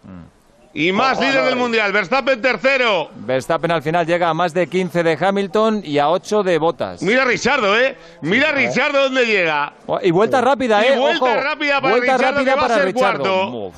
Y 0.73 0.91
más 0.93 1.19
líder 1.19 1.43
del 1.43 1.57
mundial. 1.57 1.91
Verstappen 1.91 2.41
tercero. 2.41 3.09
Verstappen 3.15 3.71
al 3.71 3.81
final 3.83 4.05
llega 4.05 4.29
a 4.29 4.33
más 4.33 4.53
de 4.53 4.67
15 4.67 5.03
de 5.03 5.17
Hamilton 5.19 5.81
y 5.83 5.97
a 5.97 6.09
8 6.09 6.43
de 6.43 6.57
Bottas. 6.57 7.01
Mira 7.03 7.23
a 7.23 7.25
Richardo, 7.25 7.77
¿eh? 7.77 7.97
Mira 8.21 8.49
a 8.49 8.51
Richardo 8.53 9.03
dónde 9.03 9.25
llega. 9.25 9.73
Y 10.01 10.11
vuelta 10.11 10.39
rápida, 10.39 10.81
Y 10.85 10.93
¿eh? 10.93 10.97
vuelta 10.97 11.25
Ojo. 11.25 11.35
rápida 11.41 11.81
para 11.81 11.95
Vuelta 11.95 12.13
Richardo, 12.17 12.37
rápida 12.37 12.53
que 12.53 12.57
va 12.59 12.65
a 12.65 12.67
para 12.67 12.75
ser 12.79 12.85
Richardo. 12.85 13.23
cuarto. 13.23 13.47
Uf. 13.67 13.75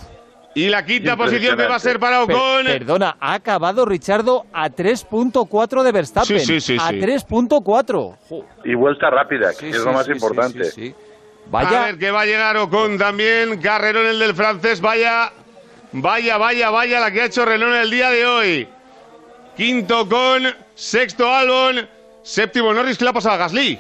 Y 0.55 0.69
la 0.69 0.85
quinta 0.85 1.17
posición 1.17 1.57
que 1.57 1.65
va 1.65 1.75
a 1.77 1.79
ser 1.79 1.99
para 1.99 2.23
Per- 2.27 2.35
Ocon. 2.35 2.65
perdona, 2.67 3.17
ha 3.19 3.33
acabado 3.33 3.85
Richardo 3.85 4.45
a 4.53 4.69
3.4 4.69 5.81
de 5.81 5.91
Verstappen. 5.91 6.39
Sí, 6.39 6.45
sí, 6.45 6.61
sí, 6.61 6.77
A 6.79 6.89
sí. 6.89 6.99
3.4. 6.99 8.17
Jo, 8.29 8.45
Y 8.63 8.75
vuelta 8.75 9.09
rápida, 9.09 9.49
que 9.49 9.55
Sí, 9.55 9.69
es 9.69 9.77
sí, 9.77 9.83
lo 9.83 9.93
más 9.93 10.07
importante. 10.07 10.65
sí, 10.65 10.71
sí. 10.89 10.95
A 11.47 11.49
Vaya, 11.49 11.81
ver 11.85 11.97
que 11.97 12.11
va 12.11 12.21
a 12.21 12.25
llegar 12.25 12.55
Ocon 12.57 12.99
también. 12.99 13.59
Carrerón 13.61 14.05
el 14.05 14.19
del 14.19 14.35
francés. 14.35 14.79
Vaya 14.79 15.31
Vaya, 15.93 16.37
vaya, 16.37 16.69
vaya 16.71 16.99
la 16.99 17.11
que 17.11 17.21
ha 17.21 17.25
hecho 17.25 17.45
Renault 17.45 17.75
en 17.75 17.81
el 17.81 17.91
día 17.91 18.09
de 18.09 18.25
hoy. 18.25 18.67
Quinto 19.55 20.09
con, 20.09 20.43
sexto 20.73 21.31
Albon, 21.31 21.87
séptimo 22.23 22.73
Norris, 22.73 22.97
¿qué 22.97 23.03
le 23.03 23.11
ha 23.11 23.13
pasado 23.13 23.35
a 23.35 23.37
Gasly? 23.37 23.79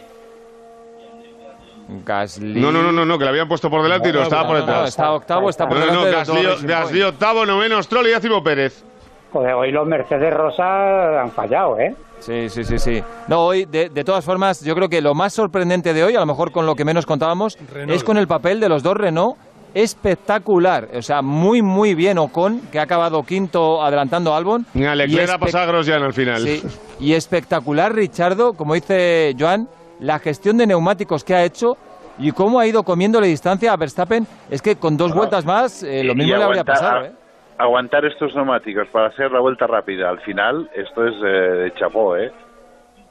Gasly. 2.05 2.61
No, 2.61 2.71
no, 2.71 2.83
no, 2.83 2.91
no, 2.91 3.05
no, 3.05 3.17
que 3.17 3.23
le 3.23 3.29
habían 3.31 3.47
puesto 3.47 3.69
por 3.69 3.81
delante 3.81 4.09
y 4.09 4.13
no, 4.13 4.21
estaba 4.21 4.47
por 4.47 4.57
detrás. 4.57 4.81
No, 4.81 4.85
está 4.85 5.11
octavo, 5.11 5.49
está 5.49 5.67
por 5.67 5.77
No, 5.77 5.85
no, 5.87 6.05
delante 6.05 6.31
no, 6.31 6.35
dos 6.35 6.61
Gasly, 6.61 6.67
Gasly 6.67 7.01
octavo, 7.01 7.45
noveno 7.45 7.81
Stroll 7.81 8.07
y 8.07 8.11
décimo 8.11 8.43
Pérez. 8.43 8.83
Joder, 9.31 9.53
hoy 9.55 9.71
los 9.71 9.87
Mercedes 9.87 10.31
Rosa 10.31 11.21
han 11.21 11.31
fallado, 11.31 11.79
¿eh? 11.79 11.95
Sí, 12.19 12.47
sí, 12.49 12.63
sí, 12.63 12.77
sí. 12.77 13.03
No, 13.27 13.47
hoy, 13.47 13.65
de, 13.65 13.89
de 13.89 14.03
todas 14.03 14.23
formas, 14.23 14.63
yo 14.63 14.75
creo 14.75 14.87
que 14.87 15.01
lo 15.01 15.15
más 15.15 15.33
sorprendente 15.33 15.93
de 15.93 16.03
hoy, 16.03 16.15
a 16.15 16.19
lo 16.19 16.25
mejor 16.27 16.51
con 16.51 16.67
lo 16.67 16.75
que 16.75 16.85
menos 16.85 17.07
contábamos, 17.07 17.57
Renault. 17.73 17.95
es 17.97 18.03
con 18.03 18.17
el 18.17 18.27
papel 18.27 18.59
de 18.59 18.69
los 18.69 18.83
dos 18.83 18.95
Renault. 18.95 19.35
Espectacular, 19.73 20.89
o 20.95 21.01
sea, 21.01 21.21
muy, 21.21 21.61
muy 21.61 21.95
bien 21.95 22.17
Ocon, 22.17 22.61
que 22.71 22.79
ha 22.79 22.83
acabado 22.83 23.23
quinto 23.23 23.81
adelantando 23.83 24.33
a 24.33 24.37
Albon. 24.37 24.65
A 24.75 24.95
Leclerc 24.95 25.29
Y 25.29 25.31
ha 25.31 25.37
pasado 25.37 25.63
a 25.63 25.67
Grosjean 25.67 26.03
al 26.03 26.13
final. 26.13 26.41
Sí, 26.41 26.61
y 26.99 27.13
espectacular, 27.13 27.93
Richardo, 27.93 28.53
como 28.53 28.73
dice 28.73 29.35
Joan, 29.39 29.67
la 29.99 30.19
gestión 30.19 30.57
de 30.57 30.67
neumáticos 30.67 31.23
que 31.23 31.35
ha 31.35 31.43
hecho 31.43 31.77
y 32.19 32.31
cómo 32.31 32.59
ha 32.59 32.67
ido 32.67 32.83
comiéndole 32.83 33.27
distancia 33.27 33.71
a 33.71 33.77
Verstappen. 33.77 34.27
Es 34.49 34.61
que 34.61 34.75
con 34.75 34.97
dos 34.97 35.13
vueltas 35.13 35.45
más, 35.45 35.83
eh, 35.83 36.03
lo 36.03 36.13
mismo 36.15 36.35
le 36.37 36.43
habría 36.43 36.61
aguantar- 36.61 36.65
pasado. 36.65 37.05
¿eh? 37.05 37.11
Aguantar 37.57 38.03
estos 38.05 38.35
neumáticos 38.35 38.87
para 38.91 39.07
hacer 39.07 39.31
la 39.31 39.39
vuelta 39.39 39.67
rápida 39.67 40.09
al 40.09 40.19
final, 40.21 40.69
esto 40.75 41.05
es 41.07 41.13
eh, 41.23 41.27
de 41.63 41.73
chapó, 41.79 42.17
¿eh? 42.17 42.31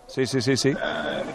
Sí, 0.06 0.26
sí, 0.26 0.40
sí, 0.42 0.56
sí. 0.56 0.74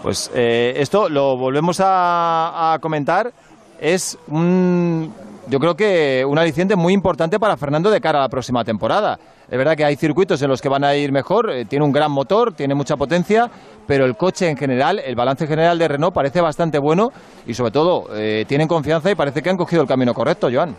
Pues 0.04 0.30
eh, 0.36 0.74
esto 0.78 1.10
lo 1.10 1.36
volvemos 1.38 1.80
a, 1.84 2.74
a 2.74 2.80
comentar. 2.80 3.32
Es 3.80 4.18
un, 4.28 5.14
yo 5.48 5.60
creo 5.60 5.76
que 5.76 6.26
un 6.26 6.38
aliciente 6.38 6.76
muy 6.76 6.94
importante 6.94 7.40
para 7.40 7.58
Fernando 7.58 7.90
de 7.90 8.02
cara 8.02 8.20
a 8.20 8.24
la 8.24 8.30
próxima 8.30 8.64
temporada. 8.64 9.18
Es 9.50 9.58
verdad 9.58 9.78
que 9.78 9.86
hay 9.86 9.96
circuitos 9.96 10.42
en 10.42 10.50
los 10.50 10.62
que 10.62 10.68
van 10.68 10.84
a 10.84 10.96
ir 10.96 11.12
mejor, 11.14 11.50
eh, 11.50 11.64
tiene 11.64 11.86
un 11.86 11.94
gran 11.94 12.12
motor, 12.12 12.54
tiene 12.54 12.76
mucha 12.76 12.98
potencia, 12.98 13.50
pero 13.88 14.04
el 14.04 14.18
coche 14.18 14.50
en 14.50 14.58
general, 14.58 15.00
el 15.00 15.16
balance 15.16 15.48
general 15.48 15.80
de 15.80 15.88
Renault 15.88 16.14
parece 16.14 16.42
bastante 16.42 16.80
bueno 16.80 17.10
y 17.46 17.54
sobre 17.54 17.72
todo 17.72 18.08
eh, 18.14 18.44
tienen 18.46 18.68
confianza 18.68 19.10
y 19.10 19.16
parece 19.16 19.42
que 19.42 19.50
han 19.50 19.56
cogido 19.56 19.84
el 19.84 19.88
camino 19.88 20.14
correcto, 20.14 20.50
Joan. 20.52 20.76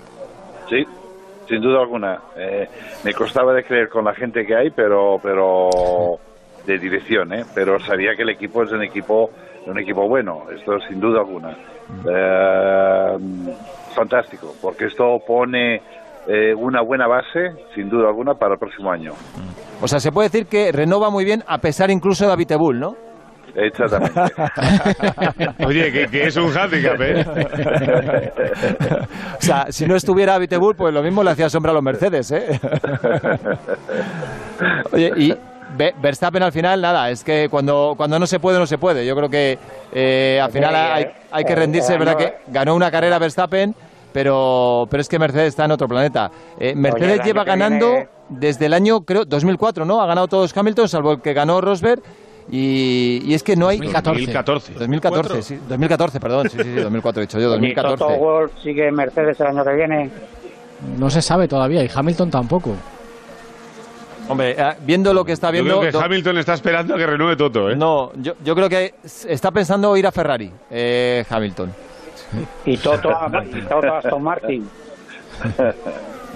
Sí, 0.69 0.85
sin 1.49 1.63
duda 1.63 1.81
alguna. 1.81 2.19
Eh, 2.37 2.69
me 3.05 3.15
costaba 3.15 3.55
de 3.55 3.65
creer 3.65 3.89
con 3.89 4.05
la 4.05 4.15
gente 4.15 4.45
que 4.45 4.55
hay, 4.55 4.71
pero 4.71 5.19
pero 5.23 5.71
de 6.67 6.79
dirección, 6.79 7.33
¿eh? 7.33 7.45
Pero 7.55 7.79
sabía 7.81 8.15
que 8.15 8.23
el 8.23 8.29
equipo 8.29 8.63
es 8.63 8.71
un 8.71 8.83
equipo 8.83 9.31
un 9.71 9.79
equipo 9.79 10.09
bueno, 10.09 10.45
esto 10.55 10.79
sin 10.89 11.01
duda 11.01 11.21
alguna. 11.21 11.57
Eh, 12.09 13.19
fantástico, 13.95 14.55
porque 14.61 14.87
esto 14.87 15.19
pone 15.27 15.81
eh, 16.27 16.55
una 16.55 16.83
buena 16.83 17.07
base, 17.07 17.53
sin 17.75 17.89
duda 17.89 18.09
alguna, 18.09 18.35
para 18.35 18.55
el 18.55 18.59
próximo 18.59 18.91
año. 18.91 19.13
O 19.81 19.89
sea, 19.89 20.01
se 20.01 20.13
puede 20.13 20.29
decir 20.29 20.47
que 20.47 20.73
Renault 20.73 21.05
va 21.05 21.11
muy 21.11 21.25
bien 21.25 21.43
a 21.47 21.59
pesar 21.59 21.91
incluso 21.91 22.27
de 22.27 22.33
Abitebul, 22.33 22.79
¿no? 22.79 22.97
Exactamente. 23.55 24.21
Oye, 25.67 25.91
que, 25.91 26.07
que 26.07 26.27
es 26.27 26.37
un 26.37 26.57
handicap, 26.57 27.01
¿eh? 27.01 27.25
O 29.39 29.43
sea, 29.43 29.67
si 29.71 29.87
no 29.87 29.97
estuviera 29.97 30.35
Abitebul, 30.35 30.77
pues 30.77 30.95
lo 30.95 31.03
mismo 31.03 31.25
le 31.25 31.31
hacía 31.31 31.49
sombra 31.49 31.73
a 31.73 31.75
los 31.75 31.83
Mercedes, 31.83 32.31
¿eh? 32.31 32.61
Oye, 34.93 35.13
y 35.17 35.35
Verstappen 36.01 36.43
al 36.43 36.53
final, 36.53 36.81
nada, 36.81 37.11
es 37.11 37.23
que 37.23 37.49
cuando, 37.49 37.95
cuando 37.97 38.19
no 38.19 38.27
se 38.27 38.41
puede, 38.41 38.59
no 38.59 38.67
se 38.67 38.79
puede. 38.79 39.07
Yo 39.07 39.15
creo 39.15 39.29
que 39.29 39.59
eh, 39.93 40.41
al 40.43 40.51
final 40.51 40.75
hay, 40.75 41.07
hay 41.31 41.45
que 41.45 41.55
rendirse, 41.55 41.93
es 41.93 41.99
verdad 41.99 42.17
que 42.17 42.35
ganó 42.49 42.75
una 42.75 42.91
carrera 42.91 43.19
Verstappen, 43.19 43.75
pero, 44.13 44.87
pero 44.91 45.01
es 45.01 45.09
que 45.09 45.19
Mercedes 45.19 45.49
está 45.49 45.65
en 45.65 45.71
otro 45.71 45.87
planeta. 45.89 46.31
Eh, 46.59 46.75
Mercedes 46.75 47.25
lleva 47.25 47.45
ganando 47.45 47.95
desde 48.29 48.67
el 48.67 48.75
año, 48.75 49.03
creo, 49.03 49.25
2004, 49.25 49.85
¿no? 49.85 50.01
Ha 50.01 50.07
ganado 50.07 50.29
todos 50.29 50.57
Hamilton, 50.57 50.89
salvo 50.89 51.13
el 51.13 51.21
que 51.21 51.33
ganó 51.33 51.61
Rosberg. 51.61 52.03
Y, 52.51 53.21
y 53.25 53.35
es 53.35 53.43
que 53.43 53.57
no 53.57 53.69
hay... 53.69 53.77
2014. 53.77 54.73
2014. 54.73 54.73
2014, 54.73 55.43
sí. 55.43 55.61
2014, 55.69 56.19
perdón. 56.19 56.49
Sí, 56.49 56.57
sí, 56.57 56.65
sí, 56.65 56.75
2004 56.81 57.23
he 57.23 57.27
dicho 57.27 57.39
yo, 57.39 57.55
Y 57.63 57.75
Toto 57.75 58.07
2014. 58.07 58.19
Wolff 58.19 58.53
sigue 58.63 58.91
Mercedes 58.91 59.39
el 59.41 59.47
año 59.49 59.65
que 59.65 59.75
viene. 59.75 60.11
No 60.99 61.11
se 61.11 61.21
sabe 61.21 61.47
todavía 61.47 61.85
y 61.85 61.91
Hamilton 61.95 62.31
tampoco. 62.31 62.75
Hombre, 64.29 64.55
eh, 64.59 64.75
viendo 64.81 65.13
lo 65.15 65.25
que 65.25 65.33
está 65.33 65.49
Yo 65.49 65.53
viendo... 65.53 65.79
creo 65.81 65.91
que 65.93 65.99
do- 65.99 66.05
Hamilton 66.05 66.39
está 66.39 66.55
esperando 66.55 66.95
a 66.95 66.99
que 66.99 67.07
renueve 67.07 67.37
Toto, 67.37 67.71
¿eh? 67.71 67.77
No, 67.77 68.13
yo, 68.17 68.35
yo 68.45 68.55
creo 68.55 68.69
que 68.69 68.95
está 69.27 69.51
pensando 69.51 69.97
ir 69.97 70.07
a 70.07 70.13
Ferrari, 70.13 70.51
eh, 70.71 71.25
Hamilton. 71.29 71.73
Y 72.67 72.77
Toto, 72.77 73.11
a- 73.11 73.31
y 73.45 73.63
Toto 73.63 73.95
Aston 73.95 74.23
Martin. 74.23 74.69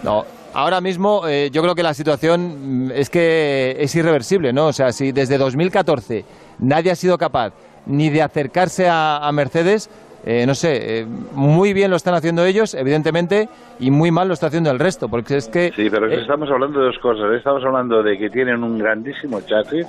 No, 0.03 0.25
ahora 0.53 0.81
mismo 0.81 1.29
eh, 1.29 1.49
yo 1.53 1.63
creo 1.63 1.75
que 1.77 1.83
la 1.85 1.95
situación 1.95 2.87
mm, 2.89 2.91
es 2.93 3.09
que 3.09 3.77
es 3.79 3.95
irreversible, 3.95 4.53
¿no? 4.53 4.67
O 4.67 4.73
sea, 4.73 4.91
si 4.93 5.13
desde 5.13 5.39
2014 5.39 6.25
nadie 6.59 6.91
ha 6.91 6.97
sido 6.97 7.17
capaz 7.17 7.53
ni 7.87 8.11
de 8.11 8.21
acercarse 8.21 8.89
a, 8.89 9.19
a 9.19 9.31
Mercedes, 9.31 9.89
eh, 10.25 10.47
no 10.47 10.55
sé, 10.55 11.01
eh, 11.01 11.07
muy 11.33 11.73
bien 11.73 11.91
lo 11.91 11.97
están 11.97 12.15
haciendo 12.15 12.45
ellos, 12.45 12.75
evidentemente, 12.75 13.49
y 13.81 13.91
muy 13.91 14.11
mal 14.11 14.29
lo 14.29 14.35
está 14.35 14.47
haciendo 14.47 14.71
el 14.71 14.79
resto, 14.79 15.09
porque 15.09 15.37
es 15.37 15.49
que... 15.49 15.73
Sí, 15.75 15.89
pero 15.91 16.07
es 16.07 16.13
que 16.13 16.19
eh, 16.19 16.23
estamos 16.23 16.49
hablando 16.51 16.79
de 16.79 16.87
dos 16.87 16.99
cosas. 16.99 17.33
¿eh? 17.33 17.37
Estamos 17.39 17.65
hablando 17.65 18.03
de 18.03 18.17
que 18.17 18.31
tienen 18.31 18.63
un 18.63 18.79
grandísimo 18.79 19.41
chasis, 19.41 19.87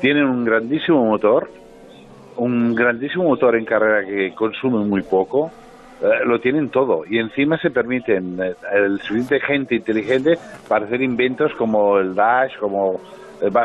tienen 0.00 0.24
un 0.24 0.44
grandísimo 0.44 1.04
motor, 1.04 1.50
un 2.36 2.74
grandísimo 2.74 3.24
motor 3.24 3.56
en 3.56 3.64
carrera 3.64 4.06
que 4.06 4.32
consume 4.34 4.84
muy 4.84 5.02
poco, 5.02 5.50
lo 6.24 6.40
tienen 6.40 6.70
todo 6.70 7.02
y 7.06 7.18
encima 7.18 7.58
se 7.58 7.68
permiten 7.68 8.40
el 8.72 8.98
suficiente 9.00 9.38
gente 9.38 9.74
inteligente 9.74 10.38
para 10.66 10.86
hacer 10.86 11.02
inventos 11.02 11.52
como 11.58 11.98
el 11.98 12.14
dash, 12.14 12.56
como 12.58 12.98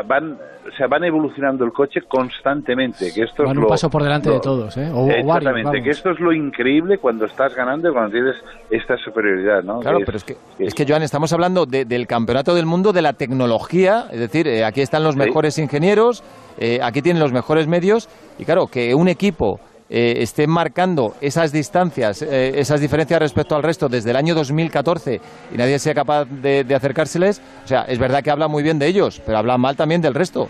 van, 0.06 0.32
o 0.32 0.76
sea, 0.76 0.86
van 0.86 1.04
evolucionando 1.04 1.64
el 1.64 1.72
coche 1.72 2.00
constantemente. 2.08 3.12
Que 3.14 3.22
esto 3.22 3.42
es 3.42 3.48
Van 3.48 3.56
un 3.56 3.64
lo- 3.64 3.68
paso 3.68 3.88
por 3.90 4.02
delante 4.02 4.28
lo- 4.28 4.34
de 4.36 4.40
todos, 4.40 4.76
¿eh? 4.76 4.90
O, 4.92 5.08
Exactamente, 5.10 5.82
que 5.82 5.90
esto 5.90 6.10
es 6.10 6.20
lo 6.20 6.32
increíble 6.32 6.98
cuando 6.98 7.26
estás 7.26 7.54
ganando 7.54 7.88
y 7.88 7.92
cuando 7.92 8.10
tienes 8.10 8.36
esta 8.70 8.96
superioridad, 8.98 9.62
¿no? 9.62 9.80
Claro, 9.80 9.98
Que 9.98 10.04
pero 10.06 10.16
es 10.18 10.24
que, 10.24 10.36
es 10.58 10.74
que, 10.74 10.84
Joan, 10.86 11.02
estamos 11.02 11.32
hablando 11.32 11.66
de- 11.66 11.84
del 11.84 12.06
campeonato 12.06 12.54
del 12.54 12.66
mundo 12.66 12.92
de 12.92 13.02
la 13.02 13.12
tecnología, 13.12 14.06
es 14.10 14.20
decir, 14.20 14.48
eh, 14.48 14.64
aquí 14.64 14.80
están 14.80 15.02
los 15.04 15.14
Sí. 15.14 15.20
mejores 15.20 15.58
ingenieros, 15.58 16.22
eh, 16.58 16.80
aquí 16.82 17.02
tienen 17.02 17.22
los 17.22 17.32
mejores 17.32 17.66
medios, 17.68 18.08
y 18.38 18.44
claro, 18.44 18.66
que 18.66 18.94
un 18.94 19.08
equipo 19.08 19.60
eh, 19.88 20.14
esté 20.18 20.46
marcando 20.46 21.14
esas 21.20 21.52
distancias, 21.52 22.22
eh, 22.22 22.52
esas 22.56 22.80
diferencias 22.80 23.20
respecto 23.20 23.54
al 23.54 23.62
resto 23.62 23.88
desde 23.88 24.10
el 24.10 24.16
año 24.16 24.34
2014 24.34 25.20
y 25.52 25.56
nadie 25.56 25.78
sea 25.78 25.94
capaz 25.94 26.24
de, 26.24 26.64
de 26.64 26.74
acercárseles, 26.74 27.40
o 27.64 27.68
sea, 27.68 27.82
es 27.82 27.98
verdad 27.98 28.22
que 28.22 28.30
habla 28.30 28.48
muy 28.48 28.62
bien 28.62 28.78
de 28.78 28.86
ellos, 28.86 29.20
pero 29.24 29.38
habla 29.38 29.58
mal 29.58 29.76
también 29.76 30.00
del 30.00 30.14
resto. 30.14 30.48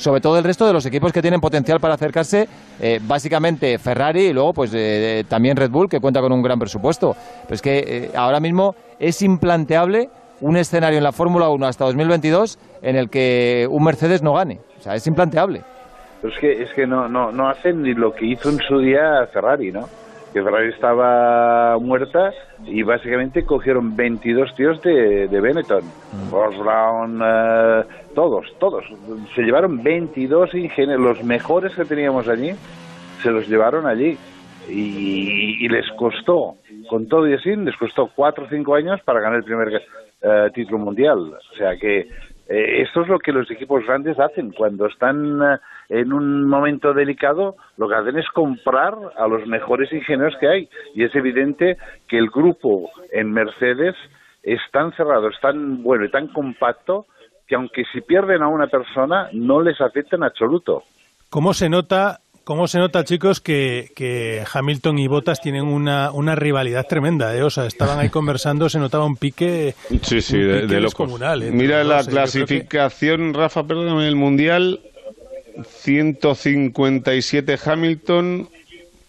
Sobre 0.00 0.22
todo 0.22 0.38
el 0.38 0.44
resto 0.44 0.66
de 0.66 0.72
los 0.72 0.86
equipos 0.86 1.12
que 1.12 1.20
tienen 1.20 1.42
potencial 1.42 1.78
para 1.78 1.92
acercarse, 1.92 2.48
eh, 2.80 3.00
básicamente 3.02 3.78
Ferrari 3.78 4.28
y 4.28 4.32
luego 4.32 4.54
pues 4.54 4.70
eh, 4.74 5.24
también 5.28 5.58
Red 5.58 5.70
Bull, 5.70 5.90
que 5.90 6.00
cuenta 6.00 6.22
con 6.22 6.32
un 6.32 6.40
gran 6.40 6.58
presupuesto. 6.58 7.14
Pero 7.42 7.54
es 7.54 7.60
que 7.60 8.10
ahora 8.14 8.40
mismo 8.40 8.74
es 8.98 9.20
implanteable 9.20 10.08
un 10.40 10.56
escenario 10.56 10.96
en 10.96 11.04
la 11.04 11.12
Fórmula 11.12 11.50
1 11.50 11.66
hasta 11.66 11.84
2022 11.84 12.58
en 12.80 12.96
el 12.96 13.10
que 13.10 13.66
un 13.70 13.84
Mercedes 13.84 14.22
no 14.22 14.32
gane. 14.32 14.60
O 14.78 14.82
sea, 14.82 14.94
es 14.94 15.06
implanteable. 15.06 15.64
Pero 16.20 16.34
es 16.34 16.38
que, 16.38 16.62
es 16.62 16.72
que 16.72 16.86
no, 16.86 17.08
no, 17.08 17.32
no 17.32 17.48
hacen 17.48 17.82
ni 17.82 17.94
lo 17.94 18.12
que 18.12 18.26
hizo 18.26 18.50
en 18.50 18.58
su 18.58 18.78
día 18.78 19.26
Ferrari, 19.32 19.72
¿no? 19.72 19.88
Que 20.32 20.42
Ferrari 20.42 20.68
estaba 20.68 21.78
muerta 21.78 22.32
y 22.64 22.82
básicamente 22.82 23.44
cogieron 23.44 23.96
22 23.96 24.54
tíos 24.54 24.80
de, 24.82 25.28
de 25.28 25.40
Benetton. 25.40 25.82
Ross 26.30 26.56
Brown, 26.58 27.20
eh, 27.24 27.84
todos, 28.14 28.46
todos. 28.58 28.84
Se 29.34 29.42
llevaron 29.42 29.82
22 29.82 30.54
ingenieros, 30.54 31.02
los 31.02 31.24
mejores 31.24 31.74
que 31.74 31.84
teníamos 31.84 32.28
allí, 32.28 32.52
se 33.22 33.30
los 33.30 33.48
llevaron 33.48 33.86
allí. 33.86 34.16
Y, 34.68 35.64
y 35.64 35.68
les 35.68 35.88
costó, 35.98 36.56
con 36.88 37.08
todo 37.08 37.28
y 37.28 37.34
así, 37.34 37.56
les 37.56 37.76
costó 37.76 38.08
4 38.14 38.44
o 38.44 38.48
5 38.48 38.74
años 38.76 39.00
para 39.02 39.18
ganar 39.18 39.38
el 39.38 39.44
primer 39.44 39.82
eh, 40.22 40.50
título 40.54 40.78
mundial. 40.78 41.18
O 41.18 41.56
sea 41.56 41.76
que 41.76 42.00
eh, 42.00 42.82
esto 42.82 43.02
es 43.02 43.08
lo 43.08 43.18
que 43.18 43.32
los 43.32 43.50
equipos 43.50 43.86
grandes 43.86 44.18
hacen. 44.18 44.52
Cuando 44.52 44.86
están 44.86 45.40
eh, 45.40 45.58
en 45.90 46.12
un 46.12 46.48
momento 46.48 46.94
delicado, 46.94 47.56
lo 47.76 47.88
que 47.88 47.96
hacen 47.96 48.16
es 48.18 48.26
comprar 48.32 48.94
a 49.18 49.26
los 49.26 49.46
mejores 49.46 49.92
ingenieros 49.92 50.34
que 50.40 50.48
hay. 50.48 50.68
Y 50.94 51.04
es 51.04 51.14
evidente 51.14 51.76
que 52.08 52.16
el 52.16 52.30
grupo 52.30 52.88
en 53.12 53.30
Mercedes 53.32 53.94
es 54.42 54.60
tan 54.72 54.92
cerrado, 54.96 55.28
es 55.28 55.38
tan 55.42 55.82
bueno 55.82 56.04
y 56.06 56.10
tan 56.10 56.28
compacto 56.28 57.06
que 57.46 57.56
aunque 57.56 57.82
si 57.92 58.00
pierden 58.00 58.42
a 58.42 58.48
una 58.48 58.68
persona, 58.68 59.28
no 59.32 59.60
les 59.60 59.80
afecta 59.80 60.14
en 60.16 60.22
absoluto. 60.22 60.84
¿Cómo 61.28 61.52
se 61.52 61.68
nota, 61.68 62.20
cómo 62.44 62.68
se 62.68 62.78
nota 62.78 63.02
chicos, 63.04 63.40
que, 63.40 63.88
que 63.96 64.42
Hamilton 64.54 64.98
y 65.00 65.08
Bottas 65.08 65.40
tienen 65.40 65.64
una, 65.66 66.12
una 66.12 66.36
rivalidad 66.36 66.86
tremenda? 66.88 67.34
¿eh? 67.36 67.42
O 67.42 67.50
sea, 67.50 67.66
estaban 67.66 67.98
ahí 67.98 68.08
conversando, 68.10 68.68
se 68.68 68.78
notaba 68.78 69.04
un 69.04 69.16
pique, 69.16 69.74
Sí, 70.02 70.20
sí, 70.20 70.36
un 70.36 70.42
de, 70.48 70.54
pique 70.60 70.66
de 70.74 70.80
locos. 70.80 70.98
descomunal, 71.08 71.42
¿eh? 71.42 71.50
Mira 71.52 71.82
la 71.82 71.96
creo 71.96 72.04
que- 72.06 72.10
clasificación, 72.12 73.34
Rafa, 73.34 73.64
perdóname, 73.66 74.06
el 74.06 74.16
Mundial. 74.16 74.80
157 75.64 77.58
Hamilton, 77.64 78.48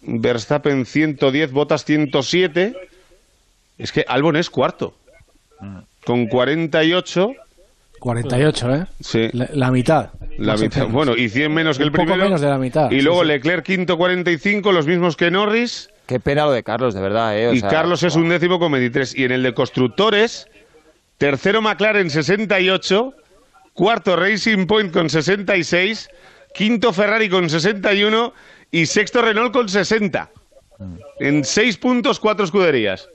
Verstappen 0.02 0.86
110, 0.86 1.52
Bottas 1.52 1.86
107. 1.86 2.76
Es 3.78 3.92
que 3.92 4.06
Albon 4.08 4.36
es 4.36 4.50
cuarto. 4.50 4.94
con 6.06 6.28
48. 6.28 7.34
48, 8.00 8.76
¿eh? 8.76 8.86
Sí. 9.00 9.30
La, 9.34 9.50
la 9.54 9.72
mitad. 9.72 10.10
La 10.38 10.58
mitad, 10.58 10.88
bueno, 10.88 11.16
y 11.16 11.30
100 11.30 11.54
menos 11.54 11.78
que 11.78 11.84
el 11.84 11.90
Un 11.90 11.94
poco 11.94 12.06
primero. 12.06 12.24
menos 12.26 12.42
de 12.42 12.48
la 12.48 12.58
mitad. 12.58 12.90
Y 12.90 13.02
luego 13.02 13.22
sí. 13.22 13.28
Leclerc 13.28 13.64
quinto 13.64 13.98
45, 13.98 14.72
los 14.72 14.88
mismos 14.88 15.16
que 15.16 15.30
Norris. 15.30 15.90
Qué 16.08 16.20
pena 16.20 16.46
lo 16.46 16.52
de 16.52 16.64
Carlos, 16.64 16.96
de 16.96 17.02
verdad, 17.02 17.38
¿eh? 17.38 17.48
O 17.50 17.54
y 17.54 17.60
sea, 17.60 17.70
Carlos 17.70 18.02
es 18.04 18.16
un 18.16 18.28
décimo 18.30 18.58
con 18.60 18.72
23. 18.72 19.16
Y 19.16 19.26
en 19.26 19.32
el 19.32 19.44
de 19.44 19.54
constructores, 19.54 20.48
tercero 21.20 21.62
McLaren 21.62 22.10
68, 22.10 23.14
cuarto 23.74 24.16
Racing 24.16 24.66
Point 24.66 24.92
con 24.92 25.10
66, 25.10 26.10
quinto 26.54 26.94
Ferrari 26.94 27.30
con 27.30 27.50
61 27.50 28.34
y 28.72 28.86
sexto 28.86 29.22
Renault 29.22 29.54
con 29.54 29.70
60. 29.70 30.30
En 31.20 31.44
seis 31.44 31.78
puntos, 31.78 32.20
cuatro 32.20 32.46
escuderías. 32.46 33.10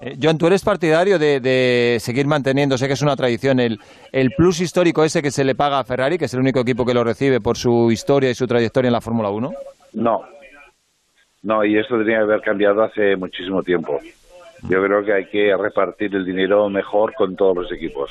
Eh, 0.00 0.16
Joan, 0.20 0.38
tú 0.38 0.46
eres 0.46 0.62
partidario 0.62 1.18
de, 1.18 1.40
de 1.40 1.98
seguir 2.00 2.26
manteniendo, 2.26 2.78
sé 2.78 2.86
que 2.86 2.94
es 2.94 3.02
una 3.02 3.16
tradición, 3.16 3.60
el, 3.60 3.78
el 4.12 4.30
plus 4.30 4.60
histórico 4.60 5.04
ese 5.04 5.20
que 5.20 5.30
se 5.30 5.44
le 5.44 5.54
paga 5.54 5.78
a 5.78 5.84
Ferrari, 5.84 6.16
que 6.16 6.24
es 6.24 6.34
el 6.34 6.40
único 6.40 6.60
equipo 6.60 6.86
que 6.86 6.94
lo 6.94 7.04
recibe 7.04 7.40
por 7.40 7.58
su 7.58 7.90
historia 7.90 8.30
y 8.30 8.34
su 8.34 8.46
trayectoria 8.46 8.88
en 8.88 8.94
la 8.94 9.00
Fórmula 9.00 9.28
1. 9.30 9.52
No. 9.94 10.24
No, 11.42 11.64
y 11.64 11.78
esto 11.78 11.98
tenía 11.98 12.18
que 12.18 12.22
haber 12.22 12.40
cambiado 12.40 12.82
hace 12.82 13.16
muchísimo 13.16 13.62
tiempo. 13.62 13.98
Yo 14.68 14.82
creo 14.82 15.04
que 15.04 15.12
hay 15.12 15.26
que 15.26 15.56
repartir 15.56 16.14
el 16.14 16.24
dinero 16.24 16.68
mejor 16.68 17.14
con 17.14 17.34
todos 17.36 17.56
los 17.56 17.72
equipos. 17.72 18.10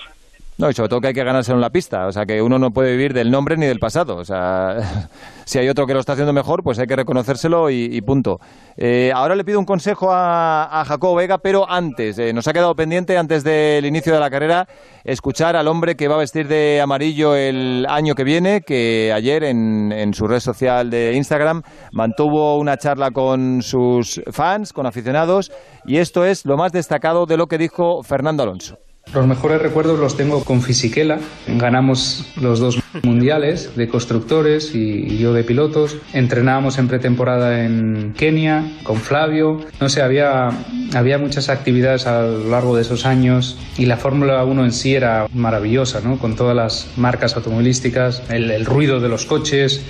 No, 0.59 0.69
y 0.69 0.73
sobre 0.73 0.89
todo 0.89 0.99
que 0.99 1.07
hay 1.07 1.13
que 1.13 1.23
ganárselo 1.23 1.55
en 1.55 1.61
la 1.61 1.69
pista, 1.69 2.05
o 2.05 2.11
sea 2.11 2.25
que 2.25 2.41
uno 2.41 2.59
no 2.59 2.71
puede 2.71 2.91
vivir 2.91 3.13
del 3.13 3.31
nombre 3.31 3.55
ni 3.55 3.65
del 3.65 3.79
pasado, 3.79 4.17
o 4.17 4.25
sea, 4.25 5.07
si 5.45 5.57
hay 5.57 5.69
otro 5.69 5.87
que 5.87 5.93
lo 5.93 6.01
está 6.01 6.11
haciendo 6.11 6.33
mejor, 6.33 6.63
pues 6.63 6.77
hay 6.79 6.85
que 6.85 6.97
reconocérselo 6.97 7.69
y, 7.69 8.01
punto. 8.01 8.41
Eh, 8.75 9.09
ahora 9.15 9.37
le 9.37 9.45
pido 9.45 9.57
un 9.57 9.63
consejo 9.63 10.09
a, 10.11 10.83
Jacobo 10.85 11.15
Vega, 11.15 11.37
pero 11.37 11.69
antes, 11.71 12.19
eh, 12.19 12.33
nos 12.33 12.45
ha 12.49 12.51
quedado 12.51 12.75
pendiente, 12.75 13.17
antes 13.17 13.45
del 13.45 13.85
inicio 13.85 14.13
de 14.13 14.19
la 14.19 14.29
carrera, 14.29 14.67
escuchar 15.05 15.55
al 15.55 15.69
hombre 15.69 15.95
que 15.95 16.09
va 16.09 16.15
a 16.15 16.19
vestir 16.19 16.49
de 16.49 16.81
amarillo 16.81 17.37
el 17.37 17.85
año 17.87 18.13
que 18.13 18.25
viene, 18.25 18.59
que 18.59 19.13
ayer 19.15 19.45
en 19.45 20.13
su 20.13 20.27
red 20.27 20.41
social 20.41 20.89
de 20.89 21.13
Instagram 21.13 21.61
mantuvo 21.93 22.57
una 22.57 22.75
charla 22.75 23.11
con 23.11 23.61
sus 23.61 24.21
fans, 24.29 24.73
con 24.73 24.85
aficionados, 24.85 25.53
y 25.85 25.99
esto 25.99 26.25
es 26.25 26.43
lo 26.45 26.57
más 26.57 26.73
destacado 26.73 27.25
de 27.25 27.37
lo 27.37 27.47
que 27.47 27.57
dijo 27.57 28.03
Fernando 28.03 28.43
Alonso. 28.43 28.88
Los 29.13 29.25
mejores 29.25 29.59
recuerdos 29.59 29.99
los 29.99 30.15
tengo 30.15 30.43
con 30.43 30.61
Fisichella. 30.61 31.17
Ganamos 31.47 32.31
los 32.39 32.59
dos 32.59 32.79
mundiales 33.01 33.75
de 33.75 33.87
constructores 33.87 34.75
y, 34.75 35.17
yo 35.17 35.33
de 35.33 35.43
pilotos. 35.43 35.97
Entrenábamos 36.13 36.77
en 36.77 36.87
pretemporada 36.87 37.65
en 37.65 38.13
Kenia 38.15 38.63
con 38.83 38.97
Flavio. 38.97 39.61
No 39.79 39.89
sé, 39.89 40.03
había, 40.03 40.49
había 40.93 41.17
muchas 41.17 41.49
actividades 41.49 42.05
a 42.05 42.21
lo 42.21 42.49
largo 42.49 42.75
de 42.75 42.83
esos 42.83 43.07
años 43.07 43.57
y 43.77 43.87
la 43.87 43.97
Fórmula 43.97 44.43
1 44.45 44.65
en 44.65 44.71
sí 44.71 44.93
era 44.93 45.27
maravillosa, 45.33 46.01
¿no? 46.01 46.19
Con 46.19 46.35
todas 46.35 46.55
las 46.55 46.87
marcas 46.95 47.35
automovilísticas, 47.35 48.21
el, 48.29 48.51
el 48.51 48.65
ruido 48.65 48.99
de 48.99 49.09
los 49.09 49.25
coches, 49.25 49.81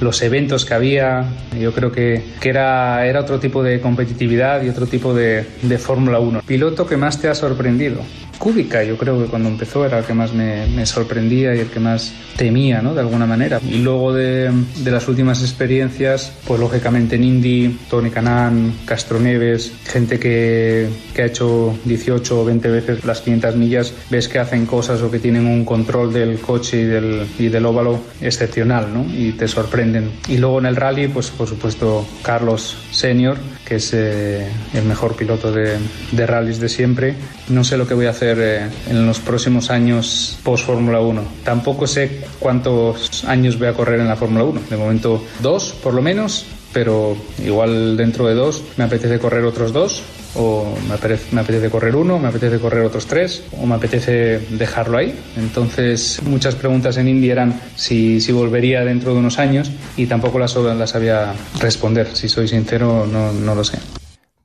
los 0.00 0.20
eventos 0.22 0.64
que 0.64 0.74
había. 0.74 1.24
Yo 1.58 1.72
creo 1.72 1.92
que, 1.92 2.24
que 2.40 2.48
era, 2.48 3.06
era 3.06 3.20
otro 3.20 3.38
tipo 3.38 3.62
de 3.62 3.80
competitividad 3.80 4.62
y 4.62 4.68
otro 4.68 4.86
tipo 4.86 5.14
de, 5.14 5.46
de 5.62 5.78
Fórmula 5.78 6.18
1. 6.18 6.42
¿Piloto 6.46 6.86
que 6.86 6.96
más 6.96 7.20
te 7.20 7.28
ha 7.28 7.34
sorprendido? 7.34 8.00
Kubica, 8.38 8.82
yo 8.82 8.96
creo 8.96 9.22
que 9.22 9.28
cuando 9.28 9.48
empezó 9.48 9.84
era 9.84 9.98
el 9.98 10.04
que 10.04 10.14
más 10.14 10.32
me, 10.32 10.84
sorprendía 10.86 11.54
y 11.54 11.60
el 11.60 11.68
que 11.68 11.80
más 11.80 12.12
temía, 12.36 12.82
¿no? 12.82 12.94
De 12.94 13.00
alguna 13.00 13.26
manera. 13.26 13.60
Y 13.66 13.78
luego 13.78 14.12
de, 14.12 14.52
las 14.84 15.08
últimas 15.08 15.40
experiencias, 15.42 16.32
pues 16.46 16.60
lógicamente 16.60 17.16
en 17.16 17.24
Indy, 17.24 17.78
Tony 17.88 18.10
Canan, 18.10 18.74
Castro 18.84 19.18
Neves, 19.18 19.72
gente 19.84 20.18
que, 20.18 20.88
que 21.14 21.22
ha 21.22 21.26
hecho 21.26 21.78
18 21.84 22.40
o 22.40 22.44
20 22.44 22.68
veces 22.68 23.04
las 23.04 23.20
500 23.20 23.56
millas, 23.56 23.94
ves 24.10 24.28
que 24.28 24.38
hacen 24.38 24.66
cosas 24.66 25.00
o 25.02 25.10
que 25.10 25.18
tienen 25.18 25.46
un 25.46 25.64
control 25.64 26.12
del 26.12 26.38
coche 26.40 26.80
y 26.80 26.84
del, 26.84 27.26
y 27.38 27.48
del 27.48 27.64
óvalo 27.66 28.00
excepcional, 28.20 28.92
¿no? 28.92 29.06
Y 29.14 29.32
te 29.32 29.48
sorprenden. 29.48 30.10
Y 30.28 30.38
luego 30.38 30.58
en 30.58 30.66
el 30.66 30.76
rally, 30.76 31.08
pues 31.08 31.30
por 31.30 31.48
supuesto 31.48 32.06
Carlos 32.22 32.76
Senior, 32.90 33.36
que 33.64 33.76
es 33.76 33.92
eh, 33.94 34.46
el 34.74 34.84
mejor 34.84 35.16
piloto 35.16 35.52
de, 35.52 35.76
de 36.12 36.26
rallies 36.26 36.60
de 36.60 36.68
siempre. 36.68 37.14
No 37.48 37.64
sé 37.64 37.76
lo 37.76 37.86
que 37.86 37.94
voy 37.94 38.06
a 38.06 38.10
hacer 38.10 38.23
eh, 38.32 38.70
en 38.88 39.06
los 39.06 39.18
próximos 39.20 39.70
años 39.70 40.38
post 40.42 40.66
Fórmula 40.66 41.00
1. 41.00 41.22
Tampoco 41.44 41.86
sé 41.86 42.22
cuántos 42.38 43.24
años 43.24 43.58
voy 43.58 43.68
a 43.68 43.74
correr 43.74 44.00
en 44.00 44.08
la 44.08 44.16
Fórmula 44.16 44.44
1. 44.44 44.62
De 44.70 44.76
momento 44.76 45.24
dos, 45.40 45.74
por 45.82 45.94
lo 45.94 46.02
menos, 46.02 46.46
pero 46.72 47.16
igual 47.44 47.96
dentro 47.96 48.26
de 48.26 48.34
dos 48.34 48.62
me 48.76 48.84
apetece 48.84 49.18
correr 49.18 49.44
otros 49.44 49.72
dos 49.72 50.02
o 50.36 50.74
me 50.88 50.94
apetece, 50.94 51.34
me 51.34 51.40
apetece 51.40 51.70
correr 51.70 51.94
uno, 51.94 52.18
me 52.18 52.28
apetece 52.28 52.58
correr 52.58 52.84
otros 52.84 53.06
tres, 53.06 53.44
o 53.60 53.66
me 53.66 53.76
apetece 53.76 54.40
dejarlo 54.50 54.98
ahí. 54.98 55.14
Entonces, 55.36 56.20
muchas 56.24 56.56
preguntas 56.56 56.96
en 56.96 57.08
Indy 57.08 57.30
eran 57.30 57.60
si, 57.76 58.20
si 58.20 58.32
volvería 58.32 58.84
dentro 58.84 59.12
de 59.12 59.20
unos 59.20 59.38
años 59.38 59.70
y 59.96 60.06
tampoco 60.06 60.38
las, 60.38 60.56
las 60.56 60.90
sabía 60.90 61.32
responder. 61.60 62.08
Si 62.14 62.28
soy 62.28 62.48
sincero, 62.48 63.06
no, 63.06 63.32
no 63.32 63.54
lo 63.54 63.64
sé. 63.64 63.78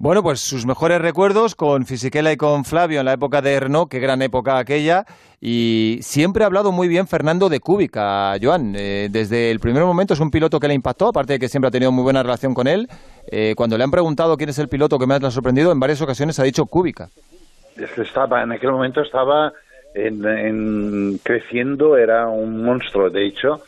Bueno, 0.01 0.23
pues 0.23 0.39
sus 0.39 0.65
mejores 0.65 1.01
recuerdos 1.01 1.55
con 1.55 1.85
Fisichella 1.85 2.31
y 2.31 2.38
con 2.38 2.63
Flavio 2.63 3.01
en 3.01 3.05
la 3.05 3.11
época 3.11 3.41
de 3.41 3.59
Renault, 3.59 3.91
qué 3.91 3.99
gran 3.99 4.21
época 4.21 4.57
aquella. 4.57 5.03
Y 5.41 5.99
siempre 6.01 6.43
ha 6.43 6.47
hablado 6.47 6.71
muy 6.71 6.88
bien 6.88 7.05
Fernando 7.05 7.49
de 7.49 7.59
Kubica, 7.59 8.34
Joan. 8.41 8.76
Eh, 8.77 9.09
desde 9.11 9.51
el 9.51 9.59
primer 9.59 9.84
momento 9.84 10.13
es 10.13 10.21
un 10.21 10.31
piloto 10.31 10.57
que 10.57 10.69
le 10.69 10.73
impactó, 10.73 11.09
aparte 11.09 11.34
de 11.34 11.39
que 11.39 11.49
siempre 11.49 11.67
ha 11.67 11.71
tenido 11.71 11.91
muy 11.91 12.03
buena 12.03 12.23
relación 12.23 12.53
con 12.53 12.67
él. 12.67 12.88
Eh, 13.30 13.56
cuando 13.57 13.77
le 13.77 13.83
han 13.83 13.91
preguntado 13.91 14.38
quién 14.38 14.51
es 14.51 14.59
el 14.59 14.69
piloto 14.69 14.98
que 14.98 15.06
más 15.06 15.19
le 15.19 15.27
ha 15.27 15.32
sorprendido, 15.32 15.69
en 15.69 15.82
varias 15.82 16.01
ocasiones 16.01 16.40
ha 16.40 16.43
dicho 16.43 16.65
que 16.65 18.01
estaba, 18.01 18.41
en 18.41 18.53
aquel 18.53 18.72
momento 18.72 19.01
estaba 19.01 19.51
en 19.93 21.19
creciendo, 21.22 21.98
era 21.98 22.30
un 22.30 22.64
monstruo. 22.64 23.09
De 23.09 23.27
hecho, 23.27 23.64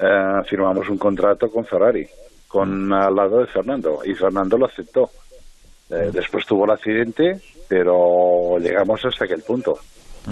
eh, 0.00 0.42
firmamos 0.48 0.88
un 0.88 0.98
contrato 0.98 1.48
con 1.48 1.64
Ferrari, 1.64 2.08
con 2.48 2.92
al 2.92 3.14
lado 3.14 3.38
de 3.38 3.46
Fernando, 3.46 4.00
y 4.04 4.14
Fernando 4.14 4.58
lo 4.58 4.66
aceptó. 4.66 5.10
Eh, 5.90 6.10
después 6.12 6.44
tuvo 6.46 6.64
el 6.64 6.70
accidente, 6.72 7.40
pero 7.68 8.58
llegamos 8.58 9.04
hasta 9.04 9.24
aquel 9.24 9.42
punto. 9.42 9.78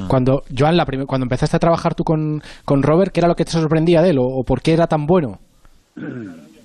Cuando, 0.09 0.43
Joan, 0.57 0.77
la 0.77 0.85
cuando 1.07 1.25
empezaste 1.25 1.57
a 1.57 1.61
trabajar 1.61 1.95
tú 1.95 2.03
con, 2.03 2.43
con 2.65 2.83
Robert, 2.83 3.13
¿qué 3.13 3.21
era 3.21 3.29
lo 3.29 3.37
que 3.37 3.45
te 3.45 3.53
sorprendía 3.53 4.03
de 4.03 4.11
él 4.11 4.19
o, 4.19 4.25
o 4.25 4.43
por 4.43 4.61
qué 4.61 4.73
era 4.73 4.87
tan 4.87 5.07
bueno? 5.07 5.39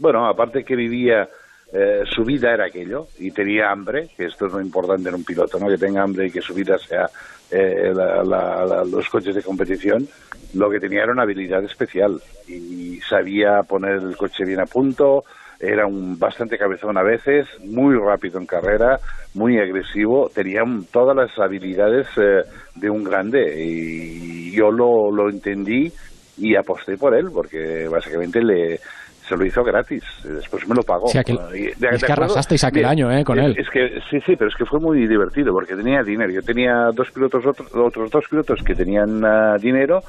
Bueno, 0.02 0.26
aparte 0.28 0.64
que 0.64 0.78
vivía, 0.78 1.28
eh, 1.74 2.04
su 2.10 2.24
vida 2.24 2.54
era 2.54 2.68
aquello 2.68 3.08
y 3.20 3.32
tenía 3.32 3.70
hambre, 3.70 4.08
que 4.16 4.28
esto 4.28 4.46
es 4.48 4.54
lo 4.54 4.62
importante 4.62 5.10
en 5.10 5.16
un 5.16 5.26
piloto, 5.26 5.60
¿no? 5.60 5.68
que 5.68 5.78
tenga 5.78 6.02
hambre 6.04 6.28
y 6.28 6.32
que 6.32 6.40
su 6.42 6.54
vida 6.54 6.78
sea 6.78 7.10
eh, 7.52 7.92
la- 7.94 8.24
la- 8.24 8.66
la- 8.66 8.84
los 8.86 9.10
coches 9.10 9.36
de 9.36 9.44
competición. 9.44 10.08
Lo 10.54 10.70
que 10.70 10.80
tenía 10.80 11.04
era 11.04 11.12
una 11.12 11.24
habilidad 11.24 11.62
especial 11.66 12.18
y 12.48 13.02
sabía 13.02 13.62
poner 13.64 13.96
el 14.02 14.16
coche 14.16 14.46
bien 14.46 14.62
a 14.62 14.66
punto, 14.68 15.26
era 15.60 15.86
un 15.86 16.18
bastante 16.18 16.58
cabezón 16.58 16.98
a 16.98 17.04
veces, 17.04 17.48
muy 17.66 17.96
rápido 17.98 18.40
en 18.40 18.46
carrera, 18.46 18.98
muy 19.34 19.58
agresivo, 19.60 20.30
tenía 20.34 20.62
todas 20.92 21.16
las 21.16 21.38
habilidades 21.38 22.08
eh, 22.18 22.44
de 22.76 22.90
un 22.90 23.04
grande 23.04 23.62
y 23.64 24.52
yo 24.52 24.72
lo, 24.72 25.12
lo 25.12 25.30
entendí 25.30 25.92
y 26.38 26.56
aposté 26.56 26.96
por 26.98 27.14
él 27.16 27.28
porque 27.34 27.88
básicamente 27.90 28.42
le 28.42 28.80
se 29.28 29.38
lo 29.38 29.46
hizo 29.46 29.64
gratis, 29.64 30.02
después 30.24 30.68
me 30.68 30.74
lo 30.74 30.82
pagó. 30.82 31.08
Sí, 31.10 31.20
aquel- 31.20 31.38
de- 31.52 31.76
es 31.92 32.04
que 32.04 32.12
arrasasteis 32.12 32.64
aquel 32.64 32.86
año, 32.86 33.12
¿eh? 33.12 33.24
con 33.24 33.38
él. 33.38 33.54
es 33.60 33.70
que 33.70 34.00
sí, 34.10 34.20
sí, 34.26 34.36
pero 34.36 34.50
es 34.50 34.56
que 34.56 34.66
fue 34.66 34.80
muy 34.80 35.06
divertido 35.06 35.54
porque 35.54 35.76
tenía 35.76 36.02
dinero. 36.02 36.32
Yo 36.32 36.42
tenía 36.42 36.90
dos 36.96 37.12
pilotos, 37.12 37.46
otros, 37.46 37.70
otros 37.76 38.10
dos 38.10 38.26
pilotos 38.28 38.64
que 38.64 38.74
tenían 38.74 39.24
ah, 39.24 39.56
dinero 39.62 40.02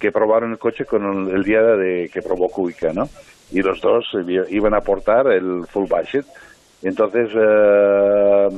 que 0.00 0.10
probaron 0.10 0.50
el 0.50 0.58
coche 0.58 0.84
con 0.86 1.04
el, 1.28 1.36
el 1.36 1.44
día 1.44 1.60
de 1.62 2.10
que 2.12 2.20
probó 2.20 2.48
Kubica, 2.48 2.92
¿no? 2.92 3.08
Y 3.50 3.62
los 3.62 3.80
dos 3.80 4.04
eh, 4.14 4.44
iban 4.50 4.74
a 4.74 4.78
aportar 4.78 5.26
el 5.28 5.66
full 5.66 5.86
budget. 5.88 6.26
Entonces 6.82 7.30
eh, 7.34 8.48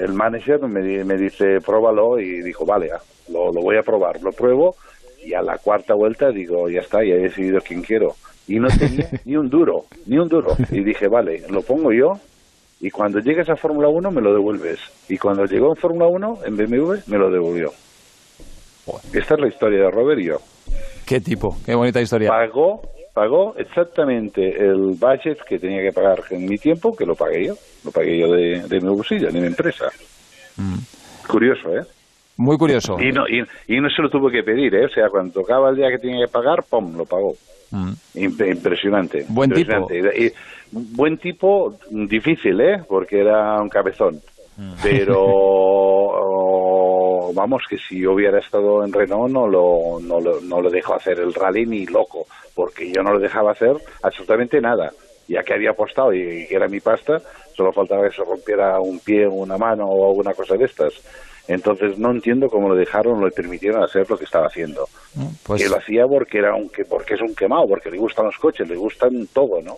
el 0.00 0.12
manager 0.12 0.60
me, 0.68 1.04
me 1.04 1.16
dice, 1.16 1.60
pruébalo 1.64 2.18
y 2.18 2.42
dijo, 2.42 2.66
vale, 2.66 2.90
ah, 2.92 3.00
lo, 3.30 3.52
lo 3.52 3.62
voy 3.62 3.76
a 3.76 3.82
probar. 3.82 4.20
Lo 4.22 4.30
pruebo 4.32 4.76
y 5.24 5.34
a 5.34 5.42
la 5.42 5.58
cuarta 5.58 5.94
vuelta 5.94 6.30
digo, 6.30 6.68
ya 6.68 6.80
está, 6.80 6.98
ya 7.04 7.14
he 7.14 7.20
decidido 7.20 7.60
quién 7.60 7.82
quiero. 7.82 8.14
Y 8.48 8.58
no 8.58 8.68
tenía 8.68 9.08
ni 9.24 9.36
un 9.36 9.48
duro, 9.48 9.84
ni 10.06 10.18
un 10.18 10.28
duro. 10.28 10.56
Y 10.70 10.82
dije, 10.82 11.08
vale, 11.08 11.42
lo 11.48 11.62
pongo 11.62 11.92
yo 11.92 12.18
y 12.82 12.90
cuando 12.90 13.20
llegues 13.20 13.48
a 13.48 13.54
Fórmula 13.54 13.88
1 13.88 14.10
me 14.10 14.20
lo 14.20 14.34
devuelves. 14.34 14.80
Y 15.08 15.16
cuando 15.16 15.44
llegó 15.44 15.70
en 15.70 15.76
Fórmula 15.76 16.08
1, 16.08 16.38
en 16.46 16.56
BMW, 16.56 16.94
me 17.06 17.16
lo 17.16 17.30
devolvió. 17.30 17.72
Esta 19.12 19.34
es 19.34 19.40
la 19.40 19.46
historia 19.46 19.84
de 19.84 19.90
Robert 19.92 20.20
y 20.20 20.24
yo. 20.24 20.38
Qué 21.06 21.20
tipo, 21.20 21.56
qué 21.64 21.76
bonita 21.76 22.00
historia. 22.00 22.28
Pagó, 22.28 22.82
pagó 23.14 23.54
exactamente 23.58 24.56
el 24.64 24.96
budget 24.98 25.38
que 25.46 25.58
tenía 25.58 25.82
que 25.82 25.92
pagar 25.92 26.22
en 26.30 26.46
mi 26.48 26.56
tiempo, 26.58 26.96
que 26.96 27.04
lo 27.06 27.14
pagué 27.14 27.46
yo. 27.46 27.54
Lo 27.84 27.90
pagué 27.90 28.18
yo 28.18 28.32
de, 28.32 28.62
de 28.68 28.80
mi 28.80 28.88
bolsillo, 28.88 29.30
de 29.30 29.40
mi 29.40 29.46
empresa. 29.46 29.86
Curioso, 31.26 31.76
¿eh? 31.76 31.82
Muy 32.36 32.56
curioso. 32.56 32.98
Y 33.00 33.12
no, 33.12 33.28
y, 33.28 33.44
y 33.68 33.80
no 33.80 33.88
se 33.90 34.02
lo 34.02 34.08
tuvo 34.08 34.30
que 34.30 34.42
pedir, 34.42 34.74
¿eh? 34.74 34.86
O 34.86 34.88
sea, 34.88 35.08
cuando 35.10 35.32
tocaba 35.34 35.70
el 35.70 35.76
día 35.76 35.90
que 35.90 35.98
tenía 35.98 36.24
que 36.26 36.32
pagar, 36.32 36.64
¡pum!, 36.68 36.96
lo 36.96 37.04
pagó. 37.04 37.34
Imp- 38.14 38.50
impresionante. 38.54 39.24
Buen 39.28 39.50
tipo. 39.52 39.72
impresionante. 39.78 40.18
Y- 40.22 40.26
y- 40.26 40.32
buen 40.96 41.18
tipo, 41.18 41.74
difícil, 41.90 42.60
¿eh? 42.60 42.82
Porque 42.88 43.20
era 43.20 43.60
un 43.60 43.68
cabezón. 43.68 44.20
Pero 44.82 45.18
vamos, 47.34 47.62
que 47.68 47.78
si 47.78 48.00
yo 48.00 48.12
hubiera 48.12 48.38
estado 48.38 48.84
en 48.84 48.92
Renault 48.92 49.32
no 49.32 49.46
lo, 49.46 49.98
no, 50.00 50.20
lo, 50.20 50.40
no 50.40 50.60
lo 50.60 50.70
dejo 50.70 50.94
hacer 50.94 51.18
el 51.18 51.34
rally 51.34 51.66
ni 51.66 51.86
loco, 51.86 52.26
porque 52.54 52.90
yo 52.92 53.02
no 53.02 53.12
lo 53.12 53.18
dejaba 53.18 53.52
hacer 53.52 53.76
absolutamente 54.02 54.60
nada. 54.60 54.92
Ya 55.28 55.42
que 55.42 55.54
había 55.54 55.70
apostado 55.70 56.12
y 56.12 56.46
que 56.46 56.54
era 56.56 56.68
mi 56.68 56.80
pasta, 56.80 57.20
solo 57.56 57.72
faltaba 57.72 58.08
que 58.08 58.14
se 58.14 58.24
rompiera 58.24 58.78
un 58.80 58.98
pie, 58.98 59.26
una 59.26 59.56
mano 59.56 59.86
o 59.86 60.08
alguna 60.10 60.34
cosa 60.34 60.56
de 60.56 60.64
estas. 60.64 60.92
Entonces 61.48 61.98
no 61.98 62.10
entiendo 62.10 62.48
cómo 62.48 62.68
lo 62.68 62.74
dejaron, 62.74 63.20
lo 63.20 63.30
permitieron 63.30 63.82
hacer 63.82 64.08
lo 64.08 64.16
que 64.16 64.24
estaba 64.24 64.46
haciendo. 64.46 64.88
pues- 65.44 65.62
Que 65.62 65.68
lo 65.68 65.76
hacía 65.76 66.06
porque 66.06 66.38
era 66.38 66.54
un 66.54 66.68
que 66.68 66.84
porque 66.84 67.14
es 67.14 67.20
un 67.20 67.34
quemado, 67.34 67.66
porque 67.68 67.90
le 67.90 67.98
gustan 67.98 68.26
los 68.26 68.36
coches, 68.38 68.68
le 68.68 68.76
gustan 68.76 69.26
todo, 69.32 69.60
¿no? 69.62 69.76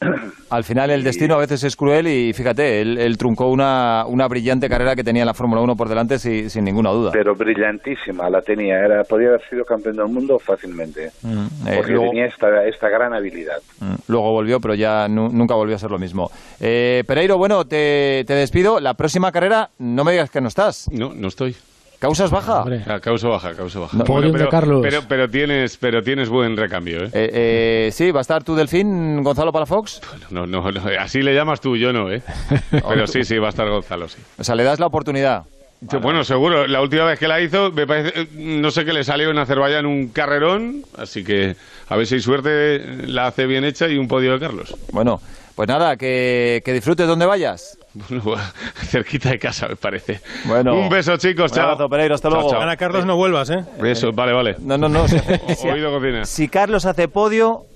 Al 0.50 0.64
final 0.64 0.90
el 0.90 1.02
destino 1.02 1.34
a 1.34 1.38
veces 1.38 1.62
es 1.64 1.76
cruel 1.76 2.06
y 2.06 2.32
fíjate, 2.32 2.80
él, 2.80 2.98
él 2.98 3.18
truncó 3.18 3.48
una, 3.48 4.04
una 4.06 4.26
brillante 4.28 4.68
carrera 4.68 4.94
que 4.96 5.02
tenía 5.04 5.22
en 5.22 5.26
la 5.26 5.34
Fórmula 5.34 5.60
1 5.60 5.76
por 5.76 5.88
delante 5.88 6.18
si- 6.18 6.48
sin 6.48 6.64
ninguna 6.64 6.90
duda. 6.90 7.10
Pero 7.12 7.34
brillantísima 7.34 8.30
la 8.30 8.40
tenía, 8.40 8.78
era 8.78 9.04
podía 9.04 9.28
haber 9.28 9.42
sido 9.50 9.64
campeón 9.64 9.96
del 9.96 10.06
mundo 10.08 10.38
fácilmente, 10.38 11.10
Mm, 11.22 11.46
eh, 11.66 11.72
porque 11.76 11.92
luego, 11.92 12.10
tenía 12.10 12.26
esta 12.26 12.64
esta 12.66 12.88
gran 12.88 13.12
habilidad. 13.12 13.58
mm, 13.80 13.94
luego 14.06 14.30
volvió, 14.32 14.60
pero 14.60 14.74
ya 14.74 15.08
nu- 15.08 15.28
nunca 15.30 15.54
volvió 15.54 15.76
a 15.76 15.78
ser 15.78 15.90
lo 15.90 15.98
mismo. 15.98 16.30
Eh, 16.60 17.02
Pereiro, 17.06 17.36
bueno, 17.36 17.64
te, 17.66 18.24
te 18.26 18.34
despido. 18.34 18.80
La 18.80 18.94
próxima 18.94 19.32
carrera, 19.32 19.70
no 19.78 20.04
me 20.04 20.12
digas 20.12 20.30
que 20.30 20.40
no 20.40 20.48
estás. 20.48 20.88
No, 20.92 21.12
no 21.14 21.28
estoy. 21.28 21.56
¿Causas 21.98 22.30
baja? 22.30 22.64
Ah, 22.86 23.00
causa 23.00 23.26
baja, 23.26 23.54
causa 23.54 23.80
baja. 23.80 23.96
No. 23.96 24.04
Podium 24.04 24.32
de 24.32 24.38
pero, 24.38 24.50
Carlos. 24.50 24.80
Pero, 24.82 25.02
pero 25.08 25.28
tienes, 25.28 25.76
pero 25.76 26.00
tienes 26.00 26.28
buen 26.28 26.56
recambio, 26.56 27.04
¿eh? 27.04 27.10
Eh, 27.12 27.30
eh, 27.32 27.90
sí, 27.92 28.12
¿va 28.12 28.20
a 28.20 28.22
estar 28.22 28.44
tu 28.44 28.54
delfín, 28.54 29.22
Gonzalo 29.24 29.50
Palafox? 29.50 30.00
No, 30.30 30.46
no, 30.46 30.70
no, 30.70 30.80
así 31.00 31.22
le 31.22 31.34
llamas 31.34 31.60
tú, 31.60 31.76
yo 31.76 31.92
no, 31.92 32.12
¿eh? 32.12 32.22
Pero 32.70 33.06
sí, 33.08 33.24
sí, 33.24 33.38
va 33.38 33.48
a 33.48 33.50
estar 33.50 33.68
Gonzalo, 33.68 34.08
sí. 34.08 34.18
O 34.38 34.44
sea, 34.44 34.54
le 34.54 34.62
das 34.62 34.78
la 34.78 34.86
oportunidad. 34.86 35.42
Bueno, 35.80 36.24
seguro. 36.24 36.66
La 36.66 36.80
última 36.82 37.04
vez 37.04 37.18
que 37.18 37.28
la 37.28 37.40
hizo, 37.40 37.70
me 37.70 37.86
parece, 37.86 38.28
no 38.34 38.70
sé 38.70 38.84
qué 38.84 38.92
le 38.92 39.04
salió 39.04 39.30
en 39.30 39.38
Azerbaiyán 39.38 39.86
un 39.86 40.08
carrerón, 40.08 40.82
así 40.96 41.22
que 41.24 41.56
a 41.88 41.96
ver 41.96 42.06
si 42.06 42.16
hay 42.16 42.20
suerte, 42.20 43.06
la 43.06 43.28
hace 43.28 43.46
bien 43.46 43.64
hecha 43.64 43.88
y 43.88 43.96
un 43.96 44.08
podio 44.08 44.32
de 44.32 44.40
Carlos. 44.40 44.74
Bueno, 44.92 45.20
pues 45.54 45.68
nada, 45.68 45.96
que, 45.96 46.62
que 46.64 46.72
disfrutes 46.72 47.06
donde 47.06 47.26
vayas. 47.26 47.78
Bueno, 48.08 48.42
cerquita 48.88 49.30
de 49.30 49.38
casa, 49.38 49.68
me 49.68 49.76
parece. 49.76 50.20
Bueno. 50.44 50.74
un 50.74 50.88
beso, 50.88 51.16
chicos. 51.16 51.52
Un 51.52 51.58
abrazo, 51.60 51.88
Pereiro, 51.88 52.14
hasta 52.14 52.28
luego. 52.30 52.50
chao. 52.50 52.60
Ana 52.60 52.76
Carlos, 52.76 53.04
no 53.06 53.16
vuelvas, 53.16 53.50
¿eh? 53.50 53.64
Eso, 53.84 54.12
vale, 54.12 54.32
vale. 54.32 54.56
No, 54.60 54.76
no, 54.78 54.88
no. 54.88 55.04
O- 55.64 55.68
oído 55.72 55.90
cocina. 55.92 56.24
Si 56.24 56.48
Carlos 56.48 56.84
hace 56.86 57.08
podio, 57.08 57.66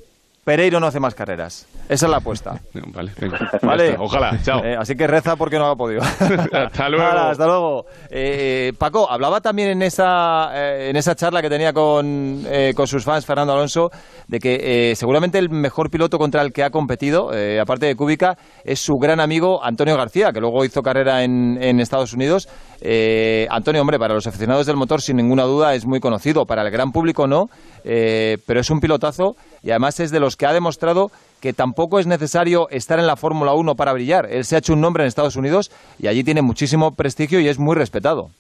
Pereiro 0.45 0.81
no 0.81 0.89
hace 0.89 0.99
más 0.99 1.15
carreras. 1.15 1.69
Esa 1.89 2.07
es 2.07 2.11
la 2.11 2.17
apuesta. 2.17 2.61
Vale. 3.63 3.97
Ojalá, 3.97 4.43
chao. 4.43 4.65
Eh, 4.65 4.75
así 4.77 4.97
que 4.97 5.07
reza 5.07 5.37
porque 5.37 5.57
no 5.57 5.67
haga 5.67 5.77
podio. 5.77 6.01
Hasta 6.53 6.89
luego. 6.89 7.07
Hasta 7.07 7.47
luego. 7.47 7.85
Eh, 8.11 8.73
Paco, 8.77 9.09
hablaba 9.09 9.41
también 9.41 9.69
en 9.69 9.83
esa, 9.83 10.51
eh, 10.53 10.91
en 10.91 10.97
esa 10.97 11.15
charla 11.15 11.43
que 11.43 11.49
tenía 11.49 11.73
con, 11.73 12.43
eh, 12.47 12.73
con 12.75 12.89
sus 12.89 13.05
fans, 13.05 13.25
Fernando 13.25 13.53
Alonso, 13.53 13.91
de 14.27 14.41
que 14.41 14.91
eh, 14.91 14.97
seguramente 14.97 15.39
el 15.39 15.49
mejor 15.49 15.91
piloto 15.91 16.19
contra 16.19 16.43
el 16.43 16.53
que 16.53 16.65
ha 16.65 16.71
competido, 16.71 17.31
aparte 17.61 17.87
de 17.87 17.95
Kubica, 17.95 18.37
es 18.65 18.81
su 18.81 18.95
gran 18.95 19.21
amigo 19.21 19.63
Antonio 19.63 19.97
García, 19.97 20.33
que 20.33 20.41
luego 20.41 20.65
hizo 20.65 20.83
carrera 20.83 21.23
en, 21.23 21.63
en 21.63 21.79
Estados 21.79 22.15
Unidos. 22.15 22.49
Eh, 22.85 23.47
Antonio, 23.49 23.81
hombre, 23.81 23.99
para 23.99 24.13
los 24.13 24.27
aficionados 24.27 24.67
del 24.67 24.77
motor, 24.77 25.01
sin 25.01 25.17
ninguna 25.17 25.45
duda, 25.45 25.75
es 25.75 25.87
muy 25.87 26.01
conocido. 26.01 26.47
Para 26.47 26.63
el 26.63 26.71
gran 26.71 26.91
público 26.91 27.29
no, 27.29 27.49
eh, 27.85 28.39
pero 28.45 28.59
es 28.59 28.71
un 28.71 28.81
pilotazo 28.81 29.37
y 29.63 29.71
además 29.71 30.01
es 30.01 30.11
de 30.11 30.19
los 30.19 30.37
que 30.37 30.47
ha 30.47 30.53
demostrado 30.53 31.13
que 31.41 31.53
tampoco 31.53 32.01
es 32.01 32.09
necesario 32.09 32.69
estar 32.71 32.99
en 32.99 33.07
la 33.07 33.15
Fórmula 33.15 33.55
1 33.55 33.77
para 33.77 33.93
brillar. 33.93 34.27
Él 34.31 34.45
se 34.45 34.57
ha 34.57 34.59
hecho 34.59 34.73
un 34.73 34.81
nombre 34.81 35.05
en 35.05 35.09
Estados 35.09 35.37
Unidos 35.37 35.71
y 36.01 36.09
allí 36.09 36.25
tiene 36.25 36.43
muchísimo 36.43 36.95
prestigio 36.95 37.39
y 37.39 37.49
es 37.49 37.59
muy 37.59 37.77
respetado. 37.77 38.31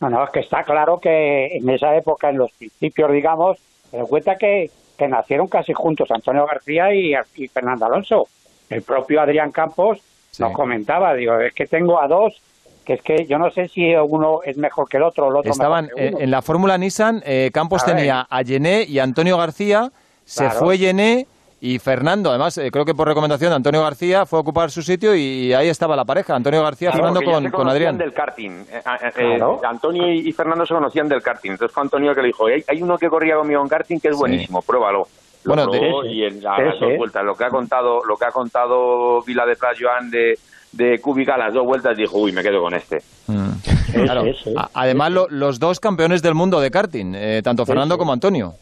No, 0.00 0.08
no, 0.08 0.24
es 0.24 0.30
que 0.30 0.40
está 0.40 0.62
claro 0.62 0.98
que 0.98 1.56
en 1.56 1.68
esa 1.68 1.94
época, 1.96 2.30
en 2.30 2.38
los 2.38 2.52
principios, 2.52 3.12
digamos, 3.12 3.58
se 3.90 3.98
cuenta 4.00 4.36
que, 4.36 4.70
que 4.96 5.08
nacieron 5.08 5.48
casi 5.48 5.74
juntos 5.74 6.10
Antonio 6.10 6.46
García 6.46 6.94
y, 6.94 7.14
y 7.36 7.48
Fernando 7.48 7.86
Alonso. 7.86 8.28
El 8.70 8.82
propio 8.82 9.20
Adrián 9.20 9.52
Campos 9.52 10.00
nos 10.38 10.52
comentaba, 10.52 11.14
digo, 11.14 11.38
es 11.40 11.54
que 11.54 11.66
tengo 11.66 12.00
a 12.00 12.08
dos, 12.08 12.40
que 12.86 12.94
es 12.94 13.02
que 13.02 13.26
yo 13.26 13.36
no 13.38 13.50
sé 13.50 13.68
si 13.68 13.94
uno 13.94 14.40
es 14.44 14.56
mejor 14.56 14.88
que 14.88 14.96
el 14.96 15.02
otro, 15.02 15.26
o 15.26 15.30
el 15.30 15.36
otro 15.36 15.50
Estaban 15.52 15.86
mejor 15.86 15.98
que 16.00 16.08
uno. 16.08 16.18
en 16.20 16.30
la 16.30 16.40
Fórmula 16.40 16.78
Nissan, 16.78 17.22
eh, 17.26 17.50
Campos 17.52 17.82
A 17.82 17.86
ver. 17.88 17.96
tenía 17.96 18.26
a 18.30 18.42
Yené 18.42 18.84
y 18.84 18.98
a 18.98 19.02
Antonio 19.02 19.36
García, 19.36 19.90
se 20.24 20.44
Claro. 20.44 20.60
fue 20.60 20.78
Yené 20.78 21.26
y 21.60 21.78
Fernando, 21.78 22.30
además, 22.30 22.56
eh, 22.58 22.70
creo 22.70 22.84
que 22.84 22.94
por 22.94 23.08
recomendación 23.08 23.50
de 23.50 23.56
Antonio 23.56 23.82
García, 23.82 24.24
fue 24.26 24.38
a 24.38 24.42
ocupar 24.42 24.70
su 24.70 24.82
sitio 24.82 25.14
y 25.16 25.52
ahí 25.52 25.68
estaba 25.68 25.96
la 25.96 26.04
pareja, 26.04 26.36
Antonio 26.36 26.62
García, 26.62 26.90
Claro, 26.92 27.06
Fernando 27.14 27.30
con, 27.32 27.50
con 27.50 27.68
Adrián. 27.68 27.98
del 27.98 28.12
karting. 28.12 28.50
Eh, 28.70 28.82
eh, 29.02 29.12
Claro. 29.14 29.60
Antonio 29.64 30.10
y 30.12 30.30
Fernando 30.32 30.64
se 30.66 30.74
conocían 30.74 31.08
del 31.08 31.22
karting. 31.22 31.52
Entonces 31.52 31.74
fue 31.74 31.82
Antonio 31.82 32.10
el 32.10 32.14
que 32.16 32.22
le 32.22 32.28
dijo, 32.28 32.46
hay, 32.46 32.62
hay 32.68 32.82
uno 32.82 32.96
que 32.98 33.08
corría 33.08 33.36
conmigo 33.36 33.60
en 33.62 33.68
karting 33.68 33.98
que 33.98 34.08
es 34.08 34.16
buenísimo, 34.16 34.62
pruébalo. 34.62 35.08
Lo 35.44 35.54
Bueno, 35.54 35.70
de- 35.72 35.78
probó 35.78 36.02
sí. 36.02 36.08
y 36.10 36.24
en 36.24 36.34
a 36.46 36.56
Sí, 36.56 36.62
las 36.62 36.80
dos 36.80 36.90
sí. 36.90 36.96
vueltas, 36.98 37.24
lo 37.24 37.34
que 37.36 37.44
ha 37.44 37.50
contado, 37.50 38.04
lo 38.04 38.16
que 38.16 38.24
ha 38.26 38.30
contado 38.32 39.22
Vila 39.22 39.46
de 39.46 39.56
Plas 39.56 39.76
Joan 39.80 40.10
de, 40.10 40.38
de 40.76 40.98
Kubica 41.00 41.34
a 41.34 41.38
las 41.38 41.54
dos 41.54 41.64
vueltas 41.64 41.96
dijo, 41.96 42.18
uy, 42.18 42.32
me 42.32 42.42
quedo 42.42 42.60
con 42.60 42.74
este. 42.74 42.98
Claro. 43.92 44.24
A- 44.56 44.70
Además, 44.74 45.10
lo- 45.12 45.28
los 45.30 45.58
dos 45.58 45.80
campeones 45.80 46.22
del 46.22 46.34
mundo 46.34 46.60
de 46.60 46.70
karting, 46.70 47.14
eh, 47.16 47.40
tanto 47.42 47.64
Fernando 47.64 47.96
como 47.96 48.12
Antonio. 48.12 48.54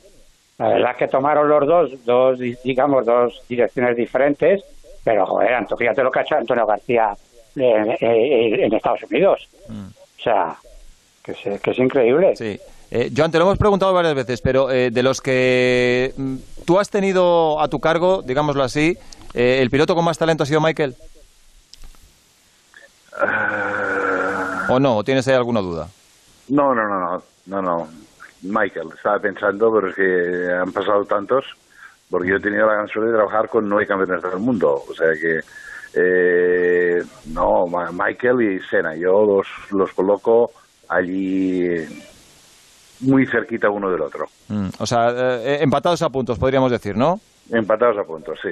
La 0.58 0.68
verdad 0.68 0.90
es 0.92 0.96
que 0.98 1.08
tomaron 1.08 1.48
los 1.48 1.66
dos, 1.66 1.90
dos 2.04 2.38
digamos, 2.62 3.04
dos 3.04 3.42
direcciones 3.48 3.96
diferentes, 3.96 4.62
pero 5.02 5.26
joder, 5.26 5.54
Anto- 5.54 5.76
fíjate 5.76 6.02
lo 6.02 6.10
que 6.10 6.20
ha 6.20 6.22
hecho 6.22 6.36
Antonio 6.36 6.66
García 6.66 7.14
en, 7.56 7.90
en- 8.00 8.60
en 8.64 8.72
Estados 8.74 9.02
Unidos. 9.10 9.48
O 9.68 10.22
sea, 10.22 10.54
que 11.24 11.32
es, 11.32 11.60
que 11.60 11.70
es 11.72 11.78
increíble. 11.78 12.36
Sí. 12.36 12.58
Eh, 12.90 13.10
Joan, 13.16 13.32
te 13.32 13.38
lo 13.38 13.44
hemos 13.46 13.58
preguntado 13.58 13.92
varias 13.92 14.14
veces, 14.14 14.40
pero 14.40 14.70
eh, 14.70 14.90
de 14.90 15.02
los 15.02 15.20
que 15.20 16.12
mm, 16.16 16.36
tú 16.64 16.78
has 16.78 16.88
tenido 16.90 17.60
a 17.60 17.66
tu 17.66 17.80
cargo, 17.80 18.22
digámoslo 18.22 18.62
así, 18.62 18.96
eh, 19.32 19.58
¿el 19.60 19.70
piloto 19.70 19.96
con 19.96 20.04
más 20.04 20.16
talento 20.18 20.44
ha 20.44 20.46
sido 20.46 20.60
Michael? 20.60 20.94
¿O 24.68 24.78
no? 24.80 24.96
¿O 24.96 25.04
tienes 25.04 25.26
ahí 25.28 25.34
alguna 25.34 25.60
duda? 25.60 25.86
No, 26.48 26.74
no, 26.74 26.82
no, 26.88 26.98
no, 27.00 27.22
no, 27.46 27.62
no. 27.62 27.88
Michael, 28.42 28.88
estaba 28.94 29.18
pensando, 29.18 29.70
pero 29.72 29.88
es 29.88 29.94
que 29.96 30.52
han 30.52 30.72
pasado 30.72 31.04
tantos, 31.04 31.44
porque 32.10 32.28
yo 32.30 32.36
he 32.36 32.40
tenido 32.40 32.66
la 32.66 32.74
gran 32.74 32.88
suerte 32.88 33.10
de 33.10 33.16
trabajar 33.16 33.48
con 33.48 33.68
nueve 33.68 33.86
campeones 33.86 34.22
del 34.22 34.38
mundo, 34.38 34.74
o 34.74 34.94
sea 34.94 35.08
que 35.20 35.40
eh, 35.96 37.02
no, 37.32 37.64
Michael 37.92 38.42
y 38.42 38.60
Senna, 38.68 38.94
yo 38.96 39.24
los, 39.24 39.46
los 39.70 39.92
coloco 39.92 40.50
allí 40.88 41.68
muy 43.00 43.26
cerquita 43.26 43.70
uno 43.70 43.90
del 43.90 44.02
otro, 44.02 44.26
Mm, 44.48 44.68
o 44.78 44.84
sea, 44.86 45.08
eh, 45.10 45.62
empatados 45.62 46.02
a 46.02 46.10
puntos, 46.10 46.38
podríamos 46.38 46.70
decir, 46.70 46.96
¿no? 46.96 47.14
empatados 47.50 47.96
a 47.98 48.02
puntos, 48.06 48.38
sí. 48.42 48.50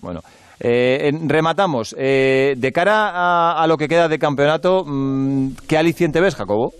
Bueno, 0.00 0.20
eh, 0.64 1.10
rematamos. 1.26 1.94
Eh, 1.98 2.54
de 2.56 2.72
cara 2.72 3.10
a, 3.10 3.62
a 3.62 3.66
lo 3.66 3.76
que 3.76 3.88
queda 3.88 4.06
de 4.08 4.18
campeonato, 4.18 4.84
mm, 4.86 5.56
¿qué 5.66 5.76
aliciente 5.76 6.20
ves, 6.20 6.36
Jacobo? 6.36 6.72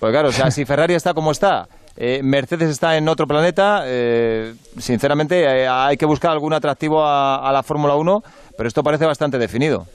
Pues 0.00 0.12
claro, 0.12 0.30
o 0.30 0.32
sea, 0.32 0.50
si 0.50 0.64
Ferrari 0.64 0.94
está 0.94 1.14
como 1.14 1.30
está, 1.30 1.68
eh, 1.96 2.20
Mercedes 2.22 2.70
está 2.70 2.96
en 2.96 3.08
otro 3.08 3.26
planeta, 3.26 3.82
eh, 3.84 4.54
sinceramente 4.78 5.44
eh, 5.44 5.68
hay 5.68 5.96
que 5.96 6.06
buscar 6.06 6.32
algún 6.32 6.54
atractivo 6.54 7.04
a, 7.04 7.46
a 7.46 7.52
la 7.52 7.62
Fórmula 7.62 7.94
1, 7.96 8.20
pero 8.56 8.66
esto 8.66 8.82
parece 8.82 9.04
bastante 9.04 9.38
definido. 9.38 9.86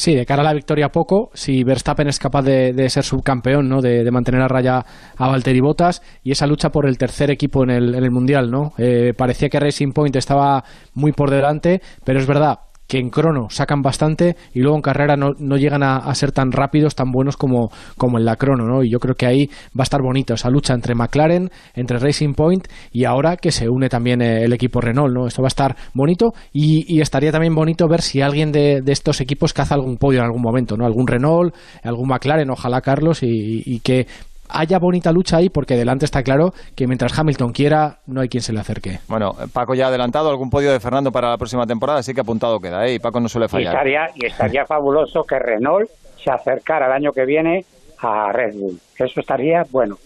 Sí, 0.00 0.14
de 0.14 0.24
cara 0.24 0.40
a 0.40 0.44
la 0.46 0.54
victoria 0.54 0.88
poco, 0.88 1.28
si 1.34 1.62
Verstappen 1.62 2.08
es 2.08 2.18
capaz 2.18 2.40
de, 2.40 2.88
ser 2.88 3.04
subcampeón, 3.04 3.68
¿no? 3.68 3.82
De, 3.82 4.02
de 4.02 4.10
mantener 4.10 4.40
a 4.40 4.48
raya 4.48 4.82
a 5.18 5.28
Valtteri 5.28 5.60
Bottas 5.60 6.00
y 6.22 6.30
esa 6.30 6.46
lucha 6.46 6.70
por 6.70 6.86
el 6.86 6.96
tercer 6.96 7.30
equipo 7.30 7.64
en 7.64 7.70
el, 7.70 7.94
en 7.94 8.04
el 8.04 8.10
Mundial, 8.10 8.50
¿no? 8.50 8.72
Eh, 8.78 9.12
parecía 9.14 9.50
que 9.50 9.60
Racing 9.60 9.92
Point 9.92 10.16
estaba 10.16 10.64
muy 10.94 11.12
por 11.12 11.28
delante, 11.28 11.82
pero 12.02 12.18
es 12.18 12.26
verdad 12.26 12.60
que 12.90 12.98
en 12.98 13.08
crono 13.08 13.46
sacan 13.50 13.82
bastante 13.82 14.34
y 14.52 14.58
luego 14.58 14.74
en 14.74 14.82
carrera 14.82 15.14
no, 15.16 15.28
no 15.38 15.56
llegan 15.56 15.84
a, 15.84 16.12
ser 16.16 16.32
tan 16.32 16.50
rápidos, 16.50 16.96
tan 16.96 17.12
buenos 17.12 17.36
como, 17.36 17.70
como 17.96 18.18
en 18.18 18.24
la 18.24 18.34
crono, 18.34 18.66
¿no? 18.66 18.82
Y 18.82 18.90
yo 18.90 18.98
creo 18.98 19.14
que 19.14 19.26
ahí 19.26 19.46
va 19.78 19.82
a 19.82 19.82
estar 19.84 20.02
bonito 20.02 20.34
esa 20.34 20.50
lucha 20.50 20.74
entre 20.74 20.96
McLaren, 20.96 21.50
entre 21.74 22.00
Racing 22.00 22.34
Point 22.34 22.66
y 22.90 23.04
ahora 23.04 23.36
que 23.36 23.52
se 23.52 23.68
une 23.68 23.88
también 23.88 24.20
eh, 24.20 24.42
el 24.42 24.52
equipo 24.52 24.80
Renault, 24.80 25.14
¿no? 25.14 25.28
Esto 25.28 25.40
va 25.40 25.46
a 25.46 25.54
estar 25.54 25.76
bonito 25.94 26.32
y, 26.52 26.84
y 26.92 27.00
estaría 27.00 27.30
también 27.30 27.54
bonito 27.54 27.86
ver 27.86 28.02
si 28.02 28.22
alguien 28.22 28.50
de, 28.50 28.80
de 28.82 28.92
estos 28.92 29.20
equipos 29.20 29.52
caza 29.52 29.76
algún 29.76 29.96
podio 29.96 30.18
en 30.18 30.24
algún 30.24 30.42
momento, 30.42 30.76
¿no? 30.76 30.84
Algún 30.84 31.06
Renault, 31.06 31.54
algún 31.84 32.08
McLaren, 32.08 32.50
ojalá 32.50 32.80
Carlos, 32.80 33.22
y, 33.22 33.62
y 33.64 33.78
que 33.78 34.08
haya 34.52 34.78
bonita 34.78 35.12
lucha 35.12 35.38
ahí 35.38 35.48
porque 35.48 35.76
delante 35.76 36.04
está 36.04 36.22
claro 36.22 36.52
que 36.74 36.86
mientras 36.86 37.18
Hamilton 37.18 37.52
quiera 37.52 37.98
no 38.06 38.20
hay 38.20 38.28
quien 38.28 38.42
se 38.42 38.52
le 38.52 38.60
acerque. 38.60 39.00
Bueno, 39.08 39.34
Paco 39.52 39.74
ya 39.74 39.86
ha 39.86 39.88
adelantado 39.88 40.30
algún 40.30 40.50
podio 40.50 40.72
de 40.72 40.80
Fernando 40.80 41.10
para 41.12 41.30
la 41.30 41.36
próxima 41.38 41.66
temporada, 41.66 42.00
así 42.00 42.14
que 42.14 42.20
apuntado 42.20 42.60
queda, 42.60 42.86
¿eh? 42.86 42.94
Y 42.94 42.98
Paco 42.98 43.20
no 43.20 43.28
suele 43.28 43.46
Y 43.46 43.48
fallar. 43.48 43.74
estaría, 43.74 44.06
y 44.14 44.26
estaría 44.26 44.64
fabuloso 44.68 45.22
que 45.24 45.38
Renault 45.38 45.88
se 46.22 46.30
acercara 46.30 46.86
el 46.86 46.92
año 46.92 47.12
que 47.12 47.24
viene 47.24 47.64
a 47.98 48.32
Red 48.32 48.54
Bull. 48.54 48.78
Eso 48.96 49.20
estaría, 49.20 49.62
bueno, 49.70 49.96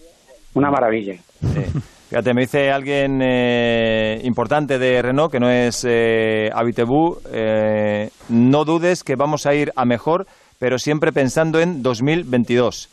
una 0.53 0.69
maravilla. 0.71 1.15
Fíjate, 2.09 2.33
me 2.33 2.41
dice 2.41 2.71
alguien 2.71 3.19
eh, 3.23 4.21
importante 4.23 4.77
de 4.77 5.01
Renault, 5.01 5.31
que 5.31 5.39
no 5.39 5.49
es 5.49 5.85
eh, 5.87 6.49
Abitebú, 6.53 7.17
eh, 7.33 8.09
no 8.29 8.63
dudes 8.63 9.03
que 9.03 9.15
vamos 9.15 9.45
a 9.45 9.53
ir 9.55 9.71
a 9.75 9.85
mejor, 9.85 10.27
pero 10.59 10.77
siempre 10.77 11.11
pensando 11.11 11.59
en 11.59 11.81
2022. 11.81 12.89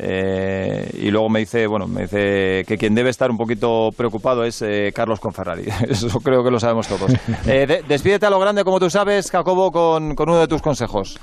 Eh, 0.00 0.90
y 1.02 1.10
luego 1.10 1.28
me 1.28 1.40
dice, 1.40 1.66
bueno, 1.66 1.88
me 1.88 2.02
dice 2.02 2.64
que 2.68 2.76
quien 2.78 2.94
debe 2.94 3.10
estar 3.10 3.30
un 3.30 3.36
poquito 3.36 3.90
preocupado 3.96 4.44
es 4.44 4.62
eh, 4.62 4.92
Carlos 4.94 5.18
con 5.18 5.32
Ferrari. 5.32 5.64
Eso 5.88 6.20
creo 6.20 6.44
que 6.44 6.50
lo 6.50 6.60
sabemos 6.60 6.86
todos. 6.86 7.12
Eh, 7.46 7.66
de- 7.66 7.82
despídete 7.82 8.26
a 8.26 8.30
lo 8.30 8.38
grande, 8.38 8.62
como 8.64 8.78
tú 8.78 8.88
sabes, 8.90 9.30
Jacobo, 9.30 9.72
con, 9.72 10.14
con 10.14 10.28
uno 10.28 10.38
de 10.38 10.46
tus 10.48 10.62
consejos. 10.62 11.18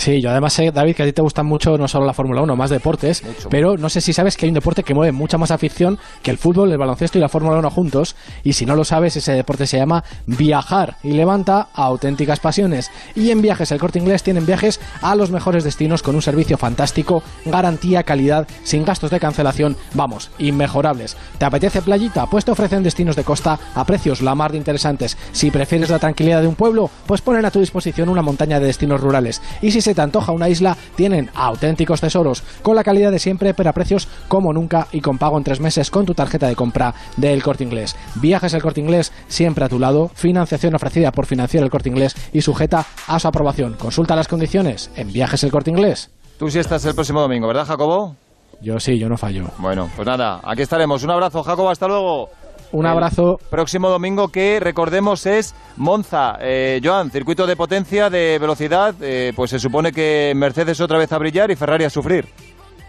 Sí, 0.00 0.22
yo 0.22 0.30
además 0.30 0.54
sé, 0.54 0.70
David, 0.72 0.96
que 0.96 1.02
a 1.02 1.06
ti 1.06 1.12
te 1.12 1.20
gusta 1.20 1.42
mucho 1.42 1.76
no 1.76 1.86
solo 1.86 2.06
la 2.06 2.14
Fórmula 2.14 2.40
1, 2.40 2.56
más 2.56 2.70
deportes, 2.70 3.22
pero 3.50 3.76
no 3.76 3.90
sé 3.90 4.00
si 4.00 4.14
sabes 4.14 4.34
que 4.34 4.46
hay 4.46 4.48
un 4.48 4.54
deporte 4.54 4.82
que 4.82 4.94
mueve 4.94 5.12
mucha 5.12 5.36
más 5.36 5.50
afición 5.50 5.98
que 6.22 6.30
el 6.30 6.38
fútbol, 6.38 6.72
el 6.72 6.78
baloncesto 6.78 7.18
y 7.18 7.20
la 7.20 7.28
Fórmula 7.28 7.58
1 7.58 7.70
juntos, 7.70 8.16
y 8.42 8.54
si 8.54 8.64
no 8.64 8.76
lo 8.76 8.84
sabes, 8.84 9.16
ese 9.16 9.32
deporte 9.32 9.66
se 9.66 9.76
llama 9.76 10.02
viajar 10.24 10.96
y 11.02 11.12
levanta 11.12 11.68
auténticas 11.74 12.40
pasiones. 12.40 12.90
Y 13.14 13.30
en 13.30 13.42
Viajes 13.42 13.72
El 13.72 13.78
Corte 13.78 13.98
Inglés 13.98 14.22
tienen 14.22 14.46
viajes 14.46 14.80
a 15.02 15.14
los 15.14 15.30
mejores 15.30 15.64
destinos 15.64 16.02
con 16.02 16.14
un 16.14 16.22
servicio 16.22 16.56
fantástico, 16.56 17.22
garantía, 17.44 18.02
calidad, 18.02 18.48
sin 18.62 18.86
gastos 18.86 19.10
de 19.10 19.20
cancelación, 19.20 19.76
vamos, 19.92 20.30
inmejorables. 20.38 21.18
¿Te 21.36 21.44
apetece 21.44 21.82
playita? 21.82 22.24
Pues 22.24 22.46
te 22.46 22.52
ofrecen 22.52 22.82
destinos 22.82 23.16
de 23.16 23.24
costa 23.24 23.58
a 23.74 23.84
precios 23.84 24.22
la 24.22 24.34
mar 24.34 24.52
de 24.52 24.56
interesantes. 24.56 25.18
Si 25.32 25.50
prefieres 25.50 25.90
la 25.90 25.98
tranquilidad 25.98 26.40
de 26.40 26.48
un 26.48 26.54
pueblo, 26.54 26.88
pues 27.04 27.20
ponen 27.20 27.44
a 27.44 27.50
tu 27.50 27.60
disposición 27.60 28.08
una 28.08 28.22
montaña 28.22 28.58
de 28.58 28.66
destinos 28.66 29.02
rurales. 29.02 29.42
Y 29.60 29.72
si 29.72 29.82
se 29.82 29.89
te 29.94 30.02
antoja 30.02 30.32
una 30.32 30.48
isla, 30.48 30.76
tienen 30.96 31.30
auténticos 31.34 32.00
tesoros, 32.00 32.42
con 32.62 32.76
la 32.76 32.84
calidad 32.84 33.10
de 33.10 33.18
siempre, 33.18 33.54
pero 33.54 33.70
a 33.70 33.72
precios 33.72 34.08
como 34.28 34.52
nunca 34.52 34.88
y 34.92 35.00
con 35.00 35.18
pago 35.18 35.38
en 35.38 35.44
tres 35.44 35.60
meses 35.60 35.90
con 35.90 36.06
tu 36.06 36.14
tarjeta 36.14 36.48
de 36.48 36.56
compra 36.56 36.94
del 37.16 37.42
Corte 37.42 37.64
Inglés. 37.64 37.96
Viajes 38.16 38.54
El 38.54 38.62
Corte 38.62 38.80
Inglés, 38.80 39.12
siempre 39.28 39.64
a 39.64 39.68
tu 39.68 39.78
lado, 39.78 40.10
financiación 40.14 40.74
ofrecida 40.74 41.12
por 41.12 41.26
Financiero 41.26 41.64
El 41.64 41.70
Corte 41.70 41.88
Inglés 41.88 42.14
y 42.32 42.42
sujeta 42.42 42.86
a 43.06 43.18
su 43.18 43.28
aprobación. 43.28 43.74
Consulta 43.74 44.16
las 44.16 44.28
condiciones 44.28 44.90
en 44.96 45.12
Viajes 45.12 45.42
El 45.44 45.50
Corte 45.50 45.70
Inglés. 45.70 46.10
Tú 46.38 46.50
sí 46.50 46.58
estás 46.58 46.84
el 46.84 46.94
próximo 46.94 47.20
domingo, 47.20 47.46
¿verdad, 47.46 47.66
Jacobo? 47.66 48.16
Yo 48.62 48.78
sí, 48.78 48.98
yo 48.98 49.08
no 49.08 49.16
fallo. 49.16 49.46
Bueno, 49.58 49.90
pues 49.96 50.06
nada, 50.06 50.40
aquí 50.44 50.62
estaremos. 50.62 51.02
Un 51.02 51.10
abrazo, 51.10 51.42
Jacobo, 51.42 51.70
hasta 51.70 51.86
luego. 51.88 52.30
Un 52.72 52.86
El 52.86 52.92
abrazo. 52.92 53.38
próximo 53.50 53.88
domingo 53.88 54.28
que 54.28 54.60
recordemos 54.60 55.26
es 55.26 55.54
Monza. 55.76 56.36
Eh, 56.40 56.80
Joan, 56.82 57.10
circuito 57.10 57.46
de 57.46 57.56
potencia, 57.56 58.08
de 58.10 58.38
velocidad. 58.40 58.94
eh, 59.00 59.32
pues 59.34 59.50
se 59.50 59.58
supone 59.58 59.90
que 59.92 60.32
Mercedes 60.36 60.80
otra 60.80 60.98
vez 60.98 61.12
a 61.12 61.18
brillar 61.18 61.50
y 61.50 61.56
Ferrari 61.56 61.84
a 61.84 61.90
sufrir. 61.90 62.26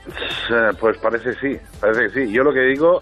Eh, 0.08 0.72
Pues 0.80 0.98
parece 0.98 1.34
sí, 1.36 1.58
parece 1.80 2.02
que 2.02 2.10
sí. 2.28 2.32
Yo 2.32 2.44
lo 2.44 2.54
que 2.54 2.62
digo 2.62 3.02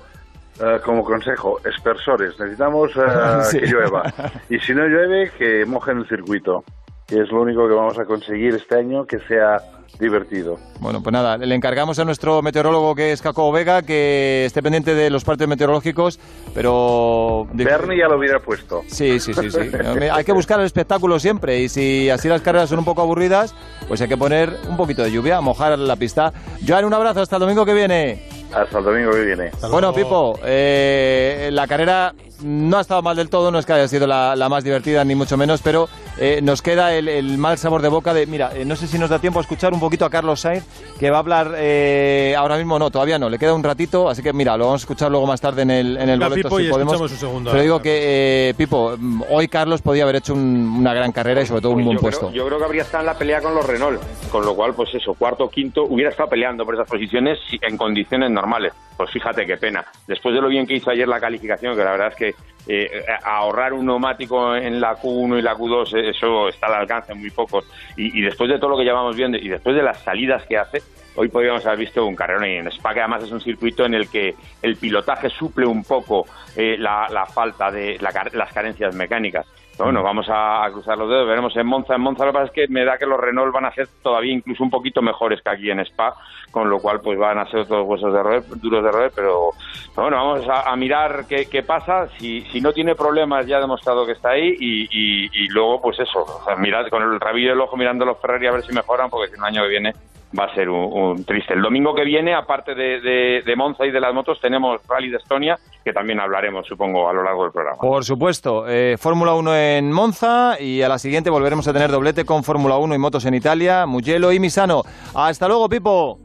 eh, 0.62 0.80
como 0.86 1.04
consejo, 1.04 1.60
espersores. 1.66 2.40
Necesitamos 2.40 2.92
eh, 2.96 3.44
Sí. 3.52 3.60
que 3.60 3.66
llueva. 3.68 4.04
Y 4.50 4.60
si 4.60 4.74
no 4.74 4.86
llueve, 4.86 5.32
que 5.38 5.66
mojen 5.66 6.00
el 6.00 6.08
circuito. 6.08 6.64
Que 7.08 7.22
es 7.22 7.30
lo 7.32 7.42
único 7.42 7.68
que 7.68 7.74
vamos 7.74 7.98
a 8.00 8.06
conseguir 8.06 8.54
este 8.56 8.76
año, 8.78 9.04
que 9.06 9.18
sea 9.28 9.58
divertido. 10.00 10.58
Bueno, 10.80 11.02
pues 11.04 11.12
nada, 11.12 11.38
le 11.38 11.54
encargamos 11.56 12.00
a 12.00 12.06
nuestro 12.06 12.42
meteorólogo 12.42 12.96
que 12.96 13.12
es 13.12 13.22
Jacobo 13.22 13.52
Vega 13.52 13.82
que 13.82 14.46
esté 14.46 14.62
pendiente 14.64 14.96
de 14.96 15.10
los 15.10 15.24
partes 15.24 15.48
meteorológicos, 15.48 16.20
pero... 16.54 17.48
Bernie 17.54 17.98
ya 17.98 18.08
lo 18.08 18.18
hubiera 18.18 18.40
puesto. 18.40 18.84
Sí, 18.88 19.20
sí, 19.20 19.34
sí, 19.34 19.52
sí. 19.52 19.60
Hay 20.12 20.24
que 20.24 20.32
buscar 20.32 20.60
el 20.60 20.66
espectáculo 20.66 21.20
siempre 21.20 21.60
y 21.60 21.70
si 21.70 22.10
así 22.10 22.28
las 22.28 22.42
carreras 22.42 22.70
son 22.70 22.80
un 22.80 22.86
poco 22.86 23.02
aburridas, 23.02 23.54
pues 23.88 24.02
hay 24.02 24.08
que 24.08 24.18
poner 24.18 24.56
un 24.68 24.78
poquito 24.78 25.04
de 25.04 25.12
lluvia, 25.12 25.42
mojar 25.42 25.78
la 25.78 25.96
pista. 25.96 26.32
Joan, 26.66 26.86
un 26.86 26.94
abrazo, 26.94 27.22
hasta 27.22 27.36
el 27.38 27.42
domingo 27.42 27.66
que 27.66 27.74
viene. 27.74 28.28
Hasta 28.54 28.80
el 28.80 28.84
domingo 28.84 29.12
que 29.12 29.26
viene. 29.26 29.52
Bueno, 29.70 29.94
Pipo, 29.94 30.40
eh, 30.44 31.50
la 31.52 31.68
carrera 31.68 32.14
no 32.44 32.78
ha 32.78 32.82
estado 32.82 33.02
mal 33.02 33.16
del 33.16 33.30
todo, 33.30 33.52
no 33.52 33.60
es 33.60 33.66
que 33.66 33.74
haya 33.74 33.88
sido 33.88 34.08
la, 34.08 34.36
la 34.36 34.50
más 34.50 34.64
divertida, 34.64 35.04
ni 35.04 35.16
mucho 35.16 35.38
menos, 35.38 35.62
pero 35.62 35.90
eh, 36.18 36.40
nos 36.42 36.62
queda 36.62 36.94
el, 36.94 37.08
el 37.08 37.38
mal 37.38 37.58
sabor 37.58 37.82
de 37.82 37.90
boca 37.90 38.14
de... 38.14 38.26
Mira, 38.26 38.52
eh, 38.56 38.66
no 38.66 38.76
sé 38.76 38.88
si 38.88 38.98
nos 38.98 39.10
da 39.10 39.20
tiempo 39.20 39.40
a 39.40 39.42
escuchar 39.42 39.74
un 39.74 39.79
poquito 39.80 40.06
a 40.06 40.10
Carlos 40.10 40.40
Sainz, 40.40 40.66
que 41.00 41.10
va 41.10 41.18
a 41.18 41.20
hablar 41.20 41.54
eh, 41.58 42.36
ahora 42.38 42.58
mismo, 42.58 42.78
no, 42.80 42.90
todavía 42.92 43.18
no, 43.20 43.30
le 43.30 43.38
queda 43.40 43.54
un 43.54 43.64
ratito, 43.64 44.10
así 44.10 44.22
que 44.24 44.34
mira, 44.34 44.58
lo 44.58 44.66
vamos 44.66 44.82
a 44.82 44.84
escuchar 44.84 45.12
luego 45.12 45.26
más 45.28 45.40
tarde 45.42 45.62
en 45.64 45.72
el, 45.72 45.98
en 45.98 46.10
el 46.10 46.20
boleto, 46.20 46.50
Pipo, 46.50 46.58
si 46.60 46.66
y 46.66 46.70
podemos. 46.70 47.00
un 47.02 47.10
segundo. 47.10 47.52
Pero 47.52 47.64
digo 47.64 47.82
que, 47.82 48.50
eh, 48.50 48.54
Pipo, 48.56 48.96
mm, 48.98 49.24
hoy 49.30 49.48
Carlos 49.48 49.82
podía 49.82 50.04
haber 50.04 50.18
hecho 50.18 50.34
un- 50.34 50.78
una 50.80 50.94
gran 50.94 51.12
carrera 51.12 51.42
y 51.42 51.46
sobre 51.46 51.62
todo 51.62 51.72
un 51.72 51.78
Pues 51.78 51.86
buen 51.86 51.98
yo 51.98 52.02
puesto. 52.02 52.28
Creo, 52.28 52.32
yo 52.34 52.46
creo 52.48 52.58
que 52.60 52.66
habría 52.66 52.82
estado 52.84 53.02
en 53.02 53.06
la 53.08 53.18
pelea 53.18 53.42
con 53.42 53.54
los 53.56 53.66
Renault, 53.66 54.02
con 54.32 54.46
lo 54.46 54.56
cual, 54.56 54.74
pues 54.74 54.90
eso, 54.94 55.14
cuarto, 55.14 55.50
quinto, 55.50 55.84
hubiera 55.84 56.12
estado 56.12 56.30
peleando 56.30 56.66
por 56.66 56.76
esas 56.76 56.88
posiciones 56.88 57.38
si- 57.50 57.60
en 57.62 57.78
condiciones 57.78 58.30
normales. 58.32 58.74
Pues 58.98 59.12
fíjate 59.12 59.46
qué 59.46 59.56
pena. 59.58 59.86
Después 60.08 60.36
de 60.36 60.42
lo 60.42 60.50
bien 60.50 60.68
que 60.68 60.76
hizo 60.76 60.90
ayer 60.92 61.08
la 61.08 61.20
calificación, 61.20 61.76
que 61.76 61.84
la 61.84 61.92
verdad 61.92 62.08
es 62.10 62.16
que 62.16 62.36
eh, 62.72 63.04
ahorrar 63.24 63.74
un 63.74 63.88
neumático 63.88 64.56
en 64.56 64.80
la 64.80 64.96
Q1 64.96 65.40
y 65.40 65.42
la 65.42 65.56
Q2, 65.56 65.98
eh, 65.98 66.10
eso 66.12 66.48
está 66.50 66.68
al 66.68 66.76
alcance 66.76 67.16
muy 67.16 67.32
pocos. 67.32 67.66
Y, 67.98 68.22
después 68.22 68.48
de 68.48 68.60
todo 68.60 68.70
lo 68.70 68.78
que 68.78 68.84
llevamos 68.84 69.16
viendo 69.16 69.40
y 69.40 69.50
después 69.50 69.76
de 69.76 69.82
las 69.82 70.04
salidas 70.04 70.46
que 70.46 70.56
hace, 70.56 70.84
hoy 71.16 71.30
podríamos 71.30 71.66
haber 71.66 71.80
visto 71.80 72.06
un 72.06 72.16
carrerón 72.16 72.46
en 72.46 72.68
Spa, 72.68 72.94
que 72.94 73.00
además 73.00 73.24
es 73.24 73.32
un 73.32 73.42
circuito 73.42 73.86
en 73.86 73.96
el 73.96 74.08
que 74.08 74.36
el 74.62 74.76
pilotaje 74.76 75.30
suple 75.32 75.66
un 75.66 75.84
poco 75.84 76.28
eh, 76.56 76.76
la, 76.78 77.08
la 77.10 77.26
falta 77.26 77.72
de 77.72 77.98
la 78.00 78.12
las 78.34 78.54
carencias 78.54 78.94
mecánicas. 78.94 79.48
Bueno, 79.80 80.04
vamos 80.04 80.28
a, 80.30 80.66
a 80.66 80.72
cruzar 80.72 80.98
los 80.98 81.10
dedos, 81.10 81.26
veremos 81.26 81.56
en 81.56 81.66
Monza. 81.66 81.96
En 81.96 82.02
Monza 82.02 82.26
lo 82.26 82.32
que 82.32 82.38
pasa 82.40 82.46
es 82.48 82.52
que 82.52 82.68
me 82.68 82.84
da 82.84 82.98
que 82.98 83.06
los 83.06 83.18
Renault 83.20 83.54
van 83.54 83.64
a 83.66 83.74
ser 83.74 83.88
todavía 84.04 84.34
incluso 84.34 84.62
un 84.62 84.70
poquito 84.70 85.02
mejores 85.02 85.42
que 85.42 85.50
aquí 85.50 85.72
en 85.72 85.80
Spa, 85.80 86.14
con 86.52 86.70
lo 86.70 86.80
cual 86.80 87.00
pues 87.02 87.18
van 87.18 87.38
a 87.40 87.46
ser 87.50 87.62
otros 87.62 87.88
huesos 87.88 88.14
de 88.14 88.22
roer, 88.22 88.44
duros 88.58 88.84
de 88.84 88.92
roer, 88.92 89.12
pero, 89.16 89.52
pero 89.96 90.10
bueno, 90.10 90.18
vamos 90.18 90.48
a, 90.50 90.70
a 90.70 90.76
mirar 90.76 91.26
qué, 91.30 91.46
qué 91.50 91.64
pasa. 91.64 92.10
Si, 92.18 92.42
si 92.52 92.60
no 92.60 92.74
tiene 92.74 92.94
problemas 92.94 93.48
ya 93.48 93.58
ha 93.58 93.62
demostrado 93.62 94.06
que 94.06 94.12
está 94.12 94.32
ahí 94.32 94.54
y, 94.60 94.84
y- 94.92 95.30
y 95.32 95.48
luego 95.48 95.82
pues 95.82 95.98
eso, 96.00 96.20
o 96.24 96.44
sea, 96.44 96.58
mirad 96.58 96.88
con 96.90 97.02
el 97.02 97.18
rabillo 97.18 97.52
del 97.52 97.62
ojo 97.62 97.78
mirando 97.78 98.04
los 98.04 98.20
Ferrari 98.20 98.48
a 98.48 98.52
ver 98.52 98.64
si 98.64 98.74
mejoran, 98.74 99.10
porque 99.10 99.32
si 99.34 99.40
no, 99.40 99.48
el 99.48 99.54
año 99.56 99.64
que 99.64 99.70
viene 99.70 99.94
va 100.38 100.46
a 100.46 100.54
ser 100.54 100.70
un, 100.70 100.92
un 100.94 101.24
triste. 101.26 101.54
El 101.54 101.62
domingo 101.62 101.94
que 101.96 102.04
viene, 102.04 102.34
aparte 102.36 102.76
de, 102.76 103.00
de- 103.02 103.42
de 103.46 103.56
Monza 103.56 103.86
y 103.86 103.92
de 103.92 104.00
las 104.00 104.14
motos, 104.14 104.40
tenemos 104.40 104.80
Rally 104.88 105.10
de 105.10 105.18
Estonia, 105.18 105.58
que 105.84 105.92
también 105.94 106.20
hablaremos, 106.20 106.68
supongo, 106.68 107.10
a 107.10 107.14
lo 107.14 107.24
largo 107.24 107.44
del 107.44 107.52
programa. 107.52 107.78
Por 107.80 108.04
supuesto, 108.06 108.66
eh, 108.68 108.96
Fórmula 109.00 109.34
1 109.34 109.56
en 109.56 109.92
Monza 109.92 110.58
y 110.60 110.82
a 110.82 110.90
la 110.90 111.00
siguiente 111.00 111.30
volveremos 111.30 111.68
a 111.68 111.74
tener 111.74 111.90
doblete 111.92 112.26
con 112.26 112.44
Fórmula 112.44 112.78
1 112.78 112.94
y 112.96 112.98
motos 112.98 113.26
en 113.26 113.34
Italia, 113.34 113.86
Mugello 113.86 114.32
y 114.32 114.40
Misano. 114.40 114.84
Hasta 115.16 115.48
luego, 115.48 115.68
Pipo. 115.70 116.20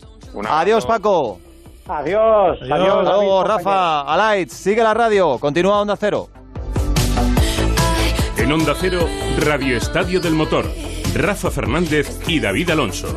Adiós, 0.49 0.85
Paco. 0.85 1.39
Adiós, 1.87 2.59
adiós. 2.61 2.63
Hasta 2.63 2.79
luego, 2.79 3.43
David, 3.43 3.49
Rafa, 3.55 4.01
Alights, 4.03 4.53
sigue 4.55 4.83
la 4.83 4.95
radio, 4.95 5.39
continúa 5.39 5.81
Onda 5.81 5.97
Cero. 5.97 6.29
En 8.37 8.53
Onda 8.53 8.75
Cero, 8.77 9.07
Radio 9.39 9.77
Estadio 9.77 10.21
del 10.21 10.35
Motor. 10.35 10.67
Rafa 11.15 11.51
Fernández 11.51 12.21
y 12.29 12.41
David 12.41 12.71
Alonso. 12.71 13.09